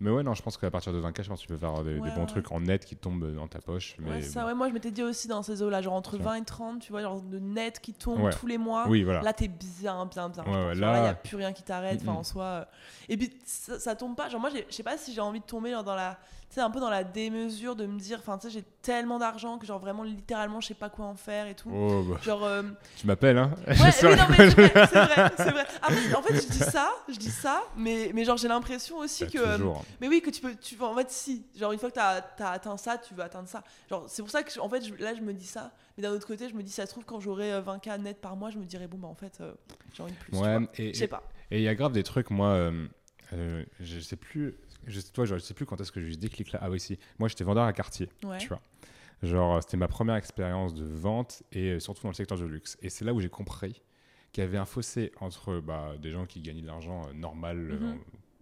Mais 0.00 0.10
ouais, 0.10 0.22
non, 0.22 0.34
je 0.34 0.42
pense 0.42 0.56
qu'à 0.56 0.70
partir 0.70 0.92
de 0.92 1.00
20K, 1.00 1.22
je 1.22 1.28
pense 1.28 1.40
que 1.40 1.46
tu 1.46 1.52
peux 1.52 1.58
faire 1.58 1.82
des, 1.82 1.98
bons 1.98 2.04
ouais. 2.20 2.26
trucs 2.26 2.52
en 2.52 2.60
net 2.60 2.84
qui 2.84 2.94
tombent 2.96 3.34
dans 3.34 3.48
ta 3.48 3.58
poche. 3.60 3.96
Mais 3.98 4.10
Ouais, 4.10 4.22
ça, 4.22 4.42
bon. 4.42 4.46
ouais, 4.48 4.54
moi 4.54 4.68
je 4.68 4.74
m'étais 4.74 4.90
dit 4.90 5.02
aussi 5.02 5.26
dans 5.28 5.42
ces 5.42 5.62
eaux-là, 5.62 5.82
genre 5.82 5.94
entre 5.94 6.16
Tiens. 6.16 6.24
20 6.26 6.34
et 6.34 6.44
30, 6.44 6.80
tu 6.80 6.92
vois, 6.92 7.02
genre 7.02 7.20
de 7.20 7.38
net 7.38 7.80
qui 7.80 7.92
tombe 7.94 8.30
tous 8.30 8.46
les 8.46 8.58
mois. 8.58 8.86
Oui, 8.88 9.02
voilà. 9.02 9.22
Là, 9.22 9.32
t'es 9.32 9.48
bien, 9.48 10.06
bien, 10.06 10.28
bien. 10.28 10.44
Là- 10.74 10.98
il 10.98 11.02
n'y 11.02 11.08
a 11.08 11.14
plus 11.14 11.36
rien 11.36 11.52
qui 11.52 11.62
t'arrête. 11.62 12.00
Enfin, 12.02 12.12
en 12.12 12.24
soi. 12.24 12.44
euh. 12.44 12.64
Et 13.08 13.16
puis, 13.16 13.32
ça, 13.44 13.78
ça 13.80 13.94
tombe 13.96 14.14
pas. 14.16 14.28
Genre, 14.28 14.40
moi, 14.40 14.50
je 14.50 14.74
sais 14.74 14.82
pas 14.82 14.96
si 14.98 15.12
j'ai 15.12 15.20
envie 15.20 15.40
de 15.40 15.44
tomber 15.44 15.70
genre, 15.70 15.84
dans 15.84 15.94
la. 15.96 16.18
Tu 16.48 16.54
sais, 16.54 16.60
un 16.62 16.70
peu 16.70 16.80
dans 16.80 16.88
la 16.88 17.04
démesure 17.04 17.76
de 17.76 17.84
me 17.84 17.98
dire, 17.98 18.20
enfin, 18.20 18.38
tu 18.38 18.46
sais, 18.46 18.52
j'ai 18.54 18.64
tellement 18.80 19.18
d'argent 19.18 19.58
que, 19.58 19.66
genre, 19.66 19.78
vraiment, 19.78 20.02
littéralement, 20.02 20.62
je 20.62 20.68
sais 20.68 20.74
pas 20.74 20.88
quoi 20.88 21.04
en 21.04 21.14
faire 21.14 21.46
et 21.46 21.54
tout. 21.54 21.70
Oh, 21.70 22.02
bah, 22.08 22.16
Genre. 22.22 22.42
euh, 22.42 22.62
tu 22.96 23.06
m'appelles, 23.06 23.36
hein 23.36 23.50
Ouais, 23.66 23.74
oui, 24.02 24.16
non, 24.16 24.24
mais 24.30 24.50
c'est 24.50 24.54
vrai, 25.04 25.30
c'est 25.36 25.50
vrai. 25.50 25.66
Après, 25.82 26.14
en 26.14 26.22
fait, 26.22 26.34
je 26.40 26.48
dis 26.48 26.58
ça, 26.58 26.90
je 27.06 27.18
dis 27.18 27.30
ça, 27.30 27.62
mais, 27.76 28.12
mais 28.14 28.24
genre, 28.24 28.38
j'ai 28.38 28.48
l'impression 28.48 28.96
aussi 28.96 29.24
Bah, 29.24 29.30
que. 29.30 29.38
euh, 29.38 29.56
toujours. 29.58 29.84
mais 30.00 30.08
oui, 30.08 30.22
que 30.22 30.30
tu 30.30 30.40
peux. 30.40 30.54
Tu, 30.56 30.74
en 30.80 30.94
fait, 30.94 31.10
si. 31.10 31.44
Genre, 31.54 31.72
une 31.72 31.78
fois 31.78 31.90
que 31.90 31.96
tu 31.96 32.00
as, 32.00 32.24
atteint 32.50 32.78
ça, 32.78 32.96
tu 32.96 33.12
veux 33.12 33.22
atteindre 33.22 33.48
ça. 33.48 33.62
Genre, 33.90 34.04
c'est 34.08 34.22
pour 34.22 34.30
ça 34.30 34.42
que, 34.42 34.58
en 34.58 34.70
fait, 34.70 34.82
je- 34.82 34.94
là, 35.02 35.14
je 35.14 35.20
me 35.20 35.34
dis 35.34 35.46
ça. 35.46 35.70
Mais 35.98 36.02
d'un 36.02 36.12
autre 36.12 36.26
côté, 36.26 36.48
je 36.48 36.54
me 36.54 36.62
dis, 36.62 36.72
ça 36.72 36.86
se 36.86 36.92
trouve, 36.92 37.04
quand 37.04 37.20
j'aurai 37.20 37.52
euh, 37.52 37.60
20K 37.60 37.98
net 38.00 38.22
par 38.22 38.36
mois, 38.36 38.48
je 38.50 38.56
me 38.56 38.64
dirais, 38.64 38.86
bon, 38.86 38.96
bah, 38.96 39.08
en 39.08 39.14
fait, 39.14 39.36
euh, 39.42 39.52
j'ai 39.92 40.02
envie 40.02 40.12
de 40.14 40.18
plus. 40.18 40.38
Ouais, 40.38 40.56
et 40.78 40.94
Je 40.94 40.98
sais 40.98 41.08
pas. 41.08 41.22
et 41.50 41.58
il 41.58 41.62
y 41.62 41.68
a 41.68 41.74
grave 41.74 41.92
des 41.92 42.04
trucs, 42.04 42.30
moi, 42.30 42.48
euh, 42.52 42.86
euh, 43.34 43.64
je 43.80 44.00
sais 44.00 44.16
plus, 44.16 44.56
je, 44.86 45.00
toi, 45.00 45.24
je 45.24 45.36
sais 45.38 45.54
plus 45.54 45.66
quand 45.66 45.80
est-ce 45.80 45.92
que 45.92 46.00
j'ai 46.00 46.08
eu 46.08 46.12
ce 46.14 46.18
déclic 46.18 46.52
là. 46.52 46.58
Ah 46.62 46.70
oui, 46.70 46.80
si. 46.80 46.98
Moi, 47.18 47.28
j'étais 47.28 47.44
vendeur 47.44 47.64
à 47.64 47.72
quartier, 47.72 48.08
Ouais. 48.24 48.38
tu 48.38 48.48
vois. 48.48 48.60
Genre, 49.22 49.56
euh, 49.56 49.60
c'était 49.60 49.76
ma 49.76 49.88
première 49.88 50.14
expérience 50.16 50.74
de 50.74 50.84
vente 50.84 51.42
et 51.52 51.72
euh, 51.72 51.80
surtout 51.80 52.02
dans 52.02 52.08
le 52.10 52.14
secteur 52.14 52.38
du 52.38 52.46
luxe. 52.48 52.76
Et 52.82 52.88
c'est 52.88 53.04
là 53.04 53.12
où 53.12 53.20
j'ai 53.20 53.28
compris 53.28 53.82
qu'il 54.32 54.44
y 54.44 54.46
avait 54.46 54.58
un 54.58 54.64
fossé 54.64 55.10
entre 55.20 55.58
bah, 55.60 55.94
des 56.00 56.12
gens 56.12 56.24
qui 56.26 56.40
gagnaient 56.40 56.62
de 56.62 56.66
l'argent 56.66 57.06
euh, 57.08 57.12
normal, 57.14 57.58
euh, 57.72 57.78
Mhm. 57.94 57.98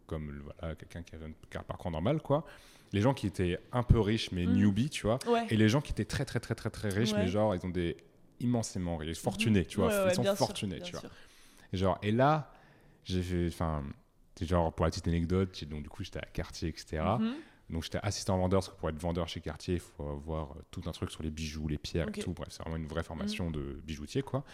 comme 0.06 0.42
voilà, 0.60 0.74
quelqu'un 0.74 1.02
qui 1.02 1.14
avait 1.14 1.26
un 1.26 1.62
parcours 1.62 1.90
normal, 1.90 2.20
quoi. 2.20 2.44
Les 2.92 3.00
gens 3.00 3.14
qui 3.14 3.26
étaient 3.26 3.58
un 3.72 3.82
peu 3.82 3.98
riches 4.00 4.30
mais 4.32 4.46
Mhm. 4.46 4.52
newbies, 4.54 4.90
tu 4.90 5.06
vois. 5.06 5.18
Ouais. 5.26 5.46
Et 5.50 5.56
les 5.56 5.68
gens 5.68 5.80
qui 5.80 5.92
étaient 5.92 6.04
très, 6.04 6.24
très, 6.24 6.38
très, 6.40 6.54
très, 6.54 6.70
très 6.70 6.90
riches, 6.90 7.12
Ouais. 7.12 7.20
mais 7.20 7.28
genre, 7.28 7.54
ils 7.54 7.64
ont 7.64 7.70
des 7.70 7.96
immensément 8.40 8.96
riches, 8.98 9.18
fortunés, 9.18 9.64
tu 9.64 9.78
vois. 9.78 9.88
Ouais, 9.88 9.94
ouais, 10.04 10.10
ils 10.10 10.14
sont 10.14 10.22
sûr, 10.24 10.36
fortunés, 10.36 10.76
bien 10.76 10.84
tu 10.84 10.92
vois. 10.92 11.00
sûr. 11.00 11.10
Et 11.72 11.76
genre, 11.78 11.98
et 12.02 12.12
là, 12.12 12.52
j'ai 13.04 13.22
fait, 13.22 13.48
enfin, 13.48 13.82
genre 14.44 14.72
pour 14.74 14.84
la 14.84 14.90
petite 14.90 15.08
anecdote, 15.08 15.64
donc 15.64 15.82
du 15.82 15.88
coup 15.88 16.02
j'étais 16.04 16.18
à 16.18 16.26
Cartier, 16.26 16.68
etc. 16.68 17.02
Mhm. 17.18 17.34
Donc 17.68 17.82
j'étais 17.82 17.98
assistant 18.02 18.38
vendeur, 18.38 18.60
parce 18.60 18.68
que 18.72 18.78
pour 18.78 18.88
être 18.90 18.98
vendeur 18.98 19.26
chez 19.26 19.40
Cartier, 19.40 19.74
il 19.74 19.80
faut 19.80 20.08
avoir 20.08 20.52
euh, 20.52 20.62
tout 20.70 20.82
un 20.86 20.92
truc 20.92 21.10
sur 21.10 21.24
les 21.24 21.30
bijoux, 21.32 21.66
les 21.66 21.78
pierres 21.78 22.06
Ok. 22.06 22.18
et 22.18 22.22
tout. 22.22 22.32
Bref, 22.32 22.48
c'est 22.50 22.62
vraiment 22.62 22.76
une 22.76 22.86
vraie 22.86 23.00
Mhm. 23.00 23.06
formation 23.06 23.50
de 23.50 23.80
bijoutier, 23.84 24.22
quoi. 24.22 24.44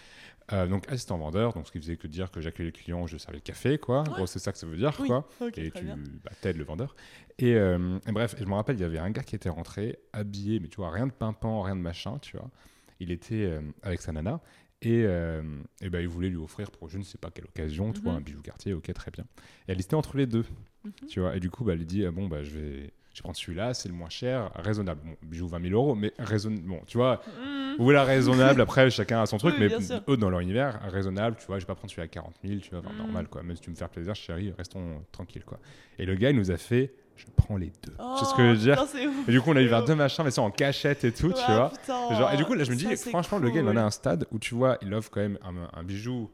Euh, 0.53 0.67
donc 0.67 0.89
assistant 0.91 1.19
vendeur, 1.19 1.53
donc 1.53 1.67
ce 1.67 1.73
qui 1.73 1.79
faisait 1.79 1.97
que 1.99 2.07
dire 2.07 2.31
que 2.31 2.41
j'accueillais 2.41 2.71
le 2.71 2.77
client, 2.79 3.07
je 3.07 3.19
servais 3.19 3.37
le 3.37 3.43
café, 3.43 3.77
quoi. 3.77 4.03
Ouais. 4.19 4.27
c'est 4.27 4.39
ça 4.39 4.51
que 4.53 4.57
ça 4.59 4.67
veut 4.67 4.79
dire, 4.79 4.97
Oui. 4.99 5.09
quoi. 5.09 5.29
Et 5.57 5.71
tu 5.71 5.85
bah, 6.25 6.31
t'aides 6.41 6.57
le 6.57 6.65
vendeur. 6.65 6.97
Et, 7.39 7.55
euh, 7.55 7.99
et 8.07 8.13
bref, 8.13 8.35
je 8.39 8.45
me 8.47 8.55
rappelle, 8.55 8.77
il 8.77 8.83
y 8.83 8.85
avait 8.85 8.99
un 8.99 9.11
gars 9.11 9.23
qui 9.25 9.35
était 9.37 9.51
rentré, 9.51 9.99
habillé, 10.15 10.59
mais 10.61 10.69
tu 10.69 10.77
vois, 10.77 10.91
rien 10.91 11.07
de 11.07 11.13
pimpant, 11.13 11.61
rien 11.61 11.77
de 11.77 11.81
machin, 11.83 12.19
tu 12.19 12.37
vois. 12.39 12.51
Il 12.99 13.11
était 13.11 13.35
euh, 13.45 13.61
avec 13.83 14.01
sa 14.01 14.13
nana. 14.13 14.41
Et, 14.83 15.05
euh, 15.07 15.43
et 15.81 15.91
ben, 15.91 16.01
il 16.01 16.09
voulait 16.09 16.29
lui 16.29 16.37
offrir 16.37 16.71
pour 16.71 16.89
je 16.89 16.99
ne 16.99 17.03
sais 17.05 17.19
pas 17.19 17.31
quelle 17.31 17.45
occasion, 17.47 17.93
tu 17.93 18.01
vois, 18.01 18.13
Mhm. 18.13 18.19
un 18.19 18.21
bijou 18.21 18.43
quartier, 18.43 18.73
ok, 18.75 18.93
très 18.93 19.11
bien. 19.11 19.25
Et 19.69 19.73
elle 19.73 19.79
hésitait 19.79 19.95
entre 19.95 20.17
les 20.17 20.27
deux, 20.27 20.45
Mhm. 20.85 20.93
tu 21.09 21.21
vois. 21.21 21.37
Et 21.37 21.41
du 21.41 21.51
coup, 21.51 21.65
bah, 21.65 21.73
elle 21.73 21.79
lui 21.79 21.87
dit, 21.87 22.05
ah, 22.05 22.11
bon, 22.11 22.27
bah, 22.27 22.43
je 22.43 22.51
vais, 22.59 22.93
je 23.13 23.19
vais 23.19 23.23
prendre 23.23 23.37
celui-là, 23.37 23.75
c'est 23.75 23.89
le 23.89 23.95
moins 23.95 24.09
cher, 24.09 24.51
raisonnable. 24.57 25.01
Bon, 25.05 25.17
bijou 25.23 25.47
20 25.47 25.61
000 25.63 25.75
euros, 25.75 25.95
mais 25.95 26.13
raisonnable. 26.19 26.67
Bon, 26.67 26.81
tu 26.87 26.97
vois, 26.97 27.23
Mhm. 27.27 27.77
ou 27.79 27.91
la 27.91 28.05
raisonnable, 28.05 28.61
après, 28.63 28.91
chacun 28.91 29.23
a 29.23 29.27
son 29.27 29.39
truc, 29.39 29.55
Oui, 29.59 29.69
mais 29.69 30.03
eux, 30.09 30.17
dans 30.17 30.31
leur 30.31 30.41
univers, 30.41 30.81
raisonnable, 30.91 31.37
tu 31.39 31.47
vois, 31.47 31.59
je 31.59 31.65
vais 31.65 31.67
pas 31.69 31.75
prendre 31.75 31.91
celui 31.91 32.03
à 32.03 32.09
40 32.09 32.35
000, 32.45 32.61
tu 32.61 32.71
vois, 32.71 32.81
enfin, 32.81 32.91
Mhm. 32.93 32.99
normal, 32.99 33.29
quoi. 33.29 33.43
Même 33.43 33.55
si 33.57 33.63
tu 33.63 33.71
me 33.71 33.77
fais 33.77 33.87
plaisir, 33.89 34.15
chérie, 34.17 34.53
restons 34.59 35.05
tranquilles, 35.13 35.45
quoi. 35.45 35.61
Et 35.99 36.07
le 36.07 36.15
gars, 36.17 36.31
il 36.31 36.37
nous 36.37 36.51
a 36.51 36.57
fait, 36.57 36.93
je 37.17 37.27
prends 37.37 37.57
les 37.57 37.73
deux. 37.85 37.93
Oh, 37.99 38.17
c'est 38.19 38.25
ce 38.25 38.35
que 38.35 38.43
je 38.43 38.51
veux 38.53 38.57
dire. 38.57 38.75
putain, 38.75 38.87
c'est. 38.87 39.05
Et 39.05 39.33
du 39.33 39.41
coup, 39.41 39.51
on 39.51 39.57
a 39.57 39.61
eu 39.61 39.65
C'est 39.65 39.71
vers 39.71 39.85
deux 39.85 39.95
machins, 39.95 40.25
mais 40.25 40.31
ça 40.31 40.43
en 40.43 40.51
cachette 40.51 41.05
et 41.05 41.13
tout, 41.13 41.33
tu 41.33 41.41
Ah, 41.47 41.55
vois. 41.57 41.71
putain, 41.71 42.15
Genre, 42.19 42.33
et 42.33 42.37
du 42.37 42.45
coup, 42.45 42.55
là, 42.55 42.65
je 42.65 42.71
me 42.71 42.77
dis, 42.77 42.85
ça, 42.85 42.97
c'est 42.97 43.11
franchement, 43.11 43.39
le 43.39 43.51
gars, 43.51 43.61
il 43.61 43.69
en 43.69 43.77
a 43.77 43.83
un 43.83 43.91
stade 43.91 44.27
où, 44.31 44.39
tu 44.39 44.55
vois, 44.55 44.79
il 44.83 44.93
offre 44.95 45.11
quand 45.11 45.21
même 45.21 45.39
un, 45.45 45.69
un 45.79 45.83
bijou 45.83 46.31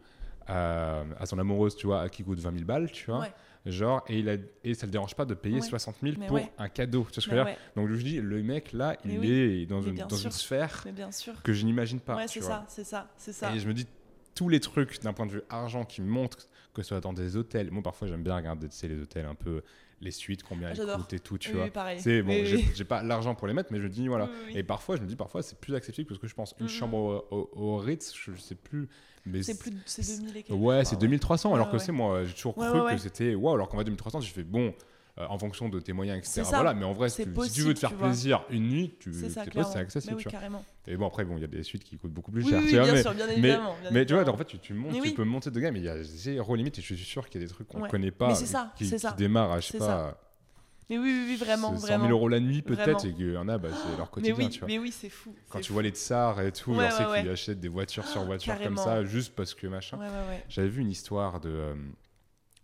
à, 0.46 1.02
à 1.18 1.26
son 1.26 1.38
amoureuse, 1.38 1.76
tu 1.76 1.86
vois, 1.86 2.08
qui 2.08 2.24
coûte 2.24 2.38
20 2.40 2.52
000 2.52 2.64
balles, 2.64 2.90
tu 2.90 3.06
vois. 3.06 3.20
Ouais. 3.20 3.32
Genre, 3.66 4.02
et, 4.08 4.20
il 4.20 4.28
a, 4.30 4.36
et 4.64 4.72
ça 4.72 4.86
le 4.86 4.92
dérange 4.92 5.14
pas 5.14 5.24
de 5.26 5.34
payer 5.34 5.56
Ouais. 5.56 5.60
60 5.66 5.96
000 6.02 6.14
Mais 6.18 6.26
pour 6.26 6.40
un 6.58 6.68
cadeau. 6.68 7.06
Tu 7.10 7.14
vois 7.16 7.22
ce 7.22 7.28
que 7.28 7.34
je 7.36 7.40
veux 7.40 7.44
dire 7.44 7.56
Donc, 7.76 7.88
je 7.88 7.92
me 7.94 7.98
dis, 7.98 8.20
le 8.20 8.42
mec, 8.42 8.72
là, 8.72 8.96
il 9.04 9.18
oui. 9.18 9.30
est 9.30 9.66
dans, 9.66 9.82
une, 9.82 9.96
dans 9.96 10.16
une 10.16 10.30
sphère 10.30 10.82
mais 10.86 10.92
bien 10.92 11.10
sûr. 11.12 11.42
que 11.42 11.52
je 11.52 11.64
n'imagine 11.66 12.00
pas. 12.00 12.26
C'est 12.28 12.40
ça, 12.40 12.64
c'est 12.68 12.84
ça, 12.84 13.08
c'est 13.16 13.32
ça. 13.32 13.52
Et 13.54 13.58
je 13.58 13.68
me 13.68 13.74
dis, 13.74 13.86
tous 14.34 14.48
les 14.48 14.60
trucs 14.60 15.02
d'un 15.02 15.12
point 15.12 15.26
de 15.26 15.32
vue 15.32 15.42
argent 15.50 15.84
qui 15.84 16.00
montrent 16.00 16.48
que 16.72 16.82
ce 16.82 16.88
soit 16.90 17.00
dans 17.00 17.12
des 17.12 17.36
hôtels. 17.36 17.70
Moi, 17.72 17.82
parfois, 17.82 18.06
j'aime 18.06 18.22
bien 18.22 18.36
regarder 18.36 18.68
les 18.84 19.02
hôtels 19.02 19.26
un 19.26 19.34
peu, 19.34 19.62
les 20.00 20.10
suites, 20.10 20.42
combien 20.42 20.68
Ah, 20.70 20.74
j'adore. 20.74 20.96
coûtent 20.98 21.12
et 21.12 21.20
tout, 21.20 21.38
tu 21.38 21.50
Oui, 21.50 21.56
vois. 21.56 21.68
pareil. 21.68 22.00
C'est 22.00 22.22
bon, 22.22 22.30
Oui, 22.42 22.64
j'ai 22.74 22.84
pas 22.84 23.02
l'argent 23.02 23.34
pour 23.34 23.46
les 23.48 23.54
mettre, 23.54 23.72
mais 23.72 23.78
je 23.78 23.84
me 23.84 23.88
dis, 23.88 24.06
voilà. 24.08 24.26
Oui, 24.26 24.30
oui, 24.32 24.52
oui. 24.54 24.58
Et 24.58 24.62
parfois, 24.62 24.96
je 24.96 25.02
me 25.02 25.06
dis, 25.06 25.16
parfois, 25.16 25.42
c'est 25.42 25.58
plus 25.60 25.74
accessible 25.74 26.08
parce 26.08 26.20
que 26.20 26.26
je 26.28 26.34
pense 26.34 26.54
une 26.58 26.66
Mhm. 26.66 26.68
chambre 26.68 27.26
au, 27.30 27.36
au- 27.36 27.50
au 27.74 27.76
Ritz, 27.78 28.14
je 28.14 28.36
sais 28.36 28.54
plus. 28.54 28.88
Mais 29.26 29.42
C'est 29.42 29.58
plus 29.58 29.70
de 29.72 29.78
c'est 29.84 30.06
2000 30.06 30.36
et 30.36 30.42
quelques. 30.42 30.58
Ouais, 30.60 30.84
c'est 30.84 30.96
crois, 30.96 30.98
2300. 31.00 31.50
Ouais, 31.50 31.54
alors 31.56 31.66
ouais, 31.66 31.72
que 31.72 31.78
ouais. 31.78 31.84
c'est 31.84 31.92
moi, 31.92 32.24
j'ai 32.24 32.34
toujours 32.34 32.56
Ouais, 32.56 32.66
cru 32.66 32.78
ouais, 32.78 32.84
ouais. 32.84 32.96
que 32.96 33.02
c'était 33.02 33.34
waouh. 33.34 33.54
Alors 33.54 33.68
qu'en 33.68 33.76
vrai, 33.76 33.84
2300, 33.84 34.20
j'ai 34.20 34.32
fait 34.32 34.44
bon. 34.44 34.72
Euh, 35.18 35.26
en 35.28 35.38
fonction 35.38 35.68
de 35.68 35.80
tes 35.80 35.92
moyens, 35.92 36.18
etc. 36.18 36.42
Voilà, 36.50 36.74
mais 36.74 36.84
en 36.84 36.92
vrai, 36.92 37.08
si 37.08 37.16
tu, 37.16 37.22
si 37.22 37.28
tu 37.28 37.34
possible, 37.34 37.66
veux 37.68 37.74
te 37.74 37.78
faire 37.80 37.94
vois. 37.94 38.08
plaisir 38.08 38.44
une 38.50 38.68
nuit, 38.68 38.94
tu 39.00 39.12
C'est 39.12 39.36
accessible. 39.38 40.12
Mais 40.12 40.16
oui, 40.16 40.22
tu 40.22 40.28
vois. 40.28 40.32
carrément. 40.32 40.64
Et 40.86 40.96
bon, 40.96 41.06
après, 41.06 41.24
bon, 41.24 41.36
il 41.36 41.40
y 41.40 41.44
a 41.44 41.48
des 41.48 41.62
suites 41.62 41.82
qui 41.84 41.96
coûtent 41.98 42.12
beaucoup 42.12 42.30
plus 42.30 42.42
Oui, 42.44 42.50
cher. 42.50 42.60
oui, 42.62 42.68
tu 42.68 42.76
vois, 42.76 42.84
bien 42.84 42.92
mais, 42.94 43.02
sûr, 43.02 43.14
bien 43.14 43.26
mais, 43.26 43.32
évidemment. 43.32 43.74
bien 43.80 43.90
mais 43.90 44.06
tu 44.06 44.14
vois, 44.14 44.28
en 44.28 44.36
fait, 44.36 44.44
tu, 44.44 44.58
tu 44.58 44.74
montes, 44.74 45.02
tu 45.02 45.14
peux 45.14 45.24
monter 45.24 45.50
de 45.50 45.58
gamme, 45.60 45.74
mais 45.74 45.80
il 45.80 45.84
y 45.86 45.88
a 45.88 46.02
zéro 46.02 46.54
limite 46.54 46.78
et 46.78 46.82
je 46.82 46.94
suis 46.94 47.04
sûr 47.04 47.28
qu'il 47.28 47.40
y 47.40 47.44
a 47.44 47.46
des 47.46 47.52
trucs 47.52 47.68
qu'on 47.68 47.80
Ouais. 47.82 47.88
connaît 47.88 48.10
pas, 48.10 48.34
ça, 48.34 48.72
qui, 48.76 48.88
qui 48.90 49.14
démarrent 49.16 49.52
à, 49.52 49.60
je 49.60 49.66
sais 49.66 49.78
pas, 49.78 50.18
Mais 50.88 50.96
oui, 50.98 51.04
oui, 51.04 51.24
oui, 51.30 51.36
vraiment, 51.36 51.76
100 51.76 51.86
vraiment. 51.86 52.04
000 52.06 52.12
euros 52.16 52.28
la 52.28 52.40
nuit 52.40 52.62
peut-être, 52.62 53.04
et 53.04 53.12
qu'il 53.12 53.32
y 53.32 53.36
en 53.36 53.48
a, 53.48 53.58
bah, 53.58 53.68
c'est 53.72 53.96
leur 53.96 54.06
Mais 54.16 54.32
quotidien, 54.32 54.34
oui, 54.36 54.48
tu 54.50 54.58
vois. 54.60 54.68
mais 54.68 54.78
oui, 54.78 54.90
c'est 54.92 55.10
fou. 55.10 55.34
Quand 55.50 55.60
tu 55.60 55.72
vois 55.72 55.82
les 55.82 55.90
tsars 55.90 56.40
et 56.40 56.52
tout, 56.52 56.72
Ouais, 56.72 56.88
ouais, 56.90 57.20
qu'ils 57.20 57.28
achètent 57.30 57.60
des 57.60 57.68
voitures 57.68 58.06
sur 58.08 58.22
Ah, 58.22 58.24
voiture 58.24 58.58
comme 58.62 58.76
ça, 58.76 59.04
juste 59.04 59.34
parce 59.34 59.54
que 59.54 59.66
machin. 59.66 59.98
J'avais 60.48 60.68
vu 60.68 60.80
une 60.80 60.90
histoire 60.90 61.40
de. 61.40 61.50
euh, 61.50 61.74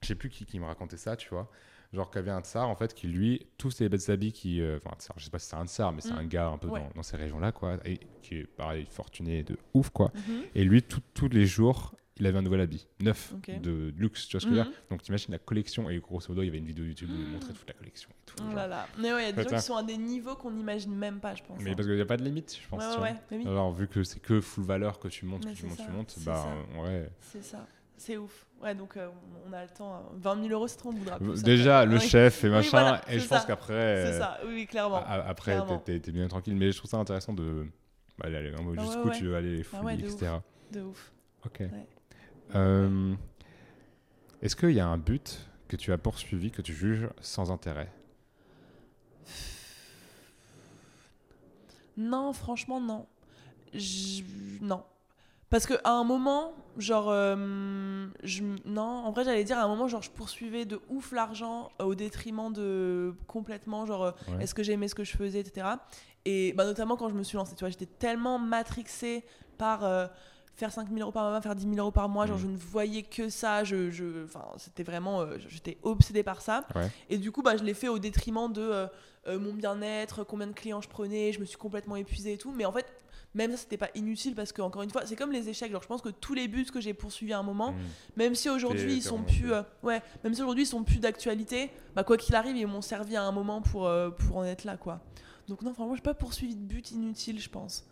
je 0.03 0.09
sais 0.09 0.15
plus 0.15 0.29
qui, 0.31 0.45
qui 0.47 0.59
me 0.61 0.67
racontait 0.67 0.97
ça, 0.99 1.17
tu 1.17 1.29
vois. 1.31 1.51
Genre 1.95 2.11
qu'il 2.11 2.19
y 2.19 2.23
avait 2.25 2.31
un 2.33 2.41
tsar, 2.43 2.69
en 2.69 2.75
fait, 2.75 2.93
qui 2.93 3.07
lui, 3.07 3.47
tous 3.57 3.71
ces 3.71 3.89
bêtes 3.89 4.09
habits 4.11 4.33
qui. 4.33 4.61
euh, 4.61 4.79
Enfin, 4.85 4.97
tsar, 4.99 5.15
je 5.19 5.25
sais 5.25 5.31
pas 5.31 5.39
si 5.39 5.47
c'est 5.49 5.57
un 5.57 5.66
tsar, 5.66 5.93
mais 5.93 6.01
c'est 6.01 6.12
Mm. 6.12 6.19
un 6.19 6.25
gars 6.25 6.49
un 6.49 6.59
peu 6.59 6.69
Ouais. 6.69 6.81
dans, 6.81 6.91
dans 6.97 7.03
ces 7.03 7.16
régions-là, 7.16 7.53
quoi. 7.53 7.79
Et 7.85 8.01
qui 8.23 8.37
est 8.39 8.47
pareil, 8.47 8.87
fortuné 8.91 9.43
de 9.43 9.57
ouf, 9.75 9.91
quoi. 9.91 10.11
Mhm. 10.15 10.43
Et 10.55 10.65
lui, 10.65 10.83
tout- 10.83 11.01
tous 11.15 11.29
les 11.29 11.47
jours, 11.47 11.95
il 12.16 12.27
avait 12.27 12.39
un 12.39 12.43
nouvel 12.43 12.61
habit, 12.61 12.87
neuf, 13.01 13.35
de, 13.61 13.93
luxe, 13.97 14.27
tu 14.29 14.37
vois 14.37 14.41
ce 14.41 14.47
que 14.47 14.53
je 14.55 14.57
veux 14.59 14.62
dire. 14.65 14.73
Donc 14.91 15.03
t'imagines 15.03 15.33
la 15.33 15.39
collection, 15.39 15.91
et 15.91 15.99
grosso 15.99 16.27
modo, 16.29 16.43
il 16.43 16.47
y 16.47 16.49
avait 16.49 16.59
une 16.59 16.66
vidéo 16.66 16.85
YouTube 16.85 17.11
où 17.11 17.15
il 17.15 17.27
Mm. 17.29 17.33
montrait 17.33 17.53
toute 17.53 17.66
la 17.69 17.75
collection 17.75 18.09
et 18.11 18.25
tout. 18.27 18.37
Oh 18.51 18.55
là 18.55 18.66
là. 18.69 18.87
Mais 18.99 19.12
ouais, 19.12 19.23
il 19.23 19.27
y 19.27 19.29
a 19.29 19.33
des 19.33 19.49
gens 19.49 19.57
qui 19.57 19.62
sont 19.62 19.77
à 19.77 19.83
des 19.83 19.97
niveaux 19.97 20.37
qu'on 20.37 20.51
n'imagine 20.53 20.95
même 20.95 21.19
pas, 21.21 21.35
je 21.35 21.43
pense. 21.43 21.61
Mais 21.61 21.71
hein. 21.71 21.75
parce 21.77 21.87
qu'il 21.89 21.97
n'y 21.97 22.03
a 22.03 22.07
pas 22.07 22.16
de 22.16 22.25
limite, 22.25 22.57
je 22.62 22.69
pense. 22.69 22.83
Ouais, 22.99 23.15
Alors, 23.47 23.73
vu 23.73 23.89
que 23.89 24.03
c'est 24.05 24.21
que 24.21 24.41
full 24.41 24.65
valeur 24.65 24.99
que 25.01 25.09
tu 25.09 25.27
montes, 25.27 25.45
Mais 25.45 25.53
que 25.55 25.59
tu 25.59 25.66
montes, 25.66 25.77
ça, 25.79 25.85
tu 25.87 25.91
montes, 25.93 26.15
bah 26.25 26.47
ouais. 26.83 27.09
c'est 27.21 27.43
ça. 27.43 27.66
C'est 27.97 28.16
ouf. 28.16 28.47
Ouais, 28.65 28.74
donc 28.74 28.97
euh, 28.97 29.09
on 29.47 29.53
a 29.53 29.62
le 29.62 29.69
temps. 29.69 29.95
hein. 29.95 30.03
20 30.15 30.36
000 30.43 30.49
euros, 30.55 30.66
c'est 30.66 30.78
trop, 30.78 30.89
on 30.89 30.93
voudra 30.93 31.19
plus. 31.19 31.43
Déjà, 31.43 31.81
après. 31.81 31.93
le 31.95 32.01
chef 32.01 32.43
et 32.45 32.49
machin, 32.49 32.70
voilà, 32.70 33.03
et 33.09 33.19
je 33.20 33.28
pense 33.28 33.45
qu'après. 33.45 33.73
C'est 34.07 34.12
euh, 34.15 34.19
ça, 34.19 34.39
oui, 34.47 34.66
clairement. 34.66 35.05
Après, 35.07 35.61
t'es- 35.85 36.01
bien 36.12 36.27
tranquille, 36.28 36.57
mais 36.57 36.73
je 36.73 36.78
trouve 36.78 36.91
ça 36.91 36.97
intéressant 36.97 37.35
de. 37.35 37.66
Bah, 38.16 38.28
aller 38.28 38.53
Ah 38.57 38.81
jusqu'où 38.82 39.09
ouais. 39.09 39.19
tu 39.19 39.24
veux 39.27 39.36
aller, 39.36 39.57
les 39.57 39.66
Ah 39.73 39.81
fouilles, 39.81 39.97
de 39.99 40.07
etc. 40.09 40.32
De 40.73 40.81
ouf. 40.82 41.12
Ok. 41.45 41.62
Euh, 42.55 43.15
Est-ce 44.41 44.55
qu'il 44.57 44.70
y 44.73 44.81
a 44.81 44.86
un 44.86 44.99
but 44.99 45.47
que 45.69 45.77
tu 45.77 45.93
as 45.93 45.99
poursuivi 45.99 46.51
que 46.51 46.62
tu 46.62 46.73
juges 46.73 47.09
sans 47.20 47.51
intérêt? 47.51 47.91
Non, 51.97 52.32
franchement, 52.32 52.81
non. 52.81 53.07
Je- 53.73 54.23
Non. 54.61 54.85
Parce 55.55 55.67
qu'à 55.67 55.79
un 55.85 56.03
moment, 56.03 56.53
genre, 56.79 57.07
euh, 57.11 58.09
je... 58.25 58.43
non, 58.65 58.83
en 58.83 59.13
vrai, 59.13 59.23
j'allais 59.25 59.45
dire 59.45 59.57
à 59.57 59.63
un 59.63 59.69
moment, 59.69 59.87
genre, 59.87 60.03
je 60.03 60.11
poursuivais 60.11 60.65
de 60.65 60.81
ouf 60.89 61.13
l'argent 61.13 61.69
euh, 61.81 61.85
au 61.85 61.95
détriment 61.95 62.53
de 62.53 63.15
complètement, 63.29 63.87
genre, 63.87 64.03
euh, 64.03 64.11
Ouais. 64.37 64.43
est-ce 64.43 64.53
que 64.53 64.65
j'aimais 64.65 64.89
ce 64.89 64.97
que 64.97 65.05
je 65.05 65.17
faisais, 65.17 65.39
etc. 65.39 65.69
Et 66.25 66.53
bah, 66.55 66.65
notamment 66.65 66.97
quand 66.97 67.09
je 67.09 67.15
me 67.15 67.23
suis 67.23 67.37
lancée, 67.37 67.55
tu 67.55 67.61
vois, 67.61 67.69
j'étais 67.71 67.87
tellement 67.87 68.39
matrixée 68.41 69.25
par. 69.57 69.85
euh, 69.85 70.09
faire 70.57 70.71
5 70.73 70.89
000 70.89 71.01
euros 71.01 71.11
par 71.13 71.29
mois, 71.31 71.41
faire 71.41 71.55
10 71.57 71.65
000 71.65 71.77
euros 71.79 71.91
par 71.91 72.09
mois. 72.09 72.27
Genre, 72.27 72.37
Mm. 72.37 72.41
je 72.43 72.47
ne 72.47 72.57
voyais 72.57 73.03
que 73.03 73.29
ça. 73.29 73.63
Je, 73.65 73.91
je, 73.91 74.25
enfin, 74.25 74.45
c'était 74.57 74.85
vraiment, 74.85 75.21
euh, 75.21 75.37
j'étais 75.49 75.79
obsédée 75.83 76.23
par 76.23 76.41
ça. 76.43 76.65
Ouais. 76.77 76.89
Et 77.11 77.19
du 77.19 77.33
coup, 77.33 77.43
bah, 77.43 77.57
je 77.57 77.65
l'ai 77.65 77.75
fait 77.75 77.89
au 77.89 77.99
détriment 77.99 78.53
de 78.53 78.61
euh, 78.63 78.87
euh, 79.27 79.39
mon 79.41 79.53
bien-être, 79.53 80.23
combien 80.25 80.47
de 80.49 80.53
clients 80.53 80.81
je 80.81 80.89
prenais. 80.89 81.33
Je 81.33 81.41
me 81.41 81.45
suis 81.45 81.59
complètement 81.59 81.97
épuisée 81.97 82.35
et 82.35 82.39
tout. 82.39 82.53
Mais 82.53 82.65
en 82.67 82.73
fait, 82.73 82.87
même 83.35 83.51
ça, 83.52 83.56
c'était 83.56 83.77
pas 83.77 83.90
inutile 83.94 84.35
parce 84.35 84.52
que 84.52 84.62
encore 84.62 84.82
une 84.82 84.90
fois, 84.90 85.05
c'est 85.06 85.16
comme 85.16 85.32
les 85.32 85.48
échecs. 85.48 85.70
Genre, 85.73 85.82
je 85.82 85.89
pense 85.89 86.02
que 86.02 86.09
tous 86.09 86.35
les 86.35 86.47
buts 86.48 86.65
que 86.73 86.81
j'ai 86.81 86.94
poursuivis 86.94 87.32
à 87.32 87.39
un 87.39 87.43
moment, 87.43 87.73
Mm. 87.73 87.77
même 88.16 88.35
si 88.35 88.48
aujourd'hui 88.48 88.94
ils 88.94 89.02
sont 89.02 89.23
plus, 89.24 89.52
euh, 89.52 89.62
ouais, 89.82 90.02
même 90.23 90.35
si 90.35 90.40
aujourd'hui 90.43 90.65
ils 90.65 90.66
sont 90.69 90.85
plus 90.85 90.98
d'actualité, 91.01 91.70
bah 91.97 92.05
quoi 92.05 92.16
qu'il 92.16 92.35
arrive, 92.35 92.56
ils 92.56 92.66
m'ont 92.66 92.81
servi 92.82 93.16
à 93.16 93.23
un 93.24 93.32
moment 93.32 93.61
pour 93.62 93.86
euh, 93.86 94.11
pour 94.11 94.36
en 94.39 94.44
être 94.44 94.65
là, 94.65 94.77
quoi. 94.77 95.01
Donc 95.48 95.62
non, 95.62 95.74
franchement, 95.74 95.94
j'ai 95.94 96.01
pas 96.02 96.15
poursuivi 96.15 96.55
de 96.56 96.62
but 96.65 96.90
inutile, 96.93 97.39
je 97.40 97.48
pense. 97.51 97.86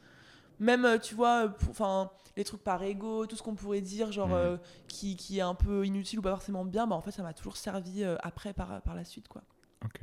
Même, 0.60 0.85
euh, 0.85 0.98
tu 0.98 1.14
vois, 1.14 1.52
enfin, 1.70 2.10
les 2.36 2.44
trucs 2.44 2.62
par 2.62 2.82
ego, 2.82 3.27
tout 3.27 3.36
ce 3.36 3.43
qu'on 3.43 3.55
pourrait 3.56 3.81
dire, 3.81 4.12
genre 4.12 4.32
euh, 4.32 4.56
qui, 4.86 5.16
qui 5.16 5.39
est 5.39 5.43
un 5.43 5.55
peu 5.55 5.85
inutile 5.85 6.20
ou 6.20 6.23
pas 6.23 6.31
forcément 6.31 6.64
bien, 6.64 6.86
bah 6.86 6.94
en 6.94 7.01
fait, 7.01 7.10
ça 7.10 7.23
m'a 7.23 7.32
toujours 7.35 7.56
servi 7.56 8.05
euh, 8.05 8.16
après 8.23 8.52
par 8.52 8.81
par 8.82 8.94
la 8.94 9.05
suite, 9.05 9.27
quoi. 9.28 9.43
Ok, 9.85 10.01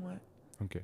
Ouais. 0.00 0.18
ok. 0.60 0.82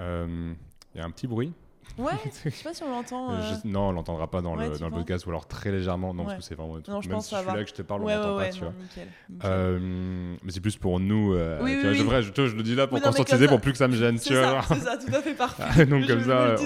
Euh, 0.00 0.54
Il 0.94 0.98
y 0.98 1.00
a 1.00 1.04
un 1.04 1.10
petit 1.10 1.26
bruit. 1.26 1.52
Ouais. 1.98 2.12
je 2.44 2.50
sais 2.50 2.62
pas 2.64 2.74
si 2.74 2.82
on 2.82 2.90
l'entend. 2.90 3.32
euh, 3.32 3.40
non, 3.64 3.88
on 3.88 3.92
l'entendra 3.92 4.30
pas 4.30 4.42
dans 4.42 4.56
ouais, 4.56 4.68
le, 4.68 4.78
dans 4.78 4.86
le 4.88 4.92
podcast 4.94 5.24
ou 5.26 5.30
alors 5.30 5.46
très 5.48 5.70
légèrement. 5.72 6.12
Non, 6.12 6.24
Ouais. 6.24 6.34
parce 6.34 6.38
que 6.40 6.44
c'est 6.44 6.54
vraiment. 6.54 6.76
Non, 6.88 7.00
je 7.00 7.08
même 7.08 7.16
pense 7.16 7.28
si 7.28 7.34
je 7.34 7.40
suis 7.40 7.46
va. 7.46 7.56
là 7.56 7.62
que 7.64 7.70
je 7.70 7.74
te 7.74 7.82
parle, 7.82 8.02
Ouais, 8.02 8.14
on 8.16 8.36
ouais, 8.36 8.46
pas, 8.48 8.52
tu 8.52 8.60
non, 8.62 8.70
vois. 8.70 8.82
nickel, 8.82 9.08
nickel. 9.30 9.50
Euh, 9.50 10.36
mais 10.42 10.52
c'est 10.52 10.60
plus 10.60 10.76
pour 10.76 11.00
nous. 11.00 11.34
euh, 11.34 11.58
Oui, 11.62 11.76
oui, 11.82 11.88
oui. 11.90 11.96
je, 11.96 12.02
vrai, 12.02 12.22
je, 12.22 12.32
je 12.34 12.54
le 12.56 12.62
dis 12.62 12.74
là 12.74 12.86
pour 12.86 13.00
conscientiser, 13.00 13.46
pour 13.48 13.60
plus 13.60 13.72
que 13.72 13.78
ça 13.78 13.88
me 13.88 13.96
gêne, 13.96 14.18
tu 14.18 14.28
C'est 14.34 14.40
vois. 14.42 14.62
c'est 14.68 14.80
ça, 14.80 14.96
tout 14.98 15.14
à 15.14 15.22
fait 15.22 15.34
parfait. 15.34 15.86
Donc 15.86 16.02
Je- 16.02 16.06
comme 16.08 16.24
ça, 16.24 16.56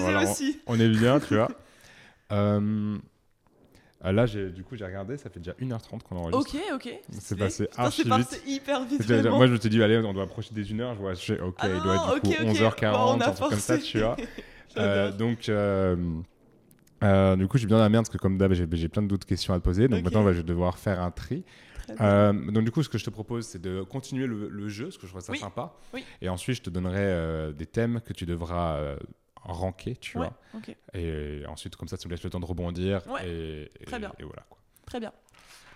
on- 0.67 0.75
est 0.79 0.89
bien, 0.89 1.19
tu 1.19 1.35
vois. 1.35 1.49
Euh, 2.33 2.97
ah, 4.03 4.11
là, 4.13 4.25
du 4.25 4.63
coup, 4.63 4.75
j'ai 4.77 4.85
regardé, 4.85 5.17
ça 5.17 5.29
fait 5.29 5.39
déjà 5.39 5.51
1h30 5.59 6.01
qu'on 6.01 6.15
enregistre. 6.15 6.55
Ok, 6.55 6.61
ok. 6.75 6.99
C'est 7.19 7.37
passé 7.37 7.67
archi 7.77 8.03
c'est 8.03 8.17
vite. 8.17 8.43
hyper 8.47 8.83
vite. 8.85 9.03
Vraiment. 9.03 9.35
Moi, 9.37 9.47
je 9.47 9.51
me 9.51 9.59
suis 9.59 9.69
dit, 9.69 9.83
allez, 9.83 9.97
on 9.97 10.13
doit 10.13 10.23
approcher 10.23 10.53
des 10.53 10.63
1h. 10.63 10.93
Je 10.95 10.99
vois, 10.99 11.13
je 11.13 11.19
sais, 11.19 11.39
ok, 11.41 11.55
Ah 11.59 11.67
il 11.67 11.81
doit 11.83 11.95
être 11.95 12.21
du 12.23 12.29
ok, 12.29 12.37
coup 12.37 12.43
ok. 12.43 12.55
11h40, 12.55 12.91
Bon, 12.93 12.97
on 12.97 13.19
a 13.21 13.27
un 13.27 13.31
truc 13.31 13.49
comme 13.49 13.59
ça, 13.59 13.77
tu 13.77 13.99
vois. 13.99 14.15
Euh, 14.77 15.11
donc, 15.11 15.49
euh, 15.49 15.95
euh, 17.03 17.35
du 17.35 17.47
coup, 17.47 17.57
j'ai 17.57 17.67
bien 17.67 17.77
la 17.77 17.89
merde 17.89 18.05
parce 18.05 18.15
que, 18.15 18.21
comme 18.21 18.37
d'hab, 18.37 18.53
j'ai 18.53 18.67
j'ai 18.71 18.87
plein 18.89 19.01
d'autres 19.01 19.27
questions 19.27 19.53
à 19.53 19.59
te 19.59 19.63
poser. 19.63 19.87
Donc, 19.87 20.03
maintenant, 20.03 20.23
bah, 20.23 20.33
je 20.33 20.37
vais 20.37 20.43
devoir 20.43 20.77
faire 20.77 21.01
un 21.01 21.11
tri. 21.11 21.43
Donc, 21.99 22.63
du 22.63 22.71
coup, 22.71 22.83
ce 22.83 22.89
que 22.89 22.97
je 22.97 23.05
te 23.05 23.09
propose, 23.09 23.45
c'est 23.47 23.61
de 23.61 23.81
continuer 23.83 24.27
le, 24.27 24.49
le 24.49 24.69
jeu, 24.69 24.85
parce 24.85 24.97
que 24.97 25.07
je 25.07 25.11
trouve 25.11 25.21
ça 25.21 25.31
Oui. 25.31 25.39
sympa. 25.39 25.73
Oui. 25.93 26.03
Et 26.21 26.29
ensuite, 26.29 26.57
je 26.57 26.61
te 26.61 26.69
donnerai 26.69 27.53
des 27.53 27.65
thèmes 27.65 28.01
que 28.01 28.13
tu 28.13 28.25
devras 28.25 28.95
ranker, 29.43 29.95
tu 29.95 30.19
ouais, 30.19 30.27
vois. 30.53 30.75
Et 30.93 31.43
ensuite, 31.47 31.75
comme 31.75 31.87
ça, 31.87 31.97
ça 31.97 32.07
me 32.07 32.11
laisse 32.11 32.23
le 32.23 32.29
temps 32.29 32.39
de 32.39 32.45
rebondir. 32.45 33.01
Ouais. 33.07 33.67
Et, 33.79 33.85
Très 33.85 33.99
bien. 33.99 34.13
Et 34.19 34.23
voilà, 34.23 34.43
quoi. 34.49 34.59
Très 34.85 34.99
bien. 34.99 35.11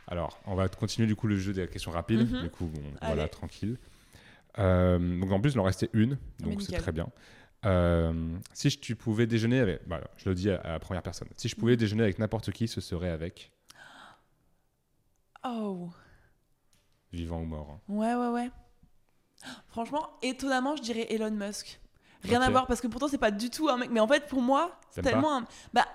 Alors, 0.07 0.39
on 0.45 0.55
va 0.55 0.67
continuer 0.67 1.07
du 1.07 1.15
coup 1.15 1.27
le 1.27 1.37
jeu 1.37 1.51
des 1.51 1.67
questions 1.67 1.91
rapides. 1.91 2.31
Mhm. 2.31 2.43
Du 2.43 2.49
coup, 2.49 2.65
bon, 2.65 2.81
voilà, 3.01 3.27
tranquille. 3.27 3.77
Euh, 4.59 5.19
donc 5.19 5.31
en 5.31 5.39
plus, 5.39 5.53
il 5.53 5.59
en 5.59 5.63
restait 5.63 5.89
une, 5.93 6.17
donc 6.39 6.61
c'est 6.61 6.77
très 6.77 6.91
bien. 6.91 7.07
Euh, 7.65 8.37
si 8.53 8.69
je- 8.69 8.79
tu 8.79 8.95
pouvais 8.95 9.25
déjeuner 9.27 9.59
avec, 9.59 9.87
bah, 9.87 10.01
je 10.17 10.29
le 10.29 10.35
dis 10.35 10.49
à, 10.51 10.57
à 10.61 10.71
la 10.73 10.79
première 10.79 11.01
personne. 11.03 11.27
Si 11.37 11.47
je 11.49 11.55
pouvais 11.55 11.75
déjeuner 11.77 12.03
avec 12.03 12.19
n'importe 12.19 12.51
qui, 12.51 12.67
ce 12.67 12.79
serait 12.81 13.09
avec 13.09 13.51
Oh. 15.43 15.89
vivant 17.11 17.41
ou 17.41 17.45
mort. 17.45 17.69
hein. 17.71 17.79
Ouais, 17.87 18.13
ouais, 18.15 18.29
ouais. 18.29 18.51
Franchement, 19.67 20.09
étonnamment, 20.21 20.75
je 20.75 20.81
dirais 20.81 21.07
Elon 21.09 21.31
Musk. 21.31 21.79
Rien 22.23 22.41
à 22.41 22.49
voir 22.49 22.65
parce 22.65 22.81
que 22.81 22.87
pourtant 22.87 23.07
c'est 23.07 23.19
pas 23.19 23.29
du 23.29 23.51
tout 23.51 23.69
un 23.69 23.77
mec. 23.77 23.91
Mais 23.91 23.99
en 23.99 24.07
fait, 24.07 24.25
pour 24.27 24.41
moi, 24.41 24.79
c'est 24.89 25.03
tellement 25.03 25.37
un. 25.37 25.45
Bah, 25.73 25.85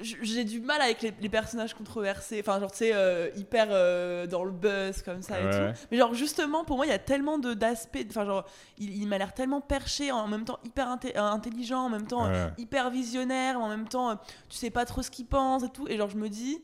j'ai 0.00 0.42
du 0.44 0.60
mal 0.60 0.80
avec 0.82 1.02
les, 1.02 1.14
les 1.20 1.28
personnages 1.28 1.72
controversés. 1.74 2.40
Enfin, 2.40 2.58
genre, 2.58 2.70
tu 2.72 2.78
sais, 2.78 2.90
euh, 2.94 3.30
hyper 3.36 3.68
euh, 3.70 4.26
dans 4.26 4.42
le 4.44 4.50
buzz 4.50 5.02
comme 5.02 5.22
ça 5.22 5.40
et 5.40 5.50
tout. 5.50 5.80
Mais 5.90 5.98
genre, 5.98 6.14
justement, 6.14 6.64
pour 6.64 6.76
moi, 6.76 6.86
il 6.86 6.88
y 6.88 6.92
a 6.92 6.98
tellement 6.98 7.38
de- 7.38 7.54
d'aspects. 7.54 8.04
Enfin, 8.10 8.24
genre, 8.24 8.44
il, 8.78 8.96
il 8.96 9.06
m'a 9.06 9.18
l'air 9.18 9.32
tellement 9.34 9.60
perché, 9.60 10.10
en 10.10 10.26
même 10.26 10.44
temps 10.44 10.58
hyper 10.64 10.88
inté- 10.88 11.16
euh, 11.16 11.20
intelligent, 11.22 11.80
en 11.80 11.88
même 11.90 12.06
temps 12.08 12.26
Ouais. 12.28 12.48
hyper 12.58 12.90
visionnaire, 12.90 13.60
en 13.60 13.68
même 13.68 13.86
temps, 13.88 14.16
tu 14.48 14.56
sais 14.56 14.70
pas 14.70 14.84
trop 14.84 15.00
ce 15.02 15.10
qu'il 15.10 15.26
pense 15.26 15.62
et 15.62 15.68
tout. 15.68 15.86
Et 15.88 15.96
genre, 15.96 16.10
je 16.10 16.16
me 16.16 16.28
dis, 16.28 16.60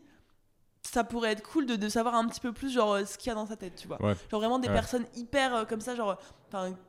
ça 0.82 1.04
pourrait 1.04 1.30
être 1.32 1.42
cool 1.46 1.66
de, 1.66 1.76
de 1.76 1.88
savoir 1.88 2.16
un 2.16 2.26
petit 2.26 2.40
peu 2.40 2.52
plus, 2.52 2.72
genre, 2.72 2.98
ce 3.06 3.16
qu'il 3.16 3.28
y 3.28 3.32
a 3.32 3.34
dans 3.36 3.46
sa 3.46 3.56
tête, 3.56 3.76
tu 3.76 3.86
vois. 3.86 4.02
Ouais. 4.02 4.14
Genre, 4.30 4.40
vraiment 4.40 4.58
des 4.58 4.68
personnes 4.68 5.04
hyper 5.14 5.66
comme 5.68 5.80
ça, 5.80 5.94
genre, 5.94 6.18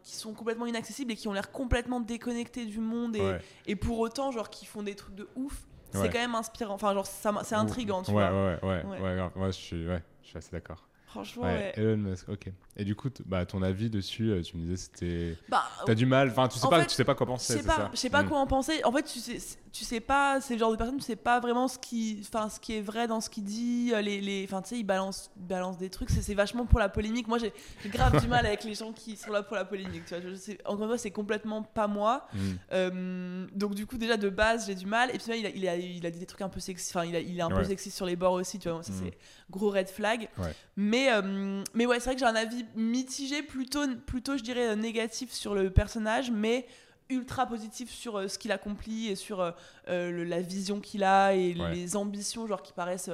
qui 0.04 0.16
sont 0.16 0.34
complètement 0.34 0.66
inaccessibles 0.66 1.12
et 1.12 1.16
qui 1.16 1.28
ont 1.28 1.34
l'air 1.34 1.52
complètement 1.52 2.00
déconnectées 2.00 2.66
du 2.66 2.80
monde 2.80 3.16
et, 3.16 3.22
et 3.68 3.76
pour 3.76 4.00
autant, 4.00 4.32
genre, 4.32 4.50
qui 4.50 4.66
font 4.66 4.82
des 4.82 4.96
trucs 4.96 5.14
de 5.14 5.28
ouf. 5.36 5.68
C'est 5.92 6.00
Ouais. 6.00 6.10
quand 6.10 6.20
même 6.20 6.36
inspirant. 6.36 6.74
Enfin, 6.76 6.94
genre, 6.94 7.06
c'est 7.06 7.56
intriguant, 7.56 8.02
tu 8.04 8.12
ouais, 8.12 8.30
vois. 8.30 8.32
Ouais, 8.48 8.60
ouais, 8.64 8.84
ouais, 8.86 9.00
Ouais. 9.00 9.16
grave. 9.16 9.32
Ouais, 9.36 9.48
je 9.48 9.58
suis, 9.58 9.88
ouais, 9.88 10.02
je 10.24 10.28
suis 10.30 10.38
assez 10.38 10.52
d'accord. 10.52 10.88
Franchement, 11.08 11.44
ouais. 11.44 11.74
Elon 11.76 11.98
Musk, 11.98 12.30
ok. 12.30 12.48
Et 12.82 12.84
du 12.84 12.96
coup, 12.96 13.10
bah, 13.28 13.46
ton 13.46 13.62
avis 13.62 13.92
dessus, 13.92 14.32
euh, 14.32 14.42
tu 14.42 14.58
me 14.58 14.64
disais, 14.64 14.76
c'était. 14.78 15.38
Bah, 15.50 15.64
T'as 15.86 15.94
du 15.94 16.08
mal, 16.08 16.30
enfin, 16.30 16.48
tu 16.48 16.58
sais 16.58 16.66
En 16.66 16.70
pas, 16.70 16.80
fait, 16.82 16.88
tu 16.88 16.96
sais 16.96 17.04
pas 17.04 17.14
quoi 17.14 17.28
je 17.28 17.32
penser, 17.32 17.58
sais 17.58 17.64
pas, 17.64 17.92
je 17.94 17.98
sais 17.98 18.10
pas 18.10 18.24
Mm. 18.24 18.28
quoi 18.30 18.40
en 18.40 18.48
penser. 18.48 18.82
En 18.84 18.92
fait, 18.92 19.04
tu 19.04 19.20
sais, 19.20 19.38
tu 19.72 19.86
sais 19.86 20.00
pas, 20.00 20.42
c'est 20.42 20.56
le 20.56 20.60
genre 20.60 20.72
de 20.72 20.78
personne, 20.78 20.98
tu 20.98 21.04
sais 21.04 21.16
pas 21.16 21.40
vraiment 21.40 21.68
ce 21.68 21.78
qui, 21.78 22.18
enfin, 22.28 22.50
ce 22.50 22.60
qui 22.60 22.74
est 22.76 22.82
vrai 22.82 23.08
dans 23.08 23.22
ce 23.22 23.30
qu'il 23.30 23.44
dit. 23.44 23.92
euh, 23.94 24.02
Les, 24.02 24.20
les, 24.20 24.44
enfin, 24.46 24.64
tu 24.64 24.70
sais, 24.70 24.78
il 24.80 24.84
balance, 24.84 25.30
balance 25.36 25.78
des 25.78 25.90
trucs. 25.92 26.10
C'est 26.10 26.34
vachement 26.34 26.66
pour 26.66 26.80
la 26.80 26.90
polémique. 26.90 27.28
Moi, 27.28 27.38
j'ai 27.38 27.54
grave 27.90 28.20
du 28.20 28.28
mal 28.28 28.46
avec 28.48 28.64
les 28.64 28.74
gens 28.74 28.92
qui 28.94 29.16
sont 29.16 29.32
là 29.32 29.44
pour 29.44 29.56
la 29.56 29.64
polémique. 29.66 30.06
Tu 30.08 30.16
vois, 30.16 30.24
je 30.28 30.34
sais, 30.36 30.58
encore 30.66 30.82
une 30.82 30.88
fois, 30.90 30.98
c'est 30.98 31.12
complètement 31.12 31.62
pas 31.62 31.86
moi. 31.88 32.28
Mm. 32.34 32.40
Euh, 32.74 33.48
donc 33.54 33.76
du 33.76 33.86
coup, 33.86 33.98
déjà 33.98 34.18
de 34.18 34.30
base, 34.30 34.66
j'ai 34.68 34.76
du 34.76 34.86
mal. 34.88 35.10
Et 35.14 35.20
puis 35.20 35.30
là, 35.30 35.36
il 35.36 35.46
a, 35.46 35.50
il 35.50 35.68
a, 35.68 35.76
il 35.78 36.06
a 36.06 36.10
dit 36.12 36.20
des 36.20 36.26
trucs 36.26 36.42
un 36.42 36.50
peu 36.50 36.60
sexy. 36.60 36.92
Enfin, 36.96 37.06
il, 37.06 37.16
a- 37.16 37.20
il 37.20 37.38
est 37.38 37.42
un 37.44 37.50
peu 37.50 37.64
sexy 37.64 37.92
sur 37.92 38.06
les 38.06 38.16
bords 38.16 38.34
aussi. 38.34 38.58
Tu 38.60 38.70
vois, 38.70 38.82
ça 38.84 38.92
Mm. 38.92 38.96
c'est 39.04 39.18
gros 39.50 39.70
red 39.70 39.90
flag. 39.90 40.30
Ouais. 40.38 40.56
Mais, 40.78 41.12
euh, 41.12 41.62
mais 41.74 41.86
ouais, 41.86 42.00
c'est 42.00 42.06
vrai 42.06 42.14
que 42.16 42.20
j'ai 42.22 42.26
un 42.26 42.36
avis 42.36 42.66
mitigé, 42.76 43.44
plutôt, 43.44 43.82
plutôt 44.06 44.38
je 44.38 44.44
dirais 44.44 44.76
négatif 44.76 45.32
sur 45.32 45.54
le 45.56 45.70
personnage, 45.70 46.32
mais 46.32 46.66
ultra 47.10 47.46
positif 47.46 47.90
sur 47.92 48.18
euh, 48.18 48.28
ce 48.28 48.38
qu'il 48.40 48.52
accomplit 48.52 49.08
et 49.10 49.16
sur 49.16 49.42
euh, 49.42 49.52
euh, 49.90 50.12
le- 50.12 50.24
la 50.24 50.42
vision 50.42 50.80
qu'il 50.80 51.04
a 51.04 51.34
et 51.36 51.54
Ouais. 51.60 51.74
les 51.74 51.96
ambitions 51.98 52.48
genre 52.48 52.62
qui 52.62 52.72
paraissent 52.74 53.10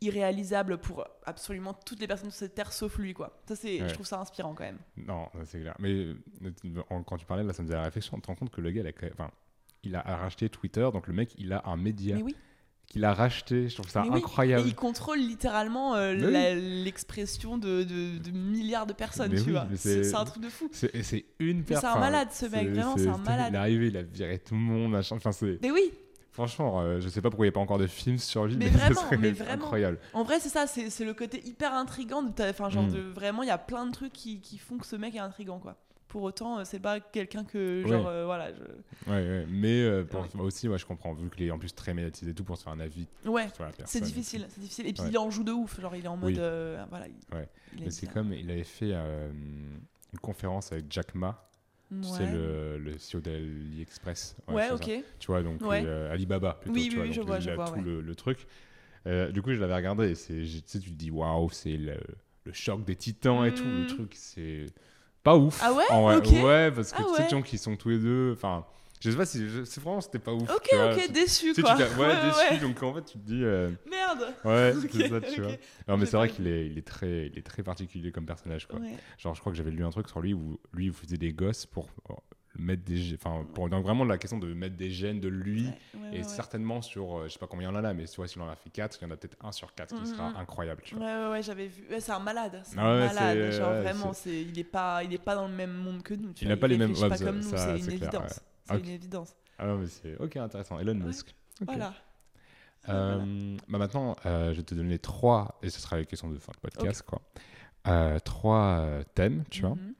irréalisables 0.00 0.78
pour 0.78 1.04
absolument 1.26 1.74
toutes 1.74 2.00
les 2.00 2.06
personnes 2.06 2.30
sur 2.30 2.38
cette 2.38 2.54
terre 2.54 2.72
sauf 2.72 2.98
lui 2.98 3.14
quoi. 3.14 3.40
Ça 3.48 3.56
c'est 3.56 3.80
Ouais. 3.82 3.88
je 3.88 3.94
trouve 3.94 4.06
ça 4.06 4.20
inspirant 4.20 4.54
quand 4.54 4.64
même. 4.64 4.78
Non, 4.96 5.28
c'est 5.44 5.60
clair. 5.60 5.74
Mais 5.78 6.08
en- 6.90 7.02
quand 7.02 7.16
tu 7.16 7.26
parlais, 7.26 7.42
là, 7.42 7.52
ça 7.52 7.62
me 7.62 7.68
faisait 7.68 7.76
la 7.78 7.84
réflexion. 7.84 8.16
Tu 8.16 8.22
te 8.22 8.26
rends 8.28 8.34
compte 8.36 8.50
que 8.50 8.60
le 8.60 8.70
gars, 8.70 8.82
il 8.82 8.86
a, 8.86 8.92
enfin, 9.12 9.30
il 9.82 9.94
a 9.96 10.02
racheté 10.02 10.48
Twitter, 10.48 10.88
donc 10.92 11.06
le 11.08 11.14
mec, 11.14 11.34
il 11.38 11.52
a 11.52 11.62
un 11.66 11.76
média 11.76 12.16
Mais 12.16 12.22
oui. 12.22 12.36
Qu'il 12.88 13.04
a 13.04 13.12
racheté. 13.12 13.68
Je 13.68 13.74
trouve 13.74 13.88
ça 13.90 14.02
oui. 14.02 14.08
Et 14.12 14.16
incroyable. 14.16 14.64
il 14.66 14.74
contrôle 14.74 15.18
littéralement 15.18 15.94
euh, 15.94 16.14
l'expression 16.84 17.58
de, 17.58 17.82
de- 17.84 18.18
de 18.18 18.30
milliards 18.30 18.86
de 18.86 18.92
personnes, 18.92 19.30
Mais 19.32 19.38
tu 19.38 19.46
oui, 19.46 19.52
vois. 19.52 19.66
C'est 19.76 20.14
un 20.14 20.24
truc 20.24 20.42
de 20.42 20.48
fou. 20.48 20.68
C'est 20.72 21.24
une 21.38 21.64
personne. 21.64 21.90
c'est 21.90 21.96
un 21.96 22.00
malade, 22.00 22.28
ce 22.32 22.46
mec, 22.46 22.68
vraiment, 22.70 22.96
c'est 22.96 23.08
un 23.08 23.18
malade. 23.18 23.48
Il 23.50 23.54
est 23.54 23.58
arrivé, 23.58 23.86
il 23.88 23.96
a 23.96 24.02
viré 24.02 24.38
tout 24.38 24.54
le 24.54 24.60
monde, 24.60 24.92
machin. 24.92 25.16
Enfin, 25.16 25.30
Mais 25.62 25.70
oui, 25.70 25.92
franchement, 26.32 26.80
euh, 26.80 27.00
je 27.00 27.08
sais 27.08 27.20
pas 27.20 27.30
pourquoi 27.30 27.46
il 27.46 27.48
n'y 27.50 27.52
a 27.52 27.56
pas 27.56 27.60
encore 27.60 27.78
de 27.78 27.86
film 27.86 28.18
sur 28.18 28.46
lui, 28.46 28.56
Mais 28.56 28.66
mais, 28.66 28.70
vraiment, 28.78 29.02
mais 29.18 29.30
vraiment. 29.32 29.52
incroyable. 29.64 29.98
En 30.14 30.22
vrai, 30.24 30.40
c'est 30.40 30.48
ça, 30.48 30.66
c'est 30.66 31.04
le 31.04 31.14
côté 31.14 31.42
hyper 31.46 31.74
intrigant. 31.74 32.22
Enfin, 32.40 32.70
genre, 32.70 32.84
Mm. 32.84 32.92
de, 32.92 33.00
vraiment, 33.00 33.42
il 33.42 33.48
y 33.48 33.50
a 33.52 33.58
plein 33.58 33.84
de 33.86 33.92
trucs 33.92 34.12
qui, 34.12 34.40
qui 34.40 34.56
font 34.58 34.78
que 34.78 34.86
ce 34.86 34.96
mec 34.96 35.14
est 35.14 35.18
intrigant, 35.20 35.58
quoi. 35.58 35.76
Pour 36.08 36.22
autant, 36.22 36.58
euh, 36.58 36.64
c'est 36.64 36.80
pas 36.80 37.00
quelqu'un 37.00 37.44
que, 37.44 37.82
Ouais. 37.84 37.88
genre, 37.90 38.06
euh, 38.08 38.24
voilà. 38.24 38.50
Je... 38.54 38.60
Ouais, 39.10 39.16
ouais. 39.28 39.46
Mais 39.50 39.82
euh, 39.82 40.04
pour- 40.04 40.22
Ouais. 40.22 40.28
moi 40.34 40.46
aussi, 40.46 40.66
ouais, 40.68 40.78
je 40.78 40.86
comprends, 40.86 41.12
vu 41.12 41.28
qu'il 41.28 41.46
est 41.46 41.50
en 41.50 41.58
plus 41.58 41.74
très 41.74 41.92
médiatisé 41.92 42.30
et 42.30 42.34
tout 42.34 42.44
pour 42.44 42.56
se 42.56 42.64
faire 42.64 42.72
un 42.72 42.80
avis 42.80 43.06
Ouais, 43.26 43.46
c'est 43.84 44.00
difficile, 44.02 44.46
c'est 44.48 44.60
difficile. 44.60 44.86
Et 44.86 44.92
puis, 44.94 45.02
Ouais. 45.02 45.08
il 45.10 45.18
en 45.18 45.30
joue 45.30 45.44
de 45.44 45.52
ouf. 45.52 45.78
Genre, 45.80 45.94
il 45.94 46.04
est 46.04 46.08
en 46.08 46.16
mode. 46.16 46.30
Oui. 46.30 46.86
voilà. 46.88 47.06
Il, 47.76 47.82
Ouais. 47.84 47.90
c'est 47.90 48.10
comme 48.10 48.32
il 48.32 48.50
avait 48.50 48.64
fait 48.64 48.92
une 48.94 50.18
conférence 50.22 50.72
avec 50.72 50.86
Jack 50.88 51.14
Ma, 51.14 51.46
tu 51.90 52.08
sais, 52.08 52.22
Ouais, 52.24 52.32
le, 52.32 52.78
le 52.78 52.92
CEO 52.92 53.20
d'AliExpress. 53.20 54.36
ouais, 54.48 54.70
ok. 54.70 54.84
ça. 54.84 54.92
Tu 55.18 55.26
vois, 55.26 55.42
donc 55.42 55.60
Ouais. 55.62 55.82
euh, 55.84 56.10
Alibaba 56.12 56.54
plutôt. 56.54 56.74
Oui, 56.74 56.84
tu 56.84 56.90
oui, 56.90 56.94
vois, 56.96 57.02
oui, 57.04 57.08
donc 57.08 57.16
je 57.16 57.20
vois, 57.22 57.36
il 57.36 57.42
je 57.42 57.50
a 57.50 57.54
vois, 57.54 57.66
tout 57.66 57.74
ouais. 57.74 57.82
le, 57.82 58.00
le 58.00 58.14
truc. 58.14 58.46
Euh, 59.06 59.30
du 59.30 59.42
coup, 59.42 59.52
je 59.52 59.60
l'avais 59.60 59.74
regardé 59.76 60.10
et 60.10 60.14
tu 60.16 60.46
sais, 60.66 60.78
tu 60.80 60.90
te 60.90 60.96
dis 60.96 61.10
waouh, 61.10 61.50
c'est 61.50 61.76
le, 61.76 61.96
le 62.44 62.52
choc 62.52 62.84
des 62.84 62.96
titans 62.96 63.44
et 63.44 63.54
tout. 63.54 63.64
Le 63.64 63.84
Mm. 63.84 63.86
truc, 63.86 64.12
c'est 64.14 64.66
pas 65.28 65.36
ouf. 65.36 65.60
Ah 65.62 65.72
ouais 65.72 65.84
En 65.90 66.02
vrai, 66.02 66.16
Ok. 66.16 66.28
Ouais, 66.44 66.70
parce 66.70 66.92
que 66.92 66.98
Ah 67.00 67.04
tu 67.16 67.22
sais, 67.22 67.28
gens 67.28 67.42
qui 67.42 67.58
sont 67.58 67.76
tous 67.76 67.88
les 67.90 67.98
deux. 67.98 68.32
Enfin, 68.32 68.64
je 69.00 69.10
sais 69.10 69.16
pas 69.16 69.26
si. 69.26 69.46
c'est 69.64 69.80
vraiment, 69.82 70.00
c'était 70.00 70.18
pas 70.18 70.32
ouf. 70.32 70.50
Ok, 70.50 70.66
tu 70.70 70.76
vois. 70.76 70.92
ok, 70.94 71.12
déçu, 71.12 71.54
quoi. 71.54 71.74
tu 71.76 71.82
ouais, 71.82 71.98
Ouais, 72.06 72.14
déçu. 72.24 72.52
ouais. 72.52 72.58
Donc 72.58 72.82
en 72.82 72.94
fait, 72.94 73.02
tu 73.04 73.18
te 73.18 73.24
dis. 73.26 73.44
euh, 73.44 73.70
Merde. 73.88 74.34
Ouais, 74.44 74.72
Ok, 74.84 74.90
c'est 74.92 75.08
ça, 75.08 75.20
tu 75.20 75.40
ok. 75.40 75.46
vois. 75.46 75.56
Non, 75.86 75.96
mais 75.96 76.06
c'est 76.06 76.16
vrai 76.16 76.28
qu'il 76.28 76.46
est, 76.48 76.66
il 76.66 76.78
est, 76.78 76.86
très, 76.86 77.26
il 77.26 77.38
est 77.38 77.46
très 77.46 77.62
particulier 77.62 78.10
comme 78.10 78.26
personnage. 78.26 78.66
Quoi. 78.66 78.80
Genre, 79.18 79.34
je 79.34 79.40
crois 79.40 79.52
que 79.52 79.56
j'avais 79.58 79.70
lu 79.70 79.84
un 79.84 79.90
truc 79.90 80.08
sur 80.08 80.20
lui 80.20 80.34
où 80.34 80.58
lui, 80.72 80.86
il 80.86 80.92
faisait 80.92 81.16
des 81.16 81.32
gosses 81.32 81.64
pour 81.66 81.88
mettre 82.58 82.82
des. 82.84 83.14
Enfin, 83.14 83.44
pour 83.54 83.68
donc 83.68 83.82
vraiment 83.84 84.04
la 84.04 84.18
question 84.18 84.38
de 84.38 84.52
mettre 84.52 84.76
des 84.76 84.90
gènes 84.90 85.20
de 85.20 85.28
lui. 85.28 85.64
Ouais, 85.66 86.00
ouais, 86.00 86.08
Et 86.14 86.18
ouais, 86.18 86.22
certainement 86.24 86.82
sur, 86.82 87.18
euh, 87.18 87.24
je 87.28 87.32
sais 87.32 87.38
pas 87.38 87.46
combien 87.46 87.68
il 87.68 87.72
y 87.72 87.74
en 87.74 87.78
a 87.78 87.80
là, 87.82 87.94
mais 87.94 88.04
tu 88.06 88.16
vois, 88.16 88.28
s'il 88.28 88.40
en 88.42 88.48
a 88.48 88.56
fait 88.56 88.70
4, 88.70 88.98
il 89.00 89.04
y 89.04 89.06
en 89.06 89.10
a 89.12 89.16
peut-être 89.16 89.36
un 89.44 89.52
sur 89.52 89.74
4 89.74 89.94
qui 89.94 90.06
sera 90.06 90.30
Mhm. 90.30 90.36
incroyable. 90.36 90.82
Tu 90.84 90.94
Ouais, 90.94 91.00
vois. 91.00 91.26
ouais, 91.26 91.30
ouais, 91.32 91.42
j'avais 91.42 91.68
vu. 91.68 91.84
C'est 92.00 92.12
un 92.12 92.18
malade. 92.18 92.60
C'est 92.64 92.76
Ah 92.78 92.82
malade. 93.14 93.50
Genre, 93.52 93.72
vraiment, 93.74 94.12
c'est 94.12 94.42
il 94.42 94.58
est 94.58 94.64
pas, 94.64 95.02
il 95.04 95.12
est 95.14 95.18
pas 95.22 95.34
dans 95.34 95.48
le 95.48 95.54
même 95.54 95.72
monde 95.74 96.02
que 96.02 96.14
nous. 96.14 96.32
tu 96.32 96.44
Il 96.44 96.48
vois, 96.48 96.56
n'a 96.56 96.60
pas 96.60 96.68
les 96.68 96.78
mêmes- 96.78 96.94
pas 96.94 97.16
comme 97.18 97.36
nous, 97.36 97.42
c'est 97.42 97.78
une 97.78 97.90
évidence. 97.92 98.40
C'est 98.64 98.78
une 98.78 98.88
évidence. 98.88 99.34
Ah 99.58 99.66
non, 99.66 99.78
mais 99.78 99.86
c'est. 99.86 100.16
Ok, 100.20 100.36
intéressant. 100.36 100.78
Elon. 100.78 100.94
Musk. 100.94 101.34
Ok. 101.60 101.66
Voilà. 101.68 101.92
Euh, 102.88 103.56
bah 103.68 103.78
maintenant, 103.78 104.16
euh, 104.24 104.52
je 104.52 104.58
vais 104.58 104.62
te 104.62 104.74
donner 104.74 104.98
trois, 104.98 105.58
et 105.62 105.68
ce 105.68 105.80
sera 105.80 105.96
les 105.98 106.06
questions 106.06 106.30
de 106.30 106.38
fin 106.38 106.52
de 106.52 106.58
podcast, 106.58 107.02
quoi. 107.02 107.20
Euh, 107.86 108.18
trois 108.20 108.78
euh, 108.78 109.02
thèmes, 109.14 109.44
tu 109.50 109.62
vois. 109.62 109.74
Mhm. 109.74 109.94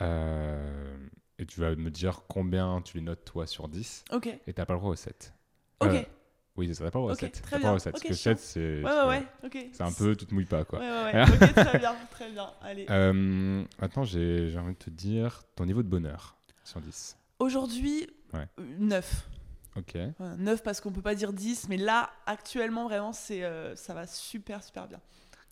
Euh, 0.00 0.96
et 1.38 1.46
tu 1.46 1.60
vas 1.60 1.74
me 1.76 1.90
dire 1.90 2.22
combien 2.28 2.80
tu 2.82 2.96
les 2.98 3.02
notes, 3.02 3.24
toi, 3.24 3.46
sur 3.46 3.68
10. 3.68 4.04
Ok. 4.12 4.28
Et 4.46 4.52
t'as 4.52 4.66
pas 4.66 4.74
le 4.74 4.78
droit 4.80 4.90
au 4.92 4.96
7. 4.96 5.32
Ok. 5.80 5.88
Euh, 5.90 6.02
oui, 6.56 6.74
ça, 6.74 6.84
t'as 6.84 6.90
pas 6.90 6.98
le 6.98 7.02
droit 7.02 7.10
au 7.10 7.14
Ok, 7.14 7.20
7. 7.20 7.32
très 7.42 7.50
pas 7.52 7.58
bien. 7.58 7.66
droit 7.68 7.76
au 7.76 7.78
7. 7.78 7.94
Ok, 7.94 8.00
parce 8.02 8.02
que 8.08 8.14
chiant. 8.14 8.36
7, 8.36 8.38
c'est. 8.38 8.82
Ouais, 8.84 8.90
ouais, 8.90 9.06
ouais. 9.08 9.26
Ok. 9.44 9.68
C'est 9.72 9.82
un 9.82 9.92
peu, 9.92 10.16
tu 10.16 10.26
te 10.26 10.34
mouilles 10.34 10.44
pas, 10.44 10.64
quoi. 10.64 10.78
Ouais, 10.80 10.88
ouais, 10.90 11.14
ouais. 11.14 11.22
ok, 11.22 11.54
très 11.54 11.78
bien, 11.78 11.94
très 12.10 12.30
bien. 12.30 12.50
Allez. 12.62 12.86
Euh, 12.90 13.64
maintenant, 13.80 14.04
j'ai 14.04 14.56
envie 14.58 14.72
de 14.74 14.78
te 14.78 14.90
dire 14.90 15.42
ton 15.54 15.64
niveau 15.66 15.82
de 15.82 15.88
bonheur 15.88 16.36
sur 16.64 16.80
10. 16.80 17.16
Aujourd'hui, 17.38 18.08
Ouais. 18.34 18.46
9. 18.78 19.28
Ok. 19.76 19.96
9 20.38 20.62
parce 20.62 20.80
qu'on 20.80 20.90
peut 20.92 21.00
pas 21.02 21.14
dire 21.14 21.32
10, 21.32 21.68
mais 21.68 21.76
là, 21.76 22.10
actuellement, 22.26 22.88
vraiment, 22.88 23.12
c'est, 23.12 23.44
euh, 23.44 23.74
ça 23.76 23.94
va 23.94 24.06
super, 24.06 24.62
super 24.64 24.88
bien. 24.88 25.00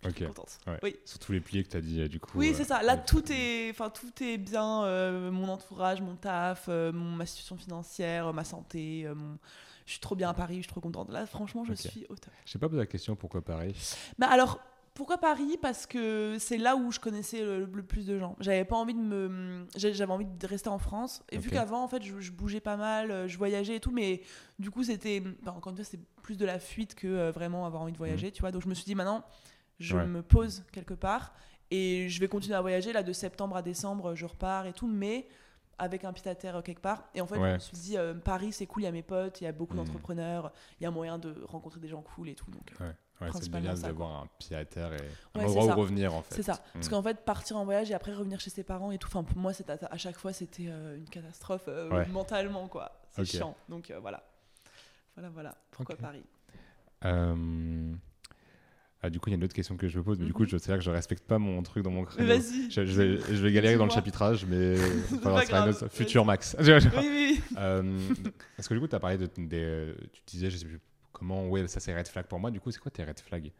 Contente. 0.03 0.59
Ouais. 0.67 0.79
Oui. 0.83 0.95
Sur 1.05 1.19
tous 1.19 1.31
les 1.31 1.39
piliers 1.39 1.63
que 1.63 1.69
tu 1.69 1.77
as 1.77 1.81
dit, 1.81 2.01
euh, 2.01 2.07
du 2.07 2.19
coup. 2.19 2.37
Oui, 2.37 2.49
euh, 2.49 2.53
c'est 2.55 2.63
ça. 2.63 2.81
Là, 2.83 2.95
ouais. 2.95 3.03
tout 3.05 3.23
est, 3.31 3.73
tout 3.93 4.23
est 4.23 4.37
bien. 4.37 4.83
euh, 4.83 5.31
mon 5.31 5.49
entourage, 5.49 6.01
mon 6.01 6.15
taf, 6.15 6.65
euh, 6.69 6.91
mon, 6.91 7.11
ma 7.11 7.25
situation 7.25 7.57
financière, 7.57 8.31
ma 8.33 8.43
santé. 8.43 9.03
euh, 9.05 9.15
mon- 9.15 9.37
Je 9.85 9.91
suis 9.93 9.99
trop 10.01 10.15
bien 10.15 10.29
à 10.29 10.33
Paris, 10.33 10.57
je 10.57 10.61
suis 10.61 10.69
trop 10.69 10.81
contente. 10.81 11.09
Là, 11.11 11.25
franchement, 11.25 11.63
je 11.65 11.73
suis 11.73 12.05
au 12.09 12.15
top. 12.15 12.31
Je 12.45 12.51
sais 12.51 12.59
pas 12.59 12.67
posé 12.69 12.79
la 12.79 12.85
question 12.85 13.15
pourquoi 13.15 13.41
Paris? 13.41 13.73
Bah 14.19 14.27
alors, 14.29 14.59
pourquoi 14.93 15.17
Paris? 15.17 15.57
Parce 15.61 15.85
que 15.85 16.37
c'est 16.39 16.57
là 16.57 16.75
où 16.75 16.91
je 16.91 16.99
connaissais 16.99 17.41
le, 17.41 17.65
le 17.65 17.83
plus 17.83 18.05
de 18.05 18.17
gens. 18.19 18.35
J'avais 18.39 18.65
pas 18.65 18.75
envie 18.75 18.95
de 18.95 18.99
me, 18.99 19.65
j'avais 19.75 20.11
envie 20.11 20.25
de 20.25 20.47
rester 20.47 20.69
en 20.69 20.79
France. 20.79 21.21
Et 21.29 21.37
vu 21.37 21.49
qu'avant, 21.49 21.83
en 21.83 21.87
fait, 21.87 22.01
je, 22.03 22.19
je 22.19 22.31
bougeais 22.31 22.59
pas 22.59 22.77
mal, 22.77 23.27
je 23.27 23.37
voyageais 23.37 23.75
et 23.75 23.79
tout, 23.79 23.91
mais 23.91 24.21
du 24.59 24.71
coup, 24.71 24.83
c'était, 24.83 25.23
encore 25.45 25.71
une 25.71 25.77
fois, 25.77 25.85
c'est 25.85 25.99
plus 26.21 26.35
de 26.37 26.45
la 26.45 26.59
fuite 26.59 26.93
que 26.95 27.07
euh, 27.07 27.31
vraiment 27.31 27.65
avoir 27.65 27.83
envie 27.83 27.93
de 27.93 27.97
voyager, 27.97 28.31
tu 28.31 28.41
vois. 28.41 28.51
Donc 28.51 28.63
je 28.63 28.67
me 28.67 28.73
suis 28.73 28.85
dit, 28.85 28.95
maintenant, 28.95 29.23
je 29.79 29.95
Ouais. 29.97 30.05
me 30.05 30.21
pose 30.21 30.63
quelque 30.71 30.93
part 30.93 31.33
et 31.71 32.07
je 32.09 32.19
vais 32.19 32.27
continuer 32.27 32.55
à 32.55 32.61
voyager. 32.61 32.93
Là, 32.93 33.03
de 33.03 33.13
septembre 33.13 33.55
à 33.57 33.61
décembre, 33.61 34.15
je 34.15 34.25
repars 34.25 34.65
et 34.65 34.73
tout, 34.73 34.87
mais 34.87 35.27
avec 35.79 36.05
un 36.05 36.13
pied 36.13 36.31
à 36.31 36.33
terre 36.35 36.55
euh, 36.55 36.61
quelque 36.63 36.81
part. 36.81 37.03
Et 37.13 37.21
en 37.21 37.27
fait, 37.27 37.37
Ouais. 37.37 37.49
je 37.49 37.53
me 37.53 37.59
suis 37.59 37.77
dit, 37.77 37.97
euh, 37.97 38.15
Paris, 38.15 38.51
c'est 38.51 38.65
cool, 38.65 38.81
il 38.81 38.85
y 38.85 38.87
a 38.87 38.91
mes 38.91 39.03
potes, 39.03 39.41
il 39.41 39.43
y 39.43 39.47
a 39.47 39.51
beaucoup 39.51 39.73
Mhm. 39.75 39.83
d'entrepreneurs, 39.85 40.51
il 40.79 40.83
y 40.85 40.87
a 40.87 40.91
moyen 40.91 41.19
de 41.19 41.35
rencontrer 41.45 41.79
des 41.79 41.87
gens 41.87 42.01
cool 42.01 42.29
et 42.29 42.35
tout. 42.35 42.49
Donc, 42.49 42.73
euh, 42.81 42.91
Ouais, 43.21 43.29
c'est 43.33 43.49
bien 43.49 43.73
d'avoir 43.73 44.23
un 44.23 44.27
pied 44.39 44.55
à 44.55 44.63
terre 44.65 44.93
et 44.93 44.97
un 45.35 45.43
endroit 45.43 45.63
où 45.65 45.67
ça. 45.67 45.73
revenir 45.75 46.13
en 46.13 46.21
fait. 46.21 46.35
C'est 46.35 46.43
ça. 46.43 46.59
Parce 46.73 46.87
Mm. 46.87 46.89
qu'en 46.91 47.01
fait, 47.03 47.25
partir 47.25 47.57
en 47.57 47.65
voyage 47.65 47.89
et 47.91 47.93
après 47.95 48.13
revenir 48.13 48.39
chez 48.39 48.49
ses 48.51 48.63
parents 48.63 48.91
et 48.91 48.97
tout, 48.99 49.07
enfin, 49.07 49.23
pour 49.23 49.37
moi, 49.37 49.51
à, 49.67 49.93
à 49.93 49.97
chaque 49.97 50.17
fois, 50.17 50.33
c'était 50.33 50.67
euh, 50.67 50.97
une 50.97 51.09
catastrophe 51.09 51.65
euh, 51.67 52.05
mentalement, 52.07 52.67
quoi. 52.67 52.91
C'est 53.11 53.25
chiant. 53.25 53.55
Donc 53.69 53.91
voilà. 54.01 54.23
Voilà, 55.15 55.29
voilà. 55.29 55.55
Pourquoi. 55.71 55.95
Paris? 55.95 56.23
Ah, 59.01 59.09
du 59.09 59.19
coup, 59.19 59.29
il 59.29 59.33
y 59.33 59.35
a 59.35 59.37
une 59.37 59.43
autre 59.43 59.53
question 59.53 59.77
que 59.77 59.87
je 59.87 59.97
me 59.99 60.03
pose, 60.03 60.17
mais 60.19 60.25
du 60.25 60.33
coup, 60.33 60.43
Mhm. 60.43 60.49
je 60.49 60.57
sais 60.57 60.73
que 60.73 60.81
je 60.81 60.89
respecte 60.91 61.23
pas 61.25 61.37
mon 61.37 61.61
truc 61.63 61.83
dans 61.83 61.91
mon 61.91 62.03
créneau. 62.03 62.27
Vas-y. 62.27 62.71
Je, 62.71 62.85
je 62.85 63.01
vais, 63.01 63.17
je 63.19 63.41
vais 63.41 63.51
galérer 63.51 63.77
dans 63.77 63.85
le 63.85 63.91
chapitrage, 63.91 64.45
mais 64.45 64.75
C'est 65.09 65.15
enfin, 65.25 65.43
grave, 65.45 65.69
autre- 65.69 65.87
futur 65.89 66.25
max. 66.25 66.55
Oui, 66.59 66.71
oui. 66.95 67.41
Euh, 67.57 67.99
parce 68.55 68.67
que 68.67 68.73
du 68.73 68.79
coup, 68.79 68.87
tu 68.87 68.95
as 68.95 68.99
parlé 68.99 69.17
de, 69.17 69.29
des- 69.37 69.93
tu 70.13 70.21
disais, 70.25 70.49
je 70.49 70.57
sais 70.57 70.65
plus 70.65 70.79
comment, 71.11 71.47
ouais, 71.47 71.67
ça 71.67 71.79
c'est 71.79 71.95
red 71.95 72.07
flag 72.07 72.25
pour 72.25 72.39
moi. 72.39 72.49
Du 72.51 72.59
coup, 72.59 72.71
c'est 72.71 72.79
quoi 72.79 72.91
tes 72.91 73.03
red 73.03 73.19
flags? 73.19 73.51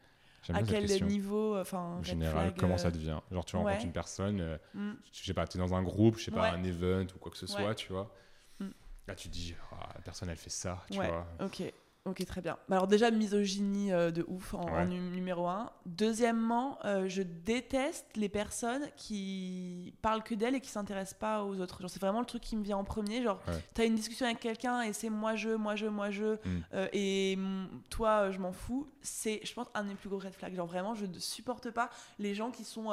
À 0.54 0.64
quel 0.64 0.86
niveau 1.08 1.58
Enfin, 1.60 1.78
En 1.80 1.98
red 1.98 2.06
général, 2.06 2.34
flag, 2.48 2.54
comment 2.58 2.76
euh, 2.76 2.78
ça 2.78 2.90
devient? 2.90 3.20
Genre, 3.32 3.44
tu 3.46 3.56
ouais. 3.58 3.64
rencontres 3.64 3.84
une 3.86 3.92
personne, 3.92 4.40
euh, 4.40 4.58
hmm. 4.76 4.94
je 5.12 5.26
sais 5.26 5.34
pas, 5.34 5.46
tu 5.46 5.58
es 5.58 5.60
dans 5.60 5.74
un 5.74 5.84
groupe, 5.84 6.18
je 6.18 6.24
sais 6.26 6.32
pas, 6.32 6.52
Ouais. 6.54 6.58
un 6.58 6.64
event 6.64 7.06
ou 7.16 7.20
quoi 7.20 7.30
que 7.32 7.38
ce 7.38 7.46
soit, 7.48 7.68
Ouais. 7.68 7.76
tu 7.76 7.92
vois. 7.92 8.16
Mm. 8.62 8.68
Là, 9.10 9.16
tu 9.16 9.28
dis, 9.28 9.56
Ah, 9.74 9.90
la 9.96 10.02
personne, 10.02 10.30
elle 10.30 10.38
fait 10.38 10.50
ça, 10.50 10.84
tu 10.90 10.98
vois. 10.98 11.28
Ok, 11.44 11.64
ok, 12.08 12.26
très 12.26 12.42
bien. 12.42 12.58
Bah 12.70 12.76
Alors 12.78 12.88
déjà, 12.88 13.12
misogynie 13.12 13.92
euh, 13.92 14.12
de 14.12 14.24
ouf 14.28 14.54
en, 14.54 14.66
Ouais. 14.74 14.86
numéro 14.86 15.48
un. 15.48 15.72
Deuxièmement, 15.86 16.80
euh, 16.86 17.08
je 17.08 17.22
déteste 17.22 18.06
les 18.16 18.30
personnes 18.30 18.84
qui 18.96 19.94
parlent 20.02 20.24
que 20.24 20.36
d'elles 20.36 20.56
et 20.56 20.62
qui 20.62 20.70
s'intéressent 20.70 21.20
pas 21.20 21.44
aux 21.44 21.60
autres. 21.60 21.82
Genre, 21.82 21.90
c'est 21.90 22.00
vraiment 22.02 22.20
le 22.22 22.26
truc 22.26 22.42
qui 22.42 22.56
me 22.56 22.64
vient 22.64 22.78
en 22.78 22.84
premier. 22.84 23.22
Genre, 23.22 23.40
Ouais. 23.48 23.54
t'as 23.74 23.86
une 23.86 23.96
discussion 23.96 24.26
avec 24.26 24.40
quelqu'un 24.40 24.82
et 24.82 24.94
c'est 24.94 25.10
moi 25.10 25.36
je, 25.36 25.50
moi 25.50 25.76
je, 25.76 25.88
moi 25.88 26.10
je, 26.10 26.36
Mm. 26.36 26.64
euh, 26.74 26.88
et 26.94 27.36
mm, 27.36 27.68
toi 27.90 28.32
je 28.32 28.40
m'en 28.40 28.52
fous. 28.52 28.88
C'est, 29.02 29.42
je 29.44 29.54
pense, 29.54 29.68
un 29.74 29.84
des 29.86 29.96
plus 29.96 30.10
gros 30.10 30.20
red 30.20 30.34
flags. 30.34 30.56
Genre 30.56 30.68
vraiment, 30.68 30.96
je 30.96 31.06
ne 31.06 31.20
supporte 31.20 31.72
pas 31.72 31.90
les 32.20 32.34
gens 32.36 32.52
qui 32.52 32.64
sont, 32.64 32.92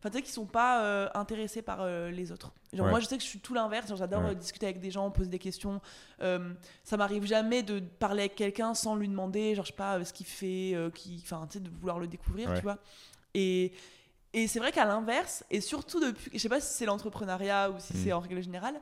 enfin 0.00 0.10
tu 0.10 0.16
sais, 0.16 0.22
qui 0.22 0.32
sont 0.32 0.46
pas 0.46 0.82
euh, 0.84 1.08
intéressés 1.14 1.62
par 1.62 1.82
euh, 1.82 2.10
les 2.10 2.32
autres. 2.32 2.52
Genre 2.72 2.86
Ouais. 2.86 2.90
moi, 2.90 2.98
je 3.00 3.06
sais 3.06 3.16
que 3.16 3.22
je 3.22 3.28
suis 3.28 3.38
tout 3.38 3.54
l'inverse. 3.54 3.92
J'adore 3.94 4.22
Ouais. 4.24 4.30
euh, 4.30 4.34
discuter 4.34 4.66
avec 4.66 4.80
des 4.80 4.90
gens, 4.90 5.10
poser 5.10 5.30
des 5.30 5.38
questions. 5.38 5.80
Euh, 6.22 6.52
ça 6.84 6.96
m'arrive 6.96 7.24
jamais 7.26 7.62
de 7.62 7.78
parler 7.80 8.22
avec 8.22 8.34
quelqu'un 8.34 8.74
sans 8.74 8.96
lui 8.96 9.06
demander, 9.08 9.54
genre 9.54 9.64
je 9.64 9.70
sais 9.70 9.76
pas 9.76 10.02
ce 10.04 10.12
qu'il 10.12 10.26
fait, 10.26 10.74
qui, 10.94 11.20
enfin 11.22 11.46
tu 11.46 11.58
sais, 11.58 11.60
de 11.60 11.70
vouloir 11.70 11.98
le 12.00 12.06
découvrir, 12.08 12.48
Ouais. 12.50 12.56
tu 12.56 12.62
vois. 12.62 12.78
Et 13.34 13.72
et 14.32 14.46
c'est 14.46 14.60
vrai 14.60 14.70
qu'à 14.72 14.84
l'inverse, 14.84 15.44
et 15.50 15.60
surtout 15.60 15.98
depuis, 16.00 16.30
je 16.32 16.38
sais 16.38 16.48
pas 16.48 16.60
si 16.60 16.72
c'est 16.72 16.86
l'entrepreneuriat 16.86 17.68
ou 17.72 17.80
si 17.80 17.94
Mm. 17.94 17.96
c'est 18.04 18.12
en 18.12 18.20
règle 18.20 18.40
générale, 18.40 18.80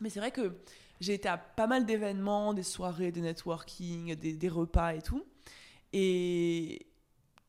mais 0.00 0.10
c'est 0.10 0.20
vrai 0.20 0.30
que 0.30 0.54
j'ai 1.00 1.14
été 1.14 1.28
à 1.28 1.38
pas 1.38 1.66
mal 1.66 1.86
d'événements, 1.86 2.52
des 2.52 2.62
soirées, 2.62 3.10
des 3.10 3.22
networking, 3.22 4.14
des, 4.16 4.34
des 4.34 4.48
repas 4.50 4.92
et 4.92 5.00
tout. 5.00 5.24
Et 5.94 6.86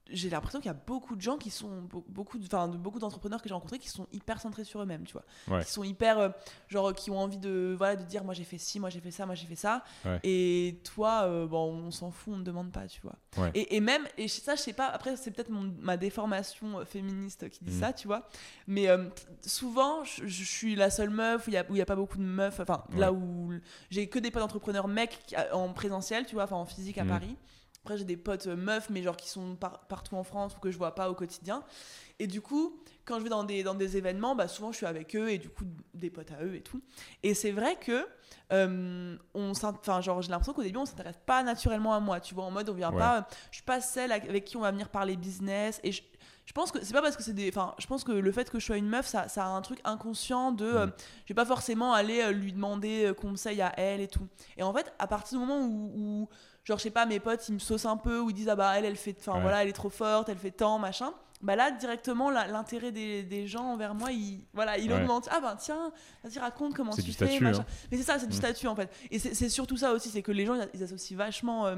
j'ai 0.09 0.29
l'impression 0.29 0.59
qu'il 0.59 0.67
y 0.67 0.73
a 0.73 0.77
beaucoup 0.88 1.15
de 1.15 1.21
gens 1.21 1.38
qui 1.38 1.49
sont, 1.49 1.81
be- 1.84 2.03
beaucoup 2.07 2.38
enfin, 2.43 2.67
de 2.67 2.77
beaucoup 2.77 2.99
d'entrepreneurs 2.99 3.41
que 3.41 3.47
j'ai 3.49 3.53
rencontrés 3.53 3.79
qui 3.79 3.89
sont 3.89 4.07
hyper 4.11 4.39
centrés 4.39 4.63
sur 4.63 4.81
eux-mêmes, 4.81 5.03
tu 5.05 5.13
vois. 5.13 5.23
Ouais. 5.47 5.63
Qui 5.63 5.71
sont 5.71 5.84
hyper, 5.84 6.17
euh, 6.19 6.29
genre, 6.67 6.93
qui 6.93 7.11
ont 7.11 7.19
envie 7.19 7.38
de, 7.38 7.75
voilà, 7.77 7.95
de 7.95 8.03
dire, 8.03 8.23
moi 8.23 8.34
j'ai 8.34 8.43
fait 8.43 8.57
ci, 8.57 8.79
moi 8.79 8.89
j'ai 8.89 8.99
fait 8.99 9.11
ça, 9.11 9.25
moi 9.25 9.35
j'ai 9.35 9.45
fait 9.47 9.55
ça. 9.55 9.84
Ouais. 10.05 10.19
Et 10.23 10.79
toi, 10.84 11.23
euh, 11.25 11.45
bon, 11.47 11.71
on 11.88 11.91
s'en 11.91 12.11
fout, 12.11 12.34
on 12.34 12.38
ne 12.38 12.43
demande 12.43 12.71
pas, 12.71 12.88
tu 12.88 13.01
vois. 13.01 13.15
Ouais. 13.38 13.51
Et, 13.53 13.75
et 13.75 13.79
même, 13.79 14.07
et 14.17 14.27
ça, 14.27 14.55
je 14.55 14.61
sais 14.61 14.73
pas, 14.73 14.88
après, 14.88 15.15
c'est 15.17 15.31
peut-être 15.31 15.51
ma 15.51 15.97
déformation 15.97 16.79
euh, 16.79 16.85
féministe 16.85 17.49
qui 17.49 17.63
dit 17.63 17.71
Mhm. 17.73 17.79
ça, 17.79 17.93
tu 17.93 18.07
vois. 18.07 18.27
Mais 18.67 18.88
euh, 18.88 19.09
souvent, 19.41 20.03
je, 20.03 20.25
je 20.27 20.43
suis 20.43 20.75
la 20.75 20.89
seule 20.89 21.09
meuf 21.09 21.47
où 21.47 21.49
il 21.49 21.53
n'y 21.53 21.57
a, 21.57 21.65
où 21.69 21.75
y 21.75 21.81
a 21.81 21.85
pas 21.85 21.95
beaucoup 21.95 22.17
de 22.17 22.23
meufs. 22.23 22.59
Enfin, 22.59 22.84
là 22.95 23.11
où 23.13 23.51
j'ai 23.89 24.07
que 24.07 24.19
des 24.19 24.31
potes 24.31 24.43
entrepreneurs 24.43 24.88
mecs 24.88 25.35
en 25.53 25.73
présentiel, 25.73 26.25
tu 26.25 26.35
vois, 26.35 26.43
enfin 26.45 26.55
en 26.55 26.65
physique 26.65 26.97
à 26.97 27.03
Mhm. 27.03 27.09
Paris. 27.09 27.35
Après, 27.88 27.97
j'ai 27.97 28.03
des 28.03 28.18
potes 28.18 28.47
euh, 28.47 28.57
meufs, 28.57 28.89
mais 28.89 29.01
genre 29.01 29.15
qui 29.15 29.30
sont 29.30 29.55
par- 29.55 29.80
partout 29.88 30.18
en 30.18 30.23
France 30.26 30.53
ou 30.57 30.59
que 30.59 30.72
je 30.72 30.77
vois 30.77 30.93
pas 30.93 31.09
au 31.09 31.14
quotidien. 31.14 31.64
Et 32.19 32.27
du 32.27 32.41
coup, 32.41 32.81
quand 33.05 33.18
je 33.18 33.23
vais 33.23 33.30
dans 33.30 33.45
des, 33.45 33.64
dans 33.64 33.76
des 33.76 33.95
événements, 33.95 34.35
bah, 34.35 34.49
souvent 34.49 34.73
je 34.73 34.77
suis 34.77 34.85
avec 34.85 35.15
eux 35.15 35.30
et 35.31 35.38
du 35.38 35.47
coup 35.49 35.64
des 35.93 36.09
potes 36.09 36.31
à 36.34 36.43
eux 36.43 36.55
et 36.55 36.61
tout. 36.61 36.81
Et 37.23 37.34
c'est 37.34 37.51
vrai 37.51 37.77
que 37.77 38.05
euh, 38.51 39.15
on 39.34 39.51
enfin 39.51 40.01
genre 40.01 40.22
j'ai 40.22 40.30
l'impression 40.31 40.51
qu'au 40.53 40.64
début 40.64 40.77
on 40.80 40.85
s'intéresse 40.85 41.15
pas 41.26 41.43
naturellement 41.43 41.93
à 41.93 42.01
moi, 42.01 42.19
tu 42.19 42.35
vois, 42.35 42.43
en 42.43 42.51
mode 42.51 42.69
on 42.69 42.73
vient 42.73 42.91
Ouais. 42.91 42.99
pas, 42.99 43.27
je 43.51 43.57
suis 43.57 43.64
pas 43.65 43.80
celle 43.80 44.11
avec 44.11 44.43
qui 44.43 44.57
on 44.57 44.61
va 44.61 44.72
venir 44.72 44.89
parler 44.89 45.15
business 45.15 45.80
et 45.84 45.91
je, 45.93 46.01
je 46.45 46.53
pense 46.53 46.72
que 46.72 46.84
c'est 46.84 46.93
pas 46.93 47.01
parce 47.01 47.15
que 47.15 47.23
c'est 47.23 47.34
des, 47.34 47.47
enfin 47.49 47.73
je 47.77 47.88
pense 47.88 48.03
que 48.03 48.11
le 48.11 48.31
fait 48.34 48.49
que 48.49 48.59
je 48.59 48.65
sois 48.65 48.77
une 48.77 48.89
meuf, 48.89 49.05
ça, 49.07 49.27
ça 49.30 49.45
a 49.45 49.47
un 49.49 49.61
truc 49.61 49.80
inconscient 49.85 50.51
de, 50.51 50.65
euh, 50.65 50.85
Mm. 50.88 50.91
je 51.26 51.34
vais 51.34 51.35
pas 51.35 51.45
forcément 51.45 51.93
aller 51.93 52.22
euh, 52.22 52.31
lui 52.31 52.51
demander 52.51 53.05
euh, 53.05 53.14
conseil 53.14 53.61
à 53.61 53.72
elle 53.77 54.01
et 54.01 54.07
tout. 54.09 54.27
Et 54.57 54.64
en 54.64 54.73
fait, 54.73 54.91
à 54.99 55.07
partir 55.07 55.39
du 55.39 55.45
moment 55.45 55.61
où, 55.65 55.91
où, 55.95 56.30
genre 56.68 56.77
je 56.77 56.84
sais 56.84 56.91
pas, 56.91 57.06
mes 57.06 57.19
potes 57.22 57.48
ils 57.48 57.53
me 57.53 57.60
saucent 57.60 57.85
un 57.85 57.95
peu 57.98 58.19
ou 58.19 58.30
ils 58.30 58.34
disent 58.34 58.49
ah 58.49 58.56
bah 58.56 58.73
elle 58.77 58.85
elle 58.85 58.98
fait, 58.98 59.15
enfin 59.19 59.35
Ouais. 59.35 59.41
voilà 59.41 59.64
elle 59.64 59.69
est 59.69 59.73
trop 59.73 59.89
forte, 59.89 60.27
elle 60.30 60.38
fait 60.38 60.52
tant 60.52 60.77
machin. 60.80 61.14
Bah 61.41 61.56
là 61.56 61.69
directement 61.69 62.31
l'intérêt 62.31 62.91
des, 62.91 63.22
des 63.22 63.45
gens 63.45 63.65
envers 63.65 63.94
moi 63.94 64.11
il 64.11 64.41
voilà 64.53 64.77
il 64.80 64.91
Ouais. 64.91 64.99
augmente 64.99 65.30
ah 65.31 65.39
bah 65.39 65.56
tiens 65.60 65.91
vas-y 66.23 66.39
raconte 66.39 66.73
comment 66.73 66.94
tu 66.94 67.03
du 67.03 67.14
fais 67.14 67.27
statut, 67.27 67.44
machin. 67.44 67.61
hein. 67.61 67.65
mais 67.91 67.98
c'est 67.98 68.03
ça 68.03 68.18
c'est 68.18 68.26
du 68.26 68.34
Mm. 68.35 68.39
statut 68.39 68.68
en 68.68 68.76
fait 68.76 68.91
et 69.11 69.19
c'est 69.19 69.35
c'est 69.35 69.48
surtout 69.49 69.77
ça 69.77 69.94
aussi 69.94 70.10
c'est 70.10 70.23
que 70.23 70.31
les 70.31 70.48
gens 70.48 70.56
ils 70.73 70.81
associent 70.84 71.15
vachement 71.15 71.68
euh, 71.68 71.76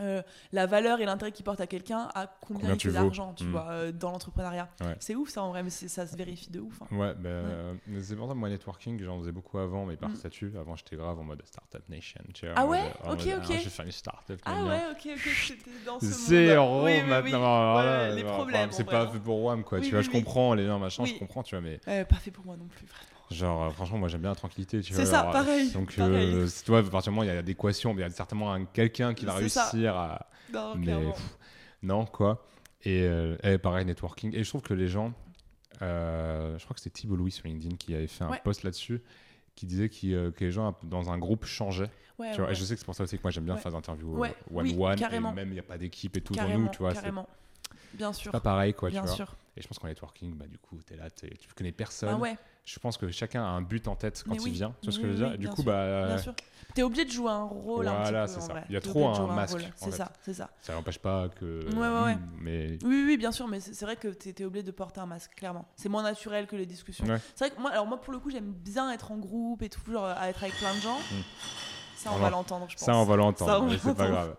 euh, 0.00 0.22
la 0.52 0.66
valeur 0.66 1.00
et 1.00 1.04
l'intérêt 1.04 1.32
qu'ils 1.32 1.44
portent 1.44 1.60
à 1.60 1.66
quelqu'un 1.66 2.08
à 2.14 2.26
combien, 2.40 2.60
Combien 2.60 2.74
il 2.74 2.78
tu 2.78 2.88
fait 2.88 2.94
d'argent 2.94 3.34
tu 3.34 3.44
Mm. 3.44 3.50
vois 3.50 3.66
euh, 3.70 3.92
dans 3.92 4.10
l'entrepreneuriat 4.10 4.68
Ouais. 4.80 4.96
c'est 5.00 5.14
ouf 5.14 5.28
ça 5.28 5.42
en 5.42 5.50
vrai 5.50 5.62
mais 5.62 5.68
ça 5.70 6.06
se 6.06 6.16
vérifie 6.16 6.50
de 6.50 6.60
ouf 6.60 6.80
hein. 6.80 6.86
Ouais, 6.96 7.12
bah, 7.14 7.28
euh, 7.28 7.74
c'est 8.00 8.16
pour 8.16 8.26
ça, 8.28 8.34
moi, 8.34 8.48
networking, 8.48 9.02
j'en 9.02 9.18
faisais 9.18 9.32
beaucoup 9.32 9.58
avant, 9.58 9.84
mais 9.84 9.96
par 9.96 10.08
Mm. 10.10 10.16
statut. 10.16 10.52
Avant, 10.58 10.76
j'étais 10.76 10.96
grave 10.96 11.18
en 11.18 11.24
mode 11.24 11.42
Startup 11.44 11.86
Nation. 11.88 12.20
Tu 12.34 12.46
vois, 12.46 12.54
Ah 12.56 12.64
ouais? 12.66 12.82
mode- 13.04 13.18
Ok, 13.20 13.26
mode, 13.26 13.34
ok. 13.38 13.44
Ah, 13.50 13.58
je 13.58 13.64
vais 13.64 13.70
faire 13.70 13.84
une 13.86 13.92
startup. 13.92 14.40
ah 14.46 14.64
ouais 14.64 14.80
ok 14.92 15.08
ok 15.16 15.28
c'était 15.36 15.70
dans 15.84 16.00
ce 16.00 16.06
Zéro 16.06 16.84
oui, 16.84 16.92
oui. 17.02 17.08
maintenant. 17.08 17.76
Ouais, 17.76 18.12
les 18.14 18.24
problèmes 18.24 18.72
c'est 18.72 18.84
pas 18.84 19.04
vrai, 19.04 19.12
fait 19.14 19.20
pour 19.20 19.42
WAM, 19.44 19.62
quoi. 19.64 19.80
Tu 19.80 19.90
vois, 19.90 20.00
je 20.00 20.10
comprends 20.10 20.54
les 20.54 20.66
gens, 20.66 20.78
machin, 20.78 21.04
je 21.04 21.18
comprends, 21.18 21.42
tu 21.42 21.54
vois, 21.54 21.62
mais 21.62 21.78
pas 22.04 22.16
fait 22.16 22.30
pour 22.30 22.44
moi 22.46 22.56
non 22.56 22.66
plus 22.66 22.86
vraiment 22.86 23.21
genre, 23.32 23.64
euh, 23.64 23.70
franchement, 23.70 23.98
moi, 23.98 24.08
j'aime 24.08 24.20
bien 24.20 24.30
la 24.30 24.36
tranquillité, 24.36 24.80
tu 24.80 24.92
C'est 24.94 25.06
ça, 25.06 25.20
alors, 25.20 25.32
pareil, 25.32 25.70
Donc, 25.72 25.94
pareil. 25.96 26.34
euh, 26.34 26.46
c'est- 26.46 26.64
tu 26.64 26.70
vois, 26.70 26.80
à 26.80 26.82
partir 26.82 27.10
du 27.10 27.16
moment 27.16 27.22
où 27.22 27.24
il 27.24 27.28
y 27.28 27.30
a 27.30 27.34
l'adéquation, 27.34 27.92
il 27.94 28.00
y 28.00 28.02
a 28.02 28.10
certainement 28.10 28.52
un- 28.52 28.64
quelqu'un 28.64 29.14
qui 29.14 29.24
va 29.24 29.32
ça. 29.48 29.64
réussir 29.68 29.96
à. 29.96 30.26
non 30.52 30.74
mais 30.76 30.94
pff, 31.12 31.38
non, 31.82 32.04
quoi. 32.04 32.46
Et, 32.84 33.02
euh, 33.04 33.36
et 33.42 33.58
pareil, 33.58 33.84
networking. 33.86 34.34
Et 34.34 34.42
je 34.44 34.48
trouve 34.48 34.62
que 34.62 34.74
les 34.74 34.88
gens, 34.88 35.12
euh, 35.80 36.58
je 36.58 36.64
crois 36.64 36.74
que 36.74 36.80
c'était 36.80 37.00
Thibault 37.00 37.16
Louis 37.16 37.30
sur 37.30 37.46
LinkedIn 37.46 37.76
qui 37.76 37.94
avait 37.94 38.06
fait 38.06 38.24
un 38.24 38.30
Ouais. 38.30 38.40
post 38.44 38.62
là-dessus, 38.62 39.02
qui 39.54 39.66
disait 39.66 39.90
euh, 40.04 40.30
que 40.30 40.44
les 40.44 40.50
gens 40.50 40.76
dans 40.82 41.10
un 41.10 41.18
groupe 41.18 41.44
changeaient. 41.44 41.90
ouais, 42.18 42.30
Tu 42.32 42.36
vois, 42.38 42.46
ouais. 42.46 42.52
Et 42.52 42.54
je 42.54 42.64
sais 42.64 42.74
que 42.74 42.80
c'est 42.80 42.84
pour 42.84 42.94
ça 42.94 43.04
aussi 43.04 43.16
que 43.16 43.22
moi 43.22 43.30
j'aime 43.30 43.44
bien 43.44 43.54
Ouais. 43.54 43.60
faire 43.60 43.70
des 43.72 43.78
interviews 43.78 44.16
Ouais, 44.16 44.34
one 44.52 44.66
oui, 44.66 44.76
one. 44.78 45.34
même 45.34 45.48
il 45.48 45.54
n'y 45.54 45.58
a 45.58 45.62
pas 45.64 45.78
d'équipe 45.78 46.16
et 46.16 46.20
tout 46.20 46.34
dans 46.34 46.48
nous, 46.48 46.68
tu 46.68 46.78
vois. 46.78 46.90
c'est- 46.90 46.96
carrément 47.00 47.28
Bien 47.94 48.12
sûr. 48.12 48.32
Pas 48.32 48.40
pareil, 48.40 48.72
quoi, 48.72 48.88
Bien 48.88 49.02
tu 49.02 49.06
vois. 49.06 49.16
sûr. 49.16 49.36
Et 49.56 49.60
je 49.60 49.68
pense 49.68 49.78
qu'en 49.78 49.86
networking, 49.88 50.34
bah, 50.34 50.46
du 50.46 50.56
coup, 50.58 50.78
tu 50.86 50.94
es 50.94 50.96
là, 50.96 51.10
t'es- 51.10 51.28
tu 51.38 51.46
connais 51.54 51.72
personne. 51.72 52.08
Ah 52.10 52.16
ouais, 52.16 52.36
Je 52.64 52.78
pense 52.78 52.96
que 52.96 53.10
chacun 53.10 53.42
a 53.42 53.48
un 53.48 53.60
but 53.62 53.88
en 53.88 53.96
tête 53.96 54.22
quand 54.24 54.30
Mais 54.32 54.36
il 54.38 54.44
oui. 54.44 54.50
vient. 54.52 54.72
Tu 54.80 54.86
vois 54.86 54.92
ce 54.94 55.00
que 55.00 55.06
je 55.08 55.12
veux 55.12 55.18
dire? 55.28 55.36
Du 55.38 55.48
coup, 55.48 55.56
sûr. 55.62 55.64
bah, 55.64 56.06
bien 56.06 56.18
sûr. 56.18 56.32
T'es 56.74 56.82
obligé 56.84 57.04
de 57.04 57.10
jouer 57.10 57.30
un 57.30 57.42
rôle 57.42 57.86
un 57.88 58.00
Voilà, 58.02 58.24
petit 58.24 58.34
peu, 58.34 58.40
c'est 58.40 58.44
en 58.44 58.46
ça. 58.46 58.52
vrai. 58.52 58.64
Il 58.68 58.72
y 58.72 58.76
a 58.76 58.80
trop 58.80 59.08
un 59.08 59.34
masque, 59.34 59.58
C'est 59.76 59.90
ça, 59.90 60.10
c'est 60.22 60.32
ça. 60.32 60.48
ça 60.62 60.72
n'empêche 60.72 60.98
pas 60.98 61.28
que. 61.28 61.64
Ouais, 61.74 61.76
ouais, 61.76 62.04
ouais. 62.04 62.14
Hmm, 62.14 62.20
Mais 62.40 62.78
Oui, 62.84 63.04
oui, 63.06 63.16
bien 63.18 63.32
sûr, 63.32 63.46
mais 63.48 63.60
c'est 63.60 63.84
vrai 63.84 63.96
que 63.96 64.08
t'es 64.08 64.42
es 64.42 64.46
obligé 64.46 64.62
de 64.62 64.70
porter 64.70 65.00
un 65.00 65.06
masque, 65.06 65.32
clairement. 65.36 65.66
C'est 65.76 65.88
moins 65.90 66.02
naturel 66.04 66.46
que 66.46 66.56
les 66.56 66.64
discussions. 66.66 67.04
Ouais. 67.04 67.18
C'est 67.34 67.46
vrai 67.48 67.54
que 67.56 67.60
moi, 67.60 67.70
alors 67.72 67.86
moi, 67.86 68.00
pour 68.00 68.12
le 68.12 68.20
coup, 68.20 68.30
j'aime 68.30 68.52
bien 68.52 68.90
être 68.92 69.10
en 69.12 69.18
groupe 69.18 69.60
et 69.62 69.68
tout, 69.68 69.80
genre 69.90 70.06
à 70.06 70.28
être 70.30 70.42
avec 70.42 70.56
plein 70.56 70.74
de 70.74 70.80
gens. 70.80 70.98
Ça, 71.96 72.10
on 72.10 72.14
On 72.14 72.18
va 72.18 72.30
l'en- 72.30 72.38
l'entendre, 72.38 72.66
je 72.68 72.74
pense. 72.74 72.84
ça, 72.84 72.96
on 72.96 73.04
va 73.04 73.14
l'entendre. 73.16 73.64
on 73.64 73.70
C'est 73.78 73.94
pas 73.94 74.08
grave. 74.08 74.34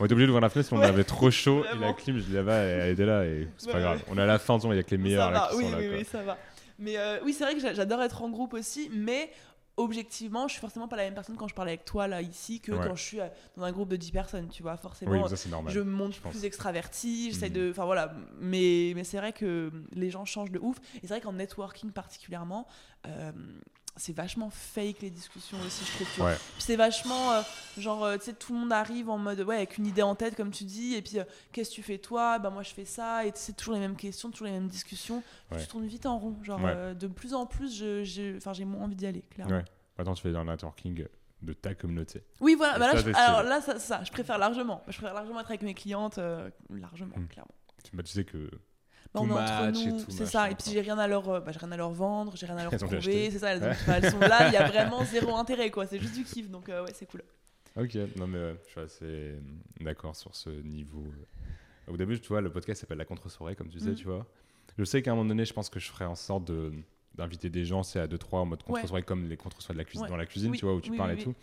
On 0.00 0.04
était 0.04 0.12
obligé 0.12 0.26
d'ouvrir 0.26 0.40
la 0.40 0.48
fenêtre, 0.48 0.68
sinon 0.68 0.80
Ouais. 0.80 0.86
on 0.86 0.90
avait 0.90 1.04
trop 1.04 1.30
chaud. 1.30 1.62
Et 1.72 1.78
la 1.78 1.92
clim, 1.92 2.18
je 2.18 2.34
et 2.34 2.36
elle 2.38 2.92
était 2.92 3.06
là, 3.06 3.24
et 3.24 3.48
c'est 3.58 3.70
pas 3.70 3.78
grave. 3.80 3.98
ouais. 3.98 4.04
On 4.10 4.18
est 4.18 4.22
à 4.22 4.26
la 4.26 4.38
fin, 4.38 4.56
de 4.58 4.64
il 4.66 4.74
y 4.76 4.78
a 4.78 4.82
que 4.82 4.90
les 4.90 4.98
meilleurs 4.98 5.26
ça 5.26 5.30
là 5.30 5.40
va, 5.40 5.48
qui 5.50 5.56
oui, 5.56 5.70
sont 5.70 5.76
oui, 5.78 6.04
ça 6.04 6.22
va. 6.22 6.36
Mais 6.78 6.96
euh, 6.96 7.18
oui, 7.24 7.32
c'est 7.32 7.44
vrai 7.44 7.54
que 7.54 7.60
j'a- 7.60 7.74
j'adore 7.74 8.00
être 8.02 8.22
en 8.22 8.30
groupe 8.30 8.54
aussi, 8.54 8.88
mais 8.92 9.30
objectivement, 9.76 10.48
je 10.48 10.52
suis 10.54 10.60
forcément 10.60 10.88
pas 10.88 10.96
la 10.96 11.04
même 11.04 11.14
personne 11.14 11.36
quand 11.36 11.46
je 11.46 11.54
parle 11.54 11.68
avec 11.68 11.84
toi 11.84 12.08
là 12.08 12.20
ici 12.20 12.60
que 12.60 12.72
Ouais. 12.72 12.84
quand 12.84 12.96
je 12.96 13.02
suis 13.02 13.20
euh, 13.20 13.28
dans 13.56 13.62
un 13.62 13.70
groupe 13.70 13.88
de 13.88 13.96
10 13.96 14.10
personnes, 14.10 14.48
tu 14.48 14.62
vois. 14.62 14.76
Forcément, 14.76 15.12
Oui, 15.22 15.28
ça 15.28 15.36
c'est 15.36 15.48
normal. 15.48 15.72
je 15.72 15.78
me 15.80 15.90
montre 15.90 16.16
je 16.16 16.20
pense. 16.20 16.32
plus 16.32 16.44
extravertie, 16.44 17.30
j'essaie 17.32 17.48
Mhm. 17.48 17.54
de. 17.54 17.70
Enfin 17.70 17.84
voilà, 17.84 18.12
mais, 18.40 18.92
mais 18.96 19.04
c'est 19.04 19.18
vrai 19.18 19.32
que 19.32 19.70
les 19.92 20.10
gens 20.10 20.24
changent 20.24 20.50
de 20.50 20.58
ouf. 20.58 20.78
Et 20.96 21.00
c'est 21.02 21.08
vrai 21.08 21.20
qu'en 21.20 21.32
networking 21.34 21.92
particulièrement, 21.92 22.66
euh, 23.06 23.30
c'est 23.98 24.12
vachement 24.14 24.48
fake 24.50 25.00
les 25.02 25.10
discussions 25.10 25.58
aussi, 25.66 25.84
je 25.84 26.04
trouve. 26.04 26.26
Ouais. 26.26 26.36
C'est 26.58 26.76
vachement 26.76 27.32
euh, 27.32 27.42
genre, 27.76 28.04
euh, 28.04 28.16
tu 28.16 28.24
sais, 28.26 28.32
tout 28.32 28.52
le 28.54 28.60
monde 28.60 28.72
arrive 28.72 29.10
en 29.10 29.18
mode, 29.18 29.40
ouais, 29.40 29.56
avec 29.56 29.76
une 29.78 29.86
idée 29.86 30.02
en 30.02 30.14
tête, 30.14 30.34
comme 30.36 30.50
tu 30.50 30.64
dis, 30.64 30.94
et 30.94 31.02
puis 31.02 31.18
euh, 31.18 31.24
qu'est-ce 31.52 31.70
que 31.70 31.74
tu 31.74 31.82
fais 31.82 31.98
toi? 31.98 32.38
Bah 32.38 32.50
moi 32.50 32.62
je 32.62 32.70
fais 32.70 32.84
ça, 32.84 33.26
et 33.26 33.32
c'est 33.34 33.54
toujours 33.56 33.74
les 33.74 33.80
mêmes 33.80 33.96
questions, 33.96 34.30
toujours 34.30 34.46
les 34.46 34.52
mêmes 34.52 34.68
discussions. 34.68 35.22
Ouais. 35.50 35.60
Tu 35.60 35.66
tournes 35.66 35.86
vite 35.86 36.06
en 36.06 36.18
rond. 36.18 36.36
Genre, 36.42 36.60
Ouais. 36.62 36.94
de 36.94 37.06
plus 37.06 37.34
en 37.34 37.44
plus, 37.46 37.76
je- 37.76 38.04
je- 38.04 38.36
enfin, 38.38 38.52
j'ai 38.52 38.64
moins 38.64 38.84
envie 38.84 38.96
d'y 38.96 39.06
aller, 39.06 39.22
clairement. 39.30 39.56
Ouais. 39.56 39.64
Maintenant, 39.98 40.14
tu 40.14 40.22
fais 40.22 40.34
un 40.36 40.44
networking 40.44 41.06
de 41.42 41.52
ta 41.52 41.74
communauté. 41.74 42.22
Oui, 42.40 42.54
voilà. 42.56 42.78
Bah 42.78 42.86
là, 42.86 42.92
ça, 42.92 42.98
je- 42.98 43.12
c'est 43.12 43.16
alors 43.16 43.42
là, 43.42 43.60
ça, 43.60 43.78
ça, 43.78 44.02
je 44.04 44.10
préfère 44.10 44.38
largement. 44.38 44.82
Je 44.88 44.96
préfère 44.96 45.14
largement 45.14 45.40
être 45.40 45.50
avec 45.50 45.62
mes 45.62 45.74
clientes, 45.74 46.18
largement, 46.70 47.16
Mm. 47.16 47.26
clairement. 47.28 47.54
Bah, 47.92 48.02
tu 48.02 48.12
sais 48.12 48.24
que. 48.24 48.50
Bah, 49.14 49.20
on 49.22 49.28
est 49.28 49.32
entre 49.32 49.70
nous, 49.88 49.98
c'est 50.10 50.26
ça. 50.26 50.50
Et 50.50 50.54
puis 50.54 50.70
j'ai 50.72 50.80
rien 50.82 50.98
à 50.98 51.06
leur, 51.08 51.28
euh, 51.28 51.40
bah, 51.40 51.50
j'ai 51.52 51.58
rien 51.58 51.72
à 51.72 51.76
leur 51.76 51.90
vendre, 51.92 52.36
j'ai 52.36 52.46
rien 52.46 52.56
à 52.58 52.62
leur 52.70 52.72
prouver, 52.72 53.30
c'est 53.30 53.38
ça. 53.38 53.54
Elles, 53.54 53.64
enfin, 53.70 53.94
elles 54.02 54.10
sont 54.10 54.18
là, 54.20 54.48
il 54.48 54.52
y 54.54 54.56
a 54.56 54.68
vraiment 54.68 55.04
zéro 55.04 55.34
intérêt, 55.36 55.70
quoi. 55.70 55.86
C'est 55.86 55.98
juste 55.98 56.14
du 56.14 56.24
kiff, 56.24 56.50
donc 56.50 56.68
euh, 56.68 56.84
ouais, 56.84 56.92
c'est 56.94 57.06
cool. 57.06 57.22
Ok, 57.76 57.94
non 58.16 58.26
mais 58.26 58.38
euh, 58.38 58.54
je 58.66 58.70
suis 58.70 58.80
assez 58.80 59.04
euh, 59.04 59.40
d'accord 59.80 60.14
sur 60.16 60.34
ce 60.34 60.50
niveau. 60.50 61.04
Au 61.86 61.96
début, 61.96 62.20
tu 62.20 62.28
vois, 62.28 62.40
le 62.40 62.50
podcast 62.50 62.80
s'appelle 62.82 62.98
La 62.98 63.04
Contre-Soirée, 63.06 63.54
comme 63.56 63.68
tu 63.68 63.78
disais, 63.78 63.90
Mhm. 63.92 63.96
tu 63.96 64.04
vois. 64.06 64.26
Je 64.76 64.84
sais 64.84 65.00
qu'à 65.00 65.12
un 65.12 65.14
moment 65.14 65.28
donné, 65.28 65.44
je 65.44 65.54
pense 65.54 65.70
que 65.70 65.80
je 65.80 65.88
ferai 65.90 66.04
en 66.04 66.14
sorte 66.14 66.44
de 66.44 66.72
d'inviter 67.14 67.50
des 67.50 67.64
gens, 67.64 67.82
c'est 67.82 67.98
à 67.98 68.06
2-3 68.06 68.42
en 68.42 68.46
mode 68.46 68.62
contre-soirée, 68.62 69.02
comme 69.02 69.28
les 69.28 69.36
contre-soirées 69.36 69.74
de 69.74 69.78
la 69.78 69.84
cuisine, 69.84 70.04
Ouais. 70.04 70.08
dans 70.10 70.16
la 70.16 70.26
cuisine, 70.26 70.52
Oui, 70.52 70.58
tu 70.58 70.64
vois, 70.66 70.74
où 70.76 70.80
tu 70.80 70.92
oui, 70.92 70.96
parles 70.96 71.14
oui, 71.14 71.20
et 71.20 71.24
tout. 71.24 71.34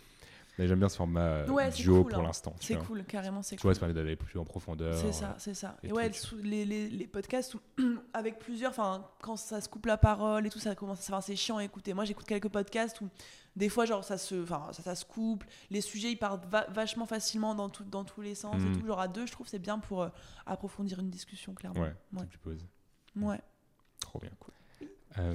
Mais 0.58 0.66
j'aime 0.66 0.78
bien 0.78 0.88
ce 0.88 0.96
format 0.96 1.20
euh, 1.20 1.48
Ouais, 1.48 1.70
duo 1.70 2.02
cool, 2.02 2.12
pour 2.12 2.20
hein. 2.22 2.26
l'instant. 2.26 2.54
tu 2.58 2.66
C'est 2.68 2.76
cool, 2.78 3.04
carrément, 3.04 3.42
c'est 3.42 3.56
Tu 3.56 3.60
cool. 3.60 3.68
vois, 3.68 3.74
ça 3.74 3.80
permet 3.80 3.94
d'aller 3.94 4.16
plus 4.16 4.38
en 4.38 4.44
profondeur. 4.44 4.94
C'est 4.96 5.12
ça, 5.12 5.34
c'est 5.38 5.52
ça. 5.54 5.76
les 5.82 5.90
Et 5.90 5.92
ouais, 5.92 6.10
les, 6.42 6.64
les, 6.64 6.88
les 6.88 7.06
podcasts 7.06 7.56
avec 8.14 8.38
plusieurs, 8.38 8.70
enfin, 8.70 9.06
quand 9.20 9.36
ça 9.36 9.60
se 9.60 9.68
coupe 9.68 9.84
la 9.86 9.98
parole 9.98 10.46
et 10.46 10.50
tout, 10.50 10.58
ça 10.58 10.74
commence, 10.74 11.00
enfin, 11.00 11.20
c'est 11.20 11.36
chiant 11.36 11.58
à 11.58 11.64
écouter. 11.64 11.92
Moi, 11.92 12.04
j'écoute 12.06 12.24
quelques 12.26 12.48
podcasts 12.48 13.00
où 13.02 13.08
des 13.54 13.68
fois, 13.68 13.84
genre, 13.84 14.02
ça 14.04 14.16
se, 14.18 14.44
ça, 14.46 14.70
ça 14.72 14.94
se 14.94 15.04
coupe. 15.04 15.44
Les 15.70 15.80
sujets, 15.82 16.10
ils 16.12 16.16
partent 16.16 16.46
va- 16.46 16.66
vachement 16.70 17.06
facilement 17.06 17.54
dans, 17.54 17.68
tout, 17.68 17.84
dans 17.84 18.04
tous 18.04 18.20
les 18.22 18.34
sens 18.34 18.56
et 18.56 18.66
Mhm. 18.66 18.80
tout. 18.80 18.86
Genre, 18.86 19.00
à 19.00 19.08
deux, 19.08 19.26
je 19.26 19.32
trouve, 19.32 19.48
c'est 19.48 19.58
bien 19.58 19.78
pour 19.78 20.02
euh, 20.02 20.08
approfondir 20.46 21.00
une 21.00 21.10
discussion, 21.10 21.52
clairement. 21.54 21.80
Ouais, 21.82 21.94
ouais. 22.14 22.26
tu 22.30 22.38
poses. 22.38 22.66
Ouais. 23.16 23.40
Trop 24.00 24.18
bien. 24.20 24.30
Euh, 25.18 25.34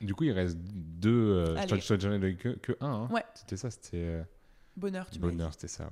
du 0.00 0.14
coup, 0.14 0.24
il 0.24 0.32
reste 0.32 0.58
deux. 0.58 1.10
euh, 1.10 1.56
je 1.62 1.66
t'en- 1.66 1.76
je 1.76 1.88
t'en 1.88 1.94
ai 1.94 2.18
donné 2.18 2.34
que, 2.36 2.48
que 2.50 2.72
un. 2.80 2.86
hein. 3.04 3.08
Ouais. 3.12 3.24
C'était 3.34 3.56
ça, 3.56 3.70
c'était. 3.70 4.24
Bonheur, 4.80 5.08
tu 5.10 5.18
bonheur, 5.18 5.52
c'était 5.52 5.68
ça, 5.68 5.84
ouais. 5.84 5.90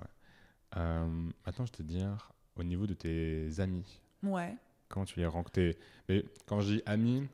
Euh, 0.77 1.07
maintenant, 1.47 1.67
je 1.67 1.73
te 1.73 1.83
dire, 1.83 2.33
au 2.57 2.63
niveau 2.65 2.87
de 2.87 2.95
tes 2.95 3.49
amis, 3.61 4.01
Ouais. 4.23 4.57
comment 4.89 5.05
tu 5.07 5.19
les 5.21 5.27
rencontres 5.27 5.61
Mais 6.09 6.25
quand 6.47 6.61
je 6.61 6.75
dis 6.75 6.83
amis, 6.87 7.29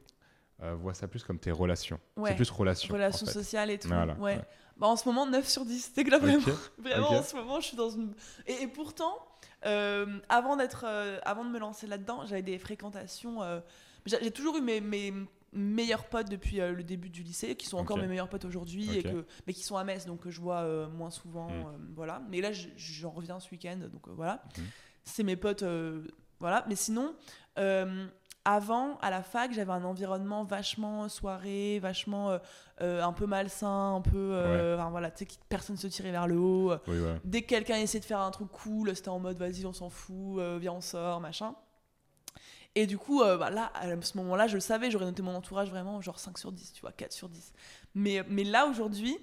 euh, 0.63 0.75
vois 0.75 0.95
ça 0.95 1.09
plus 1.09 1.23
comme 1.25 1.39
tes 1.39 1.51
relations. 1.51 1.99
Ouais. 2.17 2.31
C'est 2.31 2.37
plus 2.37 2.51
relations. 2.51 2.93
Relations 2.93 3.25
en 3.25 3.29
fait. 3.29 3.33
sociales 3.33 3.71
et 3.71 3.79
tout. 3.79 3.89
Voilà, 3.89 4.15
ouais. 4.15 4.37
ouais. 4.37 4.43
Bah, 4.77 4.87
en 4.89 4.97
ce 4.97 5.09
moment, 5.09 5.27
9 5.27 5.47
sur 5.49 5.65
10. 5.65 5.93
C'est 5.95 6.05
que 6.05 6.11
là, 6.11 6.19
vraiment. 6.19 6.43
Vraiment, 6.79 7.11
en 7.11 7.23
ce 7.23 7.37
moment, 7.37 7.61
je 7.61 7.67
suis 7.69 7.77
dans 7.77 7.91
une. 7.91 8.13
Et, 8.47 8.63
et 8.63 8.67
pourtant, 8.69 9.15
euh, 9.67 10.19
avant, 10.29 10.57
d'être, 10.57 10.85
euh, 10.87 11.19
avant 11.25 11.45
de 11.45 11.51
me 11.51 11.59
lancer 11.59 11.87
là-dedans, 11.87 12.27
j'avais 12.27 12.43
des 12.43 12.59
fréquentations. 12.59 13.43
euh, 13.43 13.61
J'ai 14.07 14.19
j'ai 14.23 14.31
toujours 14.31 14.57
eu 14.57 14.61
mes, 14.61 14.81
mes 14.81 15.13
meilleurs 15.55 16.05
potes 16.05 16.29
depuis 16.29 16.61
euh, 16.61 16.73
le 16.73 16.83
début 16.83 17.09
du 17.11 17.23
lycée, 17.23 17.55
qui 17.57 17.67
sont 17.67 17.79
encore 17.79 17.97
mes 17.99 18.07
meilleurs 18.09 18.29
potes 18.29 18.45
aujourd'hui, 18.45 18.91
et 18.97 18.99
Ok. 18.99 19.13
que, 19.13 19.25
mais 19.47 19.53
qui 19.53 19.63
sont 19.63 19.77
à 19.77 19.85
Metz, 19.85 20.05
donc 20.07 20.21
que 20.21 20.31
je 20.31 20.41
vois 20.41 20.59
euh, 20.63 20.89
moins 20.89 21.11
souvent. 21.11 21.49
Mm. 21.49 21.53
euh, 21.53 21.79
voilà. 21.95 22.23
Mais 22.31 22.41
là, 22.41 22.53
je- 22.53 22.69
j'en 22.77 23.11
reviens 23.11 23.39
ce 23.41 23.51
week-end, 23.51 23.77
donc 23.93 24.09
euh, 24.09 24.13
voilà. 24.15 24.43
C'est 25.05 25.23
mes 25.23 25.37
potes. 25.37 25.63
euh, 25.63 26.03
voilà. 26.41 26.65
Mais 26.69 26.77
sinon. 26.77 27.15
euh, 27.59 28.07
avant, 28.47 28.99
à 28.99 29.09
la 29.09 29.23
fac, 29.23 29.55
j'avais 29.55 29.73
un 29.73 29.85
environnement 29.85 30.45
vachement 30.45 31.09
soirée, 31.09 31.79
vachement 31.79 32.29
euh, 32.31 32.39
euh, 32.83 33.03
un 33.03 33.15
peu 33.15 33.25
malsain, 33.25 33.95
un 33.95 34.01
peu. 34.03 34.19
euh, 34.35 34.75
enfin, 34.77 34.91
voilà, 34.91 35.11
tu 35.11 35.25
sais, 35.25 35.39
personne 35.49 35.79
se 35.79 35.87
tirait 35.87 36.11
vers 36.11 36.27
le 36.27 36.37
haut. 36.39 36.73
euh, 36.73 36.79
Oui, 36.87 37.01
ouais. 37.01 37.19
Dès 37.25 37.41
que 37.41 37.47
quelqu'un 37.47 37.77
essayait 37.79 38.01
de 38.01 38.05
faire 38.05 38.21
un 38.21 38.31
truc 38.31 38.49
cool, 38.53 38.95
c'était 38.95 39.09
en 39.09 39.19
mode 39.19 39.39
vas-y, 39.39 39.65
on 39.65 39.73
s'en 39.73 39.89
fout, 39.89 40.39
euh, 40.41 40.59
viens, 40.61 40.73
on 40.75 40.83
sort, 40.83 41.21
machin. 41.21 41.55
Et 42.77 42.87
du 42.87 42.99
coup, 42.99 43.23
euh, 43.23 43.37
bah, 43.37 43.51
là, 43.51 43.71
à 43.75 44.01
ce 44.03 44.17
moment-là, 44.19 44.49
je 44.49 44.55
le 44.55 44.61
savais, 44.61 44.91
j'aurais 44.91 45.05
noté 45.05 45.23
mon 45.23 45.35
entourage 45.35 45.71
vraiment 45.71 46.01
genre 46.01 46.19
5 46.19 46.39
sur 46.39 46.51
10, 46.53 46.73
tu 46.73 46.81
vois, 46.81 46.93
4 46.93 47.13
sur 47.13 47.29
10. 47.29 47.53
Mais, 47.95 48.25
mais 48.29 48.43
là, 48.45 48.67
aujourd'hui, 48.67 49.17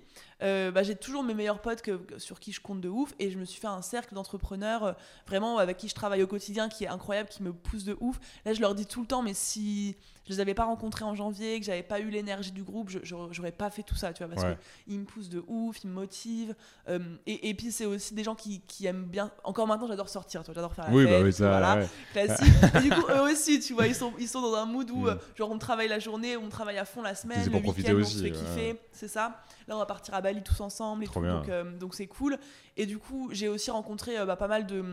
euh, 0.44 0.72
bah, 0.72 0.82
j'ai 0.82 0.96
toujours 0.96 1.24
mes 1.24 1.34
meilleurs 1.34 1.60
potes 1.62 1.82
que, 1.82 2.00
sur 2.18 2.40
qui 2.40 2.52
je 2.54 2.62
compte 2.62 2.80
de 2.82 2.90
ouf. 2.90 3.14
Et 3.20 3.30
je 3.30 3.38
me 3.38 3.46
suis 3.46 3.60
fait 3.60 3.68
un 3.68 3.82
cercle 3.82 4.16
d'entrepreneurs 4.16 4.84
euh, 4.84 4.94
vraiment 5.28 5.58
avec 5.58 5.78
qui 5.78 5.88
je 5.90 5.94
travaille 5.96 6.24
au 6.24 6.28
quotidien 6.28 6.70
qui 6.70 6.86
est 6.86 6.88
incroyable, 6.88 7.30
qui 7.30 7.44
me 7.44 7.52
pousse 7.54 7.84
de 7.84 7.98
ouf. 8.00 8.20
Là, 8.46 8.54
je 8.54 8.62
leur 8.62 8.74
dis 8.74 8.86
tout 8.86 9.02
le 9.02 9.08
temps, 9.08 9.22
mais 9.22 9.34
si 9.34 9.96
je 10.26 10.34
les 10.34 10.40
avais 10.40 10.54
pas 10.54 10.64
rencontrés 10.66 11.04
en 11.04 11.16
janvier, 11.16 11.60
que 11.60 11.66
j'avais 11.66 11.84
pas 11.84 12.00
eu 12.00 12.10
l'énergie 12.10 12.52
du 12.52 12.64
groupe, 12.64 12.90
je- 12.90 13.00
j'aurais 13.32 13.52
pas 13.52 13.70
fait 13.72 13.84
tout 13.84 13.96
ça, 13.96 14.14
tu 14.14 14.24
vois, 14.24 14.34
parce 14.34 14.48
Ouais. 14.48 14.58
qu'ils 14.88 15.00
me 15.00 15.06
poussent 15.06 15.30
de 15.30 15.44
ouf, 15.48 15.84
ils 15.84 15.88
me 15.90 15.94
motivent. 15.94 16.56
Euh, 16.88 17.00
et, 17.26 17.50
et 17.50 17.54
puis, 17.56 17.72
c'est 17.72 17.86
aussi 17.86 18.14
des 18.14 18.24
gens 18.24 18.36
qui, 18.36 18.62
qui 18.62 18.86
aiment 18.86 19.06
bien. 19.06 19.32
Encore 19.44 19.68
maintenant, 19.68 19.88
j'adore 19.88 20.08
sortir, 20.10 20.42
tu 20.42 20.46
vois, 20.46 20.56
j'adore 20.56 20.74
faire 20.74 20.86
la 20.88 20.94
Oui, 20.96 21.04
fête, 21.04 21.12
bah 21.20 21.26
oui, 21.26 21.34
ça, 21.34 21.48
voilà 21.50 21.76
ouais. 21.82 21.88
classique. 22.14 22.54
Et 22.76 22.80
du 22.82 22.90
coup, 22.92 23.08
eux 23.10 23.32
aussi, 23.32 23.60
tu 23.60 23.74
vois, 23.74 23.88
ils 23.88 23.96
sont, 23.96 24.14
ils 24.20 24.28
sont 24.30 24.42
dans 24.42 24.54
un 24.56 24.66
mood 24.66 24.90
où, 24.92 25.02
Mm. 25.06 25.08
euh, 25.10 25.16
genre, 25.36 25.52
on 25.52 25.58
travaille 25.58 25.88
la 25.90 26.00
journée, 26.00 26.38
on 26.38 26.50
travaille 26.50 26.78
à 26.78 26.86
fond 26.86 27.02
la 27.02 27.16
semaine, 27.16 27.44
le 27.50 27.58
week-end, 27.58 27.94
on 28.00 28.04
se 28.06 28.18
fait 28.18 28.24
ouais. 28.26 28.32
kiffer, 28.32 28.61
c'est 28.92 29.08
ça. 29.08 29.42
Là, 29.68 29.76
on 29.76 29.80
va 29.80 29.86
partir 29.86 30.14
à 30.14 30.22
Bali 30.22 30.42
tous 30.44 30.60
ensemble 30.62 31.04
et 31.04 31.08
Trop 31.08 31.20
tout, 31.20 31.26
bien. 31.26 31.36
donc 31.40 31.50
euh, 31.50 31.78
donc 31.78 31.96
c'est 31.96 32.08
cool. 32.08 32.38
Et 32.78 32.86
du 32.86 32.98
coup, 32.98 33.30
j'ai 33.32 33.48
aussi 33.48 33.70
rencontré 33.72 34.18
euh, 34.18 34.26
bah, 34.26 34.36
pas 34.36 34.48
mal 34.48 34.66
de, 34.66 34.84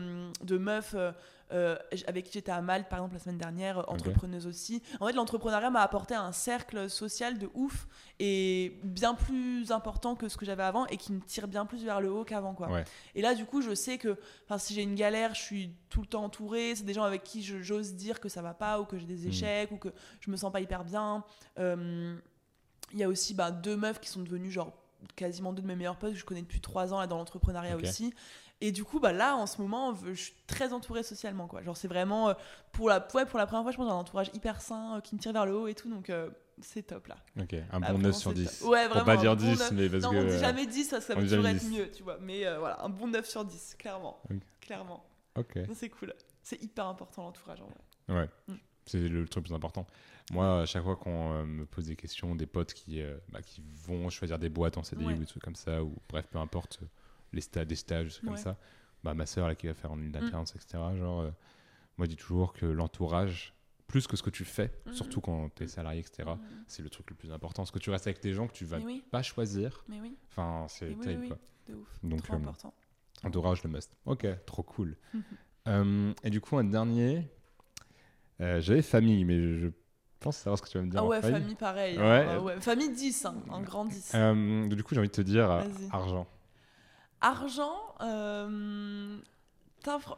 de 0.43 0.57
meufs. 0.57 0.95
euh, 1.51 1.75
avec 2.05 2.25
qui 2.25 2.33
j'étais 2.33 2.51
à 2.51 2.61
Malte 2.61 2.87
par 2.89 2.99
exemple 2.99 3.15
la 3.15 3.19
semaine 3.19 3.39
dernière, 3.39 3.89
entrepreneuses 3.89 4.45
aussi. 4.45 4.83
En 4.99 5.07
fait, 5.07 5.13
l'entrepreneuriat 5.13 5.71
m'a 5.71 5.81
apporté 5.81 6.13
un 6.13 6.31
cercle 6.31 6.87
social 6.91 7.39
de 7.39 7.49
ouf 7.55 7.87
et 8.19 8.77
bien 8.83 9.15
plus 9.15 9.71
important 9.71 10.13
que 10.15 10.29
ce 10.29 10.37
que 10.37 10.45
j'avais 10.45 10.61
avant 10.61 10.85
et 10.87 10.97
qui 10.97 11.11
me 11.11 11.19
tire 11.21 11.47
bien 11.47 11.65
plus 11.65 11.83
vers 11.83 12.01
le 12.01 12.11
haut 12.11 12.23
qu'avant 12.23 12.53
quoi. 12.53 12.69
Ouais. 12.69 12.83
Et 13.15 13.23
là, 13.23 13.33
du 13.33 13.45
coup, 13.45 13.63
je 13.63 13.73
sais 13.73 13.97
que 13.97 14.15
si 14.59 14.75
j'ai 14.75 14.83
une 14.83 14.93
galère, 14.93 15.33
je 15.33 15.41
suis 15.41 15.71
tout 15.89 16.01
le 16.01 16.07
temps 16.07 16.23
entourée. 16.25 16.75
C'est 16.75 16.83
des 16.83 16.93
gens 16.93 17.03
avec 17.03 17.23
qui 17.23 17.41
j'ose 17.41 17.95
dire 17.95 18.19
que 18.19 18.29
ça 18.29 18.43
va 18.43 18.53
pas 18.53 18.79
ou 18.79 18.85
que 18.85 18.99
j'ai 18.99 19.07
des 19.07 19.25
Mm. 19.25 19.29
échecs 19.29 19.71
ou 19.71 19.77
que 19.77 19.89
je 20.19 20.29
me 20.29 20.37
sens 20.37 20.51
pas 20.51 20.61
hyper 20.61 20.83
bien. 20.83 21.23
Euh, 21.57 22.15
Il 22.93 22.99
y 22.99 23.03
a 23.03 23.07
aussi 23.09 23.33
bah, 23.33 23.51
deux 23.51 23.75
meufs 23.77 23.99
qui 23.99 24.09
sont 24.09 24.21
devenues 24.21 24.51
genre 24.51 24.73
quasiment 25.15 25.53
deux 25.53 25.61
de 25.61 25.67
mes 25.67 25.75
meilleurs 25.75 25.97
potes 25.97 26.13
que 26.13 26.19
je 26.19 26.25
connais 26.25 26.41
depuis 26.41 26.59
trois 26.61 26.93
ans 26.93 26.99
là, 26.99 27.07
dans 27.07 27.17
l'entrepreneuriat 27.17 27.77
aussi. 27.77 28.13
Et 28.61 28.73
du 28.73 28.83
coup, 28.83 28.99
bah, 28.99 29.13
là, 29.13 29.37
en 29.37 29.47
ce 29.47 29.61
moment, 29.61 29.95
je 29.95 30.11
suis 30.13 30.33
très 30.45 30.73
entourée 30.73 31.01
socialement. 31.03 31.47
Quoi. 31.47 31.61
Genre, 31.63 31.77
c'est 31.77 31.87
vraiment, 31.87 32.27
euh, 32.29 32.33
pour, 32.73 32.89
la, 32.89 33.07
ouais, 33.13 33.25
pour 33.25 33.39
la 33.39 33.47
première 33.47 33.63
fois, 33.63 33.71
je 33.71 33.77
pense, 33.77 33.85
j'ai 33.85 33.91
un 33.93 33.95
entourage 33.95 34.29
hyper 34.33 34.59
sain 34.61 34.97
euh, 34.97 35.01
qui 35.01 35.15
me 35.15 35.19
tire 35.21 35.31
vers 35.31 35.45
le 35.45 35.55
haut 35.55 35.67
et 35.69 35.75
tout. 35.75 35.89
Donc, 35.89 36.09
euh, 36.09 36.29
c'est 36.59 36.83
top 36.83 37.07
là. 37.07 37.15
Ok, 37.39 37.53
un 37.71 37.79
Bah, 37.79 37.87
bon 37.93 37.99
9 37.99 38.01
vraiment, 38.01 38.13
sur 38.17 38.31
c'est 38.31 38.35
10. 38.35 38.59
top. 38.59 38.67
Ouais, 38.69 38.83
Pour 38.87 38.89
vraiment. 38.95 39.05
pas 39.05 39.13
un 39.13 39.15
dire 39.21 39.35
bon 39.37 39.41
10, 39.43 39.59
neuf. 39.59 39.71
mais 39.71 39.89
parce 39.89 40.03
non, 40.03 40.11
que. 40.11 40.17
on 40.17 40.23
dit 40.25 40.39
jamais 40.39 40.65
10 40.65 40.89
parce 40.89 41.05
que 41.05 41.13
ça 41.13 41.19
dit 41.21 41.29
toujours 41.29 41.47
être 41.47 41.57
10. 41.57 41.69
mieux, 41.71 41.89
tu 41.91 42.03
vois. 42.03 42.17
Mais 42.19 42.43
voilà, 42.57 42.83
un 42.83 42.89
bon 42.89 43.07
9 43.07 43.25
sur 43.25 43.45
10, 43.45 43.75
clairement. 43.79 44.21
Clairement. 44.59 45.05
Ok. 45.37 45.57
C'est 45.73 45.89
cool. 45.89 46.13
C'est 46.43 46.61
hyper 46.61 46.85
important 46.87 47.23
l'entourage 47.23 47.61
en 47.61 47.65
vrai. 47.67 48.21
Ouais, 48.23 48.29
Mm. 48.49 48.53
C'est 48.89 49.07
le 49.07 49.27
truc 49.27 49.43
le 49.43 49.49
plus 49.49 49.55
important. 49.55 49.85
Moi, 50.31 50.61
à 50.61 50.65
chaque 50.65 50.83
fois 50.83 50.95
qu'on 50.95 51.31
euh, 51.33 51.45
me 51.45 51.65
pose 51.65 51.85
des 51.87 51.95
questions, 51.95 52.35
des 52.35 52.45
potes 52.45 52.73
qui, 52.73 53.01
euh, 53.01 53.17
bah, 53.29 53.41
qui 53.41 53.63
vont 53.85 54.09
choisir 54.09 54.37
des 54.39 54.49
boîtes 54.49 54.77
en 54.77 54.83
CDI 54.83 55.05
Ouais. 55.07 55.13
ou 55.13 55.19
des 55.19 55.25
trucs 55.25 55.43
comme 55.43 55.55
ça, 55.55 55.83
ou 55.83 55.95
bref, 56.07 56.27
peu 56.29 56.37
importe, 56.39 56.79
euh, 56.83 56.85
les 57.33 57.41
stades, 57.41 57.67
des 57.67 57.75
stages, 57.75 58.05
des 58.07 58.11
trucs 58.13 58.25
comme 58.25 58.37
ça, 58.37 58.57
bah, 59.03 59.13
ma 59.13 59.25
soeur 59.25 59.47
là, 59.47 59.55
qui 59.55 59.67
va 59.67 59.73
faire 59.73 59.91
en 59.91 59.99
une 59.99 60.11
Mm. 60.11 60.15
alternance, 60.17 60.55
etc., 60.55 60.95
genre, 60.97 61.21
euh, 61.21 61.31
moi, 61.97 62.05
je 62.05 62.11
dis 62.11 62.15
toujours 62.15 62.53
que 62.53 62.65
l'entourage, 62.65 63.53
plus 63.87 64.05
que 64.07 64.15
ce 64.17 64.21
que 64.23 64.29
tu 64.29 64.45
fais, 64.45 64.71
Mm. 64.85 64.91
surtout 64.91 65.21
quand 65.21 65.49
tu 65.55 65.63
es 65.63 65.67
salarié, 65.67 66.01
etc., 66.01 66.29
c'est 66.67 66.83
le 66.83 66.89
truc 66.89 67.09
le 67.09 67.15
plus 67.15 67.31
important. 67.31 67.63
Parce 67.63 67.71
que 67.71 67.79
tu 67.79 67.89
restes 67.89 68.07
avec 68.07 68.21
des 68.21 68.33
gens 68.33 68.47
que 68.47 68.53
tu 68.53 68.65
vas 68.65 68.79
oui, 68.79 69.03
pas 69.11 69.23
choisir, 69.23 69.83
mais 69.87 69.99
oui, 70.01 70.15
enfin, 70.29 70.65
c'est 70.69 70.89
oui, 70.89 70.95
oui, 71.19 71.27
quoi. 71.27 71.39
de 71.67 71.73
ouf. 71.75 71.99
Donc, 72.03 72.23
Trop 72.23 72.35
important. 72.35 72.73
Entourage, 73.23 73.63
le 73.63 73.69
must. 73.69 73.97
Ok, 74.05 74.27
trop 74.45 74.63
cool. 74.63 74.95
Et 76.23 76.29
du 76.29 76.41
coup, 76.41 76.57
un 76.57 76.63
dernier, 76.63 77.29
Euh, 78.41 78.61
J'avais 78.61 78.81
famille, 78.81 79.25
mais 79.25 79.39
je, 79.59 79.67
pense 80.19 80.37
savoir 80.37 80.57
ce 80.57 80.63
que 80.63 80.69
tu 80.69 80.77
vas 80.77 80.83
me 80.83 80.89
dire. 80.91 80.99
Ah 81.01 81.05
ouais, 81.05 81.21
famille. 81.21 81.39
famille 81.41 81.55
pareil. 81.55 81.97
Ouais. 81.97 82.03
hein, 82.03 82.27
ah 82.31 82.41
ouais. 82.41 82.59
Famille 82.59 82.89
10, 82.91 83.25
hein, 83.25 83.35
un 83.51 83.61
grand 83.61 83.85
10. 83.85 84.11
Euh, 84.15 84.67
du 84.67 84.83
coup, 84.83 84.93
j'ai 84.93 84.99
envie 84.99 85.09
de 85.09 85.13
te 85.13 85.21
dire 85.21 85.49
argent. 85.91 86.27
Argent, 87.21 87.77
euh... 88.01 89.17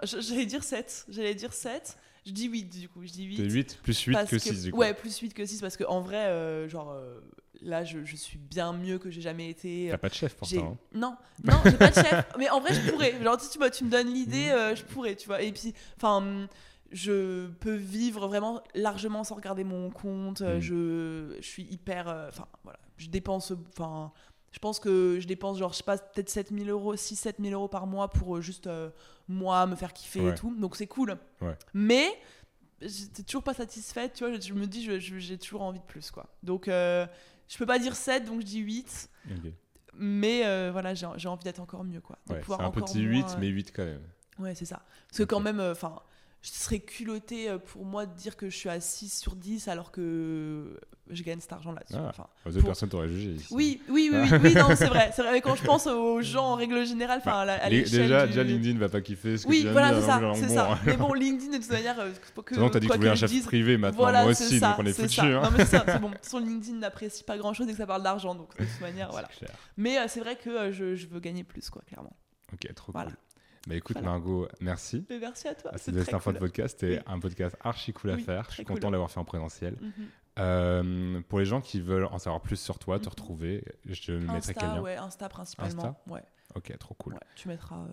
j'allais 0.04 0.46
dire 0.46 0.64
7. 0.64 1.06
J'allais 1.10 1.36
dire 1.36 1.54
7. 1.54 1.98
Je 2.26 2.32
dis 2.32 2.48
8 2.48 2.66
du 2.66 2.88
coup, 2.90 3.04
je 3.04 3.12
dis 3.12 3.24
8. 3.24 3.38
C'est 3.38 3.50
8 3.50 3.80
plus 3.82 4.00
8 4.02 4.14
parce 4.14 4.30
que 4.30 4.38
6 4.38 4.64
du 4.64 4.72
coup. 4.72 4.78
Ouais, 4.78 4.94
plus 4.94 5.18
8 5.18 5.34
que 5.34 5.44
6 5.46 5.60
parce 5.62 5.76
que 5.76 5.84
en 5.86 6.02
vrai, 6.02 6.28
euh, 6.28 6.70
genre 6.70 6.92
euh, 6.92 7.20
là, 7.62 7.84
je, 7.84 8.06
je 8.06 8.16
suis 8.16 8.38
bien 8.38 8.74
mieux 8.74 9.00
que 9.00 9.10
j'ai 9.10 9.22
jamais 9.22 9.50
été. 9.50 9.88
T'as 9.90 9.98
pas 9.98 10.10
de 10.10 10.14
chef 10.14 10.36
pour 10.36 10.48
ça. 10.48 10.56
J'ai- 10.56 10.62
hein. 10.62 10.78
Non, 10.94 11.16
non, 11.44 11.60
j'ai 11.66 11.72
pas 11.72 11.90
de 11.90 11.96
chef. 11.96 12.26
Mais 12.38 12.48
en 12.52 12.60
vrai, 12.60 12.76
je 12.76 12.92
pourrais. 12.92 13.24
Genre, 13.24 13.38
tu, 13.38 13.48
tu 13.72 13.84
me 13.84 13.90
donnes 13.90 14.14
l'idée, 14.14 14.48
Mhm. 14.50 14.52
euh, 14.56 14.76
je 14.76 14.84
pourrais, 14.84 15.16
tu 15.16 15.28
vois. 15.28 15.42
Et 15.42 15.52
puis, 15.52 15.74
enfin, 15.98 16.48
je 16.92 17.48
peux 17.48 17.76
vivre 17.76 18.28
vraiment 18.28 18.62
largement 18.76 19.24
sans 19.24 19.36
regarder 19.36 19.64
mon 19.64 19.90
compte. 19.90 20.42
euh, 20.42 20.56
Mhm. 20.56 20.62
Je, 20.62 21.36
je 21.40 21.48
suis 21.48 21.64
hyper. 21.64 22.08
euh, 22.08 22.28
Enfin, 22.30 22.48
voilà. 22.64 22.80
Je 22.98 23.08
dépense. 23.10 23.54
Enfin, 23.70 24.12
je 24.52 24.60
pense 24.60 24.80
que 24.80 25.18
je 25.20 25.28
dépense, 25.28 25.58
genre, 25.58 25.72
je 25.72 25.78
sais 25.78 25.84
pas, 25.84 25.98
peut-être 25.98 26.30
7000 26.30 26.70
euros, 26.70 26.96
6-7 26.96 27.36
000 27.42 27.54
euros 27.54 27.68
par 27.70 27.88
mois 27.88 28.10
pour 28.10 28.38
euh, 28.38 28.42
juste 28.42 28.68
euh, 28.68 28.90
moi 29.28 29.66
me 29.66 29.76
faire 29.76 29.94
kiffer 29.94 30.20
Ouais. 30.22 30.32
et 30.32 30.36
tout. 30.36 30.54
Donc, 30.60 30.76
c'est 30.76 30.88
cool. 30.88 31.18
Ouais. 31.42 31.56
Mais. 31.74 32.08
J'étais 32.84 33.22
toujours 33.22 33.44
pas 33.44 33.54
satisfaite, 33.54 34.14
tu 34.16 34.26
vois. 34.26 34.34
Je, 34.34 34.42
je 34.42 34.54
me 34.56 34.66
dis, 34.66 34.84
j'ai 35.00 35.38
toujours 35.38 35.62
envie 35.62 35.78
de 35.80 35.86
plus, 35.86 36.10
quoi. 36.10 36.26
Donc, 36.42 36.68
euh, 36.68 37.06
je 37.48 37.56
peux 37.60 37.68
pas 37.68 37.78
dire 37.78 37.96
7, 37.96 38.26
donc 38.26 38.42
je 38.42 38.46
dis 38.48 38.58
8. 38.58 39.08
Ok. 39.30 39.52
Mais 39.94 40.46
euh, 40.48 40.72
voilà, 40.72 40.96
j'ai 40.96 41.06
envie 41.28 41.44
d'être 41.44 41.60
encore 41.60 41.84
mieux, 41.84 42.02
quoi. 42.02 42.18
De 42.28 42.34
Ouais, 42.34 42.40
pouvoir 42.40 42.58
c'est 42.60 42.66
un 42.66 42.70
encore 42.70 42.86
petit 42.86 42.98
moins, 43.04 43.12
8, 43.12 43.24
euh, 43.24 43.36
mais 43.40 43.48
8 43.50 43.72
quand 43.72 43.86
même. 43.86 44.02
Ouais, 44.40 44.56
c'est 44.56 44.66
ça. 44.66 44.82
Parce 45.08 45.20
que 45.20 45.24
Ok. 45.24 45.30
quand 45.30 45.40
même, 45.42 45.60
enfin, 45.60 46.02
je 46.44 46.50
serais 46.50 46.80
culotté 46.80 47.50
euh, 47.50 47.58
pour 47.60 47.86
moi 47.86 48.06
de 48.08 48.16
dire 48.16 48.36
que 48.36 48.50
je 48.50 48.56
suis 48.58 48.70
à 48.70 48.80
6 48.80 49.20
sur 49.20 49.36
10 49.36 49.68
alors 49.68 49.92
que 49.92 50.80
je 51.12 51.22
gagne 51.24 51.40
cet 51.40 51.52
argent 51.54 51.72
là-dessus. 51.72 51.94
Ah. 51.98 52.08
Enfin, 52.10 52.26
Aux 52.46 52.50
autres 52.50 52.60
Pour- 52.62 52.70
personnes 52.70 52.90
t'auraient 52.90 53.10
jugé 53.10 53.32
ici. 53.32 53.48
oui, 53.52 53.82
oui, 53.90 54.10
oui, 54.12 54.20
oui, 54.32 54.38
oui, 54.44 54.54
non, 54.56 54.68
c'est 54.76 54.88
vrai, 54.88 55.12
c'est 55.14 55.22
vrai. 55.22 55.34
Mais 55.34 55.42
quand 55.42 55.56
je 55.56 55.64
pense 55.64 55.86
aux 55.88 56.22
gens 56.22 56.54
en 56.54 56.56
règle 56.56 56.84
générale, 56.86 57.20
enfin, 57.24 57.46
à 57.48 57.70
déjà, 57.70 58.24
du- 58.26 58.30
déjà, 58.30 58.44
LinkedIn 58.44 58.80
va 58.80 58.90
pas 58.90 59.02
kiffer 59.02 59.38
ce 59.38 59.44
que 59.44 59.50
Oui, 59.50 59.58
tu 59.58 59.64
viens 59.64 59.72
voilà, 59.74 60.00
c'est 60.00 60.08
ça, 60.08 60.20
donc, 60.20 60.36
c'est 60.38 60.48
bon, 60.48 60.54
ça. 60.56 60.72
hein. 60.72 60.80
Mais 60.86 60.98
bon, 60.98 61.14
LinkedIn, 61.14 61.52
de 61.52 61.58
toute 61.62 61.70
manière, 61.72 62.00
euh, 62.00 62.10
que, 62.44 62.56
façon, 62.56 62.70
t'as 62.70 62.80
dit 62.80 62.88
que 62.88 62.92
tu 62.94 62.98
voulais 62.98 63.10
un 63.12 63.16
chef 63.16 63.30
dise- 63.30 63.46
privé 63.46 63.78
maintenant, 63.78 63.98
Voilà, 64.04 64.22
moi 64.24 64.32
aussi, 64.32 64.58
ça, 64.60 64.70
donc 64.70 64.80
on 64.80 64.86
est 64.86 64.94
c'est 64.94 65.02
foutus. 65.04 65.20
hein. 65.20 65.42
Non, 65.44 65.52
mais 65.52 65.66
c'est 65.66 65.78
ça, 65.78 65.84
c'est 65.86 66.00
bon. 66.02 66.12
Façon, 66.24 66.40
LinkedIn 66.40 66.78
n'apprécie 66.78 67.24
pas 67.24 67.38
grand 67.38 67.54
chose 67.54 67.68
dès 67.68 67.74
que 67.74 67.78
ça 67.80 67.86
parle 67.88 68.04
d'argent, 68.04 68.34
donc 68.34 68.58
de 68.58 68.64
toute 68.64 68.82
manière, 68.82 69.12
voilà. 69.12 69.28
Clair. 69.38 69.52
Mais 69.78 70.00
euh, 70.00 70.06
c'est 70.08 70.22
vrai 70.22 70.38
que 70.38 70.50
euh, 70.50 70.72
je, 70.72 70.96
je 70.96 71.08
veux 71.08 71.20
gagner 71.20 71.44
plus, 71.44 71.70
quoi, 71.70 71.82
clairement. 71.88 72.16
Ok, 72.54 72.74
trop 72.74 72.94
cool. 72.94 73.02
Bah 73.68 73.76
écoute, 73.76 73.96
Voilà. 73.98 74.10
Margot, 74.12 74.48
merci. 74.60 75.06
Mais 75.10 75.20
merci 75.20 75.48
à 75.48 75.54
toi. 75.56 75.72
Ah, 75.74 75.78
C'était 75.78 76.14
un 76.16 76.20
cool. 76.20 76.34
de 76.34 76.40
podcast. 76.40 76.80
C'était 76.80 76.98
Oui. 76.98 77.04
un 77.06 77.20
podcast 77.20 77.56
archi 77.62 77.94
cool 77.94 78.12
à 78.12 78.16
Oui, 78.16 78.24
faire. 78.24 78.46
Je 78.50 78.56
suis 78.56 78.64
cool. 78.66 78.76
content 78.76 78.88
de 78.88 78.94
l'avoir 78.94 79.12
fait 79.12 79.20
en 79.20 79.26
présentiel. 79.26 79.76
Mhm. 79.82 79.92
Euh, 80.40 81.22
pour 81.28 81.40
les 81.40 81.46
gens 81.46 81.62
qui 81.62 81.80
veulent 81.82 82.06
en 82.06 82.18
savoir 82.18 82.42
plus 82.42 82.56
sur 82.60 82.80
toi, 82.80 82.98
te 82.98 83.04
Mhm. 83.06 83.10
retrouver, 83.10 83.64
je 83.86 84.02
te 84.02 84.12
mettrai 84.14 84.54
quel 84.56 84.64
Insta, 84.64 84.76
lien 84.76 84.82
ouais, 84.82 84.96
Insta 84.96 85.30
principalement. 85.30 85.86
Insta 85.86 85.96
ouais, 86.14 86.24
Ok, 86.56 86.76
trop 86.80 86.96
cool. 86.96 87.14
ouais, 87.14 87.20
tu 87.36 87.50
mettras 87.50 87.76
euh, 87.76 87.88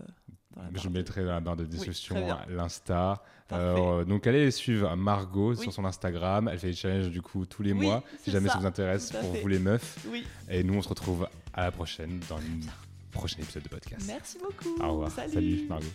dans 0.55 0.61
la 0.63 0.69
Je 0.73 0.87
de- 0.87 0.93
mettrai 0.93 1.23
dans 1.25 1.31
la 1.31 1.39
barre 1.41 1.57
de 1.57 1.65
description 1.65 2.15
l'Insta. 2.47 3.21
Euh, 3.51 4.05
donc 4.05 4.25
allez 4.25 4.49
suivre 4.51 4.95
Margot 4.95 5.51
Oui. 5.51 5.57
sur 5.61 5.73
son 5.73 5.85
Instagram. 5.85 6.47
Elle 6.47 6.57
fait 6.59 6.67
des 6.67 6.73
challenges 6.75 7.09
du 7.09 7.21
coup 7.21 7.45
tous 7.45 7.61
les 7.61 7.73
Oui, 7.73 7.85
mois. 7.85 8.03
Si 8.23 8.31
jamais 8.31 8.47
ça, 8.47 8.53
ça, 8.53 8.59
vous 8.59 8.65
intéresse 8.65 9.11
pour 9.11 9.33
fait. 9.35 9.41
vous 9.41 9.47
les 9.47 9.59
meufs. 9.59 10.07
Et 10.49 10.63
nous 10.63 10.73
on 10.75 10.81
se 10.81 10.89
retrouve 10.89 11.27
à 11.53 11.63
la 11.65 11.71
prochaine 11.71 12.19
dans 12.29 12.37
un 12.37 12.88
prochain 13.11 13.37
épisode 13.41 13.63
de 13.63 13.69
podcast. 13.69 14.03
merci 14.07 14.37
beaucoup. 14.39 14.81
Au 14.81 14.91
revoir. 14.93 15.11
Salut. 15.11 15.67
Margot. 15.67 15.85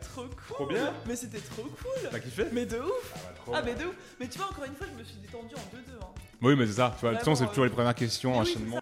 Trop 0.00 0.22
cool. 0.22 0.30
Trop 0.54 0.66
bien. 0.66 0.92
Mais 1.06 1.16
c'était 1.16 1.40
trop 1.40 1.62
cool. 1.62 2.08
T'as 2.10 2.20
kiffé? 2.20 2.46
Mais 2.52 2.64
de 2.66 2.78
ouf. 2.78 3.12
Ah, 3.14 3.18
bah, 3.24 3.32
trop 3.34 3.52
Ah, 3.54 3.62
mais 3.64 3.74
de 3.74 3.84
ouf. 3.86 3.94
Mais 4.20 4.28
tu 4.28 4.38
vois, 4.38 4.48
encore 4.48 4.64
une 4.64 4.74
fois, 4.74 4.86
je 4.92 4.98
me 4.98 5.04
suis 5.04 5.16
détendue 5.16 5.54
en 5.54 5.76
2-2. 5.76 6.00
Hein. 6.00 6.06
Oui, 6.42 6.54
mais 6.56 6.66
c'est 6.66 6.74
ça. 6.74 6.94
Tu 6.96 7.00
vois, 7.00 7.10
de 7.10 7.16
toute 7.16 7.24
façon, 7.24 7.34
c'est 7.42 7.48
toujours 7.48 7.64
les 7.64 7.70
premières 7.70 7.94
questions, 7.94 8.32
Mais 8.32 8.38
oui, 8.38 8.44
c'est 8.46 8.52
enchaînement. 8.52 8.80